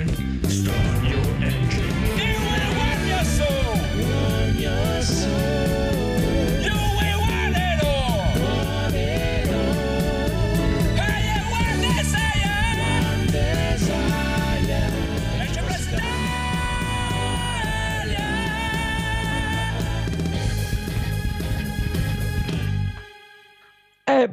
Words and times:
Gentlemen, 0.00 0.39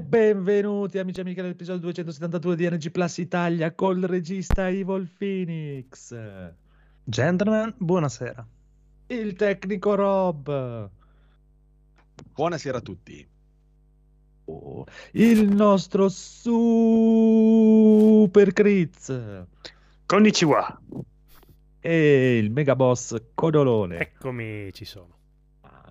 benvenuti 0.08 0.98
amici 1.00 1.20
e 1.20 1.22
amiche 1.24 1.42
all'episodio 1.42 1.82
272 1.82 2.56
di 2.56 2.70
NG 2.70 2.92
Plus 2.92 3.18
Italia 3.18 3.74
col 3.74 4.02
regista 4.04 4.70
Evil 4.70 5.10
Phoenix, 5.18 6.16
Gentlemen, 7.04 7.74
buonasera. 7.78 8.48
il 9.08 9.34
tecnico 9.36 9.96
Rob, 9.96 10.90
Buonasera 12.34 12.78
a 12.78 12.82
tutti. 12.82 13.28
oh, 14.46 14.86
il 15.12 15.50
nostro 15.50 16.08
Super 16.10 16.54
Critz 18.54 19.46
Konnichiwa. 20.06 20.82
e 21.82 22.38
il 22.38 22.50
mega 22.52 22.76
boss 22.78 23.16
Codolone. 23.34 24.00
Eccomi, 24.00 24.72
ci 24.74 24.86
sono. 24.86 25.17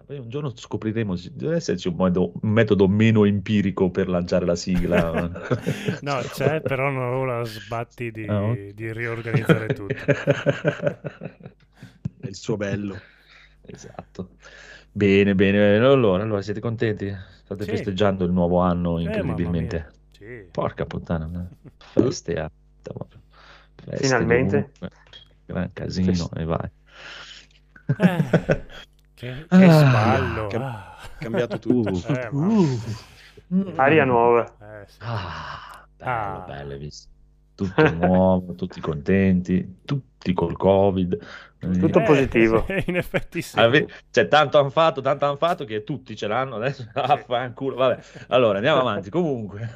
Ah, 0.09 0.13
poi 0.13 0.19
un 0.19 0.29
giorno 0.29 0.53
scopriremo, 0.55 1.17
ci- 1.17 1.33
deve 1.35 1.57
esserci 1.57 1.89
un, 1.89 1.95
modo- 1.97 2.33
un 2.41 2.51
metodo 2.51 2.87
meno 2.87 3.25
empirico 3.25 3.91
per 3.91 4.09
lanciare 4.09 4.45
la 4.47 4.55
sigla. 4.55 5.11
No, 6.03 6.21
c'è, 6.21 6.61
però 6.61 6.91
non 6.91 7.27
la 7.27 7.45
sbatti 7.45 8.11
di, 8.13 8.25
Ah, 8.27 8.53
di 8.73 8.93
riorganizzare 8.93 9.67
tutto. 9.75 9.95
È 12.21 12.27
il 12.29 12.35
suo 12.37 12.57
bello. 12.57 12.97
Esatto. 13.63 14.37
Bene, 14.93 15.35
bene. 15.35 15.77
Allora, 15.77 16.23
allora, 16.23 16.41
siete 16.43 16.61
contenti? 16.61 17.15
State 17.45 17.65
Sì. 17.65 17.71
festeggiando 17.71 18.25
il 18.25 18.33
nuovo 18.33 18.61
anno 18.61 18.99
Eh, 18.99 19.03
incredibilmente. 19.03 19.77
mia. 19.77 19.91
Sì. 20.13 20.49
Porca 20.51 20.87
puttana, 20.87 21.49
feste 21.79 22.35
a- 22.39 22.51
proprio. 22.83 23.21
Feste 23.75 24.05
Finalmente. 24.05 24.71
dovunque. 24.79 24.91
Gran 25.47 25.73
casino 25.73 26.31
e 26.35 26.45
vai. 26.45 26.71
Eh, 27.99 28.65
che, 29.17 29.47
che 29.49 29.65
Ah, 29.65 29.79
sballo. 29.79 30.47
che- 30.49 30.57
ah. 30.57 30.97
Cambiato 31.19 31.59
tutto. 31.59 31.91
Uh. 31.91 32.13
Eh, 32.13 32.29
mamma. 32.31 33.83
Aria 33.83 34.05
nuova. 34.05 34.45
Eh, 34.61 34.85
sì. 34.87 34.99
Ah, 35.01 35.87
bello, 35.97 36.11
Ah. 36.11 36.45
bello, 36.47 36.77
visto? 36.77 37.09
Tutto 37.55 37.91
nuovo, 37.95 38.55
tutti 38.55 38.81
contenti, 38.81 39.79
tutti 39.85 40.33
col 40.35 40.57
Covid. 40.57 41.19
Tutto 41.59 42.01
Eh, 42.01 42.03
positivo. 42.03 42.65
sì, 42.69 42.85
in 42.91 42.97
effetti 42.97 43.41
sì. 43.41 43.59
Ave- 43.59 43.89
Cioè, 44.11 44.29
tanto 44.29 44.59
hanno 44.59 44.69
fatto, 44.71 45.01
tanto 45.01 45.25
hanno 45.25 45.37
fatto 45.37 45.65
che 45.65 45.83
tutti 45.83 46.15
ce 46.15 46.27
l'hanno 46.27 46.57
adesso. 46.57 46.87
Affanculo. 46.93 47.77
Vabbè, 47.77 47.99
allora 48.29 48.57
andiamo 48.59 48.81
avanti. 48.81 49.09
Comunque, 49.09 49.71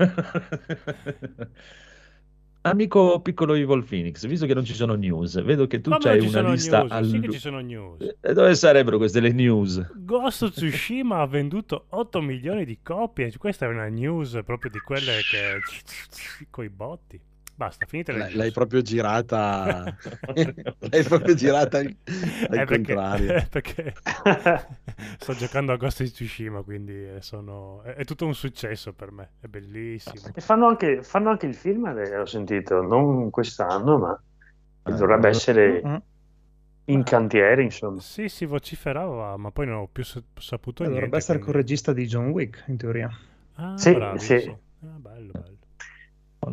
amico 2.63 3.21
piccolo 3.21 3.55
Evil 3.55 3.85
Phoenix, 3.85 4.27
visto 4.27 4.47
che 4.47 4.55
non 4.55 4.65
ci 4.65 4.75
sono 4.75 4.95
news, 4.95 5.43
vedo 5.43 5.67
che 5.67 5.81
tu 5.81 5.91
Come 5.91 6.11
hai 6.11 6.19
non 6.19 6.29
ci 6.29 6.37
una 6.37 6.51
lista 6.51 6.83
news? 6.83 7.09
Sì 7.11 7.21
che 7.21 7.33
ci 7.33 7.39
sono 7.39 7.61
news. 7.61 8.17
E 8.21 8.33
dove 8.33 8.55
sarebbero 8.55 8.99
queste 8.99 9.21
le 9.21 9.33
news? 9.33 9.91
Ghost 9.95 10.43
of 10.43 10.53
Tsushima 10.55 11.21
ha 11.21 11.27
venduto 11.27 11.87
8 11.91 12.21
milioni 12.21 12.65
di 12.65 12.81
copie. 12.83 13.33
Questa 13.37 13.67
è 13.67 13.69
una 13.69 13.87
news 13.87 14.41
proprio 14.45 14.71
di 14.71 14.79
quelle 14.81 15.21
che... 15.31 16.47
coi 16.51 16.69
botti. 16.69 17.21
Basta, 17.61 17.85
finite 17.85 18.13
le 18.13 18.19
L'hai, 18.21 18.27
news. 18.29 18.39
l'hai 18.39 18.51
proprio 18.53 18.81
girata. 18.81 19.95
l'hai 20.91 21.03
proprio 21.03 21.35
girata 21.35 21.77
al, 21.77 21.95
al 22.49 22.59
Eh, 22.61 22.65
perché, 22.65 22.95
contrario. 22.95 23.45
perché 23.51 23.93
sto 25.19 25.35
giocando 25.35 25.73
a 25.73 25.77
Ghost 25.77 26.01
of 26.01 26.11
Tsushima, 26.11 26.63
quindi 26.63 26.95
eh, 26.95 27.19
sono... 27.21 27.83
è, 27.83 27.97
è 27.97 28.05
tutto 28.07 28.25
un 28.25 28.35
successo 28.35 28.95
per 28.95 29.13
me, 29.13 29.33
è 29.41 29.47
bellissimo. 29.47 30.33
E 30.35 30.41
fanno 30.41 30.69
anche, 30.69 31.03
fanno 31.03 31.29
anche 31.29 31.45
il 31.45 31.55
film, 31.55 31.85
eh, 31.89 32.17
ho 32.17 32.25
sentito, 32.25 32.81
non 32.81 33.29
quest'anno, 33.29 33.99
ma 33.99 34.23
Eh, 34.85 34.93
dovrebbe 34.95 35.29
essere 35.29 35.83
Mm. 35.87 35.97
in 36.87 37.03
cantiere, 37.03 37.63
insomma. 37.63 38.01
Sì, 38.01 38.31
si 38.31 38.47
vociferava, 38.47 39.37
ma 39.37 39.51
poi 39.51 39.67
non 39.67 39.81
ho 39.81 39.87
più 39.87 40.03
sa- 40.03 40.23
saputo 40.39 40.83
Eh, 40.83 40.87
niente. 40.87 40.95
dovrebbe 40.95 41.17
essere 41.19 41.39
quindi- 41.39 41.53
col 41.53 41.61
regista 41.63 41.93
di 41.93 42.07
John 42.07 42.29
Wick, 42.31 42.65
in 42.69 42.79
teoria. 42.79 43.11
Ah, 43.57 43.77
Sì, 43.77 43.93
bravi, 43.93 44.19
sì. 44.19 44.39
sì. 44.41 44.49
Ah, 44.49 44.97
bello, 44.99 45.33
bello. 45.33 45.59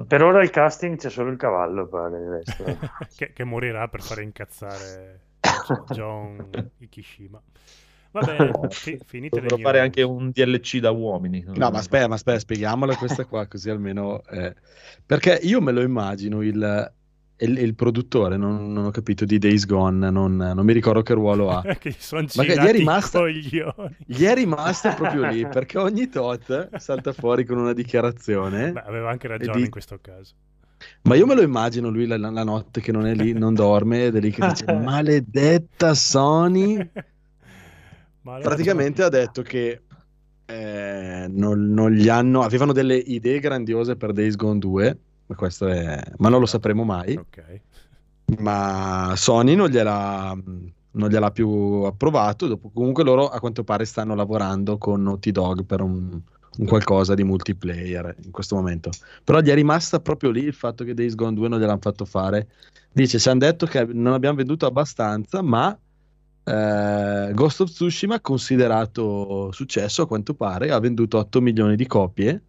Per 0.08 0.22
ora 0.22 0.44
il 0.44 0.50
casting 0.50 0.98
c'è 0.98 1.10
solo 1.10 1.32
il 1.32 1.38
cavallo, 1.38 1.88
pare. 1.88 2.18
il 2.18 2.30
resto. 2.30 2.64
che, 3.16 3.32
che 3.34 3.44
morirà 3.44 3.88
per 3.88 4.02
fare 4.02 4.24
incazzare 4.24 5.20
John 5.92 6.72
Ikishima. 6.80 7.42
Va 8.12 8.22
bene, 8.22 8.52
fi- 8.70 9.00
finite 9.06 9.40
Dovrò 9.40 9.58
fare 9.58 9.80
anche 9.80 10.02
un 10.02 10.30
DLC 10.30 10.78
da 10.80 10.92
uomini. 10.92 11.44
No, 11.46 11.72
ma 11.72 11.80
aspetta, 11.80 12.08
ma 12.08 12.16
aspetta, 12.16 12.40
spieghiamola 12.40 12.96
questa 12.96 13.26
qua, 13.26 13.48
così 13.48 13.70
almeno. 13.70 14.24
eh, 14.26 14.54
Perché 15.06 15.40
io 15.44 15.62
me 15.62 15.72
lo 15.72 15.82
immagino 15.82 16.42
il, 16.42 16.94
il, 17.40 17.58
il 17.60 17.76
produttore, 17.76 18.38
non, 18.38 18.72
non 18.74 18.86
ho 18.86 18.92
capito, 18.92 19.26
di 19.26 19.38
Days 19.38 19.66
Gone, 19.66 20.10
non, 20.10 20.36
non 20.36 20.66
mi 20.66 20.74
ricordo 20.74 21.02
che 21.04 21.14
ruolo 21.14 21.52
ha. 21.52 21.62
che 21.78 21.90
gli 21.90 21.96
sono 21.98 22.26
Ma 22.36 22.44
gli 22.44 22.48
è 22.50 22.84
coglioni. 23.12 23.96
Gli 24.06 24.24
è 24.24 24.34
rimasto 24.34 24.94
proprio 24.96 25.28
lì, 25.28 25.48
perché 25.48 25.78
ogni 25.78 26.10
tot 26.10 26.76
salta 26.78 27.14
fuori 27.14 27.46
con 27.46 27.58
una 27.58 27.74
dichiarazione. 27.74 28.72
Beh, 28.72 28.82
aveva 28.82 29.10
anche 29.10 29.28
ragione 29.28 29.58
di- 29.58 29.64
in 29.66 29.70
questo 29.70 30.00
caso. 30.02 30.34
Ma 31.04 31.16
io 31.16 31.26
me 31.26 31.34
lo 31.34 31.42
immagino 31.42 31.90
lui 31.90 32.06
la, 32.06 32.18
la 32.18 32.44
notte 32.44 32.82
che 32.82 32.92
non 32.92 33.08
è 33.08 33.14
lì, 33.16 33.34
non 33.34 33.54
dorme, 33.54 34.06
ed 34.06 34.16
è 34.16 34.20
lì 34.20 34.32
che 34.32 34.48
dice 34.48 34.66
maledetta 34.74 35.94
Sony. 35.94 36.76
Ma 38.22 38.34
allora- 38.34 38.50
Praticamente 38.50 39.04
ha 39.04 39.10
detto 39.10 39.42
che 39.42 39.82
eh, 40.46 41.26
non, 41.30 41.72
non 41.72 41.92
gli 41.92 42.10
hanno, 42.10 42.42
avevano 42.42 42.74
delle 42.74 42.96
idee 42.96 43.40
grandiose 43.40 43.96
per 43.96 44.12
Days 44.12 44.36
Gone 44.36 44.60
2, 44.60 44.98
ma, 45.28 45.36
questo 45.36 45.68
è, 45.68 46.02
ma 46.18 46.30
non 46.30 46.40
lo 46.40 46.46
sapremo 46.46 46.84
mai. 46.84 47.16
Ok. 47.16 47.62
Ma 48.40 49.14
Sony 49.16 49.56
non 49.56 49.70
gliel'ha, 49.70 50.38
non 50.92 51.10
gliel'ha 51.10 51.32
più 51.32 51.48
approvato. 51.86 52.48
Dopo, 52.48 52.70
comunque 52.74 53.06
loro 53.06 53.30
a 53.30 53.40
quanto 53.40 53.64
pare 53.64 53.86
stanno 53.86 54.16
lavorando 54.16 54.78
con 54.78 55.02
Naughty 55.02 55.32
Dog 55.32 55.64
per 55.64 55.80
un, 55.80 56.20
un 56.58 56.66
qualcosa 56.66 57.14
di 57.14 57.24
multiplayer 57.24 58.18
in 58.26 58.32
questo 58.32 58.56
momento. 58.56 58.90
Però 59.24 59.40
gli 59.40 59.48
è 59.48 59.54
rimasta 59.54 60.02
proprio 60.02 60.30
lì 60.30 60.44
il 60.44 60.54
fatto 60.54 60.84
che 60.84 60.94
Days 60.94 61.16
Gone 61.16 61.36
2 61.36 61.48
non 61.48 61.60
gliel'hanno 61.60 61.80
fatto 61.80 62.04
fare. 62.04 62.50
Dice, 62.92 63.18
ci 63.20 63.30
hanno 63.30 63.40
detto 63.40 63.66
che 63.66 63.86
non 63.86 64.12
abbiamo 64.12 64.36
venduto 64.36 64.66
abbastanza, 64.66 65.42
ma 65.42 65.78
eh, 66.44 67.32
Ghost 67.34 67.62
of 67.62 67.70
Tsushima, 67.70 68.20
considerato 68.22 69.52
successo 69.52 70.02
a 70.02 70.08
quanto 70.08 70.34
pare, 70.34 70.72
ha 70.72 70.80
venduto 70.80 71.18
8 71.18 71.42
milioni 71.42 71.76
di 71.76 71.86
copie. 71.86 72.42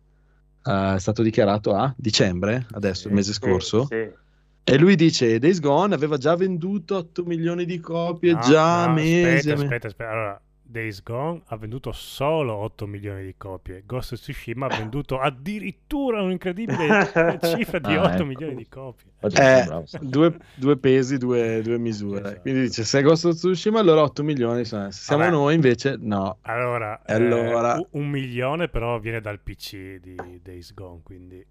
Eh, 0.64 0.94
è 0.94 0.98
stato 0.98 1.22
dichiarato 1.22 1.74
a 1.74 1.92
dicembre, 1.96 2.66
adesso, 2.72 3.02
Sì, 3.02 3.08
il 3.08 3.14
mese 3.14 3.32
scorso. 3.32 3.86
sì. 3.88 4.26
E 4.64 4.76
lui 4.76 4.96
dice: 4.96 5.38
Days 5.38 5.60
Gone 5.60 5.94
aveva 5.94 6.18
già 6.18 6.36
venduto 6.36 6.96
8 6.96 7.24
milioni 7.24 7.64
di 7.64 7.80
copie, 7.80 8.34
No, 8.34 8.40
già 8.40 8.86
no, 8.86 8.92
mesi. 8.92 9.50
Aspetta, 9.50 9.62
aspetta, 9.62 9.86
aspetta. 9.86 10.10
Allora, 10.10 10.40
Days 10.70 11.02
Gone 11.02 11.40
ha 11.46 11.56
venduto 11.56 11.92
solo 11.92 12.52
8 12.54 12.86
milioni 12.86 13.24
di 13.24 13.34
copie. 13.38 13.82
Ghost 13.86 14.12
of 14.12 14.18
Tsushima 14.20 14.66
ha 14.66 14.76
venduto 14.76 15.18
addirittura 15.20 16.20
un'incredibile 16.22 17.10
cifra 17.42 17.78
di 17.78 17.94
Ah, 17.94 18.02
8 18.02 18.12
ecco. 18.14 18.24
milioni 18.26 18.54
di 18.54 18.68
copie. 18.68 19.06
Eh, 19.20 19.64
due, 20.00 20.36
due 20.54 20.76
pesi, 20.76 21.16
due, 21.16 21.62
due 21.62 21.78
misure. 21.78 22.20
Esatto. 22.20 22.40
Quindi 22.42 22.60
dice: 22.60 22.84
Se 22.84 22.98
è 22.98 23.02
Ghost 23.02 23.24
of 23.24 23.34
Tsushima, 23.34 23.80
allora 23.80 24.02
8 24.02 24.22
milioni. 24.22 24.64
Se 24.66 24.90
siamo 24.92 25.22
Vabbè. 25.22 25.34
noi, 25.34 25.54
invece, 25.54 25.96
no. 25.98 26.36
Allora, 26.42 27.02
eh, 27.04 27.14
allora- 27.14 27.78
u- 27.78 27.88
un 27.92 28.08
milione 28.08 28.68
però 28.68 28.98
viene 28.98 29.20
dal 29.22 29.40
PC 29.40 29.96
di 30.00 30.40
Days 30.42 30.74
Gone, 30.74 31.00
quindi... 31.02 31.46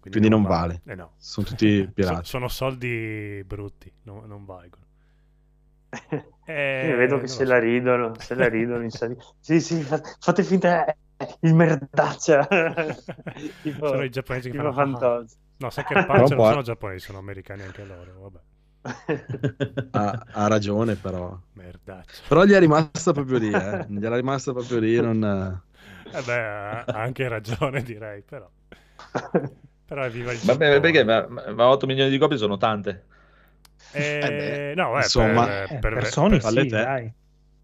Quindi 0.00 0.28
non 0.28 0.42
vale. 0.42 0.82
Eh 0.86 0.94
no. 0.94 1.12
Sono 1.16 1.46
tutti 1.46 1.88
pirati. 1.92 2.24
sono 2.26 2.46
soldi 2.48 3.42
brutti, 3.46 3.90
no- 4.02 4.24
non 4.26 4.44
valgono. 4.44 4.82
Io 6.80 6.96
Eh, 6.96 6.96
vedo 6.96 7.18
non 7.18 7.20
che 7.20 7.28
se 7.28 7.44
so. 7.44 7.44
la 7.44 7.58
ridono, 7.58 8.18
se 8.18 8.34
la 8.34 8.48
ridono 8.48 8.82
in 8.84 8.90
sali- 8.90 9.16
Sì, 9.40 9.60
sì, 9.60 9.82
fa- 9.82 10.00
fate 10.18 10.42
finta 10.44 10.84
eh, 10.84 10.96
il 11.40 11.54
merdaccia. 11.54 12.46
tipo, 13.60 13.86
Sono 13.88 14.04
i 14.04 14.10
giapponesi 14.10 14.50
che 14.50 14.58
fanno... 14.58 14.72
Fantozzi. 14.72 15.36
No, 15.56 15.70
Sucker 15.70 16.02
Punch 16.04 16.28
Però 16.28 16.28
non 16.28 16.42
sono 16.42 16.62
giapponesi, 16.62 17.06
sono 17.06 17.18
americani 17.18 17.62
anche 17.62 17.84
loro, 17.84 18.20
vabbè. 18.20 18.40
Ha, 19.92 20.26
ha 20.30 20.46
ragione, 20.48 20.96
però. 20.96 21.38
Merdaccia. 21.54 22.22
Però 22.26 22.44
gli 22.44 22.52
è 22.52 22.58
rimasta 22.58 23.12
proprio 23.12 23.38
lì. 23.38 23.50
Eh. 23.52 23.84
Gli 23.88 24.04
era 24.04 24.16
rimasta 24.16 24.52
proprio 24.52 24.78
lì. 24.78 25.00
Non... 25.00 25.62
Eh 26.10 26.22
beh, 26.22 26.32
ha 26.88 27.00
anche 27.02 27.28
ragione 27.28 27.82
direi, 27.82 28.22
però. 28.22 28.50
Però 29.86 30.02
è 30.02 30.10
viva 30.10 30.32
il 30.32 30.40
Vabbè, 30.42 30.80
perché? 30.80 31.04
Ma, 31.04 31.26
ma- 31.28 31.50
ma 31.52 31.68
8 31.68 31.86
milioni 31.86 32.10
di 32.10 32.18
copie 32.18 32.36
sono 32.36 32.56
tante. 32.56 33.06
Eh, 33.90 34.18
Eh 34.26 34.32
beh, 34.32 34.74
no, 34.74 34.92
eh, 34.94 34.96
insomma, 34.96 35.44
per, 35.46 35.70
Eh, 35.70 35.78
per- 35.78 35.92
per 35.94 36.06
Sony 36.06 36.40
per- 36.40 36.42
sì, 36.42 36.66
te. 36.66 36.76
dai. 36.82 37.12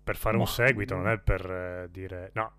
per 0.04 0.16
fare 0.16 0.36
un 0.36 0.42
Ma- 0.42 0.48
seguito, 0.48 0.94
non 0.96 1.08
è 1.08 1.18
per 1.18 1.50
eh, 1.50 1.88
dire... 1.90 2.30
No, 2.34 2.54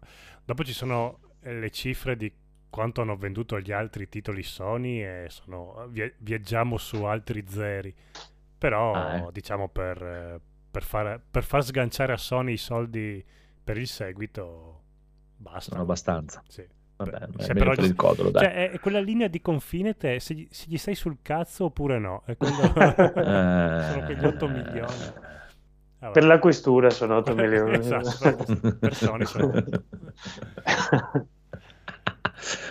dopo 0.45 0.63
ci 0.63 0.73
sono 0.73 1.19
eh, 1.41 1.53
le 1.59 1.69
cifre 1.71 2.15
di 2.15 2.31
quanto 2.69 3.01
hanno 3.01 3.17
venduto 3.17 3.59
gli 3.59 3.71
altri 3.71 4.07
titoli 4.09 4.43
Sony 4.43 5.01
e 5.03 5.25
sono... 5.29 5.87
via- 5.89 6.11
viaggiamo 6.19 6.77
su 6.77 7.03
altri 7.03 7.43
zeri. 7.47 7.93
Però, 8.57 8.93
Ah, 8.93 9.15
eh. 9.17 9.27
diciamo, 9.31 9.69
per, 9.69 10.39
per, 10.71 10.83
fare- 10.83 11.19
per 11.31 11.43
far 11.43 11.63
sganciare 11.63 12.13
a 12.13 12.17
Sony 12.17 12.53
i 12.53 12.57
soldi 12.57 13.23
per 13.63 13.77
il 13.77 13.87
seguito, 13.87 14.83
basta. 15.37 15.71
Sono 15.71 15.81
abbastanza. 15.81 16.43
Sì. 16.47 16.65
Vabbè, 17.03 17.27
Beh, 17.27 17.38
è 17.38 17.44
se 17.44 17.53
meglio 17.53 17.59
però 17.59 17.75
per 17.75 17.83
gli- 17.83 17.88
il 17.88 17.95
codolo, 17.95 18.30
dai. 18.31 18.44
Cioè, 18.44 18.71
è, 18.71 18.80
quella 18.80 19.00
linea 19.00 19.27
di 19.27 19.42
confine 19.42 19.95
te, 19.98 20.19
se 20.19 20.33
gli, 20.33 20.48
se 20.50 20.65
gli 20.68 20.77
stai 20.77 20.95
sul 20.95 21.18
cazzo 21.21 21.65
oppure 21.65 22.00
no. 22.00 22.24
È 22.25 22.36
quello... 22.38 22.56
Sono 22.74 24.06
quegli 24.06 24.25
8 24.25 24.48
milioni. 24.48 24.94
Vabbè. 26.00 26.13
Per 26.13 26.25
la 26.25 26.39
questura 26.39 26.89
sono 26.89 27.18
8 27.18 27.36
milioni. 27.36 27.77
Esatto, 27.77 28.74
per 28.80 28.95
Sony 28.95 29.25
sono- 29.25 29.51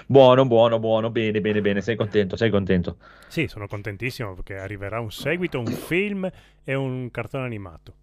buono, 0.07 0.47
buono, 0.47 0.79
buono, 0.81 1.11
bene, 1.11 1.41
bene, 1.41 1.61
bene, 1.61 1.81
sei 1.81 1.97
contento, 1.97 2.37
sei 2.37 2.51
contento. 2.51 2.97
Sì, 3.29 3.47
sono 3.47 3.67
contentissimo 3.69 4.35
perché 4.35 4.57
arriverà 4.59 5.01
un 5.01 5.13
seguito, 5.13 5.59
un 5.61 5.67
film 5.67 6.29
e 6.65 6.75
un 6.75 7.11
cartone 7.11 7.45
animato. 7.45 7.95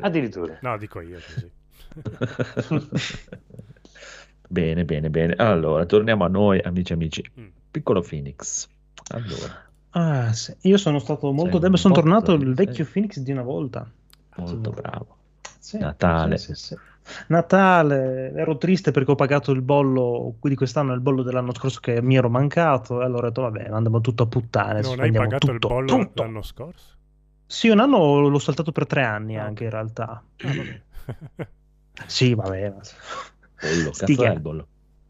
Addirittura. 0.00 0.58
No, 0.62 0.76
dico 0.78 1.00
io 1.00 1.18
così. 1.20 1.50
Bene, 4.48 4.84
bene, 4.84 5.10
bene. 5.10 5.34
Allora, 5.34 5.84
torniamo 5.86 6.24
a 6.24 6.28
noi, 6.28 6.60
amici 6.60 6.92
amici. 6.92 7.24
Mm. 7.40 7.46
Piccolo 7.70 8.00
Phoenix. 8.00 8.68
Allora, 9.12 9.64
Ah, 9.90 10.32
sì. 10.34 10.54
Io 10.62 10.76
sono 10.76 10.98
stato 10.98 11.32
molto 11.32 11.58
debole, 11.58 11.78
sono 11.78 11.94
tornato 11.94 12.34
il 12.34 12.54
vecchio 12.54 12.84
sei- 12.84 12.92
Phoenix 12.92 13.18
di 13.18 13.32
una 13.32 13.42
volta. 13.42 13.90
molto 14.36 14.70
bravo. 14.70 15.16
Sì, 15.58 15.78
Natale. 15.78 16.36
sì, 16.36 16.54
sì, 16.54 16.66
sì. 16.66 16.76
Natale, 17.28 18.32
ero 18.34 18.58
triste 18.58 18.90
perché 18.90 19.12
ho 19.12 19.14
pagato 19.14 19.52
il 19.52 19.62
bollo 19.62 20.34
qui 20.38 20.50
di 20.50 20.56
quest'anno 20.56 20.92
e 20.92 20.96
il 20.96 21.00
bollo 21.00 21.22
dell'anno 21.22 21.54
scorso 21.54 21.78
che 21.80 22.02
mi 22.02 22.16
ero 22.16 22.28
mancato 22.28 23.00
e 23.00 23.04
allora 23.04 23.26
ho 23.26 23.28
detto 23.30 23.42
vabbè 23.42 23.68
andiamo 23.70 24.00
tutto 24.00 24.24
a 24.24 24.26
puttane, 24.26 24.80
non 24.80 25.00
hai 25.00 25.10
pagato 25.12 25.46
tutto, 25.46 25.52
il 25.52 25.58
bollo 25.58 25.86
tutto. 26.04 26.22
l'anno 26.22 26.42
scorso? 26.42 26.94
Sì, 27.46 27.68
un 27.68 27.78
anno 27.80 28.28
l'ho 28.28 28.38
saltato 28.40 28.72
per 28.72 28.86
tre 28.86 29.04
anni 29.04 29.38
Ah, 29.38 29.44
anche 29.44 29.64
in 29.64 29.70
realtà. 29.70 30.22
Ah, 30.42 30.52
vabbè. 30.52 30.82
Sì, 32.06 32.34
vabbè. 32.34 32.72
Sti 33.58 34.14
cazzo 34.16 34.22
è 34.24 34.26
che- 34.28 34.32
il 34.34 34.40
bollo? 34.40 34.66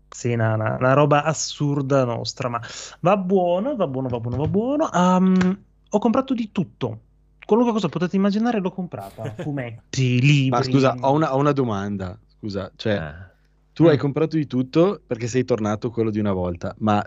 Sì, 0.08 0.32
una, 0.32 0.54
una- 0.54 0.76
una 0.78 0.92
roba 0.92 1.24
assurda 1.24 2.04
nostra, 2.04 2.48
ma 2.48 2.60
va 3.00 3.16
buono, 3.16 3.74
va 3.76 3.86
buono, 3.86 4.08
va 4.08 4.20
buono, 4.20 4.36
va 4.36 4.46
buono. 4.48 4.92
Ehm, 4.92 5.58
ho 5.90 5.98
comprato 5.98 6.32
di 6.34 6.50
tutto. 6.52 7.00
Qualunque 7.44 7.74
cosa 7.74 7.88
potete 7.88 8.16
immaginare 8.16 8.60
l'ho 8.60 8.70
comprata. 8.72 9.34
Fumetti, 9.42 10.20
libri. 10.20 10.48
Ma 10.50 10.62
scusa, 10.62 10.94
ho 11.00 11.12
una, 11.12 11.34
ho 11.34 11.38
una 11.38 11.52
domanda. 11.52 12.18
Scusa, 12.38 12.70
cioè, 12.76 12.94
Eh. 12.94 13.34
tu 13.72 13.84
hai 13.86 13.96
Mm. 13.96 14.00
comprato 14.00 14.36
di 14.36 14.46
tutto 14.46 15.00
perché 15.06 15.26
sei 15.26 15.44
tornato 15.44 15.90
quello 15.90 16.10
di 16.10 16.18
una 16.20 16.32
volta, 16.32 16.74
ma 16.78 17.04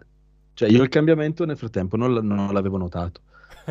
cioè, 0.54 0.70
io 0.70 0.84
il 0.84 0.90
cambiamento 0.90 1.46
nel 1.46 1.58
frattempo 1.58 1.96
non, 1.98 2.14
l- 2.14 2.24
non 2.24 2.52
l'avevo 2.54 2.78
notato. 2.78 3.22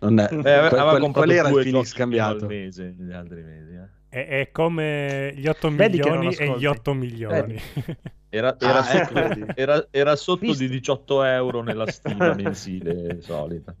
Non 0.00 0.18
è- 0.18 0.28
aveva 0.32 0.68
qual- 0.68 0.98
qual- 1.00 1.12
qual 1.12 1.30
era 1.30 1.48
il 1.48 1.74
al 1.76 1.88
cambiato? 1.92 2.46
mese 2.46 2.94
negli 2.96 3.12
altri 3.12 3.42
mesi. 3.42 3.72
eh. 3.74 3.88
È, 4.08 4.26
è 4.26 4.50
come 4.50 5.32
gli 5.34 5.46
8 5.46 5.68
Vedi 5.70 5.98
milioni 5.98 6.26
e 6.26 6.28
gli 6.30 6.64
ascolti. 6.64 6.66
8 6.66 6.94
milioni. 6.94 7.60
Era, 8.30 8.56
era 8.60 8.78
Ah, 8.78 8.82
sotto, 8.82 9.14
ecco, 9.16 9.52
era- 9.54 9.86
era 9.90 10.16
sotto 10.16 10.40
Visto. 10.40 10.62
di 10.62 10.68
18 10.68 11.22
euro 11.22 11.62
nella 11.62 11.86
stima 11.86 12.32
mensile 12.34 13.20
solita. 13.22 13.74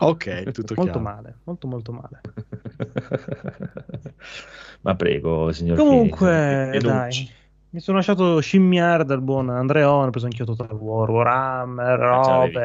Ok, 0.00 0.24
tutto 0.52 0.74
Molto 0.74 0.82
chiaro. 0.92 1.00
male, 1.00 1.36
molto 1.44 1.66
molto 1.66 1.92
male. 1.92 2.20
Ma 4.82 4.94
prego, 4.94 5.52
signor 5.52 5.76
Comunque, 5.78 6.68
Phoenix, 6.70 6.82
dai, 6.84 7.30
mi 7.70 7.80
sono 7.80 7.96
lasciato 7.96 8.40
scimmiare 8.40 9.04
dal 9.04 9.20
buon 9.20 9.50
Andreone, 9.50 10.06
ho 10.06 10.10
preso 10.10 10.26
anch'io 10.26 10.44
Total 10.44 10.70
War, 10.72 11.10
Warhammer, 11.10 11.98
Ah, 12.00 12.22
robe. 12.22 12.60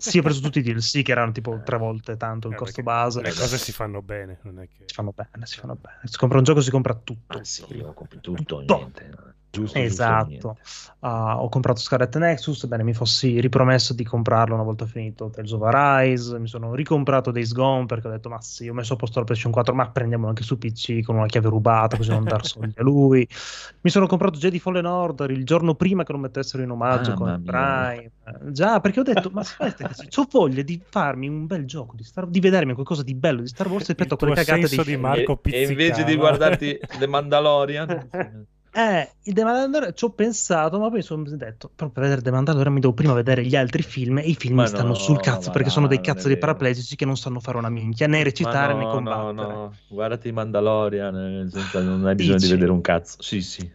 Sì, 0.00 0.18
ho 0.18 0.22
preso 0.22 0.40
tutti 0.40 0.60
i 0.60 0.62
DLC 0.62 1.02
che 1.02 1.10
erano 1.10 1.32
tipo 1.32 1.60
tre 1.64 1.76
volte 1.76 2.16
tanto 2.16 2.46
il 2.46 2.54
Eh, 2.54 2.56
costo 2.56 2.82
base. 2.82 3.20
Le 3.20 3.32
cose 3.34 3.58
si 3.58 3.72
fanno 3.72 4.00
bene, 4.00 4.38
non 4.42 4.60
è 4.60 4.68
che... 4.68 4.84
Si 4.86 4.94
fanno 4.94 5.12
bene, 5.12 5.44
si 5.44 5.58
fanno 5.58 5.74
bene. 5.74 5.98
Si 6.04 6.16
compra 6.16 6.38
un 6.38 6.44
gioco, 6.44 6.60
si 6.60 6.70
compra 6.70 6.94
tutto. 6.94 7.38
Ah, 7.38 7.44
sì, 7.44 7.64
io 7.74 7.92
compro 7.92 8.20
tutto, 8.20 8.56
Tutto. 8.56 8.76
niente. 8.76 9.10
Giusto, 9.50 9.78
Esatto. 9.78 10.26
niente. 10.28 10.54
Ah, 11.00 11.40
ho 11.40 11.48
comprato 11.48 11.80
Scarlet 11.80 12.16
Nexus, 12.18 12.66
bene, 12.66 12.82
mi 12.82 12.92
fossi 12.92 13.40
ripromesso 13.40 13.94
di 13.94 14.04
comprarlo 14.04 14.54
una 14.54 14.62
volta 14.64 14.84
finito 14.84 15.30
Tales 15.30 15.52
of 15.52 15.62
Arise, 15.62 16.38
mi 16.38 16.48
sono 16.48 16.74
ricomprato 16.74 17.30
Days 17.30 17.52
Gone 17.52 17.86
perché 17.86 18.08
ho 18.08 18.10
detto 18.10 18.28
ma 18.28 18.40
sì, 18.40 18.68
ho 18.68 18.74
messo 18.74 18.94
a 18.94 18.96
posto 18.96 19.18
la 19.20 19.24
PlayStation 19.24 19.52
4, 19.52 19.74
ma 19.74 19.90
prendiamolo 19.90 20.28
anche 20.28 20.42
su 20.42 20.58
PC 20.58 21.02
con 21.02 21.16
una 21.16 21.26
chiave 21.26 21.48
rubata 21.48 21.96
così 21.96 22.10
non 22.10 22.24
dar 22.24 22.44
soldi 22.44 22.74
a 22.76 22.82
lui. 22.82 23.26
Mi 23.80 23.90
sono 23.90 24.06
comprato 24.06 24.38
Jedi 24.38 24.58
Fallen 24.58 24.84
Order 24.84 25.30
il 25.30 25.44
giorno 25.44 25.74
prima 25.74 26.04
che 26.04 26.12
lo 26.12 26.18
mettessero 26.18 26.62
in 26.62 26.70
omaggio 26.70 27.14
Mamma 27.14 27.32
con. 27.32 27.42
Prime. 27.44 28.10
Già, 28.52 28.80
perché 28.80 29.00
ho 29.00 29.04
detto 29.04 29.30
ma 29.30 29.40
aspetta, 29.40 29.88
ho 29.88 30.26
voglia 30.30 30.62
di 30.62 30.80
farmi 30.86 31.28
un 31.28 31.46
bel 31.46 31.64
gioco, 31.64 31.96
di, 31.96 32.04
Star- 32.04 32.28
di 32.28 32.40
vedermi 32.40 32.74
qualcosa 32.74 33.02
di 33.02 33.14
bello 33.14 33.40
di 33.40 33.48
Star 33.48 33.68
Wars 33.68 33.86
rispetto 33.86 34.14
a 34.14 34.16
Il 34.16 34.18
quelle 34.18 34.34
tuo 34.34 34.44
cagate 34.44 34.76
di 34.76 34.82
film. 34.82 35.00
Marco 35.00 35.40
e, 35.44 35.52
e 35.52 35.62
invece 35.68 36.04
di 36.04 36.16
guardarti 36.16 36.78
The 36.98 37.06
Mandalorian, 37.06 38.08
Eh, 38.70 39.10
il 39.24 39.32
The 39.34 39.44
Mandalorian 39.44 39.92
ci 39.94 40.04
ho 40.04 40.10
pensato, 40.10 40.78
ma 40.78 40.88
poi 40.90 41.02
sono 41.02 41.24
detto, 41.24 41.68
proprio 41.74 41.90
per 41.90 42.02
vedere 42.02 42.22
The 42.22 42.30
Mandalorian 42.30 42.72
mi 42.74 42.80
devo 42.80 42.92
prima 42.92 43.12
vedere 43.12 43.44
gli 43.44 43.56
altri 43.56 43.82
film 43.82 44.18
e 44.18 44.22
i 44.28 44.34
film 44.34 44.56
Ma 44.56 44.62
mi 44.62 44.68
stanno 44.68 44.88
no, 44.88 44.94
sul 44.94 45.20
cazzo 45.20 45.50
perché 45.50 45.66
no, 45.68 45.72
sono 45.72 45.86
dei 45.86 46.00
cazzo 46.00 46.28
di 46.28 46.34
vero. 46.34 46.40
paraplegici 46.46 46.94
che 46.94 47.04
non 47.04 47.16
sanno 47.16 47.40
fare 47.40 47.56
una 47.58 47.70
minchia, 47.70 48.06
né 48.06 48.22
recitare 48.22 48.74
Ma 48.74 48.78
né 48.78 48.84
no, 48.84 48.90
combattere. 48.90 49.32
No, 49.32 49.32
no, 49.32 49.74
guardati 49.88 50.30
Mandalorian, 50.32 51.16
eh, 51.16 51.50
senza- 51.50 51.80
non 51.82 52.06
hai 52.06 52.14
bisogno 52.14 52.36
Dici? 52.36 52.46
di 52.46 52.52
vedere 52.52 52.72
un 52.72 52.80
cazzo. 52.80 53.22
Sì, 53.22 53.40
sì. 53.40 53.72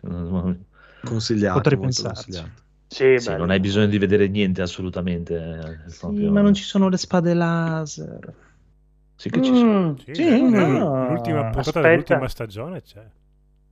Consigliato. 1.04 1.60
Potrei 1.60 1.80
pensarci. 1.80 2.32
consigliato. 2.32 2.62
Sì, 2.88 3.20
Sì, 3.20 3.30
non 3.36 3.50
hai 3.50 3.60
bisogno 3.60 3.88
di 3.88 3.98
vedere 3.98 4.28
niente 4.28 4.62
assolutamente. 4.62 5.36
eh, 5.36 5.90
Sì, 5.90 6.00
proprio- 6.00 6.32
ma 6.32 6.42
non 6.42 6.54
ci 6.54 6.64
sono 6.64 6.88
le 6.90 6.98
spade 6.98 7.34
laser. 7.34 8.34
Sì 9.16 9.30
che 9.30 9.42
ci 9.42 9.56
sono. 9.56 9.92
Mm, 9.92 9.96
Sì, 9.96 10.14
Sì, 10.14 10.42
nel- 10.42 10.68
no. 10.78 11.08
L'ultima 11.10 11.44
puntata 11.44 11.60
Aspetta. 11.70 11.88
dell'ultima 11.90 12.28
stagione 12.28 12.82
c'è. 12.82 13.06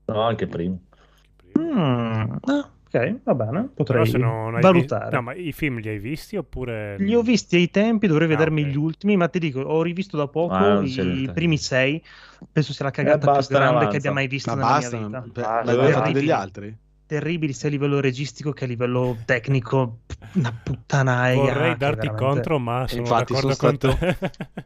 No, 0.07 0.21
anche 0.21 0.47
prima. 0.47 0.77
Mm, 1.59 2.36
ah, 2.42 2.69
ok, 2.86 3.19
va 3.24 3.36
bene, 3.36 3.69
potrei 3.74 4.06
se 4.06 4.18
non 4.18 4.56
hai 4.56 4.62
valutare. 4.62 5.09
vi- 5.09 5.15
No, 5.15 5.21
ma 5.21 5.33
i 5.33 5.51
film 5.51 5.80
li 5.80 5.89
hai 5.89 6.00
visti 6.00 6.38
oppure... 6.38 6.98
Li 6.98 7.13
ho 7.15 7.21
visti 7.21 7.56
ai 7.56 7.69
tempi, 7.69 8.07
dovrei 8.07 8.27
Ah, 8.27 8.31
vedermi 8.31 8.63
ok. 8.63 8.68
gli 8.69 8.75
ultimi, 8.77 9.15
ma 9.18 9.27
ti 9.27 9.39
dico, 9.39 9.59
ho 9.62 9.81
rivisto 9.81 10.18
da 10.18 10.27
poco 10.27 10.53
Ah, 10.53 10.81
i 10.81 11.30
primi 11.33 11.57
sei. 11.57 12.01
Penso 12.51 12.74
sia 12.74 12.86
la 12.86 12.92
cagata 12.92 13.31
Eh, 13.31 13.38
più 13.39 13.48
grande 13.50 13.69
avanza. 13.75 13.89
che 13.92 13.98
abbia 13.98 14.12
mai 14.12 14.27
visto 14.27 14.50
Ma 14.50 14.56
nella 14.56 14.69
basta, 14.71 14.98
mia 14.98 15.06
vita. 15.07 15.21
per- 15.31 15.44
fatti 15.44 15.83
degli 15.83 15.94
terribili. 15.94 16.31
altri? 16.31 16.77
terribili 17.12 17.51
sia 17.51 17.68
a 17.68 17.71
livello 17.71 18.00
registico 18.00 18.53
che 18.53 18.63
a 18.63 18.67
livello 18.67 19.17
tecnico, 19.25 20.00
una 20.36 20.53
puttanaia. 20.63 21.41
Vorrei 21.41 21.75
darti 21.75 22.08
veramente- 22.08 22.15
contro, 22.15 22.58
ma 22.60 22.88
sono 22.88 23.01
infatti 23.01 23.34
d'accordo 23.34 23.53
sono 23.55 23.77
con 23.77 23.77
te. 23.77 24.65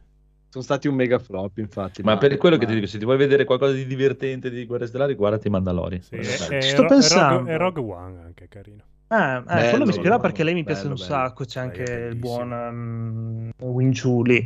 Sono 0.56 0.62
stati 0.62 0.88
un 0.88 0.94
mega 0.94 1.18
flop, 1.18 1.58
infatti. 1.58 2.02
Ma 2.02 2.16
per 2.16 2.36
quello 2.38 2.56
che 2.56 2.64
ma- 2.64 2.70
ti 2.70 2.74
dico, 2.76 2.86
se 2.86 2.98
ti 2.98 3.04
vuoi 3.04 3.18
vedere 3.18 3.44
qualcosa 3.44 3.72
di 3.74 3.84
divertente 3.86 4.48
di 4.48 4.64
Guerre 4.64 4.86
Stellari, 4.86 5.14
guardati 5.14 5.50
Mandalorian. 5.50 6.00
Sì, 6.00 6.14
Quello 6.14 6.30
è 6.30 6.32
e, 6.32 6.38
bello. 6.38 6.54
e 6.54 6.60
Sto 6.60 6.82
Ro- 6.82 6.88
pensando. 6.88 7.50
E 7.50 7.56
Rogue, 7.56 7.56
Rogue 7.58 7.82
One 7.94 8.20
anche 8.22 8.48
carino. 8.48 8.82
Ah, 9.08 9.36
eh, 9.36 9.42
Bello, 9.44 9.68
quello 9.70 9.84
mi 9.84 9.90
ispira 9.90 10.18
perché 10.18 10.42
lei 10.44 10.54
mi 10.54 10.64
piace 10.64 10.82
bello, 10.82 10.94
un 10.94 10.96
bello. 10.96 11.04
sacco. 11.06 11.44
C'è 11.44 11.60
anche 11.60 11.82
il 11.82 12.14
buon 12.16 12.50
um, 12.50 13.50
Winciuli. 13.72 14.44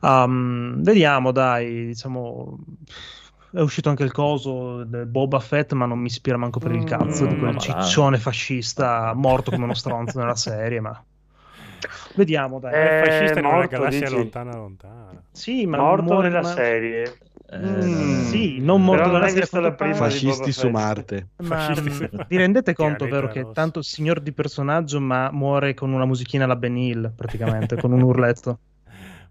Um, 0.00 0.82
vediamo, 0.82 1.30
dai, 1.30 1.86
diciamo. 1.86 2.58
È 3.52 3.60
uscito 3.60 3.88
anche 3.88 4.04
il 4.04 4.12
coso 4.12 4.84
del 4.84 5.06
Boba 5.06 5.40
Fett, 5.40 5.72
ma 5.72 5.84
non 5.86 5.98
mi 5.98 6.06
ispira 6.06 6.36
manco 6.36 6.58
per 6.60 6.72
il 6.72 6.84
cazzo 6.84 7.26
di 7.26 7.34
Mm, 7.34 7.38
quel 7.38 7.54
ma 7.54 7.62
va. 7.62 7.62
ciccione 7.62 8.18
fascista 8.18 9.12
morto 9.14 9.50
come 9.50 9.64
uno 9.64 9.74
stronzo 9.74 10.18
nella 10.18 10.36
serie. 10.36 10.80
Ma 10.80 11.04
vediamo, 12.14 12.58
dai. 12.58 12.72
Eh, 12.74 13.00
È 13.00 13.04
fascista 13.06 13.38
in 13.40 13.44
una 13.46 13.54
morto, 13.56 13.76
galassia 13.76 14.00
dici? 14.00 14.14
lontana 14.14 14.56
lontana. 14.56 15.22
sì, 15.32 15.66
ma 15.66 15.76
Morto 15.78 16.02
muore 16.02 16.28
nella 16.28 16.40
ma- 16.42 16.48
serie. 16.52 17.02
Eh, 17.52 17.58
Mm. 17.58 18.26
Sì, 18.28 18.60
non 18.60 18.80
morto 18.84 19.02
non 19.02 19.12
nella 19.14 19.24
hai 19.24 19.30
serie 19.30 19.40
visto 19.42 19.58
la 19.60 19.74
quanto 19.74 19.76
pare. 19.84 19.90
prima 19.92 20.06
Fascisti 20.06 20.52
su. 20.52 20.68
Marte. 20.68 21.28
Ma 21.38 21.74
su- 21.74 22.08
vi 22.28 22.36
rendete 22.36 22.74
conto, 22.74 23.08
vero, 23.08 23.26
che 23.26 23.48
tanto 23.52 23.82
signor 23.82 24.20
di 24.20 24.32
personaggio, 24.32 25.00
ma 25.00 25.30
muore 25.32 25.74
con 25.74 25.92
una 25.92 26.04
musichina 26.04 26.44
alla 26.44 26.54
Ben 26.54 26.76
Hill, 26.76 27.12
praticamente, 27.14 27.76
con 27.76 27.90
un 27.92 28.02
urletto. 28.02 28.58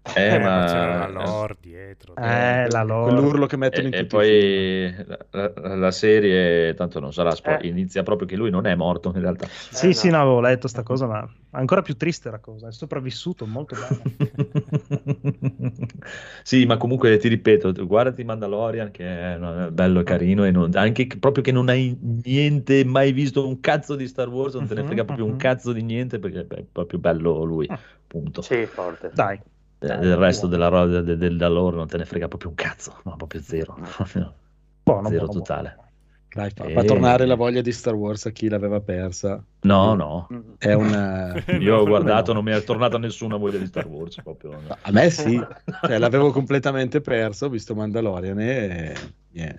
Eh, 0.02 0.38
ma- 0.38 0.64
c'era 0.66 0.98
la 0.98 1.08
lore 1.08 1.56
dietro. 1.60 2.14
Eh, 2.16 2.68
la 2.68 2.82
lore. 2.82 3.12
Quell'urlo 3.12 3.46
che 3.46 3.56
mettono 3.56 3.88
in 3.88 3.94
E, 3.94 3.98
e 3.98 4.06
tutti 4.06 4.14
i 4.14 4.18
poi 4.18 5.04
la, 5.06 5.18
la- 5.52 5.74
la 5.76 5.90
serie, 5.90 6.74
tanto 6.74 7.00
non 7.00 7.12
sarà 7.12 7.34
spoiler, 7.34 7.64
Eh. 7.64 7.68
inizia 7.68 8.02
proprio 8.02 8.26
che 8.26 8.36
lui 8.36 8.50
non 8.50 8.66
è 8.66 8.74
morto 8.74 9.12
in 9.14 9.20
realtà. 9.20 9.46
Sì, 9.48 9.88
Eh, 9.88 9.92
sì, 9.92 10.08
no. 10.08 10.16
no, 10.16 10.22
avevo 10.22 10.40
letto 10.40 10.68
sta 10.68 10.82
cosa, 10.82 11.06
ma 11.06 11.28
ancora 11.50 11.82
più 11.82 11.96
triste 11.96 12.30
la 12.30 12.38
cosa. 12.40 12.68
È 12.68 12.72
sopravvissuto, 12.72 13.46
molto 13.46 13.76
bene. 13.76 14.02
sì, 16.42 16.66
ma 16.66 16.76
comunque 16.76 17.16
ti 17.18 17.28
ripeto, 17.28 17.72
guardati 17.86 18.24
Mandalorian 18.24 18.90
che 18.90 19.34
è 19.34 19.38
no, 19.38 19.70
bello 19.70 20.00
e 20.00 20.04
carino 20.04 20.44
e 20.44 20.50
non- 20.50 20.70
anche 20.74 21.06
che- 21.06 21.18
proprio 21.18 21.42
che 21.42 21.52
non 21.52 21.68
hai 21.68 21.96
niente, 22.24 22.84
mai 22.84 23.12
visto 23.12 23.46
un 23.46 23.60
cazzo 23.60 23.96
di 23.96 24.06
Star 24.06 24.28
Wars, 24.28 24.54
non 24.54 24.66
te 24.66 24.74
ne 24.74 24.80
Mhm, 24.80 24.86
frega 24.86 25.04
proprio 25.04 25.26
un 25.26 25.32
mhm. 25.32 25.38
cazzo 25.38 25.72
di 25.72 25.82
niente 25.82 26.18
perché 26.18 26.46
è 26.46 26.62
proprio 26.64 26.98
bello 26.98 27.42
lui, 27.44 27.66
Ah. 27.68 27.78
punto. 28.06 28.42
Sì, 28.42 28.66
forte. 28.66 29.08
Eh, 29.08 29.10
dai, 29.14 29.40
del 29.80 30.16
resto 30.16 30.46
della 30.46 30.68
roba 30.68 31.00
del, 31.00 31.16
del- 31.16 31.36
da 31.36 31.48
loro 31.48 31.76
non 31.76 31.86
te 31.88 31.96
ne 31.96 32.04
frega 32.04 32.28
proprio 32.28 32.50
un 32.50 32.54
cazzo, 32.56 33.00
no, 33.04 33.16
proprio 33.16 33.40
zero, 33.40 33.78
proprio 33.96 34.34
buono, 34.82 35.08
zero 35.08 35.24
buono, 35.24 35.40
totale. 35.40 35.72
buono. 35.74 35.88
Dai, 36.32 36.50
fa, 36.50 36.64
Eh. 36.64 36.72
fa 36.74 36.84
tornare 36.84 37.26
la 37.26 37.34
voglia 37.34 37.60
di 37.60 37.72
Star 37.72 37.94
Wars 37.94 38.26
a 38.26 38.30
chi 38.30 38.48
l'aveva 38.48 38.80
persa. 38.80 39.42
No, 39.62 39.94
no. 39.94 40.28
È 40.58 40.72
una... 40.74 41.34
Io 41.58 41.78
ho 41.78 41.84
guardato, 41.84 42.32
no. 42.32 42.40
non 42.40 42.44
mi 42.52 42.56
è 42.56 42.62
tornata 42.62 42.98
nessuna 42.98 43.36
voglia 43.36 43.58
di 43.58 43.66
Star 43.66 43.86
Wars. 43.88 44.20
Proprio. 44.22 44.50
no. 44.52 44.76
A 44.80 44.90
me 44.92 45.10
sì, 45.10 45.42
cioè, 45.82 45.98
l'avevo 45.98 46.30
completamente 46.30 47.00
perso, 47.00 47.46
ho 47.46 47.48
visto 47.48 47.74
Mandalorian 47.74 48.38
e, 48.38 48.94
e- 49.32 49.56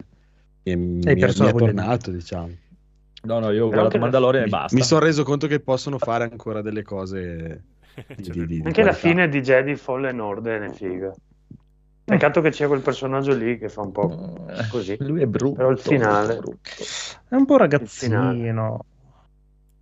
e 0.64 0.76
mi, 0.78 1.04
Hai 1.06 1.16
mi 1.16 1.22
è 1.22 1.26
voglia 1.34 1.52
di- 1.52 1.58
tornato, 1.58 2.10
diciamo. 2.12 2.52
No, 3.24 3.40
no, 3.40 3.50
io 3.52 3.66
ho 3.66 3.68
Però 3.70 3.82
guardato 3.82 3.98
Mandalorian 4.00 4.44
e 4.44 4.46
Mi, 4.46 4.52
basta. 4.52 4.76
mi 4.78 4.84
sono 4.84 5.02
reso 5.02 5.24
conto 5.24 5.48
che 5.48 5.60
possono 5.60 5.98
fare 5.98 6.24
ancora 6.24 6.62
delle 6.62 6.84
cose 6.84 7.64
di, 8.16 8.24
Cioè, 8.24 8.34
di- 8.34 8.46
di- 8.46 8.62
di 8.62 8.62
Anche 8.66 8.84
la 8.84 8.94
fine 8.94 9.28
di 9.30 9.42
Jedi 9.42 9.76
Fallen 9.76 10.20
Order 10.20 10.62
è 10.64 10.70
figa. 10.72 11.14
Peccato 12.04 12.42
che 12.42 12.50
c'è 12.50 12.68
quel 12.68 12.82
personaggio 12.82 13.34
lì 13.34 13.58
che 13.58 13.70
fa 13.70 13.82
un 13.82 13.92
po' 13.92 14.46
Eh, 14.50 14.68
così. 14.70 14.98
Lui 15.00 15.22
è 15.22 15.28
brutto. 15.28 15.56
Però 15.56 15.70
il 15.70 15.80
finale- 15.80 16.36
brutto. 16.36 16.84
È 17.30 17.36
un 17.36 17.46
po' 17.46 17.58
ragazzino. 17.58 18.86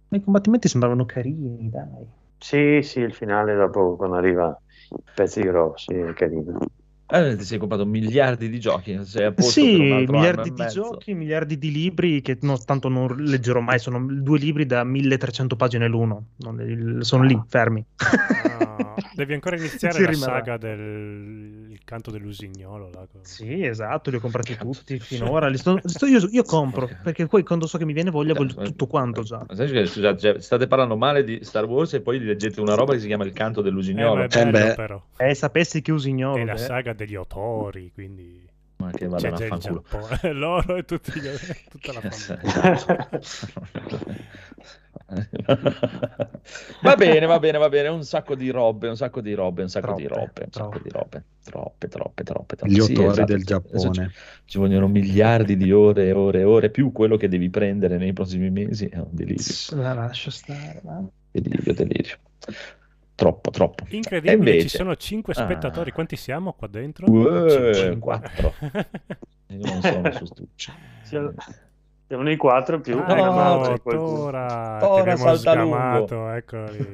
Ma 0.09 0.17
I 0.17 0.21
combattimenti 0.23 0.67
sembravano 0.67 1.05
carini, 1.05 1.69
dai. 1.69 2.05
Sì, 2.37 2.81
sì, 2.81 2.99
il 2.99 3.13
finale 3.13 3.55
dopo 3.55 3.95
quando 3.95 4.15
arriva 4.15 4.57
i 4.89 5.01
pezzi 5.13 5.41
grossi 5.41 5.93
è 5.93 6.13
carino. 6.13 6.57
Eh, 7.11 7.35
ti 7.37 7.43
sei 7.43 7.57
comprato 7.57 7.85
miliardi 7.87 8.49
di 8.49 8.59
giochi, 8.59 9.03
sei 9.03 9.25
a 9.25 9.31
posto 9.33 9.61
per 9.61 9.79
Sì, 9.79 9.79
un 9.79 9.91
altro 9.93 10.13
miliardi 10.13 10.49
anno 10.49 10.53
di 10.53 10.61
mezzo. 10.61 10.81
giochi, 10.81 11.13
miliardi 11.15 11.57
di 11.57 11.71
libri 11.71 12.21
che 12.21 12.37
no, 12.41 12.57
tanto 12.59 12.87
non 12.87 13.15
leggerò 13.17 13.59
mai, 13.61 13.79
sono 13.79 14.05
due 14.05 14.37
libri 14.37 14.65
da 14.67 14.83
1300 14.83 15.55
pagine 15.55 15.87
l'uno, 15.87 16.33
non- 16.37 16.99
sono 17.01 17.23
lì, 17.23 17.39
fermi. 17.47 17.83
Ah, 17.97 18.95
devi 19.15 19.33
ancora 19.33 19.55
iniziare 19.55 19.95
Ci 19.95 20.01
la 20.03 20.09
rimarrà. 20.11 20.33
saga 20.35 20.57
del 20.57 21.58
canto 21.89 22.11
dell'usignolo. 22.11 22.91
là, 22.93 23.07
Sì, 23.21 23.65
esatto, 23.65 24.11
li 24.11 24.17
ho 24.17 24.19
comprati 24.19 24.55
tutti 24.55 24.99
finora. 24.99 25.47
Li 25.47 25.57
sto- 25.57 25.79
sto- 25.83 26.05
io, 26.05 26.19
io 26.29 26.43
compro, 26.43 26.87
perché 27.01 27.25
poi 27.25 27.41
quando 27.43 27.65
so 27.65 27.79
che 27.79 27.85
mi 27.85 27.93
viene 27.93 28.11
voglia 28.11 28.33
voglio 28.35 28.53
tutto 28.53 28.85
quanto 28.85 29.23
già. 29.23 29.43
Scusate, 29.49 30.17
cioè, 30.19 30.39
state 30.39 30.67
parlando 30.67 30.95
male 30.95 31.23
di 31.23 31.43
Star 31.43 31.65
Wars 31.65 31.93
e 31.93 32.01
poi 32.01 32.19
leggete 32.19 32.61
una 32.61 32.75
roba 32.75 32.93
che 32.93 32.99
si 32.99 33.07
chiama 33.07 33.23
Il 33.25 33.33
canto 33.33 33.61
Eh, 33.61 33.63
dell'usignolo. 33.63 34.21
è 34.21 34.25
Eh, 34.25 34.27
bello, 34.27 34.51
beh. 34.51 34.73
però. 34.75 35.03
Eh, 35.17 35.33
sapessi 35.33 35.81
che 35.81 35.91
usignolo. 35.91 36.37
È 36.37 36.45
la 36.45 36.53
eh. 36.53 36.57
saga 36.57 36.93
degli 36.93 37.15
otori, 37.15 37.91
quindi 37.91 38.47
Ma 38.77 38.91
che 38.91 39.07
vada 39.07 39.29
già 39.31 39.35
a 39.35 39.43
il 39.43 39.47
fanculo. 39.47 39.83
Loro 40.33 40.75
e 40.75 40.83
tutti 40.83 41.11
gli- 41.19 41.27
tutta 41.69 41.91
la 41.93 42.01
famiglia. 42.01 43.17
va 46.81 46.95
bene, 46.95 47.25
va 47.25 47.39
bene, 47.39 47.57
va 47.57 47.69
bene. 47.69 47.87
Un 47.89 48.03
sacco 48.03 48.35
di 48.35 48.49
robe, 48.49 48.87
un 48.87 48.95
sacco 48.95 49.21
di 49.21 49.33
robe, 49.33 49.61
un 49.63 49.69
sacco 49.69 49.93
di 49.95 50.03
Troppe, 50.05 50.19
robe, 50.19 50.43
un 50.45 50.51
sacco 50.51 50.69
troppe. 50.69 50.83
di 50.83 50.89
robe. 50.89 51.23
Troppe, 51.43 51.87
troppe, 51.87 52.23
troppe, 52.23 52.55
troppe. 52.55 52.71
Gli 52.71 52.79
Sì, 52.79 52.91
autori 52.91 53.07
esatto. 53.07 53.25
del 53.25 53.35
Adesso 53.41 53.89
Giappone. 53.89 54.09
Ci, 54.09 54.19
ci 54.45 54.57
vogliono 54.59 54.87
miliardi 54.87 55.57
di 55.57 55.71
ore 55.71 56.07
e 56.07 56.11
ore 56.11 56.39
e 56.39 56.43
ore, 56.43 56.69
più 56.69 56.91
quello 56.91 57.17
che 57.17 57.27
devi 57.27 57.49
prendere 57.49 57.97
nei 57.97 58.13
prossimi 58.13 58.49
mesi. 58.49 58.85
È 58.87 58.97
un 58.97 59.07
delirio, 59.11 59.43
La 59.71 59.93
lascio 59.93 60.29
stare. 60.29 60.79
va. 60.83 61.01
delirio, 61.31 61.73
delirio. 61.73 62.15
Troppo, 63.15 63.49
troppo. 63.49 63.83
Incredibile, 63.89 64.33
invece- 64.51 64.69
ci 64.69 64.77
sono 64.77 64.95
5 64.95 65.33
Ah. 65.35 65.43
spettatori. 65.43 65.91
Quanti 65.91 66.15
siamo 66.15 66.53
qua 66.53 66.67
dentro? 66.67 67.09
Uè, 67.11 67.73
Cinque. 67.73 67.99
quattro. 67.99 68.53
Io 69.51 69.65
non 69.65 69.81
sono 69.81 70.11
su 70.11 70.25
Stuccio. 70.25 70.71
Siamo 72.09 72.23
siamo 72.23 72.23
noi 72.23 72.37
quattro 72.37 72.79
più 72.79 72.97
Ah, 72.97 73.13
no, 73.13 73.71
e 73.75 73.79
qualcuno. 73.81 74.15
Tora, 74.15 74.77
Tora 74.79 74.93
ti 74.95 74.99
abbiamo 74.99 75.17
Saltalungo. 75.35 75.75
eccoli. 76.31 76.87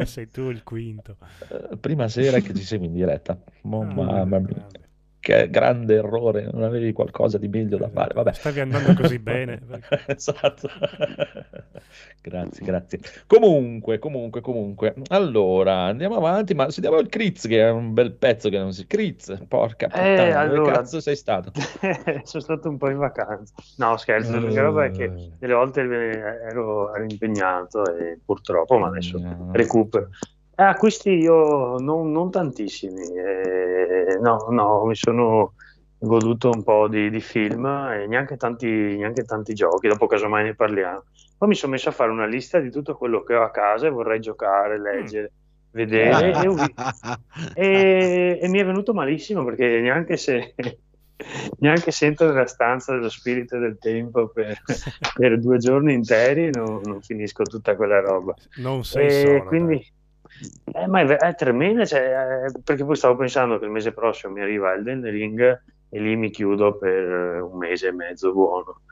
Sei 0.06 0.30
tu 0.30 0.48
il 0.48 0.62
quinto. 0.62 1.16
Eh, 1.50 1.76
Prima 1.76 2.08
sera 2.08 2.38
che 2.38 2.54
ci 2.54 2.62
segui 2.62 2.86
in 2.86 2.94
diretta. 2.94 3.36
Oh, 3.62 3.82
Ah, 3.82 3.84
mamma 3.84 4.38
mia, 4.38 4.38
grande. 4.40 4.88
Che 5.20 5.48
grande 5.50 5.96
errore, 5.96 6.48
non 6.50 6.62
avevi 6.62 6.92
qualcosa 6.92 7.36
di 7.38 7.46
meglio 7.48 7.76
da 7.76 7.88
fare. 7.88 8.14
Vabbè. 8.14 8.32
Stavi 8.32 8.60
andando 8.60 8.94
così 8.94 9.18
bene. 9.20 9.60
esatto. 10.06 10.68
grazie, 12.22 12.64
grazie. 12.64 12.98
Comunque, 13.26 13.98
comunque, 13.98 14.40
comunque. 14.40 14.94
Allora, 15.08 15.82
andiamo 15.84 16.16
avanti, 16.16 16.54
ma 16.54 16.70
sentiamo 16.70 16.98
il 16.98 17.08
Critz, 17.08 17.46
che 17.46 17.60
è 17.60 17.70
un 17.70 17.92
bel 17.92 18.12
pezzo 18.12 18.48
che 18.48 18.58
non 18.58 18.72
si... 18.72 18.86
Critz, 18.86 19.42
porca 19.46 19.86
puttana, 19.88 20.14
dove 20.16 20.28
Eh, 20.28 20.32
allora- 20.32 20.72
cazzo 20.72 21.00
sei 21.00 21.16
stato? 21.16 21.52
Sono 22.24 22.42
stato 22.42 22.68
un 22.68 22.76
po' 22.78 22.90
in 22.90 22.98
vacanza. 22.98 23.52
No, 23.76 23.96
scherzo, 23.96 24.38
l'unica 24.38 24.62
roba 24.62 24.84
è 24.86 24.90
che 24.90 25.10
delle 25.38 25.54
volte 25.54 25.80
ero, 25.82 26.94
ero 26.94 27.04
impegnato 27.08 27.84
e 27.94 28.18
purtroppo, 28.24 28.78
ma 28.78 28.88
adesso 28.88 29.18
No. 29.18 29.50
recupero. 29.52 30.08
Eh, 30.60 30.62
acquisti 30.62 31.08
io 31.12 31.78
non, 31.78 32.10
non 32.12 32.30
tantissimi, 32.30 33.00
eh, 33.16 34.18
no, 34.20 34.46
no, 34.50 34.84
mi 34.84 34.94
sono 34.94 35.54
goduto 35.96 36.50
un 36.50 36.62
po' 36.62 36.86
di, 36.86 37.08
di 37.08 37.20
film 37.20 37.64
e 37.64 38.06
neanche 38.06 38.36
tanti, 38.36 38.66
neanche 38.66 39.24
tanti 39.24 39.54
giochi, 39.54 39.88
dopo 39.88 40.06
casomai 40.06 40.44
ne 40.44 40.54
parliamo. 40.54 41.04
Poi 41.38 41.48
mi 41.48 41.54
sono 41.54 41.72
messo 41.72 41.88
a 41.88 41.92
fare 41.92 42.10
una 42.10 42.26
lista 42.26 42.58
di 42.58 42.70
tutto 42.70 42.94
quello 42.94 43.22
che 43.22 43.36
ho 43.36 43.42
a 43.42 43.50
casa 43.50 43.86
e 43.86 43.90
vorrei 43.90 44.20
giocare, 44.20 44.78
leggere, 44.78 45.32
vedere 45.70 46.34
e, 46.34 46.74
e- 47.54 48.38
e 48.42 48.48
mi 48.48 48.58
è 48.58 48.64
venuto 48.66 48.92
malissimo 48.92 49.42
perché 49.44 49.80
neanche 49.80 50.18
se... 50.18 50.54
Neanche 51.58 51.90
se 51.90 52.06
entro 52.06 52.28
nella 52.28 52.46
stanza 52.46 52.94
dello 52.94 53.10
spirito 53.10 53.58
del 53.58 53.76
tempo 53.78 54.28
per, 54.28 54.58
per 55.14 55.38
due 55.38 55.58
giorni 55.58 55.92
interi 55.92 56.50
non, 56.50 56.80
non 56.82 57.02
finisco 57.02 57.42
tutta 57.42 57.76
quella 57.76 58.00
roba. 58.00 58.34
Non 58.62 58.82
sei 58.84 59.10
E 59.10 59.10
solo. 59.10 59.44
quindi, 59.44 59.92
eh, 60.72 60.86
ma 60.86 61.00
è, 61.00 61.06
è 61.06 61.34
tremendo, 61.34 61.84
cioè, 61.84 62.46
eh, 62.46 62.60
perché 62.62 62.84
poi 62.84 62.96
stavo 62.96 63.16
pensando 63.16 63.58
che 63.58 63.64
il 63.64 63.70
mese 63.70 63.92
prossimo 63.92 64.32
mi 64.32 64.40
arriva 64.40 64.72
Elden 64.72 65.02
Ring 65.02 65.62
e 65.88 66.00
lì 66.00 66.16
mi 66.16 66.30
chiudo 66.30 66.78
per 66.78 66.92
eh, 66.92 67.40
un 67.40 67.58
mese 67.58 67.88
e 67.88 67.92
mezzo 67.92 68.32
buono. 68.32 68.82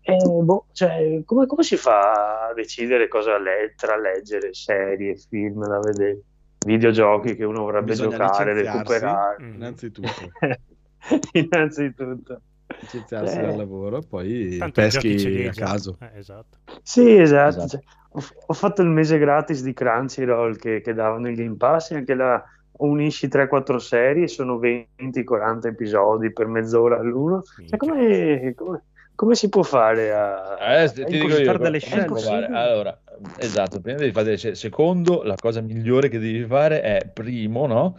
E, 0.00 0.16
boh, 0.16 0.66
cioè, 0.72 1.22
come, 1.24 1.46
come 1.46 1.62
si 1.62 1.76
fa 1.76 2.48
a 2.48 2.54
decidere 2.54 3.08
cosa 3.08 3.38
le- 3.38 3.74
tra 3.76 3.96
leggere, 3.96 4.54
serie, 4.54 5.16
film 5.16 5.66
da 5.66 5.80
vedere, 5.80 6.20
videogiochi 6.64 7.36
che 7.36 7.44
uno 7.44 7.62
vorrebbe 7.62 7.86
Bisogna 7.86 8.16
giocare, 8.16 8.54
recuperare? 8.54 9.44
Innanzitutto, 9.44 10.08
Innanzitutto. 11.32 12.40
Licenziarsi 12.80 13.38
Eh. 13.38 13.42
dal 13.42 13.56
lavoro, 13.56 14.00
poi 14.00 14.56
Tanto 14.56 14.80
peschi 14.80 15.46
a 15.46 15.52
caso. 15.52 15.96
Eh, 16.00 16.18
esatto. 16.18 16.58
Sì, 16.82 17.16
esatto. 17.16 17.64
Esatto. 17.64 17.68
cioè, 17.68 17.80
ho, 18.10 18.22
ho 18.46 18.52
fatto 18.54 18.82
il 18.82 18.88
mese 18.88 19.18
gratis 19.18 19.62
di 19.62 19.72
Crunchyroll 19.72 20.56
che, 20.56 20.80
che 20.80 20.94
davano 20.94 21.28
il 21.28 21.36
Game 21.36 21.56
Pass 21.56 21.90
e 21.90 21.96
anche 21.96 22.14
là 22.14 22.42
unisci 22.78 23.26
3-4 23.26 23.76
serie, 23.76 24.28
sono 24.28 24.58
20-40 24.58 25.66
episodi 25.66 26.32
per 26.32 26.46
mezz'ora 26.46 27.00
l'uno. 27.02 27.42
Cioè, 27.66 27.76
come, 27.76 28.52
come- 28.54 28.82
come 29.18 29.34
si 29.34 29.48
può 29.48 29.64
fare 29.64 30.12
a... 30.14 30.82
Eh, 30.82 30.92
ti 30.92 31.02
È 31.02 31.04
dico 31.06 31.26
io, 31.26 31.44
fare 31.44 31.58
delle 31.58 31.80
scelte. 31.80 32.24
Allora, 32.28 32.96
esatto, 33.36 33.80
prima 33.80 33.98
devi 33.98 34.12
fare, 34.12 34.36
cioè, 34.38 34.54
secondo, 34.54 35.24
la 35.24 35.34
cosa 35.34 35.60
migliore 35.60 36.08
che 36.08 36.20
devi 36.20 36.44
fare 36.44 36.80
è, 36.82 37.10
primo, 37.12 37.66
no? 37.66 37.98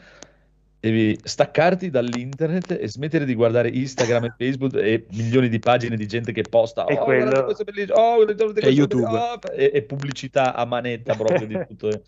Devi 0.82 1.20
staccarti 1.22 1.90
dall'internet 1.90 2.78
e 2.80 2.88
smettere 2.88 3.26
di 3.26 3.36
guardare 3.36 3.68
Instagram 3.70 4.24
e 4.26 4.34
Facebook 4.38 4.76
e 4.76 5.06
milioni 5.12 5.50
di 5.50 5.60
pagine 5.60 5.98
di 5.98 6.08
gente 6.08 6.32
che 6.32 6.44
posta 6.44 6.86
E 6.86 6.94
"Oh, 6.98 7.04
quello- 7.04 7.44
questo 7.44 7.66
bellissimo, 7.66 8.00
oh, 8.00 8.26
è 8.26 8.70
YouTube. 8.70 9.02
bellissimo", 9.04 9.18
oh, 9.18 9.40
e, 9.52 9.72
e 9.74 9.82
pubblicità 9.84 10.56
a 10.56 10.64
manetta 10.66 11.16
proprio 11.16 11.46
di 11.46 11.60
tutto. 11.68 12.02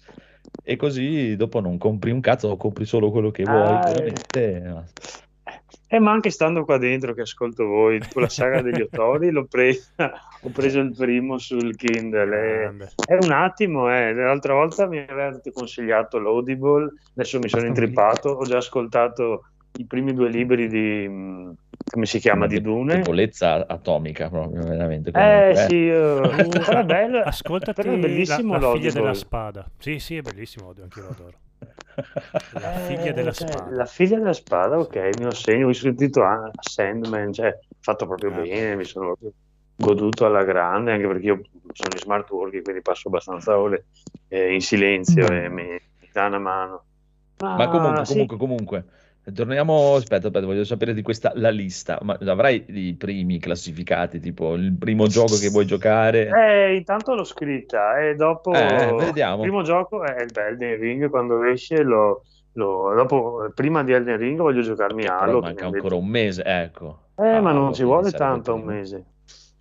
E 0.64 0.76
così 0.78 1.36
dopo 1.36 1.60
non 1.60 1.78
compri 1.78 2.12
un 2.12 2.22
cazzo 2.22 2.48
o 2.48 2.56
compri 2.56 2.86
solo 2.86 3.12
quello 3.12 3.30
che 3.30 3.44
vuoi, 3.44 3.58
Ah, 3.58 3.90
eh. 3.90 3.94
veramente. 3.94 4.86
Eh, 5.94 6.00
ma 6.00 6.12
anche 6.12 6.30
stando 6.30 6.64
qua 6.64 6.78
dentro 6.78 7.14
che 7.14 7.24
ascolto 7.24 7.66
voi, 7.66 8.00
tipo 8.00 8.22
la 8.22 8.30
saga 8.30 8.62
degli 8.62 8.80
autori, 8.80 9.30
l'ho 9.30 9.44
presa, 9.44 9.92
ho 10.42 10.50
preso 10.50 10.80
il 10.80 10.94
primo 10.96 11.38
sul 11.38 11.76
Kindle. 11.76 12.22
e- 12.34 12.60
Grande. 12.62 12.92
È 13.06 13.18
un 13.22 13.32
attimo, 13.34 13.94
eh. 13.94 14.14
L'altra 14.14 14.54
volta 14.54 14.88
mi 14.88 15.00
avevate 15.00 15.52
consigliato 15.52 16.18
l'Audible, 16.18 16.94
adesso 17.14 17.40
mi 17.40 17.50
sono 17.50 17.66
intrippato, 17.66 18.30
ho 18.30 18.44
già 18.46 18.56
ascoltato 18.56 19.48
i 19.80 19.86
primi 19.86 20.14
due 20.14 20.30
libri 20.30 20.70
di, 20.70 21.10
mh, 21.10 21.56
come 21.92 22.06
si 22.06 22.20
chiama, 22.20 22.48
di 22.48 22.62
Dune. 22.62 22.96
Debolezza 23.00 23.68
atomica, 23.68 24.30
proprio, 24.30 24.64
veramente. 24.64 25.10
Eh 25.10 25.12
comunque, 25.14 25.56
sì, 25.56 25.90
eh, 25.90 26.48
però 26.66 26.80
è 26.80 26.84
bello, 26.86 27.20
Ascoltati 27.20 27.82
però 27.82 27.96
è 27.96 28.00
bellissimo 28.00 28.54
la, 28.58 28.68
la 28.68 28.72
figlia 28.72 28.92
della 28.92 29.14
spada. 29.14 29.70
Sì, 29.78 30.00
sì, 30.00 30.16
è 30.16 30.22
bellissimo, 30.22 30.68
odio, 30.68 30.84
anch'io 30.84 31.02
lo 31.02 31.10
adoro. 31.10 31.38
La 32.54 32.72
Eh, 32.74 32.80
figlia 32.86 33.12
della 33.12 33.32
cioè, 33.32 33.48
spada. 33.48 33.76
La 33.76 33.86
figlia 33.86 34.18
della 34.18 34.34
spada, 34.34 34.80
ok, 34.80 34.96
me 34.96 35.24
lo 35.26 35.34
segno, 35.34 35.68
ho 35.68 35.74
sentito 35.74 36.24
a 36.24 36.52
Sandman, 36.60 37.32
cioè, 37.34 37.58
fatto 37.80 38.06
proprio 38.06 38.32
Ah. 38.32 38.42
bene, 38.42 38.76
mi 38.76 38.84
sono 38.84 39.18
goduto 39.76 40.26
alla 40.26 40.44
grande, 40.44 40.92
anche 40.92 41.08
perché 41.08 41.26
io 41.26 41.42
sono 41.74 41.94
in 41.94 42.00
smart 42.00 42.30
working, 42.30 42.64
quindi 42.64 42.82
passo 42.82 43.08
abbastanza 43.08 43.58
ore 43.58 43.86
eh, 44.28 44.54
in 44.54 44.62
silenzio 44.62 45.32
e 45.32 45.50
mi, 45.50 45.64
mi 45.64 46.10
dà 46.12 46.26
una 46.28 46.40
mano. 46.40 46.86
Ma 47.38 47.68
comunque, 47.68 48.00
Ah, 48.02 48.06
sì. 48.06 48.12
comunque, 48.14 48.38
comunque, 48.38 48.86
torniamo, 49.34 49.96
aspetta, 49.96 50.28
aspetta, 50.28 50.46
voglio 50.46 50.64
sapere 50.64 50.94
di 50.94 51.02
questa, 51.02 51.32
la 51.36 51.50
lista, 51.50 52.00
ma 52.02 52.18
avrai 52.26 52.64
i 52.68 52.94
primi 52.96 53.40
classificati, 53.40 54.20
tipo 54.20 54.54
il 54.56 54.74
primo 54.78 55.08
gioco 55.08 55.38
che 55.38 55.50
vuoi 55.50 55.66
giocare? 55.66 56.30
Eh, 56.30 56.76
intanto 56.76 57.14
l'ho 57.16 57.24
scritta 57.24 58.00
e 58.00 58.16
dopo 58.16 58.52
Eh, 58.54 58.96
vediamo. 58.98 59.36
il 59.36 59.42
primo 59.50 59.62
gioco 59.64 60.04
è 60.04 60.22
il 60.22 60.32
Elden 60.34 60.78
Ring, 60.80 61.10
quando 61.10 61.44
esce 61.44 61.82
lo, 61.84 62.24
lo- 62.54 62.94
dopo, 62.96 63.52
prima 63.56 63.84
di 63.84 63.94
Elden 63.94 64.18
Ring 64.18 64.38
voglio 64.40 64.62
giocarmi 64.62 65.04
Però 65.04 65.18
Halo, 65.18 65.40
che 65.40 65.46
manca 65.46 65.66
ancora 65.66 65.84
detto- 65.84 65.98
un 65.98 66.08
mese, 66.08 66.44
ecco. 66.44 67.00
Eh, 67.16 67.40
ma 67.40 67.50
Halo, 67.52 67.60
non 67.60 67.74
ci 67.74 67.84
vuole 67.84 68.12
tanto 68.12 68.54
un 68.56 68.64
mese. 68.64 69.06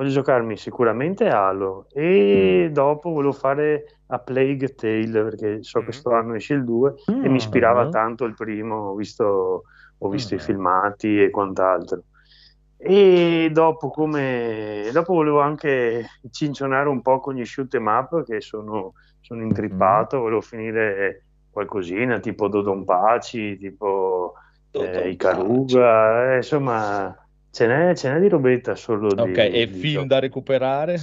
Voglio 0.01 0.13
giocarmi 0.13 0.57
sicuramente 0.57 1.29
Halo 1.29 1.87
e 1.93 2.69
Mm. 2.69 2.73
dopo 2.73 3.11
volevo 3.11 3.33
fare 3.33 3.99
a 4.07 4.19
Plague 4.19 4.75
Tale 4.75 5.23
perché 5.25 5.63
so 5.63 5.81
che 5.81 5.87
Mhm. 5.87 5.93
sto 5.93 6.11
anno 6.15 6.35
esce 6.35 6.55
il 6.55 6.65
2 6.65 6.95
e 7.07 7.29
Mm. 7.29 7.31
mi 7.31 7.37
ispirava 7.37 7.83
Ah. 7.83 7.89
tanto 7.91 8.25
il 8.25 8.33
primo, 8.35 8.89
ho 8.91 8.95
visto, 8.95 9.65
ho 9.99 10.09
visto 10.09 10.33
Ah. 10.35 10.39
i 10.39 10.41
filmati 10.41 11.23
e 11.23 11.29
quant'altro. 11.31 12.05
E 12.79 13.51
dopo, 13.53 13.91
come... 13.91 14.89
dopo 14.91 15.13
volevo 15.13 15.41
anche 15.41 16.07
cincionare 16.31 16.89
un 16.89 17.03
po' 17.03 17.21
con 17.21 17.35
gli 17.35 17.45
shoot 17.45 17.75
'em 17.75 17.87
up 17.87 18.25
che 18.25 18.41
sono, 18.41 18.95
sono 19.21 19.43
intrippato, 19.43 20.19
volevo 20.21 20.41
finire 20.41 21.27
qualcosina 21.51 22.19
tipo 22.21 22.49
Dodonpaci, 22.49 23.59
tipo 23.59 24.33
eh, 24.71 25.11
Icaruga, 25.11 26.33
eh, 26.33 26.37
insomma 26.37 27.15
ce 27.51 27.67
n'è, 27.67 27.95
ce 27.95 28.11
n'è 28.13 28.21
di 28.21 28.29
robetta 28.29 28.75
solo 28.75 29.15
di, 29.15 29.21
Ok, 29.21 29.39
e 29.39 29.67
di 29.67 29.79
film 29.79 30.07
da 30.07 30.19
recuperare? 30.19 30.99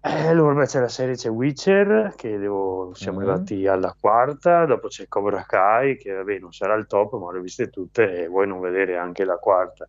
Eh, 0.00 0.28
allora 0.28 0.54
beh, 0.54 0.66
c'è 0.66 0.78
la 0.80 0.88
serie, 0.88 1.14
c'è 1.16 1.28
Witcher, 1.28 2.14
che 2.16 2.38
devo- 2.38 2.92
siamo 2.94 3.18
Mhm. 3.18 3.28
arrivati 3.28 3.66
alla 3.66 3.96
quarta, 3.98 4.64
dopo 4.64 4.86
c'è 4.88 5.06
Cobra 5.08 5.42
Kai, 5.44 5.96
che 5.96 6.12
vabbè 6.12 6.38
non 6.38 6.52
sarà 6.52 6.74
il 6.74 6.86
top, 6.86 7.14
ma 7.18 7.32
le 7.32 7.38
ho 7.38 7.42
viste 7.42 7.70
tutte 7.70 8.22
e 8.22 8.26
vuoi 8.28 8.46
non 8.46 8.60
vedere 8.60 8.96
anche 8.96 9.24
la 9.24 9.36
quarta. 9.36 9.88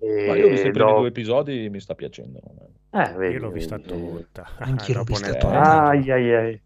E 0.00 0.24
Ma 0.26 0.36
io 0.36 0.46
ho 0.46 0.50
visto 0.50 0.66
i 0.68 0.70
primi 0.70 0.86
dopo- 0.86 0.98
due 1.00 1.08
episodi, 1.08 1.68
mi 1.68 1.80
sta 1.80 1.94
piacendo. 1.94 2.40
Eh, 2.90 3.12
vedi, 3.16 3.34
Io 3.34 3.40
l'ho 3.40 3.50
vista 3.50 3.76
vedi, 3.76 3.88
tutta. 3.88 4.46
Anch'io 4.60 4.94
l'ho 4.94 5.04
Dopo 5.04 5.12
vista 5.12 5.32
tutta. 5.34 5.86
Ai, 5.86 6.10
ai, 6.10 6.34
ai. 6.34 6.62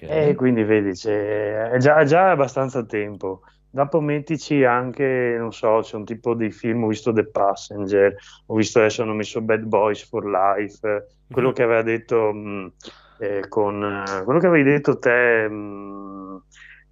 E 0.00 0.34
quindi 0.34 0.64
vedi, 0.64 0.92
c'è, 0.92 1.70
è 1.70 1.78
già, 1.78 2.04
già 2.04 2.30
abbastanza 2.30 2.84
tempo. 2.84 3.40
Dopo 3.74 4.00
mettici 4.02 4.64
anche, 4.64 5.34
non 5.38 5.50
so, 5.50 5.78
c'è 5.80 5.96
un 5.96 6.04
tipo 6.04 6.34
di 6.34 6.50
film, 6.50 6.84
ho 6.84 6.88
visto 6.88 7.10
The 7.10 7.24
Passenger, 7.26 8.14
ho 8.46 8.54
visto 8.54 8.80
adesso 8.80 9.00
hanno 9.02 9.14
messo 9.14 9.40
Bad 9.40 9.62
Boys 9.62 10.06
for 10.06 10.26
Life, 10.26 10.86
eh, 10.86 11.04
quello 11.30 11.48
Mhm. 11.48 11.54
che 11.54 11.62
aveva 11.62 11.80
detto 11.82 12.32
mh, 12.34 12.72
eh, 13.16 13.48
con 13.48 13.82
eh, 13.82 14.24
quello 14.24 14.38
che 14.40 14.46
avevi 14.46 14.64
detto 14.70 14.98
te, 14.98 15.48
mh, 15.48 16.42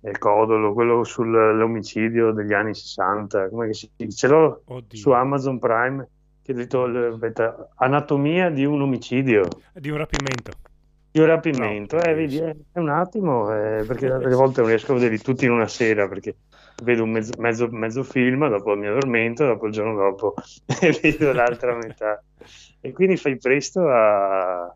eh, 0.04 0.18
Codolo, 0.18 0.72
quello 0.72 1.04
sull'omicidio 1.04 2.30
degli 2.32 2.54
anni 2.54 2.75
60, 2.75 3.50
come 3.50 3.66
che 3.66 3.75
si 3.75 3.90
ce 4.08 4.28
l'ho 4.28 4.62
Oddio. 4.64 4.99
su 4.99 5.10
Amazon 5.10 5.58
Prime, 5.58 6.08
che 6.42 6.52
ha 6.52 6.54
detto 6.54 6.84
aspetta, 6.84 7.68
Anatomia 7.76 8.49
di 8.49 8.64
un 8.64 8.80
omicidio. 8.80 9.46
Di 9.75 9.90
un 9.90 9.99
rapimento. 9.99 10.52
Di 11.12 11.18
un 11.20 11.26
rapimento, 11.26 11.96
No, 11.96 12.02
eh, 12.04 12.14
vedi, 12.14 12.38
è, 12.38 12.54
è 12.72 12.78
un 12.78 12.88
attimo, 12.88 13.52
eh, 13.52 13.84
perché 13.84 14.06
alle 14.10 14.34
volte 14.34 14.60
non 14.60 14.70
riesco 14.70 14.92
a 14.92 14.94
vederli 14.94 15.18
tutti 15.18 15.44
in 15.44 15.50
una 15.50 15.66
sera, 15.66 16.08
perché 16.08 16.37
vedo 16.82 17.04
un 17.04 17.10
mezzo, 17.10 17.32
mezzo, 17.38 17.68
mezzo 17.70 18.02
film, 18.02 18.49
dopo 18.49 18.75
mi 18.76 18.87
addormento, 18.87 19.46
dopo 19.46 19.66
il 19.66 19.72
giorno 19.72 19.94
dopo 19.96 20.34
vedo 21.02 21.32
l'altra 21.32 21.75
metà. 21.76 22.22
E 22.80 22.92
quindi 22.92 23.16
fai 23.16 23.38
presto 23.38 23.88
a, 23.88 24.75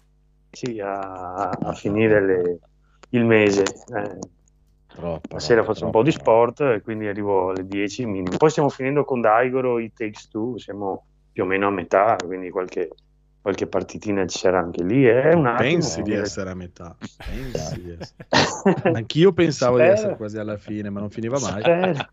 sì, 0.50 0.78
a, 0.80 1.50
a 1.50 1.72
finire 1.74 2.20
le- 2.24 2.58
il 3.10 3.24
mese. 3.24 3.84
eh. 3.94 4.18
Troppo, 4.86 5.34
La 5.34 5.40
sera 5.40 5.62
troppo, 5.62 5.64
faccio 5.64 5.84
un 5.84 5.90
po' 5.90 6.02
di 6.02 6.10
troppo. 6.10 6.12
sport 6.12 6.60
e 6.60 6.80
quindi 6.82 7.06
arrivo 7.08 7.50
alle 7.50 7.66
10 7.66 8.06
minimo. 8.06 8.36
Poi 8.36 8.50
stiamo 8.50 8.68
finendo 8.70 9.04
con 9.04 9.20
Daigoro, 9.20 9.78
i 9.78 9.92
Takes 9.92 10.28
Two, 10.28 10.56
siamo 10.58 11.06
più 11.32 11.42
o 11.42 11.46
meno 11.46 11.66
a 11.66 11.70
metà, 11.70 12.16
quindi 12.24 12.50
qualche, 12.50 12.88
qualche 13.44 13.66
partitina 13.66 14.26
ci 14.26 14.38
sarà 14.38 14.58
anche 14.58 14.82
lì. 14.82 15.04
È 15.04 15.34
un 15.34 15.44
attimo. 15.44 15.68
Pensi 15.68 16.00
di 16.00 16.12
eh. 16.14 16.20
essere 16.20 16.48
a 16.48 16.54
metà. 16.54 16.96
Pensi 17.18 17.82
di 17.82 17.94
essere- 17.98 18.88
Anch'io 18.96 19.34
pensavo 19.34 19.76
di 19.76 19.82
Spero. 19.82 19.94
essere 19.98 20.16
quasi 20.16 20.38
alla 20.38 20.56
fine, 20.56 20.88
ma 20.88 21.00
non 21.00 21.10
finiva 21.10 21.38
mai. 21.38 21.60
Spero, 21.60 22.06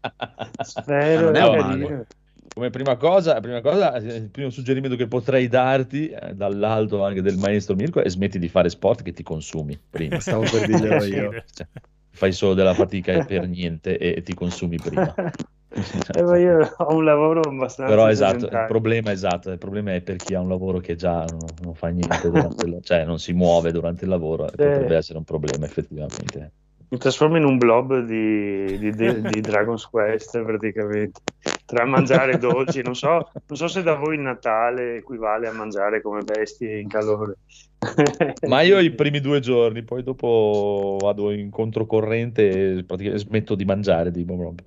spero, 0.62 1.26
Non 1.28 1.36
è 1.36 1.40
è 1.40 1.42
male. 1.44 1.58
carino. 1.62 2.06
Come 2.54 2.70
prima 2.70 2.98
cosa, 2.98 3.40
prima 3.40 3.62
cosa, 3.62 3.96
eh, 3.96 4.16
il 4.18 4.30
primo 4.30 4.50
suggerimento 4.50 4.98
che 4.98 5.08
potrei 5.08 5.48
darti 5.48 6.10
eh, 6.10 6.34
dall'alto 6.34 7.02
anche 7.06 7.22
del 7.22 7.38
maestro 7.38 7.76
Mirko 7.76 8.02
è 8.04 8.10
smetti 8.10 8.38
di 8.40 8.50
fare 8.50 8.68
sport 8.70 9.02
che 9.02 9.14
ti 9.14 9.24
consumi 9.24 9.80
prima. 9.90 10.20
Stavo 10.20 10.42
per 10.42 11.02
Sì, 11.02 11.14
io. 11.14 11.32
Cioè, 11.50 11.66
fai 12.10 12.34
solo 12.34 12.54
della 12.54 12.74
fatica 12.74 13.14
e 13.14 13.24
per 13.24 13.48
niente 13.48 13.98
e 13.98 14.22
ti 14.22 14.34
consumi 14.34 14.76
prima. 14.76 15.14
Eh, 15.74 16.42
io 16.42 16.74
ho 16.78 16.96
un 16.96 17.06
lavoro 17.06 17.42
abbastanza 17.42 17.94
Però 17.94 18.10
esatto, 18.10 18.46
il 18.46 18.66
problema, 18.68 19.12
esatto, 19.12 19.52
il 19.52 19.58
problema 19.58 19.94
è 19.94 20.02
per 20.02 20.18
chi 20.18 20.34
ha 20.34 20.42
un 20.42 20.50
lavoro 20.50 20.80
che 20.80 20.96
già 20.96 21.26
non, 21.26 21.40
non 21.64 21.74
fa 21.76 21.88
niente, 21.88 22.28
il- 22.28 22.80
cioè 22.84 23.06
non 23.06 23.20
si 23.20 23.32
muove 23.34 23.72
durante 23.72 24.04
il 24.04 24.10
lavoro, 24.10 24.48
e 24.48 24.52
potrebbe 24.52 24.96
essere 24.96 25.18
un 25.18 25.24
problema 25.24 25.66
effettivamente. 25.66 26.52
Mi 26.90 26.98
trasformo 26.98 27.38
in 27.38 27.46
un 27.46 27.58
blob 27.58 28.00
di, 28.02 28.78
di, 28.78 28.94
di- 28.94 29.22
di 29.22 29.42
Dragon's 29.42 29.86
Quest 29.86 30.44
praticamente. 30.44 31.22
Tra 31.66 31.86
mangiare 31.86 32.38
dolci, 32.38 32.82
non 32.82 32.96
so, 32.96 33.30
non 33.34 33.58
so 33.58 33.68
se 33.70 33.82
da 33.82 33.96
voi 33.96 34.16
il 34.16 34.22
Natale 34.22 34.98
equivale 34.98 35.48
a 35.48 35.54
mangiare 35.54 36.02
come 36.02 36.22
bestie 36.22 36.80
in 36.80 36.90
calore. 36.90 37.38
Ma 38.50 38.62
io 38.62 38.80
i 38.80 38.92
primi 38.92 39.22
due 39.22 39.40
giorni, 39.40 39.84
poi 39.84 40.04
dopo 40.04 40.98
vado 41.02 41.32
in 41.32 41.50
controcorrente 41.50 42.80
e 42.80 42.84
praticamente 42.84 43.24
smetto 43.26 43.56
di 43.56 43.64
mangiare, 43.64 44.12
tipo 44.12 44.36
proprio. 44.36 44.66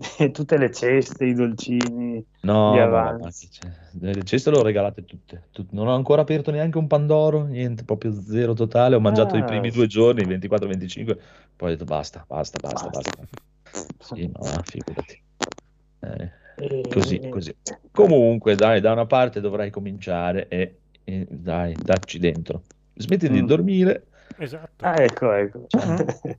Tutte 0.32 0.56
le 0.56 0.70
ceste, 0.70 1.26
i 1.26 1.34
dolcini. 1.34 2.24
No, 2.42 2.74
Gli 2.74 2.78
avanzi. 2.78 3.48
c'è? 3.48 3.68
le 4.00 4.24
ceste 4.24 4.50
le 4.50 4.56
ho 4.58 4.62
regalate 4.62 5.04
tutte. 5.04 5.48
Tut- 5.52 5.72
Non 5.72 5.88
ho 5.88 5.94
ancora 5.94 6.22
aperto 6.22 6.50
neanche 6.50 6.78
un 6.78 6.86
Pandoro, 6.86 7.44
niente, 7.44 7.84
proprio 7.84 8.12
zero 8.12 8.54
totale. 8.54 8.94
Ho 8.96 9.00
mangiato 9.00 9.36
i 9.36 9.40
Ah. 9.40 9.44
primi 9.44 9.70
due 9.70 9.86
giorni, 9.86 10.24
24-25, 10.24 11.18
poi 11.54 11.68
ho 11.68 11.72
detto 11.72 11.84
basta, 11.84 12.24
basta, 12.26 12.58
basta, 12.60 12.88
Basta. 12.88 13.10
basta. 13.16 14.14
Sì, 14.14 14.26
no, 14.32 14.62
figurati. 14.64 15.22
Eh, 16.00 16.30
E- 16.56 16.88
così, 16.90 17.28
così. 17.28 17.54
Comunque, 17.90 18.56
dai, 18.56 18.80
da 18.80 18.92
una 18.92 19.06
parte 19.06 19.40
dovrai 19.40 19.70
cominciare 19.70 20.48
e, 20.48 20.78
e 21.04 21.26
dai, 21.28 21.74
dacci 21.76 22.18
dentro. 22.18 22.62
Smetti 22.94 23.28
di 23.28 23.42
Mm. 23.42 23.46
dormire, 23.46 24.04
Esatto. 24.38 24.84
Ah, 24.84 25.02
ecco, 25.02 25.30
ecco. 25.32 25.66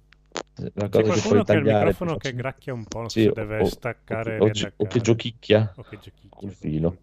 la 0.74 0.90
C'è 0.90 0.90
cosa 0.90 1.02
che 1.02 1.04
qualcuno 1.04 1.44
puoi 1.44 1.46
che 1.46 1.52
ha 1.52 1.56
il 1.56 1.64
microfono 1.64 2.18
che 2.18 2.34
gracchia 2.34 2.74
un 2.74 2.84
po', 2.86 3.00
non 3.00 3.10
so 3.10 3.20
Sì, 3.20 3.26
se 3.26 3.32
deve 3.34 3.60
o- 3.60 3.66
staccare 3.66 4.40
o, 4.40 4.50
che- 4.50 4.74
o 4.76 4.86
che 4.86 5.02
giochicchia. 5.02 5.74
O 5.76 5.84
che 5.84 5.98
giochicchia 5.98 6.30
Col 6.30 6.52
filo. 6.52 6.98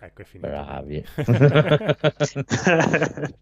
Ecco, 0.00 0.22
è 0.22 0.24
finito. 0.24 0.48
Bravi. 0.48 1.04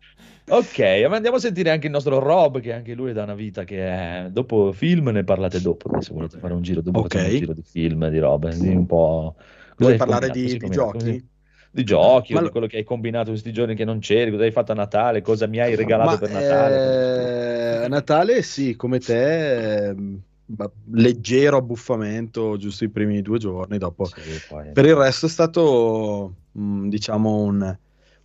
ok, 0.48 1.06
ma 1.08 1.16
andiamo 1.16 1.36
a 1.36 1.40
sentire 1.40 1.70
anche 1.70 1.86
il 1.86 1.92
nostro 1.92 2.18
Rob, 2.18 2.60
che 2.60 2.72
anche 2.72 2.94
lui 2.94 3.10
è 3.10 3.12
da 3.12 3.24
una 3.24 3.34
vita 3.34 3.64
che 3.64 3.86
è... 3.86 4.28
Dopo 4.30 4.72
film 4.72 5.08
ne 5.10 5.22
parlate 5.24 5.60
dopo, 5.60 6.00
se 6.00 6.14
volete 6.14 6.38
fare 6.38 6.54
un 6.54 6.62
giro, 6.62 6.80
dopo 6.80 7.00
Ok. 7.00 7.08
facciamo 7.08 7.30
un 7.32 7.38
giro 7.38 7.52
di 7.52 7.62
film 7.62 8.08
di 8.08 8.18
Rob, 8.18 8.48
di 8.54 8.68
un 8.68 8.86
po'... 8.86 9.36
Vuoi 9.76 9.96
parlare 9.96 10.30
di, 10.30 10.56
di 10.56 10.68
giochi? 10.70 10.98
così- 10.98 11.28
Di 11.76 11.84
giochi, 11.84 12.32
Ma 12.32 12.38
o 12.38 12.42
lo- 12.42 12.46
di 12.46 12.52
quello 12.52 12.66
che 12.66 12.78
hai 12.78 12.84
combinato 12.84 13.30
questi 13.30 13.52
giorni 13.52 13.74
che 13.74 13.84
non 13.84 13.98
c'eri, 13.98 14.30
cosa 14.30 14.44
hai 14.44 14.50
fatto 14.52 14.72
a 14.72 14.74
Natale, 14.74 15.20
cosa 15.20 15.46
mi 15.46 15.60
hai 15.60 15.74
regalato 15.74 16.10
Ma, 16.10 16.18
per 16.18 16.30
Natale. 16.30 16.80
eh, 16.80 17.84
a 17.84 17.88
Natale 17.88 18.42
sì, 18.42 18.76
come 18.76 18.98
te, 19.00 19.94
ma- 20.46 20.70
leggero 20.92 21.56
abbuffamento 21.58 22.56
giusto 22.56 22.84
i 22.84 22.88
primi 22.88 23.20
due 23.22 23.38
giorni, 23.38 23.78
dopo 23.78 24.04
Sì, 24.04 24.40
poi- 24.46 24.72
Per 24.72 24.84
il 24.86 24.94
resto 24.94 25.26
è 25.26 25.28
stato, 25.28 26.34
mh, 26.52 26.88
diciamo, 26.88 27.42
un, 27.42 27.78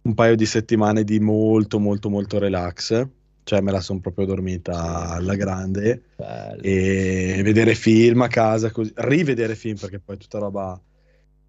un 0.03 0.13
paio 0.13 0.35
di 0.35 0.45
settimane 0.45 1.03
di 1.03 1.19
molto, 1.19 1.79
molto, 1.79 2.09
molto 2.09 2.37
relax. 2.39 3.07
Cioè, 3.43 3.61
me 3.61 3.71
la 3.71 3.79
sono 3.81 3.99
proprio 3.99 4.25
dormita 4.25 5.09
alla 5.09 5.35
grande 5.35 6.03
bello. 6.17 6.61
e 6.61 7.41
vedere 7.43 7.73
film 7.75 8.21
a 8.21 8.27
casa, 8.27 8.71
così, 8.71 8.91
rivedere 8.95 9.55
film 9.55 9.77
perché 9.77 9.99
poi 9.99 10.17
tutta 10.17 10.37
roba 10.39 10.79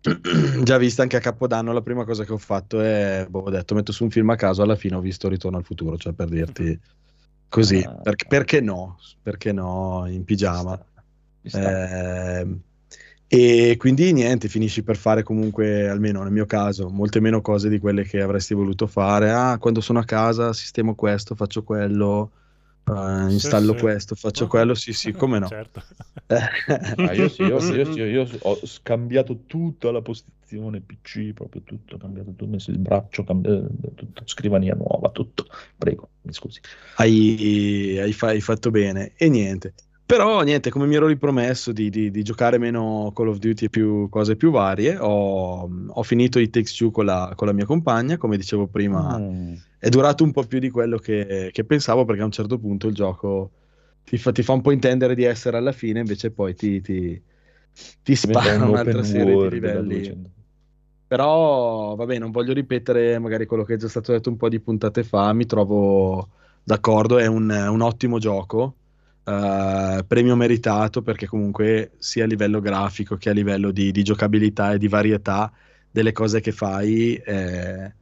già 0.62 0.78
vista 0.78 1.02
anche 1.02 1.16
a 1.16 1.20
Capodanno. 1.20 1.72
La 1.72 1.82
prima 1.82 2.04
cosa 2.04 2.24
che 2.24 2.32
ho 2.32 2.38
fatto 2.38 2.80
è, 2.80 3.26
boh, 3.28 3.40
ho 3.40 3.50
detto, 3.50 3.74
metto 3.74 3.92
su 3.92 4.04
un 4.04 4.10
film 4.10 4.30
a 4.30 4.36
caso. 4.36 4.62
Alla 4.62 4.76
fine 4.76 4.96
ho 4.96 5.00
visto 5.00 5.28
Ritorno 5.28 5.56
al 5.58 5.64
futuro, 5.64 5.96
cioè 5.96 6.12
per 6.12 6.28
dirti 6.28 6.78
così, 7.48 7.82
Ah. 7.86 7.94
perché, 7.94 8.26
perché 8.28 8.60
no? 8.60 8.98
Perché 9.22 9.52
no? 9.52 10.04
In 10.08 10.24
pigiama. 10.24 10.78
Sta. 11.44 12.40
Ehm, 12.40 12.60
e 13.26 13.76
quindi 13.78 14.12
niente, 14.12 14.48
finisci 14.48 14.82
per 14.82 14.96
fare 14.96 15.22
comunque, 15.22 15.88
almeno 15.88 16.22
nel 16.22 16.32
mio 16.32 16.44
caso, 16.44 16.90
molte 16.90 17.18
meno 17.20 17.40
cose 17.40 17.68
di 17.70 17.78
quelle 17.78 18.02
che 18.04 18.20
avresti 18.20 18.52
voluto 18.54 18.86
fare. 18.86 19.30
Ah, 19.30 19.56
quando 19.58 19.80
sono 19.80 20.00
a 20.00 20.04
casa 20.04 20.52
sistemo 20.52 20.94
questo, 20.94 21.34
faccio 21.34 21.62
quello, 21.62 22.32
Sì, 22.84 23.32
installo 23.34 23.72
sì. 23.72 23.78
questo, 23.78 24.14
faccio 24.14 24.46
quello. 24.46 24.74
Sì, 24.74 24.92
sì, 24.92 25.12
come 25.12 25.38
no. 25.38 25.46
Certo. 25.48 25.82
Ah, 26.32 27.12
io 27.12 27.28
sì, 27.28 27.42
io, 27.42 27.58
io 27.58 28.06
io 28.06 28.28
ho 28.40 28.64
scambiato 28.64 29.44
tutta 29.46 29.90
la 29.90 30.00
postazione 30.00 30.80
PC, 30.80 31.32
proprio 31.32 31.62
tutto, 31.62 31.96
ho 31.96 31.98
cambiato 31.98 32.30
tutto, 32.30 32.44
ho 32.44 32.48
messo 32.48 32.70
il 32.70 32.78
braccio, 32.78 33.22
cambiato 33.24 33.68
tutto, 33.94 34.22
scrivania 34.24 34.74
nuova, 34.74 35.10
tutto. 35.10 35.46
Prego, 35.76 36.10
mi 36.22 36.32
scusi. 36.32 36.60
hai, 36.96 37.98
hai 37.98 38.12
fa- 38.12 38.28
hai 38.28 38.40
fatto 38.40 38.70
bene 38.70 39.12
e 39.16 39.28
niente. 39.28 39.74
Però 40.12 40.42
niente, 40.42 40.68
come 40.68 40.85
mi 40.85 40.94
ero 40.94 41.07
ripromesso 41.07 41.72
di, 41.72 41.88
di- 41.88 42.11
di 42.11 42.22
giocare 42.22 42.59
meno 42.59 43.12
Call 43.14 43.29
of 43.29 43.38
Duty 43.38 43.64
e 43.64 43.70
più 43.70 44.11
cose 44.11 44.37
più 44.37 44.51
varie, 44.51 44.98
ho, 44.98 45.70
ho 45.88 46.03
finito 46.03 46.38
i 46.38 46.51
Takes 46.51 46.75
Two 46.75 46.90
con 46.90 47.07
la, 47.07 47.33
con 47.35 47.46
la 47.46 47.55
mia 47.55 47.64
compagna, 47.64 48.18
come 48.18 48.37
dicevo 48.37 48.66
prima. 48.66 49.16
Mm. 49.18 49.55
è 49.79 49.88
durato 49.88 50.22
un 50.22 50.33
po' 50.33 50.42
più 50.42 50.59
di 50.59 50.68
quello 50.68 50.98
che, 50.98 51.48
che 51.51 51.64
pensavo 51.64 52.05
perché 52.05 52.20
a 52.20 52.27
un 52.27 52.31
certo 52.31 52.59
punto 52.59 52.88
il 52.88 52.94
gioco 52.94 53.53
ti 54.05 54.18
fa, 54.18 54.33
ti 54.33 54.42
fa 54.42 54.53
un 54.53 54.61
po' 54.61 54.72
intendere 54.72 55.14
di 55.14 55.25
essere 55.25 55.57
alla 55.57 55.72
fine, 55.72 56.01
invece 56.01 56.31
poi 56.31 56.55
ti, 56.55 56.83
ti, 56.83 57.18
ti 58.03 58.14
spara 58.14 58.57
un 58.57 58.68
un'altra 58.68 59.03
serie 59.03 59.35
di 59.35 59.48
livelli. 59.48 59.94
200. 59.94 60.31
Però, 61.07 61.94
vabbè, 61.94 62.18
non 62.18 62.33
voglio 62.33 62.53
ripetere 62.53 63.18
magari 63.18 63.46
quello 63.46 63.64
che 63.64 63.75
è 63.75 63.77
già 63.79 63.88
stato 63.88 64.12
detto 64.12 64.29
un 64.29 64.37
po' 64.37 64.51
di 64.51 64.61
puntate 64.61 65.05
fa, 65.05 65.33
mi 65.33 65.46
trovo 65.46 66.29
d'accordo, 66.62 67.16
è 67.16 67.25
un, 67.25 67.48
un 67.48 67.81
ottimo 67.81 68.18
gioco, 68.18 68.77
eh, 69.24 70.04
premio 70.06 70.37
meritato 70.37 71.02
perché 71.02 71.26
comunque 71.26 71.92
sia 71.98 72.24
a 72.24 72.26
livello 72.26 72.61
grafico 72.61 73.16
che 73.16 73.30
a 73.30 73.32
livello 73.32 73.70
di, 73.70 73.90
di 73.92 74.02
giocabilità 74.02 74.72
e 74.72 74.78
di 74.78 74.88
varietà 74.88 75.52
delle 75.90 76.12
cose 76.12 76.40
che 76.40 76.52
fai 76.52 77.14
eh, 77.16 77.94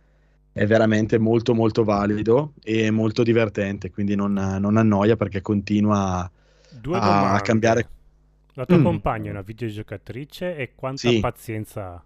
è 0.53 0.67
veramente 0.67 1.19
molto 1.19 1.55
molto 1.55 1.85
valido 1.85 2.55
e 2.63 2.91
molto 2.91 3.23
divertente, 3.23 3.91
quindi 3.91 4.15
non, 4.17 4.33
non 4.35 4.77
annoia 4.77 5.17
perché 5.17 5.41
continua 5.43 6.31
Due 6.69 7.01
a, 7.01 7.33
a 7.35 7.41
cambiare. 7.41 7.89
La 8.55 8.65
tua 8.65 8.79
Mm. 8.79 8.79
compagna 8.79 9.27
è 9.29 9.31
una 9.33 9.43
videogiocatrice 9.43 10.57
e 10.57 10.75
quanta 10.77 11.13
Sì. 11.13 11.15
pazienza 11.15 11.95
ha? 11.95 12.05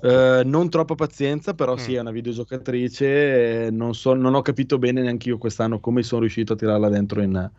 Eh, 0.00 0.42
non 0.44 0.70
troppa 0.70 0.94
pazienza, 0.94 1.54
però 1.54 1.76
sì, 1.76 1.94
Mm. 1.94 1.94
è 1.94 2.00
una 2.00 2.12
videogiocatrice. 2.12 3.68
non, 3.72 3.94
so- 3.94 4.14
non 4.14 4.34
ho 4.34 4.42
capito 4.42 4.78
bene 4.78 5.02
neanche 5.02 5.28
io 5.28 5.38
quest'anno 5.38 5.80
come 5.80 6.02
sono 6.04 6.20
riuscito 6.20 6.52
a 6.52 6.56
tirarla 6.56 6.88
dentro 6.88 7.20
in, 7.22 7.50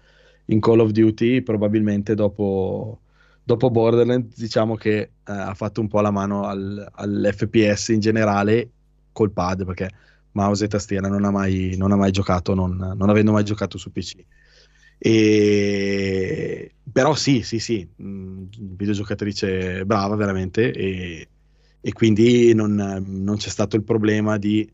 in 0.49 0.59
Call 0.59 0.79
of 0.79 0.91
Duty. 0.91 1.41
Probabilmente 1.41 2.15
dopo, 2.15 3.01
dopo 3.43 3.69
Borderlands, 3.71 4.37
diciamo 4.37 4.75
che 4.75 4.97
eh, 4.99 5.11
ha 5.23 5.53
fatto 5.53 5.81
un 5.81 5.87
po' 5.87 6.01
la 6.01 6.11
mano 6.11 6.45
al- 6.45 6.87
all'FPS 6.93 7.89
in 7.89 7.99
generale 7.99 8.69
col 9.11 9.31
pad, 9.31 9.65
perché 9.65 9.89
mouse 10.31 10.65
e 10.65 10.67
tastiera 10.67 11.07
non 11.07 11.23
ha 11.25 11.31
mai, 11.31 11.75
non 11.77 11.91
ha 11.91 11.95
mai 11.95 12.11
giocato, 12.11 12.53
non, 12.53 12.75
non 12.95 13.09
avendo 13.09 13.31
mai 13.31 13.43
giocato 13.43 13.77
su 13.77 13.91
PC. 13.91 14.23
E... 14.97 16.73
Però 16.91 17.13
sì, 17.15 17.41
sì, 17.43 17.59
sì, 17.59 17.87
mh, 17.95 18.43
videogiocatrice 18.75 19.85
brava 19.85 20.15
veramente 20.15 20.71
e, 20.73 21.29
e 21.79 21.93
quindi 21.93 22.53
non, 22.53 22.73
non 23.05 23.37
c'è 23.37 23.49
stato 23.49 23.75
il 23.75 23.83
problema 23.83 24.37
di 24.37 24.69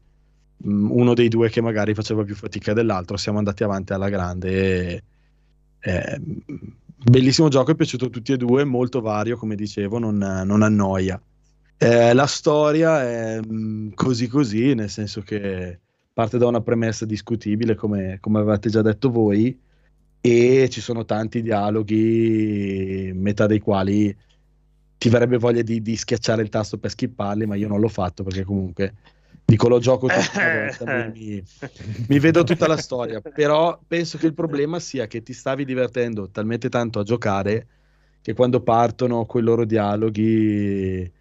mh, 0.58 0.90
uno 0.92 1.14
dei 1.14 1.28
due 1.28 1.50
che 1.50 1.62
magari 1.62 1.94
faceva 1.94 2.24
più 2.24 2.36
fatica 2.36 2.74
dell'altro, 2.74 3.18
siamo 3.18 3.38
andati 3.38 3.64
avanti 3.64 3.94
alla 3.94 4.10
grande. 4.10 4.50
e- 4.96 5.04
eh, 5.86 6.20
bellissimo 7.04 7.48
gioco, 7.48 7.72
è 7.72 7.76
piaciuto 7.76 8.06
a 8.06 8.10
tutti 8.10 8.32
e 8.32 8.38
due, 8.38 8.64
molto 8.64 9.02
vario, 9.02 9.38
come 9.38 9.56
dicevo, 9.56 10.00
non, 10.00 10.18
non 10.18 10.64
annoia. 10.64 11.22
Eh, 11.78 12.14
la 12.14 12.26
storia 12.26 13.04
è 13.04 13.40
mh, 13.40 13.94
così 13.94 14.28
così, 14.28 14.74
nel 14.74 14.90
senso 14.90 15.22
che 15.22 15.80
parte 16.12 16.38
da 16.38 16.48
una 16.48 16.62
premessa 16.62 17.06
discutibile, 17.06 17.76
come, 17.76 18.18
come 18.20 18.40
avevate 18.40 18.70
già 18.70 18.82
detto 18.82 19.12
voi, 19.12 19.60
e 20.22 20.70
ci 20.72 20.82
sono 20.82 21.06
tanti 21.06 21.44
dialoghi, 21.44 23.12
metà 23.14 23.46
dei 23.46 23.60
quali 23.60 24.16
ti 24.98 25.10
verrebbe 25.10 25.38
voglia 25.38 25.62
di, 25.62 25.84
di 25.84 25.96
schiacciare 25.96 26.42
il 26.42 26.50
tasto 26.50 26.80
per 26.80 26.90
skipparli, 26.90 27.46
ma 27.46 27.54
io 27.54 27.68
non 27.68 27.80
l'ho 27.80 27.90
fatto 27.90 28.24
perché 28.24 28.44
comunque 28.44 28.96
dico 29.46 29.68
lo 29.68 29.80
gioco 29.80 30.10
mi, 30.86 31.44
mi- 32.08 32.20
vedo 32.20 32.44
tutta 32.44 32.68
la 32.68 32.78
storia, 32.78 33.22
però 33.22 33.80
penso 33.88 34.18
che 34.18 34.26
il 34.28 34.34
problema 34.34 34.80
sia 34.80 35.08
che 35.08 35.22
ti 35.24 35.34
stavi 35.34 35.66
divertendo 35.66 36.30
talmente 36.30 36.70
tanto 36.70 37.00
a 37.00 37.04
giocare 37.04 37.68
che 38.22 38.34
quando 38.34 38.62
partono 38.62 39.26
quei 39.26 39.44
loro 39.44 39.66
dialoghi 39.66 41.12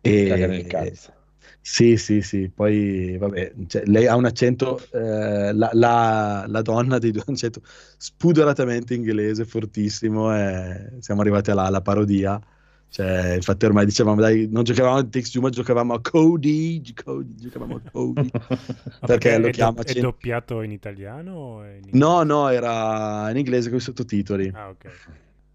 e, 0.00 0.64
cazzo. 0.66 1.12
sì, 1.60 1.96
sì, 1.96 2.22
sì, 2.22 2.50
poi 2.50 3.16
vabbè, 3.18 3.52
cioè, 3.66 3.82
lei 3.86 4.06
ha 4.06 4.16
un 4.16 4.24
accento, 4.24 4.78
eh, 4.90 5.52
la, 5.52 5.70
la- 5.72 6.44
la 6.48 6.62
donna 6.62 6.98
dei 6.98 7.10
due 7.10 7.20
ha 7.22 7.24
un 7.28 7.34
accento 7.34 7.60
spudoratamente 7.96 8.94
inglese, 8.94 9.44
fortissimo, 9.44 10.34
e 10.34 10.96
siamo 11.00 11.20
arrivati 11.20 11.50
alla, 11.50 11.64
alla 11.64 11.80
parodia. 11.82 12.40
Cioè, 12.90 13.34
infatti 13.34 13.66
ormai 13.66 13.84
dicevamo, 13.84 14.20
dai, 14.20 14.48
non 14.50 14.64
giocavamo 14.64 14.96
a 14.98 15.04
Takes 15.04 15.30
Two, 15.30 15.42
ma 15.42 15.50
giocavamo 15.50 15.94
a 15.94 16.00
Cody, 16.00 16.82
Cody, 16.94 17.34
giocavamo 17.36 17.76
a 17.76 17.82
Cody. 17.90 18.30
Perché 19.04 19.38
lo 19.38 19.48
è, 19.48 19.50
chiama 19.50 19.82
do- 19.82 19.90
è 19.90 19.94
doppiato 19.94 20.62
in 20.62 20.72
italiano 20.72 21.64
in 21.64 21.88
No, 21.92 22.22
no, 22.22 22.48
era 22.48 23.30
in 23.30 23.36
inglese 23.36 23.68
con 23.68 23.78
i 23.78 23.80
sottotitoli. 23.80 24.52
Ah, 24.54 24.70
ok. 24.70 24.86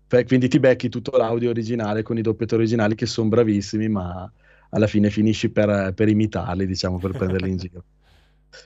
Beh, 0.08 0.26
quindi 0.26 0.48
ti 0.48 0.60
becchi 0.60 0.90
tutto 0.90 1.18
l'audio 1.18 1.50
originale 1.50 2.04
con 2.04 2.18
i 2.18 2.22
doppiatori 2.22 2.62
originali 2.62 2.94
che 2.96 3.08
sono 3.08 3.30
bravissimi, 3.30 3.90
ma 3.90 4.32
alla 4.70 4.86
fine 4.88 5.10
finisci 5.10 5.50
per, 5.50 5.94
per 5.96 6.08
imitarli, 6.08 6.68
diciamo, 6.68 7.00
per 7.00 7.16
prenderli 7.16 7.50
in 7.50 7.58
giro. 7.58 7.86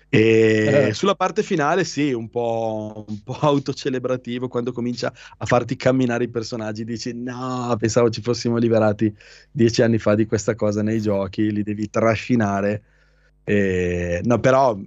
E 0.10 0.88
Eh. 0.90 0.94
sulla 0.94 1.16
parte 1.16 1.44
finale, 1.44 1.84
sì, 1.84 2.12
un 2.14 2.30
po', 2.30 3.06
un 3.08 3.22
po' 3.24 3.38
autocelebrativo, 3.40 4.48
quando 4.48 4.72
comincia 4.72 5.14
a 5.38 5.46
farti 5.46 5.76
camminare 5.76 6.26
i 6.26 6.30
personaggi, 6.30 6.84
dici 6.84 7.14
no, 7.14 7.76
pensavo 7.80 8.10
ci 8.10 8.22
fossimo 8.22 8.58
liberati 8.58 9.14
dieci 9.52 9.82
anni 9.82 9.98
fa 9.98 10.16
di 10.16 10.26
questa 10.26 10.56
cosa 10.56 10.82
nei 10.82 11.02
giochi, 11.02 11.52
li 11.52 11.64
devi 11.64 11.90
trascinare. 11.90 12.84
E- 13.44 14.22
no, 14.24 14.40
però, 14.40 14.78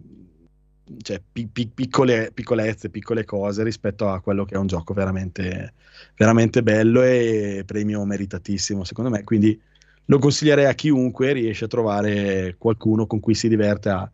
cioè, 1.03 1.23
pi- 1.33 1.47
pi- 1.49 1.69
piccole, 1.73 2.31
piccolezze, 2.33 2.91
piccole 2.91 3.25
cose 3.25 3.63
rispetto 3.63 4.09
a 4.09 4.21
quello 4.21 4.45
che 4.45 4.55
è 4.55 4.59
un 4.59 4.67
gioco 4.67 4.93
veramente, 4.93 5.75
veramente 6.17 6.63
bello 6.63 7.03
e 7.03 7.63
premio 7.67 8.05
meritatissimo, 8.05 8.85
secondo 8.85 9.11
me. 9.11 9.23
Quindi 9.25 9.61
lo 10.07 10.19
consiglierei 10.19 10.65
a 10.67 10.75
chiunque 10.75 11.33
riesce 11.33 11.65
a 11.67 11.69
trovare 11.69 12.57
qualcuno 12.59 13.07
con 13.07 13.21
cui 13.21 13.35
si 13.35 13.49
diverte 13.49 13.89
a, 13.91 14.11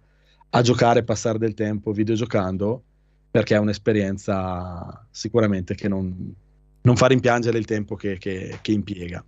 a 0.50 0.62
giocare, 0.62 1.04
passare 1.04 1.38
del 1.38 1.54
tempo 1.54 1.92
videogiocando, 1.92 2.82
perché 3.30 3.54
è 3.54 3.58
un'esperienza 3.58 5.06
sicuramente 5.10 5.74
che 5.74 5.88
non, 5.88 6.34
non 6.82 6.96
fa 6.96 7.06
rimpiangere 7.06 7.58
il 7.58 7.64
tempo 7.66 7.94
che, 7.96 8.16
che- 8.18 8.58
che 8.62 8.72
impiega. 8.72 9.24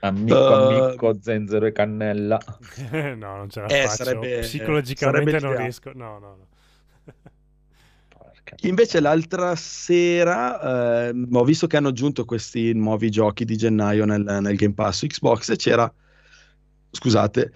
Amico, 0.00 0.36
Eh, 0.36 0.52
amico, 0.52 1.18
zenzero 1.20 1.66
e 1.66 1.72
cannella. 1.72 2.38
no, 2.92 3.36
non 3.36 3.48
ce 3.50 3.60
la 3.60 3.66
Eh, 3.66 3.82
faccio. 3.82 4.04
sarebbe- 4.04 4.40
Psicologicamente 4.40 5.30
sarebbe 5.30 5.46
non 5.46 5.56
riesco. 5.62 5.90
No, 5.94 6.18
no, 6.18 6.36
no. 6.36 6.46
Porca 8.08 8.56
Invece 8.62 9.00
l'altra 9.00 9.54
sera 9.56 11.08
ehm, 11.08 11.28
ho 11.32 11.44
visto 11.44 11.66
che 11.66 11.76
hanno 11.76 11.88
aggiunto 11.88 12.24
questi 12.24 12.72
nuovi 12.74 13.10
giochi 13.10 13.44
di 13.44 13.56
gennaio 13.56 14.04
nel, 14.04 14.22
nel 14.22 14.56
Game 14.56 14.74
Pass 14.74 15.06
Xbox 15.06 15.50
e 15.50 15.56
c'era, 15.56 15.92
scusate, 16.90 17.52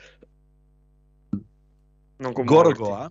Non 2.19 2.33
con 2.33 2.45
Gorogoa. 2.45 3.11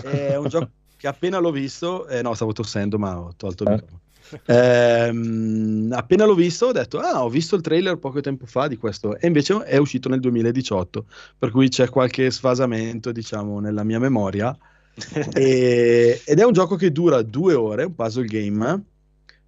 È 0.00 0.36
un 0.36 0.48
gioco 0.48 0.70
che 0.96 1.06
appena 1.06 1.38
l'ho 1.38 1.50
visto, 1.50 2.06
eh, 2.08 2.22
no, 2.22 2.34
stavo 2.34 2.52
tossendo, 2.52 2.98
ma 2.98 3.18
ho 3.18 3.34
tolto 3.36 3.64
il 3.64 3.70
Eh? 3.70 3.72
microfono. 3.72 4.00
Ehm, 4.46 5.92
appena 5.92 6.24
l'ho 6.24 6.34
visto, 6.34 6.66
ho 6.66 6.72
detto: 6.72 6.98
Ah, 7.00 7.24
ho 7.24 7.28
visto 7.28 7.56
il 7.56 7.62
trailer 7.62 7.98
poco 7.98 8.20
tempo 8.20 8.46
fa 8.46 8.68
di 8.68 8.76
questo, 8.76 9.16
e 9.16 9.26
invece 9.26 9.56
è 9.64 9.76
uscito 9.76 10.08
nel 10.08 10.20
2018, 10.20 11.06
per 11.38 11.50
cui 11.50 11.68
c'è 11.68 11.88
qualche 11.88 12.30
sfasamento, 12.30 13.10
diciamo, 13.12 13.58
nella 13.60 13.82
mia 13.84 13.98
memoria. 13.98 14.56
E- 15.32 16.22
ed 16.24 16.38
è 16.38 16.44
un 16.44 16.52
gioco 16.52 16.76
che 16.76 16.92
dura 16.92 17.22
due 17.22 17.54
ore, 17.54 17.84
un 17.84 17.94
puzzle 17.94 18.26
game, 18.26 18.84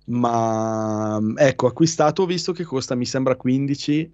ma 0.06 1.20
ecco, 1.36 1.66
acquistato 1.66 2.22
ho 2.22 2.26
visto 2.26 2.52
che 2.52 2.64
costa, 2.64 2.94
mi 2.94 3.06
sembra 3.06 3.36
15, 3.36 4.12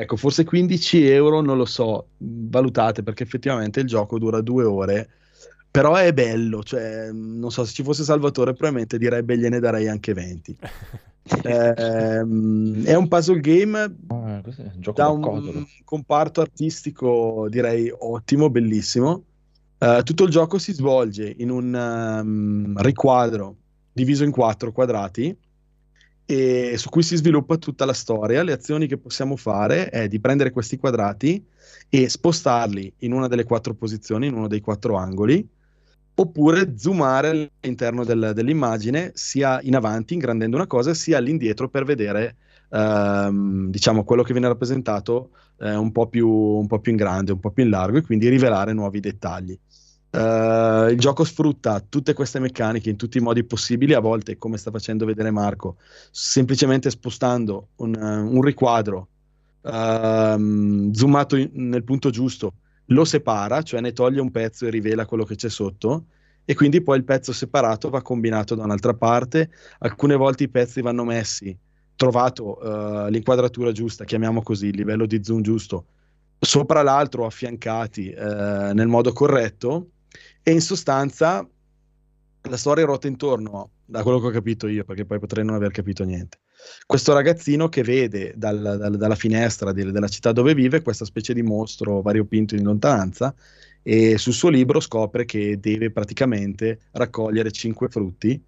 ecco, 0.00 0.16
forse 0.16 0.44
15 0.44 1.06
euro, 1.08 1.40
non 1.40 1.56
lo 1.56 1.64
so, 1.64 2.08
valutate 2.18 3.02
perché 3.02 3.22
effettivamente 3.22 3.80
il 3.80 3.86
gioco 3.86 4.18
dura 4.18 4.40
due 4.40 4.64
ore, 4.64 5.08
però 5.70 5.94
è 5.94 6.12
bello, 6.12 6.62
cioè, 6.62 7.10
non 7.12 7.50
so, 7.50 7.64
se 7.64 7.72
ci 7.72 7.82
fosse 7.82 8.02
Salvatore 8.02 8.52
probabilmente 8.52 8.98
direbbe 8.98 9.36
gliene 9.36 9.60
darei 9.60 9.88
anche 9.88 10.12
20. 10.12 10.56
Ehm, 11.42 12.84
è 12.84 12.94
un 12.94 13.08
puzzle 13.08 13.40
game 13.40 13.96
Ah, 14.06 14.40
è 14.40 14.50
un 14.84 14.92
da 14.94 15.08
un 15.08 15.20
codolo. 15.20 15.66
comparto 15.84 16.40
artistico 16.40 17.48
direi 17.50 17.92
ottimo, 17.92 18.48
bellissimo. 18.48 19.24
Eh, 19.78 20.02
tutto 20.04 20.22
il 20.24 20.30
gioco 20.30 20.58
si 20.58 20.72
svolge 20.72 21.34
in 21.38 21.50
un 21.50 21.74
ehm, 21.74 22.80
riquadro 22.80 23.56
diviso 23.92 24.22
in 24.24 24.30
quattro 24.30 24.70
quadrati 24.70 25.36
e 26.26 26.74
su 26.76 26.88
cui 26.90 27.02
si 27.02 27.16
sviluppa 27.16 27.56
tutta 27.56 27.84
la 27.84 27.92
storia. 27.92 28.42
Le 28.42 28.52
azioni 28.52 28.86
che 28.86 28.98
possiamo 28.98 29.36
fare 29.36 29.88
è 29.88 30.08
di 30.08 30.20
prendere 30.20 30.50
questi 30.50 30.76
quadrati 30.76 31.42
e 31.88 32.08
spostarli 32.08 32.92
in 32.98 33.12
una 33.12 33.28
delle 33.28 33.44
quattro 33.44 33.74
posizioni, 33.74 34.26
in 34.26 34.34
uno 34.34 34.48
dei 34.48 34.60
quattro 34.60 34.96
angoli, 34.96 35.46
oppure 36.18 36.76
zoomare 36.76 37.28
all'interno 37.28 38.04
del- 38.04 38.32
dell'immagine 38.34 39.12
sia 39.14 39.60
in 39.62 39.76
avanti, 39.76 40.14
ingrandendo 40.14 40.56
una 40.56 40.66
cosa, 40.66 40.94
sia 40.94 41.18
all'indietro 41.18 41.68
per 41.68 41.84
vedere 41.84 42.36
ehm, 42.70 43.70
diciamo 43.70 44.04
quello 44.04 44.22
che 44.22 44.32
viene 44.32 44.48
rappresentato 44.48 45.30
eh, 45.58 45.74
un 45.74 45.92
po' 45.92 46.08
più, 46.08 46.28
un 46.28 46.66
po' 46.66 46.80
più 46.80 46.92
in 46.92 46.98
grande, 46.98 47.32
un 47.32 47.40
po' 47.40 47.50
più 47.50 47.64
in 47.64 47.70
largo 47.70 47.98
e 47.98 48.02
quindi 48.02 48.28
rivelare 48.28 48.72
nuovi 48.72 49.00
dettagli. 49.00 49.58
Eh, 50.16 50.92
il 50.92 50.98
gioco 50.98 51.24
sfrutta 51.24 51.84
tutte 51.86 52.14
queste 52.14 52.38
meccaniche 52.38 52.88
in 52.88 52.96
tutti 52.96 53.18
i 53.18 53.20
modi 53.20 53.44
possibili, 53.44 53.92
a 53.92 54.00
volte, 54.00 54.38
come 54.38 54.56
sta 54.56 54.70
facendo 54.70 55.04
vedere 55.04 55.30
Marco, 55.30 55.76
semplicemente 56.10 56.88
spostando 56.88 57.68
un, 57.76 57.94
eh, 57.94 58.20
un 58.20 58.40
riquadro 58.40 59.08
ehm, 59.62 60.90
zoomato 60.92 61.36
in- 61.36 61.50
nel 61.52 61.84
punto 61.84 62.08
giusto, 62.08 62.54
lo 62.86 63.04
separa, 63.04 63.60
cioè 63.60 63.80
ne 63.80 63.92
toglie 63.92 64.20
un 64.22 64.30
pezzo 64.30 64.66
e 64.66 64.70
rivela 64.70 65.04
quello 65.04 65.24
che 65.24 65.34
c'è 65.34 65.50
sotto. 65.50 66.06
E 66.46 66.54
quindi 66.54 66.80
poi 66.80 66.96
il 66.96 67.04
pezzo 67.04 67.32
separato 67.32 67.90
va 67.90 68.00
combinato 68.00 68.54
da 68.54 68.64
un'altra 68.64 68.94
parte. 68.94 69.50
Alcune 69.80 70.14
volte 70.14 70.44
i 70.44 70.48
pezzi 70.48 70.80
vanno 70.80 71.04
messi 71.04 71.54
trovato 71.96 72.60
eh, 72.60 73.10
l'inquadratura 73.10 73.72
giusta, 73.72 74.04
chiamiamo 74.04 74.42
così, 74.42 74.68
il 74.68 74.76
livello 74.76 75.06
di 75.06 75.22
zoom 75.24 75.40
giusto, 75.40 75.86
sopra 76.38 76.82
l'altro 76.82 77.26
affiancati 77.26 78.14
nel 78.14 78.86
modo 78.86 79.12
corretto 79.12 79.88
e 80.48 80.52
in 80.52 80.60
sostanza 80.60 81.44
la 82.42 82.56
storia 82.56 82.84
ruota 82.84 83.08
intorno, 83.08 83.70
da 83.84 84.04
quello 84.04 84.20
che 84.20 84.28
ho 84.28 84.30
capito 84.30 84.68
io, 84.68 84.84
perché 84.84 85.04
poi 85.04 85.18
potrei 85.18 85.44
non 85.44 85.56
aver 85.56 85.72
capito 85.72 86.04
niente. 86.04 86.38
Questo 86.86 87.12
ragazzino 87.12 87.68
che 87.68 87.82
vede 87.82 88.32
dal- 88.36 88.76
dal- 88.78 88.96
dalla 88.96 89.16
finestra 89.16 89.72
di- 89.72 89.90
della 89.90 90.06
città 90.06 90.30
dove 90.30 90.54
vive 90.54 90.82
questa 90.82 91.04
specie 91.04 91.34
di 91.34 91.42
mostro 91.42 92.00
variopinto 92.00 92.54
in 92.54 92.62
lontananza 92.62 93.34
e 93.82 94.18
sul 94.18 94.34
suo 94.34 94.48
libro 94.48 94.78
scopre 94.78 95.24
che 95.24 95.58
deve 95.58 95.90
praticamente 95.90 96.78
raccogliere 96.92 97.50
cinque 97.50 97.88
frutti 97.88 98.40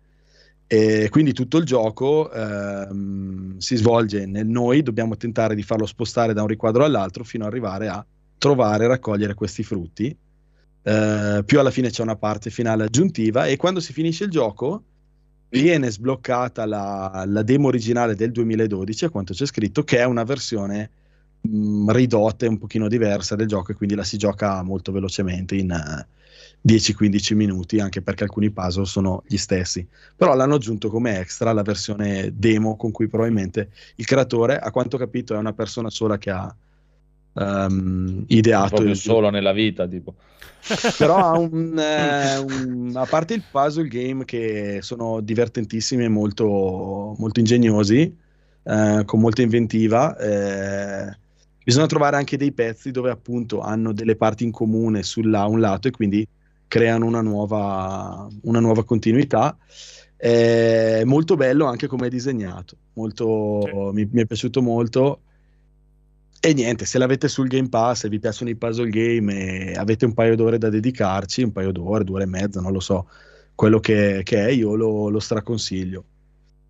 e 0.68 1.08
quindi 1.10 1.32
tutto 1.32 1.56
il 1.58 1.64
gioco 1.64 2.30
ehm, 2.30 3.58
si 3.58 3.74
svolge 3.74 4.24
nel 4.24 4.46
noi 4.46 4.82
dobbiamo 4.82 5.16
tentare 5.16 5.56
di 5.56 5.64
farlo 5.64 5.86
spostare 5.86 6.32
da 6.32 6.42
un 6.42 6.48
riquadro 6.48 6.84
all'altro 6.84 7.24
fino 7.24 7.44
ad 7.44 7.50
arrivare 7.50 7.88
a 7.88 8.06
trovare 8.38 8.84
e 8.84 8.86
raccogliere 8.86 9.34
questi 9.34 9.64
frutti. 9.64 10.16
Eh, 10.88 11.44
più 11.44 11.60
alla 11.60 11.70
fine 11.70 11.90
c'è 11.90 12.00
una 12.00 12.16
parte 12.16 12.48
finale 12.48 12.84
aggiuntiva 12.84 13.44
e 13.44 13.56
quando 13.56 13.78
si 13.78 13.92
finisce 13.92 14.24
il 14.24 14.30
gioco 14.30 14.84
viene 15.50 15.90
sbloccata 15.90 16.64
la, 16.64 17.24
la 17.26 17.42
demo 17.42 17.66
originale 17.66 18.14
del 18.14 18.32
2012, 18.32 19.04
a 19.04 19.10
quanto 19.10 19.34
c'è 19.34 19.44
scritto, 19.44 19.84
che 19.84 19.98
è 19.98 20.04
una 20.04 20.24
versione 20.24 20.90
mh, 21.42 21.90
ridotta 21.90 22.46
e 22.46 22.48
un 22.48 22.56
pochino 22.56 22.88
diversa 22.88 23.36
del 23.36 23.46
gioco 23.46 23.72
e 23.72 23.74
quindi 23.74 23.94
la 23.96 24.04
si 24.04 24.16
gioca 24.16 24.62
molto 24.62 24.90
velocemente 24.90 25.56
in 25.56 25.70
eh, 25.72 26.06
10-15 26.66 27.34
minuti, 27.34 27.80
anche 27.80 28.00
perché 28.00 28.24
alcuni 28.24 28.50
puzzle 28.50 28.86
sono 28.86 29.22
gli 29.26 29.36
stessi. 29.36 29.86
Però 30.16 30.34
l'hanno 30.34 30.54
aggiunto 30.54 30.88
come 30.88 31.18
extra 31.18 31.52
la 31.52 31.62
versione 31.62 32.32
demo 32.34 32.76
con 32.76 32.92
cui 32.92 33.08
probabilmente 33.08 33.72
il 33.96 34.06
creatore, 34.06 34.58
a 34.58 34.70
quanto 34.70 34.96
ho 34.96 34.98
capito, 34.98 35.34
è 35.34 35.38
una 35.38 35.52
persona 35.52 35.90
sola 35.90 36.16
che 36.16 36.30
ha 36.30 36.54
ehm, 37.38 38.24
ideato 38.28 38.68
proprio 38.68 38.90
il 38.92 38.96
solo 38.96 39.30
nella 39.30 39.52
vita, 39.52 39.86
tipo. 39.86 40.14
però 40.96 41.16
ha 41.16 41.38
un, 41.38 41.78
eh, 41.78 42.36
un- 42.36 42.92
a 42.94 43.06
parte 43.06 43.34
il 43.34 43.42
puzzle 43.48 43.88
game 43.88 44.24
che 44.24 44.78
sono 44.82 45.20
divertentissimi 45.20 46.04
e 46.04 46.08
molto, 46.08 47.14
molto 47.18 47.40
ingegnosi, 47.40 48.16
eh, 48.64 49.02
con 49.04 49.20
molta 49.20 49.42
inventiva, 49.42 50.16
eh, 50.18 51.18
bisogna 51.62 51.86
trovare 51.86 52.16
anche 52.16 52.36
dei 52.36 52.52
pezzi 52.52 52.90
dove 52.90 53.10
appunto 53.10 53.60
hanno 53.60 53.92
delle 53.92 54.16
parti 54.16 54.44
in 54.44 54.50
comune 54.50 55.02
sulla 55.02 55.46
un 55.46 55.60
lato 55.60 55.88
e 55.88 55.90
quindi 55.90 56.26
creano 56.66 57.06
una 57.06 57.22
nuova, 57.22 58.26
una 58.42 58.60
nuova 58.60 58.84
continuità. 58.84 59.56
È 60.16 61.02
molto 61.04 61.36
bello 61.36 61.66
anche 61.66 61.86
come 61.86 62.08
è 62.08 62.10
disegnato, 62.10 62.76
molto, 62.94 63.90
mi, 63.92 64.08
mi 64.10 64.22
è 64.22 64.26
piaciuto 64.26 64.60
molto. 64.62 65.22
E 66.40 66.54
niente, 66.54 66.84
se 66.84 66.98
l'avete 66.98 67.26
sul 67.26 67.48
Game 67.48 67.68
Pass 67.68 68.04
e 68.04 68.08
vi 68.08 68.20
piacciono 68.20 68.50
i 68.50 68.56
puzzle 68.56 68.88
game 68.88 69.72
e 69.72 69.72
avete 69.74 70.04
un 70.04 70.14
paio 70.14 70.36
d'ore 70.36 70.58
da 70.58 70.68
dedicarci, 70.68 71.42
un 71.42 71.50
paio 71.52 71.72
d'ore, 71.72 72.04
due 72.04 72.16
ore 72.16 72.24
e 72.24 72.28
mezza, 72.28 72.60
non 72.60 72.72
lo 72.72 72.80
so, 72.80 73.08
quello 73.56 73.80
che, 73.80 74.20
che 74.22 74.46
è, 74.46 74.50
io 74.50 74.76
lo, 74.76 75.08
lo 75.08 75.18
straconsiglio. 75.18 76.04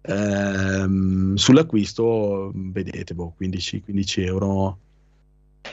Ehm, 0.00 1.34
sull'acquisto, 1.34 2.50
vedete, 2.54 3.14
boh, 3.14 3.34
15, 3.36 3.82
15 3.82 4.22
euro. 4.22 4.78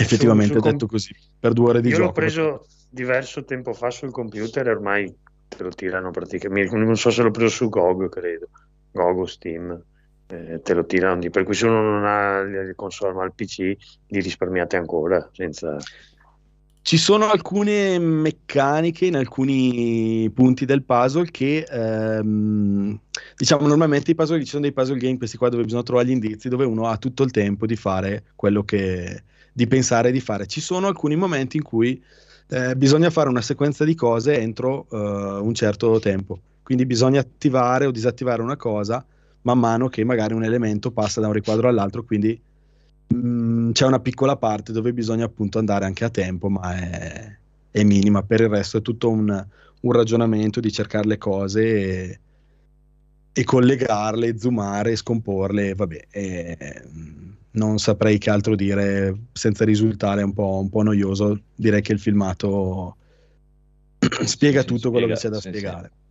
Effettivamente 0.00 0.54
Su- 0.54 0.58
su 0.58 0.62
com- 0.62 0.72
detto 0.72 0.86
così, 0.88 1.14
per 1.38 1.52
due 1.52 1.68
ore 1.70 1.80
di 1.80 1.88
Io 1.88 1.94
gioco. 1.94 2.06
l'ho 2.06 2.12
preso 2.12 2.66
diverso 2.88 3.44
tempo 3.44 3.72
fa 3.72 3.90
sul 3.90 4.10
computer 4.10 4.66
e 4.66 4.70
ormai 4.70 5.14
te 5.46 5.62
lo 5.62 5.70
tirano 5.70 6.10
praticamente. 6.10 6.76
Non 6.76 6.96
so 6.96 7.10
se 7.10 7.22
l'ho 7.22 7.30
preso 7.30 7.50
su 7.50 7.68
GOG, 7.68 8.08
credo. 8.08 8.48
GOG 8.90 9.18
o 9.18 9.26
Steam. 9.26 9.82
Eh, 10.28 10.60
te 10.62 10.74
lo 10.74 10.84
tirano 10.84 11.20
di 11.20 11.30
per 11.30 11.44
cui 11.44 11.54
se 11.54 11.66
uno 11.66 11.80
non 11.80 12.04
ha 12.04 12.40
il 12.40 12.74
console 12.76 13.14
ma 13.14 13.24
il 13.24 13.32
PC 13.34 13.76
li 14.08 14.20
risparmiate 14.20 14.76
ancora 14.76 15.28
senza 15.32 15.78
Ci 16.82 16.96
sono 16.96 17.30
alcune 17.30 17.98
meccaniche 17.98 19.06
in 19.06 19.16
alcuni 19.16 20.30
punti 20.34 20.64
del 20.64 20.84
puzzle 20.84 21.30
che, 21.30 21.66
ehm, 21.68 22.98
diciamo, 23.36 23.66
normalmente 23.66 24.10
i 24.10 24.14
puzzle, 24.14 24.38
ci 24.40 24.46
sono 24.46 24.62
dei 24.62 24.72
puzzle 24.72 24.96
game, 24.96 25.18
questi 25.18 25.36
qua 25.36 25.50
dove 25.50 25.64
bisogna 25.64 25.82
trovare 25.82 26.08
gli 26.08 26.12
indizi, 26.12 26.48
dove 26.48 26.64
uno 26.64 26.86
ha 26.86 26.96
tutto 26.96 27.24
il 27.24 27.30
tempo 27.30 27.66
di 27.66 27.76
fare 27.76 28.24
quello 28.34 28.62
che, 28.64 29.22
di 29.52 29.66
pensare 29.66 30.10
di 30.12 30.20
fare. 30.20 30.46
Ci 30.46 30.62
sono 30.62 30.86
alcuni 30.86 31.14
momenti 31.14 31.58
in 31.58 31.62
cui 31.62 32.02
eh, 32.48 32.74
bisogna 32.74 33.10
fare 33.10 33.28
una 33.28 33.42
sequenza 33.42 33.84
di 33.84 33.94
cose 33.94 34.38
entro 34.38 34.86
eh, 34.90 34.96
un 34.96 35.52
certo 35.52 35.98
tempo. 35.98 36.38
Quindi 36.62 36.86
bisogna 36.86 37.20
attivare 37.20 37.84
o 37.84 37.90
disattivare 37.90 38.40
una 38.40 38.56
cosa 38.56 39.04
man 39.42 39.58
mano 39.58 39.88
che 39.88 40.04
magari 40.04 40.34
un 40.34 40.44
elemento 40.44 40.90
passa 40.90 41.20
da 41.20 41.26
un 41.28 41.32
riquadro 41.32 41.68
all'altro, 41.68 42.04
quindi 42.04 42.40
Mm, 43.14 43.70
c'è 43.72 43.86
una 43.86 44.00
piccola 44.00 44.36
parte 44.36 44.72
dove 44.72 44.92
bisogna 44.92 45.24
appunto 45.24 45.58
andare 45.58 45.84
anche 45.86 46.04
a 46.04 46.10
tempo, 46.10 46.48
ma 46.48 46.76
è, 46.76 47.38
è 47.70 47.82
minima. 47.82 48.22
Per 48.22 48.40
il 48.40 48.48
resto 48.48 48.78
è 48.78 48.82
tutto 48.82 49.08
un, 49.10 49.46
un 49.80 49.92
ragionamento 49.92 50.60
di 50.60 50.70
cercare 50.70 51.06
le 51.06 51.18
cose 51.18 51.62
e, 51.62 52.20
e 53.32 53.44
collegarle, 53.44 54.38
zoomare, 54.38 54.96
scomporle. 54.96 55.74
Vabbè, 55.74 56.06
e, 56.10 56.82
mm, 56.86 57.30
non 57.52 57.78
saprei 57.78 58.18
che 58.18 58.30
altro 58.30 58.54
dire 58.54 59.16
senza 59.32 59.64
risultare 59.64 60.22
un 60.22 60.32
po', 60.34 60.58
un 60.60 60.68
po' 60.68 60.82
noioso. 60.82 61.40
Direi 61.54 61.80
che 61.82 61.92
il 61.92 62.00
filmato 62.00 62.96
spiega 64.24 64.62
Sì, 64.62 64.66
tutto 64.66 64.90
quello 64.90 65.06
che 65.06 65.16
spiega, 65.16 65.16
c'è 65.16 65.28
da 65.28 65.40
sì. 65.40 65.48
spiegare. 65.48 65.90
Sì, 65.92 66.07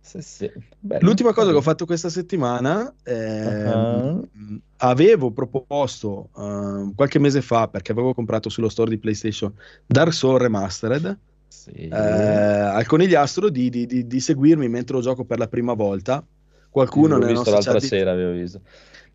sì. 0.00 0.50
Bello. 0.78 1.06
L'ultima 1.06 1.32
cosa 1.34 1.50
che 1.50 1.56
ho 1.56 1.60
fatto 1.60 1.84
questa 1.84 2.08
settimana, 2.08 2.92
ehm, 3.02 4.28
Uh-huh. 4.32 4.60
avevo 4.78 5.30
proposto 5.32 6.30
ehm, 6.36 6.94
qualche 6.94 7.18
mese 7.18 7.42
fa, 7.42 7.68
perché 7.68 7.92
avevo 7.92 8.14
comprato 8.14 8.48
sullo 8.48 8.68
store 8.68 8.90
di 8.90 8.98
PlayStation 8.98 9.52
Dark 9.86 10.12
Souls 10.12 10.40
Remastered, 10.40 11.18
Sì. 11.46 11.70
eh, 11.88 11.94
al 11.96 12.86
conigliastro 12.86 13.48
di, 13.50 13.68
di- 13.70 13.86
di- 13.86 14.06
di 14.06 14.20
seguirmi 14.20 14.68
mentre 14.68 14.96
lo 14.96 15.02
gioco 15.02 15.24
per 15.24 15.38
la 15.38 15.48
prima 15.48 15.74
volta. 15.74 16.24
Qualcuno 16.70 17.18
nella 17.18 17.26
visto 17.26 17.50
nostra 17.50 17.56
l'altra 17.56 17.72
chat 17.72 17.80
di, 17.80 17.86
sera, 17.86 18.12
avevo 18.12 18.32
visto. 18.32 18.62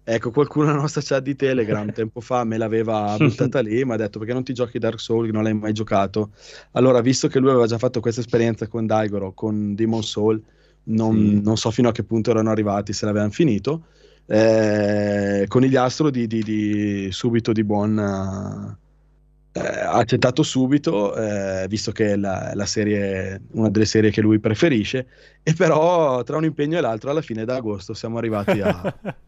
ecco, 0.04 0.32
qualcuno 0.32 0.66
nella 0.68 0.80
nostra 0.82 1.02
chat 1.04 1.24
di 1.24 1.36
Telegram 1.36 1.90
tempo 1.94 2.20
fa 2.22 2.44
me 2.44 2.58
l'aveva 2.58 3.16
buttata 3.20 3.60
lì, 3.62 3.84
mi 3.86 3.94
ha 3.94 3.96
detto 3.98 4.20
perché 4.20 4.34
non 4.34 4.44
ti 4.44 4.54
giochi 4.54 4.80
Dark 4.80 5.00
Souls, 5.00 5.28
che 5.28 5.32
non 5.34 5.44
l'hai 5.44 5.54
mai 5.54 5.74
giocato. 5.74 6.32
Allora, 6.72 7.02
visto 7.02 7.28
che 7.28 7.40
lui 7.40 7.50
aveva 7.50 7.66
già 7.68 7.78
fatto 7.78 8.00
questa 8.00 8.22
esperienza 8.22 8.68
con 8.68 8.86
Daigoro, 8.86 9.34
con 9.34 9.76
Demon 9.76 10.04
Soul, 10.04 10.44
non, 10.86 11.16
Sì. 11.16 11.42
non 11.42 11.58
so 11.58 11.72
fino 11.72 11.90
a 11.90 11.92
che 11.92 12.04
punto 12.04 12.32
erano 12.32 12.50
arrivati, 12.52 12.94
se 12.94 13.06
l'avevano 13.06 13.32
finito. 13.32 13.86
Eh, 14.26 15.46
conigliastro 15.48 16.10
di, 16.10 16.28
di- 16.28 16.44
di- 16.44 17.08
subito 17.12 17.52
di 17.52 17.64
buon 17.64 17.98
eh, 19.56 19.60
accettato 19.60 20.42
subito, 20.44 21.14
eh, 21.16 21.66
visto 21.68 21.92
che 21.92 22.14
è 22.14 22.16
la, 22.16 22.52
la 22.56 22.66
serie, 22.66 23.42
una 23.52 23.70
delle 23.70 23.86
serie 23.86 24.10
che 24.12 24.22
lui 24.22 24.40
preferisce, 24.40 25.08
e 25.44 25.54
però 25.54 26.24
tra 26.24 26.38
un 26.38 26.46
impegno 26.46 26.78
e 26.78 26.82
l'altro, 26.82 27.12
alla 27.12 27.22
fine 27.22 27.46
d'agosto 27.46 27.94
siamo 27.94 28.18
arrivati 28.18 28.62
a. 28.62 28.82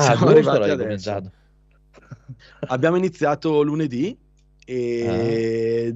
Ah, 0.00 0.16
siamo 0.16 0.28
arrivati 0.28 0.70
adesso. 0.70 1.30
Abbiamo 2.68 2.96
iniziato 2.96 3.60
lunedì 3.62 4.16
e 4.64 5.94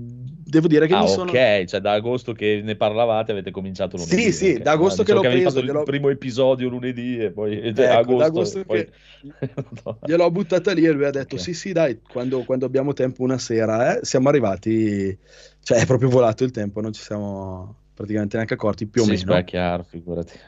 devo 0.54 0.68
dire 0.68 0.86
che 0.86 0.96
Ah, 0.96 0.96
mi 0.96 1.08
sono. 1.08 1.32
ok, 1.32 1.64
cioè 1.64 1.80
da 1.80 1.92
agosto 1.92 2.32
che 2.32 2.60
ne 2.62 2.76
parlavate 2.76 3.32
avete 3.32 3.50
cominciato 3.50 3.96
lunedì. 3.96 4.22
Sì, 4.22 4.32
sì, 4.32 4.60
da 4.60 4.72
agosto 4.72 5.02
Ah, 5.02 5.04
che 5.04 5.12
l'ho 5.14 5.24
avevi 5.26 5.40
preso, 5.42 5.42
fatto 5.42 5.62
gliel'ho- 5.62 5.80
il 5.80 5.82
primo 5.82 6.08
episodio 6.10 6.68
lunedì 6.68 7.18
e 7.18 7.32
poi 7.32 7.74
cioè, 7.74 7.86
Ecco, 7.86 8.14
agosto, 8.14 8.14
da 8.14 8.24
agosto 8.26 8.64
poi... 8.64 8.86
che 8.86 8.90
gliel'ho 10.02 10.30
buttata 10.30 10.72
lì 10.72 10.84
e 10.84 10.90
lui 10.92 11.04
ha 11.04 11.10
detto: 11.10 11.36
Ok. 11.36 11.38
Sì, 11.38 11.54
sì, 11.54 11.72
dai, 11.72 12.00
quando, 12.06 12.44
quando 12.44 12.66
abbiamo 12.66 12.92
tempo 12.92 13.22
una 13.22 13.38
sera, 13.38 13.98
eh, 13.98 14.04
siamo 14.04 14.28
arrivati, 14.28 15.18
cioè 15.60 15.78
è 15.80 15.86
proprio 15.86 16.08
volato 16.08 16.44
il 16.44 16.50
tempo, 16.50 16.80
non 16.80 16.92
ci 16.92 17.02
siamo 17.02 17.82
praticamente 17.94 18.36
neanche 18.36 18.54
accorti 18.54 18.86
più 18.86 19.02
o 19.02 19.04
Sì, 19.04 19.06
meno. 19.06 19.24
beh, 19.26 19.38
è 19.40 19.44
chiaro, 19.44 19.82
figurati. 19.84 20.40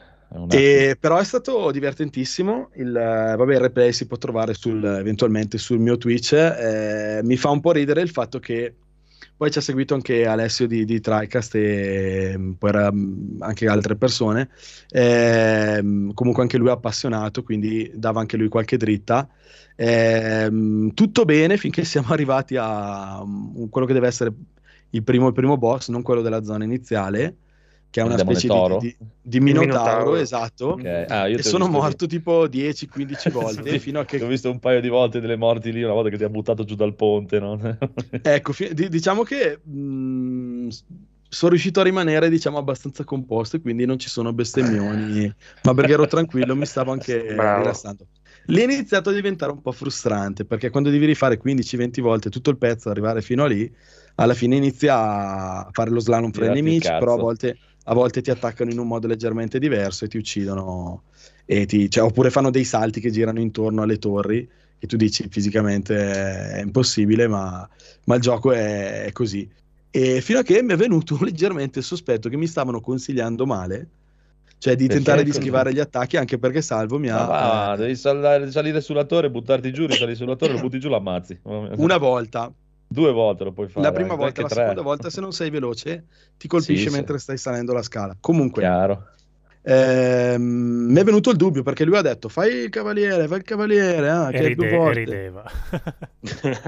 E, 0.49 0.95
però 0.99 1.17
è 1.17 1.23
stato 1.25 1.71
divertentissimo. 1.71 2.69
Il, 2.75 2.95
eh, 2.95 3.35
vabbè, 3.35 3.53
il 3.55 3.59
replay 3.59 3.91
si 3.91 4.07
può 4.07 4.17
trovare 4.17 4.53
sul- 4.53 4.83
eventualmente 4.83 5.57
sul 5.57 5.79
mio 5.79 5.97
Twitch. 5.97 6.33
eh, 6.33 7.19
mi 7.23 7.35
fa 7.37 7.49
un 7.49 7.59
po' 7.59 7.71
ridere 7.71 8.01
il 8.01 8.09
fatto 8.09 8.39
che 8.39 8.75
poi 9.37 9.51
ci 9.51 9.59
ha 9.59 9.61
seguito 9.61 9.93
anche 9.93 10.25
Alessio 10.25 10.65
di, 10.65 10.83
di 10.83 10.99
TriCast 10.99 11.55
e 11.55 12.33
mm, 12.35 12.51
poi 12.53 12.71
mm, 12.91 13.41
anche 13.41 13.67
altre 13.67 13.95
persone. 13.95 14.49
Ehm, 14.89 16.13
comunque 16.13 16.41
anche 16.41 16.57
lui 16.57 16.69
è 16.69 16.71
appassionato, 16.71 17.43
quindi 17.43 17.91
dava 17.93 18.19
anche 18.19 18.35
lui 18.35 18.49
qualche 18.49 18.77
dritta. 18.77 19.29
Ehm, 19.75 20.93
tutto 20.95 21.23
bene 21.23 21.57
finché 21.57 21.83
siamo 21.85 22.07
arrivati 22.09 22.55
a 22.57 23.23
mm, 23.23 23.65
quello 23.69 23.85
che 23.85 23.93
deve 23.93 24.07
essere 24.07 24.33
il 24.91 25.03
primo, 25.03 25.27
il 25.27 25.33
primo 25.33 25.57
boss, 25.57 25.89
non 25.89 26.01
quello 26.01 26.21
della 26.21 26.43
zona 26.43 26.63
iniziale, 26.63 27.35
che 27.89 28.01
è 28.01 28.03
una 28.03 28.17
specie 28.17 28.49
di, 28.49 28.63
di, 28.75 28.95
di 29.21 29.39
minotauro, 29.39 30.15
Minotauro. 30.15 30.15
esatto. 30.15 30.65
Ok. 30.73 31.05
Ah, 31.09 31.27
io 31.27 31.39
E 31.39 31.43
sono 31.43 31.67
morto 31.67 32.05
tipo 32.07 32.47
10-15 32.47 33.29
volte 33.29 33.77
Sì, 33.77 33.79
fino 33.79 33.99
a 33.99 34.05
Ti 34.15 34.23
ho 34.23 34.27
che 34.27 34.27
visto 34.27 34.49
un 34.51 34.59
paio 34.59 34.81
di 34.81 34.89
volte 34.89 35.19
delle 35.19 35.35
morti 35.37 35.71
lì, 35.71 35.83
una 35.83 35.93
volta 35.93 36.09
che 36.09 36.17
ti 36.17 36.23
ha 36.23 36.29
buttato 36.29 36.63
giù 36.63 36.75
dal 36.75 36.95
ponte, 36.95 37.39
no? 37.39 37.57
ecco, 38.21 38.53
fi- 38.53 38.73
di- 38.73 38.89
diciamo 38.89 39.23
che 39.23 39.59
mh, 39.63 40.67
s- 40.69 40.83
sono 41.29 41.51
riuscito 41.51 41.79
a 41.81 41.83
rimanere 41.83 42.29
diciamo 42.29 42.57
abbastanza 42.57 43.03
composto 43.03 43.57
e 43.57 43.61
quindi 43.61 43.85
non 43.85 43.99
ci 43.99 44.09
sono 44.09 44.33
bestemmioni, 44.33 45.33
ma 45.63 45.73
perché 45.73 45.91
ero 45.93 46.07
tranquillo, 46.07 46.55
mi 46.55 46.65
stavo 46.65 46.91
anche 46.91 47.15
Bravo. 47.35 47.51
rilassando. 47.51 48.07
lì 48.45 48.61
è 48.61 48.63
iniziato 48.63 49.09
a 49.09 49.13
diventare 49.13 49.51
un 49.51 49.61
po' 49.61 49.71
frustrante 49.73 50.45
perché 50.45 50.69
quando 50.69 50.89
devi 50.89 51.05
rifare 51.05 51.37
15-20 51.37 51.99
volte 52.01 52.29
tutto 52.29 52.49
il 52.49 52.57
pezzo, 52.57 52.89
arrivare 52.89 53.21
fino 53.21 53.43
a 53.43 53.47
lì, 53.47 53.69
alla 54.15 54.33
fine 54.33 54.55
inizia 54.55 55.65
a 55.65 55.69
fare 55.71 55.89
lo 55.89 55.99
slalom 55.99 56.31
fra 56.31 56.45
i 56.45 56.49
nemici, 56.49 56.93
però 56.95 57.13
a 57.13 57.17
volte, 57.17 57.59
a 57.89 57.93
volte 57.93 58.21
ti 58.21 58.29
attaccano 58.31 58.69
in 58.71 58.79
un 58.79 58.87
modo 58.87 59.07
leggermente 59.07 59.59
diverso 59.59 60.05
e 60.05 60.07
ti 60.09 60.17
uccidono, 60.17 61.03
e 61.45 61.65
ti- 61.65 61.89
cioè, 61.89 62.03
oppure 62.03 62.29
fanno 62.29 62.49
dei 62.49 62.65
salti 62.65 62.99
che 62.99 63.11
girano 63.11 63.39
intorno 63.39 63.81
alle 63.81 63.97
torri 63.97 64.47
e 64.79 64.87
tu 64.87 64.95
dici 64.97 65.27
fisicamente 65.29 65.95
è 66.55 66.61
impossibile, 66.61 67.27
ma, 67.27 67.67
ma 68.05 68.15
il 68.15 68.21
gioco 68.21 68.51
è, 68.51 69.05
è 69.05 69.11
così. 69.13 69.49
E 69.89 70.21
fino 70.21 70.39
a 70.39 70.43
che 70.43 70.61
mi 70.61 70.73
è 70.73 70.75
venuto 70.75 71.17
leggermente 71.23 71.79
il 71.79 71.85
sospetto 71.85 72.29
che 72.29 72.37
mi 72.37 72.47
stavano 72.47 72.81
consigliando 72.81 73.45
male, 73.45 73.87
cioè 74.57 74.75
di 74.75 74.87
Perché 74.87 75.03
tentare 75.03 75.23
di 75.23 75.31
schivare 75.31 75.71
gli 75.73 75.79
attacchi, 75.79 76.17
anche 76.17 76.37
perché 76.37 76.61
Salvo 76.61 76.99
mi 76.99 77.09
ha... 77.09 77.23
va, 77.25 77.73
eh, 77.73 77.77
devi 77.77 77.95
salire, 77.95 78.51
salire 78.51 78.81
sulla 78.81 79.05
torre, 79.05 79.29
buttarti 79.29 79.71
giù, 79.71 79.85
risalire 79.85 80.15
sulla 80.17 80.35
torre, 80.35 80.53
lo 80.53 80.59
butti 80.59 80.79
giù, 80.79 80.89
l'ammazzi. 80.89 81.39
una 81.77 81.97
volta, 81.97 82.53
Due 82.87 83.11
volte 83.11 83.43
lo 83.43 83.51
puoi 83.51 83.67
fare. 83.67 83.85
la 83.85 83.91
prima 83.91 84.11
anche 84.13 84.23
volta, 84.23 84.41
la 84.43 84.47
tre. 84.47 84.59
seconda 84.61 84.81
volta, 84.81 85.09
se 85.09 85.19
non 85.21 85.33
sei 85.33 85.49
veloce, 85.49 86.05
ti 86.37 86.47
colpisce 86.47 86.83
Sì, 86.83 86.89
sì. 86.89 86.95
mentre 86.95 87.17
stai 87.19 87.37
salendo 87.37 87.73
la 87.73 87.81
scala. 87.81 88.15
Comunque, 88.19 88.61
Chiaro. 88.61 89.07
ehm, 89.61 90.41
mi 90.41 90.99
è 90.99 91.03
venuto 91.03 91.29
il 91.29 91.35
dubbio 91.37 91.63
perché 91.63 91.83
lui 91.83 91.97
ha 91.97 92.01
detto: 92.01 92.29
Fai 92.29 92.53
il 92.63 92.69
cavaliere, 92.69 93.27
fai 93.27 93.37
il 93.39 93.43
cavaliere, 93.43 94.09
ah, 94.09 94.29
E, 94.29 94.31
che 94.31 94.37
è 94.45 94.53
più 94.55 94.63
ride- 94.63 94.67
e 94.71 94.77
forte. 94.77 94.99
rideva. 94.99 95.43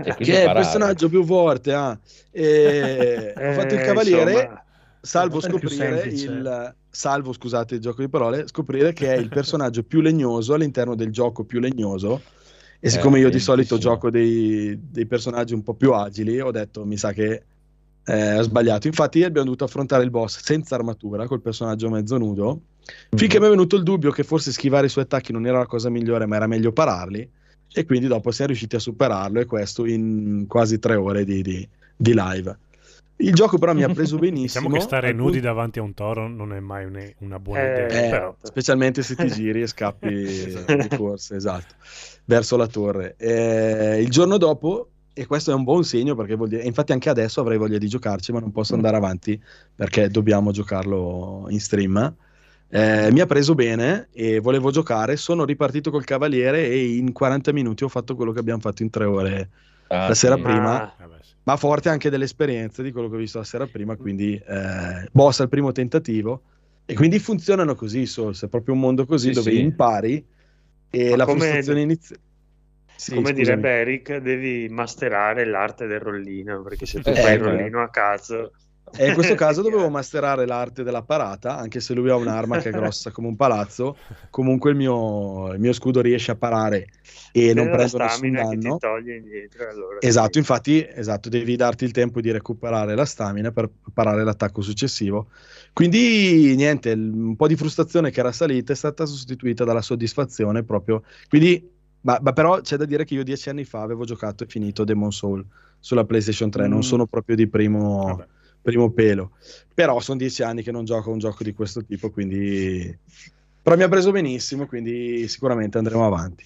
E 0.03 0.13
Che 0.15 0.41
è 0.41 0.45
il 0.47 0.51
personaggio 0.53 1.09
più 1.09 1.23
forte. 1.23 1.73
ah. 1.73 1.97
E 2.31 3.33
ho 3.37 3.53
fatto 3.53 3.73
il 3.75 3.79
Eh, 3.79 3.83
cavaliere. 3.83 4.31
insomma, 4.31 4.63
Salvo 5.01 5.39
scoprire 5.39 6.01
il 6.07 6.75
salvo, 6.89 7.31
scusate 7.31 7.75
il 7.75 7.79
gioco 7.81 8.01
di 8.01 8.09
parole, 8.09 8.45
scoprire 8.47 8.91
che 8.91 9.13
è 9.13 9.17
il 9.17 9.29
personaggio 9.29 9.83
più 9.83 10.01
legnoso 10.01 10.53
all'interno 10.53 10.93
del 10.95 11.09
gioco 11.09 11.45
più 11.45 11.61
legnoso. 11.61 12.21
E 12.81 12.87
Eh, 12.87 12.89
siccome 12.89 13.19
io 13.19 13.29
di 13.29 13.39
solito 13.39 13.77
gioco 13.77 14.09
dei, 14.09 14.79
dei 14.89 15.05
personaggi 15.05 15.53
un 15.53 15.63
po' 15.63 15.73
più 15.73 15.93
agili, 15.93 16.39
ho 16.39 16.51
detto 16.51 16.85
mi 16.85 16.97
sa 16.97 17.11
che 17.11 17.43
eh, 18.05 18.37
ho 18.37 18.41
sbagliato. 18.41 18.87
Infatti, 18.87 19.23
abbiamo 19.23 19.45
dovuto 19.45 19.65
affrontare 19.65 20.03
il 20.03 20.09
boss 20.09 20.41
senza 20.41 20.75
armatura, 20.75 21.27
col 21.27 21.41
personaggio 21.41 21.89
mezzo 21.89 22.17
nudo. 22.17 22.61
Finché 23.15 23.35
Mhm. 23.35 23.41
mi 23.43 23.47
è 23.47 23.51
venuto 23.51 23.75
il 23.75 23.83
dubbio 23.83 24.09
che 24.11 24.23
forse 24.23 24.51
schivare 24.51 24.87
i 24.87 24.89
suoi 24.89 25.03
attacchi 25.03 25.31
non 25.31 25.45
era 25.45 25.59
la 25.59 25.65
cosa 25.67 25.89
migliore, 25.89 26.25
ma 26.25 26.37
era 26.37 26.47
meglio 26.47 26.71
pararli. 26.71 27.29
E 27.71 27.85
quindi 27.85 28.07
dopo 28.07 28.31
siamo 28.31 28.49
riusciti 28.49 28.77
a 28.77 28.79
superarlo, 28.79 29.39
e 29.41 29.45
questo 29.45 29.85
in 29.85 30.45
quasi 30.47 30.79
tre 30.79 30.95
ore 30.95 31.23
di, 31.23 31.43
di- 31.43 31.67
di 31.95 32.13
live. 32.15 32.57
Il 33.21 33.33
gioco 33.33 33.57
però 33.57 33.73
mi 33.73 33.83
ha 33.83 33.89
preso 33.93 34.17
benissimo. 34.17 34.67
Diciamo 34.67 34.69
che 34.75 34.79
stare 34.81 35.11
nudi 35.11 35.31
punto- 35.39 35.45
davanti 35.47 35.79
a 35.79 35.81
un 35.81 35.93
toro 35.93 36.27
non 36.27 36.53
è 36.53 36.59
mai 36.59 36.85
un- 36.85 37.11
una 37.19 37.39
buona 37.39 37.61
Eh, 37.61 37.83
idea. 37.85 38.05
eh, 38.05 38.09
però. 38.09 38.35
specialmente 38.41 39.01
se 39.03 39.15
ti 39.15 39.27
giri 39.31 39.61
e 39.61 39.67
scappi 39.67 40.07
Esatto. 40.13 40.75
di 40.75 40.87
corsa, 40.95 41.35
esatto, 41.35 41.75
verso 42.25 42.55
la 42.57 42.67
torre. 42.67 43.15
Eh, 43.17 44.01
il 44.01 44.09
giorno 44.09 44.37
dopo, 44.37 44.89
e 45.13 45.25
questo 45.25 45.51
è 45.51 45.53
un 45.53 45.63
buon 45.65 45.83
segno 45.83 46.15
perché 46.15 46.35
vuol 46.35 46.47
dire, 46.47 46.63
infatti 46.63 46.93
anche 46.93 47.09
adesso 47.09 47.41
avrei 47.41 47.57
voglia 47.57 47.77
di 47.77 47.87
giocarci, 47.89 48.31
ma 48.31 48.39
non 48.39 48.51
posso 48.51 48.73
andare 48.73 48.95
avanti 48.95 49.41
perché 49.75 50.07
dobbiamo 50.07 50.51
giocarlo 50.51 51.45
in 51.49 51.59
stream. 51.59 52.15
Eh, 52.71 53.09
mi 53.11 53.19
ha 53.19 53.25
preso 53.25 53.53
bene 53.55 54.07
e 54.13 54.39
volevo 54.39 54.71
giocare. 54.71 55.17
Sono 55.17 55.43
ripartito 55.43 55.91
col 55.91 56.05
cavaliere 56.05 56.67
e 56.69 56.95
in 56.95 57.11
40 57.11 57.51
minuti 57.51 57.83
ho 57.83 57.87
fatto 57.89 58.15
quello 58.15 58.31
che 58.31 58.39
abbiamo 58.39 58.59
fatto 58.61 58.81
in 58.83 58.89
tre 58.91 59.03
ore 59.05 59.49
Ah, 59.87 60.07
la 60.07 60.13
sera 60.13 60.35
sì. 60.35 60.41
prima. 60.43 60.83
Ah. 60.83 60.95
Ma 61.43 61.57
forte 61.57 61.89
anche 61.89 62.09
delle 62.09 62.25
esperienze 62.25 62.83
di 62.83 62.91
quello 62.91 63.09
che 63.09 63.15
ho 63.15 63.19
visto 63.19 63.37
la 63.39 63.43
sera 63.43 63.67
prima, 63.67 63.95
quindi 63.97 64.35
eh, 64.35 65.07
boss 65.11 65.39
al 65.41 65.49
primo 65.49 65.71
tentativo. 65.71 66.43
E 66.85 66.93
quindi 66.95 67.19
funzionano 67.19 67.75
così, 67.75 68.05
Souls, 68.05 68.43
è 68.45 68.47
proprio 68.47 68.73
un 68.73 68.79
mondo 68.81 69.05
così 69.05 69.31
Sì, 69.31 69.33
dove 69.33 69.51
sì. 69.51 69.59
impari 69.59 70.25
e 70.89 71.15
Ma 71.15 71.15
la 71.15 71.25
come- 71.25 71.27
frustrazione 71.27 71.81
iniziale. 71.81 72.21
Sì, 72.95 73.23
come 73.23 73.25
scusami. 73.25 73.33
direbbe 73.33 73.69
Eric, 73.79 74.17
devi 74.17 74.69
masterare 74.69 75.45
l'arte 75.45 75.87
del 75.87 75.99
rollino, 75.99 76.61
perché 76.63 76.85
se 76.85 76.99
tu 77.01 77.15
Eh, 77.15 77.15
fai 77.15 77.35
il 77.35 77.39
rollino 77.41 77.81
a 77.81 77.89
cazzo... 77.89 78.53
E 78.95 79.07
in 79.07 79.13
questo 79.13 79.33
caso 79.35 79.61
dovevo 79.61 79.89
masterare 79.89 80.45
l'arte 80.45 80.83
della 80.83 81.03
parata, 81.03 81.57
anche 81.57 81.79
se 81.79 81.93
lui 81.93 82.09
ha 82.09 82.15
un'arma 82.15 82.57
che 82.57 82.69
è 82.69 82.71
grossa 82.71 83.11
come 83.11 83.27
un 83.27 83.35
palazzo, 83.35 83.97
comunque 84.29 84.71
il 84.71 84.75
mio, 84.77 85.51
il 85.53 85.59
mio 85.59 85.73
scudo 85.73 86.01
riesce 86.01 86.31
a 86.31 86.35
parare 86.35 86.87
e 87.31 87.53
non 87.53 87.69
prendo 87.69 87.97
nessun 87.97 88.09
stamina 88.09 88.41
che 88.47 88.57
ti 88.57 88.57
danno. 88.63 88.77
toglie 88.77 89.15
indietro. 89.17 89.69
Allora, 89.69 89.97
Esatto, 90.01 90.33
sì. 90.33 90.39
infatti, 90.39 90.85
esatto, 90.87 91.29
devi 91.29 91.55
darti 91.55 91.83
il 91.83 91.91
tempo 91.91 92.21
di 92.21 92.31
recuperare 92.31 92.95
la 92.95 93.05
stamina 93.05 93.51
per 93.51 93.69
parare 93.93 94.23
l'attacco 94.23 94.61
successivo. 94.61 95.29
Quindi, 95.73 96.55
niente, 96.55 96.91
un 96.93 97.35
po' 97.35 97.47
di 97.47 97.55
frustrazione 97.55 98.09
che 98.11 98.19
era 98.19 98.31
salita 98.31 98.71
è 98.73 98.75
stata 98.75 99.05
sostituita 99.05 99.63
dalla 99.65 99.81
soddisfazione 99.81 100.63
proprio. 100.63 101.03
Quindi, 101.27 101.69
ma, 102.01 102.17
ma 102.21 102.31
però 102.33 102.61
c'è 102.61 102.77
da 102.77 102.85
dire 102.85 103.03
che 103.03 103.13
io 103.13 103.23
dieci 103.23 103.49
anni 103.49 103.65
fa 103.65 103.81
avevo 103.81 104.05
giocato 104.05 104.43
e 104.43 104.47
finito 104.47 104.83
Demon 104.85 105.11
Soul 105.11 105.45
sulla 105.79 106.05
PlayStation 106.05 106.49
3, 106.49 106.67
non 106.67 106.77
Mm. 106.79 106.81
sono 106.81 107.05
proprio 107.05 107.35
di 107.35 107.47
primo, 107.47 108.05
Vabbè. 108.05 108.27
Primo 108.61 108.91
pelo. 108.91 109.31
Però 109.73 109.99
sono 109.99 110.17
dieci 110.17 110.43
anni 110.43 110.63
che 110.63 110.71
non 110.71 110.85
gioco 110.85 111.09
a 111.09 111.13
un 111.13 111.19
gioco 111.19 111.43
di 111.43 111.53
questo 111.53 111.83
tipo, 111.83 112.09
quindi... 112.11 112.97
Però 113.61 113.75
mi 113.75 113.83
ha 113.83 113.89
preso 113.89 114.11
benissimo, 114.11 114.65
quindi 114.67 115.27
sicuramente 115.27 115.77
andremo 115.77 116.05
avanti. 116.05 116.43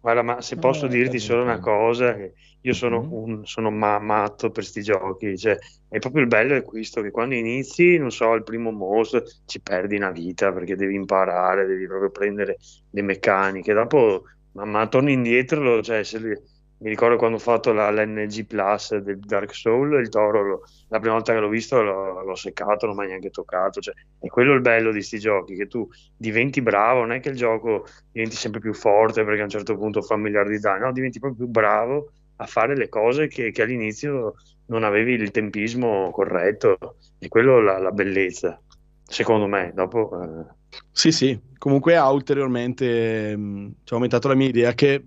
Guarda, 0.00 0.22
ma 0.22 0.40
se 0.40 0.58
posso 0.58 0.86
Ah, 0.86 0.88
dirti 0.88 1.18
solo 1.18 1.42
una 1.42 1.58
cosa, 1.58 2.14
che 2.14 2.34
io 2.60 2.72
sono, 2.74 3.00
Mhm. 3.00 3.10
un, 3.10 3.44
sono 3.44 3.70
ma- 3.72 3.98
matto 3.98 4.50
per 4.50 4.64
sti 4.64 4.82
giochi, 4.82 5.36
cioè, 5.36 5.58
è 5.88 5.98
proprio 5.98 6.22
il 6.22 6.28
bello 6.28 6.54
è 6.54 6.62
questo, 6.62 7.02
che 7.02 7.10
quando 7.10 7.34
inizi, 7.34 7.96
non 7.98 8.12
so, 8.12 8.32
il 8.34 8.44
primo 8.44 8.70
mostro, 8.70 9.22
ci 9.46 9.60
perdi 9.60 9.96
una 9.96 10.10
vita 10.12 10.52
perché 10.52 10.76
devi 10.76 10.94
imparare, 10.94 11.66
devi 11.66 11.86
proprio 11.88 12.10
prendere 12.10 12.56
le 12.90 13.02
meccaniche, 13.02 13.72
dopo, 13.72 14.24
ma, 14.52 14.64
ma 14.64 14.86
torni 14.88 15.12
indietro, 15.12 15.82
cioè, 15.82 16.04
se 16.04 16.18
li- 16.20 16.40
mi 16.78 16.88
ricordo 16.90 17.16
quando 17.16 17.36
ho 17.36 17.40
fatto 17.40 17.72
la, 17.72 17.90
l'NG 17.90 18.44
Plus 18.46 18.96
del 18.96 19.18
Dark 19.20 19.54
Soul, 19.54 19.94
il 20.00 20.08
toro, 20.08 20.42
lo- 20.42 20.62
la 20.88 20.98
prima 20.98 21.14
volta 21.14 21.32
che 21.32 21.38
l'ho 21.40 21.48
visto 21.48 21.80
l'ho, 21.82 22.22
l'ho 22.22 22.34
seccato, 22.34 22.86
non 22.86 22.96
mi 22.96 23.04
ha 23.04 23.06
neanche 23.08 23.30
toccato, 23.30 23.80
cioè, 23.80 23.94
è 24.18 24.26
quello 24.28 24.52
il 24.54 24.60
bello 24.60 24.92
di 24.92 25.02
sti 25.02 25.18
giochi, 25.18 25.54
che 25.56 25.66
tu 25.66 25.88
diventi 26.16 26.60
bravo, 26.62 27.00
non 27.00 27.12
è 27.12 27.20
che 27.20 27.30
il 27.30 27.36
gioco 27.36 27.86
diventi 28.10 28.36
sempre 28.36 28.60
più 28.60 28.74
forte 28.74 29.24
perché 29.24 29.40
a 29.40 29.44
un 29.44 29.50
certo 29.50 29.76
punto 29.76 30.02
fa 30.02 30.14
un 30.14 30.20
miliardo 30.22 30.50
di 30.50 30.58
danni, 30.58 30.80
no, 30.84 30.92
diventi 30.92 31.18
proprio 31.18 31.44
più 31.44 31.50
bravo 31.52 32.12
a 32.36 32.46
fare 32.46 32.76
le 32.76 32.88
cose 32.88 33.28
che, 33.28 33.50
che 33.50 33.62
all'inizio 33.62 34.34
non 34.66 34.84
avevi 34.84 35.12
il 35.14 35.30
tempismo 35.30 36.10
corretto 36.10 36.76
e 37.18 37.28
quello 37.28 37.60
la, 37.60 37.78
la 37.78 37.90
bellezza, 37.92 38.60
secondo 39.04 39.46
me. 39.46 39.72
Dopo, 39.74 40.10
eh, 40.22 40.54
Sì, 40.90 41.12
sì, 41.12 41.38
comunque 41.58 41.96
ha 41.96 42.10
ulteriormente 42.10 43.36
mh, 43.36 43.76
ci 43.84 43.92
ha 43.92 43.96
aumentato 43.96 44.28
la 44.28 44.34
mia 44.34 44.48
idea 44.48 44.72
che 44.74 45.02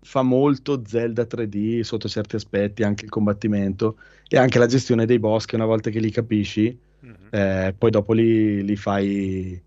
fa 0.00 0.22
molto 0.22 0.82
Zelda 0.86 1.24
3D 1.24 1.80
sotto 1.82 2.08
certi 2.08 2.36
aspetti, 2.36 2.82
anche 2.82 3.04
il 3.04 3.10
combattimento 3.10 3.98
e 4.28 4.36
anche 4.38 4.58
la 4.58 4.66
gestione 4.66 5.06
dei 5.06 5.18
boss 5.18 5.44
che 5.44 5.56
una 5.56 5.64
volta 5.66 5.90
che 5.90 6.00
li 6.00 6.10
capisci, 6.10 6.76
Mhm. 7.00 7.28
eh, 7.30 7.74
poi 7.76 7.90
dopo 7.90 8.12
li, 8.12 8.62
li 8.64 8.76
fai 8.76 9.60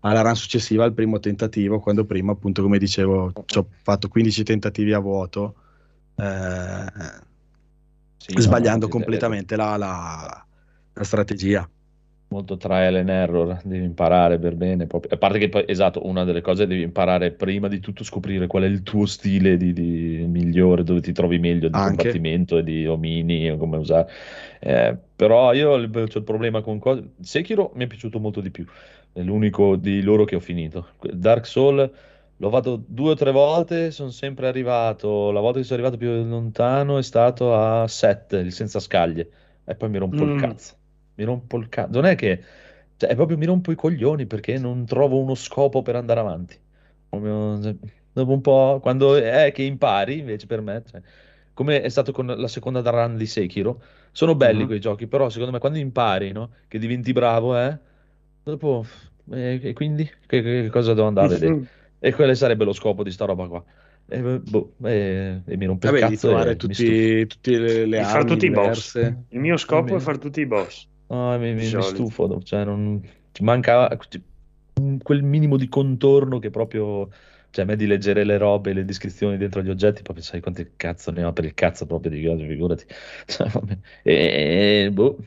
alla 0.00 0.20
run 0.22 0.34
successiva 0.36 0.84
al 0.84 0.92
primo 0.94 1.20
tentativo, 1.20 1.78
quando 1.80 2.04
prima 2.04 2.32
appunto 2.32 2.62
come 2.62 2.78
dicevo 2.78 3.32
ci 3.46 3.58
ho 3.58 3.66
fatto 3.82 4.08
15 4.08 4.42
tentativi 4.42 4.92
a 4.92 4.98
vuoto, 4.98 5.54
eh, 6.16 6.84
Sì, 8.16 8.40
sbagliando 8.40 8.86
no, 8.86 8.92
completamente 8.92 9.56
la, 9.56 9.76
la- 9.76 10.46
la 10.94 11.04
strategia. 11.04 11.68
Molto 12.32 12.56
trial 12.56 12.96
and 12.96 13.08
error, 13.08 13.60
devi 13.64 13.84
imparare 13.84 14.38
per 14.38 14.54
bene. 14.56 14.86
poi- 14.86 15.00
a 15.08 15.16
parte 15.16 15.38
che 15.38 15.48
poi, 15.48 15.64
esatto, 15.66 16.06
una 16.06 16.24
delle 16.24 16.40
cose 16.40 16.66
devi 16.66 16.82
imparare 16.82 17.32
prima 17.32 17.68
di 17.68 17.80
tutto 17.80 18.04
scoprire 18.04 18.46
qual 18.46 18.64
è 18.64 18.66
il 18.66 18.82
tuo 18.82 19.06
stile 19.06 19.56
di, 19.56 19.72
di- 19.72 20.24
migliore, 20.28 20.82
dove 20.84 21.00
ti 21.00 21.12
trovi 21.12 21.38
meglio 21.38 21.68
di 21.68 21.78
Anche. 21.78 22.10
combattimento 22.10 22.58
e 22.58 22.62
di 22.64 22.86
omini, 22.86 23.50
o 23.50 23.56
come 23.56 23.76
usare. 23.76 24.08
Eh, 24.60 24.96
però 25.16 25.52
io 25.52 25.74
il, 25.76 25.90
c'ho 25.90 26.18
il 26.18 26.24
problema 26.24 26.60
con 26.62 26.78
cose... 26.78 27.14
Sekiro 27.20 27.72
mi 27.74 27.84
è 27.84 27.86
piaciuto 27.86 28.18
molto 28.20 28.40
di 28.40 28.50
più, 28.50 28.64
è 29.12 29.20
l'unico 29.22 29.76
di 29.76 30.02
loro 30.02 30.24
che 30.24 30.36
ho 30.36 30.40
finito. 30.40 30.88
Dark 31.00 31.46
Soul 31.46 31.92
l'ho 32.36 32.50
fatto 32.50 32.82
due 32.86 33.10
o 33.12 33.14
tre 33.14 33.30
volte, 33.32 33.90
sono 33.90 34.10
sempre 34.10 34.46
arrivato, 34.48 35.30
la 35.30 35.40
volta 35.40 35.58
che 35.58 35.64
sono 35.64 35.80
arrivato 35.80 35.98
più 35.98 36.10
lontano 36.28 36.98
è 36.98 37.02
stato 37.02 37.54
a 37.54 37.86
7, 37.88 38.38
il 38.38 38.52
senza 38.52 38.80
scaglie, 38.80 39.30
e 39.64 39.74
poi 39.76 39.88
mi 39.90 39.98
rompo 39.98 40.24
il 40.24 40.34
Mm. 40.34 40.34
cazzo 40.34 40.76
mi 41.14 41.24
rompo 41.24 41.56
il 41.58 41.68
cazzo. 41.68 41.90
Non 41.92 42.04
è 42.06 42.14
che, 42.16 42.42
cioè, 42.96 43.10
è 43.10 43.14
proprio 43.14 43.36
mi 43.38 43.46
rompo 43.46 43.72
i 43.72 43.74
coglioni 43.76 44.26
perché 44.26 44.58
non 44.58 44.84
trovo 44.86 45.18
uno 45.20 45.34
scopo 45.34 45.82
per 45.82 45.96
andare 45.96 46.20
avanti. 46.20 46.58
Proprio, 47.08 47.58
dopo 48.12 48.32
un 48.32 48.40
po', 48.40 48.78
quando 48.80 49.14
è 49.16 49.52
che 49.52 49.62
impari, 49.62 50.18
invece 50.18 50.46
per 50.46 50.60
me, 50.60 50.82
cioè, 50.86 51.00
come 51.54 51.82
è 51.82 51.88
stato 51.88 52.12
con 52.12 52.26
la 52.26 52.48
seconda 52.48 52.80
run 52.90 53.16
di 53.16 53.26
Sekiro, 53.26 53.82
sono 54.12 54.34
belli 54.34 54.64
Mhm. 54.64 54.66
quei 54.66 54.80
giochi, 54.80 55.06
però 55.06 55.28
secondo 55.28 55.52
me 55.52 55.58
quando 55.58 55.78
impari, 55.78 56.32
no, 56.32 56.52
che 56.68 56.78
diventi 56.78 57.12
bravo, 57.12 57.56
eh, 57.58 57.78
dopo, 58.42 58.84
eh, 59.32 59.60
e 59.62 59.72
quindi 59.72 60.04
che, 60.26 60.42
che 60.42 60.68
cosa 60.70 60.94
devo 60.94 61.06
andare 61.08 61.26
a 61.26 61.30
vedere? 61.30 61.58
E 61.98 62.12
quello 62.12 62.34
sarebbe 62.34 62.64
lo 62.64 62.72
scopo 62.72 63.02
di 63.02 63.10
sta 63.10 63.24
roba 63.24 63.46
qua. 63.48 63.64
E, 64.06 64.20
boh, 64.40 64.74
e- 64.84 65.42
e 65.46 65.56
mi 65.56 65.66
rompe 65.66 65.86
il 65.86 65.92
Vabbè, 65.92 66.02
di 66.04 66.16
cazzo 66.16 66.36
e 66.36 66.36
trovare 66.36 66.56
tutti, 66.56 67.26
tutte 67.26 67.58
le, 67.58 67.86
le 67.86 67.98
di 67.98 68.04
fare 68.04 68.24
armi 68.24 68.24
tutti 68.24 68.46
i 68.46 68.50
boss. 68.50 68.96
Il 68.96 69.40
mio 69.40 69.56
scopo 69.56 69.94
Almeno. 69.94 69.96
è 69.96 70.00
fare 70.00 70.18
tutti 70.18 70.40
i 70.40 70.46
boss. 70.46 70.88
No, 71.12 71.38
mi, 71.38 71.52
mi- 71.54 71.70
mi 71.70 71.82
stufo, 71.82 72.40
cioè 72.42 72.64
non, 72.64 73.00
ci 73.32 73.42
manca 73.44 73.88
quel 75.02 75.22
minimo 75.22 75.56
di 75.58 75.68
contorno 75.68 76.38
che 76.38 76.50
proprio 76.50 77.08
Cioè, 77.50 77.64
a 77.64 77.68
me 77.68 77.76
di 77.76 77.86
leggere 77.86 78.24
le 78.24 78.38
robe, 78.38 78.72
le 78.72 78.84
descrizioni 78.86 79.36
dentro 79.36 79.62
gli 79.62 79.68
oggetti, 79.68 80.00
proprio 80.00 80.24
sai 80.24 80.40
quanti 80.40 80.72
cazzo 80.74 81.10
ne 81.10 81.22
ho 81.24 81.34
per 81.34 81.44
il 81.44 81.52
cazzo 81.52 81.84
proprio 81.84 82.10
di 82.10 82.24
cose, 82.24 82.46
figurati. 82.46 82.84
Cioè, 83.26 83.50
e, 84.02 84.90
boh, 84.90 85.18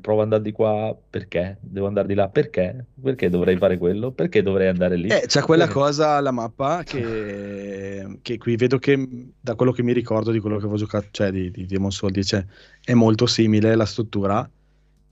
provo 0.00 0.18
ad 0.18 0.24
andare 0.24 0.42
di 0.42 0.52
qua, 0.52 0.94
perché? 1.08 1.56
Devo 1.62 1.86
andare 1.86 2.06
di 2.06 2.14
là, 2.14 2.28
perché? 2.28 2.84
Perché 3.02 3.30
dovrei 3.30 3.56
fare 3.56 3.78
quello? 3.78 4.12
Perché 4.12 4.42
dovrei 4.42 4.68
andare 4.68 4.96
lì? 4.96 5.08
Eh, 5.08 5.24
c'è 5.26 5.40
quella 5.40 5.64
Perché? 5.64 5.80
cosa 5.80 6.10
alla 6.16 6.32
mappa 6.32 6.82
che, 6.82 8.18
che 8.20 8.36
qui 8.36 8.56
vedo 8.56 8.78
che 8.78 9.30
da 9.40 9.54
quello 9.54 9.72
che 9.72 9.82
mi 9.82 9.94
ricordo 9.94 10.30
di 10.32 10.40
quello 10.40 10.56
che 10.56 10.64
avevo 10.64 10.78
giocato, 10.78 11.08
cioè 11.12 11.30
di, 11.30 11.50
di 11.50 11.64
Demon 11.64 11.90
Soul 11.90 12.12
10, 12.12 12.44
è 12.84 12.92
molto 12.92 13.24
simile 13.26 13.74
la 13.74 13.86
struttura. 13.86 14.46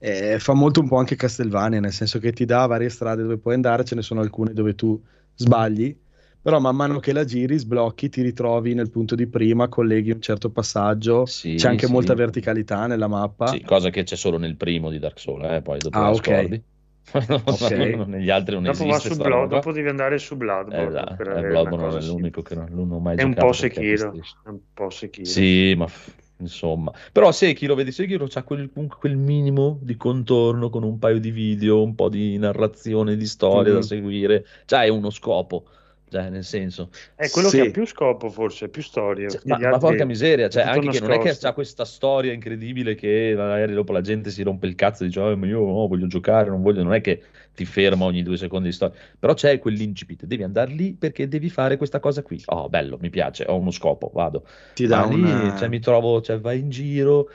Eh, 0.05 0.37
fa 0.37 0.53
molto 0.53 0.81
un 0.81 0.89
po' 0.89 0.97
anche 0.97 1.15
Castlevania, 1.15 1.79
nel 1.79 1.93
senso 1.93 2.19
che 2.19 2.33
ti 2.33 2.43
dà 2.43 2.65
varie 2.65 2.89
strade 2.89 3.21
dove 3.21 3.37
puoi 3.37 3.53
andare, 3.53 3.85
ce 3.85 3.95
ne 3.95 4.01
sono 4.01 4.19
alcune 4.19 4.51
dove 4.51 4.75
tu 4.75 5.01
sbagli, 5.33 5.97
però 6.41 6.59
man 6.59 6.75
mano 6.75 6.99
che 6.99 7.13
la 7.13 7.23
giri, 7.23 7.57
sblocchi, 7.57 8.09
ti 8.09 8.21
ritrovi 8.21 8.73
nel 8.73 8.89
punto 8.89 9.15
di 9.15 9.27
prima, 9.27 9.69
colleghi 9.69 10.11
un 10.11 10.19
certo 10.19 10.49
passaggio, 10.49 11.25
Sì, 11.25 11.57
c'è 11.57 11.69
anche 11.69 11.85
sì. 11.85 11.93
molta 11.93 12.15
verticalità 12.15 12.85
nella 12.85 13.07
mappa. 13.07 13.45
Sì, 13.45 13.61
cosa 13.61 13.89
che 13.91 14.03
c'è 14.03 14.17
solo 14.17 14.37
nel 14.37 14.57
primo 14.57 14.89
di 14.89 14.99
Dark 14.99 15.19
Souls, 15.19 15.49
eh, 15.49 15.61
poi 15.61 15.79
dopo 15.79 15.97
Ah, 15.97 16.09
ok. 16.11 16.27
scordi. 16.27 16.63
Ok. 17.45 17.71
Negli 18.07 18.29
altri 18.29 18.55
non 18.55 18.65
Dopo, 18.65 18.85
va 18.85 18.97
esiste 18.97 19.15
Blood, 19.15 19.49
dopo 19.49 19.71
devi 19.71 19.87
andare 19.87 20.17
su 20.17 20.35
Bloodborne. 20.35 20.87
Eh, 20.87 20.91
dai, 20.91 21.15
per 21.15 21.27
eh, 21.37 21.43
Bloodborne 21.43 21.97
è 21.97 22.01
l'unico 22.01 22.41
che 22.41 22.55
non, 22.55 22.67
non 22.71 22.91
ho 22.91 22.99
mai 22.99 23.15
È 23.17 23.23
un 23.23 23.29
giocato 23.29 23.47
po' 23.47 23.53
perché 23.53 23.79
è 23.79 23.95
Sekiro. 23.95 24.11
È 24.43 24.49
un 24.49 24.59
po' 24.73 24.89
Sekiro. 24.89 25.29
Sì, 25.29 25.73
ma 25.77 25.87
f- 25.87 26.11
insomma. 26.43 26.91
Però 27.11 27.31
Sekiro, 27.31 27.75
vedi, 27.75 27.91
Sekiro 27.91 28.27
c'ha 28.27 28.43
quel, 28.43 28.69
quel 28.99 29.17
minimo 29.17 29.79
di 29.81 29.95
contorno 29.97 30.69
con 30.69 30.83
un 30.83 30.99
paio 30.99 31.19
di 31.19 31.31
video, 31.31 31.81
un 31.83 31.95
po' 31.95 32.09
di 32.09 32.37
narrazione, 32.37 33.15
di 33.15 33.25
storia 33.25 33.71
da 33.73 33.79
Mhm. 33.79 33.83
seguire. 33.83 34.45
Cioè, 34.65 34.85
è 34.85 34.87
uno 34.89 35.09
scopo. 35.09 35.65
Cioè, 36.13 36.29
nel 36.29 36.43
senso, 36.43 36.89
È 37.15 37.27
quello 37.31 37.49
Sì. 37.49 37.57
che 37.57 37.67
ha 37.67 37.71
più 37.71 37.85
scopo, 37.87 38.29
forse, 38.29 38.69
più 38.69 38.83
storia. 38.83 39.29
Cioè, 39.29 39.41
ma, 39.45 39.57
ma 39.57 39.77
porca 39.79 40.05
miseria, 40.05 40.47
cioè, 40.47 40.61
anche 40.61 40.89
che 40.89 40.99
non 40.99 41.11
è 41.11 41.17
che 41.17 41.35
c'ha 41.35 41.53
questa 41.53 41.85
storia 41.85 42.31
incredibile 42.31 42.93
che 42.93 43.33
magari 43.35 43.73
dopo 43.73 43.91
la 43.93 44.01
gente 44.01 44.29
si 44.29 44.43
rompe 44.43 44.67
il 44.67 44.75
cazzo 44.75 45.03
e 45.03 45.07
dice, 45.07 45.19
"Oh, 45.19 45.35
ma 45.35 45.47
io 45.47 45.59
no, 45.65 45.87
voglio 45.87 46.05
giocare, 46.05 46.49
non 46.49 46.61
voglio, 46.61 46.83
non 46.83 46.93
è 46.93 47.01
che 47.01 47.23
ti 47.55 47.65
ferma 47.65 48.05
ogni 48.05 48.21
due 48.21 48.37
secondi 48.37 48.67
di 48.69 48.75
storia, 48.75 48.95
però 49.17 49.33
c'è 49.33 49.57
quell'incipit, 49.57 50.25
devi 50.25 50.43
andare 50.43 50.71
lì 50.71 50.93
perché 50.93 51.27
devi 51.27 51.49
fare 51.49 51.77
questa 51.77 51.99
cosa 51.99 52.21
qui. 52.21 52.39
Oh, 52.45 52.69
bello, 52.69 52.97
mi 53.01 53.09
piace, 53.09 53.45
ho 53.47 53.57
uno 53.57 53.71
scopo, 53.71 54.11
vado. 54.13 54.45
Ti 54.73 54.85
dà 54.85 55.03
lì, 55.03 55.45
una... 55.45 55.55
cioè, 55.55 55.67
mi 55.67 55.79
trovo, 55.79 56.21
cioè, 56.21 56.39
vai 56.39 56.59
in 56.59 56.69
giro 56.69 57.27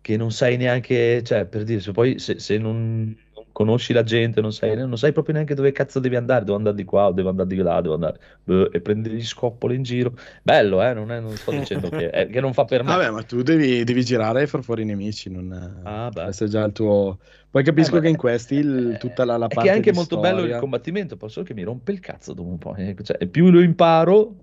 che 0.00 0.16
non 0.16 0.32
sai 0.32 0.56
neanche, 0.56 1.22
cioè, 1.22 1.46
per 1.46 1.64
dire, 1.64 1.80
se 1.80 1.92
poi 1.92 2.18
se, 2.18 2.38
se 2.38 2.58
non 2.58 3.14
conosci 3.52 3.92
la 3.92 4.02
gente, 4.02 4.40
non 4.40 4.52
sai, 4.52 4.76
non 4.76 4.96
sai 4.98 5.12
proprio 5.12 5.34
neanche 5.34 5.54
dove 5.54 5.72
cazzo 5.72 6.00
devi 6.00 6.16
andare, 6.16 6.44
devo 6.44 6.56
andare 6.56 6.76
di 6.76 6.84
qua 6.84 7.12
devo 7.12 7.28
andare 7.28 7.48
di 7.48 7.56
là, 7.56 7.80
devo 7.80 7.94
andare, 7.94 8.18
boh, 8.42 8.70
e 8.72 8.80
prendere 8.80 9.14
gli 9.14 9.24
scoppoli 9.24 9.76
in 9.76 9.82
giro. 9.82 10.14
Bello, 10.42 10.82
eh, 10.82 10.92
non, 10.94 11.10
è- 11.12 11.20
non 11.20 11.36
sto 11.36 11.50
dicendo 11.52 11.88
che, 11.88 12.06
eh, 12.06 12.26
che 12.26 12.40
non 12.40 12.52
fa 12.52 12.64
per 12.64 12.82
me. 12.82 12.90
Vabbè, 12.96 13.10
ma 13.10 13.22
tu 13.22 13.42
devi, 13.42 13.84
devi 13.84 14.04
girare 14.04 14.42
e 14.42 14.46
far 14.46 14.62
fuori 14.62 14.82
i 14.82 14.84
nemici, 14.84 15.30
non 15.30 15.80
Ah, 15.84 16.10
beh. 16.10 16.22
questo 16.24 16.44
è 16.44 16.48
già 16.48 16.64
il 16.64 16.72
tuo... 16.72 17.18
Poi 17.50 17.62
capisco 17.62 17.98
Eh, 17.98 18.00
che 18.00 18.08
in 18.08 18.16
questi 18.16 18.54
il- 18.54 18.92
eh, 18.94 18.98
tutta 18.98 19.24
la, 19.24 19.36
la 19.36 19.46
è 19.46 19.54
parte 19.54 19.68
che 19.68 19.74
è 19.74 19.76
anche 19.76 19.92
molto 19.92 20.16
bello 20.16 20.36
il 20.38 20.38
storia- 20.38 20.58
combattimento, 20.60 21.28
solo 21.28 21.44
che 21.44 21.54
mi 21.54 21.62
rompe 21.62 21.92
il 21.92 22.00
cazzo 22.00 22.32
dopo 22.32 22.48
un 22.48 22.58
po'. 22.58 22.74
eh. 22.76 22.96
Cioè, 23.02 23.26
più 23.26 23.50
lo 23.50 23.60
imparo, 23.60 24.36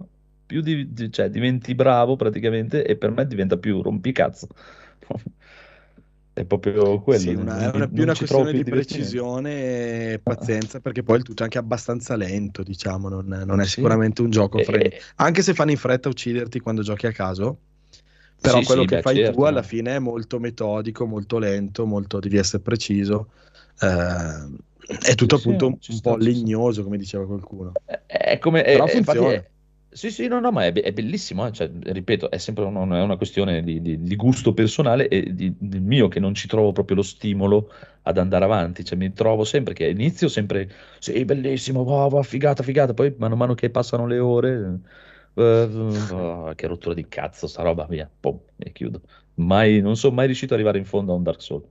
più 0.46 0.62
di- 0.62 1.12
cioè, 1.12 1.30
diventi 1.30 1.74
bravo 1.76 2.16
praticamente 2.16 2.86
e 2.86 2.96
per 2.98 3.12
me 3.12 3.26
diventa 3.26 3.58
più 3.58 3.82
rompicazzo. 3.82 4.48
È 6.40 6.46
proprio 6.46 7.02
quello. 7.02 7.20
Sì, 7.20 7.34
una- 7.34 7.54
non- 7.56 7.64
è 7.74 7.76
una, 7.76 7.88
più 7.90 8.04
una 8.04 8.16
questione 8.16 8.54
di 8.54 8.64
precisione 8.64 10.14
e 10.14 10.20
pazienza, 10.24 10.80
perché 10.80 11.04
poi 11.04 11.18
il 11.18 11.24
tutto 11.24 11.42
è 11.42 11.44
anche 11.46 11.58
abbastanza 11.58 12.16
lento, 12.16 12.64
diciamo, 12.64 13.10
non, 13.10 13.26
non 13.26 13.60
è 13.60 13.66
Sì. 13.66 13.72
sicuramente 13.72 14.22
un 14.22 14.30
gioco 14.30 14.58
Eh, 14.60 14.64
frenetico. 14.64 14.96
eh, 14.96 15.02
Anche 15.18 15.42
se 15.42 15.54
fanno 15.54 15.72
in 15.72 15.78
fretta 15.78 16.08
a 16.08 16.12
ucciderti 16.12 16.60
quando 16.62 16.82
giochi 16.82 17.08
a 17.08 17.12
caso, 17.12 17.60
però 18.40 18.60
Sì, 18.60 18.66
quello 18.66 18.82
sì, 18.82 18.88
che 18.88 18.96
beh, 18.96 19.02
fai 19.02 19.16
certo, 19.16 19.38
tu 19.38 19.44
alla 19.44 19.64
fine 19.64 19.96
è 19.96 20.00
molto 20.00 20.40
metodico, 20.40 21.06
molto 21.06 21.40
lento, 21.40 21.86
molto 21.86 22.20
devi 22.20 22.38
essere 22.38 22.62
preciso. 22.64 23.32
eh, 23.82 24.48
è 25.02 25.16
tutto 25.16 25.36
appunto 25.36 25.68
un, 25.68 25.78
un 25.88 26.00
po' 26.02 26.16
legnoso, 26.16 26.84
come 26.84 26.98
diceva 26.98 27.26
qualcuno. 27.26 27.74
È, 28.06 28.38
come, 28.40 28.64
è- 28.64 28.72
Però 28.72 28.86
è- 28.86 28.96
infatti 28.96 29.18
funziona. 29.18 29.34
è- 29.36 29.50
sì, 29.92 30.12
sì, 30.12 30.28
no, 30.28 30.40
no, 30.40 30.52
ma 30.52 30.66
è, 30.66 30.74
è 30.74 30.92
bellissimo, 30.94 31.48
eh, 31.48 31.52
cioè, 31.52 31.70
ripeto, 31.82 32.30
è 32.30 32.38
sempre 32.38 32.64
una, 32.66 32.82
è 32.98 33.02
una 33.02 33.18
questione 33.18 33.64
di, 33.64 33.82
di- 33.82 34.02
di 34.02 34.16
gusto 34.16 34.54
personale 34.54 35.08
e 35.08 35.34
di, 35.34 35.54
del 35.58 35.82
mio 35.82 36.08
che 36.08 36.20
non 36.20 36.34
ci 36.36 36.48
trovo 36.48 36.72
proprio 36.72 36.98
lo 36.98 37.02
stimolo 37.02 37.72
ad 38.04 38.18
andare 38.18 38.46
avanti, 38.46 38.84
cioè 38.86 38.98
mi 38.98 39.12
trovo 39.14 39.44
sempre 39.44 39.74
che 39.74 39.88
inizio 39.88 40.28
sempre, 40.28 40.70
sì, 41.00 41.26
bellissimo, 41.26 41.82
wow, 41.82 42.10
wow, 42.10 42.22
figata, 42.24 42.62
figata, 42.64 42.94
poi 42.94 43.14
mano 43.18 43.34
a 43.34 43.38
mano 43.38 43.54
che 43.56 43.70
passano 43.72 44.06
le 44.08 44.20
ore, 44.20 44.80
eh, 45.34 45.42
oh, 46.12 46.54
che 46.56 46.68
rottura 46.68 46.94
di 46.94 47.08
cazzo 47.08 47.48
sta 47.48 47.64
roba, 47.64 47.86
via, 47.86 48.10
pom, 48.20 48.40
e 48.58 48.72
chiudo. 48.72 49.02
Mai, 49.36 49.82
non 49.82 49.96
sono 49.96 50.14
mai 50.16 50.26
riuscito 50.26 50.54
ad 50.54 50.60
arrivare 50.60 50.80
in 50.80 50.86
fondo 50.86 51.14
a 51.14 51.16
un 51.16 51.24
Dark 51.24 51.42
Souls. 51.42 51.68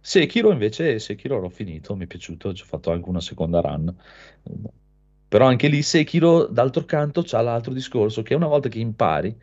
Sekiro 0.00 0.52
invece, 0.52 0.98
Sekiro 1.00 1.40
l'ho 1.40 1.48
finito, 1.48 1.96
mi 1.96 2.04
è 2.04 2.06
piaciuto, 2.06 2.52
ci 2.54 2.62
ho 2.62 2.66
fatto 2.66 2.92
anche 2.92 3.08
una 3.08 3.20
seconda 3.20 3.60
run. 3.60 3.92
Però 5.28 5.46
anche 5.46 5.68
lì 5.68 5.82
Sekiro, 5.82 6.46
d'altro 6.46 6.84
canto, 6.84 7.22
c'ha 7.24 7.40
l'altro 7.40 7.72
discorso 7.72 8.22
che 8.22 8.34
una 8.34 8.46
volta 8.46 8.68
che 8.68 8.78
impari, 8.78 9.36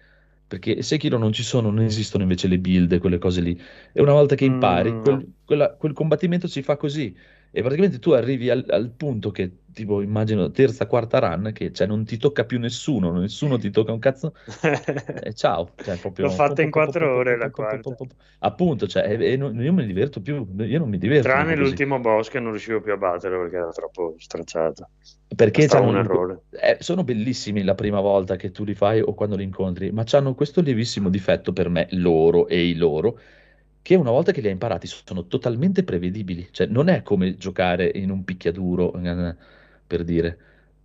perché 0.48 0.82
Sekiro 0.82 1.18
non 1.18 1.34
ci 1.34 1.44
sono, 1.44 1.70
non 1.72 1.84
esistono 1.84 2.24
invece 2.24 2.48
le 2.48 2.60
build 2.60 2.92
e 2.94 3.00
quelle 3.00 3.18
cose 3.18 3.42
lì, 3.42 3.60
e 3.92 4.02
una 4.02 4.14
volta 4.14 4.36
che 4.36 4.46
impari, 4.46 4.98
Mm, 4.98 5.00
quel, 5.00 5.34
quella- 5.44 5.74
quel 5.76 5.94
combattimento 5.94 6.48
si 6.48 6.62
fa 6.62 6.78
così. 6.78 7.16
E 7.52 7.62
praticamente 7.62 8.00
tu 8.00 8.12
arrivi 8.12 8.50
al, 8.50 8.66
al 8.70 8.90
punto 8.92 9.32
che, 9.32 9.63
tipo, 9.74 10.02
immagino, 10.02 10.50
terza, 10.52 10.88
quarta 10.88 11.20
run, 11.20 11.52
che 11.54 11.72
cioè, 11.74 11.88
non 11.88 12.06
ti 12.06 12.18
tocca 12.18 12.46
più 12.46 12.60
nessuno, 12.60 13.12
nessuno 13.20 13.58
ti 13.58 13.70
tocca 13.70 13.92
un 13.92 14.00
cazzo, 14.00 14.34
e 15.24 15.34
ciao. 15.34 15.74
Cioè, 15.82 15.98
proprio... 15.98 16.28
L'ho 16.28 16.32
fatta 16.32 16.62
in 16.62 16.72
quattro 16.72 17.16
ore 17.16 17.38
la 17.38 17.50
quarta. 17.50 17.96
Appunto, 18.40 18.88
cioè, 18.88 19.10
e- 19.10 19.34
e 19.34 19.38
non- 19.38 19.60
io 19.62 19.74
mi 19.74 19.86
diverto 19.86 20.22
più, 20.22 20.48
io 20.60 20.80
non 20.80 20.90
mi 20.90 20.98
diverto 20.98 21.30
Tranne 21.30 21.56
l'ultimo 21.56 22.00
boss 22.00 22.30
che 22.30 22.40
non 22.40 22.52
riuscivo 22.52 22.82
più 22.82 22.92
a 22.94 22.98
battere 22.98 23.38
perché 23.38 23.56
era 23.56 23.70
troppo 23.72 24.16
stracciato. 24.18 24.90
Perché 25.36 25.62
È 25.62 25.66
stato 25.66 25.84
c'hanno 25.84 25.98
un 25.98 25.98
errore. 25.98 26.44
eh, 26.52 26.78
sono 26.80 27.04
bellissimi 27.04 27.64
la 27.64 27.74
prima 27.74 28.00
volta 28.00 28.36
che 28.36 28.52
tu 28.52 28.64
li 28.64 28.76
fai 28.76 29.02
o 29.02 29.14
quando 29.16 29.36
li 29.36 29.44
incontri, 29.44 29.92
ma 29.92 30.04
hanno 30.12 30.36
questo 30.36 30.62
lievissimo 30.62 31.10
difetto 31.10 31.54
per 31.54 31.70
me, 31.70 31.88
loro 31.92 32.48
e 32.48 32.64
i 32.68 32.76
loro, 32.76 33.18
che 33.82 33.96
una 33.96 34.12
volta 34.12 34.32
che 34.32 34.42
li 34.42 34.48
hai 34.48 34.54
imparati 34.54 34.86
sono 34.88 35.26
totalmente 35.28 35.84
prevedibili. 35.84 36.50
Cioè, 36.52 36.68
non 36.68 36.88
è 36.90 37.02
come 37.02 37.36
giocare 37.36 37.92
in 37.96 38.12
un 38.12 38.24
picchiaduro, 38.24 38.94
eh, 39.02 39.36
per 39.96 40.04
dire. 40.04 40.38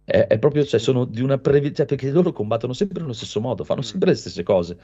È, 0.05 0.27
è 0.27 0.39
proprio, 0.39 0.65
cioè, 0.65 0.79
sono 0.81 1.05
di 1.05 1.21
una 1.23 1.39
previsione, 1.39 1.87
perché 1.87 2.11
loro 2.11 2.33
combattono 2.33 2.73
sempre 2.75 3.01
nello 3.01 3.13
stesso 3.15 3.41
modo, 3.41 3.65
fanno 3.65 3.83
sempre 3.83 4.11
le 4.11 4.17
stesse 4.17 4.43
cose. 4.43 4.77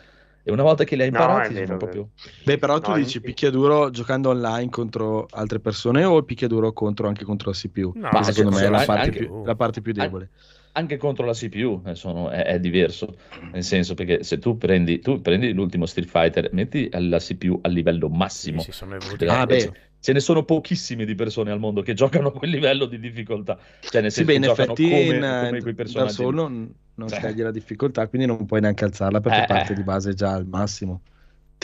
E 0.43 0.51
una 0.53 0.63
volta 0.63 0.85
che 0.85 0.97
li 0.97 1.03
hai 1.03 1.09
No, 1.09 1.21
imparati, 1.21 1.53
è 1.55 1.63
vero, 1.67 1.77
proprio... 1.77 2.11
Beh, 2.43 2.59
però 2.59 2.81
tu 2.81 2.91
No, 2.91 2.97
dici 2.97 3.21
in- 3.23 3.23
picchiaduro 3.23 3.91
giocando 3.91 4.31
online 4.31 4.69
contro 4.71 5.27
altre 5.31 5.61
persone 5.61 6.05
o 6.05 6.23
picchiaduro 6.25 6.73
contro 6.73 7.09
anche 7.09 7.25
contro 7.25 7.51
la 7.51 7.57
CPU? 7.57 7.93
No, 7.95 8.11
Ma 8.11 8.23
secondo 8.23 8.51
me 8.51 8.65
è 8.65 8.69
la 8.69 8.83
parte, 8.85 9.09
anche- 9.09 9.19
più, 9.19 9.45
la 9.45 9.55
parte 9.55 9.81
più 9.81 9.93
debole. 9.93 10.31
Anche 10.77 10.97
contro 10.97 11.25
la 11.25 11.35
CPU 11.35 11.83
eh, 11.87 11.95
sono- 11.95 12.31
è, 12.31 12.43
è 12.45 12.59
diverso, 12.61 13.17
nel 13.51 13.63
senso 13.63 13.95
perché 13.95 14.25
se 14.25 14.39
tu 14.39 14.57
prendi, 14.59 14.99
tu 14.99 15.21
prendi 15.21 15.53
l'ultimo 15.53 15.87
Street 15.87 16.09
Fighter, 16.09 16.53
metti 16.53 16.89
la 16.91 17.19
CPU 17.21 17.59
a 17.63 17.69
livello 17.69 18.09
Sì, 18.37 18.53
massimo, 18.53 18.59
sì, 18.59 18.73
sono 18.73 18.95
evoluti. 18.95 19.27
Ah, 19.27 19.47
Eh, 19.47 19.47
beh. 19.47 19.73
Ce- 20.05 20.13
ne 20.13 20.21
sono 20.21 20.45
pochissime 20.45 21.05
di 21.05 21.15
persone 21.15 21.51
al 21.51 21.59
mondo 21.59 21.83
che 21.83 21.95
giocano 22.01 22.29
a 22.29 22.33
quel 22.33 22.51
livello 22.51 22.87
di 22.87 22.99
difficoltà, 22.99 23.59
cioè 23.89 24.03
nel 24.03 24.13
Sì, 24.13 24.23
senso 24.23 24.25
beh, 24.25 24.35
che 24.35 24.37
in 24.37 24.45
effetti 24.45 24.83
come, 24.83 25.19
in, 25.19 25.35
come 25.37 25.59
in 25.59 25.63
quei 25.63 25.75
personaggi. 25.75 26.09
Souls 26.09 26.35
non, 26.37 26.73
non 26.95 27.11
Cioè. 27.11 27.13
scegli 27.13 27.43
la 27.43 27.51
difficoltà, 27.51 28.07
quindi 28.09 28.27
non 28.27 28.47
puoi 28.47 28.61
neanche 28.61 28.85
alzarla 28.85 29.21
perché 29.21 29.43
Eh, 29.43 29.45
parte 29.45 29.75
eh. 29.75 29.75
di 29.75 29.83
base 29.83 30.15
già 30.15 30.33
al 30.33 30.47
massimo, 30.47 31.03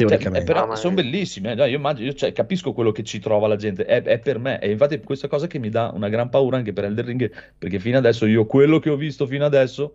Cioè, 0.04 0.18
teoricamente. 0.18 0.40
eh, 0.40 0.42
però 0.42 0.66
No, 0.66 0.66
ma- 0.66 0.74
sono 0.74 0.94
bellissime, 0.94 1.52
eh, 1.52 1.68
io 1.70 1.76
immagino, 1.76 2.08
io, 2.08 2.14
cioè, 2.14 2.32
capisco 2.32 2.72
quello 2.72 2.90
che 2.90 3.04
ci 3.04 3.20
trova 3.20 3.46
la 3.46 3.54
gente, 3.54 3.84
è, 3.84 4.02
è 4.02 4.18
per 4.18 4.40
me, 4.40 4.58
e 4.60 4.70
infatti 4.72 4.98
questa 5.02 5.28
cosa 5.28 5.46
che 5.46 5.60
mi 5.60 5.68
dà 5.68 5.90
una 5.94 6.08
gran 6.08 6.28
paura 6.30 6.56
anche 6.56 6.72
per 6.72 6.84
Elden 6.84 7.04
Ring, 7.04 7.32
perché 7.56 7.78
fino 7.78 7.96
adesso 7.98 8.26
io 8.26 8.44
quello 8.44 8.80
che 8.80 8.90
ho 8.90 8.96
visto 8.96 9.24
fino 9.26 9.44
adesso, 9.44 9.94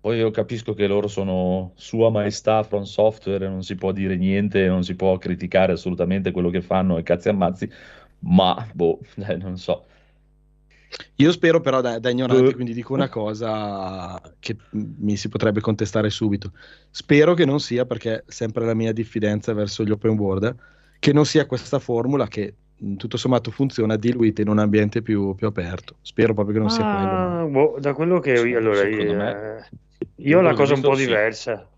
poi 0.00 0.18
io 0.18 0.30
capisco 0.30 0.74
che 0.74 0.86
loro 0.86 1.08
sono 1.08 1.72
Sua 1.76 2.10
Maestà 2.10 2.62
From 2.62 2.82
Software, 2.84 3.48
non 3.48 3.62
si 3.62 3.74
può 3.74 3.92
dire 3.92 4.16
niente, 4.16 4.66
non 4.66 4.84
si 4.84 4.94
può 4.94 5.18
criticare 5.18 5.72
assolutamente 5.72 6.30
quello 6.30 6.50
che 6.50 6.60
fanno 6.62 6.98
e 6.98 7.02
cazzi 7.02 7.28
ammazzi, 7.28 7.68
ma 8.20 8.68
boh, 8.72 9.00
eh, 9.16 9.36
non 9.36 9.56
so. 9.58 9.86
Io 11.16 11.30
spero 11.32 11.60
però 11.60 11.80
da, 11.80 11.98
da 11.98 12.10
ignorante, 12.10 12.50
Eh. 12.50 12.54
quindi 12.54 12.72
dico 12.72 12.94
una 12.94 13.08
cosa 13.08 14.20
che 14.38 14.56
mi 14.70 15.16
si 15.16 15.28
potrebbe 15.28 15.60
contestare 15.60 16.08
subito. 16.10 16.52
Spero 16.90 17.34
che 17.34 17.44
non 17.44 17.60
sia, 17.60 17.84
perché 17.84 18.24
sempre 18.26 18.64
la 18.64 18.74
mia 18.74 18.92
diffidenza 18.92 19.52
verso 19.52 19.84
gli 19.84 19.90
open 19.90 20.16
world, 20.16 20.56
che 20.98 21.12
non 21.12 21.26
sia 21.26 21.46
questa 21.46 21.78
formula 21.78 22.26
che 22.28 22.54
tutto 22.96 23.16
sommato 23.16 23.50
funziona 23.50 23.96
diluita 23.96 24.42
in 24.42 24.48
un 24.48 24.58
ambiente 24.58 25.02
più, 25.02 25.34
più 25.34 25.46
aperto. 25.46 25.96
Spero 26.02 26.34
proprio 26.34 26.54
che 26.54 26.60
non 26.60 26.70
sia 26.70 26.84
quello. 26.84 27.16
Ah, 27.20 27.46
boh, 27.48 27.78
da 27.78 27.94
quello 27.94 28.18
che 28.20 28.36
Sì, 28.36 28.54
allora, 28.54 28.84
io, 28.86 29.14
me- 29.14 29.36
eh, 29.58 29.72
io 30.16 30.38
ho 30.38 30.40
la 30.42 30.52
cosa 30.54 30.74
un 30.74 30.82
po' 30.82 30.94
sì. 30.94 31.04
diversa. 31.04 31.70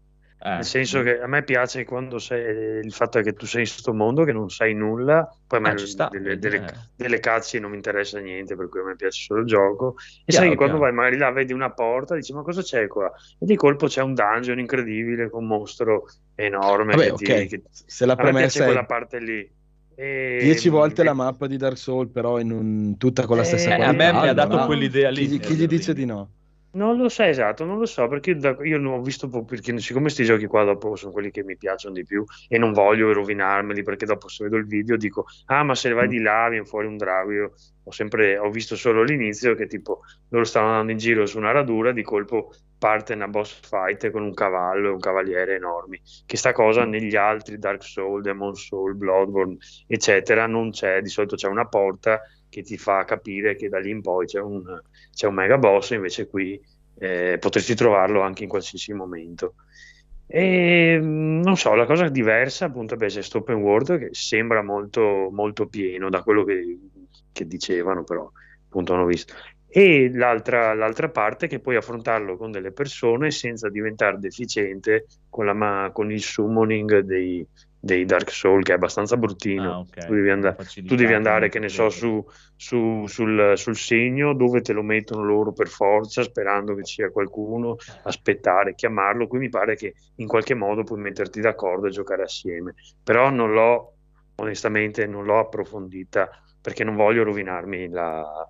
Eh, 0.42 0.51
Nel 0.53 0.64
senso 0.64 1.03
che 1.03 1.20
a 1.20 1.26
me 1.26 1.44
piace 1.44 1.84
quando 1.84 2.18
sei 2.18 2.84
il 2.84 2.92
fatto 2.92 3.18
è 3.18 3.22
che 3.22 3.34
tu 3.34 3.46
sei 3.46 3.62
in 3.62 3.68
questo 3.68 3.94
mondo 3.94 4.24
che 4.24 4.32
non 4.32 4.48
sai 4.51 4.74
nulla, 4.74 5.26
poi 5.46 5.59
a 5.59 5.62
me 5.62 5.70
Ah, 5.70 5.76
ci 5.76 5.86
sta, 5.86 6.09
delle, 6.09 6.38
delle, 6.38 6.64
eh. 6.66 6.72
delle 6.94 7.20
cazzi 7.20 7.59
non 7.61 7.70
mi 7.70 7.76
interessa 7.76 8.18
niente, 8.18 8.57
per 8.57 8.68
cui 8.68 8.80
a 8.80 8.84
me 8.84 8.96
piace 8.96 9.22
solo 9.22 9.40
il 9.40 9.46
gioco. 9.46 9.94
E 10.24 10.32
Chiaro, 10.32 10.46
sai 10.46 10.51
che 10.51 10.57
quando 10.57 10.78
vai 10.78 10.92
magari 10.92 11.16
là 11.18 11.30
vedi 11.30 11.53
una 11.53 11.72
porta, 11.72 12.14
dici 12.16 12.32
ma 12.32 12.42
cosa 12.42 12.62
c'è 12.62 12.86
qua? 12.88 13.11
E 13.38 13.46
di 13.46 13.55
colpo 13.57 13.86
c'è 13.86 14.03
un 14.03 14.14
dungeon 14.14 14.59
incredibile 14.59 15.30
con 15.30 15.42
un 15.42 15.48
mostro 15.48 16.05
enorme. 16.34 16.96
Vabbè, 16.96 17.12
che 17.12 17.12
ok. 17.12 17.22
ti- 17.22 17.46
che- 17.46 17.62
Se 17.70 18.07
la 18.07 18.16
A 18.16 18.22
me 18.24 18.34
piace 18.34 18.62
premessa 18.62 18.64
quella 18.64 18.80
è 18.80 18.86
parte 18.86 19.18
lì. 19.20 19.59
E- 20.03 20.38
10 20.38 20.68
volte 20.68 21.03
e- 21.03 21.05
la 21.05 21.12
mappa 21.12 21.46
di 21.46 21.57
Dark 21.57 21.76
Souls, 21.76 22.11
però 22.11 22.38
in 22.40 22.51
un- 22.51 22.96
tutta 22.96 23.26
con 23.26 23.36
la 23.36 23.44
stessa 23.44 23.70
Eh, 23.70 23.72
a 23.72 23.76
qualità. 23.76 24.12
me 24.12 24.20
mi 24.20 24.28
ha 24.28 24.32
dato 24.32 24.59
quell'idea 24.64 25.11
lì, 25.11 25.26
Chi, 25.28 25.38
chi 25.38 25.55
gli 25.57 25.66
dice 25.66 25.92
di 25.94 26.05
no? 26.07 26.30
Non 26.73 26.97
lo 26.99 27.09
so 27.09 27.25
esatto, 27.25 27.64
non 27.64 27.79
lo 27.79 27.85
so 27.87 28.07
perché 28.07 28.31
io, 28.31 28.39
da- 28.39 28.57
io 28.62 28.79
non 28.79 28.93
ho 28.93 29.03
visto 29.03 29.29
perché 29.29 29.77
siccome 29.81 30.03
questi 30.05 30.23
giochi 30.23 30.47
qua 30.47 30.62
dopo 30.62 30.95
sono 30.95 31.11
quelli 31.11 31.33
che 31.33 31.43
mi 31.43 31.57
piacciono 31.57 31.95
di 31.95 32.05
più 32.05 32.25
e 32.47 32.59
non 32.59 32.73
voglio 32.73 33.12
rovinarmeli 33.12 33.83
perché 33.83 34.07
dopo 34.07 34.29
se 34.29 34.45
vedo 34.45 34.57
il 34.57 34.66
video 34.66 34.97
dico 34.97 35.25
ah 35.47 35.64
ma 35.64 35.75
se 35.75 35.91
vai 35.93 36.07
di 36.07 36.21
là 36.21 36.49
viene 36.49 36.64
fuori 36.64 36.87
un 36.87 36.97
drago. 36.97 37.33
Io 37.33 37.53
ho 37.83 37.91
sempre 37.91 38.39
ho 38.39 38.49
visto 38.51 38.77
solo 38.77 39.03
l'inizio 39.03 39.57
che 39.57 39.66
tipo 39.66 40.03
loro 40.29 40.45
stavano 40.45 40.71
andando 40.71 40.93
in 40.93 40.99
giro 40.99 41.27
su 41.27 41.39
una 41.39 41.51
radura 41.51 41.91
di 41.91 42.03
colpo 42.03 42.53
parte 42.79 43.14
una 43.14 43.27
boss 43.27 43.61
fight 43.68 44.11
con 44.11 44.23
un 44.23 44.33
cavallo 44.33 44.89
e 44.89 44.93
un 44.93 45.01
cavaliere 45.01 45.57
enormi 45.57 46.01
che 46.25 46.37
sta 46.37 46.53
cosa 46.53 46.85
negli 46.85 47.16
altri 47.16 47.59
Dark 47.59 47.83
Souls, 47.83 48.23
Demon 48.23 48.55
Soul, 48.55 48.95
Bloodborne 48.95 49.57
eccetera 49.89 50.47
non 50.47 50.71
c'è, 50.71 51.03
di 51.03 51.09
solito 51.09 51.35
c'è 51.35 51.49
una 51.49 51.66
porta 51.66 52.21
che 52.51 52.62
ti 52.62 52.76
fa 52.76 53.05
capire 53.05 53.57
che 53.57 53.70
da 53.70 53.78
lì 53.78 53.90
in 53.90 54.03
poi 54.03 54.26
c'è 54.26 54.40
un, 54.40 54.62
c'è 55.14 55.26
un 55.26 55.34
mega 55.34 55.57
boss, 55.57 55.90
invece 55.90 56.28
qui 56.28 56.61
eh, 56.98 57.38
potresti 57.40 57.74
trovarlo 57.74 58.20
anche 58.20 58.42
in 58.42 58.48
qualsiasi 58.51 58.92
momento. 58.92 59.55
E 60.26 60.98
mh, 61.01 61.40
non 61.42 61.57
so, 61.57 61.74
la 61.74 61.86
cosa 61.86 62.09
diversa 62.09 62.66
appunto 62.66 62.94
è 62.94 62.96
questo 62.98 63.38
open 63.38 63.57
world 63.57 63.98
che 63.98 64.09
sembra 64.12 64.62
molto, 64.62 65.30
molto 65.32 65.66
pieno 65.66 66.11
da 66.11 66.22
quello 66.22 66.44
che, 66.44 66.78
che 67.32 67.46
dicevano, 67.46 68.05
però 68.05 68.30
appunto 68.66 68.94
ho 68.94 69.07
visto. 69.07 69.34
E 69.66 70.11
l'altra, 70.12 70.74
l'altra 70.74 71.11
parte 71.11 71.46
che 71.46 71.61
puoi 71.61 71.76
affrontarlo 71.76 72.36
con 72.36 72.51
delle 72.51 72.72
persone 72.72 73.30
senza 73.30 73.68
diventare 73.68 74.18
deficiente 74.18 75.07
con, 75.28 75.46
la 75.46 75.90
con 75.92 76.11
il 76.11 76.20
summoning 76.20 76.98
dei, 76.98 77.46
dei 77.81 78.05
Dark 78.05 78.31
Souls, 78.31 78.64
che 78.64 78.72
è 78.72 78.74
abbastanza 78.74 79.16
bruttino. 79.16 79.70
Ah, 79.70 79.78
ok. 79.81 80.05
Tu 80.07 80.14
devi 80.14 80.31
andare, 80.31 80.57
tu 80.85 80.95
devi 80.95 81.14
andare, 81.14 81.49
che 81.49 81.59
ne 81.59 81.68
so, 81.68 81.89
su, 81.89 82.22
su- 82.57 83.07
sul, 83.07 83.53
sul 83.57 83.76
segno 83.76 84.35
dove 84.35 84.61
te 84.61 84.72
lo 84.72 84.83
mettono 84.83 85.24
loro 85.24 85.53
per 85.53 85.68
forza, 85.68 86.22
sperando 86.22 86.74
che 86.74 86.85
ci 86.85 86.95
sia 86.95 87.11
qualcuno, 87.11 87.76
aspettare, 88.03 88.74
chiamarlo. 88.74 89.26
Qui 89.26 89.39
mi 89.39 89.49
pare 89.49 89.76
che 89.76 89.95
in 90.16 90.26
qualche 90.26 90.55
modo 90.55 90.83
puoi 90.85 91.01
metterti 91.01 91.41
d'accordo 91.41 91.87
e 91.87 91.91
giocare 91.91 92.22
assieme. 92.22 92.74
Però 93.03 93.31
non 93.31 93.53
l'ho, 93.53 93.95
onestamente, 94.37 95.07
non 95.07 95.24
l'ho 95.24 95.39
approfondita 95.39 96.28
perché 96.61 96.85
non 96.85 96.97
voglio 96.97 97.22
rovinarmi 97.24 97.89
la- 97.89 98.47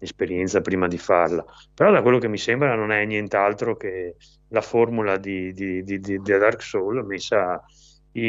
l'esperienza 0.00 0.60
prima 0.60 0.86
di 0.86 0.98
farla. 0.98 1.44
Però 1.74 1.90
da 1.90 2.02
quello 2.02 2.18
che 2.18 2.28
mi 2.28 2.38
sembra 2.38 2.74
non 2.74 2.92
è 2.92 3.04
nient'altro 3.04 3.76
che 3.76 4.16
la 4.48 4.60
formula 4.60 5.16
di, 5.16 5.52
di, 5.52 5.82
di, 5.82 5.98
di- 5.98 6.18
di 6.20 6.38
Dark 6.38 6.62
Souls 6.62 7.04
messa 7.04 7.60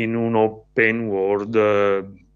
in 0.04 0.16
un 0.16 0.36
open 0.36 1.02
world. 1.08 1.56
eh, 1.56 2.28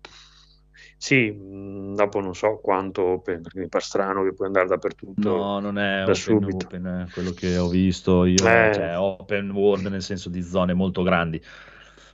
Sì, 0.98 1.32
mh, 1.32 1.96
dopo 1.96 2.20
non 2.20 2.34
so 2.36 2.60
quanto 2.60 3.04
open, 3.04 3.42
perché 3.42 3.60
mi 3.60 3.68
pare 3.70 3.84
strano 3.84 4.24
che 4.24 4.34
puoi 4.34 4.48
andare 4.48 4.68
dappertutto. 4.68 5.16
No, 5.16 5.60
non 5.60 5.78
è 5.78 6.06
da 6.06 6.14
open, 6.14 6.16
subito. 6.16 6.44
open, 6.44 6.86
eh, 6.88 7.10
quello 7.12 7.34
che 7.34 7.58
ho 7.58 7.68
visto 7.68 8.26
io, 8.26 8.70
Eh. 8.70 8.72
cioè 8.72 8.98
open 8.98 9.52
world 9.52 9.86
nel 9.88 10.02
senso 10.02 10.28
di 10.30 10.42
zone 10.42 10.74
molto 10.74 11.04
grandi, 11.04 11.40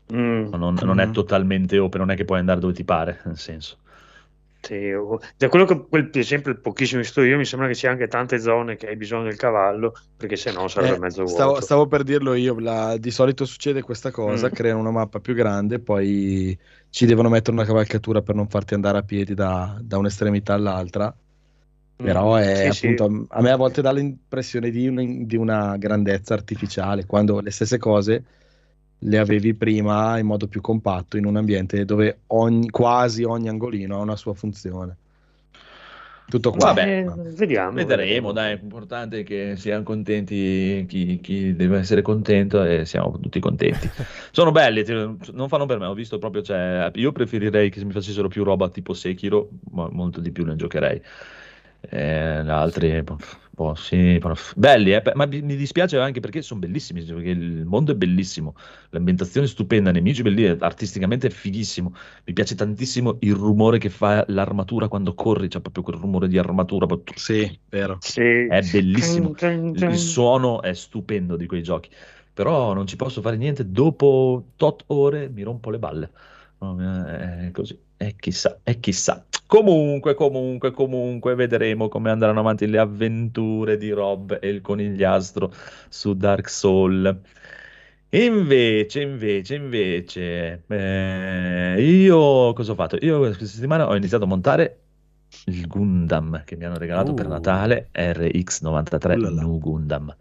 Mm, 0.09 0.57
non, 0.57 0.79
non 0.81 0.99
è 0.99 1.05
Mhm. 1.05 1.11
totalmente 1.11 1.77
open, 1.77 1.99
non 2.01 2.11
è 2.11 2.15
che 2.15 2.25
puoi 2.25 2.39
andare 2.39 2.59
dove 2.59 2.73
ti 2.73 2.83
pare, 2.83 3.21
nel 3.25 3.37
senso. 3.37 3.77
Sì, 4.69 4.91
o- 4.93 5.19
Da 5.37 5.49
quello 5.49 5.65
che 5.65 5.87
quel, 5.87 6.09
per 6.09 6.21
esempio, 6.21 6.59
pochissimo 6.59 7.01
visto 7.01 7.21
io, 7.21 7.37
mi 7.37 7.45
sembra 7.45 7.67
che 7.67 7.73
ci 7.73 7.81
sia 7.81 7.91
anche 7.91 8.07
tante 8.07 8.39
zone 8.39 8.75
che 8.75 8.87
hai 8.87 8.95
bisogno 8.95 9.23
del 9.23 9.35
cavallo, 9.37 9.93
perché 10.15 10.35
se 10.35 10.51
no 10.51 10.67
sarebbe 10.67 10.97
Eh, 10.97 10.99
mezzo 10.99 11.23
stavo, 11.23 11.59
vuoto. 11.59 11.61
stavo 11.61 11.87
per 11.87 12.03
dirlo 12.03 12.33
io, 12.33 12.57
la- 12.59 12.97
di 12.97 13.11
solito 13.11 13.43
succede 13.45 13.81
questa 13.81 14.11
cosa, 14.11 14.49
Mm. 14.49 14.51
creano 14.51 14.79
una 14.79 14.91
mappa 14.91 15.19
più 15.19 15.33
grande, 15.33 15.79
poi 15.79 16.57
ci 16.89 17.05
devono 17.05 17.27
mettere 17.29 17.51
una 17.57 17.65
cavalcatura 17.65 18.21
per 18.21 18.35
non 18.35 18.47
farti 18.47 18.75
andare 18.75 18.97
a 18.99 19.03
piedi 19.03 19.33
da, 19.33 19.77
da 19.81 19.97
un'estremità 19.97 20.53
all'altra, 20.53 21.13
però 21.99 22.35
Mm, 22.35 22.37
è 22.37 22.67
sì, 22.71 22.71
sì. 22.71 22.95
appunto, 22.95 23.25
a 23.29 23.41
me 23.41 23.51
a 23.51 23.55
volte 23.57 23.81
dà 23.81 23.91
l'impressione 23.91 24.69
di, 24.71 24.87
un- 24.87 25.25
di 25.25 25.35
una 25.35 25.75
grandezza 25.77 26.33
artificiale, 26.33 27.05
quando 27.05 27.39
le 27.41 27.51
stesse 27.51 27.77
cose 27.77 28.25
le 28.99 29.17
avevi 29.17 29.53
prima 29.53 30.17
in 30.17 30.25
modo 30.25 30.47
più 30.47 30.61
compatto, 30.61 31.17
in 31.17 31.25
un 31.25 31.37
ambiente 31.37 31.85
dove 31.85 32.19
ogni- 32.27 32.69
quasi 32.69 33.23
ogni 33.23 33.47
angolino 33.47 33.97
ha 33.97 34.01
una 34.01 34.15
sua 34.15 34.33
funzione. 34.33 34.95
Tutto 36.29 36.51
qua. 36.51 36.67
Vabbè. 36.67 37.05
Eh, 37.07 37.31
vediamo. 37.31 37.73
Vedremo, 37.73 38.31
dai, 38.31 38.59
è 39.09 39.23
che 39.23 39.55
siano 39.55 39.81
contenti 39.81 40.85
chi, 40.87 41.19
chi 41.21 41.55
deve 41.55 41.79
essere 41.79 42.03
contento 42.03 42.63
e 42.63 42.85
siamo 42.85 43.19
tutti 43.19 43.39
contenti. 43.39 43.89
Sono 44.29 44.51
belli, 44.51 44.85
non 44.87 45.47
fanno 45.47 45.65
per 45.65 45.79
me, 45.79 45.87
ho 45.87 45.93
visto 45.95 46.19
proprio, 46.19 46.43
cioè, 46.43 46.91
io 46.93 47.11
preferirei 47.11 47.71
che 47.71 47.83
mi 47.83 47.91
facessero 47.91 48.27
più 48.27 48.43
roba 48.43 48.69
tipo 48.69 48.93
Sekiro, 48.93 49.49
ma 49.71 49.89
molto 49.89 50.19
di 50.19 50.31
più 50.31 50.45
ne 50.45 50.55
giocherei. 50.55 51.01
Eh, 51.81 52.47
altri, 52.47 53.03
boh, 53.59 53.75
sì, 53.75 54.17
però- 54.21 54.33
belli, 54.55 54.93
eh, 54.93 55.01
ma 55.15 55.25
mi 55.25 55.55
dispiace 55.57 55.97
anche 55.97 56.21
perché 56.21 56.41
sono 56.41 56.61
bellissimi, 56.61 57.05
cioè, 57.05 57.15
perché 57.15 57.31
il 57.31 57.65
mondo 57.65 57.91
è 57.91 57.95
bellissimo, 57.95 58.55
l'ambientazione 58.91 59.47
è 59.47 59.49
stupenda, 59.49 59.91
nemici 59.91 60.21
belli, 60.21 60.45
artisticamente 60.47 61.27
è 61.27 61.29
fighissimo, 61.29 61.93
mi 62.23 62.33
piace 62.33 62.55
tantissimo 62.55 63.17
il 63.19 63.33
rumore 63.33 63.77
che 63.77 63.89
fa 63.89 64.23
l'armatura 64.29 64.87
quando 64.87 65.13
corri, 65.13 65.49
c'è 65.49 65.59
proprio 65.59 65.83
quel 65.83 65.97
rumore 65.97 66.29
di 66.29 66.37
armatura, 66.37 66.85
proprio- 66.85 67.17
Sì, 67.17 67.59
vero. 67.67 67.97
Sì. 67.99 68.21
è 68.21 68.61
bellissimo. 68.61 69.33
Il, 69.73 69.97
suono 69.97 70.61
è 70.61 70.73
stupendo 70.73 71.35
di 71.35 71.45
quei 71.45 71.61
giochi, 71.61 71.89
però 72.33 72.73
non 72.73 72.87
ci 72.87 72.95
posso 72.95 73.19
fare 73.21 73.35
niente. 73.35 73.69
Dopo 73.69 74.51
tot 74.55 74.83
ore 74.87 75.27
mi 75.29 75.43
rompo 75.43 75.69
le 75.69 75.79
balle. 75.79 76.11
Eh, 76.61 77.47
È 77.47 77.51
così, 77.51 77.77
e 78.01 78.15
chissà, 78.17 78.59
e 78.63 78.79
chissà. 78.79 79.25
Comunque, 79.45 80.13
comunque, 80.15 80.71
comunque, 80.71 81.35
vedremo 81.35 81.89
come 81.89 82.09
andranno 82.09 82.39
avanti 82.39 82.65
le 82.65 82.79
avventure 82.79 83.77
di 83.77 83.89
Rob 83.89 84.37
e 84.41 84.47
il 84.47 84.61
conigliastro 84.61 85.51
su 85.89 86.13
Dark 86.13 86.49
Soul. 86.49 87.21
Invece, 88.11 89.01
invece, 89.01 89.55
invece, 89.55 90.63
eh, 90.67 91.75
io 91.81 92.53
cosa 92.53 92.71
ho 92.71 92.75
fatto? 92.75 92.97
Io 93.01 93.19
questa 93.19 93.45
settimana 93.45 93.87
ho 93.87 93.95
iniziato 93.95 94.23
a 94.23 94.27
montare 94.27 94.79
il 95.45 95.67
Gundam 95.67 96.43
che 96.45 96.55
mi 96.55 96.65
hanno 96.65 96.77
regalato 96.77 97.13
per 97.13 97.25
Uh. 97.25 97.29
Natale, 97.29 97.89
RX93 97.93 99.19
Uh. 99.19 99.29
Nu 99.33 99.59
Gundam. 99.59 100.15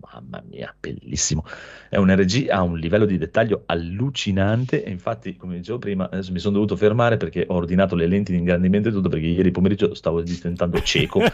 Mamma 0.00 0.42
mia, 0.48 0.74
bellissimo. 0.78 1.44
È 1.88 1.96
un 1.96 2.14
RG 2.14 2.48
a 2.50 2.62
un 2.62 2.78
livello 2.78 3.04
di 3.04 3.18
dettaglio 3.18 3.62
allucinante 3.66 4.82
e 4.82 4.90
infatti, 4.90 5.36
come 5.36 5.56
dicevo 5.56 5.78
prima, 5.78 6.04
adesso 6.10 6.32
mi 6.32 6.38
sono 6.38 6.54
dovuto 6.54 6.76
fermare 6.76 7.16
perché 7.16 7.44
ho 7.48 7.54
ordinato 7.54 7.94
le 7.94 8.06
lenti 8.06 8.32
di 8.32 8.38
ingrandimento 8.38 8.88
e 8.88 8.92
tutto 8.92 9.08
perché 9.08 9.26
ieri 9.26 9.50
pomeriggio 9.50 9.94
stavo 9.94 10.20
diventando 10.22 10.80
cieco. 10.82 11.20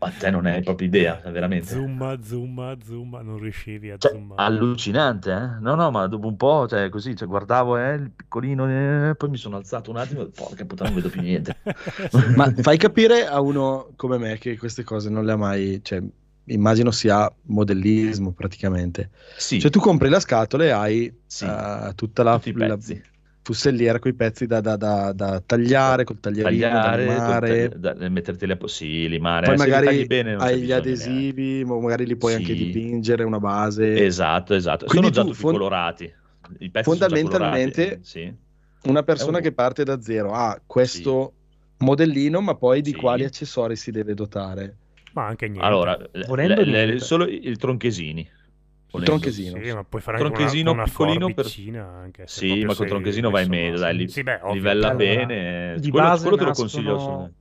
Ma 0.00 0.10
te 0.10 0.28
non 0.30 0.44
hai 0.44 0.60
proprio 0.62 0.88
idea, 0.88 1.20
veramente. 1.30 1.68
Zoom, 1.68 2.20
zoom, 2.20 2.76
zoom, 2.82 3.20
non 3.22 3.38
riuscivi 3.38 3.90
a 3.92 3.96
Cioè, 3.96 4.10
zoomare. 4.10 4.42
allucinante, 4.42 5.30
eh? 5.30 5.60
No, 5.60 5.76
no, 5.76 5.90
ma 5.92 6.06
dopo 6.08 6.26
un 6.26 6.36
po', 6.36 6.66
cioè, 6.68 6.88
così, 6.88 7.14
cioè, 7.14 7.28
guardavo 7.28 7.78
eh, 7.78 7.94
il 7.94 8.10
piccolino, 8.10 8.68
eh, 8.68 9.14
poi 9.14 9.30
mi 9.30 9.36
sono 9.36 9.56
alzato 9.56 9.90
un 9.90 9.96
attimo, 9.96 10.22
e, 10.22 10.26
porca 10.26 10.64
puttana, 10.66 10.90
non 10.90 10.98
vedo 10.98 11.08
più 11.10 11.22
niente. 11.22 11.56
Ma 12.34 12.52
fai 12.56 12.76
capire 12.76 13.26
a 13.28 13.40
uno 13.40 13.90
come 13.94 14.18
me 14.18 14.36
che 14.38 14.58
queste 14.58 14.82
cose 14.82 15.10
non 15.10 15.24
le 15.24 15.32
ha 15.32 15.36
mai, 15.36 15.80
cioè, 15.82 16.02
immagino 16.48 16.90
sia 16.90 17.32
modellismo 17.46 18.32
praticamente. 18.32 19.10
Sì, 19.36 19.60
Cioè 19.60 19.70
tu 19.70 19.80
compri 19.80 20.08
la 20.08 20.20
scatola 20.20 20.64
e 20.64 20.70
hai 20.70 21.22
sì, 21.26 21.44
eh, 21.46 21.92
tutta 21.94 22.22
la, 22.22 22.40
la 22.54 22.78
fusselliera 23.42 23.98
con 23.98 24.10
i 24.10 24.14
pezzi 24.14 24.46
da, 24.46 24.60
da- 24.60 24.76
da- 24.76 25.12
da 25.12 25.40
tagliare, 25.40 26.04
col 26.04 26.20
taglierino, 26.20 26.78
da 26.78 26.90
Tagliare, 26.90 27.04
limare. 27.04 27.68
da, 27.78 27.94
da- 27.94 28.08
metterteli 28.08 28.52
a 28.52 28.56
po- 28.56 28.66
sì, 28.66 29.08
limare. 29.08 29.46
Poi 29.46 29.54
eh, 29.54 29.58
magari 29.58 30.04
bene 30.06 30.34
hai 30.34 30.60
gli 30.60 30.72
adesivi, 30.72 31.64
mo- 31.64 31.80
magari 31.80 32.04
li 32.06 32.16
puoi 32.16 32.34
anche 32.34 32.54
Sì. 32.54 32.64
dipingere, 32.66 33.24
una 33.24 33.40
base. 33.40 34.04
Esatto, 34.04 34.54
esatto. 34.54 34.86
Quindi 34.86 35.10
Sono 35.10 35.10
già 35.10 35.22
tu 35.22 35.28
tutti 35.28 35.42
fon- 35.42 35.52
colorati. 35.52 36.04
I 36.58 36.70
pezzi 36.70 36.88
già 36.90 37.08
fondamentalmente 37.08 38.00
sì. 38.02 38.32
Una 38.84 39.02
persona 39.02 39.38
un- 39.38 39.42
che 39.42 39.52
parte 39.52 39.82
da 39.84 40.00
zero 40.00 40.32
ha 40.32 40.60
questo 40.64 41.32
modellino, 41.78 42.40
ma 42.40 42.54
poi 42.54 42.80
di 42.80 42.94
quali 42.94 43.24
accessori 43.24 43.76
si 43.76 43.90
deve 43.90 44.14
dotare? 44.14 44.76
Ma 45.12 45.26
anche 45.26 45.48
niente. 45.48 45.66
Allora, 45.66 45.96
le- 46.12 46.26
Volendo 46.26 46.62
le- 46.62 46.86
le- 46.86 47.00
solo 47.00 47.24
il 47.26 47.56
tronchesini. 47.56 48.28
Il 48.90 49.02
tronchesino. 49.02 49.62
Sì, 49.62 49.72
ma 49.72 49.84
puoi 49.84 50.00
fare 50.00 50.16
anche 50.16 50.28
una, 50.28 50.36
Tronchesino 50.36 50.72
una 50.72 50.82
piccolino 50.84 51.32
per- 51.34 51.46
anche 51.76 52.26
se 52.26 52.38
Sì, 52.40 52.64
ma 52.64 52.74
col 52.74 52.86
tronchesino 52.86 53.30
vai 53.30 53.46
meglio, 53.46 53.70
male. 53.72 53.80
dai, 53.80 53.96
li- 53.96 54.08
Sì, 54.08 54.22
beh, 54.22 54.38
ovvio. 54.42 54.52
livella 54.54 54.88
Allora, 54.88 55.04
bene. 55.04 55.74
di 55.78 55.90
quello 55.90 56.06
base 56.08 56.22
quello 56.22 56.36
te 56.36 56.44
lo 56.44 56.52
consiglio. 56.52 56.94
assolutamente. 56.94 57.36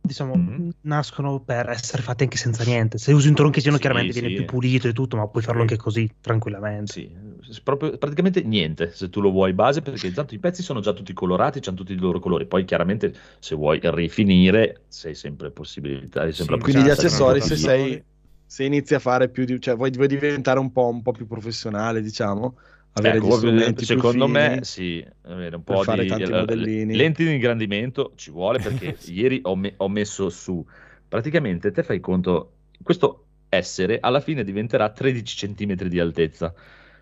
Diciamo, 0.00 0.36
Mhm. 0.36 0.70
nascono 0.82 1.42
per 1.42 1.68
essere 1.70 2.02
fatti 2.02 2.24
anche 2.24 2.36
senza 2.36 2.64
niente. 2.64 2.98
Se 2.98 3.12
usi 3.12 3.28
un 3.28 3.34
tronchesino, 3.34 3.74
Sì, 3.74 3.80
chiaramente 3.80 4.12
viene 4.12 4.28
sì. 4.28 4.34
più 4.34 4.44
pulito 4.44 4.88
e 4.88 4.92
tutto, 4.92 5.16
ma 5.16 5.28
puoi 5.28 5.42
farlo 5.42 5.60
Sì. 5.60 5.66
anche 5.68 5.76
così, 5.76 6.10
tranquillamente. 6.20 6.92
Sì, 6.92 7.16
proprio, 7.62 7.96
praticamente 7.98 8.42
niente 8.42 8.92
se 8.92 9.08
tu 9.10 9.20
lo 9.20 9.30
vuoi 9.30 9.52
base 9.52 9.82
perché 9.82 10.06
intanto 10.08 10.34
i 10.34 10.38
pezzi 10.38 10.62
sono 10.62 10.80
già 10.80 10.92
tutti 10.92 11.12
colorati, 11.12 11.60
hanno 11.66 11.76
tutti 11.76 11.92
i 11.92 11.96
loro 11.96 12.18
colori. 12.18 12.46
Poi 12.46 12.64
chiaramente 12.64 13.14
se 13.38 13.54
vuoi 13.54 13.78
rifinire 13.82 14.84
sei 14.88 15.14
sempre 15.14 15.50
possibilità, 15.52 16.22
hai 16.22 16.32
sempre 16.32 16.56
Sì, 16.56 16.62
Quindi 16.62 16.82
gli 16.82 16.90
accessori, 16.90 17.40
se 17.40 17.56
sei 17.56 18.04
se 18.46 18.64
inizi 18.64 18.94
a 18.94 18.98
fare 18.98 19.30
più 19.30 19.44
di, 19.44 19.60
cioè 19.60 19.76
vuoi, 19.76 19.90
vuoi 19.92 20.08
diventare 20.08 20.58
un 20.58 20.72
po', 20.72 20.88
un 20.88 21.02
po' 21.02 21.12
più 21.12 21.26
professionale, 21.26 22.02
diciamo, 22.02 22.56
avere 22.92 23.18
Ecco, 23.18 23.30
strumenti 23.30 23.84
secondo 23.84 24.26
me 24.28 24.58
sì, 24.62 25.04
avere 25.22 25.56
un 25.56 25.62
po' 25.64 25.82
fare 25.82 26.04
di 26.04 26.06
tanti 26.06 26.32
modellini. 26.32 26.84
lenti 26.90 27.24
di 27.24 27.32
ingrandimento 27.34 28.12
ci 28.16 28.30
vuole 28.30 28.58
perché 28.60 28.98
ieri 29.04 29.40
ho, 29.44 29.56
me- 29.56 29.74
ho 29.78 29.88
messo 29.88 30.28
su 30.28 30.64
praticamente 31.08 31.70
te 31.70 31.82
fai 31.82 32.00
conto 32.00 32.58
questo 32.82 33.26
essere 33.48 33.98
alla 34.00 34.20
fine 34.20 34.44
diventerà 34.44 34.90
13 34.90 35.36
cm 35.36 35.88
di 35.88 35.98
altezza 36.00 36.52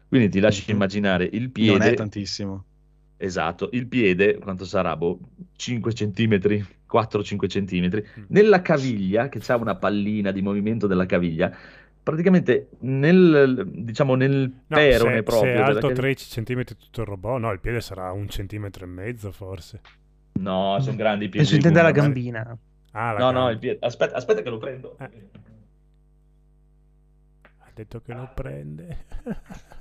quindi 0.07 0.28
ti 0.28 0.41
lasci 0.41 0.70
Mhm. 0.70 0.70
immaginare 0.70 1.24
il 1.32 1.51
non 1.59 1.82
è 1.82 1.93
piede 1.93 1.95
tantissimo. 1.95 2.66
esatto 3.16 3.68
il 3.72 3.86
piede 3.89 4.39
quanto 4.39 4.64
sarà 4.64 4.97
boh, 4.97 5.18
5 5.57 5.93
cm 5.93 6.66
4-5 6.86 7.49
cm 7.49 8.03
nella 8.28 8.62
caviglia 8.62 9.28
che 9.28 9.41
ha 9.53 9.57
una 9.57 9.76
pallina 9.76 10.30
di 10.30 10.41
movimento 10.43 10.86
della 10.86 11.07
caviglia 11.07 11.55
praticamente 12.09 12.69
nel 12.81 13.69
diciamo 13.71 14.15
nel 14.15 14.41
No, 14.67 14.77
perone 14.77 15.17
se, 15.17 15.23
proprio 15.23 15.53
se 15.53 15.59
è 15.59 15.61
alto 15.61 15.81
caviglia- 15.81 16.01
13 16.01 16.43
cm 16.43 16.63
tutto 16.65 17.01
il 17.03 17.07
robot, 17.07 17.39
no, 17.41 17.53
il 17.53 17.61
piede 17.61 17.81
sarà 17.83 18.11
un 18.13 18.29
centimetro 18.29 18.85
e 18.85 18.89
mezzo 18.89 19.31
forse. 19.31 19.81
No, 20.41 20.79
sono 20.81 20.97
grandi 20.97 21.27
i 21.27 21.29
piedi. 21.29 21.47
Penso 21.47 21.55
intende 21.57 21.83
la 21.83 21.91
gambina. 21.91 22.57
Ah, 22.93 23.13
la 23.13 23.19
No, 23.19 23.25
no, 23.27 23.33
gamba. 23.33 23.51
il 23.51 23.59
piede. 23.59 23.79
Aspetta, 23.85 24.17
aspetta 24.17 24.41
che 24.41 24.49
lo 24.49 24.59
prendo. 24.59 24.97
Eh. 25.01 25.11
Ha 27.59 27.71
detto 27.75 28.01
che 28.01 28.15
lo 28.15 28.31
prende. 28.35 29.05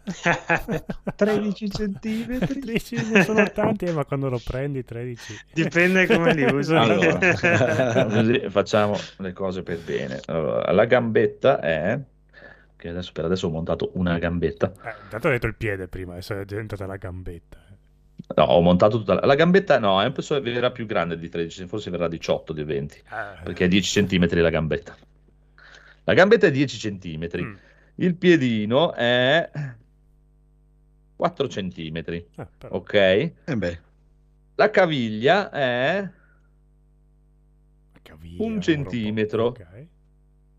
13 1.15 1.69
centimetri. 1.69 2.59
13 2.59 3.11
non 3.11 3.23
sono 3.23 3.49
tanti, 3.51 3.85
eh, 3.85 3.93
ma 3.93 4.03
quando 4.05 4.29
lo 4.29 4.39
prendi 4.43 4.83
13. 4.83 5.33
Dipende 5.53 6.05
come 6.07 6.33
li 6.33 6.43
usi. 6.43 6.75
Allora, 6.75 7.17
così 8.05 8.49
facciamo 8.49 8.95
le 9.17 9.33
cose 9.33 9.63
per 9.63 9.79
bene. 9.79 10.19
Allora, 10.25 10.71
la 10.71 10.85
gambetta 10.85 11.59
è... 11.59 11.99
Che 12.77 12.89
adesso, 12.89 13.11
per 13.11 13.25
adesso 13.25 13.47
ho 13.47 13.49
montato 13.49 13.89
una 13.95 14.17
gambetta. 14.19 14.71
Eh, 14.71 14.93
intanto 15.03 15.27
ho 15.27 15.31
detto 15.31 15.47
il 15.47 15.55
piede 15.55 15.87
prima, 15.87 16.11
adesso 16.13 16.39
è 16.39 16.45
diventata 16.45 16.85
la 16.85 16.95
gambetta. 16.97 17.57
eh. 17.57 17.75
No, 18.35 18.43
ho 18.43 18.61
montato 18.61 18.97
tutta 18.99 19.15
la... 19.15 19.25
La 19.25 19.35
gambetta 19.35 19.79
no, 19.79 20.01
è 20.01 20.11
penso 20.11 20.35
che 20.35 20.41
verrà 20.51 20.69
più 20.71 20.85
grande 20.85 21.17
di 21.17 21.27
13, 21.27 21.65
forse 21.65 21.89
verrà 21.89 22.07
18 22.07 22.53
di 22.53 22.63
20, 22.63 22.97
Eh, 22.97 23.43
perché 23.43 23.65
è 23.65 23.67
10 23.67 24.05
cm 24.05 24.27
la 24.41 24.49
gambetta. 24.49 24.95
La 26.03 26.13
gambetta 26.13 26.45
è 26.47 26.51
10 26.51 26.77
cm. 26.99 27.27
mm, 27.41 27.55
Il 27.95 28.15
piedino 28.15 28.93
è 28.93 29.49
4 31.15 31.47
cm. 31.47 31.97
eh, 31.97 32.25
però- 32.57 32.75
Ok? 32.75 32.93
Eh 32.93 33.33
beh, 33.55 33.79
La 34.55 34.69
caviglia 34.69 35.49
è 35.49 36.07
caviglia, 38.03 38.43
un 38.43 38.61
centimetro. 38.61 39.45
Ok. 39.47 39.87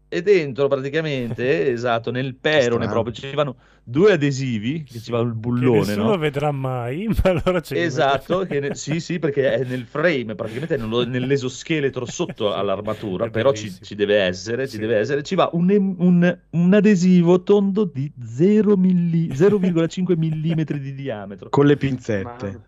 E 0.09 0.23
dentro 0.23 0.69
praticamente, 0.69 1.71
esatto, 1.73 2.11
nel 2.11 2.35
perone 2.35 2.87
strano. 2.87 2.89
proprio 3.03 3.13
ci 3.15 3.35
vanno 3.35 3.57
due 3.85 4.13
adesivi, 4.13 4.83
che 4.83 4.99
ci 5.01 5.11
va 5.11 5.21
il 5.21 5.33
Che 5.33 5.35
bullone, 5.39 5.79
nessuno 5.79 6.09
no? 6.11 6.17
vedrà 6.19 6.51
mai, 6.51 7.07
ma 7.23 7.31
allora 7.31 7.61
li 7.69 7.81
Esatto, 7.81 8.45
che 8.47 8.61
ne- 8.61 8.75
sì, 8.75 9.01
sì, 9.01 9.19
perché 9.19 9.53
è 9.55 9.65
nel 9.65 9.85
frame, 9.87 10.35
praticamente 10.35 10.75
è 10.75 10.79
nello- 10.79 11.05
nell'esoscheletro 11.07 12.05
sotto 12.07 12.53
all'armatura, 12.55 13.27
è 13.27 13.31
però 13.31 13.53
ci, 13.53 13.73
ci 13.83 13.95
deve 13.95 14.17
essere, 14.23 14.67
ci 14.67 14.75
Sì. 14.75 14.79
deve 14.81 14.97
essere, 14.99 15.23
ci 15.23 15.35
va 15.35 15.49
un, 15.53 15.95
un- 15.99 16.39
un 16.51 16.75
adesivo 16.75 17.43
tondo 17.43 17.85
di 17.85 18.11
0 18.23 18.77
milli- 18.77 19.29
0,5 19.35 20.17
mm 20.17 20.79
di 20.81 20.95
diametro. 20.95 21.49
con 21.51 21.67
le 21.67 21.77
pinzette. 21.77 22.61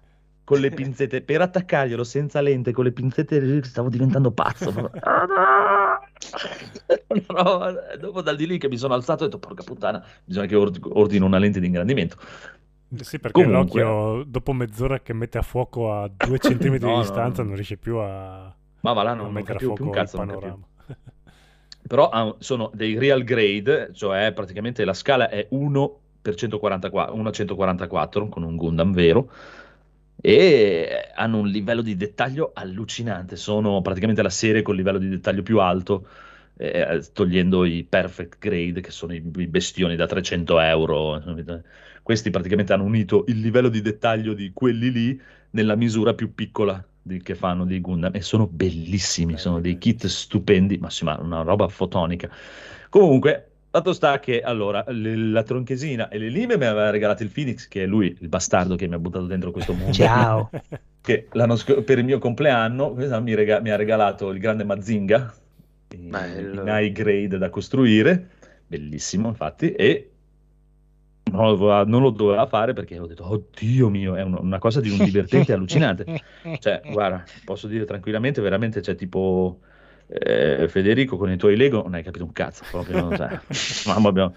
con 0.50 0.58
le 0.58 0.70
pinzette 0.70 1.22
per 1.22 1.40
attaccarglielo 1.42 2.02
senza 2.02 2.40
lente 2.40 2.72
con 2.72 2.82
le 2.84 2.90
pinzette 2.90 3.62
stavo 3.62 3.88
diventando 3.88 4.32
pazzo 4.32 4.72
Ah, 5.02 5.89
no! 6.28 7.18
No, 7.30 7.72
dopo 7.98 8.22
dal 8.22 8.36
di 8.36 8.46
lì 8.46 8.58
che 8.58 8.68
mi 8.68 8.76
sono 8.76 8.94
alzato 8.94 9.22
ho 9.24 9.26
detto 9.26 9.38
porca 9.38 9.62
puttana 9.62 10.04
bisogna 10.24 10.46
che 10.46 10.56
ord- 10.56 10.78
ordino 10.92 11.26
una 11.26 11.38
lente 11.38 11.60
di 11.60 11.66
ingrandimento 11.66 12.16
Sì, 13.00 13.18
perché 13.18 13.42
Comunque- 13.42 13.82
l'occhio 13.82 14.24
dopo 14.24 14.52
mezz'ora 14.52 15.00
che 15.00 15.12
mette 15.12 15.38
a 15.38 15.42
fuoco 15.42 15.92
a 15.92 16.08
due 16.14 16.38
centimetri 16.40 16.86
No, 16.86 16.92
di 16.92 16.96
no, 16.98 17.02
distanza 17.02 17.42
no. 17.42 17.48
non 17.48 17.56
riesce 17.56 17.76
più 17.76 17.96
a, 17.96 18.54
ma 18.80 18.92
va 18.92 19.02
là 19.02 19.10
a 19.10 19.14
non, 19.14 19.24
non 19.26 19.32
mettere 19.34 19.52
a 19.52 19.56
capivo 19.56 19.72
più 19.74 19.84
fuoco 19.84 19.98
un 19.98 19.98
il 19.98 20.04
cazzo 20.04 20.18
capivo. 20.18 20.38
panorama. 20.38 20.66
però 21.88 22.36
sono 22.38 22.70
dei 22.74 22.98
real 22.98 23.22
grade 23.24 23.90
cioè 23.92 24.32
praticamente 24.32 24.84
la 24.84 24.94
scala 24.94 25.28
è 25.28 25.46
1 25.50 25.98
per 26.22 26.34
144, 26.34 27.14
1 27.14 27.28
a 27.28 27.32
144 27.32 28.28
con 28.28 28.42
un 28.42 28.56
Gundam 28.56 28.92
vero 28.92 29.30
e 30.20 31.10
hanno 31.14 31.38
un 31.38 31.48
livello 31.48 31.82
di 31.82 31.96
dettaglio 31.96 32.52
allucinante. 32.54 33.36
Sono 33.36 33.80
praticamente 33.82 34.22
la 34.22 34.30
serie 34.30 34.62
con 34.62 34.74
il 34.74 34.80
livello 34.80 34.98
di 34.98 35.08
dettaglio 35.08 35.42
più 35.42 35.60
alto 35.60 36.06
eh, 36.56 37.02
togliendo 37.12 37.64
i 37.64 37.84
perfect 37.84 38.38
grade 38.38 38.80
che 38.80 38.90
sono 38.90 39.14
i, 39.14 39.22
i 39.36 39.46
bestioni 39.46 39.96
da 39.96 40.06
300 40.06 40.60
euro 40.60 41.18
questi 42.02 42.30
praticamente 42.30 42.72
hanno 42.72 42.84
unito 42.84 43.24
il 43.28 43.40
livello 43.40 43.68
di 43.68 43.80
dettaglio 43.80 44.32
di 44.34 44.52
quelli 44.52 44.90
lì 44.90 45.20
nella 45.50 45.74
misura 45.76 46.14
più 46.14 46.34
piccola 46.34 46.82
di- 47.02 47.20
che 47.22 47.34
fanno 47.34 47.64
dei 47.64 47.80
Gundam. 47.80 48.14
E 48.14 48.20
sono 48.22 48.46
bellissimi, 48.46 49.32
Belli, 49.32 49.38
sono 49.38 49.60
dei 49.60 49.78
kit 49.78 50.06
stupendi, 50.06 50.78
ma 50.78 50.90
sì, 50.90 51.04
ma 51.04 51.18
una 51.20 51.42
roba 51.42 51.68
fotonica. 51.68 52.30
Comunque, 52.88 53.49
fatto 53.70 53.92
sta 53.92 54.18
che 54.18 54.40
allora 54.42 54.84
le- 54.88 55.16
la 55.16 55.42
tronchesina 55.42 56.08
e 56.08 56.18
le 56.18 56.28
lime 56.28 56.56
mi 56.56 56.64
aveva 56.64 56.90
regalato 56.90 57.22
il 57.22 57.30
Phoenix, 57.30 57.68
che 57.68 57.84
è 57.84 57.86
lui, 57.86 58.16
il 58.20 58.28
bastardo 58.28 58.74
che 58.76 58.88
mi 58.88 58.94
ha 58.94 58.98
buttato 58.98 59.26
dentro 59.26 59.50
questo 59.52 59.72
mondo. 59.72 59.92
Ciao. 59.92 60.50
Che 61.02 61.28
l'anno 61.32 61.56
sc- 61.56 61.80
per 61.80 61.96
il 61.96 62.04
mio 62.04 62.18
compleanno 62.18 62.92
mi, 62.92 63.34
rega- 63.34 63.60
mi 63.60 63.70
ha 63.70 63.76
regalato 63.76 64.28
il 64.30 64.38
grande 64.38 64.64
Mazinga, 64.64 65.34
in, 65.94 66.10
Bello. 66.10 66.60
in 66.60 66.66
high 66.68 66.92
grade 66.92 67.38
da 67.38 67.48
costruire, 67.48 68.28
bellissimo 68.66 69.28
infatti, 69.28 69.72
e 69.72 70.10
non 71.32 71.44
lo, 71.46 71.54
doveva, 71.54 71.84
non 71.84 72.02
lo 72.02 72.10
doveva 72.10 72.46
fare 72.46 72.74
perché 72.74 72.98
ho 72.98 73.06
detto, 73.06 73.26
oddio 73.30 73.88
mio, 73.88 74.14
è 74.14 74.22
un- 74.22 74.36
una 74.40 74.58
cosa 74.58 74.80
di 74.80 74.90
un 74.90 74.98
divertente 74.98 75.52
allucinante. 75.54 76.20
Cioè, 76.58 76.82
guarda, 76.90 77.24
posso 77.46 77.66
dire 77.66 77.86
tranquillamente, 77.86 78.42
veramente 78.42 78.80
c'è 78.80 78.94
tipo 78.94 79.60
eh, 80.10 80.68
Federico 80.68 81.16
con 81.16 81.30
i 81.30 81.36
tuoi 81.36 81.56
Lego, 81.56 81.82
non 81.82 81.94
hai 81.94 82.02
capito 82.02 82.24
un 82.24 82.32
cazzo, 82.32 82.64
proprio, 82.70 83.14
cioè, 83.14 83.40
mamma 83.86 84.10
mia. 84.12 84.32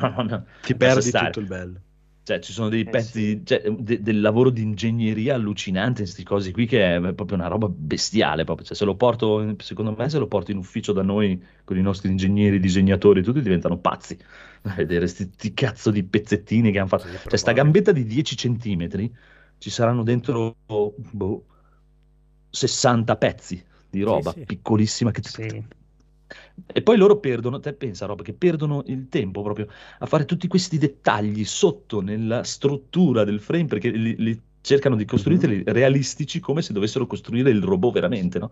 Mamma 0.00 0.22
mia. 0.24 0.44
Ti 0.60 0.74
perdi 0.76 1.02
stare. 1.02 1.26
tutto 1.26 1.40
il 1.40 1.46
bello. 1.46 1.80
Cioè, 2.24 2.38
ci 2.38 2.52
sono 2.52 2.68
dei 2.68 2.84
Eh, 2.84 2.88
pezzi, 2.88 3.42
cioè, 3.44 3.62
de- 3.70 4.00
del 4.00 4.20
lavoro 4.20 4.50
di 4.50 4.62
ingegneria 4.62 5.34
allucinante, 5.34 6.02
questi 6.02 6.22
cosi 6.22 6.52
qui, 6.52 6.66
che 6.66 6.96
è 6.96 7.14
proprio 7.14 7.36
una 7.36 7.48
roba 7.48 7.68
bestiale. 7.68 8.44
Proprio. 8.44 8.64
Cioè, 8.66 8.76
se 8.76 8.84
lo 8.84 8.94
porto, 8.94 9.54
secondo 9.58 9.94
me, 9.96 10.08
se 10.08 10.18
lo 10.18 10.28
porto 10.28 10.50
in 10.52 10.56
ufficio 10.58 10.92
da 10.92 11.02
noi 11.02 11.42
con 11.64 11.76
i 11.76 11.82
nostri 11.82 12.08
ingegneri, 12.10 12.60
disegnatori, 12.60 13.22
tutti 13.22 13.42
diventano 13.42 13.78
pazzi 13.78 14.16
a 14.62 14.74
vedere 14.76 15.06
sti 15.08 15.52
cazzo 15.52 15.90
di 15.90 16.04
pezzettini 16.04 16.70
che 16.70 16.78
hanno 16.78 16.88
fatto. 16.88 17.08
Sì, 17.08 17.18
Cioè, 17.28 17.36
sta 17.36 17.52
gambetta 17.52 17.90
di 17.92 18.04
10 18.04 18.36
centimetri 18.36 19.12
ci 19.58 19.70
saranno 19.70 20.02
dentro 20.02 20.56
boh, 20.66 21.44
60 22.50 23.16
pezzi 23.16 23.64
di 23.92 24.02
roba 24.02 24.32
sì. 24.32 24.44
piccolissima. 24.44 25.10
Che... 25.10 25.20
Sì. 25.22 25.64
E 26.66 26.82
poi 26.82 26.96
loro 26.96 27.18
perdono, 27.18 27.60
te 27.60 27.74
pensa 27.74 28.06
roba, 28.06 28.22
che 28.22 28.32
perdono 28.32 28.82
il 28.86 29.08
tempo 29.08 29.42
proprio 29.42 29.68
a 29.98 30.06
fare 30.06 30.24
tutti 30.24 30.48
questi 30.48 30.78
dettagli 30.78 31.44
sotto 31.44 32.00
nella 32.00 32.42
struttura 32.42 33.24
del 33.24 33.40
frame 33.40 33.66
perché 33.66 33.90
li, 33.90 34.16
li 34.16 34.40
cercano 34.62 34.96
di 34.96 35.04
costruirli 35.04 35.64
realistici 35.66 36.40
come 36.40 36.62
se 36.62 36.72
dovessero 36.72 37.06
costruire 37.06 37.50
il 37.50 37.62
robot 37.62 37.92
veramente, 37.92 38.38
no? 38.38 38.50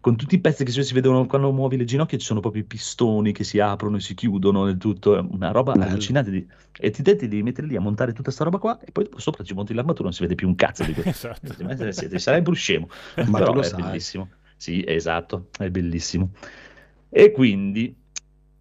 Con 0.00 0.16
tutti 0.16 0.36
i 0.36 0.40
pezzi 0.40 0.64
che 0.64 0.70
si 0.70 0.94
vedono 0.94 1.26
quando 1.26 1.52
muovi 1.52 1.76
le 1.76 1.84
ginocchia 1.84 2.16
ci 2.16 2.24
sono 2.24 2.40
proprio 2.40 2.62
i 2.62 2.64
pistoni 2.64 3.32
che 3.32 3.44
si 3.44 3.58
aprono 3.58 3.98
e 3.98 4.00
si 4.00 4.14
chiudono 4.14 4.66
e 4.66 4.78
tutto, 4.78 5.14
è 5.14 5.20
una 5.20 5.50
roba 5.50 5.72
Bello. 5.72 5.90
allucinante. 5.90 6.30
Di... 6.30 6.46
E 6.78 6.90
ti 6.90 7.02
devi 7.02 7.28
devi 7.28 7.42
mettere 7.42 7.66
lì 7.66 7.76
a 7.76 7.80
montare 7.80 8.14
tutta 8.14 8.30
sta 8.30 8.44
roba 8.44 8.56
qua 8.56 8.80
e 8.80 8.92
poi 8.92 9.06
sopra 9.16 9.44
ci 9.44 9.52
monti 9.52 9.74
l'armatura 9.74 10.04
non 10.04 10.14
si 10.14 10.22
vede 10.22 10.36
più 10.36 10.48
un 10.48 10.54
cazzo 10.54 10.84
di 10.84 10.94
questo. 10.94 11.28
Esatto. 11.40 12.18
Sarai 12.18 12.40
pure 12.40 12.56
scemo. 12.56 12.88
Ma 13.26 13.40
Però 13.40 13.52
lo 13.52 13.60
è 13.60 13.64
sai. 13.64 13.82
bellissimo. 13.82 14.28
Sì, 14.60 14.84
esatto, 14.86 15.48
è 15.58 15.70
bellissimo. 15.70 16.32
E 17.08 17.30
quindi 17.32 17.96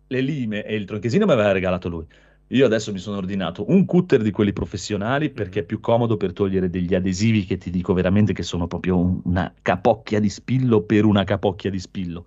le 0.08 0.22
lime 0.22 0.64
e 0.64 0.76
il 0.76 0.86
tronchesino 0.86 1.26
mi 1.26 1.34
aveva 1.34 1.52
regalato 1.52 1.90
lui. 1.90 2.06
Io 2.52 2.66
adesso 2.66 2.94
mi 2.94 3.00
sono 3.00 3.18
ordinato 3.18 3.70
un 3.70 3.84
cutter 3.84 4.22
di 4.22 4.32
quelli 4.32 4.54
professionali 4.54 5.30
perché 5.30 5.60
è 5.60 5.64
più 5.64 5.82
comodo 5.82 6.16
per 6.16 6.32
togliere 6.32 6.70
degli 6.70 6.96
adesivi 6.96 7.44
che 7.44 7.58
ti 7.58 7.70
dico 7.70 7.94
veramente 7.94 8.32
che 8.32 8.44
sono 8.44 8.66
proprio 8.66 8.98
un- 8.98 9.20
una 9.26 9.54
capocchia 9.62 10.22
di 10.22 10.30
spillo 10.30 10.84
per 10.84 11.04
una 11.04 11.26
capocchia 11.26 11.70
di 11.70 11.80
spillo. 11.80 12.26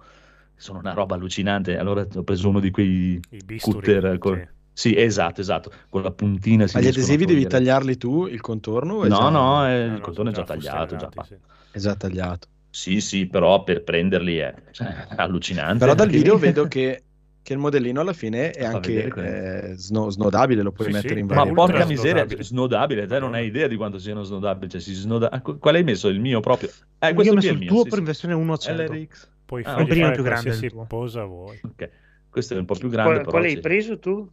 Sono 0.54 0.78
una 0.80 0.92
roba 0.92 1.14
allucinante. 1.14 1.78
Allora 1.78 2.06
ho 2.14 2.22
preso 2.24 2.50
uno 2.50 2.60
di 2.60 2.70
quei 2.70 3.18
bisturi. 3.42 3.80
cutter. 3.80 4.18
con- 4.18 4.36
sì. 4.74 4.90
Sì, 4.90 4.96
esatto, 4.96 5.40
esatto. 5.40 5.72
Con 5.88 6.02
la 6.02 6.12
puntina 6.12 6.66
si 6.66 6.76
Ma 6.76 6.82
gli 6.82 6.88
adesivi 6.88 7.24
devi 7.24 7.46
tagliarli 7.46 7.96
tu, 7.96 8.26
il 8.26 8.40
contorno? 8.42 9.02
No, 9.02 9.08
già- 9.08 9.28
no, 9.30 9.66
eh, 9.66 9.86
No, 9.86 9.92
il 9.94 9.98
no, 9.98 10.00
contorno 10.00 10.30
è 10.30 10.34
già 10.34 10.44
tagliato. 10.44 10.96
Già 10.96 11.10
sì. 11.24 11.36
È 11.72 11.78
già 11.78 11.94
tagliato. 11.96 12.48
Sì, 12.74 13.00
sì, 13.02 13.26
però 13.26 13.62
per 13.64 13.82
prenderli 13.84 14.36
è 14.38 14.54
cioè, 14.70 15.06
allucinante. 15.16 15.78
Però 15.78 15.94
dal 15.94 16.06
Perché- 16.06 16.22
video 16.22 16.38
vedo 16.38 16.66
che, 16.68 17.02
che 17.42 17.52
il 17.52 17.58
modellino 17.58 18.00
alla 18.00 18.14
fine 18.14 18.50
è 18.50 18.62
Fa 18.62 18.68
anche 18.68 18.92
vedere 18.94 19.70
eh, 19.72 19.74
sno- 19.76 20.08
snodabile, 20.08 20.62
lo 20.62 20.72
puoi 20.72 20.86
Sì, 20.86 20.92
mettere 20.94 21.14
sì, 21.14 21.20
in 21.20 21.26
ma 21.26 21.34
Ma 21.34 21.40
varie 21.42 21.50
ultra 21.52 21.66
porca 21.66 21.86
miseria, 21.86 22.22
snodabile. 22.22 22.42
snodabile, 22.44 23.06
te 23.06 23.18
non 23.18 23.34
hai 23.34 23.46
idea 23.46 23.66
di 23.68 23.76
quanto 23.76 23.98
siano 23.98 24.22
snodabili. 24.22 24.70
Cioè, 24.70 24.80
si 24.80 24.94
snoda... 24.94 25.28
qu- 25.42 25.58
Qual 25.58 25.74
hai 25.74 25.84
messo? 25.84 26.08
Il 26.08 26.18
mio 26.20 26.40
proprio? 26.40 26.70
Eh, 26.98 27.08
Io 27.08 27.14
questo 27.14 27.32
ho 27.32 27.36
messo 27.36 27.48
è 27.48 27.52
il 27.52 27.58
mio, 27.58 27.68
tuo 27.68 27.82
sì, 27.82 27.88
per 27.90 27.98
sì. 27.98 28.04
versione 28.04 28.34
1 28.34 28.52
a 28.52 28.56
100. 28.56 28.92
LRX. 28.92 29.30
Puoi 29.44 29.62
Ah, 29.64 29.72
fare 29.72 29.84
più 30.12 30.22
grande 30.22 30.66
tuo. 30.68 30.84
posa 30.86 31.24
vuoi. 31.24 31.58
Ok, 31.62 31.90
questo 32.30 32.54
è 32.54 32.58
un 32.58 32.64
po' 32.64 32.74
più 32.74 32.88
grande, 32.88 33.10
Qual- 33.12 33.18
però 33.26 33.30
quale 33.32 33.48
hai 33.48 33.60
preso 33.60 33.98
tu? 33.98 34.30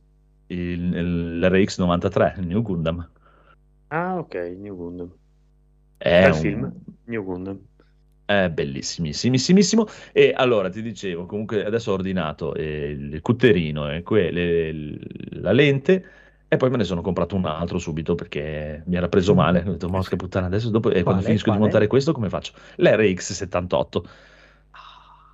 Il, 0.47 0.57
il- 0.95 1.39
l'RX 1.39 1.79
93, 1.79 2.35
il 2.39 2.47
New 2.47 2.61
Gundam. 2.61 3.09
Ah, 3.89 4.17
ok, 4.19 4.35
New 4.57 4.75
Gundam. 4.75 5.11
È 5.97 6.25
un- 6.29 6.33
film, 6.33 6.73
New 7.05 7.23
Gundam. 7.23 7.59
È 8.29 8.47
bellissimissimissimo. 8.47 9.87
E 10.11 10.33
allora 10.35 10.69
ti 10.69 10.83
dicevo, 10.83 11.25
comunque 11.25 11.65
adesso 11.65 11.89
ho 11.89 11.95
ordinato 11.95 12.53
eh, 12.53 12.89
il 12.91 13.21
cutterino 13.21 13.91
e 13.91 14.03
que- 14.03 14.29
le- 14.29 14.99
la 15.41 15.51
lente 15.51 16.05
e 16.47 16.55
poi 16.55 16.69
me 16.69 16.77
ne 16.77 16.83
sono 16.83 17.01
comprato 17.01 17.35
un 17.35 17.45
altro 17.45 17.79
subito 17.79 18.13
perché 18.13 18.83
mi 18.85 18.97
era 18.97 19.09
preso 19.09 19.33
male. 19.33 19.63
Ho 19.65 19.71
detto, 19.71 19.89
mosca 19.89 20.15
puttana, 20.15 20.45
adesso 20.45 20.69
dopo, 20.69 20.89
e 20.89 21.01
quando 21.01 21.21
Quale? 21.21 21.23
finisco 21.23 21.45
Quale? 21.45 21.57
di 21.57 21.63
montare 21.63 21.87
questo 21.87 22.11
come 22.11 22.29
faccio? 22.29 22.53
L'RX 22.75 23.33
78. 23.33 24.05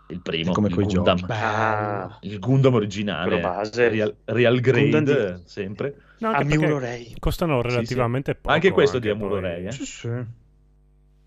Il 0.07 0.21
primo, 0.21 0.51
È 0.51 0.53
come 0.53 0.67
il 0.69 0.75
Gundam. 0.75 1.25
Ah, 1.27 2.17
Il 2.21 2.39
Gundam 2.39 2.75
originale, 2.75 3.41
base. 3.41 3.89
Real, 3.89 4.15
Real 4.23 4.59
Grade, 4.61 5.33
di- 5.33 5.41
sempre. 5.43 5.95
No, 6.19 6.29
a 6.29 6.31
anche 6.37 6.45
perché 6.47 6.65
Miuro 6.65 6.79
Ray. 6.79 7.13
costano 7.19 7.61
Sì, 7.61 7.67
sì. 7.69 7.75
relativamente 7.75 8.35
poco. 8.35 8.53
Anche 8.53 8.71
questo 8.71 8.99
di 8.99 9.09
anche 9.09 9.21
Amuro 9.21 9.41
poi. 9.41 9.49
Ray, 9.49 9.65
eh. 9.65 9.71
Sì, 9.73 9.85
sì. 9.85 10.09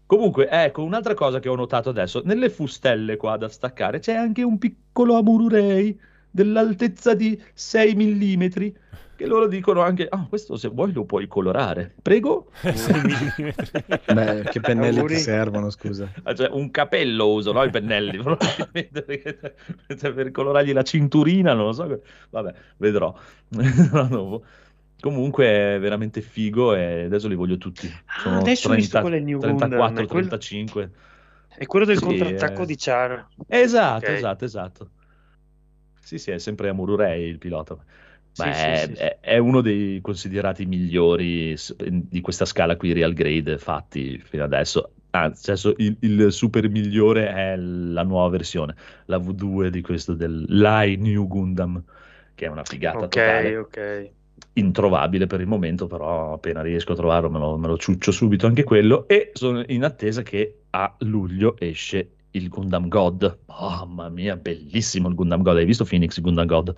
Comunque, 0.09 0.49
ecco, 0.49 0.83
un'altra 0.85 1.13
cosa 1.13 1.39
che 1.39 1.51
ho 1.51 1.55
notato 1.55 1.91
adesso, 1.91 2.23
nelle 2.25 2.49
fustelle 2.49 3.19
qua 3.19 3.37
da 3.37 3.51
staccare 3.51 3.99
c'è 3.99 4.15
anche 4.15 4.43
un 4.43 4.57
piccolo 4.57 5.19
Amururei 5.19 6.01
dell'altezza 6.31 7.13
di 7.13 7.39
6 7.53 7.95
mm, 7.95 8.47
che 9.17 9.27
loro 9.27 9.47
dicono 9.49 9.83
anche, 9.83 10.07
ah, 10.09 10.25
questo 10.27 10.57
se 10.57 10.69
vuoi 10.69 10.95
lo 10.95 11.05
puoi 11.05 11.27
colorare. 11.27 11.95
Prego? 12.01 12.51
Sei 12.63 13.03
millimetri. 13.03 13.83
Beh, 14.15 14.45
che 14.51 14.61
pennelli 14.61 15.05
ti 15.05 15.17
servono, 15.17 15.69
scusa. 15.69 16.11
Ah, 16.23 16.35
cioè, 16.35 16.49
un 16.53 16.71
capello 16.71 17.31
uso, 17.31 17.53
no? 17.53 17.63
I 17.63 17.69
pennelli, 17.69 18.17
probabilmente, 18.23 19.03
perché- 19.03 19.55
per 20.15 20.31
colorargli 20.31 20.73
la 20.73 20.85
cinturina, 20.85 21.53
non 21.53 21.67
lo 21.67 21.73
so. 21.73 22.01
Vabbè, 22.31 22.55
vedrò. 22.79 23.15
Comunque 25.01 25.47
è 25.77 25.79
veramente 25.81 26.21
figo 26.21 26.75
e 26.75 27.05
adesso 27.05 27.29
li 27.29 27.35
voglio 27.37 27.57
tutti. 27.57 27.97
Ah, 28.07 28.15
Sono 28.15 28.39
adesso 28.39 28.71
ho 28.71 28.75
visto 28.75 28.97
30 28.97 28.99
qual 28.99 29.13
è 29.13 29.17
il 29.17 29.25
New 29.25 29.43
Gundam, 29.43 29.99
34, 29.99 30.03
è 30.03 30.07
quello- 30.07 30.37
35. 30.37 30.93
È 31.47 31.67
quello 31.67 31.85
del 31.85 31.99
Sì, 31.99 32.01
contrattacco 32.01 32.65
eh. 32.65 32.65
di 32.65 32.77
Char. 32.77 33.29
Esatto, 33.49 34.11
Ok. 34.11 34.13
esatto, 34.13 34.45
esatto. 34.45 34.91
Sì, 36.01 36.19
sì, 36.19 36.31
è 36.31 36.39
sempre 36.39 36.69
Amururei 36.71 37.25
il 37.29 37.39
pilota. 37.39 37.77
Ma 38.37 38.47
Sì, 38.47 38.53
è, 38.53 38.87
sì, 38.87 38.95
sì, 38.95 38.95
è- 38.95 39.19
è 39.21 39.39
uno 39.39 39.61
dei 39.61 40.01
considerati 40.01 40.65
migliori 40.65 41.55
di 41.91 42.21
questa 42.21 42.45
scala 42.45 42.77
qui, 42.77 42.93
Real 42.93 43.13
Grade, 43.13 43.59
fatti 43.59 44.19
fino 44.21 44.45
adesso. 44.45 44.95
Anzi, 45.11 45.51
adesso 45.51 45.75
il, 45.79 45.97
il 46.01 46.33
super 46.33 46.69
migliore 46.69 47.29
è 47.29 47.57
la 47.57 48.03
nuova 48.05 48.29
versione, 48.29 48.75
la 49.07 49.19
V2 49.19 49.71
di 49.71 49.81
questo 49.83 50.15
del 50.15 50.45
Lai 50.49 50.97
New 50.97 51.27
Gundam, 51.27 51.83
che 52.35 52.47
è 52.47 52.49
una 52.49 52.65
figata 52.65 53.07
Ok, 53.07 53.17
totale 53.19 53.57
ok. 53.59 53.77
Introvabile 54.55 55.27
per 55.27 55.41
il 55.41 55.47
momento, 55.47 55.87
però 55.87 56.33
appena 56.35 56.63
riesco 56.63 56.93
a 56.93 56.97
trovarlo 56.97 57.31
me 57.31 57.39
lo, 57.39 57.57
me 57.57 57.67
lo 57.67 57.77
ciuccio 57.77 58.11
subito 58.11 58.47
anche 58.47 58.65
quello 58.65 59.07
e 59.09 59.31
sono 59.35 59.63
in 59.67 59.85
attesa 59.85 60.23
che 60.23 60.63
a 60.71 60.95
luglio 60.99 61.57
esce 61.59 62.11
il 62.33 62.49
Gundam 62.49 62.89
God. 62.89 63.39
Mamma 63.47 64.09
mia, 64.09 64.37
bellissimo 64.37 65.09
il 65.09 65.15
Gundam 65.15 65.43
God. 65.43 65.57
Hai 65.57 65.65
visto 65.65 65.85
Phoenix 65.85 66.21
Gundam 66.21 66.47
God? 66.47 66.75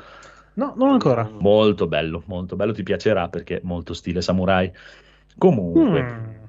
No, 0.55 0.75
non 0.77 0.91
ancora. 0.91 1.29
Molto 1.39 1.87
bello, 1.87 2.23
molto 2.27 2.57
bello, 2.57 2.73
ti 2.73 2.83
piacerà 2.83 3.29
perché 3.29 3.59
è 3.59 3.61
molto 3.63 3.95
stile 3.95 4.21
samurai. 4.21 4.71
Comunque, 5.39 6.03
Mm. 6.03 6.41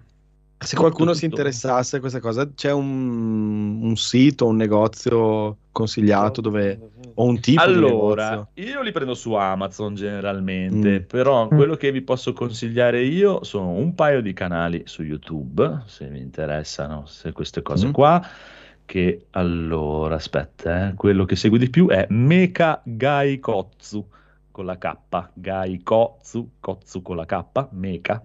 Se 0.63 0.75
qualcuno 0.75 1.13
Tutto, 1.13 1.17
si 1.17 1.25
interessasse 1.25 1.97
a 1.97 1.99
questa 1.99 2.19
cosa, 2.19 2.47
c'è 2.53 2.71
un, 2.71 3.81
un 3.81 3.95
sito, 3.95 4.45
un 4.45 4.57
negozio 4.57 5.57
consigliato 5.71 6.41
dove 6.41 6.79
o 7.13 7.23
un 7.25 7.39
tipo 7.39 7.65
di 7.65 7.71
allora, 7.73 8.47
io 8.55 8.81
li 8.81 8.91
prendo 8.91 9.13
su 9.13 9.33
Amazon 9.33 9.95
generalmente, 9.95 10.99
Mm. 10.99 11.03
però 11.03 11.45
Mm. 11.45 11.55
quello 11.55 11.75
che 11.75 11.91
vi 11.91 12.01
posso 12.01 12.33
consigliare 12.33 13.01
io 13.03 13.43
sono 13.43 13.69
un 13.71 13.93
paio 13.95 14.21
di 14.21 14.33
canali 14.33 14.83
su 14.85 15.03
YouTube, 15.03 15.83
se 15.85 16.07
vi 16.07 16.19
interessano 16.19 17.05
se 17.05 17.31
queste 17.31 17.61
cose 17.61 17.87
Mm. 17.87 17.91
qua, 17.91 18.21
che 18.85 19.27
allora, 19.31 20.15
aspetta, 20.15 20.89
eh, 20.89 20.93
quello 20.95 21.23
che 21.25 21.35
segue 21.35 21.57
di 21.57 21.69
più 21.69 21.87
è 21.87 22.05
Mecha 22.09 22.81
Gaikotsu 22.83 24.05
con 24.51 24.65
la 24.65 24.77
K, 24.77 24.95
Gaikotsu, 25.33 26.49
Kotsu 26.59 27.01
con 27.01 27.15
la 27.15 27.25
K, 27.25 27.67
Mecha. 27.71 28.21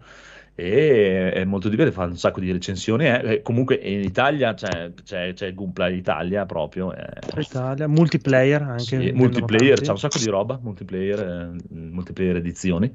E 0.58 1.32
è 1.32 1.44
molto 1.44 1.68
divertente, 1.68 2.00
fa 2.00 2.06
un 2.06 2.16
sacco 2.16 2.40
di 2.40 2.50
recensioni. 2.50 3.06
eh. 3.06 3.42
Comunque 3.42 3.74
in 3.74 4.02
Italia 4.02 4.54
c'è, 4.54 4.90
c'è, 5.04 5.34
c'è 5.34 5.52
Gunpla 5.52 5.88
Italia 5.88 6.46
proprio. 6.46 6.94
eh. 6.94 7.06
Italia, 7.38 7.86
multiplayer 7.86 8.62
anche. 8.62 8.82
Sì, 8.82 9.12
multiplayer, 9.12 9.80
c'è 9.80 9.90
un 9.90 9.98
sacco 9.98 10.18
di 10.18 10.26
roba, 10.26 10.58
multiplayer, 10.60 11.20
eh, 11.20 11.74
multiplayer 11.74 12.36
edizioni, 12.36 12.90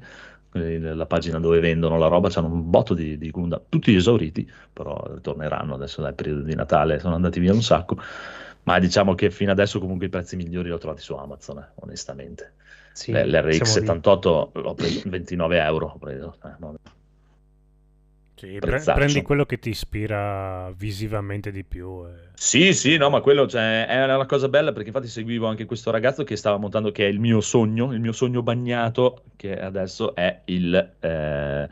la 0.54 1.06
pagina 1.06 1.38
dove 1.38 1.60
vendono 1.60 1.98
la 1.98 2.08
roba, 2.08 2.28
c'hanno 2.28 2.52
un 2.52 2.68
botto 2.68 2.94
di, 2.94 3.16
di 3.16 3.30
Gundam, 3.30 3.62
tutti 3.68 3.94
esauriti, 3.94 4.50
però 4.72 5.18
torneranno 5.20 5.74
adesso 5.74 6.02
dal 6.02 6.14
periodo 6.14 6.42
di 6.42 6.54
Natale, 6.56 6.98
sono 6.98 7.14
andati 7.14 7.38
via 7.40 7.52
un 7.52 7.62
sacco, 7.62 7.96
ma 8.64 8.78
diciamo 8.80 9.14
che 9.14 9.30
fino 9.30 9.52
adesso 9.52 9.78
comunque 9.78 10.06
i 10.06 10.10
prezzi 10.10 10.36
migliori 10.36 10.68
li 10.68 10.74
ho 10.74 10.78
trovati 10.78 11.00
su 11.00 11.14
Amazon, 11.14 11.58
eh, 11.58 11.68
onestamente. 11.76 12.54
Sì, 12.92 13.12
L- 13.12 13.30
L'RX 13.30 13.54
siamo 13.54 13.74
lì. 13.74 13.86
78 13.86 14.50
l'ho 14.54 14.74
preso 14.74 15.00
29 15.06 15.58
euro, 15.58 15.86
ho 15.86 15.98
preso, 15.98 16.36
eh. 16.44 17.00
Sì, 18.42 18.58
pre- 18.58 18.70
Prezzaccio. 18.70 18.98
prendi 18.98 19.22
quello 19.22 19.44
che 19.44 19.60
ti 19.60 19.68
ispira 19.68 20.72
visivamente 20.76 21.52
di 21.52 21.62
più. 21.62 22.04
eh. 22.08 22.30
Sì, 22.34 22.72
sì, 22.72 22.96
no, 22.96 23.08
ma 23.08 23.20
quello 23.20 23.46
cioè, 23.46 23.86
è 23.86 24.02
una 24.02 24.26
cosa 24.26 24.48
bella 24.48 24.72
perché 24.72 24.88
infatti 24.88 25.06
seguivo 25.06 25.46
anche 25.46 25.64
questo 25.64 25.92
ragazzo 25.92 26.24
che 26.24 26.34
stava 26.34 26.56
montando, 26.56 26.90
che 26.90 27.06
è 27.06 27.08
il 27.08 27.20
mio 27.20 27.40
sogno, 27.40 27.92
il 27.92 28.00
mio 28.00 28.10
sogno 28.10 28.42
bagnato, 28.42 29.26
che 29.36 29.56
adesso 29.56 30.16
è 30.16 30.40
il, 30.46 30.74
eh, 30.74 31.68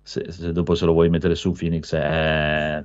se, 0.00 0.30
se 0.30 0.52
dopo 0.52 0.76
se 0.76 0.84
lo 0.84 0.92
vuoi 0.92 1.08
mettere 1.08 1.34
su 1.34 1.50
Phoenix, 1.50 1.92
è, 1.92 1.98
è 1.98 2.84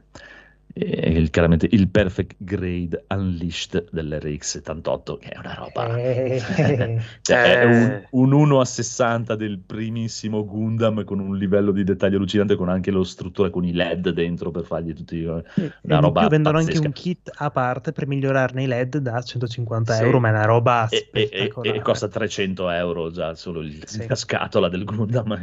il, 0.79 1.29
chiaramente 1.29 1.67
il 1.71 1.87
Perfect 1.89 2.35
Grade 2.37 3.05
Unleashed 3.09 3.89
dell'RX 3.91 4.41
78, 4.43 5.17
che 5.17 5.29
è 5.29 5.37
una 5.37 5.53
roba... 5.53 5.97
Eh, 5.97 6.41
Cioè, 7.21 7.59
è 7.59 7.63
un, 7.65 7.71
Eh. 7.73 8.07
un 8.11 8.31
1 8.31 8.59
a 8.59 8.65
60 8.65 9.35
del 9.35 9.59
primissimo 9.59 10.45
Gundam 10.45 11.03
con 11.03 11.19
un 11.19 11.37
livello 11.37 11.71
di 11.71 11.83
dettaglio 11.83 12.17
allucinante, 12.17 12.55
con 12.55 12.69
anche 12.69 12.91
lo 12.91 13.03
struttura 13.03 13.49
con 13.49 13.63
i 13.65 13.73
LED 13.73 14.09
dentro 14.11 14.51
per 14.51 14.63
fargli 14.65 14.93
tutti... 14.93 15.23
eh, 15.23 15.43
e 15.55 15.71
Una 15.81 15.95
in 15.95 16.01
roba 16.01 16.19
più 16.21 16.29
vendono 16.29 16.57
anche 16.57 16.71
pazzesca. 16.71 16.87
un 16.87 16.93
kit 16.93 17.31
a 17.35 17.49
parte 17.51 17.91
per 17.91 18.07
migliorarne 18.07 18.63
i 18.63 18.67
LED 18.67 18.97
da 18.97 19.21
150 19.21 19.93
Sì. 19.93 20.03
euro, 20.03 20.19
ma 20.19 20.27
è 20.29 20.31
una 20.31 20.45
roba 20.45 20.87
e, 20.89 21.09
e- 21.11 21.29
e- 21.31 21.51
e 21.61 21.81
costa 21.81 22.07
300 22.07 22.69
euro 22.69 23.11
già 23.11 23.33
solo 23.35 23.61
il- 23.61 23.81
Sì. 23.85 24.05
la 24.07 24.15
scatola 24.15 24.69
del 24.69 24.83
Gundam 24.83 25.35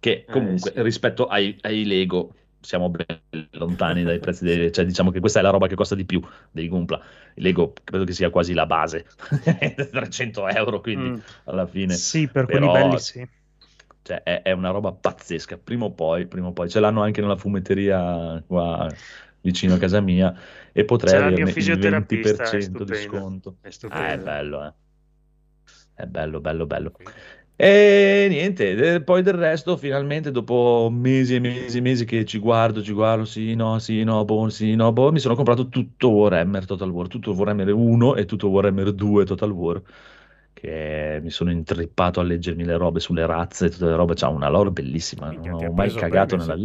che 0.00 0.24
comunque 0.30 0.72
sì. 0.74 0.82
rispetto 0.82 1.26
ai, 1.26 1.56
ai 1.60 1.84
Lego 1.84 2.32
siamo 2.60 2.90
ben 2.90 3.06
lontani 3.52 4.02
dai 4.04 4.18
prezzi 4.18 4.44
dei, 4.44 4.72
cioè 4.72 4.84
diciamo 4.84 5.10
che 5.10 5.20
questa 5.20 5.38
è 5.40 5.42
la 5.42 5.50
roba 5.50 5.66
che 5.66 5.74
costa 5.74 5.94
di 5.94 6.04
più 6.04 6.20
dei 6.50 6.68
Gunpla 6.68 7.00
il 7.34 7.42
Lego 7.42 7.72
credo 7.84 8.04
che 8.04 8.12
sia 8.12 8.30
quasi 8.30 8.52
la 8.54 8.66
base 8.66 9.06
300 9.90 10.46
euro 10.48 10.80
quindi 10.80 11.08
Mm. 11.10 11.18
alla 11.44 11.66
fine 11.66 11.94
Sì, 11.94 12.26
per 12.28 12.46
Però- 12.46 12.72
livelli 12.72 12.98
sì. 12.98 13.26
cioè, 14.02 14.22
è, 14.22 14.42
è 14.42 14.52
una 14.52 14.70
roba 14.70 14.92
pazzesca 14.92 15.58
prima 15.58 15.84
o 15.86 15.92
poi, 15.92 16.26
prima 16.26 16.48
o 16.48 16.52
poi 16.52 16.68
ce 16.68 16.80
l'hanno 16.80 17.02
anche 17.02 17.20
nella 17.20 17.36
fumetteria 17.36 18.42
qua 18.46 18.88
vicino 19.42 19.74
a 19.74 19.78
casa 19.78 20.00
mia 20.00 20.34
e 20.72 20.84
potrei 20.84 21.12
C'è 21.12 21.18
averne 21.18 21.40
il 21.42 21.52
fisioterapista, 21.52 22.50
è 22.50 22.58
20% 22.58 22.84
di 22.84 22.94
sconto 22.94 23.56
È 23.62 23.68
Ah, 23.88 24.12
è 24.12 24.18
bello, 24.18 24.64
eh. 24.66 24.72
È 25.94 26.06
bello, 26.06 26.40
bello, 26.40 26.66
bello. 26.66 26.92
E 27.62 28.26
niente, 28.30 29.02
poi 29.02 29.20
del 29.20 29.34
resto, 29.34 29.76
finalmente, 29.76 30.30
dopo 30.30 30.88
mesi 30.90 31.34
e 31.34 31.40
mesi 31.40 31.76
e 31.76 31.80
mesi 31.82 32.06
che 32.06 32.24
ci 32.24 32.38
guardo, 32.38 32.82
ci 32.82 32.92
guardo, 32.94 33.26
sì, 33.26 33.54
no, 33.54 33.78
sì, 33.78 34.02
no, 34.02 34.24
boh, 34.24 34.48
sì, 34.48 34.74
no, 34.74 34.94
boh, 34.94 35.12
mi 35.12 35.18
sono 35.18 35.34
comprato 35.34 35.68
tutto 35.68 36.08
Warhammer 36.08 36.64
Total 36.64 36.88
War, 36.88 37.06
tutto 37.08 37.32
Warhammer 37.34 37.70
1 37.74 38.14
e 38.16 38.24
tutto 38.24 38.48
Warhammer 38.48 38.94
2 38.94 39.26
Total 39.26 39.50
War, 39.50 39.82
che 40.54 41.20
mi 41.22 41.28
sono 41.28 41.50
intrippato 41.50 42.20
a 42.20 42.22
leggermi 42.22 42.64
le 42.64 42.78
robe 42.78 42.98
sulle 42.98 43.26
razze, 43.26 43.68
tutte 43.68 43.84
le 43.84 43.94
robe, 43.94 44.14
c'ha 44.14 44.28
una 44.28 44.48
lore 44.48 44.70
bellissima, 44.70 45.28
Minchia, 45.28 45.50
non 45.50 45.66
ho 45.66 45.72
mai 45.72 45.92
cagato 45.92 46.36
nella 46.36 46.56
sì. 46.56 46.60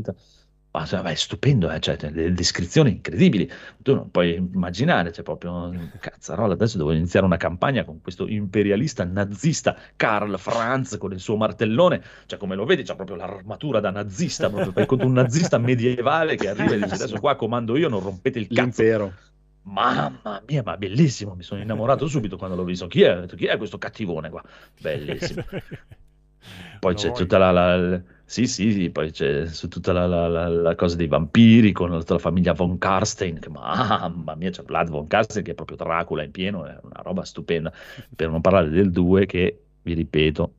Ma 0.76 0.86
cioè, 0.86 1.02
è 1.02 1.16
stupendo, 1.16 1.72
eh, 1.72 1.80
cioè, 1.80 1.98
le 2.12 2.34
descrizioni 2.34 2.92
incredibili. 2.92 3.50
Tu 3.82 3.96
non 3.96 4.12
puoi 4.12 4.34
immaginare, 4.36 5.12
c'è 5.12 5.24
proprio 5.24 5.72
cazzarola. 6.02 6.54
Adesso 6.54 6.76
devo 6.78 6.92
iniziare 6.92 7.26
una 7.26 7.38
campagna 7.38 7.86
con 7.86 8.02
questo 8.02 8.28
imperialista 8.28 9.06
nazista 9.06 9.78
Karl 9.96 10.38
Franz 10.38 10.98
con 10.98 11.14
il 11.14 11.22
suo 11.22 11.38
martellone. 11.38 12.04
Cioè, 12.26 12.38
come 12.38 12.56
lo 12.56 12.66
vedi, 12.66 12.84
c'ha 12.84 12.96
proprio 12.96 13.16
l'armatura 13.16 13.80
da 13.80 13.90
nazista. 13.90 14.50
Proprio 14.50 14.86
conto 14.86 15.06
un 15.06 15.14
nazista 15.14 15.58
medievale 15.58 16.36
che 16.36 16.50
arriva 16.50 16.74
e 16.74 16.80
dice: 16.80 16.96
Adesso 16.96 17.22
qua 17.22 17.36
comando 17.36 17.78
io, 17.78 17.88
non 17.88 18.02
rompete 18.02 18.40
il 18.40 18.48
cazzo. 18.48 18.82
L'impero. 18.82 19.14
Mamma 19.62 20.44
mia, 20.46 20.62
ma 20.62 20.76
bellissimo! 20.76 21.36
Mi 21.36 21.44
sono 21.44 21.62
innamorato 21.62 22.06
subito 22.08 22.36
quando 22.36 22.58
l'ho 22.58 22.66
visto. 22.66 22.88
Chi 22.88 23.02
è? 23.02 23.26
Chi 23.34 23.46
è 23.46 23.56
questo 23.58 23.78
cattivone 23.78 24.30
qua? 24.30 24.44
Bellissimo. 24.82 25.44
Poi 26.80 26.94
c'è 26.94 27.08
Noi. 27.08 27.16
tutta 27.16 27.38
la, 27.38 27.52
la- 27.52 28.02
sì, 28.26 28.48
sì, 28.48 28.72
sì, 28.72 28.90
poi 28.90 29.12
c'è 29.12 29.46
su 29.48 29.68
tutta 29.68 29.92
la, 29.94 30.08
la- 30.08 30.28
la- 30.28 30.48
la 30.50 30.76
cosa 30.76 30.96
dei 30.96 31.08
vampiri 31.08 31.72
con 31.72 31.92
tutta 31.92 32.14
la 32.14 32.20
famiglia 32.20 32.54
von 32.54 32.78
Karstein, 32.78 33.40
che 33.40 33.50
mamma 33.50 34.36
mia, 34.36 34.50
c'è 34.50 34.64
Vlad 34.64 34.90
von 34.90 35.08
Karstein 35.08 35.44
che 35.44 35.52
è 35.52 35.54
proprio 35.56 35.78
Dracula 35.78 36.24
in 36.24 36.32
pieno, 36.32 36.66
è 36.66 36.78
una 36.82 37.02
roba 37.04 37.24
stupenda. 37.24 37.72
Per 38.16 38.30
non 38.30 38.42
parlare 38.42 38.70
del 38.70 38.90
2 38.92 39.26
che, 39.26 39.62
vi 39.84 39.94
ripeto, 39.94 40.54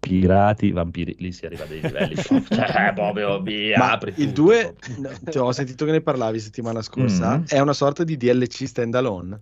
pirati, 0.00 0.72
vampiri, 0.72 1.14
lì 1.18 1.30
si 1.32 1.46
arriva 1.46 1.64
a 1.64 1.66
dei 1.66 1.80
livelli, 1.80 2.16
cioè 2.16 2.92
proprio 2.94 3.40
mi 3.40 3.70
Ma 3.70 3.92
apri 3.92 4.12
il 4.16 4.32
tutto 4.32 4.42
2, 4.42 4.74
proprio. 5.02 5.44
ho 5.44 5.52
sentito 5.52 5.84
che 5.84 5.90
ne 5.92 6.00
parlavi 6.00 6.40
settimana 6.40 6.82
scorsa, 6.82 7.36
Mhm. 7.36 7.44
è 7.46 7.58
una 7.60 7.72
sorta 7.74 8.02
di 8.02 8.16
DLC 8.16 8.66
standalone. 8.66 9.40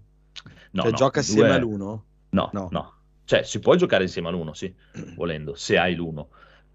No, 0.73 0.83
cioè 0.83 0.91
no, 0.91 0.97
gioca 0.97 1.21
assieme 1.21 1.49
due- 1.49 1.57
all'uno. 1.57 2.05
No, 2.31 2.51
No. 2.53 2.69
no, 2.71 2.93
Cioè, 3.25 3.43
si 3.43 3.59
può 3.61 3.75
giocare 3.75 4.05
insieme 4.05 4.29
all'uno, 4.29 4.53
sì, 4.53 4.75
volendo, 5.17 5.55
se 5.55 5.79
hai 5.79 5.95
l'uno. 5.95 6.29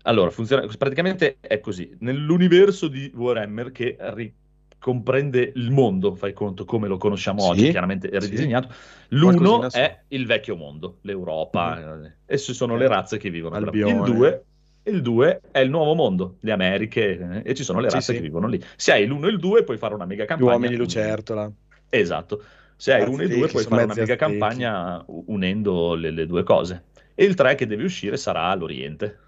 Allora, 0.04 0.30
funziona, 0.30 0.68
praticamente 0.78 1.38
è 1.40 1.60
così. 1.60 1.96
Nell'universo 2.00 2.88
di 2.88 3.12
Warhammer 3.16 3.72
che 3.72 3.96
ri- 4.00 4.34
comprende 4.78 5.54
il 5.56 5.72
mondo, 5.72 6.14
fai 6.16 6.34
conto 6.34 6.66
come 6.66 6.88
lo 6.90 6.98
conosciamo 6.98 7.42
Sì, 7.42 7.50
oggi, 7.50 7.70
chiaramente 7.70 8.10
è 8.10 8.20
sì. 8.20 8.28
ridisegnato. 8.28 8.70
L'uno 9.10 9.38
Qualcosina 9.38 9.70
so. 9.70 9.78
è 9.80 10.04
il 10.10 10.26
vecchio 10.26 10.56
mondo, 10.58 10.98
l'Europa, 11.04 12.04
eh, 12.28 12.34
e 12.34 12.38
ci 12.38 12.54
sono 12.54 12.76
le 12.76 12.88
razze 12.88 13.18
che 13.18 13.30
vivono. 13.30 13.56
Albione. 13.56 13.92
Il 13.92 14.02
2 14.04 14.44
il 14.86 15.02
2 15.02 15.40
è 15.52 15.60
il 15.60 15.70
nuovo 15.70 15.94
mondo, 15.94 16.36
le 16.42 16.52
Americhe, 16.52 17.42
eh, 17.46 17.50
e 17.50 17.54
ci 17.54 17.64
sono 17.64 17.80
le 17.80 17.88
Sì, 17.88 17.96
razze 17.96 18.12
sì. 18.12 18.18
che 18.20 18.26
vivono 18.26 18.48
lì. 18.48 18.62
Se 18.76 18.92
hai 18.92 19.06
l'uno 19.06 19.28
e 19.28 19.30
il 19.32 19.40
2 19.40 19.64
puoi 19.64 19.78
fare 19.78 19.94
una 19.94 20.06
mega 20.06 20.24
Gli 20.24 20.28
campagna. 20.28 20.52
uomini 20.52 20.76
lucertola. 20.76 21.50
Esatto. 21.90 22.44
Se 22.76 22.94
hai 22.94 23.06
l'uno 23.06 23.22
e 23.22 23.26
il 23.26 23.32
2 23.32 23.48
puoi 23.48 23.64
fare 23.64 23.84
una 23.84 23.94
mega 23.94 24.16
aztechi. 24.16 24.18
campagna 24.18 25.04
unendo 25.08 25.96
le, 25.96 26.12
le 26.12 26.26
due 26.26 26.44
cose. 26.44 26.86
E 27.16 27.24
il 27.24 27.36
3 27.36 27.56
che 27.56 27.66
deve 27.68 27.84
uscire 27.84 28.18
sarà 28.18 28.46
all'Oriente, 28.46 29.20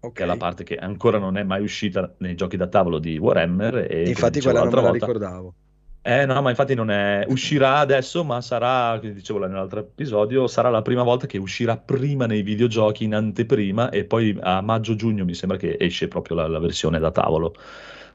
Ok. 0.00 0.12
che 0.12 0.22
è 0.22 0.26
la 0.26 0.36
parte 0.36 0.64
che 0.64 0.76
ancora 0.76 1.18
non 1.18 1.36
è 1.36 1.42
mai 1.42 1.62
uscita 1.62 2.14
nei 2.18 2.34
giochi 2.34 2.56
da 2.56 2.68
tavolo 2.68 2.98
di 2.98 3.18
Warhammer. 3.18 3.76
E 3.90 4.08
Infatti 4.08 4.40
quella 4.40 4.62
non 4.62 4.74
me 4.74 4.82
la 4.82 4.82
volta, 4.82 5.06
ricordavo. 5.06 5.54
eh 6.02 6.24
no, 6.26 6.40
ma 6.42 6.50
infatti 6.50 6.74
non 6.74 6.90
è... 6.90 7.24
uscirà 7.28 7.78
adesso, 7.78 8.24
ma 8.24 8.40
sarà, 8.40 8.98
come 8.98 9.12
dicevo 9.12 9.38
nell'altro 9.40 9.80
episodio, 9.80 10.46
sarà 10.46 10.70
la 10.70 10.82
prima 10.82 11.02
volta 11.02 11.26
che 11.26 11.38
uscirà 11.38 11.76
prima 11.78 12.26
nei 12.26 12.42
videogiochi 12.42 13.04
in 13.04 13.14
anteprima 13.14 13.90
e 13.90 14.04
poi 14.06 14.36
a 14.40 14.60
maggio-giugno 14.62 15.24
mi 15.24 15.34
sembra 15.34 15.58
che 15.58 15.76
esce 15.78 16.08
proprio 16.08 16.36
la, 16.36 16.48
la 16.48 16.58
versione 16.58 16.98
da 16.98 17.10
tavolo 17.10 17.54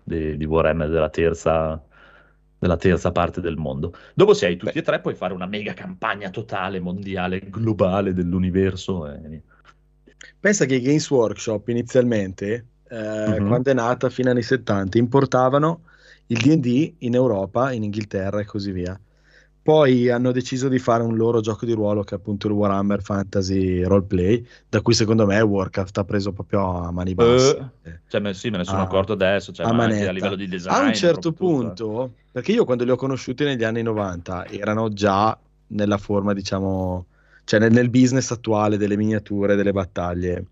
di, 0.03 0.35
di 0.37 0.45
Warhammer 0.45 0.89
della 0.89 1.09
terza, 1.09 1.81
della 2.57 2.77
terza 2.77 3.11
parte 3.11 3.39
del 3.41 3.57
mondo. 3.57 3.93
Dopo 4.15 4.33
se 4.33 4.47
hai 4.47 4.57
tutti 4.57 4.73
Beh. 4.73 4.79
e 4.79 4.83
tre 4.83 4.99
puoi 5.01 5.13
fare 5.15 5.33
una 5.33 5.45
mega 5.45 5.73
campagna 5.73 6.29
totale, 6.31 6.79
mondiale, 6.79 7.39
globale 7.49 8.13
dell'universo. 8.13 9.07
e- 9.11 9.43
Pensa 10.39 10.65
che 10.65 10.75
i 10.75 10.81
Games 10.81 11.09
Workshop 11.09 11.67
inizialmente, 11.69 12.67
eh, 12.87 13.39
Mhm. 13.39 13.47
quando 13.47 13.71
è 13.71 13.73
nata 13.73 14.09
fino 14.09 14.29
agli 14.29 14.35
anni 14.35 14.43
70, 14.43 14.97
importavano 14.97 15.83
il 16.27 16.39
D&D 16.39 16.95
in 16.99 17.15
Europa, 17.15 17.71
in 17.71 17.83
Inghilterra 17.83 18.39
e 18.39 18.45
così 18.45 18.71
via. 18.71 18.99
Poi 19.61 20.09
hanno 20.09 20.31
deciso 20.31 20.67
di 20.67 20.77
fare 20.77 21.01
un 21.01 21.15
loro 21.15 21.41
gioco 21.41 21.65
di 21.65 21.71
ruolo 21.73 22.03
che 22.03 22.13
è 22.13 22.17
appunto 22.19 22.45
il 22.45 22.53
Warhammer 22.53 23.01
Fantasy 23.01 23.81
Roleplay, 23.81 24.45
da 24.69 24.81
cui 24.81 24.93
secondo 24.93 25.25
me 25.25 25.41
Warcraft 25.41 25.97
ha 25.97 26.03
preso 26.03 26.31
proprio 26.33 26.83
a 26.83 26.91
mani 26.91 27.15
basse. 27.15 27.71
Eh, 27.81 27.99
cioè, 28.07 28.33
sì, 28.33 28.51
me 28.51 28.57
ne 28.57 28.63
sono 28.63 28.81
Ah, 28.81 28.83
accorto 28.83 29.13
adesso, 29.13 29.51
cioè, 29.51 29.65
a 29.65 29.69
a 29.69 30.11
livello 30.11 30.35
di 30.35 30.47
design. 30.47 30.71
A 30.71 30.81
un 30.85 30.93
certo 30.93 31.33
tutto, 31.33 31.43
eh. 31.43 31.47
punto, 31.47 32.13
perché 32.31 32.51
io 32.51 32.63
quando 32.63 32.83
li 32.83 32.91
ho 32.91 32.95
conosciuti 32.95 33.43
negli 33.43 33.63
anni 33.63 33.81
90 33.81 34.45
erano 34.45 34.93
già 34.93 35.35
nella 35.67 35.97
forma, 35.97 36.33
diciamo, 36.33 37.07
cioè 37.45 37.59
nel, 37.59 37.71
nel 37.71 37.89
business 37.89 38.31
attuale 38.31 38.77
delle 38.77 38.97
miniature, 38.97 39.55
delle 39.55 39.71
battaglie. 39.71 40.45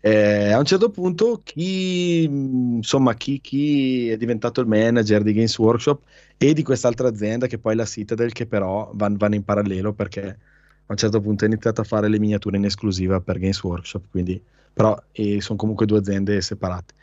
Eh, 0.00 0.52
a 0.52 0.58
un 0.58 0.64
certo 0.64 0.90
punto 0.90 1.40
chi, 1.42 2.22
insomma, 2.24 3.14
chi, 3.14 3.40
chi 3.40 4.08
è 4.10 4.16
diventato 4.16 4.60
il 4.60 4.68
manager 4.68 5.22
di 5.22 5.32
Games 5.32 5.58
Workshop 5.58 6.02
e 6.36 6.52
di 6.52 6.62
quest'altra 6.62 7.08
azienda 7.08 7.46
che 7.48 7.58
poi 7.58 7.72
è 7.72 7.76
la 7.76 7.84
Citadel, 7.84 8.32
che 8.32 8.46
però 8.46 8.90
van- 8.94 9.16
vanno 9.16 9.34
in 9.34 9.44
parallelo 9.44 9.92
perché 9.94 10.20
a 10.86 10.92
un 10.92 10.96
certo 10.96 11.20
punto 11.20 11.44
ha 11.44 11.48
iniziato 11.48 11.80
a 11.80 11.84
fare 11.84 12.08
le 12.08 12.18
miniature 12.18 12.56
in 12.56 12.64
esclusiva 12.64 13.20
per 13.20 13.38
Games 13.38 13.62
Workshop, 13.62 14.04
quindi 14.10 14.40
però 14.72 14.96
sono 15.40 15.58
comunque 15.58 15.86
due 15.86 15.98
aziende 15.98 16.40
separate 16.40 16.94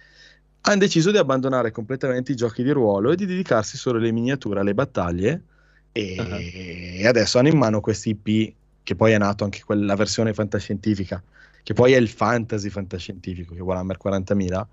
hanno 0.61 0.79
deciso 0.79 1.11
di 1.11 1.17
abbandonare 1.17 1.71
completamente 1.71 2.31
i 2.31 2.35
giochi 2.35 2.63
di 2.63 2.71
ruolo 2.71 3.11
e 3.11 3.15
di 3.15 3.25
dedicarsi 3.25 3.77
solo 3.77 3.99
alle 3.99 4.11
miniature, 4.11 4.59
alle 4.61 4.73
battaglie 4.73 5.43
e, 5.91 6.15
Ah. 6.17 6.37
e 7.01 7.07
adesso 7.07 7.37
hanno 7.37 7.49
in 7.49 7.57
mano 7.57 7.81
questi 7.81 8.09
IP 8.09 8.55
che 8.85 8.95
poi 8.95 9.11
è 9.11 9.17
nato 9.17 9.43
anche 9.43 9.61
quella 9.65 9.95
versione 9.95 10.31
fantascientifica 10.33 11.21
che 11.63 11.73
poi 11.73 11.93
è 11.93 11.97
il 11.97 12.07
fantasy 12.07 12.69
fantascientifico 12.69 13.53
che 13.55 13.59
è 13.59 13.63
Warhammer 13.63 13.97
40.000 13.97 14.67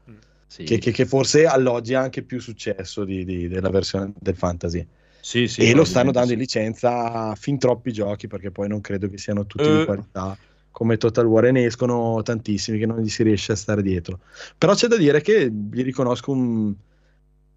Sì. 0.47 0.65
che, 0.65 0.77
che- 0.77 0.91
che 0.93 1.07
forse 1.07 1.47
alloggi 1.47 1.95
ha 1.95 2.03
anche 2.03 2.23
più 2.23 2.39
successo 2.39 3.05
di- 3.05 3.25
di- 3.25 3.49
della 3.49 3.71
versione 3.71 4.13
del 4.21 4.37
fantasy. 4.37 4.87
Sì, 5.19 5.49
sì, 5.49 5.63
e 5.63 5.73
lo 5.75 5.85
stanno 5.85 6.11
dando 6.11 6.35
in 6.35 6.39
licenza 6.39 7.11
a 7.31 7.35
fin 7.35 7.57
troppi 7.59 7.91
giochi 7.93 8.27
perché 8.27 8.51
poi 8.51 8.69
non 8.69 8.83
credo 8.83 9.09
che 9.09 9.17
siano 9.17 9.47
tutti 9.47 9.65
di 9.71 9.81
Eh. 9.81 9.85
qualità. 9.87 10.37
Come 10.71 10.99
Total 10.99 11.25
War 11.25 11.47
e 11.47 11.53
ne 11.53 11.65
escono 11.65 12.21
tantissimi 12.23 12.79
che 12.79 12.85
non 12.87 13.01
gli 13.01 13.09
si 13.09 13.23
riesce 13.23 13.53
a 13.53 13.57
stare 13.57 13.81
dietro. 13.83 14.19
Però 14.59 14.75
c'è 14.75 14.89
da 14.89 14.97
dire 14.99 15.23
che 15.23 15.51
gli 15.51 15.83
riconosco 15.83 16.33
un- 16.33 16.75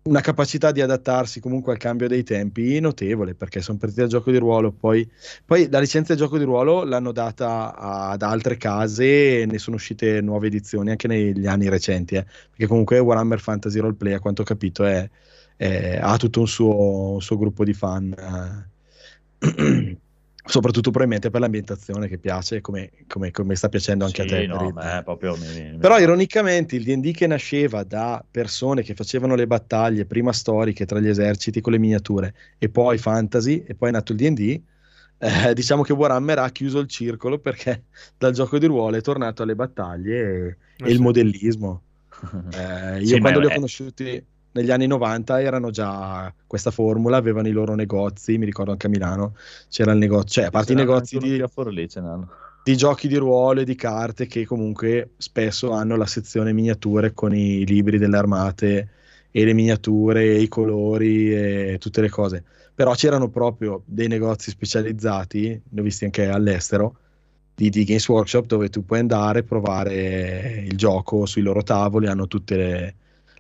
una 0.08 0.22
capacità 0.22 0.72
di 0.72 0.82
adattarsi 0.82 1.40
comunque 1.40 1.74
al 1.74 1.80
cambio 1.80 2.08
dei 2.08 2.24
tempi 2.24 2.80
notevole 2.80 3.34
perché 3.34 3.60
sono 3.62 3.80
partiti 3.80 4.02
dal 4.02 4.10
gioco 4.10 4.30
di 4.30 4.38
ruolo 4.38 4.72
poi, 4.72 5.10
poi 5.44 5.68
la 5.70 5.80
licenza 5.80 6.14
del 6.14 6.22
gioco 6.22 6.38
di 6.38 6.44
ruolo 6.44 6.84
l'hanno 6.84 7.12
data 7.12 7.76
ad 7.76 8.22
altre 8.22 8.56
case 8.58 9.42
e 9.42 9.46
ne 9.48 9.58
sono 9.58 9.78
uscite 9.78 10.22
nuove 10.22 10.48
edizioni 10.48 10.92
anche 10.92 11.08
negli 11.08 11.48
anni 11.48 11.70
recenti 11.70 12.16
eh, 12.16 12.24
perché 12.24 12.68
comunque 12.68 13.00
Warhammer 13.00 13.40
Fantasy 13.40 13.80
Roleplay 13.80 14.14
a 14.14 14.20
quanto 14.20 14.44
ho 14.44 14.46
capito 14.46 14.84
è, 14.86 15.10
è- 15.56 15.98
ha 16.00 16.18
tutto 16.18 16.40
un 16.40 16.48
suo, 16.48 17.14
un 17.14 17.22
suo 17.22 17.38
gruppo 17.38 17.64
di 17.64 17.74
fan 17.74 18.14
eh, 19.40 19.98
soprattutto 20.46 20.92
probabilmente 20.92 21.30
per 21.30 21.42
l'ambientazione 21.42 22.08
che 22.08 22.18
piace 22.20 22.62
come, 22.62 22.92
come- 23.08 23.32
come 23.32 23.56
sta 23.56 23.70
piacendo 23.70 24.06
anche 24.06 24.22
Sì, 24.22 24.24
a 24.24 24.26
te 24.26 24.48
no, 24.48 24.60
il- 24.60 24.74
è 24.78 25.04
proprio 25.04 25.36
mi- 25.38 25.52
mi- 25.52 25.76
però 25.78 26.00
ironicamente 26.00 26.76
il 26.76 26.84
D&D 26.84 27.12
che 27.14 27.28
nasceva 27.28 27.84
da 27.84 28.26
persone 28.30 28.82
che 28.84 28.96
facevano 28.96 29.36
le 29.36 29.48
battaglie 29.48 30.06
prima 30.06 30.32
storiche 30.34 30.86
tra 30.86 31.00
gli 31.00 31.08
eserciti 31.08 31.62
con 31.62 31.74
le 31.74 31.80
miniature 31.80 32.34
e 32.58 32.70
poi 32.70 32.98
fantasy 32.98 33.64
e 33.68 33.76
poi 33.76 33.90
è 33.90 33.92
nato 33.92 34.12
il 34.14 34.18
D&D 34.18 34.64
eh, 35.18 35.54
diciamo 35.54 35.84
che 35.84 35.94
Warhammer 35.94 36.40
ha 36.40 36.50
chiuso 36.50 36.80
il 36.80 36.88
circolo 36.88 37.40
perché 37.40 37.86
dal 38.18 38.34
gioco 38.34 38.58
di 38.58 38.66
ruolo 38.66 38.98
è 38.98 39.02
tornato 39.02 39.44
alle 39.44 39.56
battaglie 39.56 40.48
e, 40.48 40.58
Eh 40.80 40.90
e 40.90 40.92
il 40.92 41.00
sì. 41.00 41.02
modellismo. 41.02 41.84
Eh, 42.50 43.02
io 43.04 43.18
Sì, 43.18 43.20
quando 43.20 43.40
li 43.40 43.46
ho 43.46 43.52
conosciuti 43.52 44.26
negli 44.56 44.72
anni 44.72 44.88
90 44.88 45.42
erano 45.42 45.70
già 45.70 46.34
questa 46.48 46.72
formula, 46.72 47.18
avevano 47.18 47.48
i 47.48 47.52
loro 47.52 47.76
negozi, 47.76 48.38
mi 48.38 48.46
ricordo 48.46 48.72
anche 48.72 48.88
a 48.88 48.90
Milano 48.90 49.36
c'era 49.70 49.92
il 49.92 49.98
negozio, 49.98 50.42
cioè 50.42 50.46
a 50.46 50.50
parte 50.50 50.72
i 50.72 50.76
negozi 50.76 51.18
di, 51.18 51.44
Forlì, 51.52 51.88
di 52.64 52.78
giochi 52.78 53.10
di 53.10 53.18
ruolo 53.18 53.62
e 53.62 53.66
di 53.66 53.76
carte 53.76 54.28
che 54.28 54.46
comunque 54.46 55.12
spesso 55.18 55.72
hanno 55.72 55.98
la 55.98 56.06
sezione 56.06 56.54
miniature 56.54 57.14
con 57.14 57.36
i 57.36 57.66
libri 57.66 57.98
delle 57.98 58.18
armate 58.18 58.90
e 59.30 59.44
le 59.44 59.54
miniature, 59.54 60.24
e 60.24 60.40
i 60.40 60.48
colori 60.48 61.34
e 61.34 61.78
tutte 61.78 62.00
le 62.00 62.10
cose. 62.10 62.44
Però 62.74 62.94
c'erano 62.94 63.30
proprio 63.30 63.84
dei 63.86 64.08
negozi 64.08 64.52
specializzati, 64.52 65.62
ne 65.70 65.82
ho 65.82 65.84
visti 65.84 66.06
anche 66.06 66.30
all'estero, 66.30 66.96
di, 67.54 67.70
di 67.70 67.84
Games 67.84 68.08
Workshop 68.08 68.46
dove 68.46 68.70
tu 68.70 68.86
puoi 68.86 69.00
andare, 69.00 69.44
provare 69.44 70.64
il 70.66 70.78
gioco 70.78 71.26
sui 71.26 71.42
loro 71.42 71.62
tavoli, 71.62 72.08
hanno 72.08 72.28
tutte 72.28 72.56
le, 72.56 72.96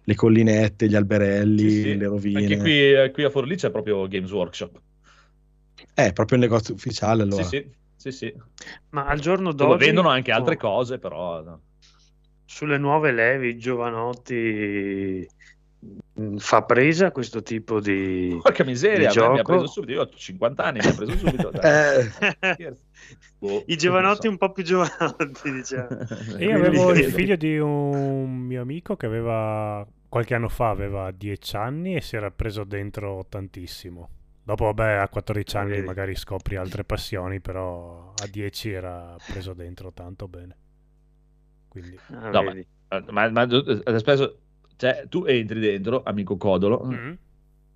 le 0.06 0.16
collinette, 0.16 0.88
gli 0.88 0.95
alberelli, 0.95 1.70
Sì, 1.70 1.82
sì. 1.82 1.97
le 1.97 2.08
rovine. 2.08 2.39
Anche 2.39 2.58
qui, 2.58 2.93
eh, 2.93 3.12
qui 3.12 3.24
a 3.24 3.30
Forlì 3.30 3.56
c'è 3.56 3.72
proprio 3.72 4.08
Games 4.08 4.32
Workshop. 4.32 4.80
È 5.93 6.14
proprio 6.14 6.38
il 6.38 6.43
negozio 6.43 6.74
ufficiale 6.74 7.24
allora. 7.24 7.43
Sì, 7.43 7.58
sì, 7.95 8.12
sì, 8.12 8.12
sì. 8.12 8.34
Ma 8.89 9.06
al 9.06 9.20
giorno 9.20 9.51
Dove 9.51 9.72
d'oggi 9.72 9.86
vendono 9.86 10.10
anche 10.10 10.32
altre 10.32 10.56
oh, 10.56 10.58
cose, 10.58 10.99
però... 10.99 11.60
sulle 12.45 12.78
nuove 12.78 13.12
levi, 13.12 13.58
giovanotti 13.58 15.28
fa 16.38 16.64
presa 16.64 17.12
questo 17.12 17.44
tipo 17.44 17.80
di, 17.80 18.38
Porca 18.42 18.64
miseria, 18.64 19.10
di 19.10 19.20
mi 19.20 19.40
ha 19.40 19.44
preso 19.44 19.68
subito. 19.68 19.92
Io 19.92 20.02
ho 20.02 20.10
50 20.10 20.64
anni, 20.64 20.80
mi 20.82 20.88
ha 20.88 20.94
preso 20.94 21.18
subito. 21.18 21.52
Eh. 21.62 22.76
Boh, 23.38 23.64
I 23.68 23.76
giovanotti 23.76 24.26
non 24.26 24.34
un 24.34 24.38
po' 24.40 24.52
più 24.52 24.64
giovanotti, 24.64 25.52
diciamo. 25.52 25.88
so. 26.06 26.38
Io 26.38 26.56
avevo 26.56 26.94
il 26.94 27.12
figlio 27.12 27.36
di 27.36 27.58
un 27.60 28.38
mio 28.38 28.62
amico 28.62 28.96
che 28.96 29.06
aveva 29.06 29.86
qualche 30.08 30.34
anno 30.34 30.48
fa 30.48 30.70
aveva 30.70 31.12
10 31.12 31.56
anni 31.58 31.96
e 31.96 32.02
si 32.02 32.16
era 32.16 32.32
preso 32.32 32.64
dentro 32.64 33.26
tantissimo. 33.28 34.10
Dopo, 34.44 34.66
vabbè, 34.66 34.94
a 34.94 35.10
14 35.10 35.58
anni 35.58 35.70
vedi. 35.72 35.86
magari 35.86 36.16
scopri 36.16 36.56
altre 36.56 36.84
passioni, 36.86 37.42
però 37.42 38.14
a 38.16 38.28
10 38.28 38.72
era 38.72 39.16
preso 39.28 39.54
dentro 39.54 39.92
tanto 39.92 40.28
bene. 40.28 40.56
Quindi... 41.68 42.00
Ah, 42.12 42.30
No, 42.30 42.44
ma-. 42.44 42.54
Eh, 42.54 42.66
Ma, 43.10 43.30
ma 43.30 43.42
adesso, 43.42 44.38
cioè, 44.78 45.06
tu 45.10 45.26
entri 45.26 45.60
dentro, 45.60 46.02
amico 46.04 46.38
Codolo, 46.38 46.84
Mm. 46.86 47.12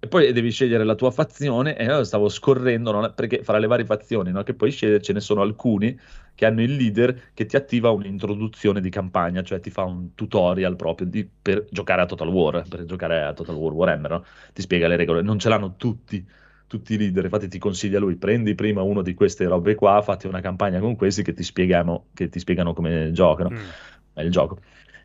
e 0.02 0.08
poi 0.08 0.32
devi 0.32 0.50
scegliere 0.52 0.84
la 0.84 0.95
tua 0.95 1.12
fazione. 1.12 1.76
E 1.78 1.84
io 1.86 2.04
stavo 2.04 2.30
scorrendo, 2.30 2.91
no? 2.91 3.14
perché 3.14 3.43
fra 3.43 3.58
le 3.58 3.68
varie 3.68 3.86
fazioni, 3.86 4.32
no? 4.32 4.43
che 4.43 4.54
puoi 4.54 4.72
scegliere, 4.72 5.02
ce 5.02 5.14
ne 5.14 5.20
sono 5.20 5.41
alcuni 5.41 5.97
che 6.36 6.45
hanno 6.45 6.62
il 6.62 6.74
leader 6.76 7.32
che 7.34 7.45
ti 7.45 7.58
attiva 7.58 7.89
un'introduzione 7.89 8.80
di 8.80 8.89
campagna, 8.89 9.43
cioè 9.43 9.60
ti 9.60 9.70
fa 9.70 9.84
un 9.84 10.16
tutorial 10.16 10.78
proprio 10.78 11.08
di- 11.08 11.28
per 11.41 11.66
giocare 11.70 12.02
a 12.02 12.06
Total 12.06 12.30
War, 12.30 12.66
per 12.68 12.86
giocare 12.86 13.24
a 13.24 13.34
Total 13.34 13.56
War 13.56 13.74
Warhammer, 13.74 14.12
no? 14.12 14.26
ti 14.54 14.62
spiega 14.62 14.88
le 14.88 14.95
regole. 14.95 15.22
Non 15.22 15.38
ce 15.38 15.50
l'hanno 15.50 15.76
tutti. 15.76 16.26
Tutti 16.70 16.93
i 16.93 16.97
leader, 16.97 17.24
infatti 17.24 17.47
ti 17.47 17.58
consiglia 17.58 17.97
lui, 17.97 18.16
prendi 18.16 18.54
prima 18.54 18.84
uno 18.84 19.02
di 19.02 19.16
queste 19.16 19.45
robe 19.47 19.74
qua, 19.74 20.04
fatti 20.04 20.28
una 20.28 20.39
campagna 20.39 20.80
con 20.80 20.95
questi 20.95 21.24
che 21.24 21.34
ti 21.34 21.41
che 21.41 22.30
ti 22.30 22.39
spiegano 22.39 22.74
come 22.76 23.12
giocano 23.12 23.50
Mm. 23.50 23.58
è 24.14 24.22
il 24.22 24.30
gioco. 24.30 24.60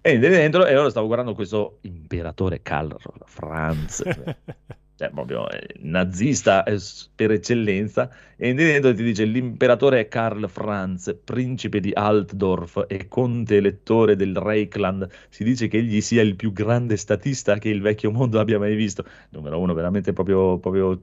E 0.07 0.19
dentro 0.19 0.67
e 0.67 0.77
ora 0.77 0.91
stavo 0.91 1.07
guardando 1.07 1.35
questo 1.35 1.79
imperatore 1.81 2.61
Karl 2.61 2.95
Franz, 3.25 4.03
cioè 4.97 5.09
proprio 5.09 5.49
eh, 5.49 5.77
nazista 5.79 6.63
eh, 6.65 6.79
per 7.15 7.31
eccellenza, 7.31 8.11
e 8.37 8.53
dentro 8.53 8.93
ti 8.93 9.03
dice 9.03 9.25
l'imperatore 9.25 10.07
Karl 10.09 10.47
Franz, 10.47 11.17
principe 11.25 11.81
di 11.81 11.91
Altdorf 11.95 12.85
e 12.87 13.09
conte 13.09 13.57
elettore 13.57 14.15
del 14.15 14.37
Reichland. 14.37 15.09
Si 15.31 15.43
dice 15.43 15.69
che 15.69 15.79
egli 15.79 16.03
sia 16.03 16.21
il 16.21 16.37
più 16.37 16.53
grande 16.53 16.99
statista 16.99 17.57
che 17.57 17.71
il 17.71 17.81
vecchio 17.81 18.11
mondo 18.11 18.39
abbia 18.39 18.59
mai 18.59 18.75
visto. 18.75 19.07
Numero 19.31 19.59
uno, 19.59 19.73
veramente 19.73 20.13
proprio, 20.13 20.59
proprio 20.59 21.01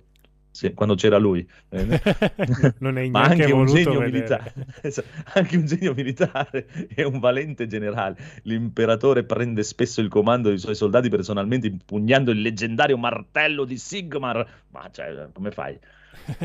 sì, 0.52 0.74
quando 0.74 0.96
c'era 0.96 1.18
lui. 1.18 1.48
Eh, 1.70 2.74
non 2.80 2.98
è 2.98 3.08
ma 3.10 3.24
anche 3.24 3.52
un 3.52 3.66
voluto 3.66 3.74
genio 3.74 4.00
vedere. 4.00 4.12
militare, 4.12 4.54
Esatto, 4.82 5.08
anche 5.34 5.58
un 5.58 5.66
genio 5.66 5.94
militare 5.94 6.68
e 6.94 7.04
un 7.04 7.20
valente 7.20 7.68
generale. 7.68 8.18
L'imperatore 8.44 9.24
prende 9.24 9.64
spesso 9.64 10.02
il 10.02 10.08
comando 10.10 10.50
dei 10.50 10.58
suoi 10.58 10.76
soldati 10.76 11.10
personalmente, 11.10 11.68
impugnando 11.68 12.32
il 12.32 12.42
leggendario 12.42 12.98
martello 12.98 13.64
di 13.66 13.78
Sigmar. 13.78 14.46
Ma 14.70 14.90
cioè, 14.92 15.30
come 15.34 15.52
fai? 15.52 15.78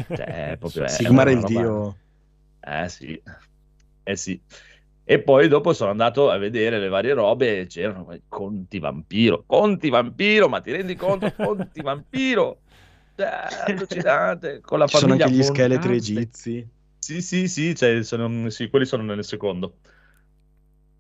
Cioè, 0.09 0.53
è 0.53 0.57
proprio- 0.59 0.85
è 0.85 0.89
Sigmar 0.89 1.27
è 1.29 1.31
il 1.31 1.37
roba- 1.43 1.49
dio. 1.49 1.97
Eh 2.61 2.89
sì, 2.89 3.21
eh 4.05 4.17
sì. 4.17 4.41
E 5.09 5.21
poi 5.21 5.47
dopo 5.47 5.73
sono 5.73 5.91
andato 5.91 6.31
a 6.31 6.37
vedere 6.37 6.81
le 6.81 6.89
varie 6.89 7.13
robe 7.15 7.61
e 7.61 7.67
c'erano 7.67 8.09
conti 8.29 8.79
vampiro. 8.81 9.45
Conti 9.47 9.89
vampiro, 9.89 10.49
ma 10.49 10.61
ti 10.61 10.73
rendi 10.73 10.97
conto? 10.97 11.33
Conti 11.33 11.81
vampiro! 11.81 12.59
Cioè, 13.17 13.29
allucinante, 13.67 14.61
con 14.65 14.79
la 14.79 14.87
Ci 14.87 14.99
sono 14.99 15.13
anche 15.15 15.31
gli 15.31 15.43
von 15.43 15.45
scheletri 15.45 15.97
egizi. 15.97 16.69
Sì, 16.99 17.23
sì, 17.23 17.49
sì, 17.49 17.75
cioè, 17.75 18.03
sono- 18.03 18.51
sì, 18.51 18.69
quelli 18.69 18.85
sono 18.85 19.03
nel 19.03 19.25
secondo. 19.25 19.77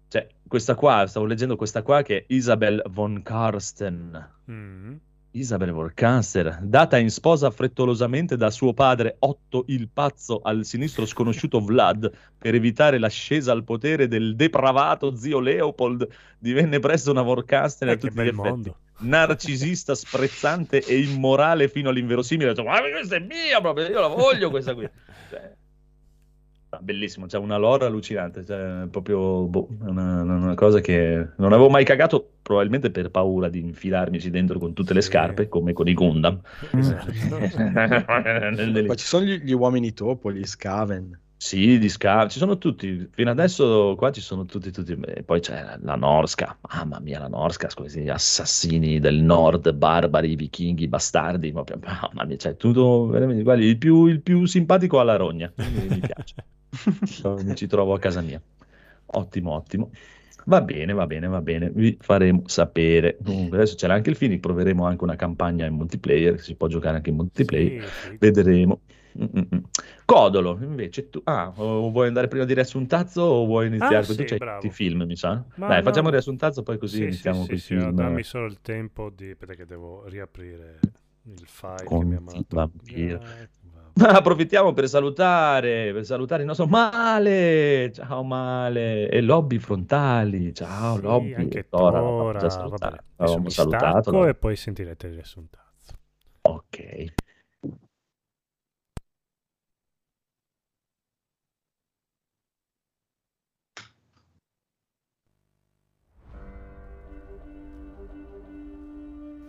Cioè, 0.08 0.26
questa 0.46 0.74
qua, 0.74 1.06
stavo 1.06 1.26
leggendo 1.26 1.56
questa 1.56 1.82
qua 1.82 2.02
che 2.02 2.18
è 2.18 2.24
Isabel 2.28 2.82
von 2.88 3.22
Karsten. 3.22 4.30
Mm. 4.50 4.94
Isabel 5.32 5.70
von 5.72 5.90
Karsten, 5.92 6.60
data 6.62 6.96
in 6.96 7.10
sposa 7.10 7.50
frettolosamente 7.50 8.38
da 8.38 8.50
suo 8.50 8.72
padre 8.72 9.16
Otto 9.18 9.64
il 9.66 9.90
Pazzo 9.92 10.40
al 10.42 10.64
sinistro 10.64 11.04
sconosciuto 11.04 11.60
Vlad 11.60 12.10
per 12.38 12.54
evitare 12.54 12.98
l'ascesa 12.98 13.52
al 13.52 13.62
potere 13.64 14.08
del 14.08 14.34
depravato 14.34 15.14
zio 15.14 15.40
Leopold, 15.40 16.08
divenne 16.38 16.78
presto 16.78 17.10
una 17.10 17.20
von 17.20 17.44
Karsten 17.44 17.88
a 17.88 17.92
Eh, 17.92 17.98
tutti 17.98 18.14
gli 18.14 18.20
effetti 18.20 18.34
mondo. 18.34 18.76
Narcisista, 18.98 19.94
sprezzante 19.94 20.82
e 20.84 20.98
immorale 20.98 21.68
fino 21.68 21.88
all'inverosimile. 21.88 22.50
Detto, 22.50 22.64
ma 22.64 22.80
questa 22.80 23.16
è 23.16 23.20
mia 23.20 23.60
proprio, 23.60 23.86
io 23.86 24.00
la 24.00 24.08
voglio 24.08 24.50
questa 24.50 24.74
qui. 24.74 24.88
Cioè, 25.28 25.52
ah, 26.68 26.78
bellissimo, 26.80 27.26
c'è 27.26 27.36
una 27.36 27.56
lore 27.56 27.86
allucinante, 27.86 28.44
cioè, 28.44 28.86
proprio 28.88 29.42
boh, 29.42 29.66
una, 29.80 30.22
una 30.22 30.54
cosa 30.54 30.80
che 30.80 31.30
non 31.36 31.52
avevo 31.52 31.68
mai 31.68 31.84
cagato, 31.84 32.34
probabilmente 32.42 32.92
per 32.92 33.10
paura 33.10 33.48
di 33.48 33.58
infilarmici 33.58 34.30
dentro 34.30 34.60
con 34.60 34.72
tutte 34.72 34.94
le 34.94 35.00
scarpe, 35.00 35.48
come 35.48 35.72
con 35.72 35.88
i 35.88 35.94
Gundam. 35.94 36.40
Esatto. 36.70 37.10
Poi 38.86 38.96
ci 38.96 39.04
sono 39.04 39.24
gli, 39.24 39.40
gli 39.40 39.52
uomini 39.52 39.92
topo, 39.92 40.30
gli 40.30 40.44
Scaven. 40.44 41.18
Sì, 41.38 41.78
di 41.78 41.88
sca- 41.88 42.26
ci 42.28 42.38
sono 42.38 42.56
tutti. 42.56 43.08
Fino 43.12 43.30
adesso 43.30 43.94
qua 43.96 44.10
ci 44.10 44.20
sono 44.20 44.46
tutti, 44.46 44.70
tutti. 44.70 44.98
E 45.06 45.22
poi 45.22 45.40
c'è 45.40 45.76
la, 45.80 45.94
Norska. 45.94 46.56
Mamma 46.72 46.98
mia, 46.98 47.20
la 47.20 47.28
Norska, 47.28 47.68
questi 47.74 48.08
assassini 48.08 48.98
del 48.98 49.16
nord, 49.16 49.72
barbari, 49.72 50.34
vichinghi, 50.34 50.88
bastardi. 50.88 51.52
proprio- 51.52 51.78
Mamma 51.84 52.24
mia, 52.24 52.36
cioè, 52.36 52.56
tutto 52.56 53.06
veramente. 53.06 53.42
Guardi, 53.42 53.66
il 53.66 53.76
più, 53.78 54.06
il 54.06 54.22
più 54.22 54.46
simpatico 54.46 54.98
alla 54.98 55.16
rogna. 55.16 55.52
Mi 55.56 56.00
piace. 56.00 56.34
Mi 57.44 57.54
ci 57.54 57.66
trovo 57.66 57.92
a 57.94 57.98
casa 57.98 58.22
mia. 58.22 58.40
Ottimo, 59.06 59.52
ottimo. 59.52 59.90
Va 60.46 60.62
bene, 60.62 60.92
va 60.92 61.06
bene, 61.06 61.26
va 61.26 61.40
bene. 61.40 61.70
Vi 61.70 61.96
faremo 62.00 62.42
sapere. 62.46 63.18
Comunque, 63.22 63.58
adesso 63.58 63.74
c'era 63.74 63.94
anche 63.94 64.10
il 64.10 64.16
Fini. 64.16 64.38
Proveremo 64.38 64.86
anche 64.86 65.04
una 65.04 65.16
campagna 65.16 65.66
in 65.66 65.74
multiplayer. 65.74 66.40
Si 66.40 66.54
può 66.54 66.66
giocare 66.68 66.96
anche 66.96 67.10
in 67.10 67.16
multiplayer. 67.16 67.84
Sì, 67.88 68.08
sì. 68.10 68.16
Vedremo. 68.18 68.80
Mm-mm. 69.18 69.62
Codolo, 70.04 70.58
invece 70.60 71.10
tu... 71.10 71.20
Ah, 71.24 71.50
vuoi 71.54 72.06
andare 72.08 72.28
prima 72.28 72.44
di 72.44 72.54
riassuntazzo 72.54 73.22
o 73.22 73.46
vuoi 73.46 73.66
iniziare? 73.66 73.96
Ah, 73.96 74.02
tu 74.06 74.12
sì, 74.12 74.66
i 74.66 74.70
film, 74.70 75.02
mi 75.02 75.16
sa. 75.16 75.42
Ma 75.56 75.68
Dai, 75.68 75.78
no. 75.78 75.82
facciamo 75.82 76.06
il 76.08 76.12
riassuntazzo, 76.12 76.62
poi 76.62 76.78
così 76.78 76.98
Sì, 76.98 77.04
iniziamo 77.04 77.42
sì, 77.42 77.56
sì, 77.56 77.58
sì, 77.58 77.74
film. 77.74 77.94
dammi 77.94 78.22
solo 78.22 78.46
il 78.46 78.60
tempo 78.60 79.10
di... 79.10 79.36
Che 79.38 79.64
devo 79.66 80.04
riaprire 80.06 80.78
il 81.24 81.46
file 81.46 81.88
che 81.88 82.04
mi 82.04 82.14
ha 82.14 82.20
Conti 82.20 82.44
vabbè. 82.54 83.48
Ma 83.98 84.08
approfittiamo 84.10 84.74
per 84.74 84.88
salutare, 84.88 85.90
per 85.92 86.04
salutare 86.04 86.42
il 86.42 86.46
nostro 86.48 86.66
Male, 86.66 87.90
ciao 87.94 88.22
Male, 88.22 89.08
e 89.08 89.22
Lobby 89.22 89.58
Frontali, 89.58 90.52
ciao 90.52 90.96
Sì, 90.96 91.00
Lobby, 91.00 91.32
anche 91.34 91.66
Tora, 91.68 92.00
Tora, 92.00 92.40
vabbè, 92.40 92.50
salutato, 92.50 93.04
l'avevamo 93.16 93.44
mi 93.44 93.50
salutato, 93.50 94.26
e 94.26 94.34
poi 94.34 94.54
sentirete 94.56 95.06
il 95.06 95.14
riassuntazzo. 95.14 95.64
ok. 96.44 96.76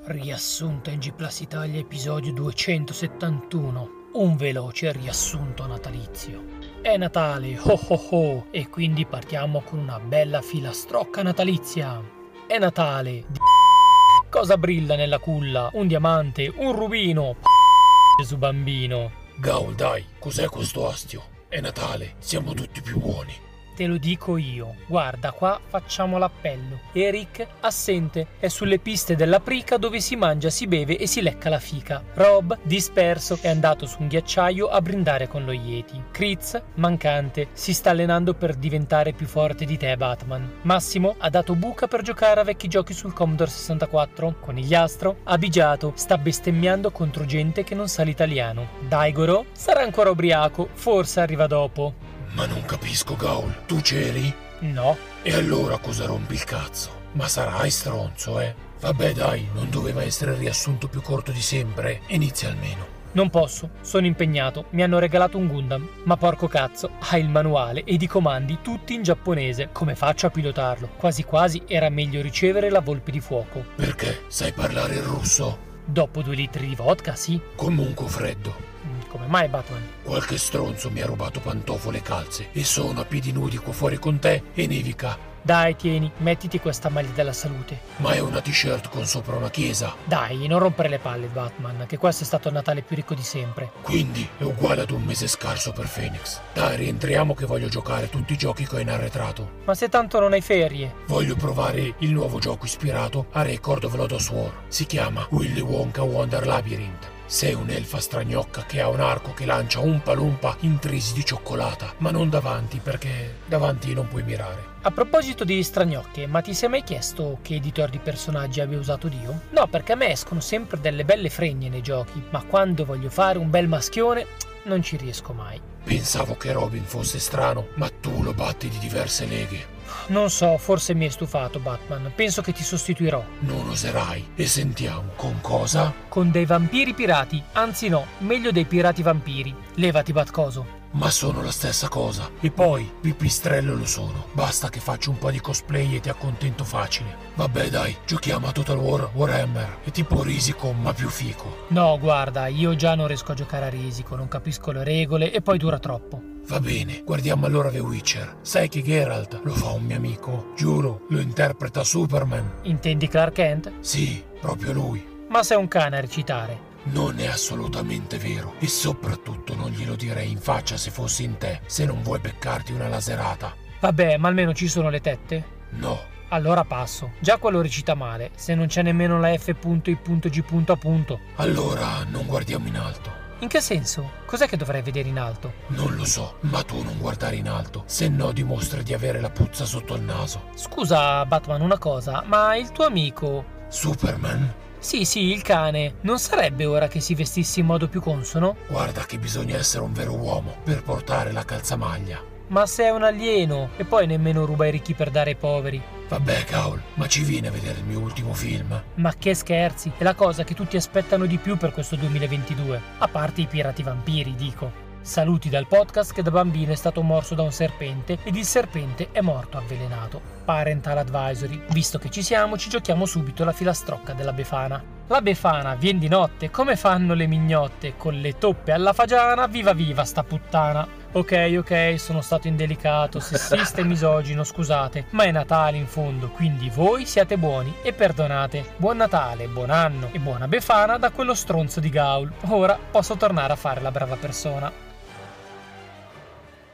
Riassunto 0.08 0.90
NG 0.90 1.12
Plus 1.12 1.42
Italia 1.42 1.82
episodio 1.82 2.32
271. 2.32 3.90
Un 4.14 4.38
veloce 4.38 4.94
riassunto 4.94 5.68
natalizio. 5.68 6.46
È 6.82 6.96
Natale, 6.96 7.60
ho 7.60 7.78
ho 7.90 7.96
ho, 8.12 8.46
e 8.52 8.70
quindi 8.70 9.06
partiamo 9.06 9.60
con 9.60 9.80
una 9.80 10.00
bella 10.00 10.42
filastrocca 10.42 11.24
natalizia. 11.24 12.02
È 12.48 12.58
Natale. 12.58 13.26
di 13.28 13.38
Cosa 14.32 14.58
brilla 14.58 14.96
nella 14.96 15.20
culla? 15.20 15.72
Un 15.74 15.88
diamante, 15.88 16.54
un 16.56 16.74
rubino. 16.74 17.36
Gesù 18.18 18.38
bambino. 18.38 19.12
Gaul, 19.36 19.76
dai, 19.76 20.06
cos'è 20.20 20.48
questo 20.48 20.88
astio? 20.88 21.22
È 21.50 21.60
Natale, 21.60 22.16
siamo 22.20 22.54
tutti 22.54 22.82
più 22.82 22.98
buoni. 22.98 23.47
Te 23.78 23.86
lo 23.86 23.98
dico 23.98 24.38
io. 24.38 24.74
Guarda, 24.88 25.32
qua 25.32 25.60
facciamo 25.64 26.18
l'appello. 26.18 26.80
Eric, 26.94 27.46
assente, 27.60 28.26
è 28.40 28.48
sulle 28.48 28.80
piste 28.80 29.16
della 29.16 29.40
prica 29.40 29.78
dove 29.78 30.00
si 30.00 30.16
mangia, 30.16 30.50
si 30.50 30.66
beve 30.66 30.98
e 30.98 31.06
si 31.06 31.22
lecca 31.22 31.50
la 31.50 31.60
fica. 31.60 32.02
Rob, 32.16 32.58
disperso, 32.64 33.38
è 33.40 33.50
andato 33.50 33.86
su 33.86 33.98
un 34.02 34.08
ghiacciaio 34.08 34.68
a 34.68 34.82
brindare 34.82 35.28
con 35.28 35.46
lo 35.46 35.52
Yeti. 35.52 36.06
Kritz, 36.10 36.60
mancante, 36.74 37.50
si 37.54 37.72
sta 37.72 37.92
allenando 37.92 38.34
per 38.34 38.56
diventare 38.56 39.14
più 39.14 39.28
forte 39.28 39.64
di 39.64 39.78
te, 39.78 39.96
Batman. 39.96 40.54
Massimo 40.64 41.14
ha 41.20 41.30
dato 41.30 41.54
buca 41.54 41.86
per 41.86 42.02
giocare 42.02 42.40
a 42.40 42.44
vecchi 42.44 42.68
giochi 42.68 42.94
sul 42.94 43.14
Commodore 43.14 43.52
64. 43.52 44.38
Conigliastro, 44.40 45.18
abigiato, 45.26 45.92
sta 45.94 46.18
bestemmiando 46.18 46.90
contro 46.90 47.26
gente 47.26 47.64
che 47.64 47.76
non 47.76 47.88
sa 47.88 48.02
l'italiano. 48.02 48.70
Daigoro 48.88 49.46
sarà 49.52 49.82
ancora 49.82 50.10
ubriaco, 50.10 50.68
forse 50.74 51.20
arriva 51.20 51.46
dopo. 51.46 52.07
Ma 52.34 52.46
non 52.46 52.64
capisco, 52.66 53.16
Gaul, 53.16 53.66
tu 53.66 53.82
c'eri? 53.82 54.34
No, 54.60 54.98
E 55.22 55.34
allora 55.34 55.78
cosa 55.78 56.06
rompi 56.06 56.34
il 56.34 56.44
cazzo? 56.44 56.90
Ma 57.14 57.28
sarai 57.28 57.70
stronzo, 57.70 58.40
eh? 58.40 58.54
Vabbè 58.80 59.14
dai, 59.14 59.48
non 59.54 59.70
doveva 59.70 60.04
essere 60.04 60.32
il 60.32 60.38
riassunto 60.38 60.88
più 60.88 61.02
corto 61.02 61.32
di 61.32 61.42
sempre. 61.42 62.02
Inizia 62.08 62.50
almeno. 62.50 62.96
Non 63.14 63.30
posso, 63.32 63.70
sono 63.82 64.06
impegnato, 64.06 64.66
mi 64.72 64.84
hanno 64.84 65.00
regalato 65.00 65.38
un 65.38 65.48
Gundam, 65.48 65.88
ma 66.04 66.18
porco 66.18 66.48
cazzo, 66.48 66.92
ha 67.00 67.18
il 67.18 67.30
manuale 67.30 67.84
ed 67.84 68.02
i 68.04 68.08
comandi 68.08 68.60
tutti 68.62 68.94
in 68.94 69.02
giapponese, 69.02 69.70
come 69.72 69.96
faccio 69.96 70.28
a 70.28 70.30
pilotarlo? 70.30 70.90
Quasi 70.98 71.24
quasi 71.24 71.64
era 71.66 71.90
meglio 71.90 72.22
ricevere 72.22 72.70
la 72.70 72.82
volpe 72.82 73.10
di 73.12 73.20
fuoco. 73.20 73.64
Perché? 73.76 74.24
Sai 74.28 74.52
parlare 74.52 74.96
il 74.96 75.02
russo? 75.02 75.58
Dopo 75.86 76.22
due 76.22 76.36
litri 76.36 76.68
di 76.68 76.76
vodka, 76.76 77.16
sì. 77.16 77.40
Comunque 77.56 78.08
freddo. 78.08 78.76
Come 79.10 79.26
mai 79.28 79.48
Batman? 79.48 79.88
Qualche 80.04 80.38
stronzo 80.38 80.90
mi 80.90 81.02
ha 81.02 81.06
rubato 81.06 81.40
pantofole 81.40 82.00
e 82.00 82.02
calze 82.02 82.50
e 82.52 82.64
sono 82.64 83.02
a 83.02 83.06
piedi 83.06 83.32
nudi 83.32 83.58
qua 83.58 83.74
fuori 83.74 83.98
con 83.98 84.20
te 84.20 84.44
e 84.54 84.68
nevica. 84.68 85.36
Dai, 85.48 85.78
tieni, 85.78 86.12
mettiti 86.18 86.60
questa 86.60 86.90
maglia 86.90 87.12
della 87.12 87.32
salute. 87.32 87.80
Ma 87.98 88.12
è 88.12 88.20
una 88.20 88.42
t-shirt 88.42 88.90
con 88.90 89.06
sopra 89.06 89.38
una 89.38 89.50
chiesa. 89.50 89.96
Dai, 90.04 90.46
non 90.46 90.60
rompere 90.60 90.90
le 90.90 91.00
palle, 91.00 91.28
Batman, 91.28 91.86
che 91.88 91.96
questo 91.96 92.24
è 92.24 92.26
stato 92.26 92.50
il 92.50 92.54
Natale 92.54 92.82
più 92.82 92.98
ricco 92.98 93.14
di 93.14 93.24
sempre. 93.24 93.72
Quindi 93.82 94.28
è 94.38 94.44
uguale 94.44 94.82
ad 94.82 94.92
un 94.92 95.04
mese 95.04 95.28
scarso 95.28 95.72
per 95.72 95.88
Phoenix. 95.88 96.42
Dai, 96.54 96.76
rientriamo 96.76 97.34
che 97.34 97.46
voglio 97.46 97.70
giocare 97.70 98.10
tutti 98.10 98.34
i 98.34 98.38
giochi 98.38 98.68
che 98.68 98.76
ho 98.76 98.80
in 98.80 98.90
arretrato. 98.90 99.52
Ma 99.64 99.74
se 99.74 99.88
tanto 99.88 100.20
non 100.20 100.34
hai 100.34 100.42
ferie. 100.42 100.94
Voglio 101.06 101.38
provare 101.38 101.94
il 102.00 102.12
nuovo 102.12 102.40
gioco 102.40 102.66
ispirato 102.66 103.28
a 103.32 103.42
Record 103.42 103.86
of 103.86 103.96
Lodos 103.96 104.30
War. 104.30 104.52
Si 104.68 104.86
chiama 104.86 105.28
Willy 105.30 105.62
Wonka 105.62 106.04
Wonder 106.04 106.46
Labyrinth. 106.46 107.16
Sei 107.30 107.54
un'elfa 107.54 108.00
stragnocca 108.00 108.64
che 108.64 108.80
ha 108.80 108.88
un 108.88 109.02
arco 109.02 109.34
che 109.34 109.46
lancia 109.46 109.82
un 109.82 110.02
palumpa 110.02 110.56
intrisi 110.62 111.14
di 111.14 111.26
cioccolata, 111.26 111.94
ma 111.98 112.10
non 112.10 112.30
davanti 112.30 112.80
perché 112.82 113.40
davanti 113.46 113.94
non 113.94 114.08
puoi 114.08 114.24
mirare. 114.24 114.76
A 114.84 114.92
proposito 114.92 115.44
di 115.44 115.62
stragnocche, 115.62 116.26
ma 116.26 116.40
ti 116.40 116.54
sei 116.54 116.70
mai 116.70 116.84
chiesto 116.84 117.40
che 117.42 117.56
editor 117.56 117.90
di 117.90 118.00
personaggi 118.00 118.62
abbia 118.62 118.80
usato 118.80 119.10
Dio? 119.10 119.42
No, 119.50 119.68
perché 119.68 119.92
a 119.92 119.96
me 119.98 120.12
escono 120.12 120.40
sempre 120.40 120.80
delle 120.80 121.04
belle 121.04 121.30
fregne 121.30 121.68
nei 121.68 121.82
giochi, 121.82 122.24
ma 122.30 122.42
quando 122.44 122.86
voglio 122.86 123.10
fare 123.10 123.38
un 123.38 123.50
bel 123.50 123.68
maschione 123.68 124.26
non 124.64 124.82
ci 124.82 124.96
riesco 124.96 125.34
mai. 125.34 125.60
Pensavo 125.84 126.38
che 126.38 126.54
Robin 126.54 126.86
fosse 126.86 127.20
strano, 127.20 127.68
ma 127.74 127.90
tu 127.90 128.24
lo 128.24 128.34
batti 128.34 128.70
di 128.70 128.78
diverse 128.78 129.26
leghe. 129.26 129.76
Non 130.08 130.30
so, 130.30 130.58
forse 130.58 130.94
mi 130.94 131.06
hai 131.06 131.12
stufato, 131.12 131.60
Batman. 131.60 132.12
Penso 132.16 132.42
che 132.42 132.52
ti 132.54 132.64
sostituirò. 132.64 133.24
Non 133.40 133.70
oserai. 133.70 134.30
E 134.36 134.46
sentiamo, 134.46 135.12
con 135.16 135.40
cosa? 135.42 135.94
Con 136.08 136.32
dei 136.32 136.46
vampiri 136.46 136.94
pirati. 136.94 137.42
Anzi 137.54 137.90
no, 137.90 138.06
meglio 138.20 138.52
dei 138.52 138.66
pirati 138.66 139.02
vampiri. 139.02 139.54
Levati, 139.76 140.12
Batcoso. 140.12 140.86
Ma 140.98 141.12
sono 141.12 141.44
la 141.44 141.52
stessa 141.52 141.90
cosa. 141.90 142.32
E 142.40 142.50
poi, 142.50 142.92
pipistrello 143.00 143.76
lo 143.76 143.86
sono. 143.86 144.26
Basta 144.32 144.70
che 144.70 144.80
faccio 144.80 145.12
un 145.12 145.20
po' 145.20 145.30
di 145.30 145.40
cosplay 145.40 145.96
e 145.96 146.00
ti 146.00 146.10
accontento 146.10 146.64
facile. 146.64 147.16
Vabbè 147.36 147.70
dai, 147.70 147.96
giochiamo 148.04 148.48
a 148.48 148.52
Total 148.52 148.78
War 148.78 149.12
Warhammer. 149.14 149.78
È 149.84 149.92
tipo 149.92 150.24
Risico, 150.24 150.72
ma 150.72 150.94
più 150.94 151.08
fico. 151.10 151.66
No, 151.68 152.00
guarda, 152.00 152.48
io 152.48 152.76
già 152.76 152.96
non 152.96 153.06
riesco 153.06 153.34
a 153.34 153.36
giocare 153.36 153.66
a 153.66 153.70
risico, 153.70 154.16
non 154.16 154.28
capisco 154.28 154.72
le 154.72 154.84
regole 154.84 155.32
e 155.32 155.42
poi 155.42 155.60
dura 155.60 155.78
troppo. 155.78 156.20
Va 156.48 156.60
bene, 156.60 157.04
guardiamo 157.04 157.46
allora 157.46 157.70
The 157.70 157.80
Witcher. 157.80 158.38
Sai 158.42 158.68
che 158.68 158.82
Geralt 158.82 159.42
lo 159.44 159.54
fa 159.54 159.74
un 159.74 159.84
mio 159.84 159.98
amico? 159.98 160.54
Giuro, 160.56 161.06
lo 161.10 161.20
interpreta 161.20 161.84
Superman. 161.84 162.62
Intendi 162.64 163.08
Clark 163.08 163.34
Kent? 163.34 163.72
Sì, 163.82 164.24
proprio 164.42 164.74
lui. 164.74 165.06
Ma 165.30 165.44
sei 165.44 165.58
un 165.58 165.68
cane 165.68 165.98
a 165.98 166.02
recitare. 166.02 166.67
Non 166.92 167.20
è 167.20 167.28
assolutamente 167.28 168.18
vero 168.18 168.54
e 168.60 168.68
soprattutto 168.68 169.56
non 169.56 169.72
glielo 169.72 169.96
direi 169.96 170.32
in 170.32 170.40
faccia 170.40 170.78
se 170.78 170.90
fossi 170.92 171.24
in 171.24 171.38
te, 171.38 171.62
se 171.66 171.86
non 171.86 172.02
vuoi 172.02 172.20
beccarti 172.20 172.72
una 172.72 172.88
laserata. 172.88 173.54
Vabbè, 173.80 174.18
ma 174.18 174.28
almeno 174.28 174.54
ci 174.54 174.68
sono 174.68 174.90
le 174.90 175.02
tette? 175.02 175.56
No, 175.72 176.00
Allora 176.30 176.64
passo. 176.66 177.12
Già 177.20 177.38
quello 177.38 177.62
recita 177.62 177.94
male, 177.96 178.32
se 178.36 178.54
non 178.56 178.68
c'è 178.68 178.82
nemmeno 178.82 179.20
la 179.20 179.38
F.I.G. 179.38 180.70
appunto. 180.70 181.20
allora 181.36 182.04
non 182.10 182.26
guardiamo 182.26 182.68
in 182.68 182.78
alto. 182.78 183.12
In 183.40 183.48
che 183.48 183.62
senso? 183.62 184.12
Cos'è 184.26 184.48
che 184.48 184.58
dovrei 184.58 184.82
vedere 184.82 185.08
in 185.08 185.20
alto? 185.20 185.54
Non 185.68 185.96
lo 185.96 186.06
so, 186.06 186.38
ma 186.42 186.64
tu 186.64 186.82
non 186.84 186.98
guardare 186.98 187.36
in 187.36 187.48
alto, 187.48 187.84
se 187.86 188.10
no 188.10 188.32
dimostri 188.32 188.82
di 188.84 188.94
avere 188.94 189.22
la 189.22 189.30
puzza 189.30 189.64
sotto 189.64 189.94
il 189.96 190.02
naso. 190.02 190.50
Scusa, 190.56 191.24
Batman, 191.26 191.62
una 191.62 191.78
cosa, 191.78 192.24
ma 192.26 192.56
il 192.56 192.72
tuo 192.72 192.86
amico... 192.86 193.46
Superman? 193.68 194.54
Sì, 194.80 195.06
sì, 195.06 195.32
il 195.32 195.42
cane. 195.42 195.96
Non 196.02 196.20
sarebbe 196.20 196.66
ora 196.66 196.88
che 196.88 197.00
si 197.00 197.16
vestisse 197.16 197.60
in 197.60 197.66
modo 197.66 197.88
più 197.88 198.00
consono? 198.00 198.58
Guarda 198.68 199.06
che 199.06 199.18
bisogna 199.18 199.58
essere 199.58 199.84
un 199.84 199.92
vero 199.92 200.14
uomo 200.14 200.58
per 200.64 200.84
portare 200.84 201.32
la 201.32 201.44
calzamaglia. 201.44 202.36
Ma 202.50 202.66
se 202.66 202.84
è 202.84 202.90
un 202.92 203.04
alieno 203.04 203.72
e 203.76 203.84
poi 203.84 204.08
nemmeno 204.08 204.46
ruba 204.46 204.64
ai 204.64 204.72
ricchi 204.72 204.94
per 204.94 205.10
dare 205.10 205.32
ai 205.32 205.36
poveri. 205.36 205.82
Vabbè, 206.08 206.46
Caul, 206.46 206.82
ma 206.94 207.08
ci 207.08 207.24
viene 207.24 207.50
a 207.50 207.52
vedere 207.52 207.80
il 207.80 207.86
mio 207.86 208.00
ultimo 208.00 208.34
film? 208.34 208.82
Ma 208.96 209.14
che 209.18 209.34
scherzi, 209.34 209.92
è 209.98 210.04
la 210.04 210.14
cosa 210.14 210.46
che 210.46 210.54
tutti 210.54 210.78
aspettano 210.78 211.26
di 211.26 211.38
più 211.38 211.58
per 211.58 211.74
questo 211.74 211.98
2022. 211.98 212.82
A 213.00 213.08
parte 213.10 213.42
i 213.42 213.48
pirati 213.48 213.84
vampiri, 213.84 214.36
dico. 214.36 214.86
Saluti 215.08 215.48
dal 215.48 215.68
podcast 215.68 216.12
che 216.12 216.22
da 216.22 216.32
bambino 216.32 216.74
è 216.74 216.76
stato 216.76 217.02
morso 217.02 217.34
da 217.34 217.42
un 217.42 217.54
serpente 217.54 218.18
ed 218.24 218.36
il 218.36 218.44
serpente 218.44 219.08
è 219.14 219.22
morto 219.22 219.58
avvelenato. 219.58 220.20
Parental 220.44 220.98
advisory. 220.98 221.62
Visto 221.70 221.98
che 221.98 222.10
ci 222.10 222.22
siamo, 222.22 222.58
ci 222.58 222.68
giochiamo 222.68 223.06
subito 223.06 223.46
la 223.46 223.54
filastrocca 223.54 224.12
della 224.12 224.34
Befana. 224.34 224.84
La 225.08 225.22
Befana 225.22 225.76
vien 225.76 225.98
di 225.98 226.10
notte, 226.10 226.52
come 226.52 226.76
fanno 226.76 227.14
le 227.14 227.26
mignotte, 227.26 227.96
con 227.96 228.20
le 228.20 228.38
toppe 228.38 228.74
alla 228.74 228.92
fagiana, 228.92 229.48
viva 229.48 229.72
viva 229.72 230.04
sta 230.04 230.26
puttana. 230.26 230.86
Ok, 231.14 231.56
ok, 231.58 231.96
sono 231.98 232.20
stato 232.20 232.50
indelicato, 232.50 233.22
sessista 233.22 233.80
e 233.80 233.86
misogino, 233.88 234.44
scusate, 234.44 235.06
ma 235.12 235.24
è 235.24 235.32
Natale 235.32 235.78
in 235.78 235.88
fondo, 235.88 236.28
quindi 236.32 236.70
voi 236.70 237.06
siate 237.06 237.38
buoni 237.38 237.74
e 237.82 237.94
perdonate. 237.94 238.74
Buon 238.76 238.98
Natale, 238.98 239.48
buon 239.48 239.70
anno 239.70 240.10
e 240.12 240.20
buona 240.20 240.50
Befana 240.50 240.98
da 240.98 241.12
quello 241.12 241.34
stronzo 241.34 241.80
di 241.80 241.90
Gaul. 241.90 242.30
Ora 242.50 242.78
posso 242.92 243.16
tornare 243.16 243.54
a 243.54 243.56
fare 243.56 243.80
la 243.80 243.92
brava 243.92 244.18
persona. 244.18 244.88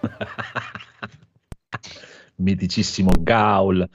Miticissimo 2.38 3.12
Gaul. 3.20 3.88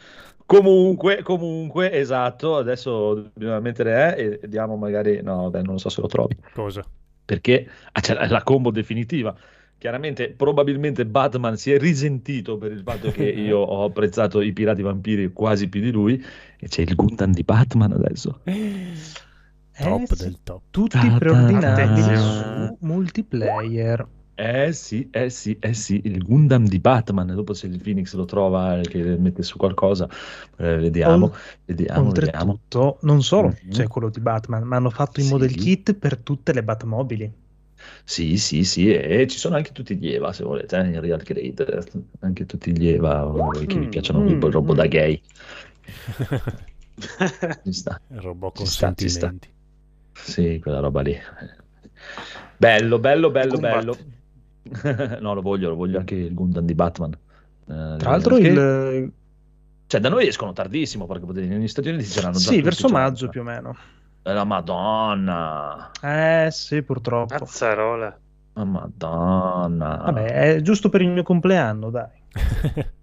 Comunque, 0.46 1.22
comunque, 1.22 1.92
esatto, 1.92 2.56
adesso 2.56 3.30
bisogna 3.34 3.61
mettere 3.61 4.16
eh, 4.16 4.38
e 4.42 4.48
diamo 4.48 4.76
magari, 4.76 5.20
no, 5.22 5.42
vabbè, 5.42 5.62
non 5.62 5.78
so 5.78 5.90
se 5.90 6.00
lo 6.00 6.06
trovi, 6.06 6.34
Cosa? 6.54 6.82
perché 7.22 7.68
ah, 7.92 8.00
c'è 8.00 8.14
la, 8.14 8.26
la 8.26 8.42
combo 8.42 8.70
definitiva. 8.70 9.36
Chiaramente, 9.76 10.30
probabilmente 10.30 11.04
Batman 11.04 11.56
si 11.56 11.70
è 11.70 11.78
risentito 11.78 12.56
per 12.56 12.72
il 12.72 12.80
fatto 12.80 13.11
che 13.11 13.24
io 13.28 13.59
ho 13.59 13.84
apprezzato 13.84 14.40
i 14.40 14.52
pirati 14.54 14.80
vampiri 14.80 15.32
quasi 15.32 15.68
più 15.68 15.82
di 15.82 15.90
lui 15.90 16.24
e 16.59 16.66
c'è 16.66 16.82
il 16.82 16.94
Gundam 16.94 17.32
di 17.32 17.42
Batman 17.42 17.92
adesso. 17.92 18.40
Top 18.42 20.00
Eh, 20.00 20.06
sì. 20.16 20.24
del 20.24 20.38
top. 20.42 20.62
Tutti 20.70 20.98
ta- 20.98 22.16
su 22.16 22.76
multiplayer. 22.80 24.06
Eh 24.41 24.72
sì, 24.72 25.09
eh 25.11 25.30
sì, 25.30 25.59
eh 25.59 25.74
sì, 25.74 26.01
il 26.05 26.22
Gundam 26.22 26.68
di 26.68 26.78
Batman, 26.78 27.26
dopo 27.34 27.55
se 27.55 27.66
il 27.66 27.82
Phoenix 27.82 28.14
lo 28.14 28.24
trova, 28.24 28.78
eh, 28.80 28.86
che 28.86 29.03
mette 29.18 29.43
su 29.43 29.57
qualcosa, 29.57 30.09
eh, 30.59 30.76
vediamo, 30.76 31.32
Ol- 31.32 31.34
vediamo, 31.64 32.12
vediamo. 32.12 32.61
Non 33.01 33.22
solo 33.22 33.62
Mhm. 33.62 33.68
c'è 33.68 33.89
quello 33.89 34.11
di 34.11 34.20
Batman, 34.20 34.62
ma 34.62 34.76
hanno 34.76 34.91
fatto 34.91 35.20
i 35.20 35.22
Sì. 35.22 35.24
model 35.24 35.55
kit 35.57 35.95
per 35.95 36.18
tutte 36.18 36.53
le 36.53 36.62
Batmobili. 36.62 37.34
Sì, 38.05 38.36
sì, 38.39 38.64
sì, 38.64 38.93
e 38.93 39.26
ci 39.28 39.39
sono 39.39 39.55
anche 39.57 39.72
tutti 39.72 39.97
gli 39.97 40.09
Eva, 40.11 40.32
se 40.32 40.43
volete, 40.45 40.76
eh, 40.78 40.86
in 40.89 41.01
Real 41.01 41.22
Grade, 41.22 41.84
anche 42.20 42.45
tutti 42.47 42.76
gli 42.76 42.89
Eva, 42.89 43.24
voi 43.24 43.66
che 43.66 43.78
vi 43.78 43.89
Mm, 43.89 43.89
piacciono 43.89 44.24
mm, 44.28 44.28
il 44.28 44.53
robo 44.53 44.74
da 44.74 44.86
mm. 44.86 44.89
gay. 44.89 45.20
Ci 47.64 47.72
sta. 47.72 48.01
Il 48.11 48.20
robot 48.20 48.55
Ci 48.55 48.64
con 48.64 48.70
sta, 48.74 48.93
ci 48.95 49.09
sta. 49.09 49.34
sentimenti. 49.34 49.49
Sì, 50.12 50.59
quella 50.61 50.80
roba 50.80 51.03
lì. 51.03 51.16
Bello, 52.59 52.99
bello, 52.99 53.30
bello, 53.30 53.59
Combat. 53.59 53.59
bello. 53.59 53.97
No, 55.20 55.34
lo 55.34 55.40
voglio, 55.42 55.68
lo 55.70 55.76
voglio 55.76 55.98
anche 55.98 56.14
il 56.14 56.34
Gundam 56.34 56.64
di 56.64 56.74
Batman. 56.74 57.12
Eh, 57.12 57.94
Tra 57.98 58.10
l'altro, 58.10 58.36
che- 58.36 58.48
il... 58.48 59.12
Cioè, 59.86 60.00
da 60.00 60.08
noi 60.10 60.26
escono 60.26 60.52
tardissimo, 60.52 61.06
perché 61.06 61.24
negli 61.46 61.68
Stati 61.68 61.88
Uniti 61.88 62.04
saranno 62.04 62.36
già 62.38 62.50
sì, 62.50 62.60
verso 62.60 62.88
già- 62.88 62.92
maggio 62.92 63.28
più 63.28 63.40
o 63.40 63.44
meno. 63.44 63.76
Eh, 64.22 64.32
La 64.32 64.44
Madonna. 64.44 65.90
Eh 66.02 66.48
sì, 66.50 66.82
purtroppo. 66.82 67.34
Cazzarola. 67.36 68.18
La 68.54 68.64
Madonna. 68.64 69.96
Vabbè, 70.04 70.54
è 70.56 70.60
giusto 70.60 70.88
per 70.88 71.00
il 71.00 71.08
mio 71.10 71.22
compleanno, 71.22 71.90
dai. 71.90 72.10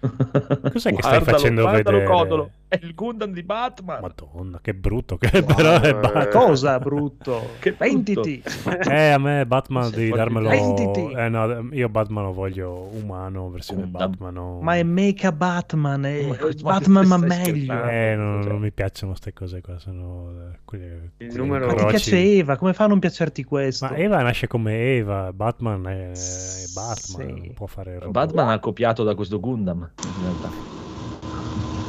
Cos'è 0.00 0.70
che 0.70 0.78
stai 0.78 0.92
Guardalo, 0.94 1.24
facendo 1.24 1.60
guardalo, 1.62 1.98
vedere? 1.98 2.04
Codolo. 2.04 2.50
È 2.72 2.78
il 2.82 2.94
Gundam 2.94 3.32
di 3.32 3.42
Batman. 3.42 4.00
Madonna, 4.00 4.58
che 4.62 4.72
brutto 4.72 5.18
che 5.18 5.28
è, 5.30 5.44
però 5.44 5.78
è 5.78 5.92
Batman. 5.94 6.28
Cosa 6.30 6.78
brutto? 6.80 7.50
Che. 7.58 7.72
Venditi! 7.78 8.42
Eh, 8.88 9.10
a 9.10 9.18
me 9.18 9.44
Batman 9.44 9.90
devi 9.90 10.10
darmelo... 10.10 10.48
Venditi. 10.48 11.12
Eh 11.12 11.28
no, 11.28 11.68
io 11.72 11.88
Batman 11.90 12.24
lo 12.24 12.32
voglio 12.32 12.88
umano, 12.92 13.50
versione 13.50 13.82
Gundam. 13.82 14.10
Batman. 14.10 14.32
no. 14.32 14.60
Ma 14.62 14.76
è 14.76 14.82
mecha 14.82 15.32
Batman, 15.32 16.04
è 16.06 16.26
Ma- 16.26 16.36
ma 16.38 16.48
Batman 16.62 17.06
ma 17.08 17.16
meglio. 17.18 17.84
Eh, 17.84 18.14
non, 18.16 18.40
Cioè. 18.42 18.52
non 18.52 18.60
mi 18.60 18.70
piacciono 18.72 19.10
queste 19.12 19.32
cose 19.34 19.60
qua, 19.60 19.78
sono... 19.78 20.30
eh, 20.52 20.58
quelle- 20.64 21.10
quelle 21.18 21.32
numero- 21.34 21.66
Ma 21.66 21.74
ti 21.74 21.84
piace 21.84 22.16
Eva? 22.18 22.56
Come 22.56 22.72
fa 22.72 22.84
a 22.84 22.86
non 22.86 22.98
piacerti 23.00 23.44
questo? 23.44 23.84
Ma 23.86 23.96
Eva 23.96 24.22
nasce 24.22 24.46
come 24.46 24.96
Eva, 24.96 25.30
Batman 25.34 25.86
è, 25.88 26.10
è 26.10 26.14
Sì. 26.14 26.72
Batman, 26.72 27.34
non 27.36 27.52
può 27.52 27.66
fare 27.66 27.90
il 27.94 28.00
robot. 28.00 28.12
Batman 28.12 28.48
ha 28.48 28.58
copiato 28.60 29.04
da 29.04 29.14
questo 29.14 29.38
Gundam. 29.40 29.90
In 30.02 30.22
realtà. 30.22 30.81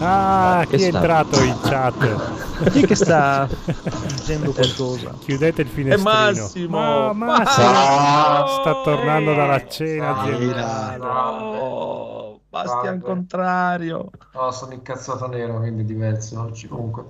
Ah, 0.06 0.66
Che 0.68 0.78
chi 0.78 0.84
è 0.84 0.88
sta- 0.90 0.98
entrato 0.98 1.42
in 1.44 1.60
chat? 1.62 2.42
Chi 2.72 2.82
è 2.84 2.86
che 2.88 2.96
sta 2.96 3.48
dicendo 4.08 4.52
qualcosa? 4.54 5.12
Chiudete 5.20 5.62
il 5.64 5.68
finestrino. 5.68 6.10
Massimo! 6.10 7.14
Ma 7.14 7.14
Massimo 7.14 7.66
Ciao! 7.68 8.48
sta 8.62 8.82
tornando 8.84 9.34
dalla 9.34 9.68
cena 9.68 10.18
aziendale. 10.22 10.98
No, 10.98 12.40
Bastian 12.50 12.84
Salve. 12.84 13.00
contrario. 13.02 14.10
No, 14.34 14.52
sono 14.52 14.74
incazzato 14.74 15.28
nero, 15.28 15.58
quindi 15.60 15.82
è 15.82 15.86
diverso 15.86 16.40
oggi. 16.40 16.68
Comunque, 16.68 17.06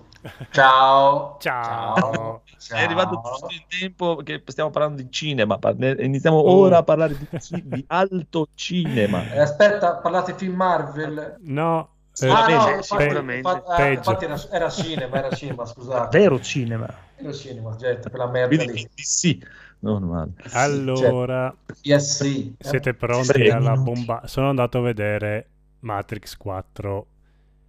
ciao. 0.51 1.37
Ciao. 1.39 1.93
Ciao. 1.95 2.41
È 2.77 2.81
arrivato 2.81 3.21
giusto 3.23 3.47
in 3.49 3.63
tempo 3.67 4.15
che 4.23 4.41
stiamo 4.45 4.69
parlando 4.69 5.01
di 5.01 5.11
cinema. 5.11 5.59
Iniziamo 5.99 6.37
Oh. 6.37 6.59
ora 6.61 6.77
a 6.77 6.83
parlare 6.83 7.17
di, 7.17 7.27
di 7.65 7.83
alto 7.89 8.47
cinema. 8.55 9.29
Eh, 9.31 9.39
aspetta, 9.41 9.95
parlate 9.97 10.33
film 10.35 10.55
Marvel. 10.55 11.35
No, 11.41 11.89
Eh, 12.21 12.29
ah, 12.29 12.47
no, 12.47 12.65
Sì, 12.65 12.71
infatti, 12.77 12.83
sicuramente. 12.83 13.49
infatti, 13.49 13.71
eh, 13.71 13.75
Peggio. 13.75 13.97
infatti 13.97 14.25
era, 14.25 14.49
era 14.51 14.69
cinema, 14.69 15.17
era 15.17 15.35
cinema, 15.35 15.65
scusate. 15.65 16.17
Vero 16.17 16.39
cinema. 16.39 16.87
Era 17.15 17.33
cinema, 17.33 17.75
gente, 17.75 18.09
quella 18.09 18.27
merda 18.27 18.55
Quindi 18.55 18.73
lì. 18.73 18.89
sì, 18.95 19.43
non 19.79 20.03
male. 20.03 20.31
allora, 20.53 21.53
Yes, 21.81 22.21
sì. 22.21 22.55
Siete 22.59 22.93
pronti 22.93 23.47
alla 23.49 23.75
bomba? 23.75 24.21
Sono 24.25 24.49
andato 24.49 24.77
a 24.77 24.81
vedere 24.81 25.47
Matrix 25.81 26.37
4. 26.37 27.07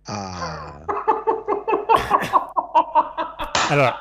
Ah, 0.06 0.84
Allora, 3.70 3.94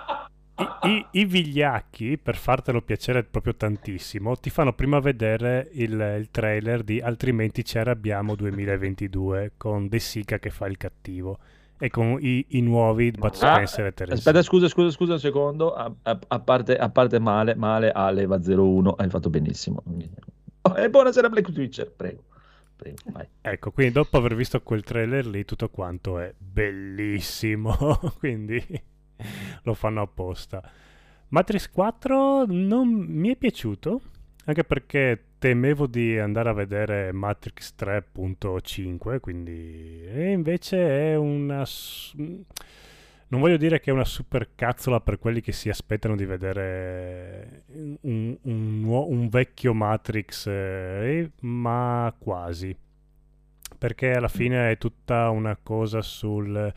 i, 0.55 0.88
i- 0.89 1.05
i 1.21 1.25
vigliacchi, 1.25 2.17
per 2.17 2.35
fartelo 2.35 2.81
piacere 2.81 3.23
proprio 3.23 3.55
tantissimo, 3.55 4.35
ti 4.38 4.49
fanno 4.49 4.73
prima 4.73 4.99
vedere 4.99 5.69
il, 5.73 5.91
il 6.19 6.27
trailer 6.31 6.84
di 6.84 6.99
Altrimenti 7.01 7.65
ci 7.65 7.77
arrabbiamo 7.77 8.35
2022 8.35 9.53
con 9.57 9.88
De 9.88 9.99
Sica 9.99 10.38
che 10.39 10.49
fa 10.51 10.67
il 10.67 10.77
cattivo 10.77 11.39
e 11.80 11.89
con 11.89 12.17
i, 12.21 12.45
i 12.49 12.61
nuovi 12.61 13.11
Bud 13.11 13.34
Ah, 13.41 13.65
Spencer 13.65 13.85
e 13.88 13.93
Teresa. 13.93 14.15
Aspetta, 14.17 14.41
scusa, 14.43 14.67
scusa, 14.67 14.89
scusa 14.91 15.13
un 15.13 15.19
secondo. 15.19 15.73
A, 15.73 15.91
a- 16.03 16.19
a 16.27 16.39
parte, 16.39 16.77
a 16.77 16.89
parte 16.89 17.19
male, 17.19 17.55
male, 17.55 17.91
Ale 17.91 18.25
va 18.25 18.39
01, 18.45 18.91
hai 18.91 19.09
fatto 19.09 19.30
benissimo. 19.30 19.81
E 20.77 20.89
buonasera 20.89 21.30
Black 21.30 21.51
Twitcher, 21.51 21.91
prego. 21.91 22.23
Prego. 22.75 22.97
Ecco, 23.41 23.71
quindi 23.71 23.93
dopo 23.93 24.17
aver 24.17 24.35
visto 24.35 24.61
quel 24.61 24.84
trailer 24.84 25.25
lì, 25.25 25.45
tutto 25.45 25.69
quanto 25.69 26.19
è 26.19 26.34
bellissimo, 26.38 27.75
quindi 28.19 28.63
lo 29.64 29.73
fanno 29.73 30.02
apposta. 30.02 30.61
Matrix 31.30 31.69
4 31.72 32.45
non 32.45 32.88
mi 32.90 33.30
è 33.30 33.35
piaciuto, 33.35 34.02
anche 34.45 34.64
perché 34.64 35.23
temevo 35.40 35.88
di 35.88 36.18
andare 36.18 36.49
a 36.49 36.53
vedere 36.53 37.11
Matrix 37.11 37.73
3.5, 37.77 39.19
quindi... 39.19 40.06
E 40.06 40.31
invece 40.31 41.11
è 41.11 41.15
una... 41.15 41.65
Non 43.27 43.41
voglio 43.41 43.57
dire 43.57 43.80
che 43.80 43.90
è 43.90 43.94
una 43.94 44.06
super 44.06 44.49
cazzola 44.53 45.02
per 45.02 45.18
quelli 45.18 45.41
che 45.41 45.52
si 45.52 45.69
aspettano 45.69 46.15
di 46.15 46.23
vedere 46.23 47.64
un, 48.02 48.38
un 48.41 48.84
un 48.85 49.27
vecchio 49.27 49.73
Matrix, 49.73 50.48
eh, 50.48 51.31
ma 51.41 52.14
quasi. 52.18 52.77
Perché 53.77 54.11
alla 54.11 54.27
fine 54.27 54.72
è 54.72 54.77
tutta 54.77 55.30
una 55.30 55.57
cosa 55.61 56.02
sul... 56.02 56.73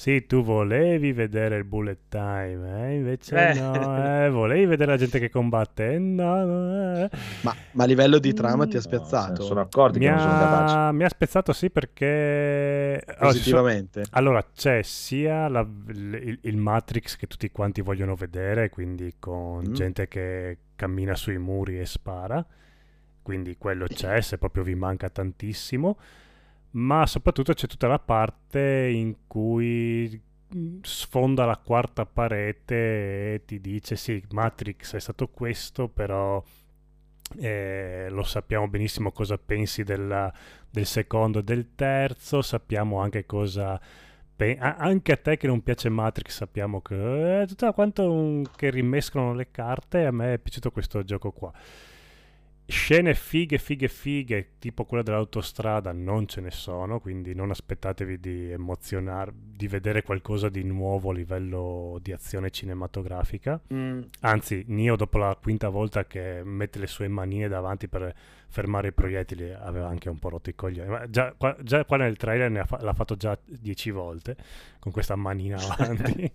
Sì, 0.00 0.24
tu 0.24 0.42
volevi 0.42 1.12
vedere 1.12 1.58
il 1.58 1.64
bullet 1.64 1.98
time, 2.08 2.88
eh? 2.88 2.94
invece 2.94 3.50
Eh. 3.50 3.52
no, 3.60 4.24
eh, 4.24 4.30
volevi 4.30 4.64
vedere 4.64 4.92
la 4.92 4.96
gente 4.96 5.18
che 5.18 5.28
combatte, 5.28 5.92
eh, 5.92 5.98
no, 5.98 6.42
no, 6.46 6.96
eh. 7.04 7.10
ma, 7.42 7.54
ma 7.72 7.84
a 7.84 7.86
livello 7.86 8.18
di 8.18 8.32
trama 8.32 8.66
ti 8.66 8.78
ha 8.78 8.80
No, 8.82 8.88
ne 8.88 8.96
spiazzato? 8.96 9.42
sono 9.42 9.60
accorti 9.60 9.98
Mi 9.98 10.06
che 10.06 10.10
non 10.10 10.20
sono 10.20 10.38
capaci. 10.38 10.74
ha, 10.74 10.92
mi 10.92 11.04
ha 11.04 11.08
spezzato 11.10 11.52
sì 11.52 11.68
perché... 11.68 13.02
sono- 13.04 13.28
Positivamente. 13.30 14.04
allora, 14.12 14.42
c'è 14.54 14.80
sia 14.82 15.48
la- 15.48 15.68
il, 15.88 16.38
il 16.44 16.56
Matrix 16.56 17.16
che 17.16 17.26
tutti 17.26 17.50
quanti 17.50 17.82
vogliono 17.82 18.14
vedere, 18.14 18.70
quindi 18.70 19.16
con 19.18 19.66
Mm. 19.68 19.72
gente 19.74 20.08
che 20.08 20.56
cammina 20.76 21.14
sui 21.14 21.36
muri 21.36 21.78
e 21.78 21.84
spara, 21.84 22.42
quindi 23.20 23.58
quello 23.58 23.84
c'è, 23.86 24.22
se 24.22 24.38
proprio 24.38 24.62
vi 24.62 24.74
manca 24.74 25.10
tantissimo, 25.10 25.98
ma 26.72 27.06
soprattutto 27.06 27.52
c'è 27.54 27.66
tutta 27.66 27.86
la 27.88 27.98
parte 27.98 28.88
in 28.92 29.14
cui 29.26 30.20
mm, 30.56 30.78
sfonda 30.82 31.44
la 31.44 31.56
quarta 31.58 32.06
parete 32.06 33.34
e 33.34 33.42
ti 33.46 33.60
dice 33.60 33.96
sì, 33.96 34.22
Matrix 34.30 34.94
è 34.96 35.00
stato 35.00 35.28
questo, 35.28 35.88
però 35.88 36.42
eh, 37.38 38.06
lo 38.10 38.22
sappiamo 38.24 38.68
benissimo 38.68 39.12
cosa 39.12 39.38
pensi 39.38 39.84
della- 39.84 40.32
del 40.68 40.86
secondo 40.86 41.40
e 41.40 41.44
del 41.44 41.74
terzo, 41.74 42.42
sappiamo 42.42 43.00
anche 43.00 43.26
cosa... 43.26 43.80
pe- 44.36 44.56
anche 44.58 45.12
a 45.12 45.16
te 45.16 45.36
che 45.36 45.46
non 45.46 45.62
piace 45.62 45.88
Matrix 45.90 46.32
sappiamo 46.36 46.80
che 46.82 47.42
eh, 47.42 47.46
tutto 47.46 47.72
quanto 47.72 48.10
un- 48.12 48.44
che 48.56 48.70
rimescolano 48.70 49.34
le 49.34 49.50
carte 49.50 50.06
a 50.06 50.10
me 50.12 50.34
è 50.34 50.38
piaciuto 50.38 50.70
questo 50.72 51.02
gioco 51.04 51.30
qua 51.32 51.52
scene 52.70 53.14
fighe 53.14 53.58
fighe 53.58 53.88
fighe 53.88 54.52
tipo 54.58 54.84
quella 54.84 55.02
dell'autostrada 55.02 55.92
non 55.92 56.26
ce 56.26 56.40
ne 56.40 56.50
sono 56.50 57.00
quindi 57.00 57.34
non 57.34 57.50
aspettatevi 57.50 58.18
di 58.20 58.50
emozionare 58.50 59.32
di 59.34 59.68
vedere 59.68 60.02
qualcosa 60.02 60.48
di 60.48 60.62
nuovo 60.64 61.10
a 61.10 61.14
livello 61.14 61.98
di 62.02 62.12
azione 62.12 62.50
cinematografica 62.50 63.60
Mm. 63.72 64.00
Anzi, 64.20 64.64
Nio 64.68 64.96
dopo 64.96 65.18
la 65.18 65.36
quinta 65.40 65.68
volta 65.68 66.04
che 66.06 66.42
mette 66.44 66.78
le 66.78 66.86
sue 66.86 67.08
manine 67.08 67.48
davanti 67.48 67.88
per 67.88 68.14
fermare 68.48 68.88
i 68.88 68.92
proiettili 68.92 69.52
aveva 69.52 69.88
anche 69.88 70.08
un 70.08 70.18
po' 70.18 70.28
rotto 70.30 70.50
i 70.50 70.54
coglioni. 70.54 70.88
Ma 70.88 71.08
già, 71.08 71.32
qua, 71.36 71.56
già 71.62 71.84
qua 71.84 71.96
nel 71.98 72.16
trailer 72.16 72.66
fa- 72.66 72.80
l'ha 72.82 72.94
fatto 72.94 73.16
già 73.16 73.38
dieci 73.44 73.90
volte 73.90 74.36
con 74.78 74.92
questa 74.92 75.16
manina 75.16 75.56
avanti. 75.76 76.32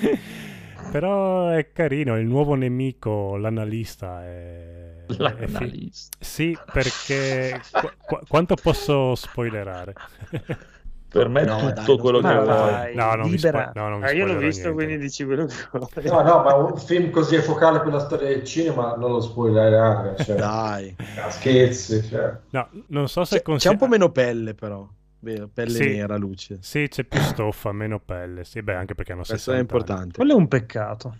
Però 0.90 1.48
è 1.50 1.70
carino, 1.72 2.16
il 2.18 2.26
nuovo 2.26 2.54
nemico, 2.54 3.36
l'analista 3.36 4.24
è... 4.24 5.04
è 5.06 5.12
fi- 5.12 5.16
L'analista. 5.18 6.16
Sì, 6.18 6.56
perché... 6.70 7.60
qu- 7.70 7.92
qu- 8.04 8.26
quanto 8.26 8.54
posso 8.56 9.14
spoilerare? 9.14 9.92
Per 11.08 11.26
me 11.28 11.40
è 11.40 11.44
No, 11.46 11.56
tutto 11.56 11.72
dai, 11.72 11.98
quello 11.98 12.20
che 12.20 12.34
vuoi. 12.34 12.44
vai, 12.46 12.94
no, 12.94 13.14
non 13.14 13.30
libera. 13.30 13.70
spo- 13.70 13.80
no, 13.80 13.88
non 13.88 14.00
vi 14.00 14.06
Ah, 14.06 14.12
io 14.12 14.26
l'ho 14.26 14.36
visto, 14.36 14.68
niente. 14.68 14.84
quindi 14.84 14.98
dici 14.98 15.24
quello 15.24 15.46
che 15.46 15.54
vuoi. 15.72 15.88
No, 16.04 16.20
no, 16.22 16.42
ma 16.42 16.54
un 16.54 16.76
film 16.76 17.10
così 17.10 17.34
epocale 17.36 17.80
per 17.80 17.92
la 17.94 18.00
storia 18.00 18.28
del 18.28 18.44
cinema 18.44 18.94
non 18.94 19.12
lo 19.12 19.20
spoilerare, 19.22 20.22
cioè, 20.22 20.36
Dai. 20.36 20.94
scherzi, 21.30 22.02
cioè. 22.06 22.36
No, 22.50 22.68
non 22.88 23.08
so 23.08 23.24
se 23.24 23.36
C'è, 23.36 23.42
c'è 23.42 23.42
consi- 23.42 23.68
un 23.68 23.76
po' 23.78 23.88
meno 23.88 24.10
pelle 24.10 24.52
però. 24.54 24.86
Vero, 25.20 25.48
pelle 25.48 25.78
Sì. 25.78 25.84
nera, 25.84 26.16
luce. 26.16 26.58
Sì, 26.60 26.86
c'è 26.88 27.04
più 27.04 27.20
stoffa, 27.20 27.72
meno 27.72 28.00
pelle. 28.00 28.44
Sì, 28.44 28.62
beh, 28.62 28.74
anche 28.74 28.94
perché 28.94 29.12
hanno 29.12 29.24
Questo 29.24 29.52
60 29.52 29.52
è 29.52 29.54
anni. 29.54 29.62
importante. 29.62 30.16
Quello 30.16 30.32
è 30.32 30.36
un 30.36 30.48
peccato. 30.48 31.16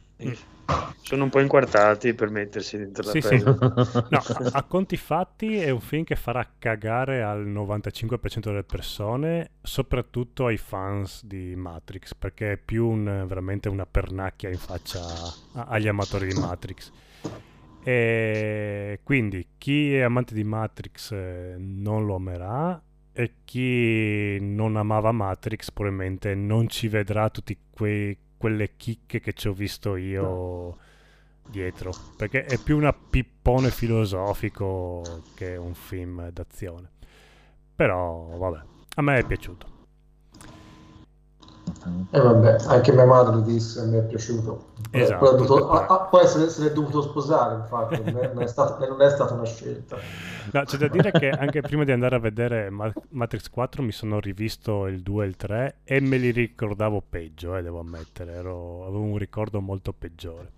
Sono 1.01 1.25
un 1.25 1.31
po' 1.31 1.41
inquartati 1.41 2.15
per 2.15 2.29
mettersi 2.31 2.77
dentro 2.77 3.03
la 3.05 3.13
Sì, 3.13 3.21
sì. 3.23 3.29
pelle. 3.29 3.57
No, 4.11 4.19
a, 4.33 4.49
a 4.51 4.65
conti 4.65 4.97
fatti 4.97 5.57
è 5.59 5.71
un 5.71 5.81
film 5.81 6.05
che 6.05 6.17
farà 6.17 6.55
cagare 6.59 7.23
al 7.23 7.47
95% 7.47 8.51
delle 8.51 8.65
persone, 8.65 9.53
soprattutto 9.63 10.47
ai 10.47 10.57
fans 10.57 11.25
di 11.25 11.55
Matrix, 11.57 12.15
perché 12.15 12.53
è 12.53 12.57
più 12.57 12.87
un- 12.89 13.25
veramente 13.27 13.69
una 13.69 13.87
pernacchia 13.87 14.49
in 14.51 14.59
faccia 14.59 15.35
agli 15.53 15.89
amatori 15.89 16.27
di 16.27 16.35
Matrix. 16.35 16.91
E 17.81 19.01
quindi 19.05 19.51
chi 19.57 19.95
è 19.95 20.01
amante 20.03 20.35
di 20.35 20.45
Matrix 20.45 21.13
eh, 21.13 21.55
non 21.59 22.05
lo 22.07 22.17
amerà 22.17 22.83
e 23.19 23.33
chi 23.45 24.39
non 24.41 24.77
amava 24.77 25.11
Matrix 25.11 25.73
probabilmente 25.73 26.37
non 26.37 26.69
ci 26.69 26.87
vedrà 26.87 27.29
tutte 27.31 27.57
quelle 27.73 28.77
chicche 28.77 29.19
che 29.19 29.33
ci 29.33 29.49
ho 29.49 29.53
visto 29.53 29.97
io 29.97 30.79
dietro. 31.49 31.91
Perché 32.17 32.45
è 32.45 32.63
più 32.63 32.77
un 32.77 32.95
pippone 33.11 33.73
filosofico 33.73 35.25
che 35.35 35.57
un 35.57 35.75
film 35.75 36.29
d'azione. 36.29 36.93
Però 37.75 38.37
vabbè 38.37 38.63
a 38.95 39.03
me 39.03 39.19
è 39.19 39.25
piaciuto 39.25 39.78
E 42.11 42.21
vabbè, 42.21 42.57
anche 42.67 42.93
mia 42.93 43.05
madre 43.05 43.35
lo 43.37 43.41
disse, 43.41 43.85
mi 43.87 43.99
è 43.99 44.03
piaciuto. 44.03 44.67
Eh, 44.91 45.01
Esatto. 45.01 45.25
poi, 45.25 45.47
dovuto- 45.47 45.69
ah, 45.71 45.87
ah, 45.87 45.99
poi 46.07 46.27
se, 46.27 46.49
se 46.49 46.63
l'è 46.65 46.73
dovuto 46.73 47.03
sposare, 47.03 47.57
infatti, 47.57 48.01
non 48.03 48.41
è, 48.41 48.47
stata, 48.47 48.87
non 48.87 49.01
è 49.03 49.11
stata 49.11 49.35
una 49.35 49.45
scelta. 49.45 49.97
No, 50.53 50.63
c'è 50.65 50.77
da 50.79 50.89
dire 50.89 51.11
che 51.11 51.29
anche 51.31 51.61
prima 51.61 51.85
di 51.85 51.93
andare 51.93 52.17
a 52.17 52.19
vedere 52.19 52.71
Ma- 52.71 52.93
Matrix 53.11 53.51
4 53.51 53.83
mi 53.83 53.93
sono 53.93 54.19
rivisto 54.21 54.87
il 54.87 55.03
2 55.03 55.25
e 55.25 55.29
il 55.29 55.37
3 55.37 55.77
e 55.85 56.01
me 56.01 56.17
li 56.17 56.31
ricordavo 56.31 57.03
peggio, 57.07 57.55
eh, 57.57 57.63
devo 57.63 57.81
ammettere, 57.81 58.33
ero- 58.33 58.83
avevo 58.87 59.03
un 59.03 59.19
ricordo 59.19 59.61
molto 59.61 59.93
peggiore. 59.93 60.51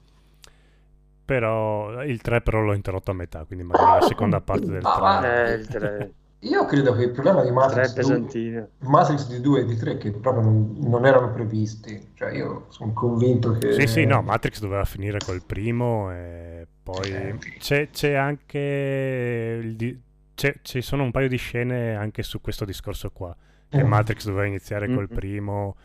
Però 1.25 2.03
il 2.03 2.21
3 2.21 2.41
però 2.41 2.61
l'ho 2.61 2.73
interrotto 2.73 3.13
a 3.13 3.15
metà, 3.15 3.45
quindi 3.45 3.65
magari 3.65 4.01
la 4.01 4.07
seconda 4.07 4.41
parte 4.41 4.67
del 4.67 4.83
3. 4.83 4.91
Ah, 4.93 5.27
Eh, 5.27 5.53
il 5.55 5.67
3, 5.69 6.13
Io 6.43 6.65
credo 6.65 6.95
che 6.95 7.03
il 7.05 7.11
problema 7.11 7.43
di 7.45 7.51
Matrix, 7.51 7.93
2, 7.93 7.95
pesantino. 7.95 8.69
Matrix 8.79 9.29
di 9.29 9.41
2 9.41 9.61
e 9.61 9.65
di 9.67 9.77
3 9.77 9.99
che 9.99 10.11
proprio 10.13 10.43
non, 10.45 10.75
non 10.79 11.05
erano 11.05 11.31
previsti. 11.33 12.13
Cioè, 12.15 12.33
io 12.33 12.65
sono 12.71 12.93
convinto 12.95 13.53
che... 13.59 13.73
Sì, 13.73 13.87
sì, 13.87 14.05
no, 14.07 14.23
Matrix 14.23 14.61
doveva 14.61 14.85
finire 14.87 15.19
col 15.25 15.43
primo 15.45 16.11
e 16.11 16.67
poi 16.83 17.11
Eh. 17.11 17.39
c'è, 17.59 17.91
c'è 17.91 18.15
anche 18.15 19.61
il 19.63 19.77
di- 19.77 20.01
c'è- 20.35 20.57
ci 20.63 20.81
sono 20.81 21.03
un 21.03 21.11
paio 21.11 21.29
di 21.29 21.37
scene 21.37 21.95
anche 21.95 22.23
su 22.23 22.41
questo 22.41 22.65
discorso 22.65 23.11
qua 23.11 23.37
che 23.69 23.85
Mm. 23.85 23.87
Matrix 23.89 24.25
doveva 24.25 24.47
iniziare 24.47 24.93
col 24.93 25.09
primo 25.09 25.77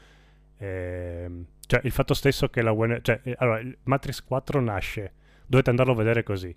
ehm, 0.57 1.45
cioè 1.67 1.81
il 1.83 1.91
fatto 1.91 2.13
stesso 2.13 2.47
che 2.49 2.61
la 2.61 2.73
cioè 3.01 3.19
eh, 3.23 3.35
allora 3.37 3.61
Matrix 3.83 4.23
4 4.23 4.61
nasce 4.61 5.11
dovete 5.45 5.69
andarlo 5.69 5.91
a 5.91 5.95
vedere 5.95 6.23
così 6.23 6.55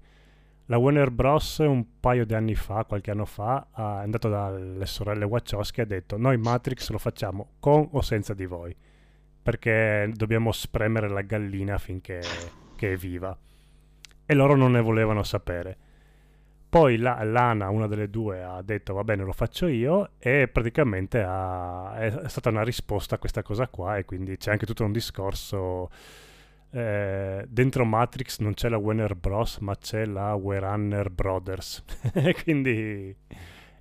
la 0.71 0.77
Warner 0.77 1.11
Bros. 1.11 1.59
un 1.59 1.99
paio 1.99 2.25
di 2.27 2.35
anni 2.35 2.55
fa, 2.55 2.85
qualche 2.85 3.11
anno 3.11 3.25
fa, 3.25 3.69
è 3.75 3.81
andato 3.81 4.29
dalle 4.29 4.85
sorelle 4.87 5.25
Wachowski 5.25 5.81
e 5.81 5.83
ha 5.85 5.87
detto 5.87 6.17
noi 6.19 6.37
Matrix 6.37 6.91
lo 6.91 6.99
facciamo 6.99 7.53
con 7.59 7.89
o 7.93 8.03
senza 8.03 8.35
di 8.35 8.45
voi 8.47 8.75
perché 9.41 10.11
dobbiamo 10.15 10.53
spremere 10.53 11.09
la 11.09 11.23
gallina 11.23 11.79
finché 11.79 12.21
è 12.77 12.97
viva. 12.97 13.37
E 14.27 14.35
loro 14.35 14.57
non 14.57 14.73
ne 14.73 14.83
volevano 14.83 15.23
sapere. 15.23 15.77
Poi 16.69 16.99
la- 16.99 17.23
Lana, 17.25 17.71
una 17.71 17.87
delle 17.87 18.11
due, 18.11 18.43
ha 18.43 18.61
detto 18.61 18.93
va 18.93 19.05
bene, 19.05 19.25
lo 19.25 19.33
faccio 19.33 19.67
io 19.69 20.11
e 20.19 20.49
praticamente 20.49 21.23
ha- 21.27 21.97
è 21.97 22.29
stata 22.29 22.51
una 22.51 22.63
risposta 22.63 23.15
a 23.15 23.19
questa 23.19 23.43
cosa 23.43 23.69
qua 23.69 23.97
e 23.97 24.05
quindi 24.05 24.37
c'è 24.37 24.51
anche 24.51 24.67
tutto 24.67 24.85
un 24.85 24.93
discorso. 24.93 25.89
Eh, 26.71 27.45
dentro 27.49 27.85
Matrix 27.85 28.39
non 28.41 28.55
c'è 28.55 28.69
la 28.69 28.77
Warner 28.79 29.15
Bros, 29.17 29.59
ma 29.59 29.75
c'è 29.77 30.05
la 30.07 30.35
Warner 30.35 31.11
Brothers. 31.11 31.85
Quindi... 32.45 33.15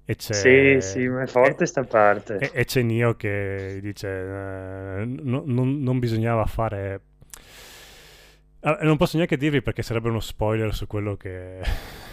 E 0.09 0.15
c'è, 0.15 0.77
Sì, 0.77 0.79
sì, 0.79 1.05
ma 1.09 1.23
è 1.23 1.27
forte 1.27 1.65
e- 1.65 1.65
sta 1.65 1.83
parte. 1.83 2.39
e, 2.39 2.51
e 2.53 2.65
c'è 2.65 2.81
Nio 2.81 3.15
che 3.15 3.79
dice 3.81 4.07
eh, 4.09 5.05
no- 5.05 5.43
non, 5.45 5.81
non 5.81 5.99
bisognava 5.99 6.45
fare... 6.45 7.01
Ah, 8.61 8.79
Non 8.81 8.97
posso 8.97 9.17
neanche 9.17 9.37
dirvi 9.37 9.61
perché 9.61 9.81
sarebbe 9.83 10.09
uno 10.09 10.19
spoiler 10.19 10.73
su 10.73 10.87
quello 10.87 11.15
che... 11.15 11.61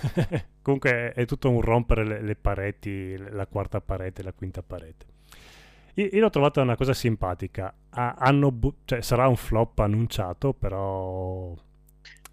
Comunque 0.63 1.13
è 1.13 1.25
tutto 1.27 1.51
un 1.51 1.61
rompere 1.61 2.05
le, 2.05 2.21
le 2.23 2.37
pareti, 2.37 3.17
la 3.17 3.47
quarta 3.47 3.81
parete, 3.81 4.23
la 4.23 4.33
quinta 4.33 4.63
parete. 4.63 5.07
Io, 5.95 6.09
io 6.13 6.21
l'ho 6.21 6.31
trovata 6.31 6.61
una 6.61 6.77
cosa 6.77 6.93
simpatica. 6.95 7.73
Ha- 7.91 8.15
hanno 8.19 8.51
bu- 8.53 8.75
cioè, 8.85 9.01
sarà 9.01 9.27
un 9.29 9.37
flop 9.37 9.79
annunciato, 9.81 10.53
però... 10.53 11.55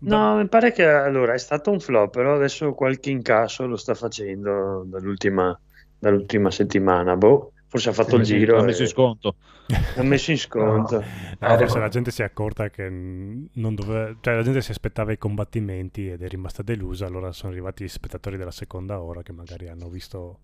No, 0.04 0.36
mi 0.38 0.48
pare 0.48 0.72
che 0.72 0.84
allora 0.88 1.34
è 1.34 1.38
stato 1.38 1.70
un 1.72 1.80
flop, 1.80 2.12
però 2.12 2.36
adesso 2.36 2.74
qualche 2.74 3.12
incasso 3.12 3.68
lo 3.68 3.78
sta 3.78 3.94
facendo 3.94 4.84
dall'ultima, 4.86 5.58
dall'ultima 5.98 6.50
settimana. 6.52 7.16
Boh, 7.16 7.54
forse 7.68 7.90
ha 7.90 7.94
fatto 7.94 8.16
il 8.16 8.24
giro. 8.24 8.56
l'ha 8.56 8.64
messo 8.64 8.82
in 8.82 8.88
sconto. 8.88 9.38
l'ha 9.94 10.04
messo 10.04 10.32
in 10.32 10.38
sconto. 10.38 11.14
No, 11.40 11.54
Eh, 11.54 11.58
forse 11.58 11.78
ecco. 11.78 11.80
la 11.80 11.90
gente 11.90 12.12
si 12.12 12.22
è 12.22 12.26
accorta 12.26 12.70
che 12.70 12.88
non 12.90 13.76
doveva, 13.76 14.16
cioè 14.22 14.36
la 14.36 14.44
gente 14.44 14.62
si 14.62 14.72
aspettava 14.72 15.12
i 15.12 15.18
combattimenti 15.18 16.10
ed 16.10 16.22
è 16.22 16.28
rimasta 16.28 16.62
delusa, 16.64 17.06
allora 17.06 17.32
sono 17.32 17.52
arrivati 17.52 17.84
gli 17.84 17.88
spettatori 17.88 18.38
della 18.38 18.52
seconda 18.52 19.02
ora 19.02 19.24
che 19.24 19.32
magari 19.34 19.68
hanno 19.70 19.90
visto 19.90 20.40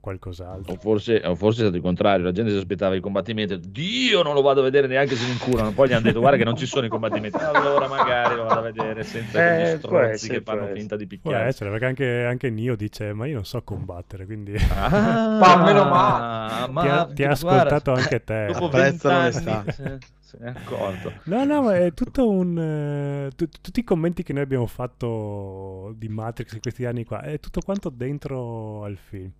qualcos'altro. 0.00 0.72
O 0.72 0.76
forse, 0.76 1.20
o 1.24 1.34
forse 1.34 1.58
è 1.58 1.62
stato 1.62 1.76
il 1.76 1.82
contrario, 1.82 2.24
la 2.24 2.32
gente 2.32 2.50
si 2.50 2.56
aspettava 2.56 2.94
i 2.94 3.00
combattimenti, 3.00 3.58
Dio 3.70 4.22
non 4.22 4.34
lo 4.34 4.40
vado 4.42 4.60
a 4.60 4.62
vedere 4.64 4.86
neanche 4.86 5.14
se 5.14 5.24
mi 5.26 5.32
incurano, 5.32 5.72
poi 5.72 5.88
gli 5.88 5.92
hanno 5.92 6.02
detto 6.02 6.20
guarda 6.20 6.36
che 6.38 6.44
non 6.44 6.56
ci 6.56 6.66
sono 6.66 6.86
i 6.86 6.88
combattimenti, 6.88 7.36
allora 7.36 7.86
magari 7.86 8.34
lo 8.36 8.44
vado 8.44 8.60
a 8.60 8.62
vedere 8.62 9.02
senza 9.04 9.38
Eh, 9.38 9.78
può 9.78 9.88
stronzi 9.88 10.12
essere, 10.12 10.38
che 10.38 10.42
fanno 10.42 10.64
può 10.66 10.74
finta 10.74 10.96
di 10.96 11.06
Può 11.06 11.16
picchiare. 11.22 11.48
essere, 11.48 11.70
perché 11.70 11.84
anche, 11.84 12.24
anche 12.24 12.50
Nio 12.50 12.76
dice 12.76 13.12
ma 13.12 13.26
io 13.26 13.34
non 13.34 13.44
so 13.44 13.62
combattere, 13.62 14.24
quindi 14.24 14.54
Ah, 14.74 14.88
Ma 15.40 15.62
meno 15.64 15.84
male. 15.84 16.72
ma 16.72 16.82
ti 16.82 16.88
ha, 16.88 17.04
ti 17.12 17.22
ha 17.24 17.36
guarda, 17.40 17.76
ascoltato 17.76 17.92
anche 17.92 18.24
te. 18.24 18.46
Dopo 18.52 18.68
vent'anni. 18.68 20.00
Se, 20.30 20.36
se 20.38 20.44
ne 20.44 20.46
è 20.46 20.50
accorto. 20.50 21.12
No, 21.24 21.44
no, 21.44 21.62
ma 21.62 21.76
è 21.76 21.92
tutto 21.94 22.28
un... 22.28 22.58
eh, 22.58 23.30
tu- 23.36 23.48
tutti 23.60 23.80
i 23.80 23.84
commenti 23.84 24.22
che 24.22 24.32
noi 24.32 24.42
abbiamo 24.42 24.66
fatto 24.66 25.92
di 25.96 26.08
Matrix 26.08 26.52
in 26.54 26.60
questi 26.60 26.84
anni 26.86 27.04
qua, 27.04 27.20
è 27.22 27.38
tutto 27.40 27.60
quanto 27.62 27.88
dentro 27.90 28.84
al 28.84 28.96
film. 28.96 29.30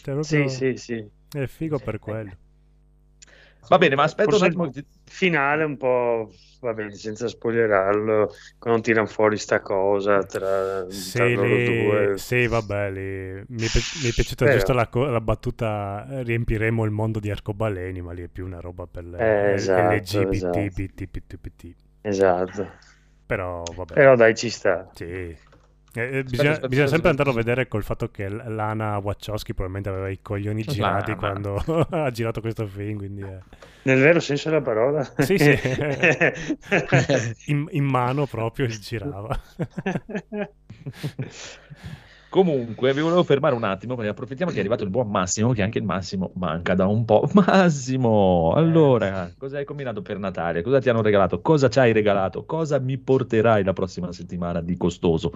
Cioè, 0.00 0.14
Sì, 0.18 0.48
proprio 0.48 0.48
sì, 0.48 0.76
sì. 0.76 1.08
È 1.30 1.46
figo 1.46 1.80
per 1.80 1.98
quello. 1.98 2.36
Va 3.68 3.78
bene, 3.78 3.94
ma 3.94 4.02
aspetta 4.04 4.36
Forse 4.36 4.36
un 4.36 4.42
attimo. 4.42 4.70
il 4.74 4.86
finale 5.04 5.64
un 5.64 5.76
po', 5.76 6.30
va 6.66 6.74
bene, 6.74 6.92
senza 6.94 7.28
spoilerarlo, 7.28 8.30
quando 8.58 8.80
tirano 8.82 9.06
fuori 9.06 9.36
sta 9.38 9.60
cosa 9.60 10.24
tra, 10.24 10.84
Sì, 10.86 11.12
tra 11.12 11.28
lì- 11.36 11.62
due. 11.62 12.16
sì, 12.16 12.46
vabbè, 12.46 12.90
lì- 12.90 13.44
mi, 13.48 13.66
è 13.66 13.70
pi- 13.70 13.86
mi 14.02 14.08
è 14.10 14.12
piaciuta 14.12 14.44
Però- 14.44 14.52
giusto 14.52 14.72
la, 14.72 14.88
co- 14.88 15.06
la 15.06 15.20
battuta 15.20 16.06
eh, 16.08 16.22
riempiremo 16.22 16.84
il 16.84 16.90
mondo 16.90 17.18
di 17.20 17.30
arcobaleni, 17.30 18.00
ma 18.00 18.12
lì 18.12 18.22
è 18.22 18.28
più 18.28 18.44
una 18.46 18.60
roba 18.60 18.86
per 18.86 19.04
le 19.04 19.18
Eh, 19.18 19.54
esatto, 19.54 20.20
LGBT, 20.20 20.30
esatto. 20.30 20.84
Esatto. 22.02 22.70
Però 23.26 23.72
vabbè, 23.72 23.94
Però 23.94 24.14
dai, 24.16 24.34
ci 24.36 24.50
sta. 24.50 24.88
sì. 24.92 25.36
Eh, 25.96 26.18
eh, 26.18 26.22
bisogna, 26.24 26.50
aspetta, 26.50 26.68
bisogna 26.68 26.86
aspetta, 26.86 26.88
sempre 26.88 27.10
andarlo 27.10 27.32
a 27.32 27.34
aspetta. 27.36 27.50
vedere 27.50 27.68
col 27.68 27.84
fatto 27.84 28.10
che 28.10 28.28
Lana 28.28 28.98
Wachowski 28.98 29.54
probabilmente 29.54 29.88
aveva 29.90 30.08
i 30.08 30.18
coglioni 30.20 30.62
girati 30.62 31.10
Lana. 31.10 31.20
quando 31.20 31.54
ha 31.90 32.10
girato 32.10 32.40
questo 32.40 32.66
film, 32.66 32.98
quindi 32.98 33.22
eh. 33.22 33.38
Nel 33.82 34.00
vero 34.00 34.18
senso 34.18 34.48
della 34.48 34.62
parola. 34.62 35.04
Sì, 35.18 35.38
sì. 35.38 35.56
in, 37.52 37.66
in 37.70 37.84
mano 37.84 38.26
proprio 38.26 38.66
girava. 38.66 39.38
Comunque, 42.34 42.92
vi 42.92 43.00
volevo 43.00 43.22
fermare 43.22 43.54
un 43.54 43.62
attimo 43.62 43.94
perché 43.94 44.10
approfittiamo 44.10 44.50
che 44.50 44.56
è 44.56 44.60
arrivato 44.60 44.82
il 44.82 44.90
buon 44.90 45.08
Massimo, 45.08 45.52
che 45.52 45.62
anche 45.62 45.78
il 45.78 45.84
Massimo 45.84 46.32
manca 46.34 46.74
da 46.74 46.88
un 46.88 47.04
po'. 47.04 47.28
Massimo, 47.32 48.52
allora, 48.56 49.32
cosa 49.38 49.58
hai 49.58 49.64
combinato 49.64 50.02
per 50.02 50.18
Natale? 50.18 50.62
Cosa 50.62 50.80
ti 50.80 50.88
hanno 50.88 51.00
regalato? 51.00 51.40
Cosa 51.40 51.68
ci 51.68 51.78
hai 51.78 51.92
regalato? 51.92 52.44
Cosa 52.44 52.80
mi 52.80 52.98
porterai 52.98 53.62
la 53.62 53.72
prossima 53.72 54.10
settimana 54.10 54.60
di 54.60 54.76
costoso? 54.76 55.30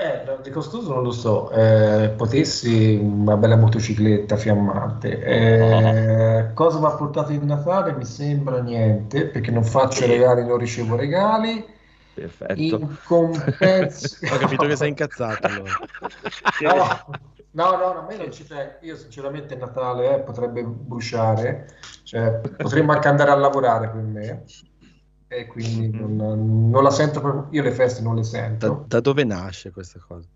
Eh, 0.00 0.22
di 0.44 0.50
costoso 0.50 0.94
non 0.94 1.02
lo 1.02 1.10
so, 1.10 1.50
eh, 1.50 2.10
potessi 2.10 2.94
una 2.94 3.36
bella 3.36 3.56
motocicletta 3.56 4.36
fiammante. 4.36 5.20
Eh, 5.20 6.52
cosa 6.54 6.78
mi 6.78 6.84
ha 6.84 6.90
portato 6.94 7.32
il 7.32 7.42
Natale? 7.42 7.94
Mi 7.94 8.04
sembra 8.04 8.60
niente, 8.60 9.26
perché 9.26 9.50
non 9.50 9.64
faccio 9.64 10.06
regali, 10.06 10.46
non 10.46 10.56
ricevo 10.56 10.94
regali. 10.94 11.66
Perfetto. 12.14 12.60
In 12.60 12.96
compenso... 13.02 14.18
Ho 14.32 14.36
capito 14.36 14.66
che 14.66 14.76
sei 14.76 14.90
incazzato. 14.90 15.46
allora. 15.48 15.72
No, 17.50 17.70
no, 17.70 17.92
no, 17.92 17.98
a 18.00 18.06
me 18.06 18.16
non 18.16 18.30
ci 18.30 18.46
tengo. 18.46 18.74
Io 18.82 18.94
sinceramente 18.94 19.56
Natale 19.56 20.16
eh, 20.16 20.20
potrebbe 20.20 20.62
bruciare, 20.62 21.74
cioè 22.04 22.38
potremmo 22.56 22.92
anche 22.92 23.08
andare 23.08 23.30
a 23.30 23.36
lavorare 23.36 23.88
per 23.88 24.02
me 24.02 24.44
e 25.28 25.46
quindi 25.46 25.88
non, 25.96 26.16
non 26.70 26.82
la 26.82 26.90
sento 26.90 27.20
proprio, 27.20 27.46
io 27.50 27.62
le 27.62 27.72
feste 27.72 28.02
non 28.02 28.16
le 28.16 28.24
Da, 28.56 28.70
sento. 28.70 28.84
da 28.84 29.00
dove 29.00 29.24
nasce 29.24 29.70
questa 29.70 30.00
cosa? 30.00 30.28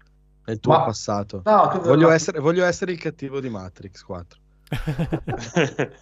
È 0.44 0.50
il 0.50 0.60
tuo 0.60 0.72
Ma- 0.72 0.84
passato. 0.84 1.42
No, 1.44 1.80
Voglio 1.80 2.08
la- 2.08 2.14
essere, 2.14 2.38
voglio 2.40 2.64
essere 2.64 2.92
il 2.92 2.98
cattivo 3.00 3.40
di 3.40 3.48
Matrix 3.48 4.02
4. 4.02 4.40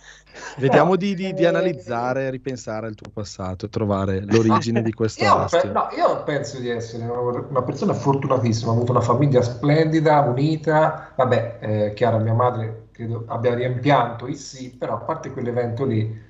Vediamo 0.57 0.93
No, 0.93 0.97
di, 0.97 1.15
di- 1.15 1.33
di 1.33 1.45
eh, 1.45 1.47
analizzare, 1.47 2.31
ripensare 2.31 2.87
al 2.87 2.95
tuo 2.95 3.11
passato 3.11 3.67
e 3.67 3.69
trovare 3.69 4.21
l'origine 4.25 4.83
di 4.83 4.93
questo 4.93 5.25
Io, 5.25 5.49
pe- 5.49 5.71
no, 5.73 5.89
io 5.97 6.23
penso 6.25 6.59
di 6.61 6.69
essere 6.71 7.05
una 7.07 7.63
persona 7.63 7.93
fortunatissima, 7.95 8.71
ho 8.71 8.75
avuto 8.75 8.93
una 8.93 9.01
famiglia 9.01 9.43
splendida, 9.43 10.21
unita. 10.21 11.13
Vabbè, 11.17 11.59
eh, 11.61 11.93
chiaro, 11.95 12.19
mia 12.19 12.33
madre 12.35 12.89
credo 12.93 13.25
abbia 13.27 13.55
rimpianto 13.55 14.27
il 14.27 14.37
sì, 14.37 14.71
però 14.77 14.95
a 14.95 14.99
parte 15.01 15.31
quell'evento 15.33 15.85
lì, 15.85 16.29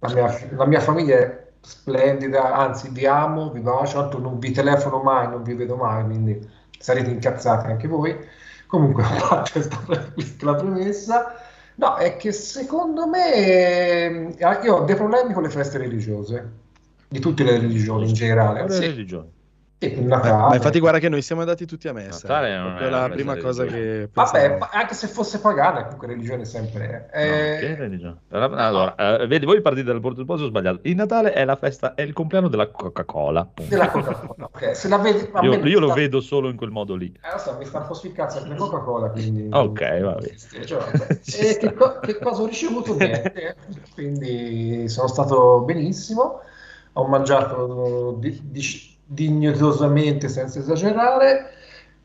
la 0.00 0.08
mia, 0.12 0.48
la 0.50 0.66
mia 0.66 0.80
famiglia 0.80 1.16
è 1.18 1.35
splendida, 1.66 2.54
anzi 2.54 2.88
vi 2.90 3.06
amo, 3.06 3.50
vi 3.50 3.58
bacio, 3.58 3.98
tanto 3.98 4.20
non 4.20 4.38
vi 4.38 4.52
telefono 4.52 5.02
mai, 5.02 5.28
non 5.28 5.42
vi 5.42 5.54
vedo 5.54 5.74
mai, 5.74 6.04
quindi 6.04 6.48
sarete 6.78 7.10
incazzati 7.10 7.66
anche 7.66 7.88
voi. 7.88 8.16
Comunque, 8.68 9.02
a 9.04 9.26
parte 9.28 9.50
questa 9.50 9.76
pre- 9.84 10.12
piccola 10.14 10.54
premessa, 10.54 11.34
no, 11.74 11.96
è 11.96 12.16
che 12.16 12.30
secondo 12.30 13.08
me 13.08 13.34
eh, 13.34 14.36
io 14.62 14.76
ho 14.76 14.84
dei 14.84 14.94
problemi 14.94 15.32
con 15.32 15.42
le 15.42 15.50
feste 15.50 15.78
religiose, 15.78 16.50
di 17.08 17.18
tutte 17.18 17.42
le 17.42 17.58
religioni 17.58 18.08
in 18.08 18.14
generale. 18.14 18.70
Sì, 18.70 18.86
religione? 18.86 19.30
Sì, 19.78 19.94
Ma, 20.00 20.16
Natale. 20.16 20.32
ma 20.48 20.54
infatti 20.54 20.80
guarda 20.80 20.98
che 20.98 21.08
noi 21.10 21.20
siamo 21.20 21.42
andati 21.42 21.66
tutti 21.66 21.86
a 21.86 21.92
messa. 21.92 22.26
Natale 22.26 22.48
è 22.48 22.56
non 22.56 22.66
proprio 22.68 22.86
è 22.86 22.90
la 22.90 23.08
prima 23.10 23.36
cosa 23.36 23.64
che 23.64 24.08
Vabbè, 24.12 24.58
anche 24.72 24.94
se 24.94 25.06
fosse 25.06 25.38
pagana, 25.40 25.82
comunque 25.84 26.06
religione 26.08 26.44
sempre 26.46 27.08
è. 27.10 27.26
No, 27.28 27.34
Eh, 27.34 27.56
che 27.60 27.74
religione? 27.74 28.16
Allora, 28.30 28.94
eh, 29.20 29.26
vedi, 29.26 29.44
voi 29.44 29.60
partite 29.60 29.84
dal 29.84 30.00
presupposto 30.00 30.46
sbagliato. 30.46 30.78
Il 30.84 30.94
Natale 30.94 31.32
è 31.34 31.44
la 31.44 31.56
festa, 31.56 31.94
è 31.94 32.00
il 32.02 32.14
compleanno 32.14 32.48
della 32.48 32.68
Coca-Cola. 32.68 33.44
punto. 33.44 33.70
della 33.70 33.90
Coca-Cola. 33.90 34.48
Ok, 34.52 34.74
se 34.74 34.88
la 34.88 34.96
vedi, 34.98 35.30
Io, 35.42 35.54
io 35.66 35.78
lo 35.80 35.86
sta- 35.88 35.94
vedo 35.96 36.20
solo 36.20 36.48
in 36.48 36.56
quel 36.56 36.70
modo 36.70 36.94
lì. 36.94 37.06
Eh, 37.22 37.32
lo 37.32 37.38
so, 37.38 37.54
mi 37.58 37.64
sta 37.66 37.78
un 37.80 37.86
po' 37.86 37.94
anche 37.94 38.48
la 38.48 38.54
Coca-Cola, 38.54 39.08
quindi... 39.10 39.48
Ok, 39.52 40.00
va 40.00 40.12
bene. 40.14 40.64
Cioè, 40.64 40.84
E 41.38 41.56
che, 41.58 41.74
co- 41.74 41.98
che 42.00 42.18
cosa 42.18 42.42
ho 42.42 42.46
ricevuto? 42.46 42.94
Niente. 42.96 43.56
Quindi 43.92 44.88
sono 44.88 45.08
stato 45.08 45.60
benissimo, 45.60 46.40
ho 46.94 47.06
mangiato 47.06 48.16
di- 48.18 48.40
di- 48.42 48.94
dignitosamente 49.06 50.28
senza 50.28 50.58
esagerare 50.58 51.50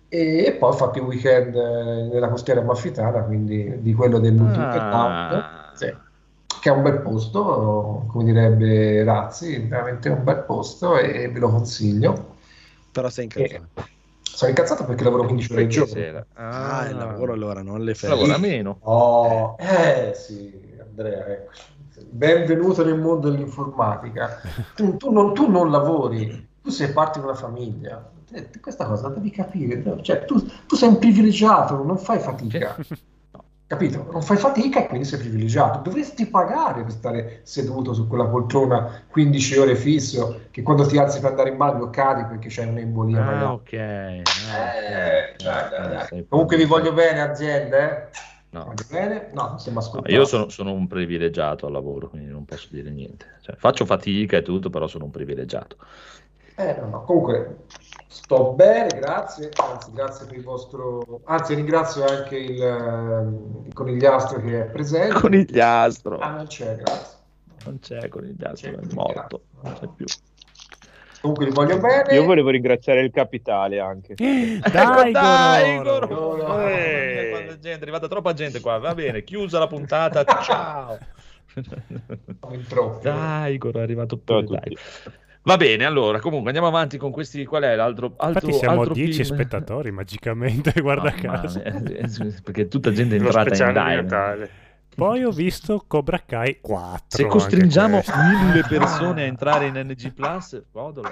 e, 0.07 0.45
e 0.45 0.51
poi 0.53 0.69
ho 0.69 0.73
fatto 0.73 0.99
il 0.99 1.05
weekend 1.05 1.55
eh, 1.55 2.09
nella 2.11 2.29
costiera 2.29 2.61
amalfitana, 2.61 3.23
quindi 3.23 3.81
di 3.81 3.93
quello 3.93 4.19
dell'ultimo 4.19 4.61
Ah. 4.63 5.71
sì, 5.73 5.93
che 6.61 6.69
è 6.69 6.73
un 6.73 6.83
bel 6.83 6.99
posto, 6.99 8.05
come 8.07 8.25
direbbe 8.25 9.03
Razzi, 9.03 9.57
veramente 9.59 10.09
un 10.09 10.23
bel 10.23 10.43
posto 10.43 10.97
e 10.97 11.29
ve 11.29 11.39
lo 11.39 11.49
consiglio. 11.49 12.35
Però 12.91 13.09
sei 13.09 13.23
incazzato. 13.25 13.69
Sono 14.21 14.49
incazzato 14.51 14.85
perché 14.85 15.03
lavoro 15.03 15.25
15 15.25 15.51
ore 15.53 15.61
al 15.61 15.67
giorno. 15.67 15.93
sera? 15.93 16.25
Ah, 16.33 16.87
il 16.87 16.97
lavoro 16.97 17.33
allora, 17.33 17.61
non 17.61 17.81
le 17.83 17.93
feste. 17.93 18.15
Lavora 18.15 18.37
meno. 18.37 18.77
Oh, 18.83 19.55
eh 19.59 20.13
sì, 20.13 20.51
Andrea, 20.79 21.25
ecco. 21.27 21.51
Benvenuto 22.09 22.83
nel 22.83 22.99
mondo 22.99 23.29
dell'informatica. 23.29 24.39
Tu, 24.75 24.97
tu 24.97 25.11
non, 25.11 25.33
tu 25.33 25.49
non 25.49 25.69
lavori, 25.69 26.49
tu 26.61 26.69
sei 26.69 26.91
parte 26.91 27.19
di 27.19 27.25
una 27.25 27.35
famiglia. 27.35 28.11
Eh, 28.31 28.49
Questa 28.59 28.85
cosa 28.85 29.07
la 29.09 29.15
devi 29.15 29.29
capire. 29.31 29.83
Cioè, 30.03 30.25
tu, 30.25 30.43
tu 30.67 30.75
sei 30.75 30.89
un 30.89 30.99
privilegiato, 30.99 31.83
non 31.83 31.97
fai 31.97 32.19
fatica. 32.19 32.75
capito? 33.67 34.09
Non 34.11 34.21
fai 34.21 34.37
fatica 34.37 34.83
e 34.83 34.87
quindi 34.87 35.05
sei 35.05 35.19
privilegiato. 35.19 35.79
Dovresti 35.79 36.25
pagare 36.27 36.83
per 36.83 36.91
stare 36.91 37.39
seduto 37.43 37.93
su 37.93 38.07
quella 38.07 38.25
poltrona 38.27 39.03
15 39.07 39.57
ore 39.57 39.75
fisso, 39.75 40.41
che 40.51 40.61
quando 40.61 40.85
ti 40.85 40.97
alzi 40.97 41.19
per 41.19 41.31
andare 41.31 41.49
in 41.51 41.57
bagno 41.57 41.89
cadi 41.89 42.25
perché 42.25 42.49
c'è 42.49 42.65
un'embolia. 42.65 43.25
Ah, 43.25 43.53
ok. 43.53 43.73
Eh, 43.73 44.25
Ah, 44.43 45.31
dai, 45.37 45.69
dai, 45.69 46.07
dai. 46.09 46.25
Comunque 46.27 46.57
vi 46.57 46.65
voglio 46.65 46.93
bene, 46.93 47.21
aziende. 47.21 48.09
eh? 48.11 48.19
No. 48.49 48.65
Voglio 48.65 48.85
bene? 48.89 49.29
No, 49.33 49.57
stiamo 49.57 49.79
No, 49.79 49.85
ascoltando. 49.85 50.17
io 50.17 50.25
sono, 50.25 50.49
sono 50.49 50.73
un 50.73 50.87
privilegiato 50.87 51.65
al 51.65 51.71
lavoro, 51.71 52.09
quindi 52.09 52.29
non 52.29 52.43
posso 52.43 52.67
dire 52.71 52.89
niente. 52.89 53.37
Cioè, 53.41 53.55
faccio 53.55 53.85
fatica 53.85 54.35
e 54.37 54.41
tutto, 54.41 54.69
però 54.69 54.87
sono 54.87 55.05
un 55.05 55.11
privilegiato. 55.11 55.77
Eh, 56.55 56.75
no, 56.79 56.87
no. 56.87 57.03
Comunque, 57.03 57.65
sto 58.07 58.53
bene, 58.53 58.87
grazie. 58.99 59.49
Anzi, 59.55 59.91
grazie 59.91 60.25
per 60.25 60.37
il 60.37 60.43
vostro. 60.43 61.21
Anzi, 61.25 61.53
ringrazio 61.53 62.05
anche 62.05 62.37
il, 62.37 63.65
il 63.65 63.73
conigliastro 63.73 64.41
che 64.41 64.61
è 64.61 64.65
presente. 64.65 65.19
Conigliastro. 65.19 66.19
Ah, 66.19 66.31
non 66.31 66.47
c'è, 66.47 66.75
grazie. 66.75 67.19
Non 67.65 67.79
c'è 67.79 68.07
conigliastro, 68.07 68.71
C'è, 68.71 68.77
è 68.77 68.93
morto. 68.93 69.41
Non 69.61 69.73
c'è 69.73 69.87
più. 69.95 70.05
Comunque, 71.21 71.45
vi 71.45 71.51
voglio 71.51 71.77
bene. 71.79 72.13
Io 72.13 72.23
volevo 72.23 72.49
ringraziare 72.49 73.01
il 73.01 73.11
capitale 73.11 73.79
anche. 73.79 74.15
Dai, 74.15 74.59
dai, 75.11 75.77
Goro! 75.77 76.07
Goro. 76.07 76.35
Goro. 76.37 76.67
Eh, 76.67 77.57
gente, 77.59 77.79
è 77.79 77.81
arrivata 77.81 78.07
troppa 78.07 78.33
gente 78.33 78.59
qua. 78.59 78.79
Va 78.79 78.95
bene, 78.95 79.23
chiusa 79.23 79.59
la 79.59 79.67
puntata. 79.67 80.23
Ciao. 80.41 80.97
Dai, 83.01 83.57
Goro, 83.57 83.79
è 83.79 83.81
arrivato 83.81 84.17
pure. 84.17 84.45
Dai. 84.45 84.77
Va 85.43 85.57
bene, 85.57 85.85
allora, 85.85 86.19
comunque 86.19 86.47
andiamo 86.49 86.67
avanti 86.67 86.97
con 86.97 87.11
questi. 87.11 87.45
Qual 87.45 87.63
è 87.63 87.75
l'altro? 87.75 88.13
altro, 88.17 88.27
Infatti 88.27 88.53
siamo 88.53 88.79
altro 88.81 88.93
10 88.93 89.23
film? 89.23 89.35
spettatori, 89.35 89.91
magicamente, 89.91 90.71
guarda 90.81 91.13
Mamma 91.15 91.39
caso. 91.41 91.63
eh, 91.63 91.69
eh, 91.69 92.33
perché 92.43 92.67
tutta 92.67 92.91
gente 92.91 93.15
è 93.15 93.19
entrata 93.19 93.55
in. 93.67 93.73
Natale. 93.73 94.49
Poi 94.93 95.23
ho 95.23 95.31
visto 95.31 95.83
Cobra 95.87 96.21
Kai 96.23 96.59
4. 96.61 97.05
Se 97.07 97.23
anche 97.23 97.33
costringiamo 97.33 98.01
mille 98.15 98.63
persone 98.69 99.23
a 99.23 99.25
entrare 99.25 99.65
in 99.67 99.75
NG 99.77 100.13
Plus, 100.13 100.61
godolo. 100.71 101.09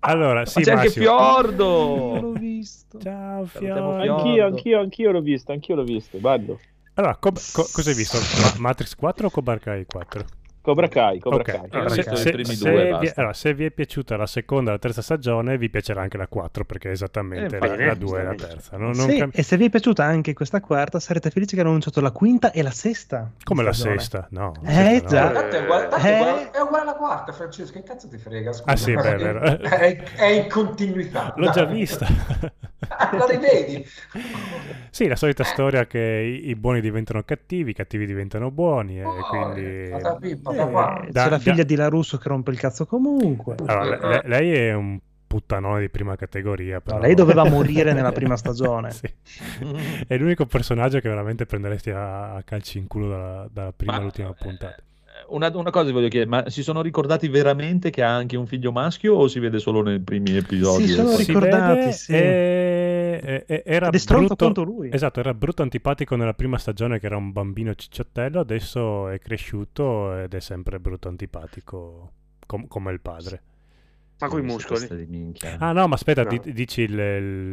Allora, 0.00 0.46
sì, 0.46 0.58
Ma 0.60 0.64
c'è 0.64 0.70
anche 0.72 0.84
Massimo. 0.86 1.04
Fiordo! 1.04 2.18
l'ho 2.20 2.32
visto. 2.32 2.98
Ciao, 3.00 3.44
Fiordo. 3.46 3.74
Fiordo. 3.98 4.12
Anch'io, 4.12 4.46
anch'io, 4.46 4.80
anch'io 4.80 5.10
l'ho 5.10 5.20
visto, 5.20 5.50
anch'io 5.52 5.74
l'ho 5.74 5.82
visto. 5.84 6.18
Bello. 6.18 6.60
Allora, 6.94 7.16
co- 7.16 7.32
co- 7.32 7.68
cosa 7.72 7.90
hai 7.90 7.96
visto? 7.96 8.18
Ma- 8.40 8.60
Matrix 8.68 8.94
4 8.94 9.26
o 9.26 9.30
Cobra 9.30 9.58
Kai 9.58 9.84
4? 9.84 10.24
Cobra 10.66 10.88
Kai, 10.88 11.20
Cobra 11.20 11.38
Ok, 11.38 11.44
Kai. 11.44 11.68
allora, 11.70 11.88
se, 11.90 12.02
se- 12.02 12.44
se 12.44 12.56
due, 12.58 12.98
vi, 12.98 13.12
allora, 13.14 13.32
se 13.32 13.54
vi 13.54 13.66
è 13.66 13.70
piaciuta 13.70 14.16
la 14.16 14.26
seconda 14.26 14.70
e 14.70 14.72
la 14.72 14.78
terza 14.80 15.00
stagione, 15.00 15.56
vi 15.58 15.70
piacerà 15.70 16.00
anche 16.02 16.16
la 16.16 16.26
4 16.26 16.64
perché 16.64 16.88
è 16.88 16.90
esattamente 16.90 17.58
Eh, 17.58 17.60
la, 17.60 17.86
la 17.86 17.94
2 17.94 18.20
e 18.20 18.24
la 18.24 18.34
terza. 18.34 18.76
Non, 18.76 18.90
non 18.96 19.08
Sì, 19.08 19.18
cam- 19.18 19.30
e 19.32 19.42
se 19.44 19.56
vi 19.56 19.66
è 19.66 19.70
piaciuta 19.70 20.02
anche 20.02 20.32
questa 20.34 20.60
quarta, 20.60 20.98
sarete 20.98 21.30
felici 21.30 21.54
che 21.54 21.60
hanno 21.60 21.68
annunciato 21.68 22.00
la 22.00 22.10
quinta 22.10 22.50
e 22.50 22.62
la 22.64 22.72
sesta. 22.72 23.30
Come 23.44 23.62
la 23.62 23.72
stagione. 23.72 23.98
sesta? 24.00 24.26
No. 24.30 24.54
la 24.62 24.68
Eh, 24.70 24.74
sesta 24.74 25.02
no. 25.04 25.08
già. 25.08 25.30
Tanto 25.40 25.56
è 25.56 25.60
uguale, 25.62 25.86
tanto 25.88 26.04
è 26.06 26.10
Eh? 26.10 26.14
uguale- 26.20 26.50
è 26.50 26.58
uguale 26.60 26.82
alla 26.82 26.94
quarta, 26.94 27.32
Francesco. 27.32 27.72
Che 27.72 27.82
cazzo 27.84 28.08
ti 28.08 28.18
frega? 28.18 28.52
Scusa, 28.52 28.70
Ah, 28.72 28.76
sì, 28.76 28.92
beh, 28.92 29.14
è 29.14 29.16
vero. 29.18 29.40
È, 29.62 29.96
è 30.16 30.26
in 30.26 30.48
continuità. 30.48 31.32
L'ho 31.36 31.50
già 31.50 31.64
vista. 31.64 32.06
la 32.88 33.26
rivedi? 33.28 33.84
sì, 34.90 35.06
la 35.08 35.16
solita 35.16 35.44
storia 35.44 35.86
che 35.86 35.98
i, 35.98 36.48
i 36.50 36.54
buoni 36.56 36.80
diventano 36.80 37.22
cattivi, 37.24 37.70
i 37.70 37.74
cattivi 37.74 38.06
diventano 38.06 38.50
buoni 38.50 39.00
e 39.00 39.04
Oh, 39.04 39.26
quindi... 39.28 39.90
patapì, 40.56 40.72
patapà. 40.72 41.06
Eh, 41.06 41.10
Da- 41.10 41.22
c'è 41.24 41.30
la 41.30 41.36
da- 41.36 41.38
figlia 41.42 41.62
di 41.64 41.74
La 41.76 41.88
Russo 41.88 42.18
che 42.18 42.28
rompe 42.28 42.50
il 42.50 42.58
cazzo 42.58 42.86
comunque. 42.86 43.54
Allora, 43.66 43.84
le- 43.84 44.08
le- 44.08 44.22
lei 44.26 44.52
è 44.52 44.72
un 44.74 44.98
puttanone 45.26 45.80
di 45.80 45.88
prima 45.88 46.16
categoria. 46.16 46.80
Però... 46.80 46.96
No, 46.96 47.02
lei 47.02 47.14
doveva 47.14 47.44
morire 47.48 47.92
nella 47.92 48.12
prima 48.12 48.36
stagione. 48.36 48.90
Sì. 48.92 49.12
È 50.06 50.16
l'unico 50.16 50.46
personaggio 50.46 51.00
che 51.00 51.08
veramente 51.08 51.46
prenderesti 51.46 51.90
a, 51.90 52.34
a 52.34 52.42
calci 52.42 52.78
in 52.78 52.86
culo 52.86 53.08
dalla, 53.08 53.48
dalla 53.52 53.72
prima 53.76 53.92
Ma- 53.92 53.98
all'ultima 53.98 54.32
puntata. 54.32 54.74
Eh, 54.76 55.24
Una, 55.28 55.50
una 55.54 55.70
cosa 55.70 55.86
vi 55.86 55.92
voglio 55.92 56.08
chiedere, 56.08 56.30
ma 56.30 56.48
si 56.50 56.62
sono 56.62 56.82
ricordati 56.82 57.26
veramente 57.28 57.90
che 57.90 58.02
ha 58.02 58.14
anche 58.14 58.36
un 58.36 58.46
figlio 58.46 58.70
maschio 58.70 59.14
o 59.14 59.28
si 59.28 59.40
vede 59.40 59.58
solo 59.58 59.82
nei 59.82 59.98
primi 59.98 60.36
episodi? 60.36 60.86
Si 60.86 60.92
sono 60.92 61.08
poi- 61.10 61.24
Si 61.24 61.32
ricordati, 61.32 61.78
vede, 61.78 61.92
sì. 61.92 62.12
e- 62.12 62.95
e- 63.22 63.44
e- 63.46 63.62
era 63.66 63.90
brutto, 63.90 64.36
quanto 64.36 64.62
lui. 64.62 64.90
Esatto, 64.92 65.20
era 65.20 65.34
brutto 65.34 65.62
antipatico 65.62 66.16
nella 66.16 66.34
prima 66.34 66.58
stagione 66.58 66.98
che 66.98 67.06
era 67.06 67.16
un 67.16 67.32
bambino 67.32 67.74
cicciottello, 67.74 68.40
adesso 68.40 69.08
è 69.08 69.18
cresciuto 69.18 70.16
ed 70.18 70.34
è 70.34 70.40
sempre 70.40 70.78
brutto 70.80 71.08
antipatico 71.08 72.10
com- 72.46 72.66
come 72.68 72.92
il 72.92 73.00
padre. 73.00 73.42
Ma 74.18 74.28
con 74.28 74.40
i 74.40 74.44
muscoli. 74.44 74.88
Ah 75.58 75.72
no, 75.72 75.88
ma 75.88 75.94
aspetta, 75.94 76.22
No. 76.22 76.30
di- 76.30 76.52
dici 76.54 76.80
il, 76.80 76.98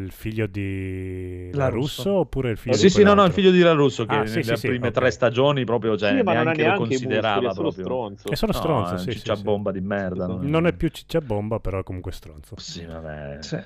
il 0.06 0.12
figlio 0.14 0.48
di 0.48 1.50
La 1.52 1.64
La 1.66 1.70
Russo. 1.70 2.04
Russo 2.04 2.20
oppure 2.20 2.52
il 2.52 2.58
figlio 2.58 2.78
sì, 2.78 2.84
di 2.84 2.90
sì, 2.90 3.04
no, 3.04 3.14
no, 3.14 3.26
il 3.26 3.34
figlio 3.34 3.52
di 3.52 3.60
La 3.60 3.74
Russo 3.74 4.06
che 4.06 4.16
Ah, 4.16 4.26
sì, 4.26 4.36
nelle 4.40 4.44
sì, 4.44 4.56
sì, 4.56 4.68
prime 4.70 4.88
ok. 4.88 4.94
tre 4.94 5.12
stagioni 5.12 5.66
proprio 5.66 5.98
cioè, 5.98 6.16
sì, 6.16 6.24
ma 6.24 6.32
non 6.32 6.36
ha 6.38 6.44
neanche 6.44 6.62
lo 6.62 6.68
neanche 6.70 6.84
i 6.96 7.06
muscoli, 7.08 7.10
considerava 7.10 7.50
è 7.50 7.54
solo 7.54 7.72
proprio. 7.74 7.84
stronzo. 7.84 8.30
È 8.30 8.36
solo 8.36 8.52
No, 8.54 8.58
stronzo, 8.60 8.94
è 8.94 8.98
sì, 8.98 9.08
un 9.08 9.12
sì, 9.12 9.20
cicciabomba 9.20 9.72
di 9.74 9.82
merda. 9.82 10.28
Non 10.28 10.68
è 10.68 10.74
più 10.74 10.88
cicciabomba, 10.88 11.60
però 11.60 11.80
è 11.80 11.84
comunque 11.84 12.12
stronzo. 12.14 12.56
Sì, 12.58 12.86
vabbè. 12.86 13.38
Sì. 13.42 13.58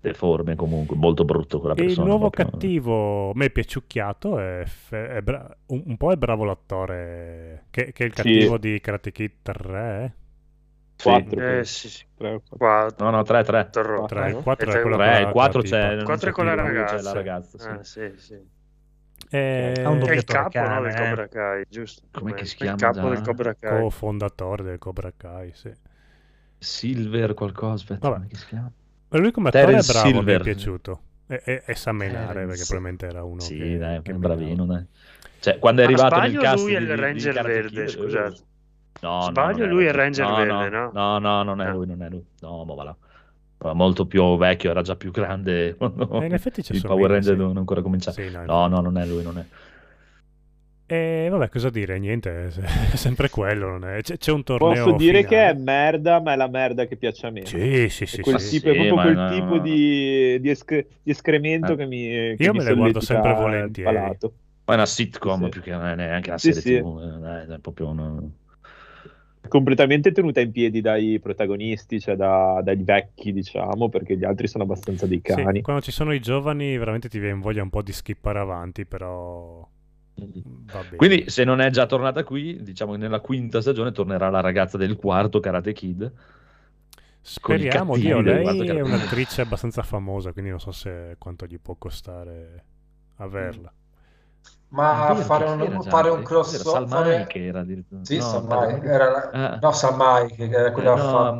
Deforme 0.00 0.54
comunque, 0.56 0.96
molto 0.96 1.24
brutto 1.24 1.58
quella 1.60 1.74
E 1.74 1.82
il 1.84 1.86
persona. 1.86 2.02
nuovo 2.02 2.30
proprio. 2.30 2.48
cattivo, 2.48 3.30
a 3.30 3.32
me 3.34 3.46
è 3.46 3.50
piaciucchiato, 3.50 4.38
è, 4.38 4.62
fe- 4.66 5.08
è 5.16 5.22
bra- 5.22 5.56
un, 5.66 5.82
un 5.86 5.96
po' 5.96 6.12
è 6.12 6.16
bravo 6.16 6.44
l'attore, 6.44 7.66
che, 7.70 7.92
che 7.92 8.04
è 8.04 8.06
il 8.06 8.12
Sì. 8.12 8.14
cattivo 8.14 8.58
di 8.58 8.80
Karate 8.80 9.10
Kid 9.12 9.32
3, 9.42 10.14
Sì. 10.96 11.08
Quattro, 11.10 11.40
Eh 11.40 11.44
credo. 11.44 11.64
sì, 11.64 11.88
sì. 11.88 12.04
Tre 12.14 12.34
o 12.34 12.40
quattro. 12.40 12.56
Qua, 12.56 12.94
No, 12.98 13.10
no, 13.10 13.22
3, 13.22 13.44
3. 13.44 13.70
Torro. 13.70 14.06
3, 14.06 14.28
no? 14.32 14.42
4 14.42 14.64
E 14.64 14.64
è 14.64 14.66
tre- 14.66 14.80
quello 14.80 14.98
con 15.00 15.10
3, 15.10 15.20
la- 15.20 15.28
il 15.28 15.28
4 15.28 15.60
con 15.60 15.62
la 15.62 15.66
c'è, 15.68 15.96
tipa. 15.96 16.02
Quattro 16.04 16.30
è 16.30 16.32
con 16.32 16.44
la 16.46 16.54
c'è 16.54 16.62
ragazza. 16.62 16.96
C'è 16.96 17.02
la 17.02 17.12
ragazza, 17.12 17.58
sì. 17.58 17.68
Ah, 17.68 17.82
sì, 17.84 18.14
sì. 18.16 18.50
Eh, 19.30 19.82
un 19.86 19.98
È 20.02 20.12
il 20.12 20.24
doppiatore 20.24 20.24
capo 20.24 20.66
no, 20.66 20.80
cane, 20.80 20.82
del 20.82 20.94
eh. 20.94 20.94
Cobra 20.94 21.28
Kai, 21.28 21.64
giusto? 21.68 22.08
Com'è 22.10 22.34
che 22.34 22.44
si 22.44 22.56
chiama 22.56 22.74
Il 22.74 22.76
capo 22.76 22.90
già? 22.92 23.10
del 23.10 23.20
Cobra 23.22 23.54
Kai. 23.54 23.86
co-fondatore 23.90 24.62
del 24.64 24.78
Cobra 24.78 25.12
Kai, 25.16 25.52
sì. 25.54 25.72
Silver 26.60 27.34
qualcosa, 27.34 27.74
aspetta, 27.74 28.08
Vabbè. 28.08 28.26
come 28.26 28.34
si 28.34 28.46
chiama? 28.46 28.72
L'unico 29.10 29.32
come 29.32 29.48
attore 29.48 29.62
è 29.64 29.66
Terence 29.66 29.92
bravo, 29.92 30.06
mi 30.08 30.12
è 30.12 30.16
Silver. 30.18 30.42
piaciuto. 30.42 31.00
E, 31.28 31.42
e, 31.44 31.62
e 31.66 31.74
sa 31.74 31.92
menare, 31.92 32.26
Terence. 32.32 32.46
perché 32.46 32.62
probabilmente 32.66 33.06
era 33.06 33.22
uno 33.24 33.40
Sì, 33.40 33.56
che, 33.58 33.78
dai, 33.78 34.02
che 34.02 34.12
bravino, 34.14 34.64
dai. 34.66 34.84
Cioè, 35.40 35.58
quando 35.58 35.82
è 35.82 35.84
Ma 35.84 35.90
arrivato 35.90 36.14
sbaglio, 36.16 36.32
nel 36.40 36.42
cast 36.50 36.64
lui 36.64 36.74
è 36.74 36.78
di- 36.78 36.82
il 36.84 36.88
di- 36.90 36.94
di 36.94 37.00
Ranger 37.00 37.34
Karate 37.34 37.52
verde, 37.54 37.68
Kid, 37.68 37.78
eh, 37.78 37.88
scusate. 37.88 38.36
No, 39.00 39.14
no, 39.16 39.22
Sbaglio, 39.22 39.58
non 39.58 39.66
è 39.68 39.70
lui 39.72 39.84
è 39.84 39.88
il 39.88 39.92
lui. 39.94 40.02
Ranger 40.02 40.26
no, 40.26 40.36
verde, 40.36 40.68
no? 40.70 40.90
No, 40.92 41.18
no, 41.18 41.42
non 41.42 41.60
è 41.60 41.66
Ah. 41.66 41.72
lui, 41.72 41.86
non 41.86 42.02
è 42.02 42.08
lui. 42.08 42.24
No, 42.40 42.64
ma 42.64 42.74
va 42.74 42.82
là. 42.84 42.96
Era 43.60 43.72
molto 43.72 44.06
più 44.06 44.36
vecchio, 44.36 44.70
era 44.70 44.82
già 44.82 44.94
più 44.96 45.10
grande 45.10 45.74
quando 45.76 46.20
E 46.20 46.26
in 46.26 46.34
effetti 46.34 46.62
c'è 46.62 46.74
il 46.74 46.82
Power 46.82 47.10
Ranger 47.10 47.34
sì. 47.34 47.40
non 47.40 47.56
ancora 47.56 47.82
cominciato. 47.82 48.20
Sì, 48.20 48.30
no, 48.30 48.44
No, 48.44 48.66
no, 48.68 48.80
non 48.80 48.98
è 48.98 49.06
lui, 49.06 49.22
non 49.22 49.38
è. 49.38 49.44
E 50.90 51.28
vabbè, 51.30 51.50
cosa 51.50 51.68
dire? 51.68 51.98
Niente, 51.98 52.46
è 52.92 52.96
sempre 52.96 53.28
quello. 53.28 53.68
Non 53.68 53.84
è... 53.84 54.00
c'è, 54.00 54.16
c'è 54.16 54.32
un 54.32 54.42
torneo 54.42 54.84
Posso 54.84 54.96
dire 54.96 55.24
che 55.24 55.36
è 55.48 55.54
finale. 55.54 55.62
merda, 55.64 56.20
ma 56.20 56.32
è 56.32 56.36
la 56.36 56.48
merda 56.48 56.86
che 56.86 56.96
piace 56.96 57.26
a 57.26 57.30
me. 57.30 57.44
Sì, 57.44 57.88
sì, 57.90 58.04
È 58.04 58.06
sì. 58.06 58.20
quel 58.22 58.40
sì. 58.40 58.58
tipo, 58.58 58.70
è 58.70 58.72
sì, 58.72 58.86
proprio 58.86 58.94
ma 58.94 59.02
quel 59.02 59.16
no, 59.16 59.28
tipo 59.28 59.54
no. 59.56 59.58
di, 59.58 60.40
di 60.40 60.48
escre- 60.50 60.86
di 61.02 61.10
escremento 61.10 61.72
Eh. 61.72 61.76
che 61.76 61.86
mi 61.86 62.36
che 62.36 62.36
Io 62.38 62.52
mi 62.54 62.58
me 62.58 62.64
le 62.64 62.74
guardo 62.74 63.00
sempre 63.00 63.34
volentieri. 63.34 63.94
palato. 63.94 64.32
Ma 64.64 64.72
è 64.74 64.76
una 64.76 64.86
sitcom 64.86 65.44
Sì. 65.44 65.48
più 65.48 65.60
che 65.62 65.70
neanche 65.76 66.28
una 66.30 66.38
serie 66.38 66.60
sì. 66.62 66.76
TV. 66.78 67.46
eh, 67.48 67.54
è 67.54 67.58
proprio 67.58 67.88
una... 67.88 68.22
completamente 69.48 70.12
tenuta 70.12 70.40
in 70.40 70.50
piedi 70.52 70.80
dai 70.80 71.18
protagonisti, 71.20 72.00
cioè 72.00 72.16
da- 72.16 72.60
dai 72.62 72.76
vecchi, 72.82 73.32
diciamo, 73.32 73.88
perché 73.88 74.16
gli 74.16 74.24
altri 74.24 74.46
sono 74.48 74.64
abbastanza 74.64 75.06
dei 75.06 75.20
Sì, 75.22 75.34
cani. 75.34 75.60
quando 75.62 75.82
ci 75.82 75.90
sono 75.92 76.12
i 76.12 76.20
giovani, 76.20 76.76
veramente 76.78 77.08
ti 77.08 77.18
viene 77.18 77.38
voglia 77.40 77.62
un 77.62 77.70
po' 77.70 77.82
di 77.82 77.92
skippare 77.92 78.38
avanti, 78.38 78.84
però. 78.86 79.66
Quindi, 80.96 81.30
se 81.30 81.44
non 81.44 81.60
è 81.60 81.70
già 81.70 81.86
tornata 81.86 82.24
qui, 82.24 82.62
diciamo 82.62 82.92
che 82.92 82.98
nella 82.98 83.20
quinta 83.20 83.60
stagione 83.60 83.92
tornerà 83.92 84.28
la 84.30 84.40
ragazza 84.40 84.76
del 84.76 84.96
quarto 84.96 85.40
Karate 85.40 85.72
Kid. 85.72 86.12
speriamo, 87.20 87.96
Dio, 87.96 88.20
lei 88.20 88.66
è 88.66 88.80
un'attrice 88.80 89.42
abbastanza 89.42 89.82
famosa, 89.82 90.32
quindi 90.32 90.50
non 90.50 90.60
so 90.60 90.72
se 90.72 91.16
quanto 91.18 91.46
gli 91.46 91.58
può 91.58 91.74
costare 91.76 92.64
averla. 93.16 93.72
Ma 94.70 95.12
poi 95.14 95.22
fare 95.24 95.44
perché 95.46 95.62
un, 95.74 95.82
fare 95.82 96.10
un 96.10 96.22
Cos'era? 96.22 96.42
crossover 96.62 96.88
Salmai 96.88 97.26
che 97.26 97.46
era 97.46 97.60
addirittura. 97.60 98.00
Sì, 98.04 98.18
no, 98.18 98.44
guarda- 98.44 98.82
era 98.82 99.10
la- 99.10 99.30
Ah. 99.32 99.58
no, 99.62 99.72
Samai, 99.72 100.30
che 100.34 100.44
era 100.50 100.72
quella 100.72 100.94
no, 100.94 100.96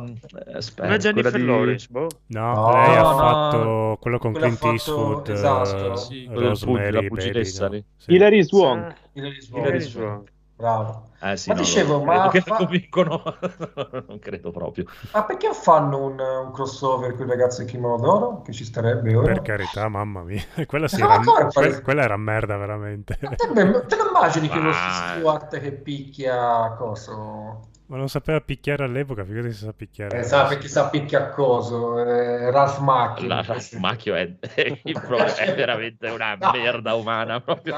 che 0.09 0.17
fa- 0.27 0.39
eh, 0.47 0.53
aspetta, 0.57 0.83
Non 0.87 0.93
è 0.93 0.97
Jennifer 0.97 1.31
di- 1.33 1.45
Lawrence, 1.45 1.87
boh. 1.91 2.07
No, 2.27 2.53
No, 2.53 2.71
lei 2.71 2.95
ha 2.95 3.01
no. 3.01 3.17
fatto 3.17 3.97
quello 4.01 4.17
con 4.17 4.31
Quella 4.31 4.47
ha 4.47 4.49
Clint 4.55 4.59
fatto- 4.61 4.73
Eastwood, 4.73 5.27
esatto. 5.29 5.93
eh, 5.93 5.97
Sì, 5.97 6.27
Rosemary 6.31 6.85
la 6.85 6.91
Baby, 7.01 7.07
pugilessa 7.07 7.67
no? 7.69 7.79
Sì. 7.97 8.13
Hilary 8.13 8.43
Swank. 8.43 8.95
Hilary 9.13 9.41
Swank. 9.41 9.63
Hilary 9.65 9.81
Swank. 9.81 10.31
Bravo. 10.55 11.03
Eh 11.21 11.35
sì, 11.35 11.49
Ma 11.49 11.55
no, 11.55 11.61
dicevo, 11.61 12.03
ma 12.03 12.29
credo 12.29 12.29
che 12.29 12.41
fa- 12.41 12.57
non 14.07 14.19
credo 14.19 14.51
proprio. 14.51 14.85
Ma 15.11 15.23
perché 15.25 15.53
fanno 15.53 16.05
un, 16.05 16.19
un 16.19 16.51
crossover 16.53 17.11
con 17.13 17.25
il 17.25 17.31
ragazzo 17.31 17.61
di 17.63 17.69
Kimono 17.69 17.97
d'Oro? 17.97 18.41
Che 18.41 18.53
ci 18.53 18.63
starebbe 18.63 19.13
ora? 19.15 19.33
Per 19.33 19.41
carità, 19.41 19.89
mamma 19.89 20.23
mia. 20.23 20.41
Quella, 20.65 20.87
sì 20.87 21.01
Ma 21.01 21.05
era, 21.07 21.15
ancora 21.15 21.45
que- 21.47 21.51
pare- 21.53 21.81
quella 21.81 22.03
era 22.03 22.15
merda, 22.17 22.55
veramente. 22.57 23.17
Te, 23.19 23.35
te 23.35 23.47
lo 23.53 24.07
immagini 24.09 24.47
che 24.47 24.59
lo. 24.59 24.71
Stewart 24.71 25.59
che 25.59 25.71
picchia 25.73 26.73
coso? 26.77 27.67
Ma 27.89 27.97
non 27.97 28.07
sapeva 28.07 28.39
picchiare 28.39 28.83
all'epoca, 28.83 29.23
figurati 29.25 29.51
se 29.51 29.65
sa 29.65 29.73
picchiare. 29.73 30.19
Eh, 30.19 30.23
sa 30.23 30.45
perché 30.45 30.67
sa 30.67 30.89
picchia 30.89 31.29
coso? 31.29 31.97
Eh, 31.99 32.51
Ralph 32.51 32.77
Macchio. 32.81 33.27
La 33.27 33.41
Ralph 33.41 33.73
Macchio 33.77 34.13
è, 34.13 34.31
è, 34.39 34.79
è 34.83 35.55
veramente 35.55 36.07
una 36.09 36.35
No. 36.39 36.51
merda 36.51 36.93
umana. 36.93 37.41
Proprio. 37.41 37.75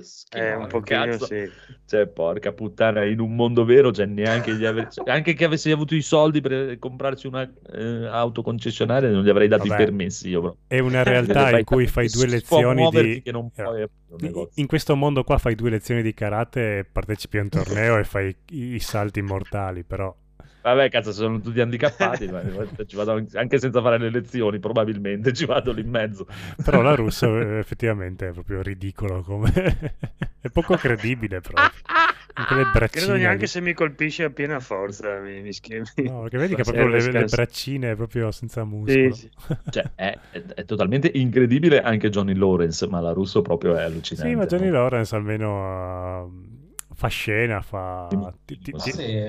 Schifo, 0.00 0.42
Eh, 0.42 0.54
un 0.54 0.66
pochino 0.66 1.04
cazzo. 1.06 1.26
sì. 1.26 1.48
Cioè, 1.86 2.08
porca 2.26 2.52
puttana, 2.52 3.04
in 3.04 3.20
un 3.20 3.36
mondo 3.36 3.64
vero, 3.64 3.92
cioè, 3.92 4.06
neanche, 4.06 4.54
gli 4.56 4.64
ave- 4.64 4.88
anche 5.06 5.34
che 5.34 5.44
avessi 5.44 5.70
avuto 5.70 5.94
i 5.94 6.02
soldi 6.02 6.40
per 6.40 6.76
comprarsi 6.78 7.28
una 7.28 7.48
eh, 7.72 8.06
auto 8.06 8.42
concessionaria, 8.42 9.08
non 9.10 9.22
gli 9.22 9.28
avrei 9.28 9.46
dato 9.46 9.66
Vabbè. 9.66 9.82
i 9.82 9.84
permessi 9.84 10.28
io. 10.28 10.40
Bro. 10.40 10.56
È 10.66 10.78
una 10.80 11.02
realtà 11.04 11.56
in 11.56 11.64
cui 11.64 11.86
fai 11.86 12.08
due 12.08 12.26
lezioni 12.26 12.88
di... 12.90 13.22
Non 13.30 13.50
puoi. 13.50 13.88
In 14.54 14.66
questo 14.66 14.96
mondo 14.96 15.22
qua 15.22 15.38
fai 15.38 15.54
due 15.54 15.70
lezioni 15.70 16.02
di 16.02 16.14
karate, 16.14 16.88
partecipi 16.90 17.38
a 17.38 17.42
un 17.42 17.48
torneo 17.48 17.98
e 17.98 18.04
fai 18.04 18.34
i, 18.50 18.74
i 18.74 18.80
salti 18.80 19.22
mortali, 19.22 19.84
però... 19.84 20.14
Vabbè, 20.66 20.90
cazzo, 20.90 21.12
sono 21.12 21.40
tutti 21.40 21.60
handicappati, 21.60 22.26
ma 22.26 22.42
ci 22.86 22.96
vado 22.96 23.24
anche 23.34 23.58
senza 23.60 23.80
fare 23.80 23.98
le 23.98 24.10
lezioni, 24.10 24.58
probabilmente 24.58 25.30
ci 25.32 25.44
vado 25.44 25.70
lì 25.70 25.82
in 25.82 25.90
mezzo. 25.90 26.26
Però 26.64 26.82
la 26.82 26.96
russa 26.96 27.28
eh, 27.38 27.58
effettivamente 27.58 28.28
è 28.28 28.32
proprio 28.32 28.62
ridicolo 28.62 29.22
come... 29.22 29.52
è 30.40 30.48
poco 30.48 30.74
credibile 30.76 31.40
proprio. 31.40 31.70
Con 32.34 32.44
quelle 32.46 32.64
braccine 32.64 33.04
Credo 33.04 33.18
neanche 33.18 33.42
lì. 33.42 33.46
se 33.46 33.60
mi 33.60 33.74
colpisce 33.74 34.24
a 34.24 34.30
piena 34.30 34.58
forza, 34.58 35.20
mi, 35.20 35.40
mi 35.40 35.52
schiavi. 35.52 35.84
No, 36.02 36.22
perché 36.22 36.36
vedi 36.38 36.54
che 36.56 36.64
proprio 36.64 36.88
le, 36.88 37.12
le 37.12 37.24
braccine 37.26 37.94
proprio 37.94 38.32
senza 38.32 38.64
muscolo. 38.64 39.14
Sì, 39.14 39.30
sì. 39.46 39.56
Cioè, 39.70 39.92
è, 39.94 40.18
è- 40.32 40.42
è 40.42 40.64
totalmente 40.64 41.10
incredibile 41.14 41.80
anche 41.80 42.10
Johnny 42.10 42.34
Lawrence, 42.34 42.86
ma 42.88 43.00
la 43.00 43.12
russo 43.12 43.40
proprio 43.40 43.76
è 43.76 43.82
allucinante. 43.84 44.30
Sì, 44.30 44.36
ma 44.36 44.46
Johnny 44.46 44.66
no? 44.66 44.72
Lawrence 44.72 45.14
almeno 45.14 46.24
uh, 46.24 46.32
fa 46.92 47.06
scena, 47.08 47.60
fa... 47.62 48.08
ti- 48.44 48.58
ti- 48.58 48.72
Ma 48.72 48.78
ti- 48.78 48.90
sì. 48.92 49.28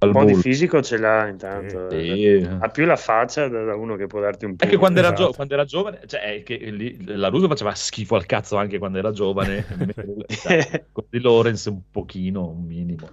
Un 0.00 0.12
po' 0.12 0.24
di 0.24 0.34
fisico 0.34 0.80
ce 0.80 0.96
l'ha 0.96 1.28
intanto. 1.28 1.90
Sì. 1.90 2.48
Ha 2.58 2.68
più 2.68 2.86
la 2.86 2.96
faccia 2.96 3.48
da, 3.48 3.74
uno 3.74 3.96
che 3.96 4.06
può 4.06 4.20
darti 4.20 4.46
un 4.46 4.56
po'. 4.56 4.64
Anche 4.64 4.78
quando 4.78 4.98
era, 4.98 5.08
Esatto. 5.08 5.26
gio- 5.28 5.32
quando 5.34 5.54
era 5.54 5.64
giovane, 5.64 6.00
cioè, 6.06 6.20
è 6.20 6.42
che 6.42 6.56
lì, 6.56 7.04
la 7.04 7.28
Russo 7.28 7.48
faceva 7.48 7.74
schifo 7.74 8.14
al 8.16 8.24
cazzo 8.24 8.56
anche 8.56 8.78
quando 8.78 8.96
era 8.96 9.10
giovane. 9.10 9.66
Con 10.92 11.04
di 11.10 11.20
Lawrence 11.20 11.68
un 11.68 11.80
pochino, 11.90 12.48
un 12.48 12.64
minimo. 12.64 13.10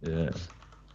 Eh, 0.00 0.30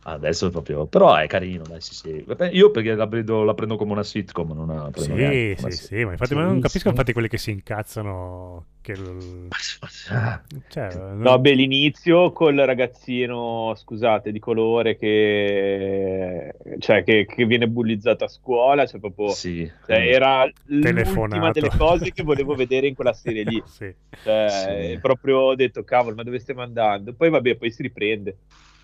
adesso 0.04 0.48
è 0.48 0.52
proprio... 0.52 0.86
Però 0.86 1.16
è 1.16 1.28
carino, 1.28 1.64
dai, 1.68 1.82
sì, 1.82 1.94
sì. 1.94 2.26
Io 2.52 2.72
perché 2.72 2.96
la 2.96 3.08
prendo, 3.08 3.44
la 3.44 3.54
prendo 3.54 3.76
come 3.76 3.92
una 3.92 4.04
sitcom, 4.04 4.52
non 4.54 4.68
la 4.68 4.90
prendo 4.92 5.16
Sì, 5.16 5.56
sì, 5.58 5.66
una 5.66 5.70
sì, 5.72 6.04
ma 6.06 6.12
infatti 6.12 6.30
Sì, 6.30 6.36
ma 6.36 6.46
non 6.46 6.60
capisco 6.60 6.80
sì. 6.80 6.90
infatti 6.90 7.14
quelli 7.14 7.28
che 7.28 7.38
si 7.38 7.52
incazzano 7.52 8.66
che 8.82 8.96
l- 8.96 9.48
cioè, 10.70 10.90
No, 11.16 11.38
beh, 11.40 11.54
l'inizio 11.54 12.32
col 12.32 12.56
ragazzino, 12.56 13.74
scusate, 13.76 14.32
di 14.32 14.40
colore 14.40 14.96
che, 14.96 16.54
cioè, 16.80 17.04
che, 17.04 17.26
che 17.26 17.46
viene 17.46 17.68
bullizzato 17.68 18.24
a 18.24 18.28
scuola, 18.28 18.86
cioè 18.86 19.00
proprio, 19.00 19.30
Sì. 19.30 19.70
cioè, 19.86 19.98
era 19.98 20.50
l'ultima 20.66 21.52
delle 21.52 21.70
cose 21.78 22.12
che 22.12 22.24
volevo 22.24 22.56
vedere 22.56 22.88
in 22.88 22.96
quella 22.96 23.14
serie 23.14 23.44
lì. 23.44 23.62
sì. 23.68 23.94
Cioè, 24.24 24.92
Sì. 24.94 25.00
proprio 25.00 25.38
ho 25.40 25.56
detto, 25.56 25.84
cavolo, 25.84 26.16
ma 26.16 26.24
dove 26.24 26.40
stiamo 26.40 26.62
andando? 26.62 27.14
Poi 27.14 27.30
vabbè, 27.30 27.56
poi 27.56 27.72
si 27.72 27.82
riprende. 27.84 28.38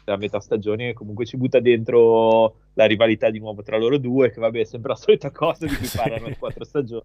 A 0.06 0.18
metà 0.18 0.40
stagione 0.40 0.94
comunque 0.94 1.26
ci 1.26 1.38
butta 1.38 1.60
dentro 1.60 2.58
la 2.74 2.86
rivalità 2.86 3.30
di 3.30 3.40
nuovo 3.40 3.64
tra 3.64 3.78
loro 3.78 3.98
due, 3.98 4.32
che 4.32 4.40
vabbè 4.40 4.60
è 4.60 4.66
sempre 4.66 4.90
la 4.92 4.96
solita 4.98 5.32
cosa 5.32 5.66
di 5.66 5.76
cui 5.76 5.90
parlano 5.96 6.28
le 6.28 6.38
quattro 6.38 6.64
stagioni. 6.64 7.04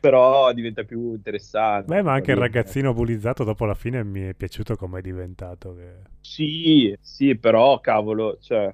Però 0.00 0.52
diventa 0.52 0.82
più 0.84 1.12
interessante. 1.14 1.86
Beh, 1.94 2.02
ma 2.02 2.12
anche 2.12 2.32
il 2.32 2.36
ragazzino 2.36 2.92
bullizzato 2.92 3.44
dopo 3.44 3.64
la 3.64 3.74
fine 3.74 4.02
mi 4.04 4.22
è 4.22 4.34
piaciuto 4.34 4.76
come 4.76 4.98
è 4.98 5.02
diventato. 5.02 5.74
che- 5.74 6.10
Sì, 6.20 6.94
sì, 7.00 7.36
però 7.36 7.80
cavolo, 7.80 8.38
cioè, 8.40 8.72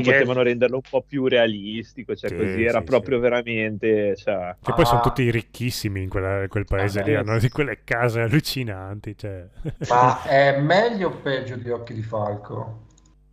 potevano 0.00 0.42
renderlo 0.42 0.76
un 0.76 0.82
po' 0.88 1.02
più 1.06 1.26
realistico, 1.26 2.14
cioè 2.14 2.30
Sì, 2.30 2.36
così 2.36 2.64
era 2.64 2.78
sì, 2.78 2.84
proprio 2.84 3.16
sì. 3.16 3.22
veramente, 3.22 4.16
cioè, 4.16 4.56
Che 4.62 4.72
poi 4.72 4.84
sono 4.86 5.00
Ah. 5.00 5.02
tutti 5.02 5.30
ricchissimi 5.30 6.02
in, 6.02 6.08
quella- 6.08 6.42
in 6.42 6.48
quel 6.48 6.64
paese 6.64 7.00
Ah, 7.00 7.04
lì, 7.04 7.14
hanno 7.14 7.38
di 7.38 7.48
quelle 7.50 7.80
case 7.84 8.20
allucinanti. 8.20 9.16
Cioè. 9.16 9.46
Ma 9.88 10.22
è 10.24 10.60
meglio 10.60 11.08
o 11.08 11.10
peggio 11.10 11.56
di 11.56 11.68
Occhi 11.70 11.94
di 11.94 12.02
Falco? 12.02 12.80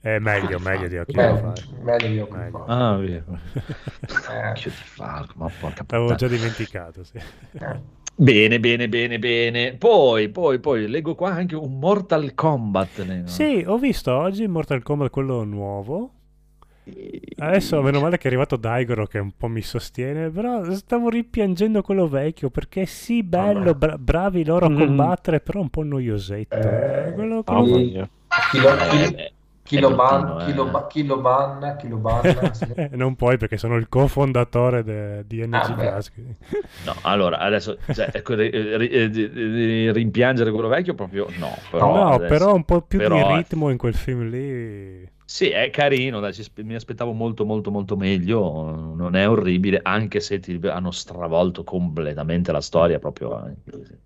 È 0.01 0.17
meglio, 0.17 0.59
meglio 0.59 0.87
di 0.87 0.97
occhi 0.97 1.13
Meglio, 1.17 1.33
da 1.33 1.53
fare. 1.55 1.63
meglio 1.81 2.07
di 2.07 2.19
Occhi 2.19 2.31
di. 2.31 2.49
Falco. 2.51 2.63
Ah, 2.65 2.95
vero. 2.97 3.39
Eh, 4.29 4.49
Occhio 4.49 4.69
di 4.71 4.75
falco, 4.77 5.33
ma 5.35 5.49
porca 5.59 5.83
L'avevo 5.87 6.09
puttana. 6.09 6.15
già 6.15 6.27
dimenticato, 6.27 7.03
sì. 7.03 7.17
eh. 7.17 7.97
Bene, 8.15 8.59
bene, 8.59 8.87
bene, 8.89 9.17
bene. 9.19 9.73
Poi, 9.75 10.29
poi, 10.29 10.59
poi, 10.59 10.87
leggo 10.87 11.15
qua 11.15 11.31
anche 11.31 11.55
un 11.55 11.79
Mortal 11.79 12.33
Kombat. 12.33 13.23
Sì, 13.25 13.63
ho 13.65 13.77
visto 13.77 14.13
oggi 14.13 14.45
Mortal 14.47 14.83
Kombat 14.83 15.09
quello 15.09 15.43
nuovo. 15.43 16.13
Adesso 17.37 17.81
meno 17.81 17.99
male 18.01 18.17
che 18.17 18.23
è 18.23 18.27
arrivato 18.27 18.55
Daigoro 18.57 19.05
che 19.05 19.19
un 19.19 19.31
po' 19.35 19.47
mi 19.47 19.61
sostiene, 19.61 20.29
però 20.29 20.69
stavo 20.73 21.09
rimpiangendo 21.09 21.81
quello 21.81 22.07
vecchio 22.07 22.49
perché 22.49 22.85
sì, 22.85 23.23
bello, 23.23 23.73
bra- 23.75 23.97
bravi 23.97 24.43
loro 24.43 24.65
a 24.65 24.69
Mm. 24.69 24.77
combattere, 24.77 25.39
però 25.39 25.61
un 25.61 25.69
po' 25.69 25.83
noiosetto. 25.83 26.55
Eh, 26.57 27.07
eh, 27.07 27.13
quello- 27.13 27.43
quello- 27.43 27.61
lo, 27.71 27.77
Eh, 27.77 28.07
chi- 28.89 29.15
eh, 29.15 29.31
chi 29.63 29.77
è 29.77 29.79
lo 29.81 29.89
bruttino, 29.89 29.95
ban- 30.35 30.45
chi 30.45 30.53
lo 30.53 30.65
ba- 30.65 30.87
chi 30.87 31.05
lo 31.05 31.17
banna, 31.19 31.75
chi 31.75 31.87
lo 31.87 31.97
banna, 31.97 32.21
sì. 32.53 32.65
Eh, 32.75 32.89
non 32.93 33.15
puoi 33.15 33.37
perché 33.37 33.57
sono 33.57 33.75
il 33.75 33.87
cofondatore 33.87 34.83
de- 34.83 35.23
di 35.27 35.45
NG 35.45 35.53
Ah, 35.53 36.01
No, 36.85 36.93
allora, 37.03 37.37
adesso, 37.39 37.77
cioè, 37.93 38.09
ecco, 38.11 38.33
ri- 38.35 38.49
ri- 38.77 38.89
eh, 38.89 39.09
di- 39.09 39.91
rimpiangere 39.91 40.51
quello 40.51 40.67
vecchio 40.67 40.93
proprio 40.95 41.27
no. 41.37 41.55
Però 41.71 41.93
no, 41.93 42.07
adesso- 42.13 42.27
però 42.27 42.53
un 42.55 42.63
po' 42.65 42.81
più 42.81 42.97
però, 42.97 43.15
di 43.15 43.35
ritmo 43.35 43.69
in 43.69 43.77
quel 43.77 43.93
film 43.95 44.27
lì. 44.29 45.07
Sì, 45.31 45.49
è 45.49 45.69
carino, 45.69 46.19
dai, 46.19 46.33
mi 46.63 46.73
aspettavo 46.73 47.11
molto, 47.11 47.45
molto, 47.45 47.69
molto 47.69 47.95
meglio. 47.95 48.95
Non 48.95 49.15
è 49.15 49.29
orribile, 49.29 49.79
anche 49.83 50.21
se 50.21 50.39
ti 50.39 50.59
hanno 50.63 50.89
stravolto 50.89 51.63
completamente 51.63 52.51
la 52.51 52.61
storia. 52.61 52.97
Proprio 52.97 53.45
eh. 53.47 53.53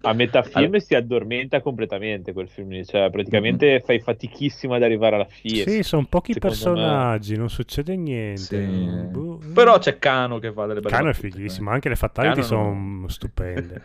A 0.02 0.12
metà 0.12 0.44
film 0.44 0.66
Allora- 0.66 0.80
si 0.82 0.96
addormenta 0.96 1.62
completamente 1.62 2.34
quel 2.34 2.50
film 2.50 2.72
lì, 2.72 2.86
cioè 2.86 3.10
praticamente 3.10 3.82
fai 3.86 4.02
fatichissimo 4.02 4.74
ad 4.74 4.84
arrivare 4.84 5.16
alla 5.16 5.28
fine. 5.30 5.64
Sì, 5.64 5.82
sono 5.82 6.06
pochi 6.10 6.34
secondo 6.34 6.56
me- 6.56 6.62
personaggi, 6.82 7.38
non 7.38 7.50
succede 7.50 7.96
niente. 7.96 8.42
Sì. 8.66 9.08
Boh. 9.10 9.40
Però 9.54 9.78
c'è 9.78 9.98
Cano 10.00 10.40
che 10.40 10.52
fa 10.52 10.66
delle 10.66 10.82
belle 10.82 10.94
Cano 10.94 11.08
è 11.10 11.14
battute, 11.14 11.30
fighissimo, 11.32 11.70
eh. 11.70 11.74
anche 11.74 11.88
le 11.88 11.96
fatality 11.96 12.34
Cano 12.42 12.46
sono 12.46 12.74
no. 12.74 13.08
stupende. 13.08 13.82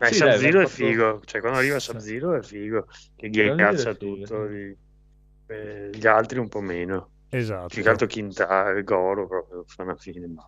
Ma 0.00 0.06
Sì, 0.06 0.14
Sub-Zero 0.16 0.60
è 0.60 0.64
proprio- 0.64 0.66
figo, 0.66 1.22
cioè 1.24 1.40
quando 1.40 1.58
arriva 1.60 1.78
Sub-Zero 1.78 2.34
è 2.34 2.42
figo, 2.42 2.86
che 3.16 3.30
dire 3.30 3.54
ghiaccia 3.54 3.88
è 3.88 3.96
figo, 3.96 4.26
tutto, 4.26 4.48
sì. 4.50 4.88
Eh, 5.50 5.90
gli 5.92 6.06
altri 6.06 6.38
un 6.38 6.48
po' 6.48 6.60
meno. 6.60 7.08
Esatto. 7.32 7.68
Più 7.68 7.82
che 7.82 7.88
altro 7.88 8.06
Quintale, 8.08 8.82
Goro 8.82 9.26
proprio 9.26 9.64
una 9.78 9.94
fine, 9.96 10.26
ma... 10.26 10.42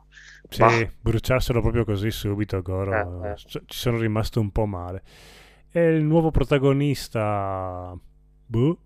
Sì, 0.49 0.59
Bah. 0.59 0.91
bruciarselo 1.01 1.61
proprio 1.61 1.85
così 1.85 2.11
subito, 2.11 2.61
Goro. 2.61 3.23
Eh, 3.25 3.31
eh. 3.31 3.37
Ci 3.37 3.61
sono 3.67 3.99
rimasto 3.99 4.41
un 4.41 4.51
po' 4.51 4.67
male. 4.67 5.03
E 5.71 5.95
il 5.95 6.03
nuovo 6.03 6.31
protagonista. 6.31 7.97
Boh. 8.47 8.79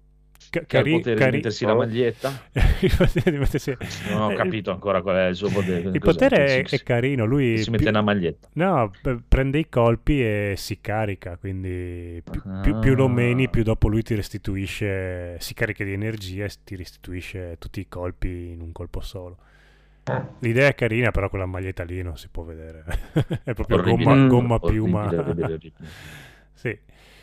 Ca- 0.61 0.65
Che 0.66 0.77
ha 0.77 0.81
il 0.81 0.85
cari- 0.87 0.97
potere 0.99 1.16
cari- 1.16 1.31
di 1.31 1.37
mettersi 1.37 1.65
la 1.65 1.74
maglietta. 1.74 2.43
il 2.81 2.95
potere 2.97 3.31
di 3.31 3.39
mettersi- 3.39 3.77
Non 4.11 4.23
ho 4.23 4.35
capito 4.35 4.70
ancora 4.70 5.03
qual 5.03 5.16
è 5.16 5.27
il 5.27 5.37
suo 5.37 5.49
potere. 5.51 5.81
Il 5.81 5.99
cos'è? 5.99 5.99
potere 5.99 6.47
è, 6.47 6.62
è 6.69 6.83
carino. 6.83 7.24
Lui 7.24 7.59
si 7.59 7.70
mette 7.70 7.83
più- 7.85 7.93
una 7.93 8.03
maglietta. 8.03 8.49
No, 8.55 8.91
prende 9.28 9.59
i 9.59 9.69
colpi 9.69 10.23
e 10.23 10.55
si 10.57 10.81
carica, 10.81 11.37
quindi 11.37 12.23
più, 12.31 12.43
più- 12.62 12.78
più 12.78 12.95
lo 12.95 13.09
meni, 13.09 13.45
Ah. 13.45 13.49
più 13.49 13.62
dopo 13.62 13.89
lui 13.89 14.03
ti 14.03 14.15
restituisce, 14.15 15.37
si 15.41 15.55
carica 15.55 15.85
di 15.85 15.93
energia 15.93 16.45
e 16.45 16.51
ti 16.65 16.77
restituisce 16.77 17.57
tutti 17.59 17.81
i 17.81 17.89
colpi 17.89 18.51
in 18.53 18.61
un 18.61 18.73
colpo 18.73 19.01
solo. 19.01 19.39
L'idea 20.39 20.69
è 20.69 20.74
carina, 20.77 21.11
però 21.11 21.28
quella 21.28 21.47
maglietta 21.47 21.83
lì 21.83 22.01
non 22.01 22.16
si 22.16 22.28
può 22.31 22.45
vedere. 22.45 22.85
è 23.43 23.55
proprio 23.55 23.78
Orribile. 23.78 24.05
gomma, 24.05 24.15
Mm. 24.15 24.28
gomma 24.28 24.55
Orribile, 24.55 24.73
piuma. 24.73 25.05
orribile. 25.07 25.59
Sì. 26.57 26.77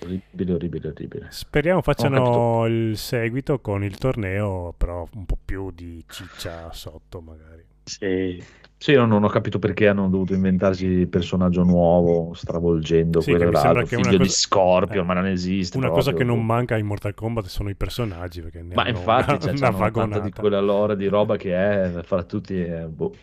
Orribile, 0.04 0.54
orribile, 0.54 0.88
orribile. 0.90 1.28
Speriamo 1.32 1.82
facciano 1.82 2.66
il 2.68 2.96
seguito 2.98 3.60
con 3.60 3.84
il 3.84 3.98
torneo, 3.98 4.74
però 4.78 5.08
un 5.16 5.26
po' 5.26 5.38
più 5.44 5.72
di 5.72 6.04
ciccia 6.08 6.72
sotto 6.72 7.20
magari. 7.20 7.64
Sì. 7.84 8.44
Sì, 8.78 8.94
non, 8.96 9.08
non 9.08 9.24
ho 9.24 9.30
capito 9.30 9.60
perché 9.60 9.88
hanno 9.88 10.10
dovuto 10.10 10.34
inventarsi 10.34 10.86
il 10.86 11.08
personaggio 11.08 11.64
nuovo, 11.64 12.34
stravolgendo 12.34 13.22
Sì, 13.22 13.30
quello 13.32 13.50
l'altro, 13.50 13.72
una 13.80 13.86
figlio 13.86 14.12
di 14.12 14.18
cosa- 14.18 14.30
Scorpion, 14.30 15.04
eh, 15.04 15.08
ma 15.08 15.14
non 15.14 15.26
esiste. 15.28 15.78
Una 15.78 15.88
cosa 15.90 16.12
proprio. 16.12 16.28
che 16.30 16.36
non 16.36 16.46
manca 16.46 16.78
in 16.78 16.86
Mortal 16.86 17.14
Kombat 17.14 17.46
sono 17.46 17.70
i 17.70 17.76
personaggi, 17.76 18.44
Ma 18.74 18.88
infatti 18.90 19.30
una, 19.32 19.40
cioè, 19.40 19.52
una 19.52 19.60
tanta 19.60 19.78
vagonata. 19.78 20.24
di 20.24 20.32
quella 20.32 20.60
lore 20.60 20.98
di 20.98 21.08
roba 21.08 21.38
che 21.38 21.56
è 21.56 22.02
fra 22.04 22.24
tutti. 22.24 22.62
eh, 22.62 22.86
boh. 22.88 23.16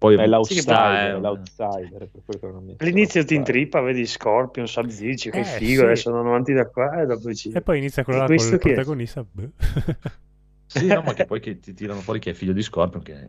Poi 0.00 0.16
È 0.16 0.26
l'outsider, 0.26 1.14
eh. 1.14 1.20
l'outsider. 1.20 2.08
All'inizio 2.78 3.22
ti 3.22 3.34
intrippa, 3.34 3.82
vedi 3.82 4.06
Scorpion, 4.06 4.66
Sub-Zero, 4.66 5.10
dici, 5.10 5.30
che 5.30 5.40
Eh, 5.40 5.44
figo, 5.44 5.80
sì. 5.80 5.84
adesso 5.84 6.08
andano 6.08 6.28
avanti 6.30 6.54
da 6.54 6.66
qua 6.66 7.02
e 7.02 7.06
dopo 7.06 7.34
ci... 7.34 7.52
E 7.52 7.60
poi 7.60 7.76
inizia 7.76 8.02
quello 8.02 8.20
là 8.20 8.24
con 8.26 8.34
questo 8.36 8.54
il 8.54 8.60
protagonista. 8.60 9.22
boh. 9.30 9.50
Sì, 10.64 10.86
no, 10.86 11.02
ma 11.02 11.12
che 11.12 11.24
poi 11.26 11.40
che 11.40 11.60
ti 11.60 11.74
tirano 11.74 12.00
fuori 12.00 12.18
che 12.18 12.30
è 12.30 12.32
figlio 12.32 12.54
di 12.54 12.62
Scorpion, 12.62 13.02
che 13.02 13.12
è 13.12 13.26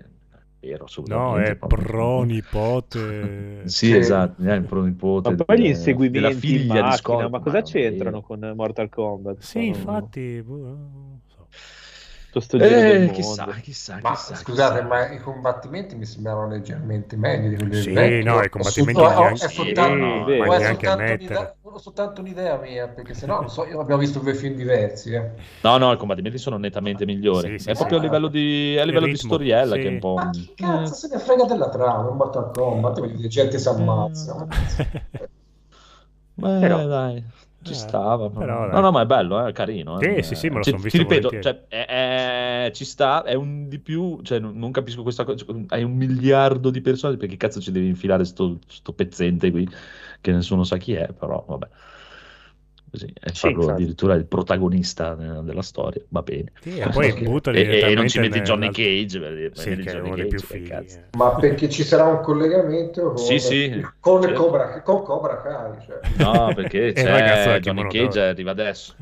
vero, 0.61 0.85
No, 1.07 1.37
è 1.39 1.57
pronipote. 1.57 3.63
Sì, 3.69 3.87
Sì. 3.87 3.97
esatto, 3.97 4.41
è 4.41 4.53
il 4.53 4.63
pronipote 4.63 5.35
Ma 5.35 5.43
poi 5.43 5.59
gli 5.59 5.65
inseguimenti 5.65 6.19
della 6.21 6.31
figlia 6.31 6.61
di 6.61 6.67
macchina, 6.67 6.91
Scorpion. 6.95 7.31
ma 7.31 7.39
cosa 7.41 7.61
c'entrano 7.63 8.21
con 8.21 8.49
Mortal 8.55 8.87
Kombat? 8.87 9.39
Sì, 9.39 9.45
Sono- 9.51 9.65
infatti. 9.65 10.41
Tutto 12.31 12.45
sto 12.45 12.57
giro 12.59 12.69
del 12.79 13.09
Eh, 13.09 13.11
chissà, 13.11 13.45
chissà, 13.61 13.99
Ma 14.01 14.11
chissà. 14.11 14.35
scusate, 14.35 14.75
chissà. 14.75 14.87
ma 14.87 15.11
i 15.11 15.19
combattimenti 15.19 15.95
mi 15.95 16.05
sembravano 16.05 16.47
leggermente 16.47 17.17
meglio 17.17 17.49
di 17.49 17.55
quelli 17.55 17.71
del 17.71 17.81
Sì, 17.81 17.91
vecchio. 17.91 18.31
no, 18.31 18.41
i 18.41 18.49
combattimenti 18.49 18.93
soltanto- 19.01 19.19
o- 19.19 19.23
neanche- 19.23 19.45
è 19.45 19.49
soltanto, 19.49 19.91
Sì, 20.25 20.31
è 20.31 20.37
Ma 20.37 20.45
neanche 20.57 20.85
soltanto 20.87 21.13
un'idea, 21.13 21.55
soltanto 21.75 22.21
un'idea 22.21 22.57
mia, 22.57 22.87
perché 22.87 23.13
sennò 23.13 23.41
non 23.41 23.49
so, 23.49 23.65
io 23.65 23.81
abbiamo 23.81 23.99
visto 23.99 24.19
due 24.19 24.33
film 24.33 24.55
diversi. 24.55 25.11
Eh. 25.11 25.29
No, 25.59 25.77
no, 25.77 25.91
i 25.91 25.97
combattimenti 25.97 26.37
sono 26.37 26.55
nettamente 26.57 27.03
migliori. 27.05 27.49
Sì, 27.57 27.63
sì, 27.65 27.69
è 27.71 27.73
sì. 27.73 27.79
proprio 27.79 27.97
a 27.97 28.01
livello 28.01 28.27
di, 28.29 28.77
a 28.79 28.85
livello 28.85 29.07
di 29.07 29.17
storiella 29.17 29.75
sì. 29.75 29.81
che 29.81 29.87
è 29.89 29.91
un 29.91 29.99
po'. 29.99 30.13
Ma 30.13 30.29
chi 30.29 30.53
cazzo 30.55 30.93
se 30.93 31.09
ne 31.11 31.19
frega 31.19 31.43
della 31.43 31.67
trama? 31.67 32.07
È 32.07 32.11
un 32.11 32.15
Mortal 32.15 32.51
Kombat, 32.53 33.01
vedi, 33.01 33.27
gente 33.27 33.59
si 33.59 33.67
ammazza. 33.67 34.35
ma- 34.35 34.47
Beh, 36.33 36.59
Però- 36.59 36.85
dai, 36.85 37.23
ci 37.61 37.73
Eh, 37.73 37.75
stava. 37.75 38.29
però, 38.35 38.67
no, 38.67 38.79
no, 38.81 38.91
ma 38.91 39.01
è 39.01 39.05
bello, 39.05 39.45
è 39.45 39.51
carino. 39.51 39.99
Sì, 39.99 40.05
eh. 40.17 40.23
sì, 40.23 40.35
sì, 40.35 40.49
me 40.49 40.57
lo 40.57 40.63
Cioè, 40.63 40.73
son 40.73 40.81
Ti 40.81 40.81
visto 40.81 40.97
ripeto, 40.97 41.27
volentieri. 41.29 41.43
cioè, 41.43 41.67
è- 41.67 42.65
è- 42.65 42.71
ci 42.73 42.85
sta, 42.85 43.23
è 43.23 43.33
un 43.35 43.67
di 43.67 43.77
più, 43.79 44.19
cioè, 44.23 44.39
non, 44.39 44.57
non 44.57 44.71
capisco 44.71 45.03
questa 45.03 45.23
cosa. 45.23 45.45
Hai 45.67 45.83
un 45.83 45.93
miliardo 45.95 46.71
di 46.71 46.81
persone, 46.81 47.17
perché 47.17 47.37
cazzo 47.37 47.61
ci 47.61 47.71
devi 47.71 47.87
infilare 47.87 48.25
sto, 48.25 48.59
sto 48.67 48.93
pezzente 48.93 49.51
qui, 49.51 49.67
che 50.21 50.31
nessuno 50.31 50.63
sa 50.63 50.77
chi 50.77 50.93
è, 50.93 51.13
però 51.13 51.43
vabbè. 51.47 51.69
Così, 52.91 53.05
e 53.05 53.29
Sì, 53.29 53.39
farlo 53.39 53.59
infatti. 53.61 53.81
addirittura 53.81 54.13
il 54.15 54.25
protagonista 54.25 55.13
eh, 55.13 55.43
della 55.43 55.61
storia, 55.61 56.01
va 56.09 56.21
bene. 56.23 56.51
Sì, 56.59 56.77
e 56.77 56.89
poi 56.89 57.13
butta 57.23 57.51
E, 57.51 57.79
e 57.79 57.93
non 57.93 58.09
ci 58.09 58.19
metti 58.19 58.41
Johnny 58.41 58.67
nell'altro- 58.67 58.83
Cage, 58.83 59.19
vedi, 59.19 59.49
Sì, 59.55 59.69
che 59.69 59.75
Johnny 59.83 60.09
Cage, 60.09 60.45
più 60.45 60.67
cazzo. 60.67 60.97
eh. 60.97 61.03
Ma 61.17 61.35
perché 61.35 61.69
ci 61.69 61.83
sarà 61.83 62.03
un 62.03 62.19
collegamento 62.19 63.07
con, 63.13 63.17
Sì, 63.17 63.39
sì. 63.39 63.85
con, 63.99 64.21
Certo. 64.21 64.37
Cobra, 64.43 64.81
con 64.81 65.03
Cobra 65.03 65.41
Kai. 65.41 65.85
Cioè. 65.85 65.99
No, 66.17 66.51
perché 66.53 66.91
c'è 66.93 67.59
Johnny 67.61 67.83
Cage 67.83 68.07
d'oro. 68.19 68.29
arriva 68.29 68.51
adesso. 68.51 68.93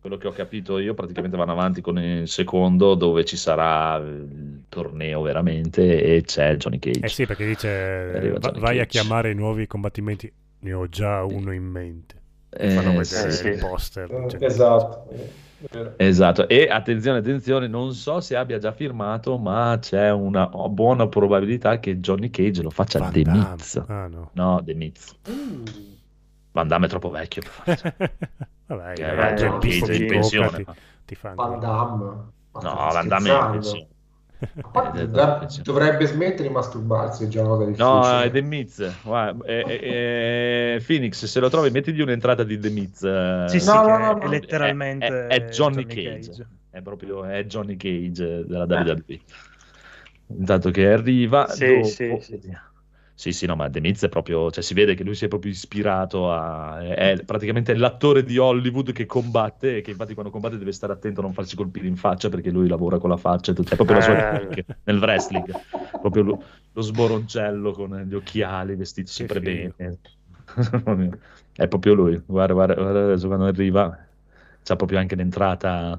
Quello 0.00 0.16
che 0.16 0.26
ho 0.28 0.32
capito 0.32 0.78
io, 0.78 0.94
praticamente 0.94 1.36
vanno 1.36 1.52
avanti 1.52 1.80
con 1.80 1.98
il 2.00 2.26
secondo 2.28 2.94
dove 2.94 3.24
ci 3.24 3.36
sarà 3.36 3.96
il 3.96 4.62
torneo 4.68 5.20
veramente 5.22 6.02
e 6.02 6.22
c'è 6.22 6.56
Johnny 6.56 6.78
Cage. 6.80 7.00
Eh 7.04 7.08
sì, 7.08 7.26
perché 7.26 7.46
dice 7.46 8.36
va- 8.40 8.52
vai 8.56 8.78
a 8.80 8.84
Cage. 8.84 8.86
chiamare 8.86 9.30
i 9.30 9.34
nuovi 9.36 9.68
combattimenti. 9.68 10.32
Ne 10.58 10.72
ho 10.72 10.88
già 10.88 11.22
uno 11.24 11.52
in 11.52 11.62
mente. 11.64 12.14
Eh, 12.56 12.70
Fanno 12.70 12.90
vedere 12.90 13.30
sì, 13.30 13.30
sì. 13.30 13.48
il 13.48 13.58
poster. 13.58 14.10
Eh, 14.10 14.28
cioè. 14.30 14.44
Esatto. 14.44 15.08
eh. 15.10 15.44
Esatto, 15.96 16.48
e 16.48 16.68
attenzione, 16.68 17.18
attenzione, 17.18 17.66
non 17.66 17.92
so 17.94 18.20
se 18.20 18.36
abbia 18.36 18.58
già 18.58 18.72
firmato, 18.72 19.38
ma 19.38 19.78
c'è 19.80 20.10
una 20.10 20.46
buona 20.48 21.08
probabilità 21.08 21.80
che 21.80 21.98
Johnny 21.98 22.28
Cage 22.28 22.62
lo 22.62 22.70
faccia 22.70 22.98
Van 22.98 23.10
The. 23.12 23.24
Miz. 23.24 23.84
Ah, 23.86 24.06
no. 24.06 24.30
No, 24.34 24.62
The 24.62 24.74
Miz. 24.74 25.16
Mm. 25.30 25.64
Van 26.52 26.68
Damme 26.68 26.86
è 26.86 26.88
troppo 26.88 27.10
vecchio. 27.10 27.42
Vabbè, 27.64 28.92
Che 28.94 29.10
eh, 29.10 29.30
eh, 29.30 29.34
Johnny 29.34 29.58
Cage 29.58 29.92
è 29.92 29.96
in 29.96 30.06
pensione. 30.06 30.64
Ti, 30.64 30.64
ti 31.06 31.14
fa 31.14 31.32
Van. 31.34 31.58
Damme. 31.58 32.04
No, 32.04 32.74
Van 32.92 33.08
Damme 33.08 33.30
è 33.30 33.44
in 33.44 33.50
pensione. 33.52 33.88
Dov- 34.52 35.38
pensione. 35.38 35.62
dovrebbe 35.64 36.06
smettere 36.06 36.48
di 36.48 36.54
masturbarsi, 36.54 37.24
è 37.24 37.28
già 37.28 37.40
una 37.40 37.48
cosa 37.50 37.64
difficile. 37.64 37.88
No, 37.88 38.20
è 38.20 38.30
The 38.30 38.40
Miz. 38.42 39.02
Guarda, 39.02 39.44
è- 39.44 39.64
è- 39.64 40.74
è- 40.76 40.82
Phoenix, 40.84 41.24
se 41.24 41.40
lo 41.40 41.48
trovi, 41.48 41.70
mettigli 41.70 42.00
un'entrata 42.00 42.42
di 42.44 42.58
The 42.58 42.70
Miz. 42.70 43.46
Sì, 43.46 43.60
sì, 43.60 43.66
No, 43.66 43.82
no, 43.86 43.98
no, 43.98 44.18
è 44.18 44.24
no. 44.24 44.30
letteralmente 44.30 45.06
è, 45.06 45.26
è 45.26 45.48
Johnny, 45.48 45.84
Cage. 45.86 46.46
È 46.70 46.80
proprio 46.82 47.24
è 47.24 47.44
Johnny 47.46 47.76
Cage 47.76 48.44
della 48.46 48.64
WWE. 48.64 49.20
Intanto 50.28 50.70
che 50.70 50.90
arriva, 50.90 51.46
Sì, 51.48 51.66
dopo- 51.66 51.84
sì, 51.84 52.18
sì. 52.20 52.40
Sì, 53.18 53.32
sì, 53.32 53.46
no, 53.46 53.56
ma 53.56 53.70
The 53.70 53.80
Miz 53.80 54.04
è 54.04 54.10
proprio, 54.10 54.50
cioè 54.50 54.62
si 54.62 54.74
vede 54.74 54.94
che 54.94 55.02
lui 55.02 55.14
si 55.14 55.24
è 55.24 55.28
proprio 55.28 55.50
ispirato 55.50 56.30
a, 56.30 56.82
è, 56.82 57.22
praticamente 57.24 57.74
l'attore 57.74 58.22
di 58.22 58.36
Hollywood 58.36 58.92
che 58.92 59.06
combatte 59.06 59.78
e 59.78 59.80
che 59.80 59.92
infatti 59.92 60.12
quando 60.12 60.30
combatte 60.30 60.58
deve 60.58 60.70
stare 60.72 60.92
attento 60.92 61.20
a 61.20 61.22
non 61.22 61.32
farsi 61.32 61.56
colpire 61.56 61.86
in 61.86 61.96
faccia 61.96 62.28
perché 62.28 62.50
lui 62.50 62.68
lavora 62.68 62.98
con 62.98 63.08
la 63.08 63.16
faccia 63.16 63.52
e 63.52 63.54
è 63.54 63.74
proprio 63.74 63.96
la 63.96 64.02
sua 64.02 64.40
Eh. 64.50 64.64
nel 64.84 64.98
wrestling, 64.98 65.50
proprio 65.98 66.22
lo, 66.24 66.42
lo 66.70 66.82
sboroncello 66.82 67.72
con 67.72 68.04
gli 68.06 68.14
occhiali, 68.14 68.76
vestito 68.76 69.10
sempre 69.10 69.40
bene. 69.40 69.74
È 71.56 71.68
proprio 71.68 71.94
lui, 71.94 72.22
guarda, 72.26 72.52
guarda, 72.52 72.74
guarda 72.74 73.26
quando 73.26 73.46
arriva, 73.46 74.06
c'ha 74.62 74.76
proprio 74.76 74.98
anche 74.98 75.16
l'entrata 75.16 75.98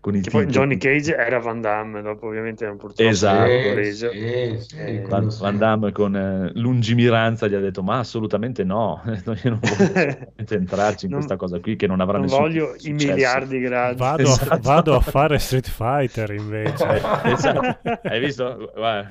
con 0.00 0.16
il 0.16 0.22
Che 0.22 0.30
poi. 0.30 0.46
Johnny 0.46 0.78
Cage 0.78 1.14
era 1.14 1.38
Van 1.38 1.60
Damme, 1.60 2.00
dopo 2.00 2.26
ovviamente 2.28 2.64
hanno 2.64 2.76
purtroppo 2.76 3.10
Esatto. 3.10 3.74
Reso. 3.74 4.10
sì, 4.10 4.56
sì, 4.58 4.76
Eh, 4.78 5.04
Van, 5.06 5.30
sì. 5.30 5.40
Van 5.42 5.58
Damme 5.58 5.92
con 5.92 6.16
eh, 6.16 6.50
lungimiranza 6.54 7.46
gli 7.48 7.54
ha 7.54 7.60
detto 7.60 7.82
ma 7.82 7.98
assolutamente 7.98 8.64
no, 8.64 9.02
io 9.04 9.50
non 9.50 9.60
voglio 9.60 10.32
entrarci 10.54 11.04
in 11.04 11.10
Non- 11.10 11.20
questa 11.20 11.36
cosa 11.36 11.60
qui 11.60 11.76
che 11.76 11.86
non 11.86 12.00
avrà 12.00 12.14
non 12.18 12.26
nessun 12.26 12.40
voglio 12.40 12.74
i 12.74 12.78
successo. 12.80 13.10
miliardi 13.12 13.58
gradi. 13.60 13.96
Vado, 13.98 14.22
Esatto. 14.22 14.52
a, 14.54 14.58
vado 14.58 14.94
a 14.96 15.00
fare 15.00 15.38
Street 15.38 15.68
Fighter 15.68 16.30
invece. 16.30 16.86
Esatto. 17.24 17.78
Hai 18.08 18.20
visto? 18.20 18.72
Guarda, 18.74 19.10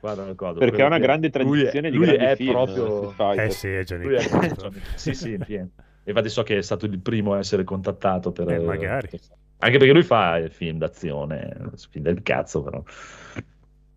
guarda 0.00 0.34
codo. 0.34 0.58
Perché 0.60 0.82
ha 0.82 0.86
una 0.86 0.98
grande 0.98 1.30
lui 1.32 1.62
è- 1.62 1.70
tradizione 1.70 1.90
di 1.90 1.96
lui 1.96 2.06
grandi 2.06 2.24
è 2.24 2.36
film, 2.36 2.50
proprio 2.52 2.86
Street 2.86 3.14
Fighter. 3.16 3.44
Eh 3.44 3.50
sì, 3.50 3.68
è 3.68 3.82
Johnny 3.82 4.04
lui 4.04 4.14
è 4.14 4.28
Cage. 4.28 4.54
Johnny- 4.54 4.80
sì, 4.94 5.14
sì, 5.14 5.32
in 5.32 5.44
pieno. 5.44 5.68
Infatti 6.04 6.28
so 6.30 6.42
che 6.44 6.56
è 6.58 6.62
stato 6.62 6.86
il 6.86 6.98
primo 7.00 7.34
a 7.34 7.38
essere 7.38 7.64
contattato 7.64 8.30
per... 8.32 8.48
Eh, 8.50 8.58
magari. 8.60 9.08
Anche 9.60 9.78
perché 9.78 9.92
lui 9.92 10.02
fa 10.04 10.48
film 10.48 10.78
d'azione, 10.78 11.70
film 11.90 12.04
del 12.04 12.22
cazzo 12.22 12.62
però. 12.62 12.82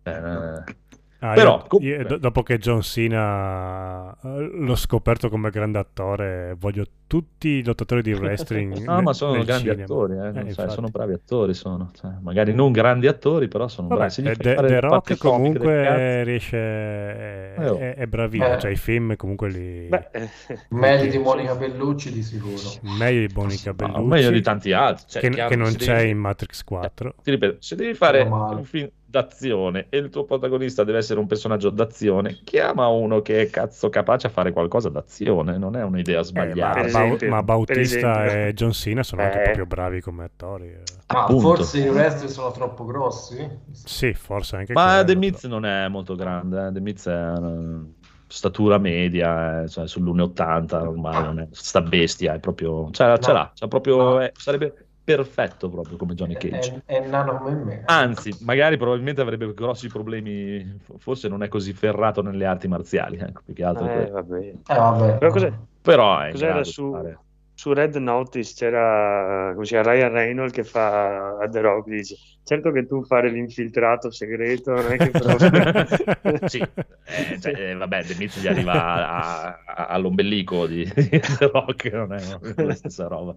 Eh, 0.04 0.76
Ah, 1.24 1.34
Però, 1.34 1.58
io- 1.58 1.64
comunque- 1.68 1.96
io 2.02 2.04
do- 2.08 2.16
dopo 2.18 2.42
che 2.42 2.58
John 2.58 2.82
Cena 2.82 4.10
eh, 4.24 4.50
l'ho 4.58 4.74
scoperto 4.74 5.28
come 5.28 5.50
grande 5.50 5.78
attore, 5.78 6.56
voglio 6.58 6.84
tutti 7.06 7.48
i 7.48 7.64
lottatori 7.64 8.02
di 8.02 8.12
wrestling. 8.12 8.76
No, 8.82 8.96
ne- 8.96 9.02
ma 9.02 9.12
sono 9.12 9.44
grandi 9.44 9.68
cinema. 9.68 9.82
attori, 9.84 10.12
eh, 10.14 10.26
Eh, 10.26 10.30
non 10.32 10.50
sai, 10.50 10.70
sono 10.70 10.88
bravi 10.88 11.12
attori, 11.12 11.54
sono. 11.54 11.90
Cioè, 11.94 12.10
magari 12.22 12.52
non 12.52 12.72
grandi 12.72 13.06
attori, 13.06 13.46
però 13.46 13.68
sono 13.68 13.86
Vabbè, 13.86 14.00
bravi. 14.00 14.12
Se 14.14 14.22
gli 14.22 14.28
eh, 14.28 14.36
The, 14.36 14.54
fare 14.54 14.66
The 14.68 14.80
Rock 14.80 15.16
comunque 15.18 16.24
riesce, 16.24 16.56
è, 16.58 17.54
Eh, 17.58 17.68
oh. 17.68 17.76
è- 17.78 17.94
è 17.94 18.06
bravino, 18.06 18.54
Eh. 18.54 18.58
cioè 18.58 18.70
i 18.72 18.76
film 18.76 19.14
comunque 19.14 19.48
li... 19.48 19.86
Beh, 19.88 20.08
eh, 20.10 20.28
Meglio 20.70 21.10
di 21.10 21.18
Monica 21.18 21.54
Bellucci 21.54 22.10
di 22.12 22.22
sicuro. 22.22 22.56
meglio 22.98 23.26
di 23.26 23.32
Monica 23.32 23.70
No, 23.70 23.74
Bellucci, 23.76 24.02
meglio 24.08 24.30
di 24.30 24.40
tanti 24.42 24.72
altri. 24.72 25.04
Cioè, 25.08 25.22
che, 25.22 25.30
chiaro 25.30 25.48
che 25.50 25.56
non 25.56 25.72
c'è 25.74 25.96
devi- 25.98 26.10
in 26.10 26.18
Matrix 26.18 26.64
4. 26.64 27.14
Ti 27.22 27.30
ripeto, 27.30 27.56
se 27.60 27.76
devi 27.76 27.94
fare 27.94 28.22
un 28.22 28.64
film 28.64 28.90
d'azione 29.12 29.86
e 29.90 29.98
il 29.98 30.08
tuo 30.08 30.24
protagonista 30.24 30.84
deve 30.84 30.98
essere 30.98 31.20
un 31.20 31.26
personaggio 31.26 31.68
d'azione, 31.68 32.40
chiama 32.44 32.88
uno 32.88 33.20
che 33.20 33.42
è 33.42 33.50
cazzo 33.50 33.90
capace 33.90 34.26
a 34.28 34.30
fare 34.30 34.52
qualcosa 34.52 34.88
d'azione, 34.88 35.58
non 35.58 35.76
è 35.76 35.82
un'idea 35.84 36.14
Eh, 36.14 36.16
ma, 36.18 36.22
sbagliata. 36.24 36.80
Per 36.80 36.90
Bau- 36.90 37.04
esempio, 37.04 37.28
ma 37.28 37.42
Bautista 37.42 38.24
e 38.46 38.52
John 38.54 38.72
Cena 38.72 39.02
sono 39.02 39.20
anche 39.22 39.38
Eh. 39.40 39.42
proprio 39.42 39.66
bravi 39.66 40.00
come 40.00 40.24
attori. 40.24 40.68
eh. 40.68 40.82
Ma 41.12 41.24
Appunto. 41.24 41.40
forse 41.56 41.78
i 41.80 41.88
wrestler 41.90 42.30
sono 42.30 42.50
troppo 42.52 42.86
grossi? 42.86 43.46
Sì, 43.72 44.14
forse 44.14 44.56
anche 44.56 44.72
Ma 44.72 44.84
quello, 44.86 44.98
The 45.04 45.06
però. 45.06 45.18
Miz 45.18 45.44
non 45.44 45.66
è 45.66 45.88
molto 45.88 46.14
grande, 46.14 46.66
eh. 46.68 46.72
The 46.72 46.80
Miz 46.80 47.06
è 47.06 47.12
una 47.14 47.84
statura 48.26 48.78
media, 48.78 49.62
eh, 49.64 49.68
cioè 49.68 49.84
sull'1,80 49.86 50.80
ormai, 50.88 51.22
non 51.22 51.38
è 51.40 51.48
sta 51.50 51.82
bestia, 51.82 52.32
è 52.32 52.38
proprio, 52.40 52.88
cioè, 52.90 53.18
ce 53.18 53.28
No. 53.30 53.36
l'ha, 53.36 53.50
cioè, 53.54 53.68
proprio, 53.68 53.96
No. 53.96 54.20
è- 54.22 54.32
sarebbe 54.34 54.86
perfetto 55.04 55.68
proprio 55.68 55.96
come 55.96 56.14
Johnny 56.14 56.34
Cage. 56.34 56.82
è, 56.86 57.00
è 57.02 57.06
nano 57.08 57.38
come 57.38 57.54
me. 57.54 57.82
Anzi, 57.86 58.34
magari 58.40 58.76
probabilmente 58.76 59.20
avrebbe 59.20 59.52
grossi 59.54 59.88
problemi, 59.88 60.78
forse 60.98 61.28
non 61.28 61.42
è 61.42 61.48
così 61.48 61.72
ferrato 61.72 62.22
nelle 62.22 62.46
arti 62.46 62.68
marziali, 62.68 63.18
ecco, 63.18 63.42
più 63.44 63.54
che 63.54 63.64
altro. 63.64 63.88
eh, 63.88 64.10
vabbè. 64.10 64.38
Eh, 64.38 64.54
vabbè. 64.66 65.18
Però 65.18 65.30
cos'è? 65.30 65.52
Però 65.82 66.18
è 66.20 66.30
Cos'era 66.30 66.62
su- 66.64 67.14
Su 67.54 67.72
Red 67.74 67.94
Notice 67.96 68.54
c'era 68.56 69.50
come 69.52 69.66
si 69.66 69.74
chiama, 69.74 69.92
Ryan 69.92 70.10
Reynolds 70.12 70.52
che 70.54 70.64
fa 70.64 71.36
a 71.38 71.48
The 71.48 71.60
Rock 71.60 71.88
dice 71.90 72.16
certo 72.42 72.72
che 72.72 72.86
tu 72.86 73.04
fare 73.04 73.30
l'infiltrato 73.30 74.10
segreto 74.10 74.72
non 74.72 74.90
è 74.90 74.96
che 74.96 75.10
però 75.12 75.36
sì, 76.48 76.58
eh, 76.58 77.40
cioè, 77.40 77.52
eh, 77.52 77.74
vabbè, 77.74 78.04
The 78.04 78.14
Miz 78.18 78.40
gli 78.40 78.48
arriva 78.48 78.72
a- 78.72 79.58
a- 79.66 79.86
all'ombelico 79.86 80.66
di, 80.66 80.82
di 80.96 81.20
The 81.20 81.50
Rock, 81.52 81.92
non 81.92 82.14
è 82.14 82.20
la 82.56 82.74
stessa 82.74 83.06
roba. 83.06 83.34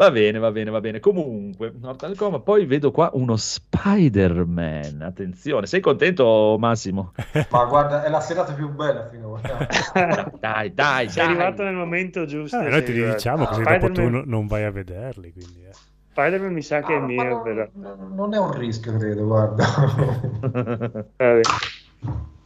Va 0.00 0.10
bene, 0.10 0.38
va 0.38 0.50
bene, 0.50 0.70
va 0.70 0.80
bene. 0.80 0.98
Comunque, 0.98 1.72
Mortal 1.72 2.14
Kombat, 2.16 2.42
poi 2.42 2.64
vedo 2.64 2.90
qua 2.90 3.10
uno 3.12 3.36
Spider-Man. 3.36 5.02
Attenzione, 5.02 5.66
sei 5.66 5.80
contento, 5.80 6.56
Massimo? 6.58 7.12
Ma 7.50 7.64
guarda, 7.66 8.02
è 8.04 8.08
la 8.08 8.20
serata 8.20 8.54
più 8.54 8.70
bella 8.70 9.08
finora. 9.08 9.42
Dai, 10.40 10.72
dai, 10.72 11.08
sei 11.08 11.24
dai. 11.24 11.32
arrivato 11.34 11.62
nel 11.64 11.74
momento 11.74 12.24
giusto 12.24 12.56
Ah, 12.56 12.68
noi 12.68 12.82
ti 12.82 12.92
diciamo 12.92 13.44
Ah, 13.44 13.48
così 13.48 13.66
dopo 13.66 13.90
tu 13.90 14.00
Spider-Man- 14.00 14.08
no- 14.08 14.22
non 14.24 14.46
vai 14.46 14.64
a 14.64 14.70
vederli. 14.70 15.32
Quindi, 15.32 15.64
eh. 15.64 15.74
Spider-Man 16.12 16.52
mi 16.52 16.62
sa 16.62 16.82
che 16.82 16.96
è 16.96 16.98
Ah, 16.98 17.06
ma 17.14 17.22
mio 17.22 17.30
non, 17.30 17.42
però 17.42 17.66
non- 17.72 18.14
non 18.14 18.34
è 18.34 18.38
un 18.38 18.52
rischio, 18.56 18.96
credo, 18.96 19.24
guarda. 19.26 19.64
Vabbè. 21.18 21.42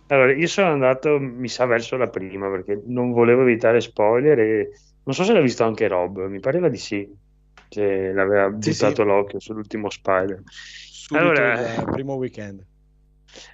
Allora, 0.06 0.32
io 0.34 0.46
sono 0.48 0.68
andato, 0.70 1.18
mi 1.18 1.48
sa, 1.48 1.64
verso 1.66 1.96
la 1.96 2.08
prima 2.10 2.48
perché 2.50 2.82
non 2.86 3.12
volevo 3.12 3.42
evitare 3.42 3.80
spoiler 3.80 4.38
e 4.38 4.70
non 5.04 5.14
so 5.14 5.24
se 5.24 5.32
l'ha 5.32 5.40
visto 5.40 5.64
anche 5.64 5.88
Rob, 5.88 6.26
mi 6.26 6.40
pareva 6.40 6.68
di 6.68 6.76
sì, 6.78 7.10
che 7.74 8.12
l'aveva 8.12 8.46
Sì, 8.60 8.70
buttato 8.70 9.02
sì. 9.02 9.04
l'occhio 9.04 9.40
sull'ultimo 9.40 9.90
Spider. 9.90 10.42
Subito 10.44 11.24
Allora- 11.24 11.74
il 11.74 11.84
primo 11.90 12.14
weekend. 12.14 12.64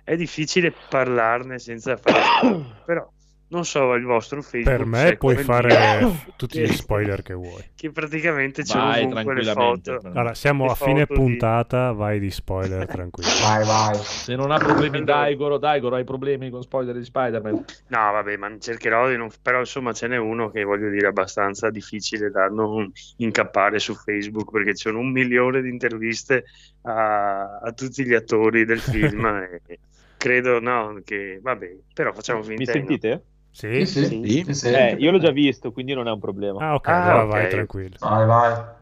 È 0.04 0.14
difficile 0.14 0.72
parlarne 0.90 1.58
senza 1.58 1.96
fare 1.96 2.20
però 2.84 3.10
non 3.50 3.64
so 3.64 3.94
il 3.94 4.04
vostro 4.04 4.42
Facebook. 4.42 4.76
Per 4.76 4.86
me 4.86 5.16
puoi 5.16 5.36
fare 5.36 6.32
tutti 6.36 6.60
gli 6.60 6.66
spoiler 6.72 7.22
che 7.22 7.34
vuoi. 7.34 7.70
Che 7.74 7.90
praticamente 7.90 8.62
c'è 8.62 8.78
Vai 8.78 9.04
ovunque 9.04 9.34
le 9.34 9.52
foto. 9.52 10.00
Allora, 10.04 10.34
siamo 10.34 10.66
le 10.66 10.70
a 10.70 10.74
fine 10.74 11.04
di- 11.08 11.14
puntata, 11.14 11.92
vai 11.92 12.20
di 12.20 12.30
spoiler 12.30 12.86
tranquillo. 12.88 13.28
Vai, 13.42 13.64
vai. 13.64 13.94
Se 13.96 14.36
non 14.36 14.52
ha 14.52 14.58
problemi 14.58 15.02
Daigoro, 15.02 15.58
Daigoro 15.58 15.96
hai 15.96 16.04
problemi 16.04 16.48
con 16.48 16.62
spoiler 16.62 16.96
di 16.96 17.04
Spider-Man? 17.04 17.54
No, 17.88 18.12
vabbè, 18.12 18.36
ma 18.36 18.56
cercherò 18.58 19.08
di 19.08 19.16
non... 19.16 19.28
Però 19.42 19.58
insomma 19.58 19.92
ce 19.92 20.06
n'è 20.06 20.16
uno 20.16 20.50
che 20.50 20.62
voglio 20.62 20.88
dire 20.88 21.08
abbastanza 21.08 21.70
difficile 21.70 22.30
da 22.30 22.46
non 22.46 22.90
incappare 23.16 23.80
su 23.80 23.94
Facebook 23.94 24.50
perché 24.52 24.76
ci 24.76 24.88
sono 24.88 25.00
un 25.00 25.10
milione 25.10 25.60
di 25.60 25.68
interviste 25.68 26.44
a, 26.82 27.58
a 27.58 27.72
tutti 27.72 28.04
gli 28.04 28.14
attori 28.14 28.64
del 28.64 28.80
film 28.80 29.24
e 29.68 29.78
credo, 30.16 30.60
no, 30.60 31.00
che... 31.04 31.40
Vabbè, 31.42 31.76
però 31.92 32.12
facciamo 32.12 32.42
finta 32.42 32.74
Mi 32.74 32.84
di 32.84 33.08
no. 33.08 33.22
Sì? 33.52 33.84
Sì, 33.84 34.04
sì. 34.44 34.54
Sì. 34.54 34.68
Eh, 34.68 34.96
io 34.98 35.10
l'ho 35.10 35.18
già 35.18 35.30
visto, 35.30 35.72
quindi 35.72 35.92
non 35.94 36.06
è 36.08 36.10
un 36.10 36.20
problema. 36.20 36.70
Ah, 36.70 36.74
ok, 36.74 36.88
Ah, 36.88 37.02
allora 37.02 37.22
ok. 37.24 37.28
vai 37.30 37.48
tranquillo. 37.50 37.96
Vai, 38.00 38.26
vai. 38.26 38.78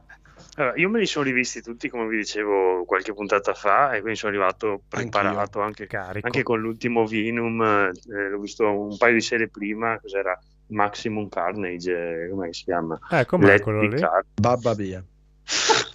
Allora, 0.56 0.76
io 0.76 0.88
me 0.88 0.98
li 0.98 1.06
sono 1.06 1.24
rivisti 1.24 1.62
tutti, 1.62 1.88
come 1.88 2.06
vi 2.08 2.16
dicevo 2.16 2.84
qualche 2.84 3.14
puntata 3.14 3.54
fa, 3.54 3.92
e 3.92 4.00
quindi 4.00 4.18
sono 4.18 4.32
arrivato 4.32 4.82
preparato 4.88 5.60
anche, 5.60 5.86
Carico. 5.86 6.26
anche 6.26 6.42
con 6.42 6.60
l'ultimo 6.60 7.06
Venom. 7.06 7.62
eh, 7.62 8.28
l'ho 8.28 8.38
visto 8.40 8.68
un 8.68 8.96
paio 8.96 9.14
di 9.14 9.20
serie 9.20 9.48
prima, 9.48 9.98
cos'era 10.00 10.36
Maximum 10.66 11.28
Carnage, 11.28 12.24
eh, 12.24 12.28
come 12.28 12.52
si 12.52 12.64
chiama? 12.64 12.98
Eh, 13.10 13.24
com'è 13.24 13.60
quello 13.60 13.82
lì? 13.86 14.00
Car- 14.00 14.24
Babba 14.34 14.74
via. 14.74 15.02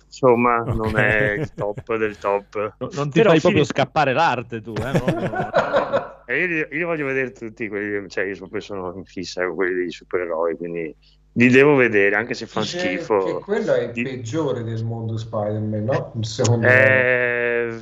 Insomma, 0.06 0.60
Ok. 0.64 0.76
non 0.76 0.98
è 0.98 1.32
il 1.34 1.54
top 1.54 1.96
del 1.98 2.18
top. 2.18 2.76
No- 2.78 2.90
non 2.94 3.10
ti 3.10 3.20
Però 3.20 3.30
fai 3.32 3.40
fini- 3.40 3.54
proprio 3.54 3.64
scappare 3.66 4.14
l'arte 4.14 4.62
tu, 4.62 4.74
eh? 4.76 4.92
no? 4.94 6.12
E 6.26 6.40
io, 6.40 6.48
li- 6.48 6.56
io 6.56 6.68
li 6.70 6.84
voglio 6.84 7.06
vedere 7.06 7.32
tutti, 7.32 7.68
quelli, 7.68 8.08
cioè 8.10 8.26
io 8.26 8.36
sono 8.60 8.94
in 8.96 9.06
fissa 9.06 9.46
con 9.46 9.56
quelli 9.56 9.76
dei 9.76 9.92
supereroi, 9.92 10.56
quindi 10.56 10.96
li 11.34 11.50
devo 11.50 11.76
vedere, 11.76 12.16
anche 12.16 12.34
se 12.34 12.46
fanno 12.46 12.66
schifo. 12.66 13.24
Che 13.24 13.44
quello 13.44 13.74
è 13.74 13.84
il 13.84 13.92
Di- 13.92 14.04
peggiore 14.04 14.64
del 14.64 14.84
mondo 14.84 15.18
Spider-Man, 15.18 15.84
no? 15.84 16.14
Secondo 16.22 16.68
me. 16.68 16.74
Eh, 16.74 17.78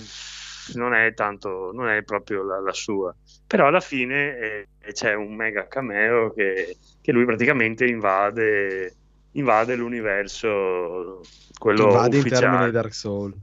non 0.76 0.94
è 0.94 1.14
tanto, 1.14 1.72
non 1.74 1.90
è 1.90 2.02
proprio 2.04 2.44
la, 2.44 2.60
la 2.60 2.74
sua, 2.74 3.14
però 3.46 3.68
alla 3.68 3.80
fine 3.80 4.38
eh, 4.38 4.68
c'è 4.94 5.14
un 5.14 5.36
mega 5.36 5.68
cameo 5.68 6.34
che, 6.34 6.78
che 7.02 7.12
lui 7.12 7.26
praticamente 7.26 7.86
invade, 7.86 8.96
invade 9.32 9.76
l'universo, 9.76 11.22
quello 11.60 11.88
Invade 11.88 12.16
in 12.16 12.22
ufficiale. 12.22 12.48
termini 12.48 12.72
Dark 12.72 12.94
Soul. 12.94 13.34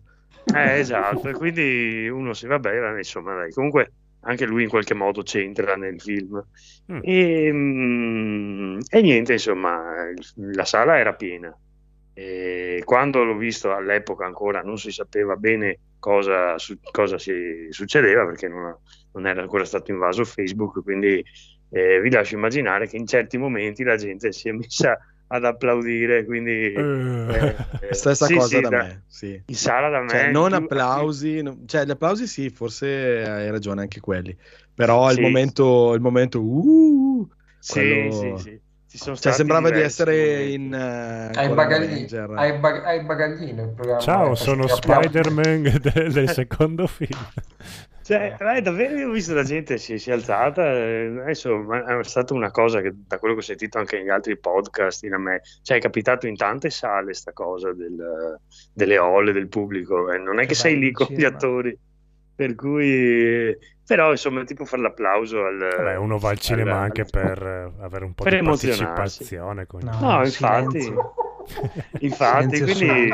Eh, 0.55 0.79
esatto, 0.79 1.29
e 1.29 1.35
quindi 1.35 2.09
uno 2.09 2.33
si 2.33 2.47
va 2.47 2.59
bene, 2.59 2.97
insomma, 2.97 3.35
dai, 3.35 3.53
comunque 3.53 3.93
anche 4.21 4.47
lui 4.47 4.65
in 4.65 4.69
qualche 4.69 4.95
modo 4.95 5.23
c'entra 5.23 5.77
nel 5.77 6.01
film. 6.01 6.43
Mm. 6.93 7.01
E, 7.03 7.53
mm, 7.53 8.79
e 8.89 9.01
niente, 9.01 9.33
insomma, 9.35 10.11
la 10.35 10.65
sala 10.65 10.99
era 10.99 11.15
piena. 11.15 11.57
E 12.13 12.83
quando 12.85 13.23
l'ho 13.23 13.37
visto 13.37 13.73
all'epoca 13.73 14.27
ancora 14.27 14.61
non 14.63 14.77
si 14.77 14.91
sapeva 14.91 15.37
bene 15.37 15.79
cosa, 16.01 16.59
su- 16.59 16.79
cosa 16.91 17.17
si 17.17 17.69
succedeva 17.71 18.27
perché 18.27 18.49
non, 18.49 18.77
non 19.13 19.27
era 19.27 19.41
ancora 19.41 19.65
stato 19.65 19.93
invaso 19.93 20.25
Facebook, 20.25 20.83
quindi 20.83 21.25
eh, 21.71 22.01
vi 22.01 22.11
lascio 22.11 22.35
immaginare 22.35 22.89
che 22.89 22.97
in 22.97 23.07
certi 23.07 23.39
momenti 23.39 23.85
la 23.85 23.97
gente 23.97 24.33
si 24.33 24.49
è 24.49 24.53
messa 24.53 24.99
ad 25.29 25.45
applaudire, 25.45 26.25
quindi 26.25 26.73
Eh, 26.75 27.55
eh, 27.81 27.93
Stessa 27.95 28.27
sì, 28.27 28.35
cosa 28.35 28.47
sì, 28.47 28.61
da 28.61 28.69
da- 28.69 28.77
me, 28.79 29.03
sì. 29.07 29.43
in 29.47 29.55
sala 29.55 29.89
da 29.89 30.01
me 30.01 30.09
Cioè, 30.09 30.31
non 30.33 30.53
applausi, 30.53 31.43
no- 31.43 31.59
cioè 31.67 31.85
gli 31.85 31.91
applausi 31.91 32.27
sì, 32.27 32.51
forse 32.51 32.87
hai 33.25 33.51
ragione 33.51 33.83
anche 33.83 34.01
quelli, 34.01 34.37
però 34.75 35.09
il 35.11 35.17
Sì. 35.17 35.21
momento, 35.23 35.95
il 35.95 36.01
momento, 36.01 36.41
uh, 36.43 37.29
Sì, 37.59 37.73
quello- 37.73 38.11
sì, 38.39 38.43
sì. 38.43 38.61
Ci 38.91 38.97
sono 38.97 39.17
cioè 39.17 39.33
sembrava 39.35 39.69
di 39.71 39.81
essere 39.81 40.47
in 40.47 40.73
eh, 40.73 40.79
Hai 40.79 41.31
ancora 41.45 41.67
bagaglino, 41.67 41.93
Avenger. 41.93 42.31
hai, 42.37 42.59
bag- 42.59 42.85
hai 42.87 43.05
bagaglino 43.05 43.63
il 43.65 43.69
programma. 43.75 44.01
Ciao, 44.01 44.33
eh, 44.33 44.37
sono. 44.37 44.67
Spider-Man 44.67 45.63
del, 45.93 46.11
del 46.13 46.29
secondo 46.31 46.87
film. 46.87 47.19
Cioè, 48.09 48.37
eh, 48.41 48.63
davvero 48.63 48.97
io 48.97 49.11
ho 49.11 49.13
visto 49.13 49.35
la 49.35 49.43
gente 49.43 49.77
si, 49.77 49.99
si 49.99 50.09
è 50.09 50.15
alzata, 50.15 50.65
eh, 50.65 51.19
adesso 51.21 51.71
è 51.75 52.03
stata 52.05 52.33
una 52.33 52.51
cosa 52.51 52.81
che 52.81 52.91
da 52.95 53.19
quello 53.19 53.35
che 53.35 53.41
ho 53.41 53.45
sentito 53.45 53.77
anche 53.77 53.99
negli 53.99 54.09
altri 54.09 54.39
podcast 54.39 55.03
in 55.05 55.15
me, 55.17 55.43
cioè 55.61 55.77
è 55.77 55.81
capitato 55.81 56.27
in 56.27 56.35
tante 56.35 56.71
sale 56.71 57.13
sta 57.13 57.35
cosa 57.35 57.75
del- 57.75 58.41
delle 58.73 58.97
olle 58.97 59.33
del 59.33 59.49
pubblico, 59.49 60.11
eh, 60.11 60.17
non 60.17 60.39
è 60.39 60.43
che, 60.43 60.47
Che 60.49 60.55
sei 60.55 60.79
lì 60.79 60.91
con 60.91 61.07
gli 61.11 61.17
cinema. 61.17 61.35
attori, 61.35 61.79
per 62.35 62.55
cui 62.55 63.55
però 63.89 64.11
insomma 64.11 64.45
tipo 64.45 64.67
fare 64.67 64.83
l'applauso 64.83 65.45
al... 65.47 65.57
Vabbè, 65.77 65.97
uno 65.97 66.19
va 66.19 66.29
al 66.29 66.39
cinema 66.39 66.77
al- 66.77 66.83
anche 66.83 67.05
per 67.05 67.43
eh, 67.43 67.83
avere 67.83 68.05
un 68.05 68.13
po' 68.13 68.23
per 68.25 68.39
di 68.39 68.45
partecipazione. 68.45 69.67
Con... 69.67 69.81
No. 69.83 69.99
No, 69.99 70.25
infatti, 70.25 70.93
infatti, 72.01 72.61
quindi... 72.61 73.11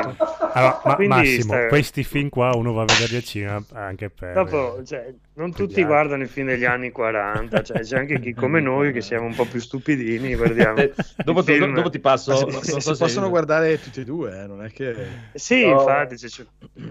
Allora, 0.57 0.81
ma- 0.85 0.95
quindi 0.95 1.15
Massimo, 1.15 1.53
sta- 1.53 1.67
questi 1.67 2.03
film 2.03 2.29
qua 2.29 2.51
uno 2.55 2.73
va 2.73 2.83
a 2.83 2.85
vederli 2.85 3.15
al 3.17 3.23
cinema 3.23 3.63
anche 3.73 4.09
per... 4.09 4.33
Dopo, 4.33 4.77
eh, 4.79 4.85
cioè, 4.85 5.13
non 5.35 5.51
per 5.51 5.59
tutti 5.59 5.83
guardano 5.83 6.23
i 6.23 6.27
film 6.27 6.47
degli 6.47 6.63
anni 6.63 6.91
40, 6.91 7.61
cioè, 7.63 7.79
c'è 7.81 7.97
anche 7.97 8.19
chi 8.19 8.33
come 8.33 8.59
noi 8.61 8.91
che 8.93 9.01
siamo 9.01 9.25
un 9.25 9.35
po' 9.35 9.45
più 9.45 9.59
stupidini, 9.59 10.35
guardiamo 10.35 10.77
Eh, 10.85 10.93
dopo, 11.23 11.39
i 11.39 11.43
film. 11.43 11.73
dopo 11.73 11.89
ti 11.89 11.99
passo. 11.99 12.31
Ma 12.31 12.37
si, 12.61 12.65
si- 12.65 12.71
so 12.71 12.79
si 12.79 12.93
se- 12.93 12.97
possono 13.03 13.29
guardare 13.29 13.79
tutti 13.81 14.01
e 14.01 14.03
due, 14.03 14.43
eh, 14.43 14.47
non 14.47 14.63
è 14.63 14.71
che... 14.71 14.95
Sì, 15.33 15.65
No. 15.65 15.79
infatti, 15.79 16.15
c'è 16.15 16.45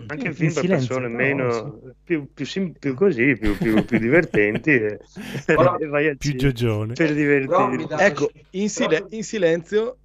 anche 0.08 0.26
In 0.28 0.34
film 0.34 0.52
per 0.52 0.62
silenzio, 0.62 0.96
persone 0.98 1.16
però, 1.16 1.16
meno 1.16 1.80
più, 2.04 2.28
più, 2.34 2.44
sim- 2.46 2.72
più 2.78 2.94
così, 2.94 3.36
più, 3.36 3.56
più, 3.56 3.73
più 3.82 3.98
divertenti 3.98 4.70
e, 4.70 4.98
e 5.46 5.86
vai 5.86 6.08
al 6.08 6.16
Più 6.16 6.30
cinema 6.30 6.38
giorgione. 6.38 6.94
per 6.94 7.14
divertirti. 7.14 7.86
Ecco, 8.02 8.30
in, 8.50 8.68
sile- 8.68 9.06
in 9.10 9.22
silenzio, 9.24 9.98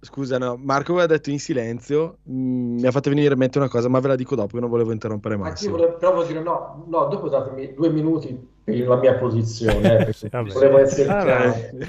scusa, 0.00 0.38
no, 0.38 0.56
Marco 0.56 0.92
aveva 0.92 1.06
detto 1.06 1.30
in 1.30 1.38
silenzio, 1.38 2.18
mm, 2.30 2.78
mi 2.80 2.86
ha 2.86 2.90
fatto 2.90 3.08
venire 3.10 3.32
in 3.32 3.38
mente 3.38 3.58
una 3.58 3.68
cosa, 3.68 3.88
ma 3.88 4.00
ve 4.00 4.08
la 4.08 4.16
dico 4.16 4.34
dopo, 4.34 4.54
che 4.54 4.60
non 4.60 4.68
volevo 4.70 4.92
interrompere 4.92 5.36
Ma 5.36 5.46
io 5.46 5.50
Massimo. 5.50 5.76
volevo, 5.76 5.96
però 5.96 6.26
dire 6.26 6.40
no, 6.42 6.84
no, 6.88 7.06
dopo 7.06 7.28
datemi 7.28 7.74
due 7.74 7.90
minuti 7.90 8.56
per 8.64 8.86
la 8.86 8.96
mia 8.96 9.14
posizione. 9.14 9.96
eh, 10.00 10.04
perché 10.04 10.28
Vabbè. 10.28 10.52
volevo 10.52 10.78
essere 10.78 11.08
Ah, 11.08 11.22
chiaro. 11.22 11.52
beh. 11.72 11.86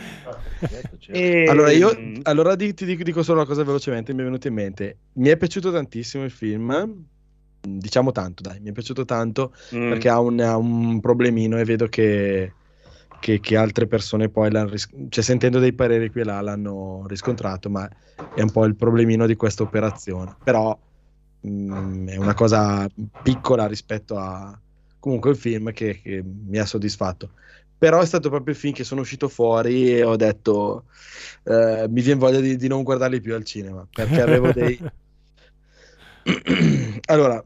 Certo, 0.59 0.97
certo. 0.97 1.11
E- 1.11 1.45
Allora, 1.47 1.71
io 1.71 1.89
allora 2.23 2.55
di- 2.55 2.73
ti 2.73 2.85
dico, 2.85 3.03
dico 3.03 3.23
solo 3.23 3.39
una 3.39 3.47
cosa 3.47 3.63
velocemente, 3.63 4.13
mi 4.13 4.21
è 4.21 4.23
venuto 4.23 4.47
in 4.47 4.53
mente. 4.53 4.99
Mi 5.13 5.29
è 5.29 5.37
piaciuto 5.37 5.71
tantissimo 5.71 6.23
il 6.23 6.31
film, 6.31 7.05
diciamo 7.61 8.11
tanto, 8.11 8.41
dai, 8.43 8.59
mi 8.59 8.69
è 8.69 8.71
piaciuto 8.71 9.05
tanto 9.05 9.53
Mm, 9.71 9.87
perché 9.87 10.09
ha 10.09 10.19
un, 10.19 10.39
ha 10.39 10.57
un 10.57 10.99
problemino 10.99 11.57
e 11.57 11.63
vedo 11.65 11.87
che, 11.87 12.57
che- 13.19 13.39
che 13.39 13.55
altre 13.57 13.87
persone 13.87 14.29
poi 14.29 14.51
l'hanno, 14.51 14.69
ris- 14.69 14.89
cioè 15.09 15.23
sentendo 15.23 15.59
dei 15.59 15.73
pareri 15.73 16.09
qui 16.11 16.21
e 16.21 16.23
là 16.23 16.41
l'hanno 16.41 17.05
riscontrato, 17.07 17.69
ma 17.69 17.87
è 18.33 18.41
un 18.41 18.51
po' 18.51 18.65
il 18.65 18.75
problemino 18.75 19.25
di 19.25 19.35
questa 19.35 19.63
operazione. 19.63 20.37
Però 20.41 20.79
mm, 21.47 22.07
è 22.09 22.15
una 22.17 22.33
cosa 22.33 22.87
piccola 23.21 23.67
rispetto 23.67 24.17
a 24.17 24.59
comunque 24.99 25.31
il 25.31 25.37
film 25.37 25.71
che, 25.71 25.99
che 26.01 26.21
mi 26.23 26.57
ha 26.57 26.65
soddisfatto. 26.65 27.33
Però 27.77 28.01
è 28.01 28.05
stato 28.05 28.29
proprio 28.29 28.53
il 28.53 28.59
film 28.59 28.73
che 28.73 28.83
sono 28.83 29.01
uscito 29.01 29.29
fuori 29.29 29.89
e 29.95 30.03
ho 30.03 30.15
detto 30.17 30.87
eh, 31.43 31.85
mi 31.89 32.01
viene 32.01 32.19
voglia 32.19 32.39
di, 32.41 32.57
di 32.57 32.67
non 32.67 32.83
guardarli 32.83 33.21
più 33.21 33.33
al 33.35 33.43
cinema 33.45 33.87
perché 33.91 34.19
avevo 34.21 34.51
dei 34.51 34.85
allora 37.07 37.43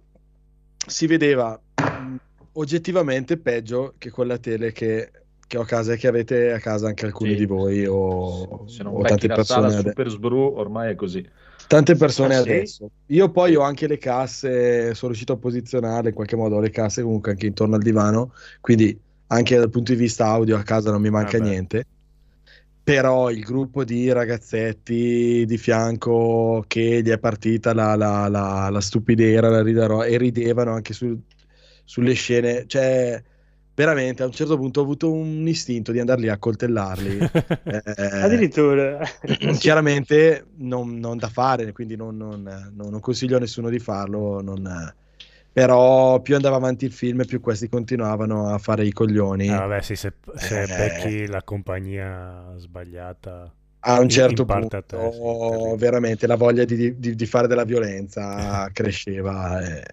si 0.87 1.07
vedeva 1.07 1.59
mh, 1.75 2.15
oggettivamente 2.53 3.37
peggio 3.37 3.95
che 3.97 4.09
quella 4.11 4.37
tele 4.37 4.71
che, 4.71 5.11
che 5.47 5.57
ho 5.57 5.61
a 5.61 5.65
casa 5.65 5.93
e 5.93 5.97
che 5.97 6.07
avete 6.07 6.51
a 6.51 6.59
casa 6.59 6.87
anche 6.87 7.05
alcuni 7.05 7.31
Sì. 7.31 7.37
di 7.37 7.45
voi 7.45 7.85
o, 7.85 8.67
Se 8.67 8.83
non 8.83 8.95
o 8.95 9.01
tante 9.03 9.27
la 9.27 9.43
sala 9.43 9.67
persone 9.67 9.77
ade- 9.77 9.89
Super 9.89 10.09
Sbru, 10.09 10.53
ormai 10.55 10.91
è 10.91 10.95
così. 10.95 11.27
tante 11.67 11.95
persone 11.95 12.35
Ah, 12.35 12.41
sì? 12.41 12.49
adesso 12.49 12.89
io 13.07 13.31
poi 13.31 13.55
ho 13.55 13.61
anche 13.61 13.87
le 13.87 13.97
casse 13.97 14.93
sono 14.93 15.07
riuscito 15.11 15.33
a 15.33 15.37
posizionarle 15.37 16.09
in 16.09 16.15
qualche 16.15 16.35
modo 16.35 16.55
ho 16.55 16.59
le 16.59 16.69
casse 16.69 17.01
comunque 17.03 17.31
anche 17.31 17.45
intorno 17.47 17.75
al 17.75 17.81
divano 17.81 18.33
quindi 18.59 18.99
anche 19.27 19.57
dal 19.57 19.69
punto 19.69 19.91
di 19.93 19.97
vista 19.97 20.25
audio 20.27 20.57
a 20.57 20.63
casa 20.63 20.91
non 20.91 21.01
mi 21.01 21.09
manca 21.09 21.37
Vabbè. 21.37 21.49
niente 21.49 21.83
però 22.83 23.29
il 23.31 23.41
gruppo 23.43 23.83
di 23.85 24.11
ragazzetti 24.11 25.45
di 25.45 25.57
fianco 25.57 26.63
che 26.67 27.01
gli 27.01 27.09
è 27.09 27.17
partita 27.19 27.73
la, 27.73 27.95
la, 27.95 28.27
la, 28.27 28.69
la 28.69 28.81
stupidera, 28.81 29.49
la 29.49 29.61
riderò 29.63 30.03
e 30.03 30.17
ridevano 30.17 30.73
anche 30.73 30.93
su- 30.93 31.17
sulle 31.85 32.13
scene, 32.13 32.65
cioè 32.67 33.21
veramente 33.75 34.21
a 34.23 34.25
un 34.27 34.31
certo 34.33 34.57
punto 34.57 34.79
ho 34.81 34.83
avuto 34.83 35.11
un 35.11 35.47
istinto 35.47 35.91
di 35.91 35.99
andare 35.99 36.21
lì 36.21 36.29
a 36.29 36.37
coltellarli. 36.37 37.17
Eh, 37.65 38.19
Addirittura. 38.21 38.99
chiaramente 39.59 40.47
non, 40.57 40.97
non 40.99 41.17
da 41.17 41.29
fare, 41.29 41.71
quindi 41.71 41.95
non, 41.95 42.17
non- 42.17 42.43
non- 42.73 42.89
non 42.89 42.99
consiglio 42.99 43.37
a 43.37 43.39
nessuno 43.39 43.69
di 43.69 43.79
farlo. 43.79 44.41
non- 44.41 44.93
Però 45.53 46.19
più 46.21 46.35
andava 46.35 46.55
avanti 46.55 46.85
il 46.85 46.91
film, 46.91 47.25
più 47.25 47.39
questi 47.39 47.69
continuavano 47.69 48.47
a 48.49 48.57
fare 48.57 48.85
i 48.85 48.91
coglioni. 48.91 49.49
Ah, 49.49 49.59
vabbè, 49.67 49.81
sì, 49.81 49.95
se, 49.95 50.13
se 50.35 50.63
Eh. 50.63 50.67
becchi 50.67 51.27
la 51.27 51.43
compagnia 51.43 52.53
sbagliata 52.57 53.53
a 53.85 53.99
un 53.99 54.09
certo 54.09 54.45
punto, 54.45 54.83
te, 54.83 55.11
sì, 55.11 55.75
veramente 55.77 56.25
la 56.25 56.35
voglia 56.35 56.63
di, 56.65 56.97
di- 56.97 57.15
di 57.15 57.25
fare 57.25 57.47
della 57.47 57.65
violenza 57.65 58.69
cresceva. 58.73 59.61
eh, 59.61 59.83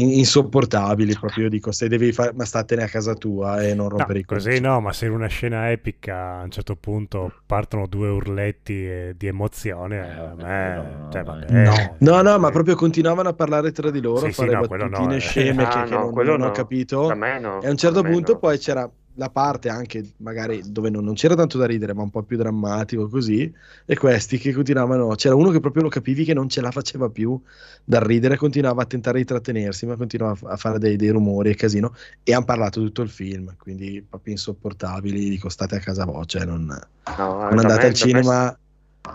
insopportabili 0.00 1.16
proprio. 1.16 1.44
Io 1.44 1.50
dico, 1.50 1.72
se 1.72 1.88
devi 1.88 2.12
fare, 2.12 2.32
ma 2.34 2.44
statene 2.44 2.82
a 2.84 2.88
casa 2.88 3.14
tua 3.14 3.62
e 3.62 3.74
non 3.74 3.88
No, 3.96 4.06
rompere 4.06 4.20
i 4.20 4.24
così 4.24 4.58
coglioni. 4.58 4.60
no, 4.60 4.80
ma 4.80 4.92
se 4.92 5.06
in 5.06 5.12
una 5.12 5.26
scena 5.28 5.70
epica 5.70 6.38
a 6.40 6.42
un 6.42 6.50
certo 6.50 6.76
punto 6.76 7.40
partono 7.46 7.86
due 7.86 8.08
urletti 8.08 8.72
eh, 8.86 9.14
di 9.16 9.26
emozione, 9.28 9.96
Eh, 10.00 10.18
a 10.18 10.34
vabbè, 10.34 10.42
me, 10.42 10.70
no, 10.70 11.08
cioè, 11.08 11.22
no, 11.22 11.24
vabbè, 11.24 11.48
No, 11.48 11.96
no, 11.98 12.22
no, 12.22 12.38
ma 12.38 12.50
proprio 12.50 12.74
continuavano 12.74 13.28
a 13.30 13.34
parlare 13.34 13.72
tra 13.72 13.90
di 13.90 14.00
loro, 14.00 14.26
Sì, 14.26 14.26
a 14.26 14.32
sì, 14.32 14.34
fare 14.42 14.50
no, 14.50 14.64
quello 14.66 14.88
no, 14.88 14.88
battutine 14.88 15.16
eh. 15.16 15.20
sceme 15.20 15.62
Ah, 15.62 15.68
che, 15.68 15.82
che 15.82 15.96
no, 15.96 16.10
non, 16.10 16.12
non 16.22 16.42
ho 16.42 16.48
no. 16.48 16.50
capito. 16.50 17.06
Da 17.06 17.14
me 17.14 17.38
no. 17.38 17.60
E 17.60 17.66
a 17.66 17.70
un 17.70 17.76
certo 17.76 18.02
punto 18.02 18.32
no. 18.32 18.38
poi 18.38 18.58
c'era 18.58 18.90
la 19.16 19.30
parte 19.30 19.68
anche 19.68 20.12
magari 20.18 20.62
dove 20.66 20.90
non, 20.90 21.04
non 21.04 21.14
c'era 21.14 21.34
tanto 21.34 21.58
da 21.58 21.66
ridere, 21.66 21.94
ma 21.94 22.02
un 22.02 22.10
po' 22.10 22.22
più 22.22 22.36
drammatico 22.36 23.08
così, 23.08 23.52
e 23.84 23.96
questi 23.96 24.38
che 24.38 24.52
continuavano, 24.52 25.14
c'era 25.14 25.34
uno 25.34 25.50
che 25.50 25.60
proprio 25.60 25.82
lo 25.84 25.88
capivi 25.88 26.24
che 26.24 26.34
non 26.34 26.48
ce 26.48 26.60
la 26.60 26.70
faceva 26.70 27.08
più 27.08 27.40
dal 27.84 28.02
ridere, 28.02 28.36
continuava 28.36 28.82
a 28.82 28.86
tentare 28.86 29.18
di 29.18 29.24
trattenersi, 29.24 29.86
ma 29.86 29.96
continuava 29.96 30.50
a 30.50 30.56
fare 30.56 30.78
dei, 30.78 30.96
dei 30.96 31.10
rumori 31.10 31.50
e 31.50 31.54
casino, 31.54 31.94
e 32.22 32.34
hanno 32.34 32.44
parlato 32.44 32.80
tutto 32.80 33.02
il 33.02 33.10
film, 33.10 33.54
quindi 33.56 34.04
proprio 34.08 34.32
insopportabili, 34.32 35.28
dico 35.28 35.48
state 35.48 35.76
a 35.76 35.80
casa 35.80 36.04
vostra, 36.04 36.40
cioè 36.40 36.44
non, 36.44 36.66
No, 37.16 37.38
non 37.38 37.56
da 37.56 37.60
andate 37.60 37.72
al 37.72 37.78
da 37.80 37.86
me- 37.88 37.94
cinema 37.94 38.58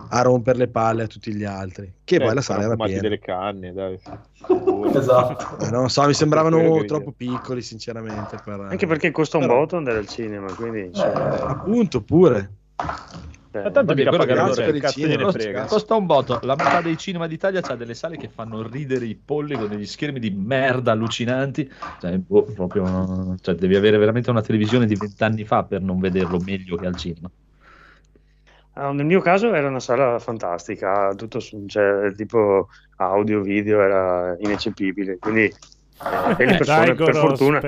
a 0.10 0.22
rompere 0.22 0.58
le 0.58 0.68
palle 0.68 1.04
a 1.04 1.08
tutti 1.08 1.34
gli 1.34 1.44
altri, 1.44 1.92
che 2.04 2.16
Eh, 2.16 2.20
poi 2.20 2.34
la 2.34 2.42
sala 2.42 2.64
era 2.64 2.76
piena. 2.76 3.02
delle 3.02 3.20
canne, 3.20 3.74
dai. 3.74 4.00
Esatto. 4.94 5.66
Eh, 5.66 5.70
non 5.72 5.90
so, 5.90 6.06
mi 6.06 6.14
sembravano 6.14 6.84
troppo 6.86 7.12
piccoli, 7.12 7.62
sinceramente. 7.62 8.38
Per... 8.44 8.60
Anche 8.62 8.88
perché 8.88 9.12
costa 9.12 9.38
un 9.38 9.44
Però- 9.46 9.60
botto 9.60 9.76
andare 9.78 9.98
al 9.98 10.08
cinema, 10.08 10.52
quindi 10.54 10.90
cioè, 10.94 11.08
Appunto, 11.10 12.02
pure. 12.02 12.52
cioè, 13.52 13.64
Ma 13.64 13.72
tanto 13.72 13.94
mica 13.94 14.10
loro, 14.12 14.26
per 14.54 14.76
il 14.76 14.86
cinema, 14.86 15.32
frega. 15.32 15.66
Costa 15.66 15.96
un 15.96 16.06
botto. 16.06 16.40
La 16.44 16.56
metà 16.56 16.82
dei 16.82 16.98
cinema 16.98 17.28
d'Italia 17.28 17.62
c'ha 17.62 17.76
delle 17.76 17.94
sale 17.94 18.16
che 18.18 18.30
fanno 18.30 18.66
ridere 18.68 19.06
i 19.06 19.16
polli 19.16 19.56
con 19.56 19.68
degli 19.68 19.86
schermi 19.86 20.20
di 20.20 20.30
merda 20.32 20.92
allucinanti. 20.94 21.70
Cioè, 22.00 22.18
boh, 22.18 22.44
proprio, 22.44 23.36
cioè, 23.42 23.56
devi 23.56 23.76
avere 23.76 23.98
veramente 23.98 24.30
una 24.30 24.42
televisione 24.42 24.86
di 24.86 24.96
vent'anni 24.96 25.44
fa 25.46 25.64
per 25.64 25.82
non 25.82 26.00
vederlo 26.00 26.40
meglio 26.40 26.76
che 26.78 26.86
al 26.88 26.96
cinema. 26.96 27.30
Ah, 28.82 28.92
nel 28.94 29.06
mio 29.06 29.20
caso 29.20 29.54
era 29.54 29.68
una 29.68 29.80
sala 29.82 30.20
fantastica, 30.20 31.14
tutto 31.16 31.40
su- 31.42 31.66
cioè, 31.68 32.14
tipo 32.16 32.68
audio, 32.98 33.42
video 33.42 33.82
era 33.82 34.36
ineccepibile, 34.40 35.18
quindi 35.20 35.44
eh, 35.46 36.36
e 36.38 36.46
le 36.46 36.56
persone 36.56 36.94
Dai, 36.94 37.02
per 37.02 37.16
fortuna 37.16 37.62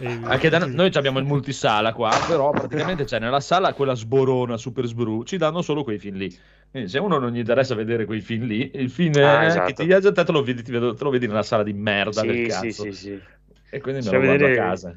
il- 0.00 0.26
Anche 0.26 0.48
da 0.48 0.58
noi 0.58 0.90
abbiamo 0.94 1.18
il 1.18 1.24
multisala 1.24 1.92
qua, 1.92 2.22
però 2.24 2.52
praticamente 2.52 3.04
c'è 3.04 3.18
nella 3.18 3.40
sala 3.40 3.74
quella 3.74 3.94
sborona 3.94 4.56
super 4.56 4.86
sbru, 4.86 5.22
ci 5.24 5.36
danno 5.36 5.62
solo 5.62 5.84
quei 5.84 5.98
film 5.98 6.16
lì. 6.16 6.34
Quindi 6.70 6.88
se 6.88 6.98
uno 6.98 7.18
non 7.18 7.30
gli 7.32 7.38
interessa 7.38 7.74
vedere 7.74 8.04
quei 8.04 8.20
film 8.20 8.44
lì, 8.44 8.70
il 8.74 8.90
film 8.90 9.16
Ah, 9.20 9.44
eh, 9.44 9.46
esatto. 9.46 9.72
che 9.72 9.74
ti 9.74 9.86
piace 9.86 10.12
te 10.12 10.24
te 10.24 10.32
lo 10.32 10.42
vedi, 10.42 10.62
ti 10.62 10.72
vedo- 10.72 10.94
te 10.94 11.04
lo 11.04 11.10
vedi 11.10 11.26
nella 11.26 11.42
sala 11.42 11.62
di 11.62 11.72
merda 11.72 12.24
del 12.24 12.40
sì, 12.40 12.42
cazzo. 12.42 12.84
sì, 12.84 12.92
sì, 12.92 12.92
sì. 12.92 13.22
E 13.70 13.80
quindi 13.80 14.02
me 14.02 14.10
Cioè, 14.10 14.12
lo 14.12 14.22
guardo 14.22 14.46
a 14.46 14.50
vedere 14.50 14.50
casa. 14.50 14.96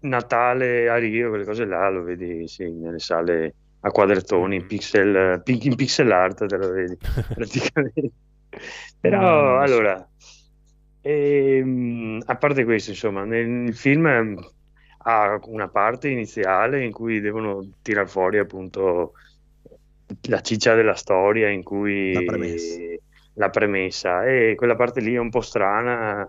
Natale 0.00 0.88
a 0.88 0.96
Rio, 0.96 1.28
quelle 1.30 1.44
cose 1.44 1.64
là, 1.64 1.88
lo 1.90 2.02
vedi 2.02 2.46
sì, 2.48 2.70
nelle 2.70 2.98
sale 2.98 3.54
a 3.86 3.90
quadrettoni, 3.90 4.56
in 4.56 4.66
pixel, 4.66 5.42
pi- 5.42 5.66
in 5.66 5.74
pixel 5.76 6.10
art 6.10 6.46
te 6.46 6.56
lo 6.56 6.70
vedi 6.70 6.96
praticamente. 7.34 8.10
Però 9.00 9.18
so. 9.20 9.58
allora, 9.58 10.08
ehm, 11.00 12.22
a 12.26 12.36
parte 12.36 12.64
questo, 12.64 12.90
insomma, 12.90 13.24
nel 13.24 13.74
film 13.74 14.36
ha 15.08 15.38
una 15.44 15.68
parte 15.68 16.08
iniziale 16.08 16.84
in 16.84 16.92
cui 16.92 17.20
devono 17.20 17.68
tirar 17.82 18.08
fuori 18.08 18.38
appunto 18.38 19.12
la 20.28 20.40
ciccia 20.40 20.74
della 20.74 20.94
storia, 20.94 21.48
in 21.48 21.62
cui 21.62 22.12
La 22.12 22.22
premessa. 22.22 22.80
la 23.34 23.50
premessa, 23.50 24.24
e 24.26 24.54
quella 24.56 24.76
parte 24.76 25.00
lì 25.00 25.14
è 25.14 25.18
un 25.18 25.30
po' 25.30 25.40
strana. 25.40 26.26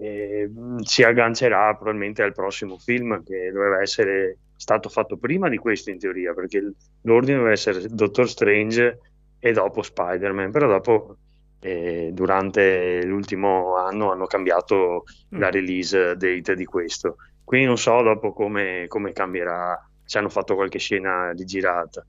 e, 0.00 0.48
mh, 0.48 0.80
si 0.82 1.02
aggancerà 1.02 1.74
probabilmente 1.74 2.22
al 2.22 2.32
prossimo 2.32 2.78
film 2.78 3.22
che 3.24 3.50
doveva 3.52 3.80
essere 3.82 4.38
stato 4.58 4.88
fatto 4.88 5.16
prima 5.16 5.48
di 5.48 5.56
questo 5.56 5.90
in 5.90 5.98
teoria 5.98 6.34
perché 6.34 6.72
l'ordine 7.02 7.36
doveva 7.36 7.52
essere 7.52 7.86
Doctor 7.88 8.28
Strange 8.28 8.98
e 9.38 9.52
dopo 9.52 9.82
Spider-Man 9.82 10.50
però 10.50 10.66
dopo 10.66 11.16
eh, 11.60 12.10
durante 12.12 13.04
l'ultimo 13.04 13.76
anno 13.76 14.10
hanno 14.10 14.26
cambiato 14.26 15.04
la 15.30 15.50
release 15.50 16.16
date 16.16 16.54
di 16.54 16.64
questo. 16.64 17.16
Quindi 17.44 17.66
non 17.66 17.78
so 17.78 18.02
dopo 18.02 18.32
come, 18.32 18.86
come 18.88 19.12
cambierà 19.12 19.88
se 20.04 20.18
hanno 20.18 20.28
fatto 20.28 20.54
qualche 20.54 20.78
scena 20.78 21.32
di 21.34 21.44
girata. 21.44 22.04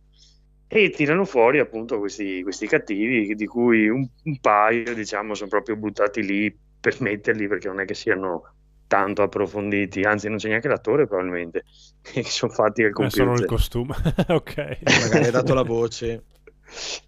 E 0.68 0.90
tirano 0.92 1.26
fuori 1.26 1.60
appunto 1.60 1.98
questi, 1.98 2.44
questi 2.44 2.68
cattivi 2.68 3.34
di 3.34 3.46
cui 3.48 3.88
un, 3.88 4.08
un 4.24 4.40
paio 4.40 4.94
diciamo 4.94 5.34
sono 5.34 5.50
proprio 5.50 5.76
buttati 5.76 6.24
lì 6.24 6.56
per 6.80 7.02
metterli 7.02 7.48
perché 7.48 7.68
non 7.68 7.80
è 7.80 7.86
che 7.86 7.96
siano 7.96 8.54
tanto 8.90 9.22
approfonditi 9.24 10.02
anzi 10.04 10.28
non 10.30 10.38
c'è 10.38 10.50
neanche 10.50 10.68
l'attore 10.68 11.08
probabilmente 11.08 11.64
che 12.02 12.24
sono 12.24 12.52
fatti 12.52 12.84
al 12.84 12.92
Eh, 12.98 13.10
solo 13.10 13.36
il 13.36 13.46
computer 13.46 13.46
costume. 13.46 13.96
ok. 14.28 14.94
Magari 14.96 15.26
hai 15.26 15.32
dato 15.32 15.54
la 15.54 15.64
voce. 15.64 16.26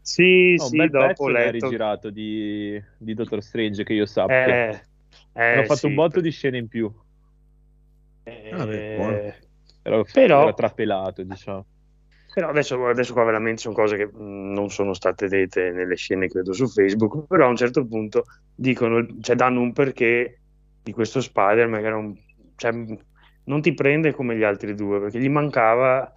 sì 0.01 0.57
No, 0.57 0.65
un 0.67 0.75
sì 0.75 0.77
bel 0.77 0.89
dopo 0.89 1.27
ho 1.27 1.29
l'hai 1.29 1.51
letto 1.51 1.51
rigirato 1.51 2.09
di, 2.09 2.81
di 2.97 3.13
Doctor 3.13 3.41
Strange 3.43 3.83
che 3.83 3.93
io 3.93 4.05
sappia. 4.05 4.59
eh, 4.59 4.81
eh, 5.33 5.41
Hanno 5.49 5.63
fatto 5.63 5.87
sì, 5.87 5.87
un 5.87 5.93
botto 5.95 6.21
di 6.21 6.31
scene 6.31 6.57
in 6.57 6.67
più. 6.67 6.91
eh, 8.25 8.55
Vabbè, 8.57 8.83
buono. 8.91 9.23
Però, 9.81 10.03
Però- 10.11 10.41
era 10.41 10.53
trapelato, 10.53 11.23
diciamo. 11.23 11.65
Però 12.33 12.47
adesso, 12.49 12.85
adesso 12.87 13.11
qua 13.13 13.25
veramente 13.25 13.61
sono 13.61 13.73
cose 13.75 13.97
che 13.97 14.05
mh, 14.07 14.53
non 14.53 14.69
sono 14.69 14.93
state 14.93 15.27
dette 15.27 15.71
nelle 15.71 15.95
scene, 15.95 16.27
credo, 16.29 16.53
su 16.53 16.67
Facebook, 16.67 17.27
però 17.27 17.45
a 17.45 17.49
un 17.49 17.57
certo 17.57 17.85
punto 17.85 18.23
dicono, 18.53 19.05
cioè 19.19 19.35
danno 19.35 19.59
un 19.61 19.73
perché 19.73 20.40
di 20.83 20.91
questo 20.93 21.21
Spider-Man 21.21 21.79
che 21.81 21.85
era 21.87 21.97
un, 21.97 22.15
cioè, 22.55 22.71
non 23.43 23.61
ti 23.61 23.73
prende 23.73 24.13
come 24.13 24.35
gli 24.35 24.43
altri 24.43 24.73
due, 24.75 24.99
perché 24.99 25.19
gli 25.19 25.29
mancava 25.29 26.11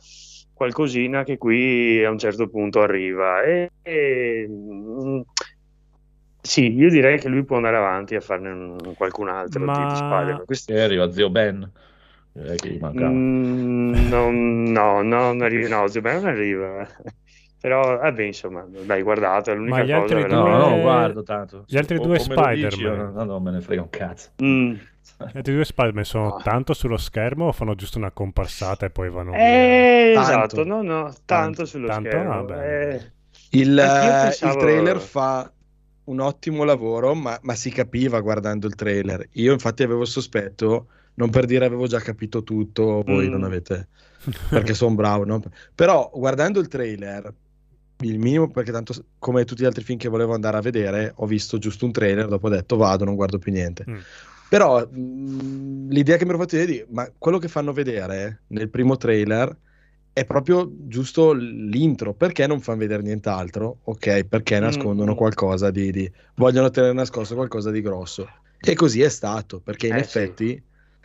qualcosina 0.52 1.24
che 1.24 1.36
qui 1.36 2.04
a 2.04 2.10
un 2.10 2.18
certo 2.18 2.48
punto 2.48 2.80
arriva. 2.80 3.42
E, 3.42 3.70
e, 3.82 4.46
mh, 4.48 5.22
sì, 6.40 6.72
io 6.74 6.90
direi 6.90 7.18
che 7.18 7.28
lui 7.28 7.44
può 7.44 7.56
andare 7.56 7.76
avanti 7.76 8.14
a 8.14 8.20
farne 8.20 8.50
un- 8.50 8.94
qualcun 8.96 9.28
altro 9.28 9.64
Ma- 9.64 9.72
di, 9.72 9.96
Spider-Man. 9.96 10.44
Questo- 10.44 10.72
E 10.72 10.80
arriva 10.80 11.10
zio 11.10 11.30
Ben. 11.30 11.70
Eh, 12.36 12.56
che 12.56 12.68
gli 12.68 12.78
mancava. 12.80 13.10
Mm, 13.10 14.08
non- 14.08 14.62
no, 14.64 15.02
no, 15.02 15.18
non 15.32 15.40
arriva, 15.42 15.68
no, 15.68 15.86
Zio 15.86 16.00
Ben 16.00 16.16
non 16.16 16.26
arriva. 16.26 16.86
Però, 17.64 17.96
vabbè, 17.96 18.22
insomma, 18.24 18.66
dai, 18.68 19.00
guardate, 19.00 19.52
è 19.52 19.54
l'unica 19.54 19.76
Ma 19.76 19.82
gli 19.84 19.86
cosa 19.86 20.00
altri 20.02 20.14
veramente- 20.16 20.50
No, 20.50 20.58
due- 20.66 20.76
no, 20.76 20.80
guardo 20.82 21.22
tanto. 21.22 21.64
Gli 21.66 21.76
altri 21.78 21.96
O- 21.96 22.00
due 22.02 22.18
Spider-Man. 22.18 23.12
No, 23.14 23.24
no, 23.24 23.40
me 23.40 23.50
ne 23.52 23.60
frega 23.62 23.80
un 23.80 23.88
cazzo. 23.88 24.28
Mm. 24.44 24.72
Gli 25.32 25.36
altri 25.36 25.54
due 25.54 25.64
Spider-Man 25.64 26.04
sono 26.04 26.34
Ah. 26.34 26.42
tanto 26.42 26.74
sullo 26.74 26.98
schermo 26.98 27.46
o 27.46 27.52
fanno 27.52 27.74
giusto 27.74 27.96
una 27.96 28.10
comparsata 28.10 28.84
e 28.84 28.90
poi 28.90 29.08
vanno 29.08 29.30
via? 29.30 29.40
Eh, 29.40 30.12
Tanto. 30.14 30.28
esatto, 30.30 30.64
no, 30.64 30.82
no, 30.82 31.02
tanto, 31.04 31.22
Tanto. 31.24 31.64
sullo 31.64 31.86
Tanto? 31.86 32.10
schermo. 32.10 32.32
Ah, 32.34 32.42
bene. 32.42 32.88
eh. 32.90 33.12
Il, 33.52 33.78
eh, 33.78 33.82
pensavo- 34.24 34.52
il 34.52 34.58
trailer 34.60 34.98
fa 34.98 35.50
un 36.04 36.20
ottimo 36.20 36.64
lavoro, 36.64 37.14
ma, 37.14 37.38
ma 37.40 37.54
si 37.54 37.70
capiva 37.70 38.20
guardando 38.20 38.66
il 38.66 38.74
trailer. 38.74 39.26
Io 39.32 39.54
infatti 39.54 39.82
avevo 39.82 40.02
il 40.02 40.06
sospetto, 40.08 40.88
non 41.14 41.30
per 41.30 41.46
dire 41.46 41.64
avevo 41.64 41.86
già 41.86 42.00
capito 42.00 42.42
tutto, 42.42 43.02
voi 43.06 43.26
Mm. 43.28 43.30
non 43.30 43.44
avete, 43.44 43.88
perché 44.50 44.74
sono 44.74 44.94
bravo, 44.94 45.24
no? 45.24 45.40
Però 45.74 46.10
guardando 46.12 46.60
il 46.60 46.68
trailer, 46.68 47.32
il 48.06 48.18
minimo, 48.18 48.50
perché 48.50 48.72
tanto 48.72 48.94
come 49.18 49.44
tutti 49.44 49.62
gli 49.62 49.66
altri 49.66 49.82
film 49.84 49.98
che 49.98 50.08
volevo 50.08 50.34
andare 50.34 50.56
a 50.56 50.60
vedere, 50.60 51.12
ho 51.16 51.26
visto 51.26 51.58
giusto 51.58 51.84
un 51.84 51.92
trailer, 51.92 52.26
dopo 52.28 52.46
ho 52.46 52.50
detto 52.50 52.76
vado, 52.76 53.04
non 53.04 53.14
guardo 53.14 53.38
più 53.38 53.52
niente. 53.52 53.84
Mm. 53.88 53.98
Però 54.48 54.86
mh, 54.86 55.88
l'idea 55.88 56.16
che 56.16 56.24
mi 56.24 56.30
ero 56.30 56.38
fatto 56.38 56.56
è 56.56 56.66
di- 56.66 56.84
ma 56.90 57.10
quello 57.16 57.38
che 57.38 57.48
fanno 57.48 57.72
vedere 57.72 58.42
nel 58.48 58.68
primo 58.68 58.96
trailer 58.96 59.56
è 60.12 60.24
proprio 60.24 60.70
giusto 60.86 61.32
l'intro, 61.32 62.14
perché 62.14 62.46
non 62.46 62.60
fanno 62.60 62.78
vedere 62.78 63.02
nient'altro? 63.02 63.78
Ok, 63.84 64.24
perché 64.24 64.60
nascondono 64.60 65.12
Mm. 65.12 65.16
qualcosa 65.16 65.70
di, 65.70 65.90
di- 65.90 66.12
vogliono 66.36 66.70
tenere 66.70 66.92
nascosto 66.92 67.34
qualcosa 67.34 67.70
di 67.72 67.80
grosso. 67.80 68.28
E 68.60 68.74
così 68.74 69.02
è 69.02 69.08
stato, 69.08 69.60
perché 69.60 69.88
in 69.88 69.96
Eh, 69.96 70.04
sì. 70.04 70.62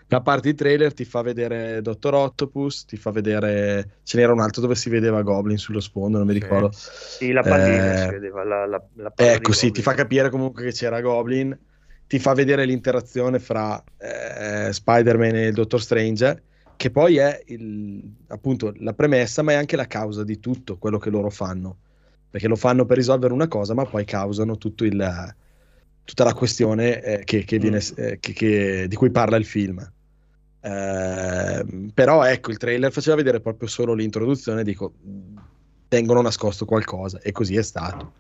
La 0.09 0.21
parte 0.21 0.49
di 0.49 0.55
trailer 0.55 0.93
ti 0.93 1.05
fa 1.05 1.21
vedere 1.21 1.81
Dottor 1.81 2.13
Octopus, 2.15 2.85
ti 2.85 2.97
fa 2.97 3.11
vedere 3.11 3.99
ce 4.03 4.17
n'era 4.17 4.33
un 4.33 4.39
altro 4.39 4.61
dove 4.61 4.75
si 4.75 4.89
vedeva 4.89 5.21
Goblin 5.21 5.57
sullo 5.57 5.79
sfondo, 5.79 6.17
non 6.17 6.25
mi 6.27 6.33
ricordo. 6.33 6.71
Sì, 6.71 7.31
la 7.31 7.43
pallina 7.43 7.93
Eh, 7.93 7.95
si 7.95 8.09
vedeva, 8.09 8.43
la, 8.43 8.65
la, 8.65 8.83
la 8.95 9.13
Ecco, 9.15 9.53
sì, 9.53 9.71
ti 9.71 9.81
fa 9.81 9.93
capire 9.93 10.29
comunque 10.29 10.63
che 10.63 10.71
c'era 10.71 11.01
Goblin, 11.01 11.57
ti 12.07 12.17
fa 12.19 12.33
vedere 12.33 12.65
l'interazione 12.65 13.39
fra 13.39 13.83
eh, 13.97 14.71
Spider-Man 14.73 15.35
e 15.35 15.47
il 15.47 15.53
Dottor 15.53 15.81
Strange, 15.81 16.43
che 16.75 16.89
poi 16.91 17.17
è 17.17 17.41
il- 17.47 18.15
appunto 18.27 18.73
la 18.77 18.93
premessa, 18.93 19.41
ma 19.43 19.51
è 19.51 19.55
anche 19.55 19.75
la 19.75 19.85
causa 19.87 20.23
di 20.23 20.39
tutto 20.39 20.77
quello 20.77 20.97
che 20.97 21.09
loro 21.09 21.29
fanno. 21.29 21.81
Perché 22.29 22.47
lo 22.47 22.55
fanno 22.55 22.85
per 22.85 22.97
risolvere 22.97 23.33
una 23.33 23.47
cosa, 23.47 23.73
ma 23.73 23.85
poi 23.87 24.05
causano 24.05 24.57
tutto 24.57 24.85
il, 24.85 25.35
tutta 26.03 26.23
la 26.23 26.33
questione 26.33 27.01
eh, 27.01 27.23
che, 27.23 27.43
che 27.43 27.59
viene, 27.59 27.79
eh, 27.95 28.19
che- 28.19 28.87
di 28.87 28.95
cui 28.95 29.11
parla 29.11 29.37
il 29.37 29.45
film. 29.45 29.79
Ehm, 30.61 31.91
però 31.93 32.23
ecco, 32.23 32.51
il 32.51 32.57
trailer 32.57 32.91
faceva 32.91 33.15
vedere 33.15 33.39
proprio 33.39 33.67
solo 33.67 33.93
l'introduzione, 33.93 34.63
dico, 34.63 34.93
"Mm, 35.07 35.37
tengono 35.87 36.21
nascosto 36.21 36.65
qualcosa, 36.65 37.19
e 37.21 37.31
così 37.31 37.55
è 37.55 37.63
stato. 37.63 38.13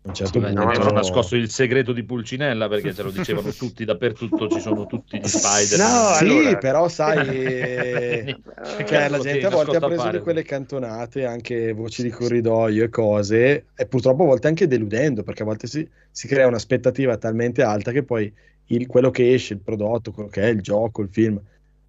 A 0.00 0.08
un 0.08 0.14
certo 0.14 0.40
punto... 0.40 0.54
non 0.64 0.70
hanno 0.70 0.90
nascosto 0.92 1.34
il 1.36 1.50
segreto 1.50 1.92
di 1.92 2.02
Pulcinella 2.04 2.68
perché 2.68 2.94
ce 2.94 3.02
lo 3.02 3.10
dicevano 3.10 3.50
tutti 3.50 3.84
dappertutto, 3.84 4.48
ci 4.48 4.60
sono 4.60 4.86
tutti 4.86 5.18
gli 5.18 5.26
spider. 5.26 5.78
No, 5.78 6.14
sì, 6.14 6.24
allora- 6.24 6.58
però 6.58 6.88
sai, 6.88 7.16
cioè, 8.86 9.08
la 9.08 9.18
gente 9.18 9.38
tieni 9.38 9.44
a 9.44 9.48
volte 9.50 9.76
ha 9.76 9.80
preso 9.80 10.08
di 10.10 10.18
quelle 10.20 10.42
cantonate, 10.44 11.24
anche 11.26 11.72
voci 11.72 12.02
di 12.02 12.10
corridoio 12.10 12.84
e 12.84 12.88
cose, 12.88 13.66
e 13.74 13.86
purtroppo 13.86 14.22
a 14.22 14.26
volte 14.26 14.46
anche 14.46 14.66
deludendo, 14.66 15.22
perché 15.22 15.42
a 15.42 15.46
volte 15.46 15.66
si, 15.66 15.86
si 16.10 16.26
crea 16.28 16.46
un'aspettativa 16.46 17.16
talmente 17.18 17.62
alta 17.62 17.90
che 17.92 18.02
poi 18.04 18.32
il- 18.66 18.86
quello 18.86 19.10
che 19.10 19.34
esce, 19.34 19.54
il 19.54 19.60
prodotto, 19.60 20.12
quello 20.12 20.28
che 20.28 20.42
è 20.42 20.46
il 20.46 20.60
gioco, 20.62 21.02
il 21.02 21.08
film, 21.10 21.40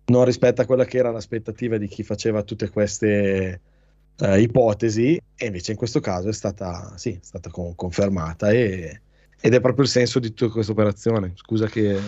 non 0.09 0.25
rispetta 0.25 0.65
quella 0.65 0.85
che 0.85 0.97
era 0.97 1.11
l'aspettativa 1.11 1.77
di 1.77 1.87
chi 1.87 2.03
faceva 2.03 2.43
tutte 2.43 2.69
queste 2.69 3.61
eh, 4.17 4.41
ipotesi, 4.41 5.19
e 5.35 5.45
invece 5.45 5.71
in 5.71 5.77
questo 5.77 5.99
caso 5.99 6.29
è 6.29 6.33
stata, 6.33 6.97
sì, 6.97 7.11
è 7.13 7.19
stata 7.21 7.49
con- 7.49 7.75
confermata 7.75 8.51
e- 8.51 9.01
ed 9.41 9.53
è 9.53 9.61
proprio 9.61 9.83
il 9.85 9.89
senso 9.89 10.19
di 10.19 10.33
tutta 10.33 10.51
questa 10.51 10.71
operazione. 10.73 11.31
Scusa 11.35 11.67
che 11.67 12.01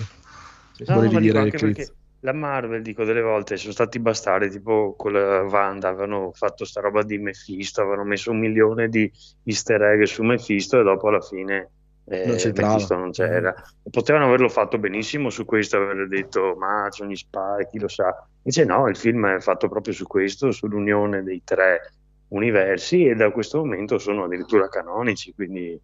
No, 0.88 0.96
volevi 0.96 1.20
dire, 1.20 1.40
anche 1.40 1.58
Chris. 1.58 1.76
perché 1.76 1.96
la 2.20 2.34
Marvel, 2.34 2.82
dico 2.82 3.04
delle 3.04 3.22
volte, 3.22 3.58
sono 3.58 3.72
stati 3.72 4.00
bastardi, 4.00 4.50
tipo 4.50 4.96
con 4.96 5.14
la 5.14 5.42
Wanda, 5.44 5.90
avevano 5.90 6.32
fatto 6.34 6.66
sta 6.66 6.82
roba 6.82 7.04
di 7.04 7.18
Mephisto, 7.18 7.82
avevano 7.82 8.04
messo 8.04 8.32
un 8.32 8.40
milione 8.40 8.90
di 8.90 9.10
easter 9.44 9.82
egg 9.82 10.04
su 10.04 10.24
Mephisto 10.24 10.80
e 10.80 10.84
dopo 10.84 11.08
alla 11.08 11.22
fine 11.22 11.72
eh, 12.12 12.26
Non 12.26 12.36
c'entrava. 12.36 12.96
Non 12.98 13.12
c'era. 13.12 13.56
Potevano 13.90 14.26
averlo 14.26 14.50
fatto 14.50 14.78
benissimo 14.78 15.30
su 15.30 15.46
questo, 15.46 15.78
aver 15.78 16.08
detto 16.10 16.56
ma 16.58 16.88
sono 16.90 17.10
gli 17.10 17.16
spy, 17.16 17.68
chi 17.70 17.80
lo 17.80 17.88
sa. 17.88 18.28
Invece 18.44 18.66
no, 18.66 18.88
il 18.90 18.98
film 18.98 19.28
è 19.28 19.40
fatto 19.40 19.70
proprio 19.70 19.94
su 19.94 20.06
questo, 20.06 20.52
sull'unione 20.52 21.24
dei 21.24 21.42
tre 21.44 21.94
universi 22.30 23.06
e 23.08 23.16
da 23.16 23.32
questo 23.32 23.60
momento 23.60 23.98
sono 23.98 24.26
addirittura 24.26 24.68
canonici, 24.68 25.34
quindi 25.34 25.80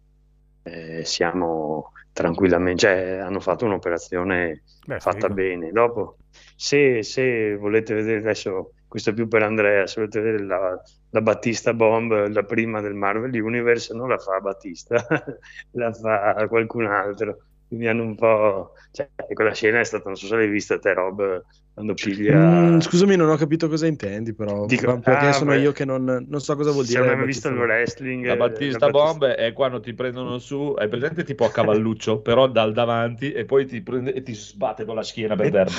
eh, 0.64 1.04
siamo 1.04 1.92
tranquillamente, 2.12 2.80
cioè 2.80 3.18
hanno 3.22 3.40
fatto 3.40 3.64
un'operazione 3.64 4.62
Beh, 4.86 5.00
fatta 5.00 5.28
figo. 5.28 5.34
bene. 5.34 5.70
Dopo, 5.70 6.16
se, 6.56 7.02
se 7.02 7.56
volete 7.56 7.94
vedere 7.94 8.18
adesso, 8.18 8.72
questo 8.88 9.10
è 9.10 9.12
più 9.12 9.28
per 9.28 9.42
Andrea, 9.42 9.86
se 9.86 10.00
volete 10.00 10.20
vedere 10.20 10.44
la, 10.44 10.82
la 11.10 11.20
Battista 11.20 11.74
Bomb, 11.74 12.28
la 12.28 12.42
prima 12.42 12.80
del 12.80 12.94
Marvel 12.94 13.38
Universe, 13.40 13.94
non 13.94 14.08
la 14.08 14.18
fa 14.18 14.40
Battista, 14.40 14.96
la 15.72 15.92
fa 15.92 16.46
qualcun 16.48 16.86
altro. 16.86 17.38
Quindi 17.68 17.86
hanno 17.86 18.02
un 18.02 18.14
po'... 18.14 18.72
Cioè, 18.90 19.10
quella 19.34 19.52
scena 19.52 19.80
è 19.80 19.84
stata, 19.84 20.04
non 20.06 20.16
so 20.16 20.26
se 20.26 20.36
l'hai 20.36 20.48
vista 20.48 20.78
te, 20.78 20.94
Rob, 20.94 21.44
quando 21.74 21.92
piglia... 21.92 22.34
Mm, 22.34 22.78
scusami, 22.78 23.14
non 23.14 23.28
ho 23.28 23.36
capito 23.36 23.68
cosa 23.68 23.86
intendi, 23.86 24.34
però. 24.34 24.64
Dico- 24.64 24.98
perché 25.00 25.26
ah, 25.26 25.32
sono 25.32 25.50
beh. 25.50 25.58
io 25.58 25.72
che 25.72 25.84
non, 25.84 26.24
non 26.26 26.40
so 26.40 26.56
cosa 26.56 26.70
vuol 26.70 26.86
Se 26.86 26.92
dire. 26.92 27.02
non 27.02 27.10
hai 27.10 27.16
mai 27.18 27.26
visto 27.26 27.50
Battista 27.50 27.64
il 27.66 27.70
wrestling... 27.70 28.24
La 28.24 28.32
eh, 28.32 28.36
Battista 28.38 28.86
la 28.86 28.90
Bomb 28.90 29.24
è 29.26 29.52
quando 29.52 29.80
ti 29.80 29.92
prendono 29.92 30.38
su, 30.38 30.74
hai 30.78 30.88
presente 30.88 31.24
tipo 31.24 31.44
a 31.44 31.50
cavalluccio, 31.50 32.20
però 32.22 32.48
dal 32.48 32.72
davanti 32.72 33.32
e 33.32 33.44
poi 33.44 33.66
ti 33.66 33.82
prende 33.82 34.14
e 34.14 34.22
ti 34.22 34.34
sbatte 34.34 34.86
con 34.86 34.94
la 34.94 35.02
schiena 35.02 35.36
per 35.36 35.50
terra. 35.52 35.70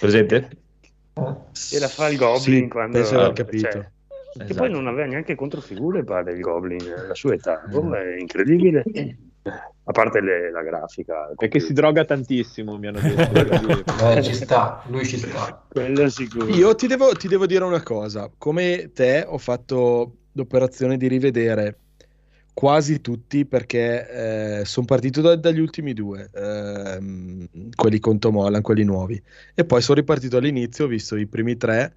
Presente? 0.00 0.65
E 1.72 1.78
la 1.78 1.88
fa 1.88 2.08
il 2.08 2.18
Goblin 2.18 2.64
Sì, 2.64 2.68
quando... 2.68 2.98
penso 2.98 3.14
aver 3.18 3.32
cioè, 3.32 3.44
capito. 3.44 3.68
Che 3.68 4.42
Esatto. 4.42 4.54
poi 4.60 4.70
non 4.70 4.86
aveva 4.86 5.06
neanche 5.06 5.34
controfigure, 5.34 6.04
pare 6.04 6.32
il 6.32 6.40
Goblin, 6.40 6.84
la 7.08 7.14
sua 7.14 7.32
età. 7.32 7.62
Oh, 7.72 7.94
è 7.94 8.18
incredibile. 8.18 8.84
A 9.88 9.92
parte 9.92 10.20
le- 10.20 10.50
la 10.50 10.62
grafica. 10.62 11.32
Perché 11.34 11.58
si 11.58 11.72
droga 11.72 12.04
tantissimo, 12.04 12.76
mi 12.76 12.88
hanno 12.88 13.00
detto. 13.00 13.30
quindi- 13.30 13.82
Eh, 14.14 14.22
ci 14.22 14.34
sta, 14.34 14.82
lui 14.88 15.06
ci 15.06 15.16
sta. 15.16 15.64
Quello 15.68 16.06
sicuro. 16.10 16.48
Io 16.48 16.74
ti 16.74 16.86
devo, 16.86 17.12
ti 17.14 17.28
devo 17.28 17.46
dire 17.46 17.64
una 17.64 17.82
cosa. 17.82 18.30
Come 18.36 18.90
te, 18.92 19.24
ho 19.26 19.38
fatto 19.38 20.16
l'operazione 20.32 20.98
di 20.98 21.08
rivedere 21.08 21.78
quasi 22.56 23.02
tutti 23.02 23.44
perché 23.44 24.62
sono 24.64 24.86
partito 24.86 25.20
da- 25.20 25.36
dagli 25.36 25.60
ultimi 25.60 25.92
due, 25.92 26.30
ehm, 26.32 27.46
quelli 27.74 27.98
con 27.98 28.18
Tom 28.18 28.36
Holland, 28.36 28.62
quelli 28.62 28.82
nuovi. 28.82 29.22
E 29.54 29.64
poi 29.66 29.82
sono 29.82 29.98
ripartito 29.98 30.38
all'inizio, 30.38 30.86
ho 30.86 30.88
visto 30.88 31.16
i 31.16 31.26
primi 31.26 31.58
tre 31.58 31.94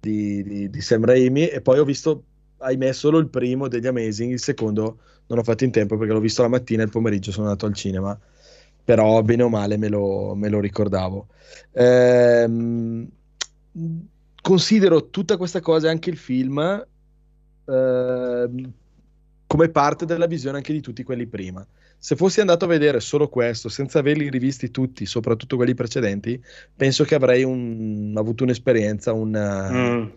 di, 0.00 0.42
di- 0.42 0.68
di 0.68 0.80
Sam 0.82 1.06
Raimi 1.06 1.48
e 1.48 1.62
poi 1.62 1.78
ho 1.78 1.84
visto, 1.84 2.24
ahimè, 2.58 2.92
solo 2.92 3.16
il 3.18 3.28
primo 3.28 3.68
degli 3.68 3.86
Amazing, 3.86 4.32
il 4.32 4.40
secondo 4.40 4.98
non 5.28 5.38
ho 5.38 5.42
fatto 5.42 5.64
in 5.64 5.70
tempo 5.70 5.96
perché 5.96 6.12
l'ho 6.12 6.20
visto 6.20 6.42
la 6.42 6.48
mattina 6.48 6.82
e 6.82 6.84
il 6.84 6.90
pomeriggio 6.90 7.32
sono 7.32 7.46
andato 7.46 7.64
al 7.64 7.72
cinema, 7.72 8.18
però 8.84 9.22
bene 9.22 9.44
o 9.44 9.48
male 9.48 9.78
me 9.78 9.88
lo, 9.88 10.34
me 10.34 10.50
lo 10.50 10.60
ricordavo. 10.60 11.28
Ehm, 11.72 13.08
considero 14.42 15.08
tutta 15.08 15.38
questa 15.38 15.60
cosa 15.60 15.88
anche 15.88 16.10
il 16.10 16.18
film 16.18 16.86
ehm, 17.64 18.72
come 19.52 19.68
parte 19.68 20.06
della 20.06 20.24
visione 20.24 20.56
anche 20.56 20.72
di 20.72 20.80
tutti 20.80 21.02
quelli 21.02 21.26
prima. 21.26 21.62
Se 21.98 22.16
fossi 22.16 22.40
andato 22.40 22.64
a 22.64 22.68
vedere 22.68 23.00
solo 23.00 23.28
questo, 23.28 23.68
senza 23.68 23.98
averli 23.98 24.30
rivisti 24.30 24.70
tutti, 24.70 25.04
soprattutto 25.04 25.56
quelli 25.56 25.74
precedenti, 25.74 26.42
penso 26.74 27.04
che 27.04 27.14
avrei 27.14 27.42
un- 27.44 28.14
avuto 28.16 28.44
un'esperienza, 28.44 29.12
una, 29.12 29.70
Mm. 29.70 30.08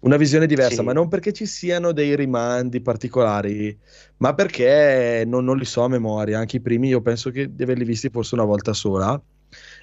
una 0.00 0.16
visione 0.18 0.46
diversa, 0.46 0.80
Sì. 0.80 0.82
ma 0.82 0.92
non 0.92 1.08
perché 1.08 1.32
ci 1.32 1.46
siano 1.46 1.92
dei 1.92 2.14
rimandi 2.14 2.82
particolari, 2.82 3.74
ma 4.18 4.34
perché 4.34 5.24
non, 5.26 5.42
non 5.46 5.56
li 5.56 5.64
so 5.64 5.84
a 5.84 5.88
memoria. 5.88 6.38
Anche 6.38 6.58
i 6.58 6.60
primi 6.60 6.88
io 6.88 7.00
penso 7.00 7.30
che 7.30 7.48
di 7.54 7.62
averli 7.62 7.84
visti 7.84 8.10
forse 8.10 8.34
una 8.34 8.44
volta 8.44 8.74
sola. 8.74 9.18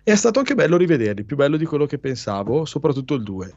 E 0.03 0.11
è 0.11 0.15
stato 0.15 0.37
anche 0.37 0.53
bello 0.53 0.77
rivederli, 0.77 1.23
più 1.23 1.35
bello 1.35 1.57
di 1.57 1.65
quello 1.65 1.87
che 1.87 1.97
pensavo, 1.97 2.63
soprattutto 2.65 3.15
il 3.15 3.23
2. 3.23 3.53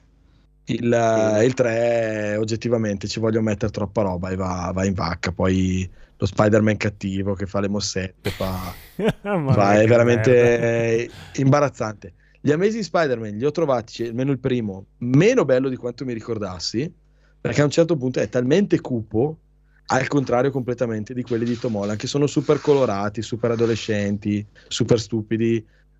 Il, 0.64 0.92
eh, 0.92 1.44
il 1.44 1.54
3 1.54 2.36
oggettivamente 2.36 3.08
ci 3.08 3.18
voglio 3.18 3.40
mettere 3.40 3.72
troppa 3.72 4.02
roba 4.02 4.30
e 4.30 4.36
va, 4.36 4.70
va 4.72 4.84
in 4.84 4.94
vacca. 4.94 5.32
Poi 5.32 5.88
lo 6.16 6.26
Spider-Man 6.26 6.76
cattivo 6.76 7.34
che 7.34 7.46
fa 7.46 7.58
le 7.58 7.68
mossette, 7.68 8.30
fa, 8.30 8.72
mia, 9.22 9.80
è 9.80 9.86
veramente 9.86 10.30
merda. 10.30 11.12
imbarazzante. 11.34 12.12
Gli 12.40 12.52
Amazing 12.52 12.84
Spider-Man 12.84 13.36
li 13.36 13.44
ho 13.44 13.50
trovati, 13.50 14.06
almeno 14.06 14.30
il 14.30 14.38
primo, 14.38 14.86
meno 14.98 15.44
bello 15.44 15.68
di 15.68 15.76
quanto 15.76 16.04
mi 16.04 16.12
ricordassi, 16.12 16.92
perché 17.40 17.60
a 17.60 17.64
un 17.64 17.70
certo 17.70 17.96
punto 17.96 18.20
è 18.20 18.28
talmente 18.28 18.80
cupo, 18.80 19.38
al 19.86 20.06
contrario 20.06 20.52
completamente 20.52 21.12
di 21.12 21.22
quelli 21.22 21.44
di 21.44 21.58
Tom 21.58 21.74
Holland, 21.74 21.98
che 21.98 22.06
sono 22.06 22.28
super 22.28 22.60
colorati, 22.60 23.20
super 23.20 23.50
adolescenti, 23.50 24.46
super 24.68 25.00
stupidi. 25.00 25.56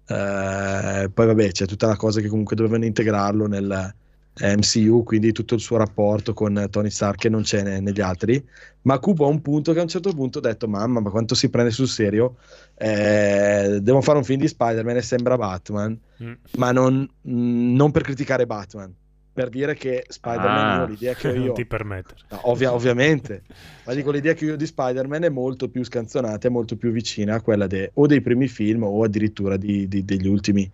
Eh, 0.07 1.11
poi 1.13 1.27
vabbè, 1.27 1.51
c'è 1.51 1.67
tutta 1.67 1.89
la 1.89 1.97
cosa 1.97 2.21
che 2.21 2.29
comunque 2.29 2.55
dovevano 2.55 2.85
integrarlo 2.85 3.47
nel 3.47 3.95
MCU, 4.41 5.03
quindi 5.05 5.33
tutto 5.33 5.55
il 5.55 5.61
suo 5.61 5.77
rapporto 5.77 6.33
con 6.33 6.67
Tony 6.71 6.89
Stark 6.91 7.19
che 7.19 7.29
non 7.29 7.43
c'è 7.43 7.63
ne- 7.63 7.81
negli 7.81 8.01
altri. 8.01 8.43
Ma 8.83 8.99
cupo 8.99 9.25
a 9.25 9.29
un 9.29 9.43
punto 9.43 9.73
che 9.73 9.79
a 9.79 9.83
un 9.83 9.89
certo 9.89 10.13
punto 10.15 10.39
ho 10.39 10.41
detto, 10.41 10.67
mamma, 10.69 11.01
ma 11.01 11.11
quanto 11.11 11.35
si 11.35 11.51
prende 11.51 11.71
sul 11.71 11.87
serio? 11.89 12.37
Eh, 12.77 13.79
devo 13.83 14.01
fare 14.01 14.19
un 14.19 14.25
film 14.25 14.41
di 14.41 14.49
Spider-Man 14.49 14.97
e 14.97 15.03
sembra 15.03 15.37
Batman, 15.37 15.99
Mm. 16.23 16.33
ma 16.57 16.73
non, 16.73 17.09
mh, 17.21 17.75
non 17.75 17.91
per 17.91 18.03
criticare 18.03 18.47
Batman, 18.47 18.93
per 19.33 19.49
dire 19.51 19.75
che 19.75 20.05
Spider-Man, 20.09 20.67
Ah. 20.67 20.81
io, 20.83 20.87
l'idea 20.89 21.15
che 21.15 21.29
ho 21.29 21.33
Non 21.37 21.45
io, 21.45 21.53
ti 21.53 21.67
permettere. 21.67 22.21
no, 22.31 22.41
ovvia- 22.51 22.73
ovviamente, 22.75 23.43
ma 23.87 23.95
dico 23.95 24.11
l'idea 24.11 24.33
che 24.35 24.45
io 24.47 24.55
ho 24.55 24.57
di 24.57 24.67
Spider-Man 24.67 25.25
è 25.25 25.29
molto 25.29 25.69
più 25.69 25.85
scanzonata, 25.85 26.49
è 26.49 26.51
molto 26.51 26.77
più 26.77 26.91
vicina 26.91 27.35
a 27.37 27.41
quella 27.41 27.67
de- 27.67 27.91
o 27.95 28.07
dei 28.07 28.21
primi 28.21 28.49
film 28.49 28.83
o 28.85 29.03
addirittura 29.05 29.57
di- 29.57 29.87
di- 29.89 30.05
degli 30.05 30.27
ultimi. 30.27 30.71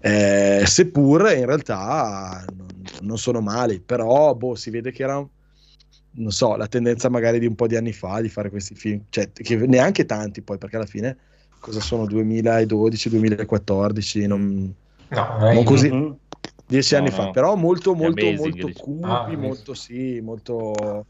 Eh, 0.00 0.64
seppur 0.66 1.30
in 1.32 1.46
realtà 1.46 2.46
non, 2.50 2.88
non 3.00 3.18
sono 3.18 3.40
mali, 3.40 3.80
però 3.80 4.34
boh, 4.34 4.54
si 4.54 4.70
vede 4.70 4.92
che 4.92 5.02
era, 5.02 5.14
non 6.10 6.30
so, 6.30 6.56
la 6.56 6.66
tendenza 6.68 7.08
magari 7.08 7.38
di 7.38 7.46
un 7.46 7.54
po' 7.54 7.66
di 7.66 7.76
anni 7.76 7.92
fa 7.92 8.20
di 8.20 8.28
fare 8.28 8.50
questi 8.50 8.74
film, 8.74 9.04
cioè 9.08 9.30
che 9.32 9.56
neanche 9.66 10.04
tanti 10.04 10.42
poi, 10.42 10.58
perché 10.58 10.76
alla 10.76 10.86
fine 10.86 11.18
cosa 11.58 11.80
sono 11.80 12.06
2012-2014, 12.06 14.26
non, 14.26 14.74
No, 15.10 15.48
non 15.48 15.50
eh, 15.50 15.64
così, 15.64 15.90
Mhm. 15.90 16.18
dieci 16.64 16.94
No, 16.94 17.00
anni 17.00 17.08
no. 17.08 17.10
fa, 17.10 17.28
però 17.28 17.54
molto, 17.56 17.94
molto, 17.94 18.30
Amazing, 18.30 18.32
molto 18.32 18.72
cupi, 18.74 19.32
Ah, 19.32 19.36
molto 19.36 19.74
sì, 19.74 20.20
molto... 20.20 21.06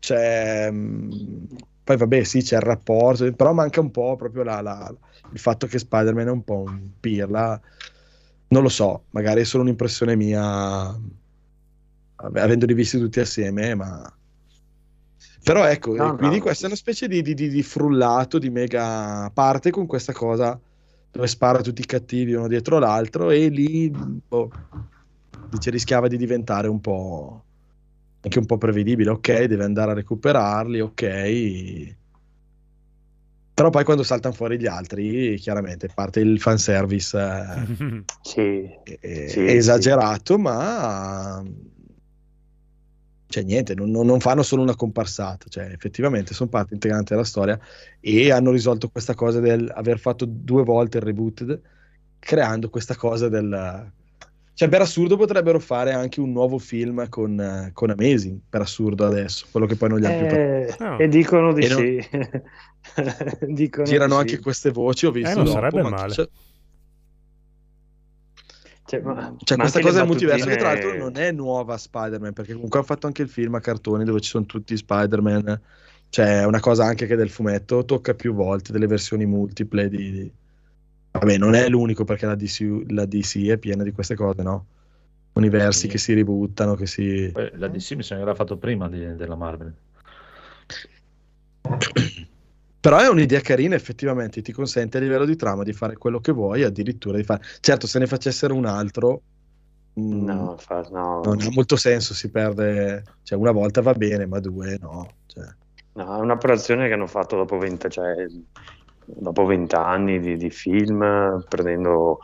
Cioè, 0.00 0.70
mh, 0.70 1.46
poi 1.82 1.96
vabbè, 1.96 2.22
sì, 2.24 2.40
c'è 2.42 2.56
il 2.56 2.62
rapporto, 2.62 3.32
però 3.34 3.52
manca 3.52 3.80
un 3.80 3.90
po' 3.90 4.14
proprio 4.16 4.42
la- 4.44 4.60
la- 4.60 4.94
il 5.30 5.38
fatto 5.38 5.66
che 5.66 5.78
Spider-Man 5.78 6.28
è 6.28 6.30
un 6.30 6.44
po' 6.44 6.62
un 6.64 6.90
pirla. 7.00 7.60
Non 8.48 8.62
lo 8.62 8.68
so, 8.68 9.04
magari 9.10 9.42
è 9.42 9.44
solo 9.44 9.62
un'impressione 9.62 10.16
mia, 10.16 10.98
avendoli 12.16 12.74
visti 12.74 12.98
tutti 12.98 13.20
assieme, 13.20 13.74
ma... 13.74 14.12
Però 15.42 15.64
ecco, 15.64 15.94
No, 15.94 16.12
e 16.12 16.16
quindi 16.16 16.36
no. 16.38 16.42
questa 16.42 16.64
è 16.64 16.66
una 16.66 16.76
specie 16.76 17.08
di, 17.08 17.22
di- 17.22 17.34
di- 17.34 17.48
di 17.48 17.62
frullato, 17.62 18.38
di 18.38 18.50
mega 18.50 19.30
parte 19.32 19.70
con 19.70 19.86
questa 19.86 20.12
cosa 20.12 20.58
dove 21.10 21.26
spara 21.26 21.60
tutti 21.62 21.80
i 21.80 21.86
cattivi 21.86 22.34
uno 22.34 22.48
dietro 22.48 22.78
l'altro 22.78 23.30
e 23.30 23.48
lì 23.48 23.90
boh, 23.90 24.50
dice, 25.48 25.70
rischiava 25.70 26.06
di 26.06 26.16
diventare 26.16 26.68
un 26.68 26.80
po' 26.80 27.42
anche 28.20 28.38
un 28.38 28.46
po' 28.46 28.58
prevedibile. 28.58 29.10
Ok, 29.10 29.44
deve 29.44 29.64
andare 29.64 29.92
a 29.92 29.94
recuperarli, 29.94 30.80
ok. 30.80 31.97
Però 33.58 33.70
poi 33.70 33.82
quando 33.82 34.04
saltano 34.04 34.34
fuori 34.34 34.56
gli 34.56 34.68
altri, 34.68 35.36
chiaramente 35.36 35.88
parte 35.92 36.20
il 36.20 36.40
fanservice 36.40 37.18
eh, 37.18 38.04
Sì, 38.22 38.70
eh, 39.00 39.28
sì, 39.28 39.44
esagerato, 39.46 40.38
ma 40.38 41.42
cioè 43.26 43.42
niente, 43.42 43.74
non, 43.74 43.90
non- 43.90 44.06
non 44.06 44.20
fanno 44.20 44.44
solo 44.44 44.62
una 44.62 44.76
comparsata, 44.76 45.46
cioè 45.48 45.64
effettivamente 45.72 46.34
sono 46.34 46.48
parte 46.48 46.74
integrante 46.74 47.14
della 47.14 47.26
storia 47.26 47.58
e 47.98 48.30
hanno 48.30 48.52
risolto 48.52 48.90
questa 48.90 49.14
cosa 49.16 49.40
del 49.40 49.68
aver 49.74 49.98
fatto 49.98 50.24
due 50.24 50.62
volte 50.62 50.98
il 50.98 51.02
reboot, 51.02 51.60
creando 52.20 52.70
questa 52.70 52.94
cosa 52.94 53.28
del... 53.28 53.92
Cioè 54.58 54.68
per 54.68 54.80
assurdo 54.80 55.16
potrebbero 55.16 55.60
fare 55.60 55.92
anche 55.92 56.18
un 56.18 56.32
nuovo 56.32 56.58
film 56.58 57.08
con, 57.08 57.38
eh, 57.38 57.70
con 57.72 57.90
Amazing, 57.90 58.40
per 58.50 58.62
assurdo 58.62 59.06
adesso, 59.06 59.46
quello 59.52 59.66
che 59.66 59.76
poi 59.76 59.88
non 59.88 60.00
gli 60.00 60.04
ha 60.04 60.10
più 60.10 60.24
fatto. 60.26 60.34
Eh, 60.34 60.74
Ah. 60.80 60.96
e 60.98 61.06
dicono 61.06 61.52
di 61.52 61.64
E 61.64 61.68
non- 61.68 61.78
sì. 61.78 62.08
Dicono 63.54 63.84
Girano 63.86 64.14
di 64.14 64.20
anche 64.20 64.34
sì. 64.34 64.40
queste 64.42 64.70
voci, 64.72 65.06
ho 65.06 65.12
visto 65.12 65.30
Eh, 65.30 65.34
non 65.34 65.44
dopo, 65.44 65.56
sarebbe 65.56 65.82
ma 65.82 65.90
male. 65.90 66.12
c'è- 66.12 66.28
Cioè, 68.84 69.00
ma- 69.00 69.36
C'è 69.44 69.54
ma 69.54 69.62
questa 69.62 69.80
cosa 69.80 69.98
del 69.98 70.06
multiverso 70.08 70.46
che 70.46 70.56
tra 70.56 70.72
l'altro 70.72 70.96
non 70.96 71.16
è 71.16 71.30
nuova 71.30 71.74
a 71.74 71.78
Spider-Man, 71.78 72.32
perché 72.32 72.54
comunque 72.54 72.78
hanno 72.78 72.86
fatto 72.88 73.06
anche 73.06 73.22
il 73.22 73.28
film 73.28 73.54
a 73.54 73.60
cartoni 73.60 74.02
dove 74.04 74.18
ci 74.20 74.30
sono 74.30 74.44
tutti 74.44 74.76
Spider-Man. 74.76 75.60
Cioè, 76.08 76.40
è 76.40 76.44
una 76.46 76.58
cosa 76.58 76.84
anche 76.84 77.06
che 77.06 77.14
del 77.14 77.30
fumetto 77.30 77.84
tocca 77.84 78.14
più 78.14 78.32
volte, 78.34 78.72
delle 78.72 78.88
versioni 78.88 79.24
multiple 79.24 79.88
di... 79.88 80.32
Vabbè, 81.10 81.36
non 81.38 81.54
è 81.54 81.68
l'unico 81.68 82.04
perché 82.04 82.26
la 82.26 82.34
DC, 82.34 82.84
la 82.88 83.06
DC 83.06 83.46
è 83.46 83.58
piena 83.58 83.82
di 83.82 83.92
queste 83.92 84.14
cose, 84.14 84.42
no? 84.42 84.66
Universi 85.32 85.80
Sì. 85.80 85.88
che 85.88 85.98
si 85.98 86.12
ributtano, 86.14 86.74
che 86.74 86.86
si... 86.86 87.30
La 87.32 87.68
DC 87.68 87.92
mi 87.92 88.02
sembra 88.02 88.18
che 88.18 88.24
l'ha 88.32 88.34
fatto 88.34 88.56
prima 88.56 88.88
di- 88.88 89.14
della 89.14 89.36
Marvel. 89.36 89.72
Però 92.80 92.98
è 92.98 93.08
un'idea 93.08 93.40
carina, 93.40 93.74
effettivamente, 93.74 94.40
ti 94.40 94.52
consente 94.52 94.98
a 94.98 95.00
livello 95.00 95.24
di 95.24 95.34
trama 95.36 95.64
di 95.64 95.72
fare 95.72 95.96
quello 95.96 96.20
che 96.20 96.32
vuoi, 96.32 96.62
addirittura 96.62 97.16
di 97.16 97.24
fare... 97.24 97.42
Certo, 97.60 97.86
se 97.86 97.98
ne 97.98 98.06
facessero 98.06 98.54
un 98.54 98.66
altro... 98.66 99.22
mm, 99.98 100.24
No, 100.24 100.56
fa- 100.58 100.86
no, 100.90 101.20
Non 101.24 101.40
ha 101.40 101.50
molto 101.50 101.76
senso, 101.76 102.14
si 102.14 102.30
perde... 102.30 103.02
Cioè, 103.22 103.36
una 103.38 103.50
volta 103.50 103.80
va 103.82 103.94
bene, 103.94 104.26
ma 104.26 104.38
due 104.38 104.78
no. 104.80 105.08
Cioè, 105.26 105.44
no, 105.94 106.16
è 106.16 106.20
un'operazione 106.20 106.86
che 106.86 106.94
hanno 106.94 107.08
fatto 107.08 107.36
dopo 107.36 107.58
20, 107.58 107.90
cioè, 107.90 108.26
dopo 109.16 109.44
20 109.46 109.74
anni 109.74 110.18
di, 110.20 110.36
di 110.36 110.50
film, 110.50 111.44
prendendo 111.48 112.18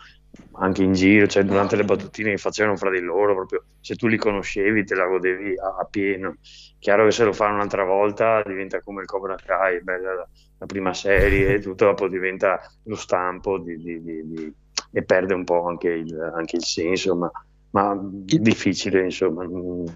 anche 0.57 0.83
in 0.83 0.93
giro, 0.93 1.27
cioè 1.27 1.45
durante 1.45 1.77
le 1.77 1.85
battutine 1.85 2.31
che 2.31 2.37
facevano 2.37 2.77
fra 2.77 2.91
di 2.91 3.01
loro, 3.01 3.35
proprio 3.35 3.65
se 3.81 3.95
tu 3.97 4.07
li 4.07 4.17
conoscevi 4.17 4.85
te 4.85 4.95
la 4.95 5.07
godevi 5.07 5.55
a, 5.59 5.77
a 5.81 5.85
pieno. 5.85 6.37
Chiaro 6.79 7.05
che 7.05 7.11
se 7.13 7.25
lo 7.25 7.33
fanno 7.33 7.55
un'altra 7.55 7.85
volta 7.85 8.43
diventa 8.45 8.81
come 8.83 9.01
il 9.03 9.07
Cobra 9.07 9.37
Kai, 9.43 9.83
bella 9.83 10.15
la, 10.15 10.29
la 10.59 10.67
prima 10.67 10.93
serie, 10.93 11.55
e 11.55 11.59
tutto 11.61 11.87
dopo 11.87 12.09
diventa 12.09 12.61
lo 12.85 12.97
stampo 12.97 13.59
di- 13.59 13.79
di- 13.79 14.53
e 14.93 15.03
perde 15.03 15.35
un 15.35 15.45
po' 15.45 15.67
anche 15.67 15.89
il, 15.89 16.33
anche 16.37 16.57
il 16.57 16.65
senso, 16.65 17.17
ma, 17.17 17.31
ma 17.71 17.99
difficile 18.01 19.03
insomma. 19.03 19.45
Mm, 19.45 19.87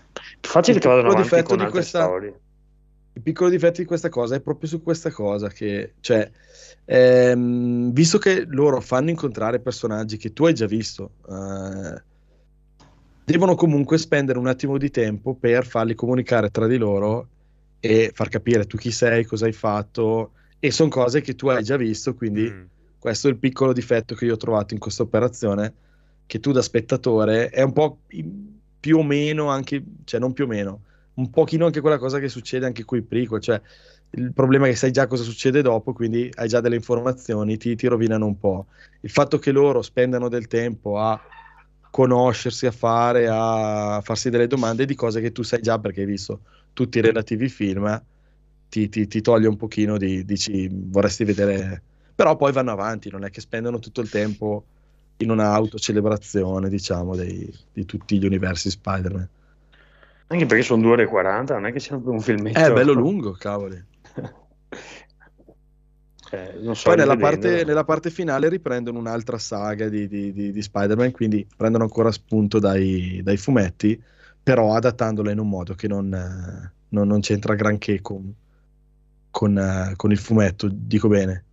facile 0.40 0.76
Il 0.78 0.82
che 0.82 0.88
vadano 0.88 1.10
avanti 1.10 1.42
con 1.42 1.58
altre 1.60 1.70
questa- 1.70 2.02
storie. 2.02 2.40
Il 3.18 3.24
piccolo 3.24 3.50
difetto 3.50 3.80
di 3.80 3.84
questa 3.84 4.08
cosa 4.08 4.36
è 4.36 4.40
proprio 4.40 4.68
su 4.68 4.80
questa 4.80 5.10
cosa 5.10 5.48
che, 5.48 5.94
cioè, 5.98 6.30
ehm, 6.84 7.92
visto 7.92 8.16
che 8.18 8.44
loro 8.46 8.80
fanno 8.80 9.10
incontrare 9.10 9.58
personaggi 9.58 10.16
che 10.16 10.32
tu 10.32 10.46
hai 10.46 10.54
già 10.54 10.66
visto, 10.66 11.10
eh, 11.28 12.00
devono 13.24 13.56
comunque 13.56 13.98
spendere 13.98 14.38
un 14.38 14.46
attimo 14.46 14.78
di 14.78 14.88
tempo 14.90 15.34
per 15.34 15.66
farli 15.66 15.96
comunicare 15.96 16.50
tra 16.50 16.68
di 16.68 16.76
loro 16.76 17.26
e 17.80 18.12
far 18.14 18.28
capire 18.28 18.66
tu 18.66 18.76
chi 18.76 18.92
sei, 18.92 19.24
cosa 19.24 19.46
hai 19.46 19.52
fatto, 19.52 20.30
e 20.60 20.70
sono 20.70 20.88
cose 20.88 21.20
che 21.20 21.34
tu 21.34 21.48
hai 21.48 21.64
già 21.64 21.76
visto, 21.76 22.14
quindi 22.14 22.48
Mm. 22.48 22.62
questo 23.00 23.26
è 23.26 23.30
il 23.32 23.38
piccolo 23.38 23.72
difetto 23.72 24.14
che 24.14 24.26
io 24.26 24.34
ho 24.34 24.36
trovato 24.36 24.74
in 24.74 24.80
questa 24.80 25.02
operazione, 25.02 25.74
che 26.24 26.38
tu 26.38 26.52
da 26.52 26.62
spettatore 26.62 27.48
è 27.48 27.62
un 27.62 27.72
po' 27.72 27.98
più 28.78 28.98
o 28.98 29.02
meno 29.02 29.48
anche, 29.48 29.82
cioè 30.04 30.20
non 30.20 30.32
più 30.32 30.44
o 30.44 30.46
meno, 30.46 30.82
un 31.18 31.30
pochino 31.30 31.66
anche 31.66 31.80
quella 31.80 31.98
cosa 31.98 32.18
che 32.18 32.28
succede 32.28 32.66
anche 32.66 32.84
con 32.84 32.98
i 32.98 33.02
prequel, 33.02 33.40
cioè 33.40 33.60
il 34.10 34.32
problema 34.32 34.66
è 34.66 34.70
che 34.70 34.76
sai 34.76 34.92
già 34.92 35.06
cosa 35.06 35.22
succede 35.22 35.62
dopo, 35.62 35.92
quindi 35.92 36.30
hai 36.36 36.48
già 36.48 36.60
delle 36.60 36.76
informazioni, 36.76 37.56
ti, 37.56 37.74
ti 37.76 37.86
rovinano 37.88 38.24
un 38.26 38.38
po'. 38.38 38.66
Il 39.00 39.10
fatto 39.10 39.38
che 39.38 39.50
loro 39.52 39.82
spendano 39.82 40.28
del 40.28 40.46
tempo 40.46 40.98
a 40.98 41.20
conoscersi, 41.90 42.66
a 42.66 42.70
fare, 42.70 43.26
a 43.28 44.00
farsi 44.02 44.30
delle 44.30 44.46
domande 44.46 44.84
di 44.86 44.94
cose 44.94 45.20
che 45.20 45.32
tu 45.32 45.42
sai 45.42 45.60
già 45.60 45.78
perché 45.78 46.00
hai 46.00 46.06
visto 46.06 46.40
tutti 46.72 46.98
i 46.98 47.00
relativi 47.02 47.48
film, 47.48 48.00
ti, 48.68 48.88
ti- 48.88 49.06
ti 49.06 49.20
toglie 49.20 49.48
un 49.48 49.56
pochino 49.56 49.96
di, 49.98 50.24
dici, 50.24 50.68
vorresti 50.70 51.24
vedere... 51.24 51.82
Però 52.14 52.36
poi 52.36 52.52
vanno 52.52 52.72
avanti, 52.72 53.10
non 53.10 53.24
è 53.24 53.30
che 53.30 53.40
spendono 53.40 53.78
tutto 53.78 54.00
il 54.00 54.08
tempo 54.10 54.64
in 55.18 55.30
una 55.30 55.52
autocelebrazione, 55.52 56.68
diciamo, 56.68 57.16
dei- 57.16 57.52
di 57.72 57.84
tutti 57.84 58.18
gli 58.18 58.26
universi 58.26 58.70
Spider-Man. 58.70 59.28
Anche 60.28 60.46
perché 60.46 60.62
sono 60.62 60.82
2 60.82 60.92
ore 60.92 61.02
e 61.04 61.06
40, 61.06 61.54
non 61.54 61.66
è 61.66 61.72
che 61.72 61.80
sia 61.80 61.96
un 61.96 62.20
filmetto. 62.20 62.58
È 62.58 62.72
bello 62.72 62.92
lungo, 62.94 63.32
cavoli. 63.32 63.82
Eh, 66.30 66.74
so, 66.74 66.90
Poi 66.90 66.96
nella 66.96 67.16
parte, 67.16 67.64
nella 67.64 67.84
parte 67.84 68.10
finale 68.10 68.50
riprendono 68.50 68.98
un'altra 68.98 69.38
saga 69.38 69.88
di, 69.88 70.06
di- 70.06 70.32
di- 70.32 70.52
di 70.52 70.62
Spider-Man, 70.62 71.10
quindi 71.12 71.46
prendono 71.56 71.84
ancora 71.84 72.10
spunto 72.12 72.58
dai, 72.58 73.20
dai 73.22 73.38
fumetti, 73.38 74.00
però 74.42 74.74
adattandola 74.74 75.30
in 75.30 75.38
un 75.38 75.48
modo 75.48 75.74
che 75.74 75.88
non, 75.88 76.12
eh, 76.12 76.72
non- 76.90 77.08
non 77.08 77.20
c'entra 77.20 77.54
granché 77.54 78.02
con, 78.02 78.30
con, 79.30 79.58
eh, 79.58 79.94
con 79.96 80.10
il 80.10 80.18
fumetto, 80.18 80.68
dico 80.70 81.08
bene. 81.08 81.44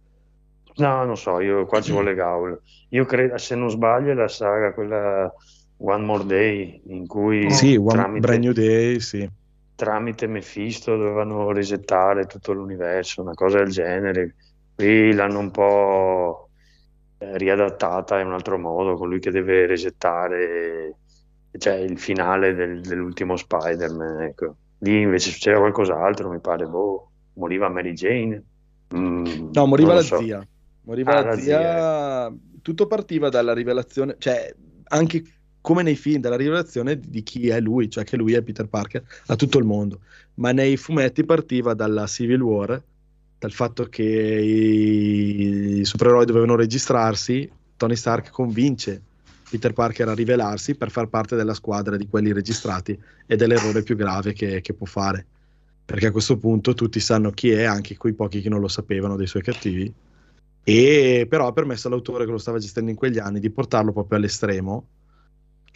No, 0.78 1.06
non 1.06 1.16
so, 1.16 1.40
io 1.40 1.66
qua 1.66 1.80
ci 1.82 1.92
vuole 1.92 2.14
Gaul. 2.16 2.60
Io 2.90 3.06
credo, 3.06 3.38
se 3.38 3.56
non 3.56 3.70
sbaglio, 3.70 4.14
la 4.14 4.28
saga, 4.28 4.74
quella 4.74 5.32
One 5.78 6.06
More 6.06 6.26
Day, 6.26 6.82
in 6.88 7.06
cui 7.08 7.50
Sì, 7.50 7.76
One 7.76 7.88
tramite, 7.88 8.20
Brand 8.20 8.44
New 8.44 8.54
Day, 8.54 9.00
sì. 9.00 9.30
tramite 9.76 10.28
Mephisto 10.28 10.96
dovevano 10.96 11.52
resettare 11.52 12.26
tutto 12.26 12.54
l'universo, 12.54 13.22
una 13.22 13.34
cosa 13.34 13.58
del 13.60 13.70
genere. 13.70 14.36
Qui 14.74 15.14
l'hanno 15.14 15.40
un 15.40 15.52
po' 15.52 16.50
eh, 17.18 17.38
riadattata 17.38 18.20
in 18.20 18.28
un 18.28 18.34
altro 18.34 18.58
modo, 18.58 18.96
con 18.96 19.10
lui 19.10 19.20
che 19.20 19.32
deve 19.32 19.66
resettare, 19.66 20.98
cioè 21.58 21.74
il 21.76 21.98
finale 22.00 22.54
del- 22.54 22.82
dell'ultimo 22.82 23.36
Spider-Man, 23.36 24.22
ecco. 24.22 24.58
Lì 24.80 25.02
invece 25.02 25.32
succedeva 25.32 25.62
qualcos'altro, 25.62 26.30
mi 26.30 26.40
pare, 26.40 26.66
boh, 26.66 27.12
moriva 27.34 27.70
Mary 27.70 27.94
Jane. 27.94 28.44
Mm, 28.96 29.52
No, 29.54 29.66
moriva 29.66 29.94
la 29.94 30.02
so. 30.02 30.18
zia. 30.18 30.46
Moriva 30.82 31.14
Ah, 31.16 31.22
la 31.22 31.32
la 31.32 31.38
zia. 31.40 32.34
Tutto 32.62 32.88
partiva 32.88 33.30
dalla 33.30 33.54
rivelazione, 33.54 34.16
cioè 34.18 34.54
anche 34.88 35.24
come 35.66 35.82
nei 35.82 35.96
film, 35.96 36.22
dalla 36.22 36.36
rivelazione 36.36 37.00
di 37.00 37.24
chi 37.24 37.50
è 37.50 37.60
lui, 37.60 37.90
cioè 37.90 38.04
che 38.04 38.18
lui 38.18 38.34
è 38.34 38.44
Peter 38.44 38.68
Parker 38.68 39.04
a 39.26 39.36
tutto 39.36 39.58
il 39.58 39.66
mondo. 39.66 40.02
Ma 40.36 40.52
nei 40.52 40.78
fumetti 40.78 41.24
partiva 41.24 41.74
dalla 41.74 42.06
Civil 42.06 42.40
War, 42.40 42.80
dal 43.40 43.52
fatto 43.52 43.86
che 43.86 44.04
i, 44.04 45.80
i 45.80 45.84
supereroi 45.84 46.26
dovevano 46.28 46.56
registrarsi, 46.56 47.50
Tony 47.78 47.96
Stark 47.96 48.30
convince 48.30 49.02
Peter 49.50 49.74
Parker 49.74 50.10
a 50.10 50.14
rivelarsi 50.14 50.76
per 50.76 50.92
far 50.92 51.08
parte 51.08 51.36
della 51.36 51.56
squadra 51.56 51.98
di 51.98 52.08
quelli 52.08 52.32
registrati 52.32 52.96
ed 53.26 53.42
è 53.42 53.48
l'errore 53.48 53.82
più 53.82 53.96
grave 53.96 54.34
che, 54.34 54.62
che 54.62 54.74
può 54.76 54.86
fare. 54.86 55.26
Perché 55.84 56.06
a 56.06 56.12
questo 56.12 56.38
punto 56.38 56.76
tutti 56.76 57.00
sanno 57.00 57.32
chi 57.32 57.50
è, 57.50 57.64
anche 57.64 57.98
quei 57.98 58.14
pochi 58.14 58.40
che 58.40 58.50
non 58.50 58.60
lo 58.60 58.68
sapevano 58.68 59.16
dei 59.16 59.26
suoi 59.26 59.42
cattivi. 59.42 59.92
E 60.64 61.26
però 61.28 61.48
ha 61.48 61.54
permesso 61.54 61.88
all'autore 61.88 62.26
che 62.26 62.32
lo 62.32 62.38
stava 62.38 62.60
gestendo 62.60 62.92
in 62.92 62.96
quegli 62.96 63.18
anni 63.18 63.40
di 63.40 63.50
portarlo 63.50 63.92
proprio 63.92 64.20
all'estremo 64.20 64.90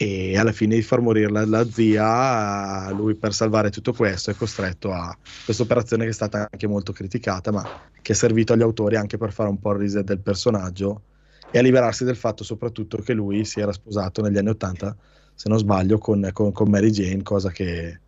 e 0.02 0.38
alla 0.38 0.52
fine 0.52 0.76
di 0.76 0.80
far 0.80 1.02
morire 1.02 1.30
la, 1.30 1.44
la 1.44 1.62
zia, 1.70 2.90
lui 2.90 3.16
per 3.16 3.34
salvare 3.34 3.68
tutto 3.68 3.92
questo 3.92 4.30
è 4.30 4.34
costretto 4.34 4.92
a 4.92 5.14
questa 5.44 5.62
operazione 5.62 6.04
che 6.04 6.10
è 6.10 6.14
stata 6.14 6.48
anche 6.50 6.66
molto 6.66 6.90
criticata, 6.92 7.52
ma 7.52 7.68
che 8.00 8.12
è 8.12 8.16
servito 8.16 8.54
agli 8.54 8.62
autori 8.62 8.96
anche 8.96 9.18
per 9.18 9.30
fare 9.30 9.50
un 9.50 9.58
po' 9.58 9.72
il 9.72 9.80
reset 9.80 10.02
del 10.02 10.20
personaggio 10.20 11.02
e 11.50 11.58
a 11.58 11.60
liberarsi 11.60 12.04
del 12.04 12.16
fatto 12.16 12.44
soprattutto 12.44 12.96
che 12.96 13.12
lui 13.12 13.44
si 13.44 13.60
era 13.60 13.72
sposato 13.72 14.22
negli 14.22 14.38
anni 14.38 14.48
Ottanta, 14.48 14.96
se 15.34 15.50
non 15.50 15.58
sbaglio, 15.58 15.98
con, 15.98 16.30
con- 16.32 16.52
con 16.52 16.70
Mary 16.70 16.88
Jane, 16.88 17.22
cosa 17.22 17.50
che 17.50 18.00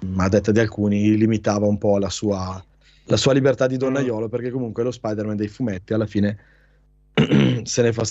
mh, 0.00 0.18
a 0.18 0.28
detta 0.28 0.50
di 0.50 0.58
alcuni 0.58 1.16
limitava 1.16 1.66
un 1.66 1.78
po' 1.78 1.98
la 1.98 2.10
sua, 2.10 2.60
la 3.04 3.16
sua 3.16 3.32
libertà 3.32 3.68
di 3.68 3.76
donnaiolo, 3.76 4.28
perché 4.28 4.50
comunque 4.50 4.82
lo 4.82 4.90
Spider-Man 4.90 5.36
dei 5.36 5.46
fumetti 5.46 5.92
alla 5.92 6.06
fine 6.06 6.36
se 7.62 7.82
ne 7.82 7.92
fa 7.92 8.04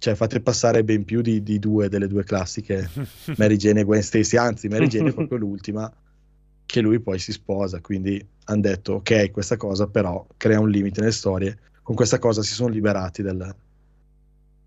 cioè 0.00 0.14
fate 0.14 0.40
passare 0.40 0.82
ben 0.82 1.04
più 1.04 1.20
di, 1.20 1.42
di 1.42 1.58
due 1.58 1.90
delle 1.90 2.08
due 2.08 2.24
classiche 2.24 2.88
Mary 3.36 3.56
Jane 3.56 3.80
e 3.80 3.84
Gwen 3.84 4.02
Stacy, 4.02 4.38
anzi 4.38 4.66
Mary 4.66 4.86
Jane 4.86 5.10
è 5.10 5.12
proprio 5.12 5.36
l'ultima 5.38 5.92
che 6.64 6.80
lui 6.80 7.00
poi 7.00 7.18
si 7.18 7.32
sposa, 7.32 7.80
quindi 7.80 8.24
hanno 8.44 8.60
detto 8.62 8.94
ok 8.94 9.30
questa 9.30 9.58
cosa 9.58 9.88
però 9.88 10.26
crea 10.38 10.58
un 10.58 10.70
limite 10.70 11.00
nelle 11.00 11.12
storie, 11.12 11.58
con 11.82 11.94
questa 11.94 12.18
cosa 12.18 12.42
si 12.42 12.54
sono 12.54 12.70
liberati 12.70 13.20
del... 13.20 13.54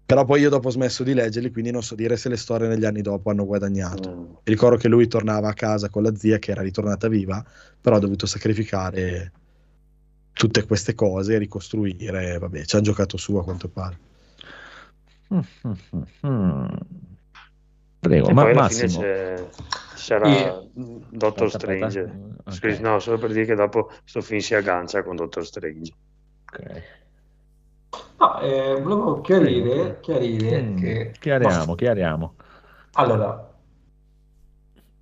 Però 0.05 0.23
poi 0.23 0.41
io 0.41 0.49
dopo 0.49 0.67
ho 0.67 0.71
smesso 0.71 1.01
di 1.03 1.15
leggerli, 1.15 1.49
quindi 1.49 1.71
non 1.71 1.81
so 1.81 1.95
dire 1.95 2.15
se 2.15 2.29
le 2.29 2.37
storie 2.37 2.67
negli 2.67 2.85
anni 2.85 3.01
dopo 3.01 3.31
hanno 3.31 3.45
guadagnato. 3.45 4.15
Mm. 4.15 4.33
Ricordo 4.43 4.77
che 4.77 4.87
lui 4.87 5.07
tornava 5.07 5.49
a 5.49 5.53
casa 5.53 5.89
con 5.89 6.03
la 6.03 6.13
zia 6.13 6.37
che 6.37 6.51
era 6.51 6.61
ritornata 6.61 7.07
viva, 7.07 7.43
però 7.81 7.95
ha 7.95 7.99
dovuto 7.99 8.27
sacrificare 8.27 9.31
tutte 10.33 10.65
queste 10.65 10.93
cose, 10.93 11.39
ricostruire, 11.39 12.37
vabbè, 12.37 12.65
ci 12.65 12.75
ha 12.75 12.81
giocato 12.81 13.17
su 13.17 13.35
a 13.37 13.43
quanto 13.43 13.67
pare. 13.69 14.11
Prego, 17.99 18.29
E 18.29 18.33
ma 18.33 18.41
poi 18.41 18.51
alla 18.51 18.61
fine 18.63 18.83
Massimo. 18.83 19.01
c'è- 19.01 19.49
sarà 19.95 20.27
Io- 20.29 20.69
Doctor 20.73 21.47
Aspetta, 21.47 21.85
aspetta. 21.85 21.89
Strange. 21.89 22.31
Ok. 22.43 22.51
Scusi, 22.53 22.81
no, 22.81 22.99
solo 22.99 23.17
per 23.17 23.31
dire 23.31 23.45
che 23.45 23.55
dopo 23.55 23.91
sto 24.03 24.21
film 24.21 24.39
si 24.39 24.53
aggancia 24.55 25.03
con 25.03 25.15
Doctor 25.15 25.45
Strange. 25.45 25.93
Ok. 26.45 26.81
No, 28.19 28.39
eh, 28.39 28.79
volevo 28.81 29.21
chiarire, 29.21 29.99
chiarire 30.01 30.61
Mm, 30.61 30.77
che... 30.77 31.11
Chiariamo, 31.19 31.75
chiariamo. 31.75 32.35
Allora, 32.93 33.51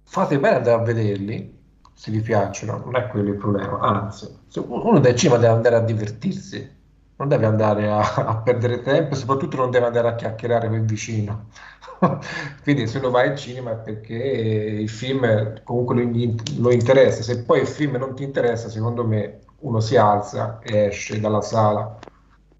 fate 0.03 0.39
bene 0.39 0.55
ad 0.57 0.67
andare 0.67 0.81
a 0.81 0.85
vederli, 0.85 1.59
se 1.93 2.11
vi 2.11 2.21
piacciono, 2.21 2.77
non 2.77 2.95
è 2.95 3.07
quello 3.07 3.29
il 3.31 3.37
problema, 3.37 3.79
anzi, 3.79 4.27
se 4.47 4.59
uno 4.59 4.99
del 4.99 5.15
cinema 5.15 5.39
deve 5.39 5.53
andare 5.53 5.75
a 5.75 5.81
divertirsi, 5.81 6.79
non 7.21 7.29
deve 7.29 7.45
andare 7.45 7.87
a, 7.87 7.99
a 7.99 8.37
perdere 8.37 8.81
tempo, 8.81 9.13
e 9.13 9.17
soprattutto 9.17 9.55
non 9.57 9.69
deve 9.69 9.85
andare 9.85 10.07
a 10.07 10.15
chiacchierare 10.15 10.67
con 10.67 10.77
il 10.77 10.85
vicino. 10.85 11.49
Quindi 12.63 12.87
se 12.87 12.97
uno 12.97 13.11
va 13.11 13.21
al 13.21 13.35
cinema 13.35 13.71
è 13.71 13.75
perché 13.75 14.15
il 14.15 14.89
film 14.89 15.61
comunque 15.63 16.03
lo, 16.03 16.35
lo 16.57 16.71
interessa, 16.71 17.21
se 17.21 17.43
poi 17.43 17.61
il 17.61 17.67
film 17.67 17.97
non 17.97 18.15
ti 18.15 18.23
interessa, 18.23 18.69
secondo 18.69 19.05
me 19.05 19.41
uno 19.59 19.79
si 19.79 19.95
alza 19.97 20.59
e 20.63 20.85
esce 20.85 21.19
dalla 21.19 21.41
sala. 21.41 21.99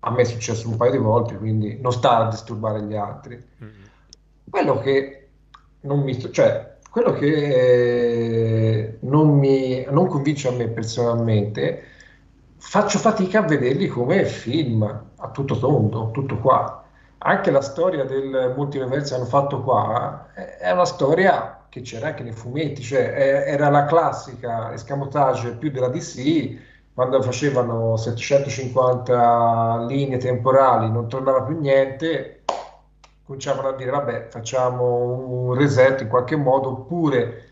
A 0.04 0.12
me 0.12 0.22
è 0.22 0.26
successo 0.26 0.70
un 0.70 0.78
paio 0.78 0.92
di 0.92 0.98
volte, 0.98 1.38
quindi 1.38 1.80
non 1.82 1.92
sta 1.92 2.18
a 2.18 2.30
disturbare 2.30 2.84
gli 2.84 2.96
altri. 2.96 3.44
Quello 4.48 4.80
che 4.80 5.30
non 5.82 6.02
mi, 6.02 6.32
cioè, 6.32 6.78
quello 6.92 7.14
che 7.14 7.28
eh, 7.34 8.98
non 9.02 9.40
mi, 9.40 9.86
non 9.90 10.06
convince 10.06 10.50
a 10.50 10.52
me 10.52 10.68
personalmente, 10.68 11.84
faccio 12.62 13.00
fatica 13.00 13.40
a 13.40 13.42
vederli 13.42 13.88
come 13.88 14.24
film 14.24 14.84
a 14.84 15.30
tutto 15.30 15.58
tondo, 15.58 16.12
tutto 16.12 16.38
qua. 16.38 16.84
Anche 17.18 17.52
la 17.52 17.62
storia 17.62 18.06
del 18.06 18.54
multiverso 18.56 19.14
che 19.14 19.16
hanno 19.20 19.30
fatto 19.30 19.62
qua 19.62 20.28
eh, 20.36 20.58
è 20.58 20.72
una 20.72 20.86
storia 20.86 21.66
che 21.70 21.82
c'era 21.82 22.08
anche 22.08 22.24
nei 22.24 22.34
fumetti, 22.34 22.82
cioè 22.82 23.02
eh, 23.02 23.52
era 23.52 23.70
la 23.70 23.86
classica 23.86 24.72
escamotage 24.74 25.56
più 25.56 25.72
della 25.72 25.90
DC 25.90 26.70
quando 26.94 27.22
facevano 27.22 27.98
750 27.98 29.86
linee 29.88 30.18
temporali, 30.18 30.90
non 30.92 31.08
tornava 31.08 31.44
più 31.44 31.60
niente, 31.60 32.44
cominciavano 33.26 33.70
a 33.70 33.76
dire 33.76 33.92
vabbè 33.92 34.28
facciamo 34.30 35.48
un 35.48 35.54
reset 35.56 36.02
in 36.02 36.10
qualche 36.10 36.36
modo 36.36 36.70
oppure 36.70 37.51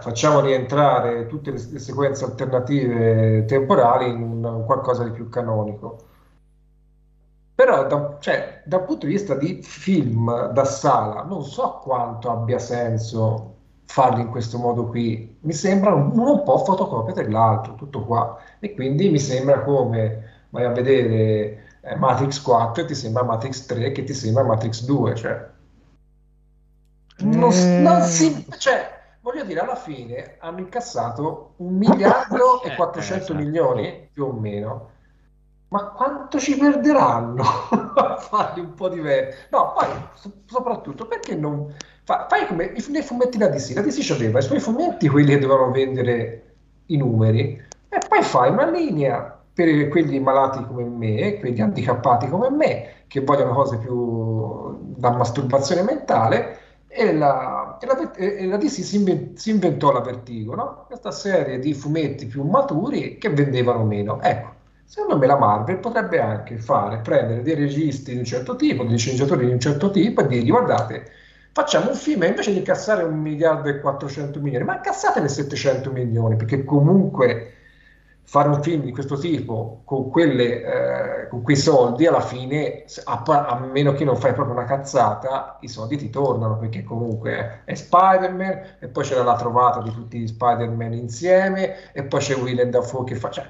facciamo 0.00 0.40
rientrare 0.40 1.26
tutte 1.26 1.50
le, 1.50 1.58
le 1.70 1.78
sequenze 1.78 2.24
alternative 2.24 3.44
temporali 3.46 4.08
in 4.10 4.22
un- 4.44 4.64
qualcosa 4.64 5.04
di 5.04 5.10
più 5.10 5.28
canonico. 5.28 5.98
Però 7.54 7.86
da, 7.86 8.18
cioè, 8.20 8.62
dal 8.66 8.84
punto 8.84 9.06
di 9.06 9.12
vista 9.12 9.34
di 9.34 9.60
film 9.62 10.50
da 10.52 10.64
sala 10.64 11.22
non 11.24 11.42
so 11.42 11.80
quanto 11.82 12.30
abbia 12.30 12.58
senso 12.58 13.54
farli 13.86 14.20
in 14.20 14.28
questo 14.30 14.58
modo 14.58 14.86
qui. 14.86 15.38
Mi 15.40 15.52
sembra 15.54 15.94
uno 15.94 16.32
un 16.32 16.42
po' 16.44 16.58
fotocopia 16.58 17.14
dell'altro, 17.14 17.74
tutto 17.74 18.04
qua. 18.04 18.36
E 18.60 18.74
quindi 18.74 19.08
mi 19.10 19.18
sembra 19.18 19.62
come 19.62 20.46
vai 20.50 20.64
a 20.64 20.70
vedere 20.70 21.78
eh, 21.80 21.96
Matrix 21.96 22.40
4 22.42 22.82
e 22.82 22.86
ti 22.86 22.94
sembra 22.94 23.22
Matrix 23.24 23.64
3 23.66 23.90
che 23.92 24.04
ti 24.04 24.12
sembra 24.14 24.42
Matrix 24.44 24.84
2, 24.84 25.14
cioè 25.14 25.48
non, 27.18 27.52
s- 27.52 27.74
non 27.76 28.02
si, 28.02 28.46
cioè, 28.58 28.95
voglio 29.26 29.44
dire, 29.44 29.60
alla 29.60 29.74
fine 29.74 30.36
hanno 30.38 30.60
incassato 30.60 31.54
un 31.56 31.74
miliardo 31.74 32.62
e 32.62 32.70
Eh, 32.70 32.74
400 32.76 33.32
esatto. 33.32 33.34
milioni 33.34 34.08
più 34.12 34.24
o 34.26 34.32
meno. 34.32 34.90
Ma 35.68 35.86
quanto 35.90 36.38
ci 36.38 36.56
perderanno 36.56 37.42
a 37.96 38.16
farli 38.18 38.60
un 38.60 38.74
po' 38.74 38.88
diversi? 38.88 39.46
No, 39.50 39.72
poi 39.72 39.86
so- 40.14 40.30
soprattutto 40.46 41.06
perché 41.06 41.34
non 41.34 41.74
fa- 42.04 42.26
fai 42.28 42.46
come 42.46 42.66
i- 42.66 42.84
nei 42.90 43.02
fumetti 43.02 43.36
da 43.36 43.48
DC. 43.48 43.74
La 43.74 43.80
DC 43.82 44.10
aveva 44.12 44.38
i 44.38 44.42
suoi 44.42 44.60
fumetti, 44.60 45.08
quelli 45.08 45.32
che 45.32 45.38
dovevano 45.40 45.72
vendere 45.72 46.42
i 46.86 46.96
numeri, 46.96 47.60
e 47.88 47.98
poi 48.08 48.22
fai 48.22 48.50
una 48.50 48.70
linea 48.70 49.32
per 49.52 49.88
quelli 49.88 50.20
malati 50.20 50.64
come 50.66 50.84
me, 50.84 51.38
quelli 51.40 51.60
handicappati 51.60 52.28
come 52.28 52.48
me, 52.50 53.04
che 53.08 53.20
vogliono 53.22 53.52
cose 53.54 53.78
più 53.78 54.94
da 54.96 55.10
masturbazione 55.10 55.82
mentale. 55.82 56.58
E 56.88 57.12
la, 57.12 57.55
e 57.80 57.86
la- 57.86 58.12
e 58.14 58.46
la 58.46 58.56
DC 58.56 58.82
si, 58.84 58.96
inven- 58.96 59.36
si 59.36 59.50
inventò 59.50 59.92
la 59.92 60.00
Vertigo, 60.00 60.54
no? 60.54 60.84
Questa 60.86 61.10
serie 61.10 61.58
di 61.58 61.74
fumetti 61.74 62.26
più 62.26 62.42
maturi 62.44 63.18
che 63.18 63.30
vendevano 63.30 63.84
meno. 63.84 64.20
Ecco, 64.22 64.54
secondo 64.84 65.16
me 65.18 65.26
la 65.26 65.36
Marvel 65.38 65.78
potrebbe 65.78 66.20
anche 66.20 66.58
fare, 66.58 66.98
prendere 67.00 67.42
dei 67.42 67.54
registi 67.54 68.12
di 68.12 68.18
un 68.18 68.24
certo 68.24 68.56
tipo, 68.56 68.84
dei 68.84 68.98
sceneggiatori 68.98 69.46
di 69.46 69.52
un 69.52 69.60
certo 69.60 69.90
tipo 69.90 70.20
e 70.22 70.26
dirgli 70.26 70.50
guardate, 70.50 71.06
facciamo 71.52 71.90
un 71.90 71.96
film 71.96 72.22
e 72.24 72.26
invece 72.28 72.52
di 72.52 72.58
incassare 72.58 73.02
un 73.04 73.18
miliardo 73.18 73.68
e 73.68 73.80
400 73.80 74.40
milioni, 74.40 74.64
ma 74.64 74.76
incassatene 74.76 75.28
700 75.28 75.90
milioni, 75.92 76.36
perché 76.36 76.64
comunque 76.64 77.52
fare 78.26 78.48
un 78.48 78.62
film 78.62 78.82
di 78.82 78.90
questo 78.92 79.16
tipo 79.18 79.82
con, 79.84 80.10
quelle, 80.10 81.22
eh, 81.24 81.28
con 81.28 81.42
quei 81.42 81.56
soldi 81.56 82.06
alla 82.06 82.20
fine, 82.20 82.84
a, 83.04 83.22
a 83.22 83.58
meno 83.60 83.92
che 83.92 84.04
non 84.04 84.16
fai 84.16 84.32
proprio 84.34 84.54
una 84.56 84.64
cazzata, 84.66 85.58
i 85.60 85.68
soldi 85.68 85.96
ti 85.96 86.10
tornano 86.10 86.58
perché 86.58 86.82
comunque 86.82 87.62
è 87.64 87.74
Spider-Man 87.74 88.76
e 88.80 88.88
poi 88.88 89.04
c'era 89.04 89.22
la 89.22 89.36
trovata 89.36 89.80
di 89.82 89.90
tutti 89.92 90.18
gli 90.18 90.26
Spider-Man 90.26 90.92
insieme 90.94 91.92
e 91.92 92.04
poi 92.04 92.20
c'è 92.20 92.34
Willem 92.36 92.70
Dafoe 92.70 93.04
che 93.04 93.14
fa... 93.14 93.30
Cioè, 93.30 93.48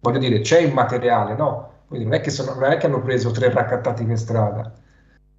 voglio 0.00 0.18
dire, 0.18 0.40
c'è 0.40 0.58
il 0.60 0.72
materiale, 0.72 1.34
no? 1.34 1.72
Quindi 1.88 2.06
non 2.06 2.14
è 2.14 2.20
che, 2.20 2.30
sono- 2.30 2.54
non 2.54 2.70
è 2.72 2.76
che 2.78 2.86
hanno 2.86 3.00
preso 3.02 3.30
tre 3.30 3.50
raccattati 3.50 4.04
per 4.04 4.18
strada. 4.18 4.72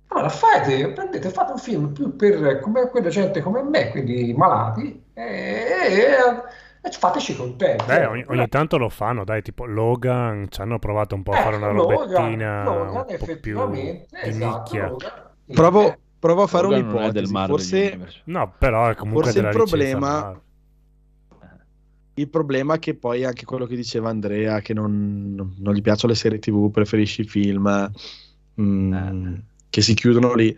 Allora 0.07 0.29
fate, 0.29 0.91
prendete, 0.91 1.29
fate 1.29 1.51
un 1.51 1.57
film 1.57 1.91
più 1.91 2.15
per 2.15 2.59
come 2.59 2.87
quella 2.89 3.09
gente 3.09 3.41
come 3.41 3.61
me, 3.63 3.89
quindi 3.91 4.33
malati, 4.33 5.03
e, 5.13 5.23
e- 5.23 5.93
e 5.93 6.15
fateci 6.91 7.35
contenti. 7.35 7.85
Beh, 7.85 8.05
ogni, 8.05 8.23
ogni 8.27 8.47
tanto 8.47 8.77
lo 8.77 8.89
fanno, 8.89 9.23
dai, 9.23 9.41
tipo 9.41 9.65
Logan, 9.65 10.47
ci 10.49 10.61
hanno 10.61 10.79
provato 10.79 11.15
un 11.15 11.23
po' 11.23 11.31
a 11.31 11.37
fare 11.37 11.55
una 11.57 11.67
Ecco, 11.69 11.75
Logan- 11.75 11.97
robettina 12.11 12.63
Logan 12.63 12.87
un 12.87 12.93
po' 12.93 13.05
più 13.05 13.15
effettivamente, 13.15 14.07
di 14.23 14.29
esatto, 14.29 14.57
nicchia. 14.57 14.87
Logan, 14.87 15.11
sì, 15.45 15.53
Provo, 15.53 15.81
eh, 15.87 15.99
provo 16.19 16.43
a 16.43 16.47
fare 16.47 16.63
Logan 16.67 16.83
un'ipotesi. 16.85 17.33
Forse. 17.33 17.99
No, 18.25 18.53
però 18.57 18.89
è 18.89 18.95
comunque 18.95 19.23
Forse 19.23 19.39
il 19.39 19.49
problema- 19.49 20.39
il 22.17 22.29
problema 22.29 22.75
è 22.75 22.79
che 22.79 22.95
poi 22.95 23.25
anche 23.25 23.43
quello 23.45 23.65
che 23.65 23.75
diceva 23.75 24.09
Andrea, 24.09 24.61
che 24.61 24.73
non, 24.73 25.53
non 25.57 25.73
gli 25.73 25.81
piacciono 25.81 26.13
le 26.13 26.17
serie 26.17 26.39
TV, 26.39 26.71
preferisci 26.71 27.21
i 27.21 27.25
film 27.25 27.91
mm, 28.61 28.93
Eh. 28.93 29.43
che 29.69 29.81
si 29.81 29.93
chiudono 29.93 30.33
lì. 30.33 30.55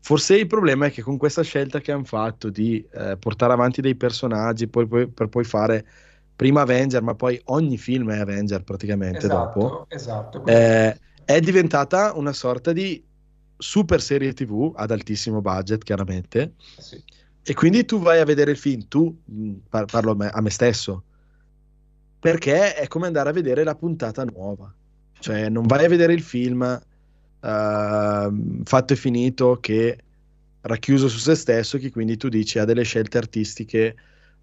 Forse 0.00 0.36
il 0.36 0.46
problema 0.46 0.86
è 0.86 0.90
che 0.92 1.02
con 1.02 1.16
questa 1.16 1.42
scelta 1.42 1.80
che 1.80 1.90
hanno 1.92 2.04
fatto 2.04 2.48
di 2.48 2.86
eh, 2.92 3.16
portare 3.16 3.52
avanti 3.52 3.80
dei 3.80 3.96
personaggi 3.96 4.68
poi- 4.68 4.86
poi- 4.86 5.08
per 5.08 5.28
poi 5.28 5.44
fare 5.44 5.84
prima 6.36 6.60
Avenger, 6.60 7.02
ma 7.02 7.14
poi 7.14 7.40
ogni 7.46 7.76
film 7.78 8.10
è 8.12 8.18
Avenger 8.18 8.62
praticamente 8.62 9.26
dopo, 9.26 9.86
esatto, 9.88 10.44
esatto. 10.44 10.46
eh, 10.46 11.00
è 11.24 11.40
diventata 11.40 12.12
una 12.14 12.32
sorta 12.32 12.72
di 12.72 13.02
super 13.56 14.00
serie 14.00 14.32
TV 14.32 14.72
ad 14.76 14.90
altissimo 14.90 15.40
budget, 15.40 15.82
chiaramente. 15.82 16.54
Sì. 16.78 17.02
E 17.42 17.54
quindi 17.54 17.84
tu 17.84 18.00
vai 18.00 18.20
a 18.20 18.24
vedere 18.24 18.50
il 18.52 18.58
film, 18.58 18.86
tu 18.86 19.22
mh, 19.24 19.52
par- 19.68 19.86
parlo 19.86 20.12
a 20.12 20.14
me, 20.14 20.28
a 20.28 20.40
me 20.40 20.50
stesso, 20.50 21.04
perché 22.18 22.74
è 22.74 22.86
come 22.88 23.06
andare 23.06 23.30
a 23.30 23.32
vedere 23.32 23.64
la 23.64 23.74
puntata 23.74 24.24
nuova. 24.24 24.72
Cioè, 25.18 25.48
non 25.48 25.66
vai 25.66 25.84
a 25.84 25.88
vedere 25.88 26.12
il 26.12 26.22
film 26.22 26.80
ehm, 27.40 28.62
fatto 28.64 28.92
e 28.92 28.96
finito 28.96 29.58
che 29.60 29.98
racchiuso 30.62 31.08
su 31.08 31.18
se 31.18 31.34
stesso, 31.34 31.78
che 31.78 31.90
quindi 31.90 32.16
tu 32.16 32.28
dici 32.28 32.58
ha 32.58 32.64
delle 32.64 32.82
scelte 32.82 33.18
artistiche 33.18 33.96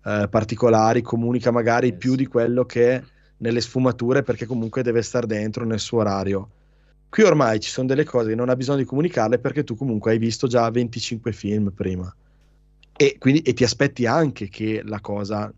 eh, 0.06 0.28
particolari, 0.30 1.02
comunica 1.02 1.52
magari 1.52 1.90
Eh, 1.90 1.94
più 1.94 2.15
di 2.15 2.26
quello 2.26 2.65
che 2.65 2.95
è 2.95 3.03
nelle 3.38 3.61
sfumature, 3.61 4.24
perché 4.24 4.45
comunque 4.45 4.84
deve 4.84 5.02
stare 5.02 5.28
dentro 5.28 5.65
nel 5.65 5.80
suo 5.80 5.99
orario. 5.99 6.49
Qui 7.10 7.24
ormai 7.24 7.60
ci 7.60 7.70
sono 7.70 7.88
delle 7.88 8.06
cose 8.06 8.30
che 8.30 8.36
non 8.36 8.49
ha 8.49 8.56
bisogno 8.56 8.80
di 8.80 8.86
comunicarle 8.86 9.38
perché 9.38 9.64
tu 9.64 9.76
comunque 9.76 10.11
hai 10.11 10.18
visto 10.18 10.48
già 10.48 10.68
25 10.70 11.32
film 11.32 11.72
prima 11.72 12.11
e, 12.95 13.18
quindi, 13.20 13.41
e 13.41 13.53
ti 13.53 13.64
aspetti 13.64 14.06
anche 14.06 14.49
che 14.49 14.82
la 14.84 14.99
cosa 14.99 15.52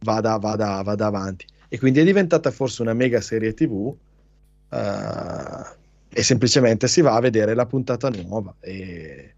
vada, 0.00 0.36
vada, 0.36 0.82
vada 0.82 1.06
avanti. 1.06 1.46
E 1.68 1.78
quindi 1.78 2.00
è 2.00 2.04
diventata 2.04 2.50
forse 2.50 2.82
una 2.82 2.92
mega 2.92 3.20
serie 3.20 3.54
TV 3.54 3.94
eh, 4.70 5.80
e 6.14 6.22
semplicemente 6.22 6.88
si 6.88 7.00
va 7.00 7.14
a 7.14 7.20
vedere 7.20 7.54
la 7.54 7.66
puntata 7.66 8.08
nuova 8.10 8.54
e, 8.60 9.34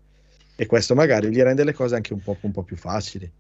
e 0.55 0.67
questo 0.67 0.95
magari 0.95 1.31
gli 1.31 1.41
rende 1.43 1.65
le 1.65 1.73
cose 1.73 1.95
anche 1.97 2.13
un 2.13 2.23
po', 2.23 2.39
un 2.43 2.51
po' 2.53 2.63
più 2.65 2.77
facili. 2.77 3.31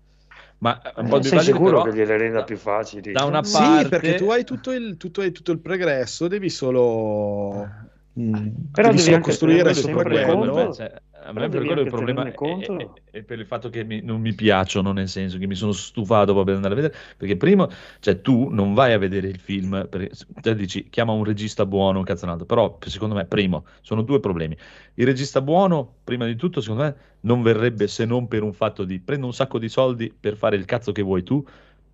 Ma 0.59 0.81
eh, 0.82 1.01
un 1.01 1.06
Eh, 1.06 1.09
po' 1.09 1.19
di 1.20 1.31
sei 1.31 1.40
sicuro 1.40 1.81
però, 1.81 1.82
che 1.82 1.93
gliele 1.94 2.16
renda 2.16 2.39
da- 2.39 2.44
più 2.44 2.56
facili? 2.56 3.12
Da 3.15 3.24
una 3.24 3.43
Sì, 3.43 3.55
parte... 3.77 3.89
perché 3.89 4.15
tu 4.15 4.31
hai 4.31 4.44
tutto 4.44 4.73
il, 4.73 4.97
tutto, 4.97 5.20
hai 5.20 5.31
tutto 5.32 5.52
il 5.52 5.61
pregresso, 5.61 6.27
devi 6.28 6.51
solo... 6.51 7.70
mm, 8.19 8.48
Però 8.73 8.89
devi 8.89 8.93
devi 8.93 8.98
solo 8.98 9.16
anche 9.16 9.31
costruire 9.31 9.73
sopra 9.74 10.05
quello. 10.05 10.52
conto- 10.52 10.73
Cioè, 10.73 10.93
a 11.26 11.32
me 11.32 11.48
per 11.48 11.64
quello 11.64 11.80
il 11.80 11.88
problema 11.88 12.26
è, 12.26 12.34
conto. 12.34 12.78
è- 13.10 13.18
è 13.18 13.22
per 13.22 13.38
il 13.38 13.46
fatto 13.46 13.70
che 13.70 13.84
mi- 13.84 14.01
non 14.02 14.20
mi 14.20 14.34
piacciono, 14.34 14.92
nel 14.92 15.09
senso 15.09 15.38
che 15.38 15.46
mi 15.46 15.55
sono 15.55 15.72
stufato 15.72 16.32
proprio 16.32 16.56
di 16.59 16.64
andare 16.64 16.74
a 16.74 16.76
vedere, 16.82 16.94
perché 17.16 17.36
prima, 17.36 17.68
cioè 18.01 18.20
tu 18.20 18.48
non 18.51 18.74
vai 18.74 18.92
a 18.92 18.98
vedere 18.98 19.28
il 19.28 19.38
film, 19.38 19.86
perché 19.88 20.10
te 20.40 20.55
dici 20.55 20.88
chiama 20.90 21.12
un 21.12 21.24
regista 21.24 21.64
buono, 21.66 21.98
un 21.98 22.05
cazzonato, 22.05 22.44
però 22.46 22.76
secondo 22.86 23.14
me, 23.14 23.24
primo, 23.26 23.64
sono 23.82 24.02
due 24.02 24.20
problemi. 24.20 24.56
Il 24.94 25.06
regista 25.06 25.40
buono, 25.40 25.96
prima 26.05 26.26
di 26.26 26.36
tutto, 26.36 26.60
secondo 26.60 26.82
me, 26.84 26.96
non 27.20 27.42
verrebbe 27.42 27.86
se 27.88 28.05
non 28.05 28.28
per 28.28 28.42
un 28.42 28.52
fatto 28.52 28.84
di 28.84 29.01
prendo 29.01 29.26
un 29.26 29.32
sacco 29.34 29.59
di 29.59 29.68
soldi 29.68 30.12
per 30.18 30.36
fare 30.36 30.56
il 30.56 30.64
cazzo 30.64 30.92
che 30.92 31.02
vuoi 31.02 31.22
tu, 31.22 31.44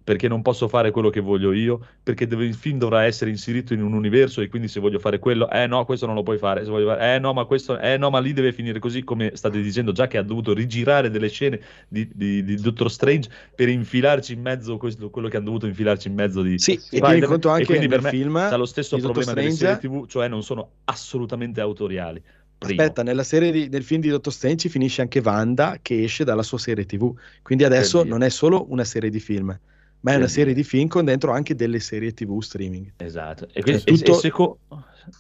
perché 0.03 0.29
non 0.29 0.43
posso 0.43 0.67
fare 0.69 0.91
quello 0.91 1.11
che 1.11 1.21
voglio 1.21 1.53
io, 1.53 1.87
perché 2.03 2.27
deve- 2.27 2.45
il 2.47 2.55
film 2.55 2.79
dovrà 2.79 3.05
essere 3.05 3.31
inserito 3.31 3.75
in 3.75 3.83
un 3.83 3.93
universo 3.93 4.41
e 4.41 4.49
quindi 4.49 4.67
se 4.69 4.81
voglio 4.81 4.99
fare 4.99 5.19
quello, 5.19 5.49
eh 5.51 5.67
no, 5.67 5.85
questo 5.85 6.07
non 6.07 6.15
lo 6.15 6.23
puoi 6.23 6.39
fare, 6.39 6.65
se 6.65 6.71
voglio 6.71 6.87
fare, 6.89 7.15
eh 7.15 7.19
no, 7.19 7.33
ma 7.33 7.45
questo, 7.45 7.79
eh 7.79 7.97
no, 7.97 8.11
ma 8.11 8.19
lì 8.19 8.33
deve 8.33 8.53
finire 8.53 8.79
così, 8.79 9.05
come 9.05 9.33
state 9.35 9.61
dicendo 9.61 9.93
già 9.93 10.07
che 10.07 10.19
ha 10.19 10.23
dovuto 10.23 10.53
rigirare 10.55 11.11
delle 11.11 11.29
scene 11.29 11.61
di, 11.89 12.09
di, 12.13 12.43
di 12.43 12.55
Doctor 12.57 12.91
Strange 12.91 13.29
per 13.55 13.69
infilarci 13.69 14.33
in 14.33 14.41
mezzo 14.41 14.77
questo- 14.79 15.11
quello 15.11 15.29
che 15.29 15.37
hanno 15.37 15.47
dovuto 15.47 15.67
infilarci 15.67 16.09
in 16.09 16.15
mezzo 16.15 16.43
di 16.43 16.59
Sì, 16.59 16.73
e 16.73 16.79
Spider-Man. 16.79 17.11
tieni 17.13 17.27
conto 17.27 17.49
anche 17.51 17.63
e 17.63 17.67
quindi 17.67 17.89
per 17.89 18.03
me 18.03 18.09
film 18.11 18.35
c'ha 18.35 18.57
lo 18.57 18.67
stesso 18.67 18.97
problema 18.99 19.33
delle 19.33 19.51
serie 19.53 19.79
TV, 19.79 20.07
cioè 20.07 20.29
non 20.29 20.43
sono 20.43 20.71
assolutamente 20.85 21.61
autoriali. 21.61 22.23
Primo. 22.59 22.79
Aspetta, 22.83 23.03
nella 23.03 23.23
serie 23.23 23.51
di- 23.53 23.69
del 23.71 23.83
film 23.83 24.03
di 24.03 24.11
Dottor 24.11 24.33
Strange 24.33 24.69
finisce 24.69 25.01
anche 25.01 25.21
Wanda 25.25 25.79
che 25.81 26.03
esce 26.03 26.25
dalla 26.25 26.43
sua 26.43 26.59
serie 26.59 26.85
TV. 26.85 27.11
Quindi 27.43 27.65
adesso 27.65 28.05
non 28.05 28.23
è 28.23 28.29
solo 28.29 28.67
una 28.71 28.85
serie 28.85 29.09
di 29.09 29.19
film, 29.19 29.59
ma 30.01 30.13
è 30.13 30.17
una 30.17 30.29
serie 30.29 30.55
di 30.55 30.65
film 30.65 30.89
con 30.89 31.05
dentro 31.05 31.33
anche 31.33 31.55
delle 31.55 31.81
serie 31.81 32.13
TV 32.13 32.41
streaming. 32.41 32.93
Esatto. 32.97 33.49
E 33.53 33.63
quindi, 33.63 33.83
Cioè, 33.83 33.95
tutto- 33.97 34.15
seco- 34.15 34.59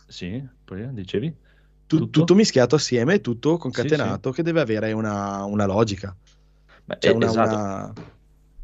Sì, 0.06 0.42
poi 0.64 0.92
dicevi? 0.92 1.28
Tu- 1.86 1.98
Tutto? 1.98 2.10
tutto? 2.20 2.34
mischiato 2.34 2.76
assieme, 2.76 3.20
tutto 3.20 3.56
concatenato, 3.56 4.30
Sì, 4.30 4.36
che 4.36 4.42
deve 4.44 4.60
avere 4.60 4.92
una, 4.92 5.44
una 5.44 5.66
logica. 5.66 6.14
Beh, 6.84 6.96
Cioè 7.00 7.12
eh, 7.12 7.14
una, 7.14 7.26
esatto. 7.26 7.54
una, 7.56 7.92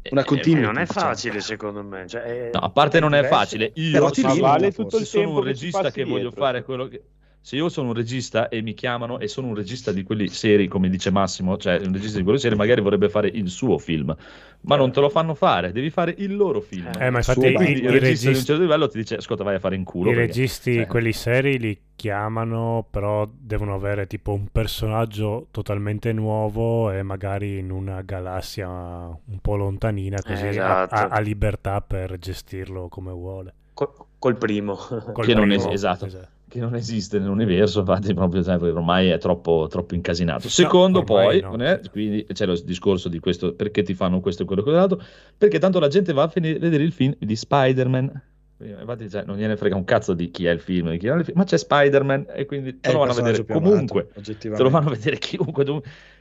Eh, 0.01 0.09
una 0.11 0.21
eh, 0.21 0.23
E 0.23 0.27
continuity. 0.27 0.65
non 0.65 0.77
è 0.77 0.85
diciamo. 0.85 1.07
facile, 1.07 1.41
secondo 1.41 1.83
me. 1.83 2.07
Cioè, 2.07 2.21
è- 2.21 2.49
No, 2.53 2.59
a 2.59 2.69
parte 2.69 2.99
non 3.01 3.13
è 3.13 3.23
facile, 3.25 3.71
io 3.75 3.91
Però 3.91 4.09
ti 4.09 4.21
sono, 4.21 4.35
vale 4.39 4.71
tutto 4.71 4.95
il 4.97 5.03
se 5.03 5.09
sono 5.09 5.23
tempo 5.25 5.39
un 5.39 5.45
regista 5.45 5.91
che 5.91 6.03
voglio 6.05 6.31
fare 6.31 6.59
sì. 6.59 6.63
quello 6.65 6.87
che... 6.87 7.03
Se 7.41 7.55
io 7.55 7.69
sono 7.69 7.87
un 7.89 7.93
regista 7.93 8.49
e 8.49 8.61
mi 8.61 8.73
chiamano 8.73 9.19
e 9.19 9.29
sono 9.29 9.47
un 9.47 9.55
regista 9.55 9.93
di 9.93 10.03
quelli 10.03 10.27
seri, 10.27 10.67
come 10.67 10.89
dice 10.89 11.11
Massimo, 11.11 11.55
cioè 11.55 11.79
un 11.85 11.93
regista 11.93 12.17
di 12.17 12.23
quelli 12.25 12.39
seri 12.39 12.55
magari 12.55 12.81
vorrebbe 12.81 13.07
fare 13.07 13.29
il 13.29 13.47
suo 13.49 13.77
film, 13.77 14.13
ma 14.61 14.75
non 14.75 14.91
te 14.91 14.99
lo 14.99 15.07
fanno 15.07 15.33
fare, 15.33 15.71
devi 15.71 15.89
fare 15.89 16.13
il 16.17 16.35
loro 16.35 16.59
film. 16.59 16.89
Eh, 16.99 17.09
ma 17.09 17.19
infatti 17.19 17.39
Suo 17.39 17.49
i, 17.49 17.53
Quindi 17.53 17.79
i 17.79 17.83
il 17.85 17.89
regista 17.91 18.31
di 18.31 18.35
un 18.37 18.43
certo 18.43 18.61
livello 18.61 18.89
ti 18.89 18.97
dice, 18.97 19.15
ascolta, 19.15 19.45
vai 19.45 19.55
a 19.55 19.59
fare 19.59 19.75
in 19.75 19.85
culo. 19.85 20.09
i 20.11 20.13
perché- 20.13 20.27
registi, 20.27 20.73
cioè, 20.73 20.87
quelli 20.87 21.13
seri, 21.13 21.57
li 21.57 21.79
chiamano, 21.95 22.85
però 22.91 23.25
devono 23.33 23.75
avere 23.75 24.07
tipo 24.07 24.33
un 24.33 24.47
personaggio 24.51 25.47
totalmente 25.51 26.11
nuovo 26.11 26.91
e 26.91 27.01
magari 27.01 27.59
in 27.59 27.71
una 27.71 28.01
galassia 28.01 28.67
un 28.67 29.39
po' 29.41 29.55
lontanina, 29.55 30.21
così 30.21 30.47
ha- 30.47 30.49
Esatto. 30.49 30.95
ha, 30.95 31.07
ha 31.07 31.19
libertà 31.21 31.79
per 31.79 32.17
gestirlo 32.19 32.89
come 32.89 33.11
vuole. 33.13 33.53
Col, 33.73 33.89
col 34.19 34.37
primo. 34.37 34.75
Col 34.75 35.25
Che 35.25 35.33
non 35.33 35.47
primo, 35.47 35.63
es- 35.69 35.73
esatto. 35.73 36.35
Che 36.49 36.59
non 36.59 36.75
esiste 36.75 37.19
nell'universo, 37.19 37.79
infatti, 37.79 38.13
proprio 38.13 38.41
perché 38.41 38.69
ormai 38.69 39.09
è 39.09 39.17
troppo, 39.17 39.67
troppo 39.69 39.95
incasinato. 39.95 40.47
Secondo, 40.47 40.99
ormai 40.99 41.41
poi, 41.41 41.57
no. 41.57 41.63
eh, 41.65 41.81
quindi 41.91 42.25
c'è 42.31 42.45
lo 42.45 42.59
discorso 42.61 43.09
di 43.09 43.19
questo 43.19 43.53
perché 43.53 43.83
ti 43.83 43.93
fanno 43.93 44.21
questo 44.21 44.43
e 44.43 44.45
quello 44.45 44.61
e 44.61 44.63
quell'altro, 44.63 45.01
perché 45.37 45.59
tanto 45.59 45.79
la 45.79 45.89
gente 45.89 46.13
va 46.13 46.23
a 46.23 46.27
fini- 46.29 46.57
vedere 46.57 46.83
il 46.83 46.91
film 46.93 47.13
di 47.19 47.35
Spider-Man. 47.35 48.21
Quindi, 48.57 48.79
Infatti, 48.79 49.09
cioè, 49.09 49.23
non 49.23 49.37
gliene 49.37 49.55
frega 49.55 49.75
un 49.75 49.83
cazzo 49.83 50.13
di 50.13 50.31
chi 50.31 50.45
è 50.45 50.51
il 50.51 50.59
film, 50.59 50.89
di 50.89 50.97
chi 50.97 51.07
è 51.07 51.13
il 51.13 51.23
film, 51.23 51.37
ma 51.37 51.43
c'è 51.43 51.57
Spider-Man 51.57 52.27
e 52.33 52.45
quindi 52.45 52.79
te 52.79 52.91
lo 52.91 52.99
vanno 52.99 53.11
a 53.11 53.15
vedere 53.15 53.45
comunque. 53.45 54.01
amato, 54.01 54.13
Te 54.13 54.13
lo 54.13 54.19
oggettivamente. 54.19 54.69
fanno 54.71 54.89
vedere 54.89 55.17
chiunque. 55.17 55.65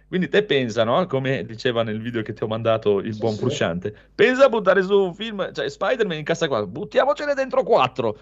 Quindi 0.09 0.29
te 0.29 0.43
pensa, 0.45 0.85
no? 0.85 1.07
Come 1.07 1.45
diceva 1.45 1.83
nel 1.83 2.01
video 2.01 2.23
che 2.23 2.33
ti 2.33 2.43
ho 2.45 2.47
mandato 2.47 2.99
il 2.99 3.17
buon 3.17 3.33
sì. 3.33 3.39
Frusciante, 3.39 3.95
pensa 4.15 4.45
a 4.45 4.49
buttare 4.49 4.83
su 4.83 4.97
un 4.97 5.15
film, 5.15 5.53
cioè 5.53 5.69
Spider-Man 5.69 6.19
incassa 6.19 6.47
qua, 6.47 6.67
buttiamocene 6.67 7.35
dentro 7.35 7.63
quattro. 7.63 8.17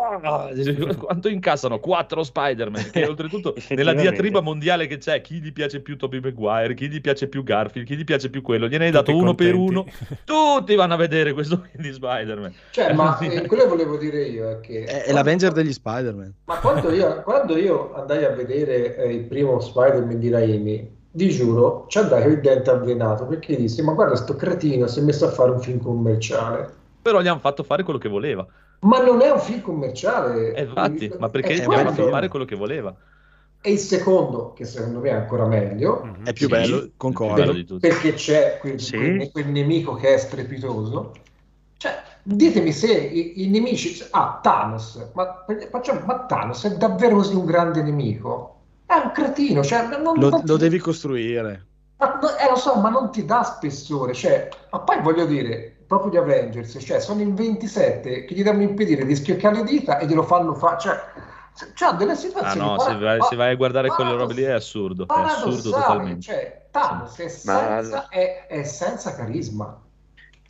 Ah, 0.00 0.48
quanto 0.96 1.28
incassano? 1.28 1.78
Quattro 1.78 2.22
Spider-Man 2.22 2.90
che 2.90 3.04
oltretutto 3.04 3.54
nella 3.70 3.92
diatriba 3.92 4.40
mondiale 4.40 4.86
che 4.86 4.96
c'è 4.96 5.20
chi 5.20 5.40
gli 5.40 5.52
piace 5.52 5.80
più 5.80 5.98
Tobey 5.98 6.20
Maguire, 6.20 6.72
chi 6.74 6.88
gli 6.88 7.02
piace 7.02 7.28
più 7.28 7.42
Garfield, 7.42 7.86
chi 7.86 7.96
gli 7.96 8.04
piace 8.04 8.30
più 8.30 8.40
quello, 8.40 8.66
gliene 8.66 8.86
hai 8.86 8.90
dato 8.90 9.12
Tutti 9.12 9.22
uno 9.22 9.34
per 9.34 9.54
uno, 9.54 9.84
tutti 10.24 10.74
vanno 10.74 10.94
a 10.94 10.96
vedere 10.96 11.34
questo 11.34 11.62
film 11.70 11.82
di 11.82 11.92
Spider-Man. 11.92 12.54
Cioè, 12.70 12.94
ma 12.94 13.18
eh, 13.18 13.46
quello 13.46 13.64
che 13.64 13.68
volevo 13.68 13.98
dire 13.98 14.22
io 14.22 14.50
è 14.50 14.60
che... 14.60 14.84
È, 14.84 15.04
è 15.04 15.12
l'Avenger 15.12 15.52
degli 15.52 15.72
Spider-Man. 15.72 16.34
Ma 16.46 16.56
quando 16.56 16.90
io, 16.90 17.20
quando 17.22 17.58
io 17.58 17.94
andai 17.94 18.24
a 18.24 18.30
vedere 18.30 18.96
eh, 18.96 19.12
il 19.12 19.24
primo 19.24 19.60
Spider-Man 19.60 20.18
di 20.18 20.30
Raimi, 20.30 20.98
vi 21.12 21.28
giuro, 21.28 21.86
ci 21.88 21.98
andai 21.98 22.22
con 22.22 22.32
il 22.32 22.40
dente 22.40 22.70
avvelenato 22.70 23.26
perché 23.26 23.56
dissi: 23.56 23.82
Ma 23.82 23.92
guarda, 23.92 24.14
sto 24.14 24.36
cretino 24.36 24.86
si 24.86 25.00
è 25.00 25.02
messo 25.02 25.26
a 25.26 25.30
fare 25.30 25.50
un 25.50 25.60
film 25.60 25.80
commerciale. 25.80 26.72
Però 27.02 27.20
gli 27.20 27.26
hanno 27.26 27.40
fatto 27.40 27.62
fare 27.64 27.82
quello 27.82 27.98
che 27.98 28.08
voleva. 28.08 28.46
Ma 28.80 28.98
non 29.02 29.20
è 29.20 29.30
un 29.30 29.40
film 29.40 29.60
commerciale. 29.60 30.54
E 30.54 30.62
infatti, 30.62 31.12
ma 31.18 31.28
perché 31.28 31.62
hanno 31.62 31.92
fatto 31.92 32.28
quello. 32.28 32.44
che 32.44 32.56
voleva? 32.56 32.94
E 33.62 33.72
il 33.72 33.78
secondo, 33.78 34.54
che 34.54 34.64
secondo 34.64 35.00
me 35.00 35.10
è 35.10 35.12
ancora 35.12 35.44
meglio, 35.46 36.02
Mhm. 36.04 36.24
È 36.24 36.32
più 36.32 36.46
Sì, 36.46 36.52
bello, 36.52 36.90
concordo. 36.96 37.34
bello 37.34 37.52
di 37.52 37.64
tutti. 37.64 37.86
perché 37.86 38.14
c'è 38.14 38.56
quel, 38.58 38.80
Sì. 38.80 38.96
quel- 38.96 39.30
quel 39.30 39.48
nemico 39.48 39.94
che 39.94 40.14
è 40.14 40.18
strepitoso. 40.18 41.12
Cioè, 41.76 41.92
ditemi 42.22 42.72
se 42.72 42.90
i, 42.92 43.42
i 43.44 43.48
nemici. 43.48 44.02
Ah, 44.12 44.38
Thanos. 44.42 45.10
Ma, 45.14 45.44
facciamo, 45.70 46.00
ma 46.06 46.24
Thanos 46.24 46.64
è 46.64 46.76
davvero 46.76 47.16
così 47.16 47.34
un 47.34 47.44
grande 47.44 47.82
nemico? 47.82 48.56
È 48.86 48.94
un 48.94 49.12
cretino. 49.12 49.62
Cioè, 49.62 49.88
non, 49.98 50.18
Lo, 50.18 50.28
non 50.30 50.42
lo 50.44 50.54
ti- 50.56 50.62
devi 50.62 50.78
costruire. 50.78 51.66
Ma, 51.98 52.18
eh, 52.38 52.48
lo 52.48 52.56
so, 52.56 52.76
ma 52.76 52.88
non 52.88 53.10
ti 53.10 53.24
dà 53.26 53.42
spessore. 53.42 54.14
Cioè, 54.14 54.48
ma 54.70 54.80
poi 54.80 55.00
voglio 55.02 55.26
dire, 55.26 55.76
proprio 55.90 56.10
di 56.12 56.16
Avengers, 56.18 56.76
cioè, 56.80 57.00
sono 57.00 57.20
in 57.20 57.34
27 57.34 58.24
che 58.24 58.32
gli 58.32 58.44
devono 58.44 58.62
impedire 58.62 59.04
di 59.04 59.16
schioccare 59.16 59.56
le 59.56 59.64
dita 59.64 59.98
e 59.98 60.06
glielo 60.06 60.22
fanno 60.22 60.54
fare. 60.54 60.78
Cioè, 60.78 60.96
c'ha 61.74 61.90
delle 61.90 62.12
Ah 62.12 62.14
situazioni. 62.14 62.64
no, 62.68 62.78
se 62.78 62.86
para- 62.86 62.98
vai, 63.00 63.18
pa- 63.18 63.24
se 63.24 63.34
vai 63.34 63.50
a 63.50 63.56
guardare 63.56 63.88
quelle 63.88 64.12
robe 64.12 64.34
lì 64.34 64.42
è 64.42 64.52
assurdo, 64.52 65.04
è 65.08 65.20
assurdo 65.20 65.70
totalmente. 65.72 66.20
Cioè, 66.20 66.66
Thanos 66.70 67.16
è, 67.18 67.24
Ma- 67.42 67.80
senza, 67.82 68.08
è, 68.08 68.46
è 68.46 68.62
senza 68.62 69.16
carisma. 69.16 69.82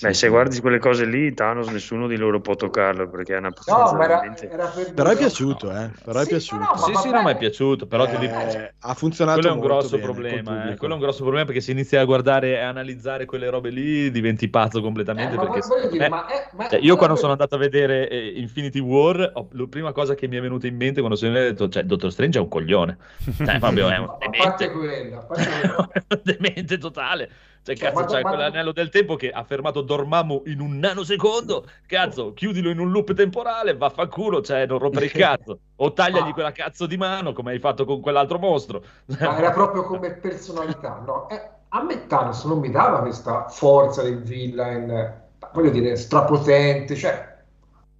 Beh, 0.03 0.15
se 0.15 0.29
guardi 0.29 0.61
quelle 0.61 0.79
cose 0.79 1.05
lì, 1.05 1.33
Thanos, 1.35 1.69
nessuno 1.69 2.07
di 2.07 2.17
loro 2.17 2.41
può 2.41 2.55
toccarlo 2.55 3.09
perché 3.11 3.35
è 3.35 3.39
una 3.39 3.53
No, 3.67 3.77
ma 3.93 4.05
era, 4.05 4.19
veramente... 4.19 4.49
era 4.49 4.69
per 4.69 4.95
Però 4.95 5.11
è 5.11 5.17
piaciuto, 5.17 5.71
eh. 5.73 5.91
Però 6.03 6.21
è 6.21 6.25
Sì, 6.25 6.31
piaciuto. 6.31 6.59
no, 6.65 6.81
ma 6.81 6.87
Sì, 6.87 6.95
sì, 6.95 7.11
no, 7.11 7.23
ma 7.23 7.31
è 7.31 7.37
piaciuto, 7.37 7.87
però 7.87 8.07
ti 8.07 8.17
Eh, 8.17 8.19
dico, 8.19 8.41
ha 8.81 8.95
funzionato 8.95 9.41
quello 9.41 9.49
è 9.49 9.53
un 9.53 9.61
grosso 9.61 9.91
bene 9.91 10.05
problema, 10.13 10.73
eh. 10.73 10.77
quello 10.77 10.95
è 10.95 10.97
un 10.97 11.03
grosso 11.03 11.23
problema 11.23 11.45
perché 11.45 11.61
se 11.61 11.73
inizi 11.73 11.97
a 11.97 12.05
guardare 12.05 12.53
e 12.53 12.59
analizzare 12.61 13.27
quelle 13.27 13.51
robe 13.51 13.71
lì 13.71 14.11
diventi 14.11 14.49
pazzo 14.49 14.79
Eh, 14.79 14.83
completamente 14.83 15.37
ma 15.37 15.45
perché 15.45 15.61
voglio 15.67 15.87
dire, 15.89 16.07
eh, 16.07 16.09
ma 16.09 16.27
è- 16.27 16.51
ma- 16.55 16.67
cioè, 16.69 16.81
io 16.81 16.97
quando 16.97 17.15
ma- 17.15 17.21
sono 17.21 17.33
andato 17.33 17.55
a 17.57 17.59
vedere 17.59 18.09
eh, 18.09 18.39
Infinity 18.41 18.79
War, 18.79 19.33
ho- 19.35 19.49
la 19.53 19.67
prima 19.67 19.93
cosa 19.93 20.15
che 20.15 20.29
mi 20.29 20.37
è 20.37 20.41
venuta 20.41 20.67
in 20.67 20.77
mente 20.77 21.01
quando 21.01 21.17
sono 21.17 21.37
andato, 21.37 21.69
cioè, 21.69 21.83
Dottor 21.85 22.11
Strange 22.13 22.39
è 22.39 22.41
un 22.41 22.49
coglione, 22.49 22.97
cioè, 23.43 23.59
proprio 23.59 23.89
è 23.91 23.97
un 23.99 24.05
a 24.19 24.31
parte 24.31 24.69
demente, 24.69 24.71
quella, 24.71 25.19
a 25.19 25.25
parte 25.25 25.53
quella. 25.55 25.89
è 25.93 26.15
un 26.15 26.21
demente 26.23 26.79
totale. 26.79 27.31
Cioè, 27.63 27.77
Cioè, 27.77 27.93
cazzo, 27.93 28.05
ma- 28.05 28.21
ma- 28.23 28.29
quell'anello 28.29 28.73
del 28.73 28.89
tempo 28.89 29.17
che 29.17 29.31
ha 29.31 29.45
fermato 29.45 29.83
Dormammu 29.83 30.43
in 30.47 30.61
un 30.61 30.79
nanosecondo. 30.79 31.67
Cazzo, 31.87 32.33
chiudilo 32.33 32.71
in 32.71 32.79
un 32.79 32.91
loop 32.91 33.13
temporale, 33.15 33.77
vaffanculo, 33.77 34.41
cioè, 34.43 34.67
non 34.67 34.79
rompere 34.79 35.07
il 35.07 35.13
cazzo. 35.13 35.61
O 35.77 35.93
tagliagli 35.93 36.29
Ma- 36.29 36.33
quella 36.33 36.53
cazzo 36.53 36.87
di 36.87 36.97
mano, 36.97 37.33
come 37.33 37.53
hai 37.53 37.59
fatto 37.59 37.85
con 37.85 38.01
quell'altro 38.01 38.39
mostro. 38.39 38.83
ma 39.07 39.37
era 39.39 39.51
proprio 39.51 39.85
come 39.85 40.13
personalità, 40.15 41.03
no? 41.05 41.29
Eh, 41.29 41.51
a 41.69 41.83
me 41.83 42.07
Thanos 42.07 42.45
non 42.45 42.59
mi 42.59 42.71
dava 42.71 43.01
questa 43.01 43.49
forza 43.49 44.03
del 44.03 44.23
villain, 44.23 45.23
voglio 45.53 45.71
dire, 45.71 45.97
strapotente, 45.97 46.97
cioè 46.97 47.29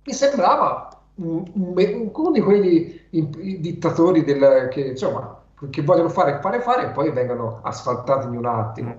mi 0.05 0.13
sembrava 0.13 0.89
un- 1.17 1.45
un- 1.55 1.75
un- 1.77 2.11
uno 2.15 2.31
di 2.31 2.41
quelli 2.41 3.07
im- 3.11 3.31
i 3.41 3.61
dittatori 3.61 4.25
del, 4.25 4.69
che, 4.71 4.81
insomma, 4.89 5.39
che 5.71 5.83
vogliono 5.83 6.09
fare, 6.09 6.41
fare, 6.41 6.61
fare 6.61 6.87
e 6.87 6.91
poi 6.91 7.11
vengono 7.13 7.61
asfaltati 7.63 8.27
in 8.27 8.37
un 8.37 8.47
attimo. 8.47 8.97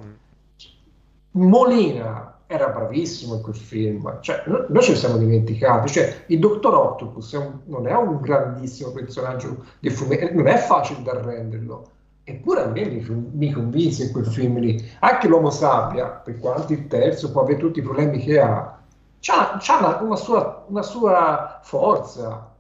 Molina 1.34 2.40
era 2.48 2.68
bravissimo 2.68 3.36
in 3.36 3.42
quel 3.42 3.56
film, 3.56 4.20
cioè, 4.22 4.44
no- 4.48 4.66
noi 4.68 4.84
ce 4.84 4.92
ne 4.92 4.98
siamo 4.98 5.18
dimenticati, 5.18 5.90
cioè, 5.90 6.24
il 6.28 6.40
Dottor 6.40 6.74
Octopus 6.76 7.34
è 7.34 7.38
un- 7.38 7.60
non 7.66 7.88
è 7.88 7.94
un 7.96 8.20
grandissimo 8.20 8.92
personaggio 8.92 9.64
di 9.80 9.90
fumetto, 9.90 10.34
non 10.34 10.48
è 10.48 10.58
facile 10.58 11.02
da 11.04 11.20
renderlo, 11.22 11.90
eppure 12.24 12.62
a 12.64 12.68
me 12.68 12.86
mi, 12.86 13.30
mi 13.34 13.52
convinse 13.52 14.04
in 14.06 14.12
quel 14.12 14.26
film 14.26 14.60
lì, 14.60 14.78
anche 15.00 15.28
l'Uomo 15.30 15.50
Sabbia, 15.50 16.08
per 16.08 16.38
quanto 16.40 16.74
il 16.74 16.88
terzo 16.88 17.32
può 17.32 17.42
avere 17.42 17.60
tutti 17.60 17.80
i 17.80 17.84
problemi 17.84 18.20
che 18.20 18.40
ha, 18.40 18.78
c'ha 19.20 19.78
una, 19.80 20.02
una 20.02 20.16
sua, 20.18 20.66
una 20.68 20.82
sua 20.82 21.60
forza, 21.64 22.54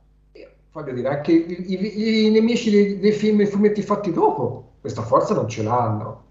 voglio 0.71 0.93
dire, 0.93 1.09
anche 1.09 1.31
i, 1.33 1.73
i- 1.73 2.25
i 2.27 2.31
nemici 2.31 2.69
dei, 2.71 2.99
dei 2.99 3.11
film 3.11 3.41
e 3.41 3.45
fumetti 3.47 3.81
fatti 3.81 4.11
dopo, 4.11 4.75
questa 4.79 5.01
forza 5.01 5.33
non 5.33 5.47
ce 5.49 5.63
l'hanno 5.63 6.29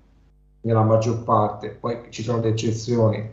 nella 0.63 0.83
maggior 0.83 1.23
parte, 1.23 1.71
poi 1.71 2.01
ci 2.11 2.23
sono 2.23 2.41
le 2.41 2.49
eccezioni. 2.49 3.29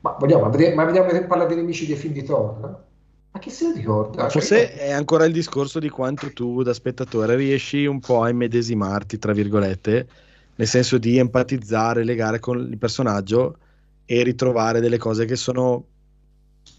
Ma 0.00 0.16
vogliamo, 0.18 0.44
ma 0.44 0.48
vediamo, 0.48 0.84
vediamo 0.84 1.26
parlare 1.26 1.48
dei 1.48 1.58
nemici 1.58 1.86
dei 1.86 1.96
film 1.96 2.12
di 2.12 2.24
Thor? 2.24 2.84
Ma 3.30 3.40
chi 3.40 3.50
se 3.50 3.68
ne 3.68 3.74
ricorda? 3.74 4.28
Forse 4.28 4.74
è 4.74 4.90
ancora 4.90 5.24
il 5.24 5.32
discorso 5.32 5.78
di 5.78 5.88
quanto 5.88 6.32
tu 6.32 6.62
da 6.62 6.74
spettatore 6.74 7.36
riesci 7.36 7.86
un 7.86 8.00
po' 8.00 8.22
a 8.22 8.28
immedesimarti, 8.28 9.18
tra 9.18 9.32
virgolette, 9.32 10.06
nel 10.56 10.66
senso 10.66 10.98
di 10.98 11.16
empatizzare, 11.16 12.04
legare 12.04 12.40
con 12.40 12.58
il 12.58 12.78
personaggio 12.78 13.56
e 14.04 14.22
ritrovare 14.22 14.80
delle 14.80 14.98
cose 14.98 15.24
che 15.24 15.36
sono 15.36 15.86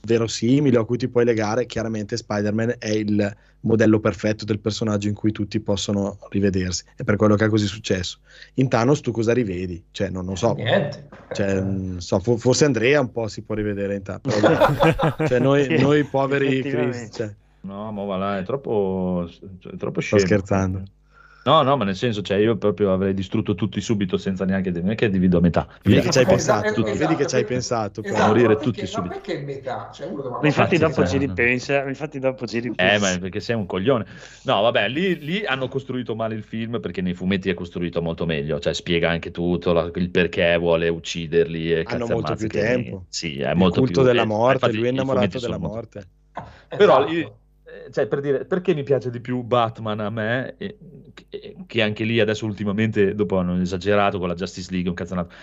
verosimili 0.05 0.75
o 0.75 0.81
a 0.81 0.85
cui 0.85 0.97
ti 0.97 1.07
puoi 1.07 1.25
legare. 1.25 1.65
Chiaramente 1.65 2.17
Spider-Man 2.17 2.75
è 2.77 2.89
il 2.89 3.35
modello 3.61 3.99
perfetto 3.99 4.43
del 4.45 4.59
personaggio 4.59 5.07
in 5.07 5.13
cui 5.13 5.31
tutti 5.31 5.59
possono 5.59 6.17
rivedersi. 6.30 6.84
È 6.95 7.03
per 7.03 7.15
quello 7.15 7.35
che 7.35 7.45
è 7.45 7.49
così 7.49 7.65
successo. 7.65 8.19
In 8.55 8.67
Thanos 8.67 8.99
tu 9.01 9.11
cosa 9.11 9.34
rivedi? 9.34 9.84
Cioè, 9.91 10.09
non, 10.09 10.25
non 10.25 10.35
so. 10.38 10.53
Niente. 10.55 11.07
Cioè, 11.31 11.61
non 11.61 12.01
so, 12.01 12.19
fo- 12.19 12.38
forse 12.38 12.65
Andrea 12.65 12.99
un 12.99 13.11
po' 13.11 13.27
si 13.27 13.41
può 13.41 13.55
rivedere 13.55 13.95
in 13.95 14.03
Thanos. 14.03 14.34
Cioè, 15.27 15.39
noi, 15.39 15.63
Sì, 15.63 15.77
noi 15.77 16.03
poveri. 16.03 16.61
Chris, 16.61 17.09
cioè, 17.11 17.34
No, 17.61 17.91
ma 17.93 18.03
va 18.03 18.17
là, 18.17 18.38
è 18.39 18.43
troppo, 18.43 19.25
è 19.71 19.77
troppo 19.77 20.01
sto 20.01 20.17
scemo. 20.17 20.21
scherzando. 20.25 20.84
No, 21.45 21.61
no, 21.61 21.76
ma 21.76 21.84
nel 21.84 21.95
senso, 21.98 22.22
cioè, 22.22 22.38
io 22.38 22.56
proprio 22.56 22.94
avrei 22.94 23.14
distrutto 23.14 23.53
tutti 23.53 23.82
subito 23.82 24.18
senza 24.18 24.45
neanche 24.45 24.72
non 24.72 24.91
è 24.91 24.95
che 24.95 25.10
divido 25.10 25.40
a 25.40 25.41
metà. 25.41 25.68
Vedi 25.84 25.99
che 25.99 26.10
ci 26.10 26.20
hai 26.20 26.26
pensato, 26.26 26.68
esatto, 26.68 26.84
vedi 26.84 27.15
che 27.15 27.26
ci 27.28 27.36
hai 27.36 27.41
perché- 27.41 27.45
pensato. 27.45 28.02
Esatto, 28.03 28.28
morire 28.28 28.48
ma 28.48 28.53
perché- 28.53 28.64
tutti 28.64 28.80
ma 28.82 28.86
subito. 28.88 29.14
perché 29.15 29.34
in 29.34 29.45
metà? 29.45 29.90
Cioè, 29.94 30.07
Ma 30.10 30.22
infatti 30.22 30.48
Infatti, 30.48 30.78
dopo 30.78 31.02
ci 31.02 31.07
sì. 31.07 31.18
ripensa, 31.18 31.84
infatti 31.84 32.20
dopo 32.20 32.48
ci 32.48 32.57
Eh, 32.57 32.61
ripensa. 32.61 33.11
ma 33.11 33.20
perché 33.20 33.40
sei 33.41 33.56
un 33.57 33.65
coglione. 33.65 34.06
No, 34.44 34.61
vabbè, 34.61 34.88
lì, 34.88 35.20
lì 35.20 35.45
hanno 35.45 35.68
costruito 35.68 36.15
male 36.15 36.36
il 36.36 36.44
film 36.44 36.80
perché 36.80 37.02
nei 37.02 37.14
fumetti 37.14 37.49
è 37.49 37.53
costruito 37.53 38.02
molto 38.02 38.26
meglio, 38.26 38.60
cioè 38.60 38.74
spiega 38.74 39.10
anche 39.10 39.32
tutto, 39.32 39.74
la- 39.74 39.91
il 39.95 40.10
perché 40.11 40.56
vuole 40.57 40.88
ucciderli 40.88 41.74
e 41.74 41.84
Hanno 41.86 42.07
molto 42.07 42.36
più 42.36 42.48
che- 42.48 42.60
tempo. 42.61 43.06
Sì, 43.10 43.40
è 43.41 43.49
Il 43.52 43.57
molto 43.57 43.80
culto 43.82 43.99
più... 44.02 44.10
della 44.10 44.22
eh, 44.24 44.26
morte, 44.26 44.53
infatti 44.53 44.76
lui 44.78 44.88
è 44.88 44.91
innamorato 44.91 45.28
della 45.28 45.40
sono 45.40 45.57
molto- 45.60 45.76
morte. 45.76 46.07
Però 46.78 47.06
Esatto. 47.06 47.38
Io- 47.85 47.91
cioè, 47.91 48.07
per 48.07 48.19
dire, 48.22 48.45
perché 48.45 48.73
mi 48.73 48.84
piace 48.84 49.10
di 49.10 49.19
più 49.22 49.41
Batman 49.43 49.99
a 49.99 50.10
me, 50.10 50.55
eh, 50.57 50.77
che, 51.30 51.55
che 51.68 51.81
anche 51.81 52.03
lì 52.03 52.19
adesso 52.19 52.45
ultimamente, 52.45 53.15
dopo 53.15 53.38
hanno 53.38 53.60
esagerato 53.61 54.19
con 54.19 54.27
la 54.27 54.34
Justice 54.35 54.72
League, 54.72 54.89
un 54.89 54.95
cazzonato, 54.95 55.34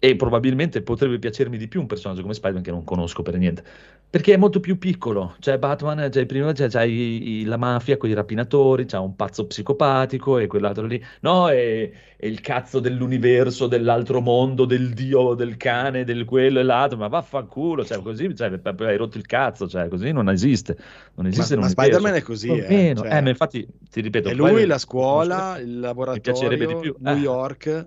e 0.00 0.14
probabilmente 0.16 0.82
potrebbe 0.82 1.18
piacermi 1.18 1.56
di 1.58 1.68
più 1.68 1.80
un 1.80 1.86
personaggio 1.86 2.22
come 2.22 2.34
Spider-Man 2.34 2.62
che 2.62 2.70
non 2.70 2.84
conosco 2.84 3.22
per 3.22 3.36
niente, 3.36 3.64
perché 4.10 4.32
è 4.34 4.36
molto 4.36 4.60
più 4.60 4.78
piccolo, 4.78 5.34
cioè 5.40 5.58
Batman, 5.58 6.08
c'hai 6.10 6.24
prima 6.24 6.52
c'è, 6.52 6.68
c'hai 6.68 7.40
i- 7.40 7.44
la 7.44 7.56
mafia 7.56 7.96
con 7.96 8.08
i 8.08 8.14
rapinatori, 8.14 8.86
c'ha 8.86 9.00
un 9.00 9.16
pazzo 9.16 9.46
psicopatico 9.46 10.38
e 10.38 10.46
quell'altro 10.46 10.86
lì, 10.86 11.02
no, 11.20 11.48
è, 11.50 11.90
è 12.16 12.26
il 12.26 12.40
cazzo 12.40 12.80
dell'universo, 12.80 13.66
dell'altro 13.66 14.20
mondo, 14.20 14.64
del 14.64 14.90
dio, 14.94 15.34
del 15.34 15.56
cane, 15.56 16.04
del 16.04 16.24
quello 16.24 16.60
e 16.60 16.62
l'altro, 16.62 16.96
ma 16.98 17.08
vaffanculo, 17.08 17.84
cioè 17.84 18.00
così 18.00 18.34
cioè, 18.34 18.50
hai 18.62 18.96
rotto 18.96 19.18
il 19.18 19.26
cazzo, 19.26 19.68
cioè 19.68 19.88
così 19.88 20.12
non 20.12 20.28
esiste, 20.30 20.76
non 21.16 21.26
esiste 21.26 21.56
Ma, 21.56 21.62
ma 21.62 21.68
Spider-Man 21.68 22.14
è 22.14 22.22
così. 22.22 22.48
Eh, 22.48 22.94
cioè, 22.96 23.16
eh, 23.16 23.20
ma 23.20 23.28
infatti 23.28 23.66
ti 23.90 24.00
ripeto, 24.00 24.30
è 24.30 24.34
lui, 24.34 24.64
la 24.66 24.78
scuola, 24.78 25.58
il 25.58 26.20
piacerebbe 26.20 26.66
di 26.66 26.74
laboratorio, 26.74 26.80
più. 26.80 26.96
New 27.00 27.16
Eh. 27.16 27.86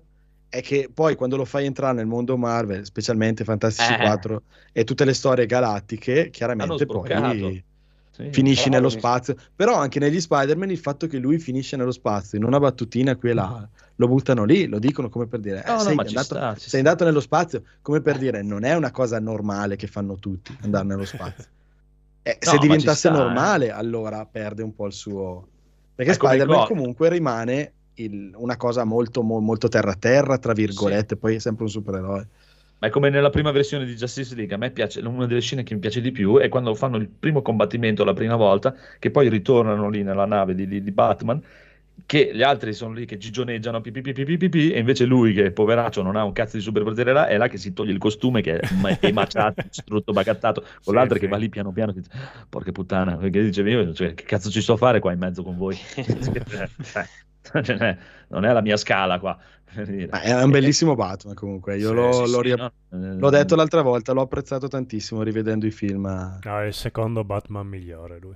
È 0.52 0.62
che 0.62 0.90
poi 0.94 1.16
quando 1.16 1.38
lo 1.38 1.46
fai 1.46 1.66
entrare 1.66 1.94
nel 1.94 2.08
mondo 2.08 2.36
Marvel, 2.36 2.84
specialmente 2.84 3.46
Fantastici 3.46 3.94
Eh. 3.94 4.00
4 4.00 4.42
e 4.74 4.84
tutte 4.84 5.06
le 5.06 5.14
storie 5.14 5.46
galattiche, 5.46 6.30
chiaramente 6.30 6.86
poi. 6.86 7.64
Sì. 8.12 8.30
finisci 8.32 8.68
nello 8.68 8.90
spazio. 8.90 9.38
Però 9.56 9.78
anche 9.78 9.98
negli 10.00 10.20
Spider-Man 10.20 10.70
il 10.70 10.78
fatto 10.78 11.08
che 11.08 11.18
lui 11.18 11.40
finisce 11.40 11.78
nello 11.78 11.94
spazio 11.94 12.38
in 12.38 12.44
una 12.44 12.60
battutina 12.60 13.16
qui 13.16 13.30
e 13.30 13.34
là, 13.34 13.66
lo 13.96 14.08
buttano 14.10 14.44
lì, 14.44 14.68
lo 14.68 14.78
dicono 14.78 15.08
come 15.08 15.28
per 15.28 15.40
dire, 15.40 15.64
eh, 15.64 15.70
No, 15.70 15.76
no, 15.76 15.80
sei, 15.84 15.98
andato, 15.98 16.22
sta, 16.24 16.56
sei 16.58 16.80
andato 16.80 17.06
nello 17.06 17.22
spazio, 17.22 17.64
come 17.82 18.02
per 18.02 18.18
dire, 18.18 18.42
non 18.44 18.66
è 18.66 18.76
una 18.76 18.92
cosa 18.92 19.18
normale 19.22 19.78
che 19.78 19.88
fanno 19.88 20.18
tutti 20.18 20.54
andare 20.64 20.86
nello 20.86 21.06
spazio. 21.06 21.46
Eh, 22.24 22.38
No, 22.46 22.52
se 22.52 22.58
diventasse 22.60 23.10
sta, 23.10 23.10
eh. 23.10 23.18
normale, 23.18 23.72
allora 23.72 24.28
perde 24.28 24.62
un 24.62 24.76
po' 24.76 24.86
il 24.86 24.94
suo... 24.94 25.48
Perché 25.96 26.14
Spider-Man 26.14 26.68
comunque 26.68 27.10
rimane 27.10 27.72
il- 28.04 28.34
una 28.36 28.58
cosa 28.58 28.84
molto, 28.84 29.22
mo- 29.24 29.40
molto 29.40 29.68
terra-terra, 29.68 30.38
tra 30.38 30.54
virgolette, 30.54 31.18
poi 31.18 31.36
è 31.36 31.40
sempre 31.40 31.64
un 31.64 31.70
supereroe. 31.70 32.30
Ma 32.80 32.88
è 32.88 32.90
come 32.90 33.10
nella 33.12 33.30
prima 33.30 33.52
versione 33.52 33.86
di 33.86 33.94
Justice 33.96 34.34
League, 34.34 34.56
a 34.56 34.58
me 34.58 34.72
piace, 34.72 35.02
una 35.02 35.28
delle 35.28 35.40
scene 35.42 35.62
che 35.62 35.76
mi 35.76 35.80
piace 35.80 36.02
di 36.02 36.12
più 36.12 36.38
è 36.40 36.50
quando 36.50 36.74
fanno 36.74 36.98
il 36.98 37.08
primo 37.10 37.44
combattimento 37.44 38.04
la 38.04 38.14
prima 38.14 38.36
volta, 38.36 38.76
che 38.98 39.12
poi 39.12 39.30
ritornano 39.30 39.88
lì 39.90 40.02
nella 40.02 40.26
nave 40.26 40.56
di, 40.56 40.66
di- 40.68 40.82
di 40.82 40.92
Batman, 40.92 41.40
che 42.08 42.32
gli 42.34 42.42
altri 42.42 42.74
sono 42.74 42.94
lì 42.94 43.06
che 43.06 43.18
gigioneggiano, 43.18 43.82
pi, 43.82 43.92
pi, 43.92 44.02
pi, 44.02 44.72
e 44.72 44.80
invece 44.80 45.06
lui, 45.06 45.34
che 45.34 45.52
poveraccio 45.52 46.02
non 46.02 46.16
ha 46.16 46.24
un 46.24 46.32
cazzo 46.34 46.58
di 46.58 46.64
superpotere 46.64 47.14
là, 47.14 47.28
è 47.28 47.38
là 47.38 47.48
che 47.48 47.58
si 47.58 47.72
toglie 47.72 47.92
il 47.92 48.00
costume, 48.00 48.42
che 48.42 48.58
è 48.60 49.00
è 49.00 49.12
maciato, 49.12 49.62
distrutto, 49.70 50.12
bagattato, 50.12 50.66
con 50.84 50.96
Sì, 50.96 50.96
l'altro 50.96 51.18
sì. 51.18 51.20
che 51.20 51.28
va 51.28 51.38
lì 51.38 51.50
piano 51.50 51.72
piano, 51.72 51.92
dice, 51.92 52.10
porca 52.50 52.72
puttana, 52.72 53.16
perché 53.18 53.44
dicevi 53.44 53.72
io, 53.72 53.94
cioè, 53.94 54.16
che 54.16 54.24
cazzo 54.24 54.50
ci 54.50 54.60
sto 54.62 54.74
a 54.74 54.78
fare 54.78 55.00
qua 55.00 55.12
in 55.12 55.20
mezzo 55.20 55.44
con 55.44 55.56
voi? 55.56 55.78
Eh, 57.54 57.64
cioè, 57.64 57.76
non 57.78 57.88
è- 57.88 57.98
non 58.30 58.46
è 58.46 58.54
la 58.54 58.62
mia 58.62 58.78
scala 58.78 59.20
qua. 59.20 59.38
Ma 60.10 60.22
è 60.22 60.44
un 60.44 60.50
bellissimo 60.52 60.96
Batman 60.96 61.34
comunque, 61.34 61.78
io 61.78 61.90
Sì, 61.90 61.94
l'ho, 61.94 62.12
Sì, 62.12 62.32
l'ho 62.32 62.38
sì, 62.38 62.42
ria- 62.44 62.56
no, 62.56 62.72
eh, 62.92 63.20
l'ho 63.20 63.30
detto 63.30 63.56
l'altra 63.56 63.82
volta, 63.82 64.12
l'ho 64.12 64.22
apprezzato 64.22 64.68
tantissimo 64.68 65.22
rivedendo 65.24 65.66
i 65.66 65.72
film. 65.72 66.04
No, 66.44 66.60
è 66.60 66.66
il 66.66 66.74
secondo 66.74 67.24
Batman 67.24 67.68
migliore 67.68 68.20
lui. 68.20 68.36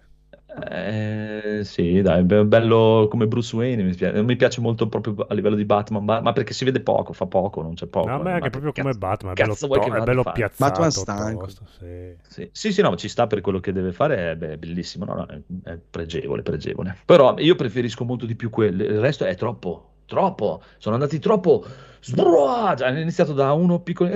Eh, 0.58 1.62
sì, 1.64 2.02
dai, 2.02 2.24
be- 2.24 2.46
bello 2.46 3.08
come 3.10 3.28
Bruce 3.28 3.56
Wayne. 3.56 3.84
Mi 3.84 3.94
piace, 3.94 4.22
mi 4.24 4.36
piace 4.36 4.62
molto 4.62 4.88
proprio 4.88 5.26
a 5.28 5.34
livello 5.34 5.56
di 5.56 5.66
Batman, 5.66 6.04
ma, 6.04 6.22
ma 6.22 6.32
perché 6.32 6.54
si 6.54 6.64
vede 6.64 6.80
poco, 6.80 7.12
fa 7.12 7.26
poco, 7.26 7.62
non 7.62 7.74
c'è 7.74 7.88
poco. 7.88 8.08
No, 8.08 8.16
a 8.16 8.20
me 8.20 8.30
eh, 8.30 8.34
anche 8.34 8.44
ma 8.44 8.50
proprio 8.50 8.72
come 8.72 8.94
Batman, 8.94 9.34
è 9.34 9.36
bello, 9.36 9.56
to- 9.56 9.74
è 9.76 10.02
bello 10.02 10.24
piazzato. 10.24 10.72
Batman 10.72 10.92
stanco. 10.92 11.46
tosto, 11.46 11.64
sì. 11.78 12.16
Sì, 12.28 12.50
sì, 12.52 12.72
sì, 12.72 12.82
no, 12.82 12.90
ma 12.92 12.96
ci 12.96 13.10
sta 13.10 13.28
per 13.28 13.42
quello 13.42 13.60
che 13.60 13.72
deve 13.74 13.92
fare, 13.92 14.32
è 14.32 14.36
beh, 14.36 14.58
bellissimo, 14.58 15.06
no, 15.06 15.16
no, 15.16 15.26
è, 15.26 15.42
è 15.64 15.78
pregevole, 15.78 16.42
pregevole. 16.42 16.96
Però 17.06 17.36
io 17.38 17.56
preferisco 17.56 18.06
molto 18.06 18.26
di 18.26 18.36
più 18.36 18.50
quello, 18.50 18.84
il 18.84 19.00
resto 19.00 19.26
è 19.26 19.36
troppo, 19.36 19.95
troppo, 20.06 20.62
sono 20.78 20.96
andati 20.96 21.20
troppo, 21.20 21.66
sbrua, 22.02 22.76
hanno 22.78 23.00
iniziato 23.00 23.34
da 23.34 23.54
uno 23.54 23.80
piccolo, 23.80 24.10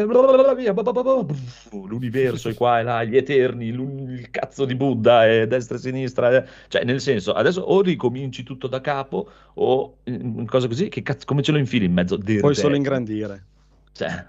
via, 0.56 0.74
l'universo, 1.72 2.49
e 2.49 2.53
qua 2.53 2.80
e 2.80 2.84
là, 2.84 3.03
gli 3.03 3.18
eterni, 3.18 3.68
il 3.68 4.30
cazzo 4.30 4.66
di 4.66 4.76
Buddha, 4.76 5.28
e 5.28 5.48
destra 5.48 5.78
e 5.78 5.80
sinistra, 5.80 6.36
eh. 6.36 6.48
cioè 6.68 6.84
nel 6.84 7.02
senso, 7.02 7.34
adesso 7.34 7.61
o 7.61 7.82
ricominci 7.82 8.44
tutto 8.44 8.68
da 8.68 8.82
capo, 8.82 9.30
o 9.56 9.98
mm, 10.10 10.45
cosa 10.45 10.68
così, 10.68 10.90
che 10.90 11.02
cazzo, 11.02 11.26
come 11.26 11.41
ce 11.41 11.52
lo 11.52 11.57
infili 11.57 11.86
in 11.86 11.94
mezzo? 11.94 12.18
Puoi 12.18 12.36
Direi. 12.36 12.53
solo 12.53 12.76
ingrandire. 12.76 13.45
Cioè, 13.91 14.26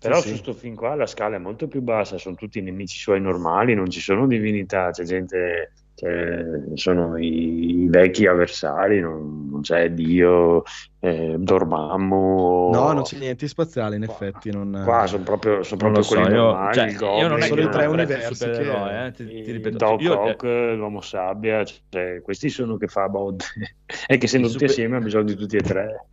Però 0.00 0.20
Sì, 0.20 0.28
su 0.28 0.34
sì. 0.34 0.40
sto 0.40 0.52
film 0.54 0.74
qua 0.76 0.94
la 0.94 1.06
scala 1.06 1.36
è 1.36 1.38
molto 1.38 1.68
più 1.68 1.82
bassa, 1.82 2.16
sono 2.16 2.34
tutti 2.34 2.60
nemici 2.62 2.98
suoi 2.98 3.20
normali, 3.20 3.74
non 3.74 3.90
ci 3.90 4.00
sono 4.00 4.26
divinità, 4.26 4.90
c'è 4.90 5.04
gente, 5.04 5.72
cioè, 6.00 6.42
sono 6.76 7.18
i, 7.18 7.82
i 7.82 7.88
vecchi 7.90 8.26
avversari, 8.26 9.00
non, 9.00 9.48
non 9.50 9.60
c'è 9.60 9.90
Dio, 9.90 10.62
eh, 10.98 11.34
Dormammu. 11.36 12.70
No, 12.70 12.92
non 12.92 13.02
c'è 13.02 13.18
niente 13.18 13.44
di 13.44 13.50
spaziale, 13.50 13.96
in 13.96 14.04
effetti. 14.04 14.50
Non... 14.50 14.80
Qua 14.82 15.06
sono 15.06 15.24
proprio, 15.24 15.62
sono 15.62 15.82
non 15.82 15.92
lo 15.92 15.98
proprio 15.98 16.02
so, 16.02 16.14
quelli 16.14 16.34
io, 16.34 16.42
normali, 16.42 16.74
cioè, 16.74 16.84
il 16.86 16.92
io 17.18 17.28
non 17.28 17.42
Solo 17.42 17.60
i 17.60 17.64
non 17.64 17.72
tre 17.72 17.84
universi 17.86 18.44
che- 18.44 19.06
eh, 19.06 19.12
ti, 19.12 19.26
ti 19.26 19.52
ripeto, 19.52 19.76
Doc 19.76 20.00
io, 20.00 20.24
eh, 20.24 20.30
Ock, 20.30 20.42
l'uomo 20.76 21.02
sabbia, 21.02 21.62
cioè, 21.64 22.22
questi 22.22 22.48
sono 22.48 22.78
che 22.78 22.86
fa 22.86 23.06
bod. 23.10 23.42
è 24.06 24.16
che 24.16 24.24
essendo 24.24 24.46
Il 24.46 24.52
tutti 24.54 24.66
super- 24.66 24.70
assieme 24.70 24.96
ha 24.96 25.00
bisogno 25.00 25.24
di 25.24 25.36
tutti 25.36 25.56
e 25.56 25.60
tre. 25.60 26.06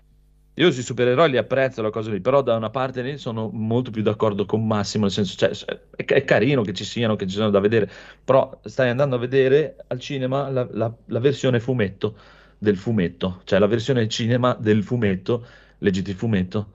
Io 0.59 0.71
sui 0.71 0.81
supereroi 0.81 1.29
li 1.29 1.37
apprezzo 1.37 1.81
la 1.83 1.91
cosa 1.91 2.09
lì, 2.11 2.19
però 2.19 2.41
da 2.41 2.55
una 2.55 2.71
parte 2.71 3.03
lì 3.03 3.17
sono 3.19 3.49
molto 3.53 3.91
più 3.91 4.01
d'accordo 4.01 4.45
con 4.45 4.65
Massimo, 4.65 5.03
nel 5.03 5.11
senso, 5.13 5.35
cioè, 5.37 5.51
è, 5.95 6.03
è 6.05 6.23
carino 6.23 6.63
che 6.63 6.73
ci 6.73 6.83
siano, 6.83 7.15
che 7.15 7.27
ci 7.27 7.35
siano 7.35 7.51
da 7.51 7.59
vedere, 7.59 7.87
però 8.23 8.59
stai 8.63 8.89
andando 8.89 9.15
a 9.15 9.19
vedere 9.19 9.75
al 9.87 9.99
cinema 9.99 10.49
la, 10.49 10.67
la- 10.71 10.91
la 11.05 11.19
versione 11.19 11.59
fumetto 11.59 12.17
del 12.57 12.75
fumetto, 12.75 13.41
cioè 13.43 13.59
la 13.59 13.67
versione 13.67 14.07
cinema 14.07 14.55
del 14.59 14.83
fumetto, 14.83 15.45
leggiti 15.79 16.09
il 16.09 16.15
fumetto, 16.15 16.71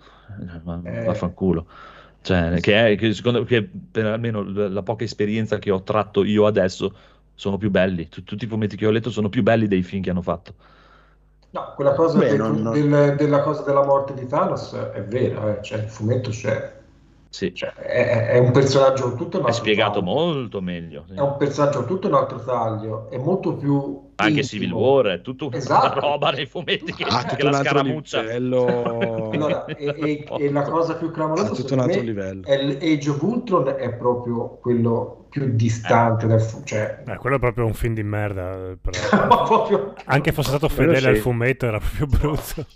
ma, 0.65 0.81
Eh. 0.85 1.03
vaffanculo. 1.05 1.67
Cioè, 2.21 2.61
che 2.61 2.93
è, 2.93 2.97
che 2.97 3.13
secondo 3.15 3.43
che 3.45 3.65
per 3.91 4.07
almeno 4.07 4.43
la, 4.45 4.83
poca 4.85 5.03
esperienza 5.05 5.59
che 5.59 5.71
ho 5.73 5.83
tratto 5.83 6.23
io 6.23 6.47
adesso 6.47 6.95
sono 7.35 7.57
più 7.59 7.69
belli, 7.71 8.09
Tu- 8.09 8.23
tutti 8.23 8.45
i 8.45 8.49
fumetti 8.49 8.77
che 8.77 8.87
ho 8.87 8.91
letto 8.93 9.11
sono 9.11 9.29
più 9.29 9.43
belli 9.43 9.67
dei 9.67 9.83
film 9.83 10.03
che 10.03 10.11
hanno 10.11 10.23
fatto. 10.23 10.55
No, 11.55 11.73
quella 11.75 11.93
cosa 11.95 12.19
Beh, 12.19 12.29
del- 12.29 12.39
non- 12.39 12.63
non- 12.63 12.73
del- 12.73 13.15
della 13.17 13.41
cosa 13.43 13.63
della 13.63 13.85
morte 13.85 14.15
di 14.15 14.27
Thanos 14.27 14.73
è 14.75 15.03
vera, 15.05 15.59
eh, 15.59 15.63
Cioè, 15.63 15.79
il 15.81 15.89
fumetto 15.89 16.31
c'è, 16.31 16.81
Sì, 17.29 17.55
Cioè, 17.55 17.73
è, 17.75 18.29
è 18.33 18.39
un 18.39 18.51
personaggio 18.53 19.15
tutto 19.15 19.39
un 19.39 19.45
è 19.45 19.47
altro 19.49 19.53
spiegato 19.63 20.01
taglio. 20.01 20.13
molto 20.13 20.61
meglio. 20.61 21.05
sì. 21.09 21.15
È 21.15 21.21
un 21.21 21.37
personaggio 21.39 21.85
tutto 21.87 22.07
un 22.09 22.15
altro 22.15 22.43
taglio, 22.45 23.09
è 23.11 23.17
molto 23.19 23.55
più 23.57 24.11
Anche 24.17 24.41
intimo. 24.41 24.47
Civil 24.47 24.73
War 24.73 25.07
è 25.07 25.21
tutta 25.23 25.47
una 25.47 25.57
Esatto. 25.57 26.01
roba 26.01 26.31
nei 26.31 26.45
fumetti 26.47 26.93
che, 26.95 27.05
Ah, 27.09 27.23
che 27.25 27.29
tutto 27.37 27.43
la 27.45 27.49
un 27.51 27.55
altro 27.57 27.71
scaramuccia. 27.71 28.21
livello. 28.21 29.31
Allora, 29.33 29.65
e, 29.67 29.85
e- 29.99 30.25
e 30.45 30.51
la 30.53 30.63
cosa 30.63 30.95
più 30.97 31.11
clamorosa 31.11 31.55
tutto 31.55 31.73
un 31.75 31.81
altro 31.81 32.01
livello. 32.03 32.47
è 32.47 32.63
l'Age 32.63 33.11
of 33.11 33.23
Ultron 33.23 33.75
è 33.79 33.93
proprio 33.95 34.59
quello 34.61 35.22
più 35.33 35.51
distante 35.55 36.27
dal 36.27 36.43
fu- 36.43 36.63
cioè 36.63 37.03
Eh, 37.07 37.17
quello 37.17 37.37
è 37.37 37.39
proprio 37.39 37.65
un 37.65 37.73
film 37.73 37.95
di 37.95 38.03
merda. 38.03 38.53
eh, 38.73 38.77
Però. 38.81 38.99
ma 39.27 39.43
proprio 39.45 39.95
Anche 40.05 40.31
fosse 40.31 40.51
stato 40.51 40.69
fedele 40.69 41.09
al 41.09 41.17
fumetto, 41.17 41.65
era 41.67 41.79
proprio 41.81 42.07
brutto. 42.07 42.67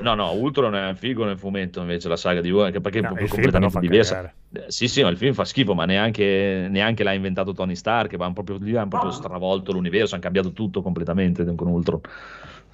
No, 0.00 0.14
no, 0.14 0.32
Ultron 0.32 0.74
è 0.74 0.94
figo 0.94 1.24
nel 1.26 1.38
fumetto 1.38 1.80
invece 1.80 2.08
la 2.08 2.16
saga 2.16 2.40
di 2.40 2.50
War, 2.50 2.70
che 2.72 2.80
perché 2.80 3.00
è 3.00 3.02
No, 3.02 3.12
però 3.12 3.26
completamente 3.26 3.78
diversa. 3.78 4.14
cagare. 4.14 4.34
Eh, 4.54 4.64
Sì, 4.70 4.88
sì, 4.88 5.02
ma 5.02 5.10
il 5.10 5.18
film 5.18 5.34
fa 5.34 5.44
schifo, 5.44 5.74
ma 5.74 5.84
neanche, 5.84 6.66
neanche 6.70 7.04
l'ha 7.04 7.12
inventato 7.12 7.52
Tony 7.52 7.74
Stark, 7.76 8.14
ma 8.14 8.24
hanno 8.24 8.32
proprio, 8.34 8.56
lì 8.58 8.74
hanno 8.74 8.88
proprio 8.88 9.10
stravolto 9.10 9.72
l'universo, 9.72 10.14
hanno 10.14 10.22
cambiato 10.22 10.52
tutto 10.52 10.80
completamente 10.80 11.44
con 11.54 11.66
Ultron. 11.68 12.00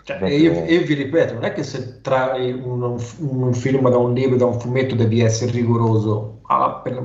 Cioè, 0.04 0.16
Proprio- 0.16 0.38
io, 0.38 0.64
io 0.64 0.86
vi 0.86 0.94
ripeto, 0.94 1.34
non 1.34 1.44
è 1.44 1.52
che 1.52 1.62
se 1.62 2.00
trai 2.00 2.50
un, 2.52 2.80
un- 2.82 2.98
un 3.18 3.52
film 3.52 3.90
da 3.90 3.98
un 3.98 4.14
libro, 4.14 4.36
da 4.36 4.46
un 4.46 4.58
fumetto, 4.58 4.94
devi 4.94 5.20
essere 5.20 5.50
rigoroso, 5.50 6.40
Ah, 6.46 6.80
per- 6.82 7.02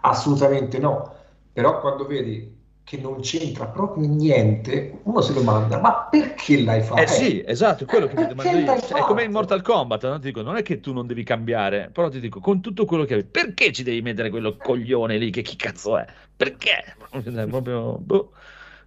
assolutamente 0.00 0.78
no. 0.78 1.14
Però 1.52 1.80
quando 1.80 2.06
vedi 2.06 2.58
che 2.90 2.96
non 2.96 3.20
c'entra 3.20 3.66
proprio 3.66 4.08
niente, 4.08 5.00
uno 5.04 5.20
si 5.20 5.32
domanda, 5.32 5.78
ma 5.78 6.08
perché 6.10 6.60
l'hai 6.62 6.82
fatto? 6.82 7.02
Eh 7.02 7.06
sì, 7.06 7.42
esatto, 7.46 7.84
è 7.84 7.86
quello 7.86 8.08
che 8.08 8.16
mi 8.16 8.26
domando 8.26 8.58
io. 8.58 8.80
Cioè, 8.80 8.98
è 8.98 9.02
come 9.02 9.22
in? 9.24 9.30
Mortal 9.30 9.62
Kombat, 9.62 10.08
no? 10.08 10.18
Dico, 10.18 10.42
non 10.42 10.56
è 10.56 10.62
che 10.62 10.80
tu 10.80 10.92
non 10.92 11.06
devi 11.06 11.22
cambiare, 11.22 11.90
però 11.92 12.08
ti 12.08 12.18
dico, 12.18 12.40
con 12.40 12.60
tutto 12.60 12.84
quello 12.86 13.04
che 13.04 13.14
hai, 13.14 13.24
perché 13.24 13.70
ci 13.72 13.84
devi 13.84 14.02
mettere 14.02 14.30
quello 14.30 14.56
coglione 14.56 15.18
lì, 15.18 15.30
che 15.30 15.42
chi 15.42 15.54
cazzo 15.54 15.98
è? 15.98 16.06
Perché? 16.36 16.96
È 17.10 17.46
proprio... 17.46 17.96
boh. 17.98 18.32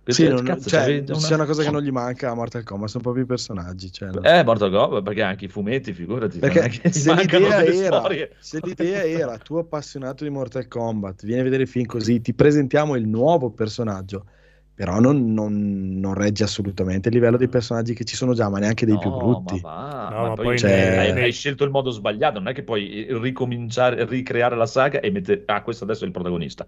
Sì, 0.05 0.27
non- 0.27 0.43
cazzo, 0.43 0.69
cioè, 0.69 0.81
c'avevi 0.81 1.11
c'è 1.13 1.33
una 1.33 1.45
cosa 1.45 1.63
che 1.63 1.71
non 1.71 1.81
gli 1.81 1.91
manca 1.91 2.29
a 2.29 2.33
Mortal 2.33 2.63
Kombat, 2.63 2.89
sono 2.89 3.03
proprio 3.03 3.23
i 3.23 3.25
personaggi. 3.27 3.89
Cioè, 3.89 4.09
no. 4.09 4.21
Eh, 4.21 4.43
Mortal 4.43 4.69
Kombat, 4.69 5.01
perché 5.01 5.21
anche 5.21 5.45
i 5.45 5.47
fumetti, 5.47 5.93
figurati, 5.93 6.39
Perché 6.39 6.91
se 6.91 7.13
l'idea, 7.13 7.63
era, 7.63 8.03
se 8.39 8.59
l'idea 8.61 9.05
era 9.05 9.37
tu 9.37 9.55
appassionato 9.55 10.25
di 10.25 10.29
Mortal 10.29 10.67
Kombat, 10.67 11.23
vieni 11.23 11.39
a 11.39 11.43
vedere 11.43 11.63
il 11.63 11.69
film 11.69 11.85
così, 11.85 12.19
ti 12.19 12.33
presentiamo 12.33 12.95
il 12.97 13.07
nuovo 13.07 13.49
personaggio, 13.51 14.25
però 14.75 14.99
non, 14.99 15.33
non- 15.33 15.99
non 15.99 16.13
regge 16.15 16.43
assolutamente 16.43 17.09
il 17.09 17.15
livello 17.15 17.37
dei 17.37 17.47
personaggi 17.47 17.93
che 17.93 18.03
ci 18.05 18.15
sono 18.15 18.33
già, 18.33 18.49
ma 18.49 18.59
neanche 18.59 18.85
dei 18.85 18.97
più 18.97 19.09
No, 19.09 19.17
brutti. 19.17 19.59
ma 19.61 19.69
va, 19.69 20.09
No, 20.09 20.21
ma 20.21 20.27
ma 20.29 20.33
poi 20.33 20.45
poi 20.45 20.57
Cioè- 20.57 20.97
hai, 20.97 21.21
hai 21.23 21.31
scelto 21.31 21.63
il 21.63 21.69
modo 21.71 21.91
sbagliato, 21.91 22.39
non 22.39 22.47
è 22.49 22.53
che 22.53 22.63
puoi 22.63 23.05
ricominciare, 23.09 24.05
ricreare 24.05 24.55
la 24.55 24.65
saga 24.65 24.99
e 24.99 25.11
mettere, 25.11 25.43
ah, 25.45 25.61
questo 25.61 25.83
adesso 25.83 26.03
è 26.03 26.07
il 26.07 26.13
protagonista. 26.13 26.67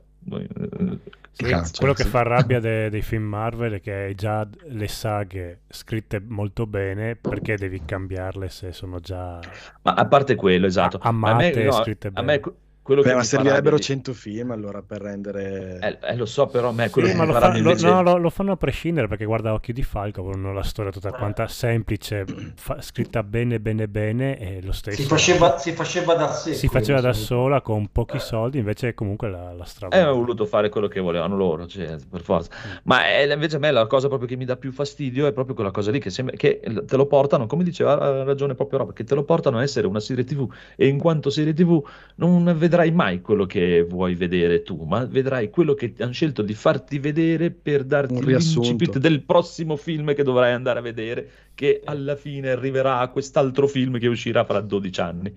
Sì, 1.32 1.44
Cazzo, 1.44 1.74
quello 1.80 1.94
che 1.94 2.04
sì. 2.04 2.10
fa 2.10 2.22
rabbia 2.24 2.60
de- 2.62 2.90
dei 2.90 3.02
film 3.02 3.24
Marvel 3.26 3.74
è 3.74 3.82
che 3.82 3.92
hai 3.94 4.16
già 4.16 4.48
le 4.70 4.88
saghe 4.88 5.62
scritte 5.68 6.22
molto 6.26 6.66
bene 6.66 7.18
perché 7.18 7.58
devi 7.58 7.82
cambiarle 7.84 8.48
se 8.48 8.72
sono 8.72 9.00
già 9.02 9.40
Ma 9.82 9.94
a 9.96 10.06
parte 10.08 10.36
quello, 10.36 10.66
esatto. 10.66 10.98
A- 11.02 11.12
Ma 11.12 11.32
a 11.32 11.36
me, 11.36 11.48
amate 11.48 11.64
no, 11.66 11.72
scritte 11.74 12.08
a 12.08 12.12
bene. 12.12 12.26
me 12.26 12.40
que- 12.40 12.54
quello 12.86 13.02
Beh, 13.02 13.10
che 13.10 13.16
ma 13.16 13.24
servirebbero 13.24 13.78
di- 13.78 13.82
100 13.82 14.14
film 14.14 14.52
allora 14.52 14.84
per 14.84 15.02
rendere... 15.02 15.80
Eh, 15.82 15.98
eh, 16.12 16.16
lo 16.16 16.28
so, 16.28 16.46
però 16.46 16.70
a 16.70 16.72
me 16.72 16.92
quello 16.92 17.08
Sì, 17.08 17.16
che 17.16 17.26
lo, 17.26 17.34
fa 17.34 17.58
lo- 17.58 17.74
no, 17.74 18.02
lo- 18.04 18.18
lo 18.18 18.30
fanno 18.30 18.52
a 18.52 18.58
prescindere 18.58 19.08
perché 19.08 19.26
guarda 19.26 19.54
Occhio 19.54 19.74
di 19.74 19.82
Falco 19.82 20.22
con 20.22 20.54
la 20.54 20.62
storia 20.62 20.92
tutta 20.92 21.12
quanta 21.12 21.48
semplice, 21.48 22.26
fa- 22.56 22.80
scritta 22.82 23.24
bene 23.24 23.60
bene 23.60 23.88
bene 23.88 24.38
e 24.38 24.62
lo 24.62 24.72
stesso 24.72 25.02
Si 25.02 25.08
faceva, 25.08 25.58
si 25.58 25.72
faceva 25.72 26.14
da 26.14 26.32
sé. 26.32 26.54
si 26.54 26.68
faceva 26.68 27.02
da 27.02 27.14
sola 27.14 27.62
con 27.62 27.88
pochi 27.92 28.20
soldi, 28.20 28.60
invece 28.60 28.94
comunque 28.94 29.30
la, 29.32 29.52
la 29.54 29.64
Eh, 29.64 29.68
stravolta. 29.68 30.04
hanno 30.06 30.16
voluto 30.16 30.46
fare 30.46 30.70
quello 30.70 30.88
che 30.88 31.00
volevano 31.00 31.36
loro, 31.36 31.66
cioè, 31.66 31.96
per 32.08 32.22
forza. 32.22 32.52
Ma 32.84 33.04
è- 33.08 33.34
invece 33.34 33.56
a 33.56 33.60
me 33.60 33.72
la 33.72 33.88
cosa 33.88 34.08
proprio 34.10 34.28
che 34.30 34.36
mi 34.36 34.46
dà 34.46 34.58
più 34.58 34.72
fastidio 34.72 35.26
è 35.26 35.34
proprio 35.34 35.56
quella 35.56 35.72
cosa 35.72 35.90
lì 35.90 35.98
che, 36.00 36.12
sembra, 36.12 36.36
che 36.36 36.62
te 36.86 36.96
lo 36.98 37.08
portano, 37.08 37.48
come 37.48 37.64
diceva, 37.64 37.98
ha 38.00 38.24
ragione 38.24 38.54
proprio 38.54 38.78
Rob, 38.78 38.94
che 38.94 39.04
te 39.04 39.16
lo 39.16 39.24
portano 39.24 39.58
a 39.58 39.64
essere 39.64 39.88
una 39.88 40.00
serie 40.00 40.24
TV 40.24 40.48
e 40.76 40.86
in 40.86 41.00
quanto 41.00 41.32
serie 41.32 41.52
TV 41.54 41.82
non 42.18 42.44
vedrai 42.56 42.74
mai 42.92 43.22
quello 43.22 43.46
che 43.46 43.84
vuoi 43.84 44.16
vedere 44.16 44.62
tu, 44.64 44.84
ma 44.84 45.06
vedrai 45.06 45.50
quello 45.50 45.74
che 45.74 45.94
hanno 46.00 46.12
scelto 46.12 46.42
di 46.42 46.54
farti 46.54 47.00
vedere 47.00 47.52
per 47.52 47.84
darti 47.84 48.24
l'incipit 48.26 48.98
del 48.98 49.24
prossimo 49.24 49.76
film 49.76 50.14
che 50.14 50.24
dovrai 50.24 50.54
andare 50.54 50.80
a 50.80 50.82
vedere, 50.82 51.30
che 51.54 51.82
alla 51.86 52.16
fine 52.16 52.50
arriverà 52.50 53.00
a 53.00 53.08
quest'altro 53.10 53.68
film 53.68 53.98
che 54.00 54.08
uscirà 54.08 54.44
fra 54.44 54.60
12 54.60 55.00
anni. 55.02 55.34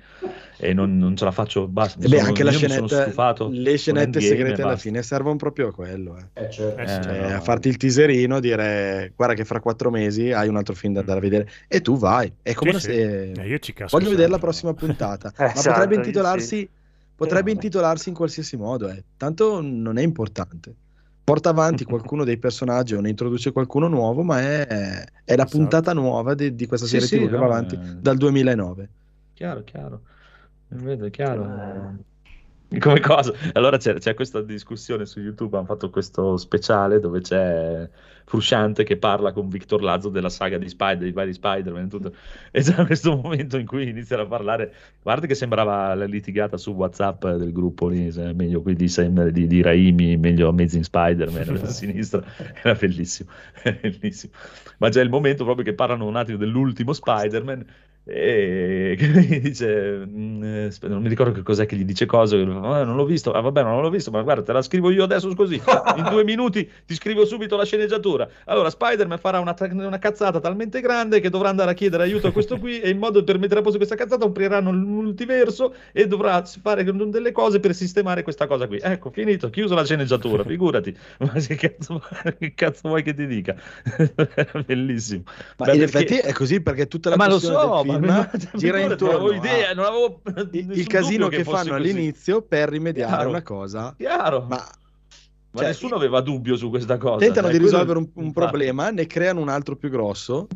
E 0.60 0.72
non, 0.74 0.98
non 0.98 1.14
ce 1.16 1.24
la 1.24 1.30
faccio, 1.30 1.68
basta. 1.68 2.00
beh, 2.00 2.08
sono- 2.16 2.22
anche 2.28 2.42
la 2.42 2.50
scenetta, 2.50 3.02
stufato 3.02 3.48
le 3.52 3.76
scenette 3.76 4.20
segrete 4.20 4.62
alla 4.62 4.72
basta. 4.72 4.88
fine 4.88 5.02
servono 5.04 5.36
proprio 5.36 5.68
a 5.68 5.72
quello. 5.72 6.16
eh. 6.16 6.46
Eh, 6.46 6.50
certo. 6.50 6.80
Eh 6.80 6.88
sì. 6.88 7.00
Cioè, 7.02 7.32
a 7.32 7.40
farti 7.40 7.68
il 7.68 7.76
teaserino, 7.76 8.40
dire 8.40 9.12
guarda 9.14 9.34
che 9.34 9.44
fra 9.44 9.60
quattro 9.60 9.90
mesi 9.90 10.32
hai 10.32 10.48
un 10.48 10.56
altro 10.56 10.74
film 10.74 10.94
da 10.94 11.00
andare 11.00 11.18
a 11.18 11.22
vedere 11.22 11.48
e 11.68 11.80
tu 11.80 11.96
vai. 11.96 12.32
È 12.42 12.54
come 12.54 12.72
Sì, 12.72 12.78
sì. 12.80 12.86
se 12.86 13.30
Eh, 13.32 13.46
io 13.46 13.58
ci 13.60 13.72
casco 13.72 13.96
voglio 13.96 14.10
vedere 14.10 14.28
la 14.30 14.38
prossima 14.38 14.74
puntata, 14.74 15.32
Eh, 15.38 15.44
ma 15.44 15.52
esatto, 15.52 15.70
potrebbe 15.70 15.94
intitolarsi, 15.94 16.68
potrebbe 17.18 17.50
Eh, 17.50 17.54
intitolarsi 17.54 18.08
in 18.08 18.14
qualsiasi 18.14 18.56
modo, 18.56 18.88
eh. 18.88 19.04
tanto 19.16 19.60
non 19.60 19.98
è 19.98 20.02
importante. 20.02 20.74
Porta 21.24 21.50
avanti 21.50 21.84
qualcuno 21.86 22.24
dei 22.24 22.38
personaggi 22.38 22.94
o 22.94 23.00
ne 23.00 23.10
introduce 23.10 23.52
qualcuno 23.52 23.88
nuovo, 23.88 24.22
ma 24.22 24.40
è, 24.40 24.66
è 25.24 25.36
la 25.36 25.46
Esatto. 25.46 25.48
puntata 25.48 25.92
nuova 25.92 26.34
di, 26.34 26.54
di 26.54 26.66
questa 26.66 26.86
Sì, 26.86 27.00
serie 27.00 27.08
sì, 27.08 27.08
TV 27.08 27.28
che 27.28 27.36
no, 27.36 27.38
va 27.38 27.44
avanti 27.46 27.78
eh. 27.78 27.96
dal 27.98 28.16
2009. 28.16 28.90
Chiaro, 29.34 29.62
chiaro. 29.64 30.02
Vedo, 30.68 31.10
chiaro. 31.10 32.04
Come 32.78 33.00
cosa? 33.00 33.32
Allora 33.54 33.78
c'è, 33.78 33.94
c'è 33.94 34.12
questa 34.12 34.42
discussione 34.42 35.06
su 35.06 35.20
YouTube, 35.20 35.56
hanno 35.56 35.64
fatto 35.64 35.88
questo 35.88 36.36
speciale 36.36 37.00
dove 37.00 37.22
c'è 37.22 37.88
Frusciante 38.28 38.84
che 38.84 38.98
parla 38.98 39.32
con 39.32 39.48
Victor 39.48 39.82
Lazzo 39.82 40.10
della 40.10 40.28
saga 40.28 40.58
di 40.58 40.68
Spider, 40.68 41.10
di 41.10 41.32
Spider-Man 41.32 41.84
e 41.84 41.88
tutto. 41.88 42.12
E 42.50 42.60
c'è 42.60 42.84
questo 42.84 43.16
momento 43.16 43.56
in 43.56 43.64
cui 43.64 43.88
iniziano 43.88 44.24
a 44.24 44.26
parlare, 44.26 44.74
guarda 45.02 45.26
che 45.26 45.34
sembrava 45.34 45.94
la 45.94 46.04
litigata 46.04 46.58
su 46.58 46.72
WhatsApp 46.72 47.26
del 47.26 47.52
gruppo 47.52 47.88
lì, 47.88 48.12
meglio 48.34 48.60
qui 48.60 48.74
di, 48.74 48.92
di, 49.32 49.46
di 49.46 49.62
Raimi, 49.62 50.18
meglio 50.18 50.50
Amazing 50.50 50.84
Spider-Man 50.84 51.56
a 51.64 51.66
sinistra, 51.68 52.22
era 52.62 52.74
bellissimo, 52.74 53.30
bellissimo. 53.80 54.34
Ma 54.76 54.90
c'è 54.90 55.00
il 55.00 55.08
momento 55.08 55.44
proprio 55.44 55.64
che 55.64 55.72
parlano 55.72 56.04
un 56.04 56.16
attimo 56.16 56.36
dell'ultimo 56.36 56.92
Spider-Man 56.92 57.64
e 58.10 58.94
che 58.96 59.06
gli 59.06 59.40
dice 59.40 60.02
mm, 60.06 60.42
eh, 60.42 60.70
non 60.82 61.02
mi 61.02 61.08
ricordo 61.08 61.32
che 61.32 61.42
cos'è 61.42 61.66
che 61.66 61.76
gli 61.76 61.84
dice 61.84 62.06
cosa 62.06 62.36
"Ah, 62.36 62.82
non 62.82 62.96
l'ho 62.96 63.04
visto 63.04 63.32
ah, 63.32 63.40
vabbè 63.40 63.62
non 63.62 63.82
l'ho 63.82 63.90
visto 63.90 64.10
ma 64.10 64.22
guarda 64.22 64.42
te 64.42 64.52
la 64.52 64.62
scrivo 64.62 64.90
io 64.90 65.04
adesso 65.04 65.34
così 65.34 65.60
in 65.96 66.08
due 66.10 66.24
minuti 66.24 66.68
ti 66.86 66.94
scrivo 66.94 67.26
subito 67.26 67.56
la 67.56 67.64
sceneggiatura. 67.64 68.26
Allora 68.46 68.70
Spider-Man 68.70 69.18
farà 69.18 69.40
una, 69.40 69.54
una 69.70 69.98
cazzata 69.98 70.40
talmente 70.40 70.80
grande 70.80 71.20
che 71.20 71.28
dovrà 71.28 71.50
andare 71.50 71.72
a 71.72 71.74
chiedere 71.74 72.04
aiuto 72.04 72.28
a 72.28 72.32
questo 72.32 72.58
qui 72.58 72.80
e 72.80 72.88
in 72.88 72.98
modo 72.98 73.22
per 73.24 73.38
mettere 73.38 73.60
a 73.60 73.62
posto 73.62 73.76
questa 73.76 73.94
cazzata 73.94 74.24
apriranno 74.24 74.70
il 74.70 74.78
multiverso 74.78 75.74
e 75.92 76.06
dovrà 76.06 76.42
fare 76.44 76.84
delle 76.84 77.32
cose 77.32 77.60
per 77.60 77.74
sistemare 77.74 78.22
questa 78.22 78.46
cosa 78.46 78.66
qui. 78.66 78.78
Ecco 78.80 79.10
finito 79.10 79.50
chiuso 79.50 79.74
la 79.74 79.84
sceneggiatura 79.84 80.44
figurati. 80.44 80.96
Ma 81.18 81.32
che 81.32 81.56
cazzo, 81.56 82.02
che 82.38 82.54
cazzo 82.54 82.88
vuoi 82.88 83.02
che 83.02 83.14
ti 83.14 83.26
dica? 83.26 83.54
Bellissimo. 84.64 85.22
Ma 85.56 85.66
Beh, 85.66 85.72
in 85.72 85.78
perché- 85.80 85.84
effetti 85.84 86.16
è 86.28 86.32
così 86.32 86.60
perché 86.60 86.88
tutta 86.88 87.10
la 87.10 87.16
ma 87.16 87.28
lo 87.28 87.38
so, 87.38 87.82
ma, 87.84 87.97
ma- 87.98 88.30
gira 88.54 88.80
intorno 88.80 89.18
non 89.18 89.28
avevo 89.28 89.32
idea, 89.32 89.74
non 89.74 89.84
avevo 89.84 90.20
il, 90.52 90.86
casino 90.86 91.28
che 91.28 91.44
fosse 91.44 91.56
fanno 91.56 91.76
così. 91.76 91.90
all'inizio 91.90 92.42
per 92.42 92.68
rimediare 92.68 93.10
Chiaro. 93.10 93.26
a 93.26 93.28
una 93.28 93.42
cosa, 93.42 93.94
Chiaro, 93.96 94.40
ma, 94.48 94.56
ma 95.50 95.60
cioè, 95.60 95.66
nessuno 95.68 95.96
aveva 95.96 96.20
dubbio 96.20 96.56
su 96.56 96.68
questa 96.70 96.96
cosa. 96.96 97.18
tentano 97.18 97.48
cioè, 97.48 97.58
di 97.58 97.64
risolvere 97.64 97.98
un, 97.98 98.08
un 98.14 98.32
problema, 98.32 98.90
ne 98.90 99.06
creano 99.06 99.40
un 99.40 99.48
altro 99.48 99.76
più 99.76 99.88
grosso 99.90 100.46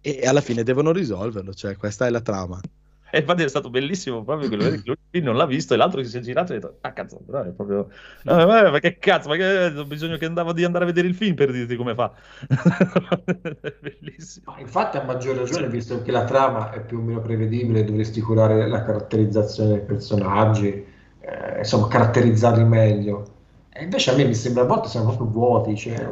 e 0.00 0.26
alla 0.26 0.40
fine 0.40 0.62
devono 0.62 0.92
risolverlo, 0.92 1.52
cioè 1.52 1.76
questa 1.76 2.06
è 2.06 2.10
la 2.10 2.20
trama. 2.20 2.60
E 3.10 3.20
infatti 3.20 3.42
è 3.42 3.48
stato 3.48 3.70
bellissimo 3.70 4.24
proprio 4.24 4.48
quello 4.48 4.68
che 4.82 4.82
lui 4.84 5.22
non 5.22 5.36
l'ha 5.36 5.46
visto 5.46 5.74
e 5.74 5.76
l'altro 5.76 6.00
che 6.00 6.06
si 6.08 6.18
è 6.18 6.20
girato 6.20 6.52
e 6.52 6.56
ha 6.56 6.58
detto, 6.58 6.78
ah 6.80 6.92
cazzo, 6.92 7.20
però 7.24 7.42
è 7.42 7.50
proprio... 7.50 7.88
"Ah, 8.24 8.70
ma, 8.70 8.78
che 8.78 8.98
cazzo, 8.98 9.28
ma 9.28 9.36
che 9.36 9.66
ho 9.76 9.84
bisogno 9.84 10.16
che 10.16 10.24
andavo 10.26 10.52
di 10.52 10.64
andare 10.64 10.84
a 10.84 10.86
vedere 10.86 11.06
il 11.08 11.14
film 11.14 11.34
per 11.34 11.52
dirti 11.52 11.76
come 11.76 11.94
fa. 11.94 12.12
È 12.46 13.74
bellissimo. 13.80 14.56
Infatti, 14.58 14.96
a 14.96 15.02
maggior 15.04 15.36
ragione, 15.36 15.68
visto 15.68 16.02
che 16.02 16.10
la 16.10 16.24
trama 16.24 16.70
è 16.72 16.80
più 16.84 16.98
o 16.98 17.02
meno 17.02 17.20
prevedibile, 17.20 17.84
dovresti 17.84 18.20
curare 18.20 18.66
la 18.68 18.82
caratterizzazione 18.82 19.70
dei 19.70 19.80
personaggi, 19.82 20.84
eh, 21.20 21.58
insomma, 21.58 21.88
caratterizzarli 21.88 22.64
meglio. 22.64 23.34
E 23.70 23.84
invece 23.84 24.10
a 24.10 24.16
me 24.16 24.24
mi 24.24 24.34
sembra 24.34 24.62
a 24.62 24.66
volte 24.66 24.88
siamo 24.88 25.06
proprio 25.14 25.28
vuoti. 25.28 25.76
Cioè, 25.76 26.08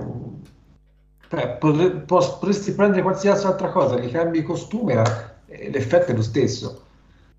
cioè, 1.28 1.56
potresti 1.58 2.72
prendere 2.74 3.02
qualsiasi 3.02 3.46
altra 3.46 3.70
cosa, 3.70 3.98
gli 3.98 4.10
cambi 4.10 4.42
costume 4.42 5.02
l'effetto 5.70 6.12
è 6.12 6.14
lo 6.14 6.22
stesso. 6.22 6.82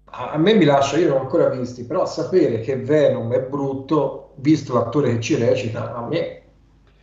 A 0.05 0.31
a 0.31 0.37
me 0.37 0.53
mi 0.55 0.65
lascia, 0.65 0.97
io 0.97 1.09
non 1.09 1.17
ho 1.17 1.21
ancora 1.21 1.49
visti, 1.49 1.85
però 1.85 2.05
sapere 2.05 2.61
che 2.61 2.77
Venom 2.77 3.31
è 3.33 3.41
brutto, 3.41 4.33
visto 4.37 4.73
l'attore 4.73 5.13
che 5.15 5.21
ci 5.21 5.35
recita, 5.35 5.93
a 5.95 6.07
me 6.07 6.41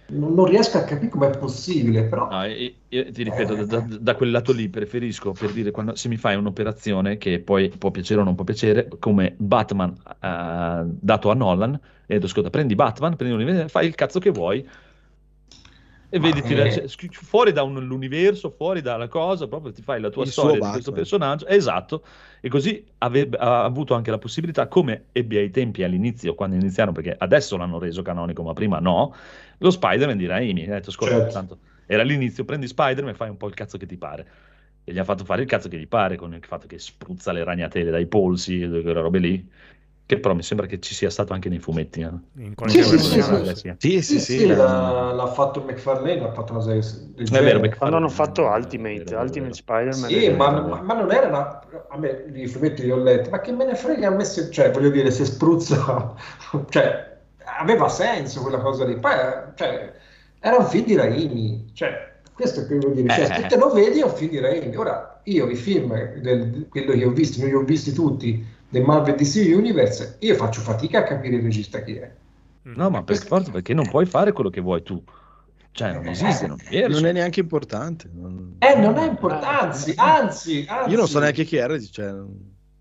non 0.08 0.44
riesco 0.46 0.78
a 0.78 0.84
capire 0.84 1.10
com'è 1.10 1.36
possibile, 1.38 2.04
però 2.04 2.28
No, 2.28 2.44
io, 2.44 2.72
io 2.88 3.10
ti 3.12 3.22
ripeto, 3.24 3.54
da, 3.54 3.80
da- 3.80 3.98
da 3.98 4.14
quel 4.14 4.30
lato 4.30 4.52
lì 4.52 4.70
preferisco 4.70 5.34
per 5.34 5.52
dire 5.52 5.70
quando 5.70 5.94
se 5.96 6.08
mi 6.08 6.16
fai 6.16 6.34
un'operazione 6.36 7.18
che 7.18 7.40
poi 7.40 7.68
può 7.68 7.90
piacere 7.90 8.20
o 8.22 8.24
non 8.24 8.34
può 8.34 8.44
piacere, 8.44 8.88
come 8.98 9.34
Batman 9.38 9.94
ha 10.20 10.82
dato 10.86 11.30
a 11.30 11.34
Nolan, 11.34 11.74
e 12.06 12.14
detto, 12.14 12.26
ascolta, 12.26 12.48
prendi 12.48 12.74
Batman, 12.74 13.16
prendi 13.16 13.34
l'universo, 13.36 13.68
fai 13.68 13.86
il 13.86 13.94
cazzo 13.94 14.18
che 14.18 14.30
vuoi. 14.30 14.66
E 16.14 16.18
Ma 16.18 16.26
vedi, 16.30 16.88
schi- 16.88 17.08
fuori 17.08 17.52
da 17.52 17.62
un- 17.62 17.86
l'universo, 17.86 18.50
fuori 18.50 18.82
dalla 18.82 19.08
cosa, 19.08 19.48
proprio 19.48 19.72
ti 19.72 19.80
fai 19.80 19.98
la 19.98 20.10
tua 20.10 20.24
Il 20.24 20.30
storia 20.30 20.60
di 20.60 20.68
questo 20.68 20.90
Batman. 20.90 21.00
personaggio, 21.00 21.46
esatto, 21.46 22.04
e 22.42 22.50
così 22.50 22.84
ave- 22.98 23.30
ha 23.38 23.64
avuto 23.64 23.94
anche 23.94 24.10
la 24.10 24.18
possibilità, 24.18 24.68
come 24.68 25.06
ebbe 25.12 25.38
ai 25.38 25.50
tempi 25.50 25.82
all'inizio, 25.82 26.34
quando 26.34 26.56
iniziarono, 26.56 26.94
perché 26.94 27.16
adesso 27.18 27.56
l'hanno 27.56 27.78
reso 27.78 28.02
canonico, 28.02 28.42
ma 28.42 28.52
prima 28.52 28.78
no, 28.78 29.14
lo 29.58 29.70
Spider-Man 29.70 30.18
di 30.18 30.26
Raimi, 30.26 30.64
ha 30.68 30.74
detto, 30.74 30.90
ascolta, 30.90 31.16
Certo. 31.18 31.32
tanto 31.32 31.58
era 31.86 32.02
all'inizio, 32.02 32.44
prendi 32.44 32.66
Spider-Man 32.66 33.14
e 33.14 33.16
fai 33.16 33.30
un 33.30 33.38
po' 33.38 33.48
il 33.48 33.54
cazzo 33.54 33.78
che 33.78 33.86
ti 33.86 33.96
pare. 33.96 34.28
E 34.84 34.92
gli 34.92 34.98
ha 34.98 35.04
fatto 35.04 35.24
fare 35.24 35.42
il 35.42 35.48
cazzo 35.48 35.68
che 35.68 35.78
gli 35.78 35.86
pare, 35.88 36.16
con 36.16 36.34
il 36.34 36.44
fatto 36.44 36.66
che 36.66 36.78
spruzza 36.78 37.32
le 37.32 37.44
ragnatele 37.44 37.90
dai 37.90 38.06
polsi 38.06 38.60
e 38.60 38.68
quelle 38.68 38.92
robe 39.00 39.18
lì. 39.18 39.50
Che 40.04 40.18
però 40.18 40.34
mi 40.34 40.42
sembra 40.42 40.66
che 40.66 40.78
ci 40.80 40.94
sia 40.94 41.08
stato 41.10 41.32
anche 41.32 41.48
nei 41.48 41.58
fumetti. 41.58 42.00
eh. 42.00 42.10
In 42.36 42.48
Sì, 42.48 42.54
qualche 42.54 42.82
sì, 42.82 42.98
sì, 42.98 43.22
sì. 43.22 43.74
Sì, 43.78 44.02
Sì, 44.02 44.20
sì, 44.20 44.46
l'ha, 44.46 45.12
l'ha 45.12 45.26
fatto 45.28 45.62
McFarlane, 45.62 46.20
l'ha 46.20 46.32
fatto 46.32 46.52
una 46.52 46.60
serie 46.60 46.80
del 47.14 47.26
È 47.26 47.30
vero, 47.30 47.44
genere. 47.44 47.58
McFarlane. 47.68 47.96
Hanno 47.96 48.08
fatto 48.08 48.42
Ultimate, 48.44 49.04
Vero, 49.04 49.20
Ultimate. 49.20 49.54
Spider-Man. 49.54 50.10
Sì, 50.10 50.28
ma, 50.30 50.50
ma- 50.60 50.82
ma 50.82 50.94
non 50.94 51.10
era 51.12 51.28
una... 51.28 51.60
A 51.88 51.96
me 51.98 52.24
i 52.34 52.46
fumetti 52.46 52.82
li 52.82 52.90
ho 52.90 52.96
letti, 52.96 53.30
ma 53.30 53.40
che 53.40 53.52
me 53.52 53.64
ne 53.64 53.74
frega 53.74 54.08
a 54.08 54.10
me 54.10 54.24
se... 54.24 54.50
Cioè, 54.50 54.70
voglio 54.70 54.90
dire, 54.90 55.10
se 55.10 55.24
spruzza... 55.24 56.14
Cioè, 56.68 57.10
aveva 57.60 57.88
senso 57.88 58.42
quella 58.42 58.58
cosa 58.58 58.84
lì. 58.84 58.98
Poi, 58.98 59.12
cioè, 59.54 59.92
era 60.40 60.56
un 60.56 60.66
film 60.66 60.84
di 60.84 60.96
Raimi. 60.96 61.70
Cioè, 61.72 62.20
questo 62.34 62.60
è 62.60 62.66
quello 62.66 62.80
che 62.82 62.88
voglio 62.88 63.02
dire. 63.02 63.14
Cioè, 63.14 63.24
Eh. 63.38 63.40
se 63.42 63.46
te 63.46 63.56
lo 63.56 63.70
vedi 63.72 64.00
è 64.00 64.04
un 64.04 64.10
film 64.14 64.30
di 64.30 64.40
Raimi. 64.40 64.76
Ora, 64.76 65.20
io 65.24 65.48
i 65.48 65.54
film, 65.56 65.94
del, 66.20 66.66
quello 66.68 66.92
che 66.92 67.04
ho 67.04 67.10
visto, 67.10 67.40
non 67.40 67.48
li 67.48 67.54
ho 67.54 67.62
visti 67.62 67.92
tutti, 67.92 68.44
del 68.72 68.82
Marvel 68.84 69.14
DC 69.16 69.54
Universe, 69.54 70.16
io 70.20 70.34
faccio 70.34 70.62
fatica 70.62 71.00
a 71.00 71.02
capire 71.02 71.36
il 71.36 71.42
regista 71.42 71.82
chi 71.82 71.94
è. 71.96 72.10
No, 72.62 72.88
ma 72.88 73.02
per 73.02 73.18
forza, 73.18 73.50
perché 73.50 73.74
non 73.74 73.86
puoi 73.88 74.06
fare 74.06 74.32
quello 74.32 74.48
che 74.48 74.62
vuoi 74.62 74.82
tu. 74.82 75.02
Cioè, 75.72 75.92
non 75.92 76.06
esiste, 76.06 76.46
non 76.46 76.56
riesci. 76.56 76.90
Non 76.90 77.04
è 77.04 77.12
neanche 77.12 77.40
importante. 77.40 78.08
non- 78.12 78.56
Eh, 78.60 78.74
non 78.78 78.96
è 78.96 79.06
importante, 79.06 79.46
anzi, 79.46 79.94
anzi, 79.96 80.66
anzi. 80.68 80.90
Io 80.90 80.96
non 80.96 81.06
so 81.06 81.18
neanche 81.18 81.44
chi 81.44 81.56
era. 81.56 81.78
Cioè, 81.78 82.06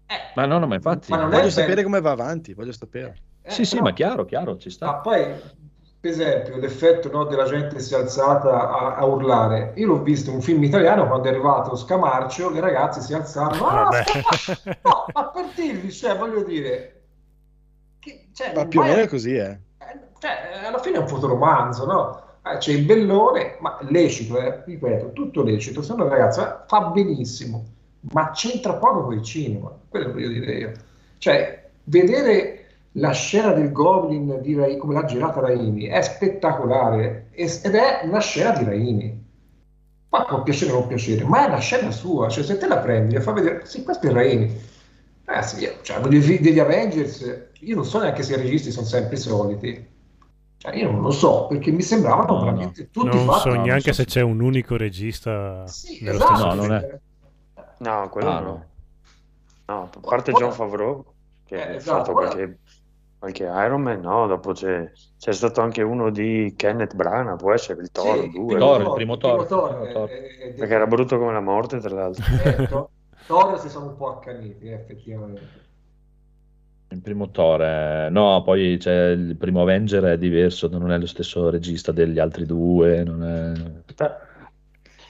Eh, 0.08 0.16
Ma 0.36 0.46
no, 0.46 0.60
no, 0.60 0.68
ma 0.68 0.76
infatti... 0.76 1.12
Ma 1.12 1.18
non 1.18 1.34
è 1.34 1.38
voglio 1.38 1.50
sapere 1.50 1.84
come 1.84 2.00
va 2.02 2.12
avanti. 2.12 2.54
Voglio 2.54 2.72
sapere. 2.72 3.16
eh, 3.42 3.50
Sì, 3.52 3.66
sì, 3.66 3.72
però- 3.72 3.84
ma 3.84 3.94
chiaro, 3.94 4.26
chiaro, 4.26 4.58
ci 4.58 4.68
Ma 4.68 4.74
sta. 4.74 4.94
poi, 4.96 5.26
per 6.02 6.10
esempio, 6.10 6.58
l'effetto 6.58 7.12
no, 7.12 7.26
della 7.26 7.44
gente 7.46 7.80
si 7.80 7.94
è 7.94 7.98
alzata 7.98 8.72
a, 8.72 8.96
a 8.96 9.06
urlare. 9.06 9.74
Io 9.76 9.86
l'ho 9.86 10.02
visto 10.02 10.32
in 10.32 10.38
un 10.38 10.42
film 10.42 10.64
italiano 10.64 11.06
quando 11.06 11.28
è 11.28 11.30
arrivato 11.30 11.76
Scamarcio, 11.76 12.50
le 12.50 12.60
ragazze 12.60 13.02
si 13.02 13.14
alzavano. 13.14 13.68
Ah! 13.68 13.90
No, 14.82 15.06
ma 15.14 15.26
per 15.28 15.52
dirvi, 15.54 15.92
cioè, 15.92 16.18
voglio 16.18 16.42
dire, 16.42 17.04
che, 18.00 18.30
cioè, 18.34 18.52
Ma 18.56 18.66
più 18.66 18.80
o 18.80 18.84
meno 18.84 19.02
è 19.04 19.08
così, 19.08 19.36
eh. 19.36 19.60
eh, 19.78 20.00
cioè, 20.18 20.64
alla 20.66 20.80
fine 20.80 20.98
è 20.98 21.02
un 21.02 21.08
fotoromanzo, 21.08 21.86
no? 21.86 22.24
Eh, 22.52 22.58
C'è 22.58 22.72
il 22.72 22.86
bellone, 22.86 23.58
ma 23.60 23.78
lecito, 23.82 24.40
eh, 24.40 24.64
ripeto, 24.66 25.12
tutto 25.14 25.44
lecito. 25.44 25.84
Se 25.84 25.94
una 25.94 26.08
ragazza 26.08 26.66
fa 26.68 26.82
benissimo, 26.86 27.64
ma 28.12 28.32
c'entra 28.32 28.74
poco 28.74 29.04
con 29.04 29.14
il 29.14 29.22
cinema, 29.22 29.72
quello 29.88 30.14
voglio 30.14 30.30
dire 30.30 30.54
io. 30.54 30.72
Cioè, 31.20 31.70
vedere 31.84 32.61
la 32.96 33.12
scena 33.12 33.52
del 33.54 33.72
Goblin 33.72 34.40
di 34.42 34.54
Rai- 34.56 34.78
come 34.78 34.94
l'ha 34.94 35.06
girata 35.06 35.40
Raimi 35.40 35.86
è 35.86 36.02
spettacolare 36.02 37.30
ed 37.32 37.74
è 37.76 38.02
una 38.04 38.20
scena 38.20 38.52
di 38.58 38.64
Raimi. 38.66 39.20
Ma 40.10 40.26
può 40.26 40.44
piacere 40.44 40.72
o 40.74 40.80
non 40.80 40.88
piacere, 40.88 41.24
ma 41.24 41.46
è 41.46 41.48
una 41.48 41.60
scena 41.60 41.90
sua. 41.92 42.28
Cioè, 42.28 42.44
se 42.44 42.58
te 42.58 42.68
la 42.68 42.80
prendi 42.80 43.16
e 43.16 43.22
fa 43.22 43.32
vedere, 43.32 43.66
sì, 43.66 43.84
questo 43.84 44.08
è 44.08 44.12
Raimi. 44.12 44.54
Ragazzi, 45.24 45.62
io, 45.62 45.78
cioè, 45.84 46.00
degli 46.02 46.60
Avengers, 46.60 47.50
io 47.60 47.76
non 47.76 47.86
so 47.86 48.00
neanche 48.00 48.22
se 48.24 48.34
i 48.34 48.38
registi 48.42 48.72
sono 48.72 48.86
sempre 48.86 49.16
i 49.16 49.20
soliti. 49.20 49.88
Cioè, 50.58 50.76
io 50.76 50.92
non 50.92 51.02
lo 51.02 51.12
so, 51.12 51.48
perché 51.48 51.72
mi 51.72 51.82
sembravano 51.82 52.34
No, 52.34 52.40
no. 52.40 52.44
veramente 52.44 52.90
tutti 52.92 53.08
Non 53.16 53.26
fatti. 53.26 53.40
so 53.40 53.50
non 53.54 53.62
neanche 53.64 53.94
so 53.94 54.02
se 54.02 54.06
c'è 54.06 54.22
un 54.22 54.42
unico 54.42 54.76
regista 54.76 55.66
Sì, 55.68 56.04
nello 56.04 56.18
esatto. 56.18 56.36
stesso 56.36 56.56
No, 56.56 56.62
non 56.62 56.74
è. 56.74 57.00
No, 57.78 58.10
quello 58.10 58.30
Ah, 58.30 58.40
no. 58.42 58.46
no. 58.46 58.66
No, 59.68 59.90
a 59.96 60.00
parte 60.02 60.32
Ora- 60.32 60.40
John 60.40 60.52
Favreau, 60.54 61.06
che 61.46 61.56
Eh, 61.56 61.62
ha 61.62 61.76
esatto, 61.76 61.98
fatto 62.00 62.12
qualche, 62.12 62.60
qualche 63.22 63.44
Iron 63.44 63.82
Man, 63.82 64.00
no, 64.02 64.26
dopo 64.28 64.52
c'è, 64.54 64.92
c'è 65.18 65.32
stato 65.32 65.62
anche 65.62 65.82
uno 65.84 66.10
di 66.10 66.54
Kenneth 66.56 66.96
Branagh, 66.96 67.38
può 67.38 67.54
essere 67.54 67.82
il 67.82 67.92
Sì, 67.94 68.08
Thor 68.08 68.28
il 68.28 68.30
2, 68.30 68.58
primo 68.58 68.58
Thor, 68.58 68.82
il 68.82 68.92
primo 68.92 69.18
il 69.18 69.20
primo 69.22 69.46
Thor, 69.46 69.46
Thor, 69.46 69.70
il 69.72 69.76
primo 69.78 69.88
è- 69.88 69.88
Thor. 69.88 70.12
è- 70.12 70.48
è- 70.48 70.54
perché 70.56 70.74
era 70.74 70.88
brutto 70.88 71.18
come 71.20 71.32
la 71.34 71.40
morte, 71.42 71.80
tra 71.80 71.94
l'altro. 71.94 72.24
eh, 72.36 72.64
Thor- 72.66 72.90
Thor 73.26 73.60
si 73.60 73.70
sono 73.70 73.88
un 73.88 73.96
po' 73.96 74.18
accaniti, 74.18 74.66
eh, 74.68 74.74
effettivamente. 74.74 75.70
Il 76.90 77.02
primo 77.02 77.32
Thor, 77.32 77.62
è- 77.62 78.10
no, 78.12 78.44
poi 78.44 78.76
c'è 78.78 79.10
il 79.12 79.38
primo 79.38 79.62
Avenger 79.62 80.04
è 80.04 80.18
diverso, 80.18 80.68
non 80.68 80.92
è 80.92 80.98
lo 80.98 81.06
stesso 81.08 81.50
regista 81.50 81.92
degli 81.94 82.20
altri 82.20 82.46
due, 82.46 83.04
non 83.04 83.24
è... 83.24 83.84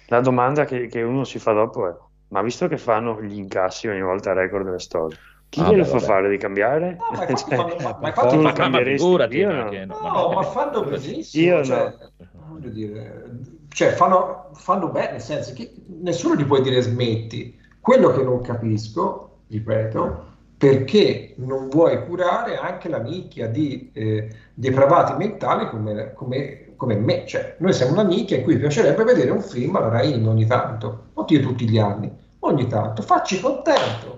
La 0.08 0.20
domanda 0.22 0.66
che, 0.66 0.88
che 0.88 1.02
uno 1.02 1.24
si 1.24 1.40
fa 1.40 1.54
dopo 1.54 1.88
è, 1.88 1.96
ma 2.34 2.42
visto 2.42 2.68
che 2.68 2.78
fanno 2.78 3.22
gli 3.22 3.38
incassi 3.38 3.88
ogni 3.88 4.02
volta 4.02 4.34
record 4.34 4.66
delle 4.66 4.80
storie, 4.80 5.18
chi 5.52 5.64
Ah, 5.64 5.70
glielo 5.70 5.84
fa 5.86 6.00
vabbè. 6.00 6.06
fare 6.06 6.30
di 6.30 6.38
cambiare? 6.38 6.96
No, 6.98 7.06
ma 7.10 7.26
infatti 7.26 7.36
Cioè, 7.48 7.56
fanno- 7.56 7.76
ma- 7.80 7.98
ma 8.02 8.08
infatti 8.08 8.38
lo 8.38 8.42
ma 8.42 8.54
cambieresti? 8.54 8.92
figurati, 9.06 9.38
Io 9.38 9.48
ma 9.48 9.54
no. 9.54 9.64
no, 9.86 10.00
No, 10.10 10.28
ma- 10.30 10.34
ma 10.36 10.44
fanno 10.44 10.84
benissimo. 10.84 11.46
Io 11.46 11.64
cioè, 11.64 11.98
no. 12.34 12.48
voglio 12.48 12.70
dire, 12.70 13.30
cioè, 13.70 13.92
fanno, 13.92 14.50
fanno 14.54 14.90
bene, 14.90 15.12
nel 15.14 15.22
senso 15.22 15.54
che 15.54 15.74
nessuno 15.88 16.36
gli 16.36 16.46
può 16.46 16.60
dire 16.62 16.82
smetti. 16.82 17.60
Quello 17.80 18.12
che 18.12 18.24
non 18.24 18.42
capisco, 18.42 19.42
ripeto, 19.48 20.30
perché 20.58 21.34
non 21.38 21.70
vuoi 21.70 22.06
curare 22.06 22.58
anche 22.58 22.88
la 22.90 23.00
nicchia 23.00 23.48
di 23.48 23.92
eh, 23.94 24.30
depravati 24.54 25.14
mentali 25.18 25.68
come, 25.70 26.14
come- 26.14 26.74
come 26.76 26.96
me. 26.96 27.26
Cioè, 27.26 27.56
noi 27.60 27.74
siamo 27.74 27.94
una 27.94 28.04
nicchia 28.04 28.38
in 28.38 28.44
cui 28.44 28.58
piacerebbe 28.58 29.04
vedere 29.04 29.32
un 29.32 29.42
film 29.42 29.76
alla 29.76 29.90
Rai 29.90 30.14
ogni 30.26 30.46
tanto, 30.46 31.10
non 31.16 31.26
dire 31.26 31.42
tutti 31.44 31.68
gli 31.70 31.78
anni, 31.80 32.12
ogni 32.40 32.68
tanto, 32.68 33.02
facci 33.02 33.40
contento. 33.40 34.18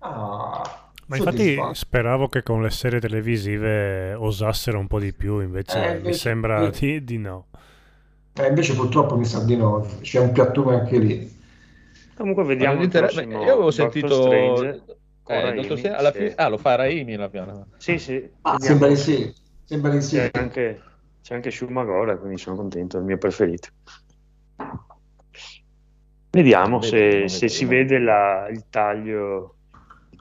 Ah, 0.00 0.90
Ma 1.06 1.16
infatti 1.16 1.74
speravo 1.74 2.28
che 2.28 2.42
con 2.42 2.62
le 2.62 2.70
serie 2.70 3.00
televisive 3.00 4.12
osassero 4.14 4.78
un 4.78 4.86
po' 4.86 5.00
di 5.00 5.12
più, 5.12 5.40
invece 5.40 5.78
Eh, 5.78 5.92
mi 5.94 5.96
invece- 5.96 6.18
sembra 6.18 6.66
eh. 6.68 6.70
di, 6.70 7.02
di 7.04 7.18
no. 7.18 7.46
Eh, 8.34 8.46
invece 8.46 8.74
purtroppo 8.74 9.16
mi 9.16 9.24
sa 9.24 9.42
di 9.42 9.56
no, 9.56 9.84
c'è 10.00 10.20
un 10.20 10.32
piattume 10.32 10.76
anche 10.76 10.98
lì. 10.98 11.36
Comunque 12.14 12.44
vediamo 12.44 12.86
prossimo 12.88 13.42
Io 13.44 13.52
avevo 13.52 13.70
Doctor 13.70 13.72
sentito... 13.72 14.12
Strange 14.14 14.84
Eh, 15.30 15.40
Raimi, 15.42 15.54
Dottor 15.56 15.78
Strange, 15.78 15.98
alla 15.98 16.12
fine... 16.12 16.34
Ah, 16.36 16.48
lo 16.48 16.56
fa 16.58 16.74
Raimi 16.76 17.16
la 17.16 17.28
piana. 17.28 17.66
Sì, 17.76 17.98
sì, 17.98 18.12
Ah, 18.42 18.52
vediamo. 18.52 18.64
sembra 18.64 18.88
di 18.88 18.96
sì, 18.96 19.34
sembra 19.64 19.90
di 19.90 20.00
sì. 20.02 20.16
C'è 20.16 20.30
anche, 20.32 20.82
c'è 21.20 21.34
anche 21.34 21.50
Shumagola, 21.50 22.16
quindi 22.16 22.38
sono 22.38 22.56
contento, 22.56 22.96
è 22.96 23.00
il 23.00 23.06
mio 23.06 23.18
preferito. 23.18 23.68
Vediamo 26.30 26.80
se, 26.80 26.90
Vedremo, 26.90 27.28
se 27.28 27.48
si 27.48 27.64
vede 27.64 27.98
la- 27.98 28.48
il, 28.50 28.66
taglio, 28.68 29.57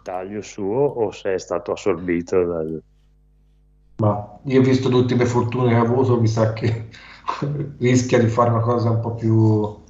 taglio 0.08 0.42
suo 0.42 0.86
o 0.86 1.12
se 1.12 1.34
è 1.34 1.38
stato 1.38 1.74
assorbito 1.74 2.42
dal... 2.46 2.82
Ma 3.98 4.40
io 4.44 4.62
ho 4.62 4.64
visto 4.64 4.88
le 4.88 4.96
ultime 4.96 5.26
fortune 5.26 5.70
che 5.70 5.76
ha 5.76 5.82
avuto, 5.82 6.18
mi 6.20 6.28
sa 6.28 6.54
che 6.54 6.88
rischia 7.80 8.18
di 8.20 8.28
fare 8.28 8.52
una 8.52 8.62
cosa 8.62 8.92
un 8.92 9.02
po' 9.02 9.16
più 9.16 9.84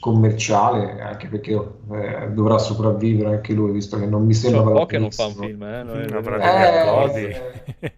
commerciale, 0.00 1.00
anche 1.00 1.28
perché 1.28 1.52
eh, 1.52 2.30
dovrà 2.32 2.58
sopravvivere 2.58 3.36
anche 3.36 3.52
lui, 3.52 3.70
visto 3.70 3.96
che 3.98 4.06
non 4.06 4.24
mi 4.24 4.34
sembra 4.34 4.62
vada 4.62 4.72
un 4.72 4.80
po' 4.80 4.86
che 4.86 4.98
non 4.98 5.10
fa 5.12 5.26
un 5.26 5.34
film, 5.34 5.62
eh? 5.62 5.78
Avrà 5.78 6.36
noi- 6.38 7.12
degli 7.12 7.26
Eh, 7.26 7.52
eh, 7.80 7.92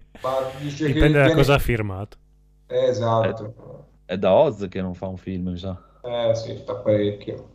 dice 0.60 0.86
che 0.86 0.92
Dipende 0.92 1.18
da 1.18 1.24
viene- 1.24 1.34
cosa 1.40 1.54
ha 1.54 1.58
firmato. 1.58 2.16
Esatto. 2.66 3.54
È 4.04 4.18
da 4.18 4.32
Oz 4.34 4.66
che 4.68 4.82
non 4.82 4.94
fa 4.94 5.06
un 5.06 5.16
film, 5.16 5.48
mi 5.50 5.56
sa. 5.58 5.80
Eh 6.02 6.34
sì, 6.34 6.56
sta 6.56 6.74
parecchio. 6.74 7.51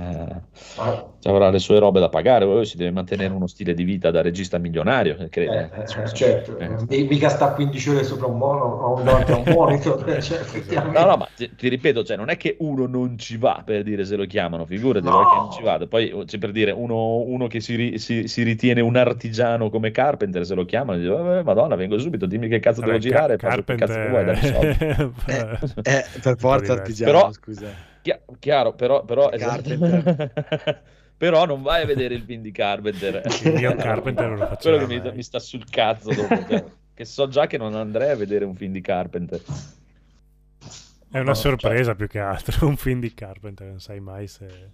Eh, 0.00 0.48
Ah, 0.76 1.04
cioè, 1.18 1.32
avrà 1.32 1.50
le 1.50 1.58
sue 1.58 1.78
robe 1.78 2.00
da 2.00 2.08
pagare, 2.08 2.44
poi 2.46 2.64
si 2.64 2.76
deve 2.78 2.90
mantenere 2.90 3.34
uno 3.34 3.46
stile 3.46 3.74
di 3.74 3.82
vita 3.84 4.10
da 4.10 4.22
regista 4.22 4.56
milionario, 4.58 5.16
eh, 5.18 5.28
credo. 5.28 5.52
eh, 5.52 5.68
eh, 5.82 6.08
certo, 6.14 6.56
Eh. 6.58 6.68
Mi- 6.88 7.04
mica 7.04 7.28
sta 7.28 7.52
15 7.52 7.90
ore 7.90 8.04
sopra 8.04 8.26
un 8.26 8.38
mono, 8.38 8.80
a 8.80 8.88
un 8.88 9.42
monitor, 9.54 10.02
cioè. 10.22 10.38
No, 10.92 11.04
no, 11.04 11.16
ma 11.16 11.28
ti, 11.36 11.54
ti 11.54 11.68
ripeto, 11.68 12.02
cioè, 12.04 12.16
non 12.16 12.30
è 12.30 12.36
che 12.36 12.56
uno 12.60 12.86
non 12.86 13.18
ci 13.18 13.36
va 13.36 13.62
per 13.64 13.82
dire 13.82 14.04
se 14.04 14.16
lo 14.16 14.24
chiamano, 14.26 14.64
figurati, 14.64 15.04
No. 15.06 15.28
che 15.28 15.36
non 15.36 15.50
ci 15.52 15.62
vada. 15.62 15.86
Poi 15.86 16.22
c'è 16.24 16.38
per 16.38 16.52
dire 16.52 16.70
uno, 16.70 17.16
uno 17.16 17.46
che 17.46 17.60
si, 17.60 17.74
ri- 17.74 17.98
si- 17.98 18.26
si 18.28 18.42
ritiene 18.42 18.80
un 18.80 18.96
artigiano 18.96 19.68
come 19.70 19.90
Carpenter, 19.90 20.46
se 20.46 20.54
lo 20.54 20.64
chiamano, 20.64 20.98
dice, 20.98 21.12
"Eh, 21.38 21.42
Madonna, 21.42 21.74
vengo 21.76 21.98
subito, 21.98 22.24
dimmi 22.26 22.48
che 22.48 22.60
cazzo 22.60 22.80
devo 22.80 22.92
Vabbè, 22.92 23.02
girare, 23.02 23.36
Ca- 23.36 23.50
faccio 23.50 23.64
che 23.64 23.74
cazzo 23.74 24.08
vuoi, 24.08 24.24
Carpenter... 24.24 25.10
Eh, 25.82 26.04
per 26.22 26.36
forza 26.38 26.72
artigiano, 26.72 27.12
Però- 27.12 27.32
scusa. 27.32 27.88
Chia- 28.02 28.20
chiaro, 28.38 28.74
però, 28.74 29.04
però, 29.04 29.30
esatto. 29.30 29.62
Carpenter. 29.68 30.82
però 31.16 31.44
non 31.44 31.62
vai 31.62 31.82
a 31.82 31.86
vedere 31.86 32.14
il 32.14 32.22
film 32.22 32.42
di 32.42 32.50
Carpenter. 32.52 33.22
Il 33.44 33.52
mio 33.54 33.74
Carpenter 33.76 34.28
non 34.28 34.38
lo 34.38 34.46
Quello 34.60 34.78
faceva 34.78 34.78
che 34.78 34.86
mi, 34.86 34.98
mai. 35.00 35.12
mi 35.12 35.22
sta 35.22 35.38
sul 35.38 35.64
cazzo 35.68 36.12
dopo, 36.14 36.44
cioè, 36.46 36.64
che 36.94 37.04
so 37.04 37.28
già 37.28 37.46
che 37.46 37.58
non 37.58 37.74
andrei 37.74 38.10
a 38.10 38.16
vedere 38.16 38.44
un 38.44 38.54
film 38.54 38.72
di 38.72 38.80
Carpenter. 38.80 39.42
È 41.10 41.18
una 41.18 41.34
No, 41.34 41.34
sorpresa 41.34 41.94
più 41.94 42.06
che 42.06 42.20
altro, 42.20 42.66
un 42.68 42.76
film 42.76 43.00
di 43.00 43.12
Carpenter, 43.14 43.66
non 43.68 43.80
sai 43.80 44.00
mai 44.00 44.26
se... 44.28 44.70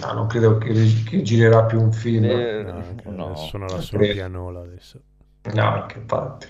No, 0.00 0.12
non 0.12 0.26
credo 0.26 0.58
che, 0.58 0.72
che 1.04 1.22
girerà 1.22 1.64
più 1.64 1.80
un 1.80 1.92
film. 1.92 2.24
Eh, 2.24 2.62
No, 2.62 2.94
che 2.94 3.08
no. 3.10 3.34
suonerà 3.36 3.80
solo 3.80 4.02
credo. 4.02 4.12
pianola 4.12 4.60
adesso. 4.60 5.00
No, 5.54 5.62
anche 5.72 5.98
infatti. 5.98 6.46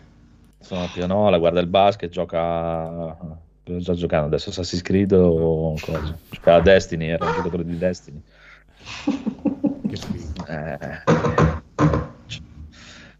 Sono 0.59 0.85
a 0.85 0.89
pianola, 0.93 1.39
guarda 1.39 1.61
il 1.61 1.67
basket, 1.69 2.11
gioca. 2.11 3.17
Sto 3.63 3.79
già 3.79 3.95
giocando 3.95 4.27
adesso 4.27 4.51
Assassin's 4.51 4.83
Creed 4.83 5.13
o 5.13 5.79
cosa? 5.81 6.19
Gioca 6.31 6.55
a 6.57 6.61
Destiny, 6.61 7.07
era 7.07 7.25
un 7.25 7.33
giocatore 7.33 7.65
di 7.65 7.79
Destiny. 7.79 8.21
Eh. 10.49 11.03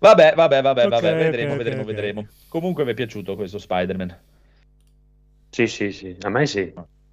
Vabbè, 0.01 0.35
vabbè, 0.35 0.63
vabbè, 0.63 0.85
Ok, 0.87 0.91
vabbè, 0.91 1.17
vedremo, 1.17 1.53
ok, 1.53 1.59
vedremo, 1.59 1.81
ok. 1.83 1.87
vedremo. 1.87 2.29
Comunque 2.49 2.85
mi 2.85 2.91
è 2.91 2.95
piaciuto 2.95 3.37
questo 3.37 3.59
Spider-Man. 3.59 4.21
Sì, 5.51 5.69
sì, 5.69 5.93
sì, 5.93 6.17
a 6.23 6.29
me 6.29 6.47
sì. 6.47 6.73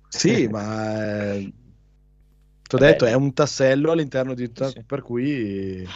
Sì, 0.09 0.48
ma 0.49 1.33
eh, 1.33 1.53
Ti 2.69 2.75
ho 2.75 2.77
detto, 2.77 3.06
è 3.06 3.15
un 3.15 3.33
tassello 3.33 3.89
all'interno 3.91 4.35
di 4.35 4.45
tutta, 4.45 4.67
Sì. 4.67 4.83
per 4.85 5.01
cui. 5.01 5.88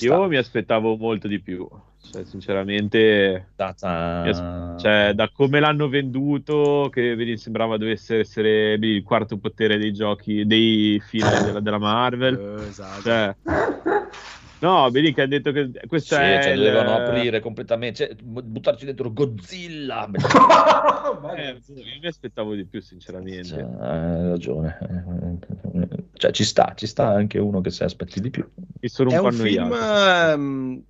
Io 0.00 0.26
mi 0.28 0.36
aspettavo 0.36 0.96
molto 0.96 1.28
di 1.28 1.38
più. 1.40 1.68
Cioè, 2.10 2.24
sinceramente, 2.24 3.52
as- 3.56 4.80
cioè, 4.80 5.12
da 5.14 5.30
come 5.30 5.60
l'hanno 5.60 5.88
venduto, 5.88 6.88
che 6.90 7.14
mi 7.14 7.36
sembrava 7.36 7.76
dovesse 7.76 8.20
essere 8.20 8.72
il 8.80 9.02
quarto 9.02 9.36
potere 9.36 9.76
dei 9.76 9.92
giochi, 9.92 10.46
dei 10.46 10.98
film 11.00 11.28
della, 11.44 11.60
della 11.60 11.78
Marvel. 11.78 12.62
Eh, 12.62 12.66
esatto. 12.68 13.02
Cioè, 13.02 13.36
no, 14.62 14.90
vedi 14.90 15.12
che 15.12 15.22
ha 15.22 15.26
detto 15.26 15.52
che 15.52 15.70
Sì, 15.72 15.86
questa 15.86 16.20
è 16.22 16.42
cioè, 16.42 16.52
il- 16.52 16.58
dovevano 16.58 16.94
aprire 16.96 17.40
completamente, 17.40 18.06
cioè, 18.06 18.14
bu- 18.22 18.42
buttarci 18.42 18.84
dentro 18.84 19.12
Godzilla. 19.12 20.08
Eh, 21.36 21.60
io 21.66 21.84
mi 22.00 22.06
aspettavo 22.06 22.54
di 22.54 22.64
più, 22.64 22.80
sinceramente. 22.80 23.44
Cioè, 23.48 23.60
hai 23.80 24.28
ragione. 24.30 24.78
Cioè, 26.14 26.30
ci 26.30 26.44
sta, 26.44 26.72
ci 26.74 26.86
sta 26.86 27.08
anche 27.08 27.38
uno 27.38 27.60
che 27.60 27.70
si 27.70 27.82
aspetti 27.84 28.20
di 28.20 28.30
più. 28.30 28.48
Mi 28.80 28.88
sono 28.88 29.10
un 29.10 29.16
È 29.16 29.18
po' 29.20 29.24
un 29.26 29.32
film, 29.32 29.72
annoiato. 29.72 30.32
ehm, 30.32 30.82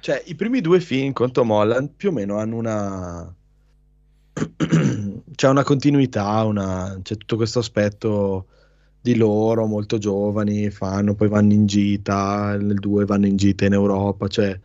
cioè 0.00 0.22
i 0.26 0.34
primi 0.34 0.60
due 0.60 0.80
film 0.80 1.12
con 1.12 1.32
Tom 1.32 1.50
Holland 1.50 1.90
più 1.96 2.10
o 2.10 2.12
meno 2.12 2.36
hanno 2.38 2.56
una 2.56 3.34
c'è 5.34 5.48
una 5.48 5.62
continuità, 5.64 6.42
una... 6.44 6.98
c'è 7.02 7.16
tutto 7.16 7.36
questo 7.36 7.58
aspetto 7.60 8.46
di 9.04 9.16
loro 9.16 9.66
molto 9.66 9.98
giovani, 9.98 10.70
fanno, 10.70 11.14
poi 11.14 11.28
vanno 11.28 11.52
in 11.52 11.66
gita, 11.66 12.56
nel 12.56 12.78
2 12.78 13.04
vanno 13.04 13.26
in 13.26 13.36
gita 13.36 13.66
in 13.66 13.74
Europa, 13.74 14.28
cioè 14.28 14.58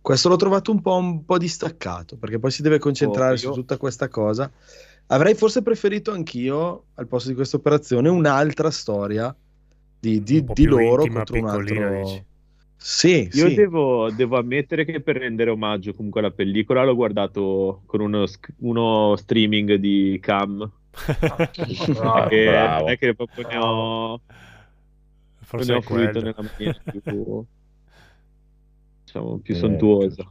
questo 0.00 0.28
l'ho 0.28 0.36
trovato 0.36 0.70
un 0.70 0.80
po', 0.80 0.94
un 0.96 1.24
po' 1.24 1.38
distaccato, 1.38 2.16
perché 2.16 2.38
poi 2.38 2.50
si 2.52 2.62
deve 2.62 2.78
concentrare 2.78 3.36
Oh, 3.36 3.36
su 3.36 3.50
tutta 3.50 3.76
questa 3.76 4.08
cosa. 4.08 4.50
Avrei 5.08 5.34
forse 5.34 5.62
preferito 5.62 6.12
anch'io, 6.12 6.86
al 6.94 7.08
posto 7.08 7.28
di 7.30 7.34
questa 7.34 7.56
operazione, 7.56 8.08
un'altra 8.08 8.70
storia 8.70 9.34
di, 9.98 10.22
di- 10.22 10.44
Un 10.46 10.52
di 10.52 10.64
loro 10.66 11.02
intima, 11.02 11.20
contro 11.24 11.36
un 11.36 11.46
altro... 11.46 11.90
dici. 11.90 12.24
Sì, 12.76 13.28
Io 13.32 13.48
sì. 13.48 13.54
devo, 13.54 14.10
devo 14.10 14.38
ammettere 14.38 14.84
che 14.84 15.00
per 15.02 15.16
rendere 15.16 15.50
omaggio 15.50 15.94
comunque 15.94 16.20
alla 16.20 16.32
pellicola 16.32 16.84
l'ho 16.84 16.94
guardato 16.96 17.82
con 17.86 18.00
uno, 18.00 18.24
uno 18.58 19.16
streaming 19.16 19.74
di 19.74 20.18
Cam. 20.20 20.68
Bravo. 20.90 22.28
che 22.28 22.44
bravo. 22.46 22.80
non 22.84 22.90
è 22.90 22.98
che 22.98 23.14
proprio 23.14 23.46
ne 23.48 23.56
ho, 23.56 24.20
Forse 25.42 25.70
ne 25.72 25.78
ho 25.78 25.80
fruito 25.82 26.20
nella 26.20 26.34
maniera 26.36 26.80
più, 26.84 27.00
diciamo, 29.04 29.38
più 29.38 29.54
Eh, 29.54 29.58
sontuosa. 29.58 30.26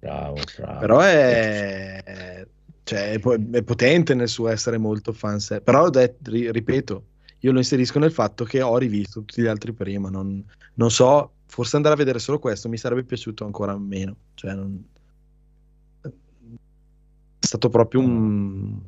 Bravo, 0.00 0.36
bravo. 0.56 0.78
Però 0.78 1.00
è, 1.00 2.46
cioè, 2.84 3.12
è, 3.12 3.18
po- 3.18 3.34
è 3.34 3.62
potente 3.62 4.14
nel 4.14 4.28
suo 4.28 4.48
essere 4.48 4.78
molto 4.78 5.12
fan. 5.12 5.38
Però 5.62 5.90
detto- 5.90 6.30
ripeto, 6.30 7.04
io 7.40 7.52
lo 7.52 7.58
inserisco 7.58 7.98
nel 7.98 8.12
fatto 8.12 8.44
che 8.44 8.62
ho 8.62 8.76
rivisto 8.78 9.20
tutti 9.20 9.42
gli 9.42 9.46
altri 9.46 9.72
prima. 9.72 10.08
Non, 10.08 10.44
non 10.74 10.90
so, 10.90 11.32
forse 11.46 11.76
andare 11.76 11.94
a 11.94 11.98
vedere 11.98 12.18
solo 12.20 12.38
questo 12.38 12.68
mi 12.68 12.76
sarebbe 12.78 13.04
piaciuto 13.04 13.44
ancora 13.44 13.76
meno. 13.76 14.16
Cioè, 14.34 14.54
non- 14.54 14.84
è 16.00 16.08
stato 17.46 17.68
proprio 17.68 18.00
un. 18.00 18.80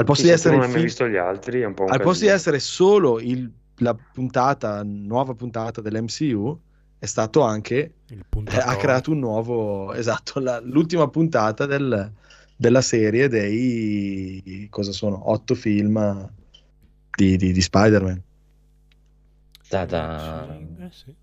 Al 0.00 0.06
posto 0.06 0.22
di 0.24 0.30
essere 0.32 0.56
non 0.56 0.64
il 0.64 0.66
hai 0.66 0.72
mai 0.72 0.80
film, 0.80 0.84
visto 0.88 1.08
gli 1.08 1.16
altri, 1.16 1.60
è 1.60 1.64
un 1.66 1.74
po' 1.74 1.84
un 1.84 1.90
al 1.92 2.00
posto 2.00 2.24
di 2.24 2.30
essere 2.30 2.58
solo 2.58 3.20
il- 3.20 3.50
la 3.76 3.94
puntata, 3.94 4.82
nuova 4.82 5.34
puntata 5.34 5.80
dell'MCU, 5.80 6.58
è 6.98 7.06
stato 7.06 7.42
anche 7.42 7.92
Il 8.08 8.24
eh, 8.48 8.56
ha 8.56 8.76
creato 8.76 9.10
un 9.12 9.18
nuovo, 9.18 9.92
esatto, 9.94 10.40
la- 10.40 10.60
l'ultima 10.60 11.08
puntata 11.08 11.66
del- 11.66 12.10
della 12.56 12.80
serie 12.82 13.28
dei, 13.28 14.66
cosa 14.70 14.92
sono, 14.92 15.30
otto 15.30 15.54
film 15.54 16.30
di, 17.16 17.36
di- 17.36 17.52
di 17.52 17.60
Spider-Man. 17.60 18.22
Ta-ta. 19.68 20.58
Eh, 20.78 20.88
sì. 20.90 21.14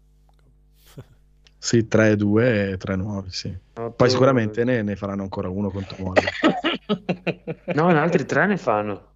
Sì, 1.68 1.86
tre, 1.86 2.16
due 2.16 2.72
e 2.72 2.78
tre 2.78 2.96
nuovi, 2.96 3.30
sì. 3.30 3.54
No, 3.76 3.92
Poi 3.92 4.10
sicuramente 4.10 4.64
ne, 4.64 4.82
ne 4.84 4.96
faranno 4.96 5.24
ancora 5.24 5.50
uno 5.50 5.70
con 5.70 5.86
Tom 5.86 6.06
Holland. 6.08 6.30
No, 7.76 7.90
in 7.90 7.98
altri 7.98 8.24
tre 8.26 8.46
ne 8.48 8.56
fanno. 8.56 9.16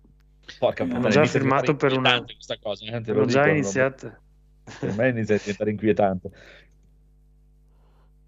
Porca 0.59 0.83
Hanno 0.83 0.95
puttana, 0.95 1.09
già 1.13 1.25
firmato 1.27 1.77
per 1.77 1.91
una- 1.93 2.09
inquietante 2.09 2.33
questa 2.33 2.57
cosa, 2.61 2.85
eh, 2.87 2.99
te 2.99 3.13
già 3.25 3.43
dico, 3.43 3.55
iniziato. 3.55 4.17
Per 4.81 4.93
me 4.97 5.07
inizia 5.11 5.35
a 5.35 5.37
diventare 5.37 5.69
inquietante. 5.71 6.29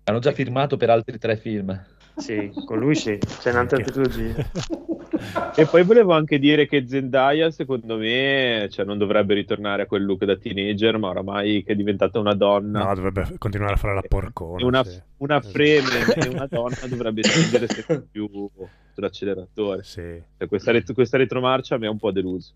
Hanno 0.06 0.20
già 0.20 0.32
firmato 0.32 0.78
per 0.78 0.90
altri 0.90 1.18
tre 1.18 1.36
film. 1.36 1.86
Sì, 2.16 2.50
con 2.66 2.80
lui 2.80 2.96
sì, 2.96 3.18
c'è 3.18 3.52
un'altra 3.52 3.78
trilogia. 3.82 4.36
E 5.56 5.66
poi 5.66 5.84
volevo 5.84 6.14
anche 6.14 6.40
dire 6.40 6.68
che 6.68 6.88
Zendaya, 6.88 7.52
secondo 7.52 7.98
me, 7.98 8.68
cioè, 8.72 8.86
non 8.86 8.98
dovrebbe 8.98 9.36
ritornare 9.36 9.84
a 9.84 9.86
quel 9.86 10.04
look 10.04 10.26
da 10.26 10.36
teenager, 10.36 10.98
ma 10.98 11.10
oramai 11.10 11.64
che 11.64 11.74
è 11.74 11.76
diventata 11.76 12.20
una 12.20 12.34
donna. 12.34 12.86
No, 12.86 12.96
dovrebbe 12.96 13.36
continuare 13.38 13.74
a 13.74 13.78
fare 13.78 13.94
la 13.94 14.02
porcona. 14.02 14.66
Una, 14.66 14.84
sì. 14.84 15.00
una 15.18 15.42
freme 15.42 15.88
e 16.16 16.28
una 16.28 16.48
donna 16.48 16.76
dovrebbe 16.88 17.24
spingere 17.24 17.68
sempre 17.68 18.08
più 18.10 18.50
sull'acceleratore. 18.94 19.84
Sì. 19.84 20.22
Cioè, 20.38 20.48
questa, 20.48 20.72
ret- 20.72 20.94
questa 20.94 21.18
retromarcia 21.18 21.78
mi 21.78 21.86
ha 21.86 21.92
un 21.92 22.00
po' 22.00 22.12
deluso. 22.12 22.54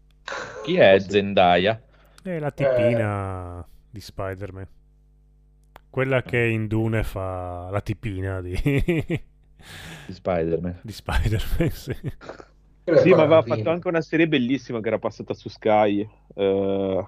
Chi 0.64 0.78
è 0.78 0.98
Zendaya? 1.00 1.80
E 2.24 2.40
la 2.40 2.52
tipina 2.52 3.66
di 3.90 4.02
Spider-Man. 4.02 4.68
Quella 5.90 6.22
che 6.22 6.40
in 6.40 6.68
Dune 6.68 7.04
fa 7.04 7.70
la 7.72 7.82
tipina 7.82 8.42
di, 8.42 8.54
Di 10.06 10.14
Spider-Man. 10.14 10.80
di 10.84 10.92
Spider-Man. 10.92 11.70
Sì. 11.72 11.96
Sì, 12.95 13.09
ma 13.09 13.24
aveva 13.24 13.41
fatto 13.43 13.69
anche 13.69 13.88
una 13.90 14.01
serie 14.01 14.27
bellissima 14.27 14.80
che 14.80 14.88
era 14.88 14.99
passata 14.99 15.33
su 15.33 15.49
Sky, 15.49 16.07
eh, 16.35 17.07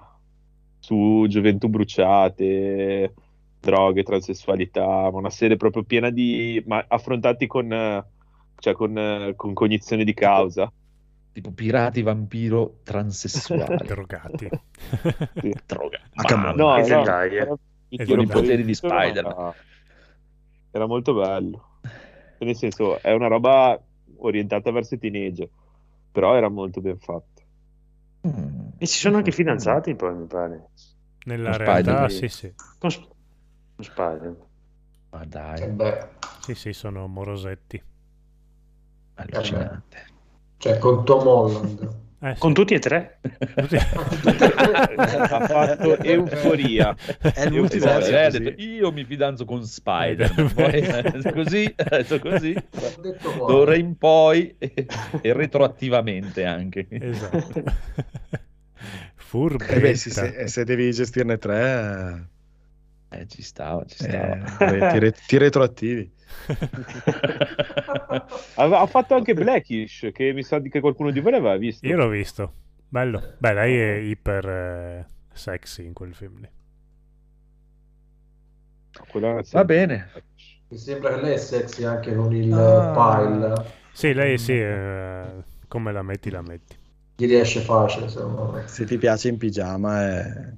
su 0.78 1.24
gioventù 1.28 1.68
bruciate, 1.68 3.14
droghe, 3.60 4.02
transessualità, 4.02 4.84
ma 4.84 5.16
una 5.18 5.30
serie 5.30 5.56
proprio 5.56 5.82
piena 5.84 6.10
di... 6.10 6.62
ma 6.66 6.84
affrontati 6.86 7.46
con, 7.46 7.72
eh, 7.72 8.04
cioè 8.58 8.74
con, 8.74 8.96
eh, 8.96 9.32
con 9.36 9.54
cognizione 9.54 10.04
di 10.04 10.12
causa. 10.12 10.70
Tipo 11.32 11.52
pirati 11.52 12.02
vampiro 12.02 12.80
transessuali. 12.82 13.76
Drogati. 13.86 14.48
Sì. 15.40 15.54
Droga. 15.66 15.98
On. 16.34 16.40
No, 16.40 16.52
no, 16.54 16.76
era- 16.76 17.56
E 17.92 18.04
tiro 18.04 18.16
con 18.16 18.20
i 18.20 18.26
poteri 18.26 18.64
di 18.64 18.76
ma- 18.82 18.88
Spider-Man. 18.88 19.52
Era 20.72 20.86
molto 20.86 21.14
bello. 21.14 21.78
Cioè, 21.82 22.44
Nel 22.46 22.56
senso, 22.56 23.00
è 23.00 23.12
una 23.12 23.28
roba 23.28 23.80
orientata 24.18 24.70
verso 24.70 24.94
i 24.94 24.98
teenager, 24.98 25.48
però 26.10 26.34
era 26.36 26.48
molto 26.48 26.80
ben 26.80 26.98
fatta. 26.98 27.42
Mm. 28.26 28.68
E 28.78 28.86
ci 28.86 28.98
sono 28.98 29.16
anche 29.18 29.32
fidanzati 29.32 29.94
poi, 29.94 30.14
mi 30.14 30.26
pare. 30.26 30.70
Nella 31.24 31.52
Con 31.52 31.54
realtà, 31.56 32.08
Spider-Man. 32.08 32.10
sì, 32.10 32.28
sì. 32.28 32.54
Con, 32.78 32.90
Sp- 32.90 33.08
con 33.76 33.84
Spider. 33.84 34.36
Ma 35.12 35.22
Eh 35.22 35.26
dai, 35.26 35.66
beh, 35.68 36.08
Sì, 36.38 36.54
sì, 36.56 36.72
sono 36.72 37.06
morosetti. 37.06 37.80
allucinante. 39.14 39.98
cioè 40.58 40.78
con 40.78 41.04
Tom 41.04 41.26
Holland. 41.26 41.98
Eh, 42.22 42.34
sì. 42.34 42.38
Con 42.38 42.52
tutti 42.52 42.74
e 42.74 42.78
tre. 42.78 43.18
Ha 45.20 45.46
fatto 45.46 45.98
euforia. 45.98 46.94
È. 47.20 47.48
Lei 47.48 47.58
ha 47.58 48.24
così. 48.26 48.38
detto 48.38 48.62
io 48.62 48.92
mi 48.92 49.04
fidanzo 49.04 49.44
con 49.44 49.64
Spider-Man. 49.64 50.52
Poi, 50.52 50.80
eh, 50.80 51.32
così, 51.32 51.74
ha 51.76 51.96
detto 51.96 52.18
così, 52.18 52.54
qua. 52.54 53.46
d'ora 53.46 53.74
in 53.74 53.96
poi 53.96 54.54
e, 54.58 54.86
e 55.22 55.32
retroattivamente 55.32 56.44
anche. 56.44 56.86
Esatto. 56.90 57.62
Eh 59.32 59.36
beh, 59.36 59.94
Furbetta. 59.94 59.94
se, 59.96 60.48
se 60.48 60.64
devi 60.64 60.90
gestirne 60.92 61.38
tre, 61.38 62.26
Eh, 63.12 63.26
ci 63.26 63.42
stava, 63.42 63.84
ci 63.86 64.04
eh, 64.04 64.40
stava. 64.46 64.90
ti, 64.92 64.98
re- 64.98 65.12
ti 65.26 65.36
retroattivi. 65.36 66.12
Ha, 68.54 68.80
ha 68.80 68.86
fatto 68.86 69.14
anche 69.14 69.34
Blackish, 69.34 70.10
che 70.12 70.32
mi 70.32 70.42
sa 70.42 70.58
di 70.58 70.68
che 70.70 70.80
qualcuno 70.80 71.10
di 71.10 71.20
voi 71.20 71.32
l'aveva 71.32 71.56
visto. 71.56 71.86
Io 71.86 71.96
l'ho 71.96 72.08
visto. 72.08 72.52
Bello. 72.88 73.34
Beh, 73.38 73.52
lei 73.54 73.76
è 73.78 73.94
iper 73.96 74.48
eh, 74.48 75.06
sexy 75.32 75.84
in 75.86 75.92
quel 75.92 76.14
film 76.14 76.40
lì. 76.40 76.48
Quella 79.08 79.40
Va 79.50 79.64
bene. 79.64 80.10
Mi 80.68 80.76
sembra 80.78 81.14
che 81.14 81.20
lei 81.20 81.34
è 81.34 81.38
sexy 81.38 81.84
anche 81.84 82.14
con 82.14 82.34
il 82.34 82.52
Ah. 82.52 82.92
pile. 83.26 83.64
Sì, 83.92 84.12
lei 84.12 84.38
sì, 84.38 84.52
eh, 84.58 85.24
come 85.68 85.92
la 85.92 86.02
metti, 86.02 86.30
la 86.30 86.42
metti. 86.42 86.76
Gli 87.16 87.26
riesce 87.26 87.60
facile, 87.60 88.08
secondo 88.08 88.50
me. 88.52 88.66
Se 88.66 88.84
ti 88.84 88.96
piace 88.98 89.28
in 89.28 89.36
pigiama 89.36 90.00
è, 90.08 90.52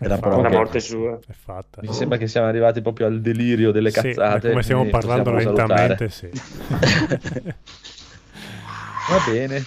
è 0.00 0.06
la 0.08 0.16
È 0.16 0.18
prova. 0.18 0.36
La 0.36 0.42
fatta. 0.44 0.56
morte 0.56 0.80
sua. 0.80 1.18
È 1.26 1.32
fatta. 1.32 1.80
Mi 1.82 1.92
sembra 1.92 2.16
che 2.18 2.26
siamo 2.26 2.46
arrivati 2.48 2.80
proprio 2.80 3.06
al 3.06 3.20
delirio 3.20 3.70
delle 3.70 3.90
Sì, 3.90 4.00
cazzate. 4.00 4.48
come 4.50 4.62
stiamo 4.62 4.84
parlando 4.86 5.30
lentamente, 5.32 6.08
sì. 6.08 6.28
Va 9.10 9.30
bene. 9.30 9.64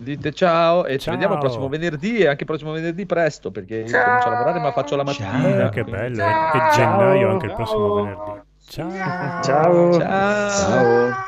Dite 0.00 0.32
ciao 0.32 0.84
e 0.86 0.92
ci 0.92 0.98
Ciao. 1.06 1.14
vediamo 1.14 1.34
il 1.34 1.40
prossimo 1.40 1.68
venerdì 1.68 2.18
e 2.18 2.28
anche 2.28 2.42
il 2.42 2.46
prossimo 2.46 2.70
venerdì 2.70 3.04
presto 3.04 3.50
perché 3.50 3.78
io 3.78 4.02
comincio 4.04 4.28
a 4.28 4.30
lavorare 4.30 4.60
ma 4.60 4.70
faccio 4.70 4.94
la 4.94 5.02
mattina. 5.02 5.66
Eh, 5.66 5.70
che 5.70 5.82
bello. 5.82 6.22
E, 6.22 6.28
e 6.28 6.70
gennaio 6.72 7.30
anche 7.30 7.46
il 7.46 7.54
prossimo 7.54 7.94
venerdì. 7.94 8.40
Ciao. 8.68 9.42
Ciao. 9.42 9.92
Ciao. 9.98 9.98
Ciao. 9.98 11.27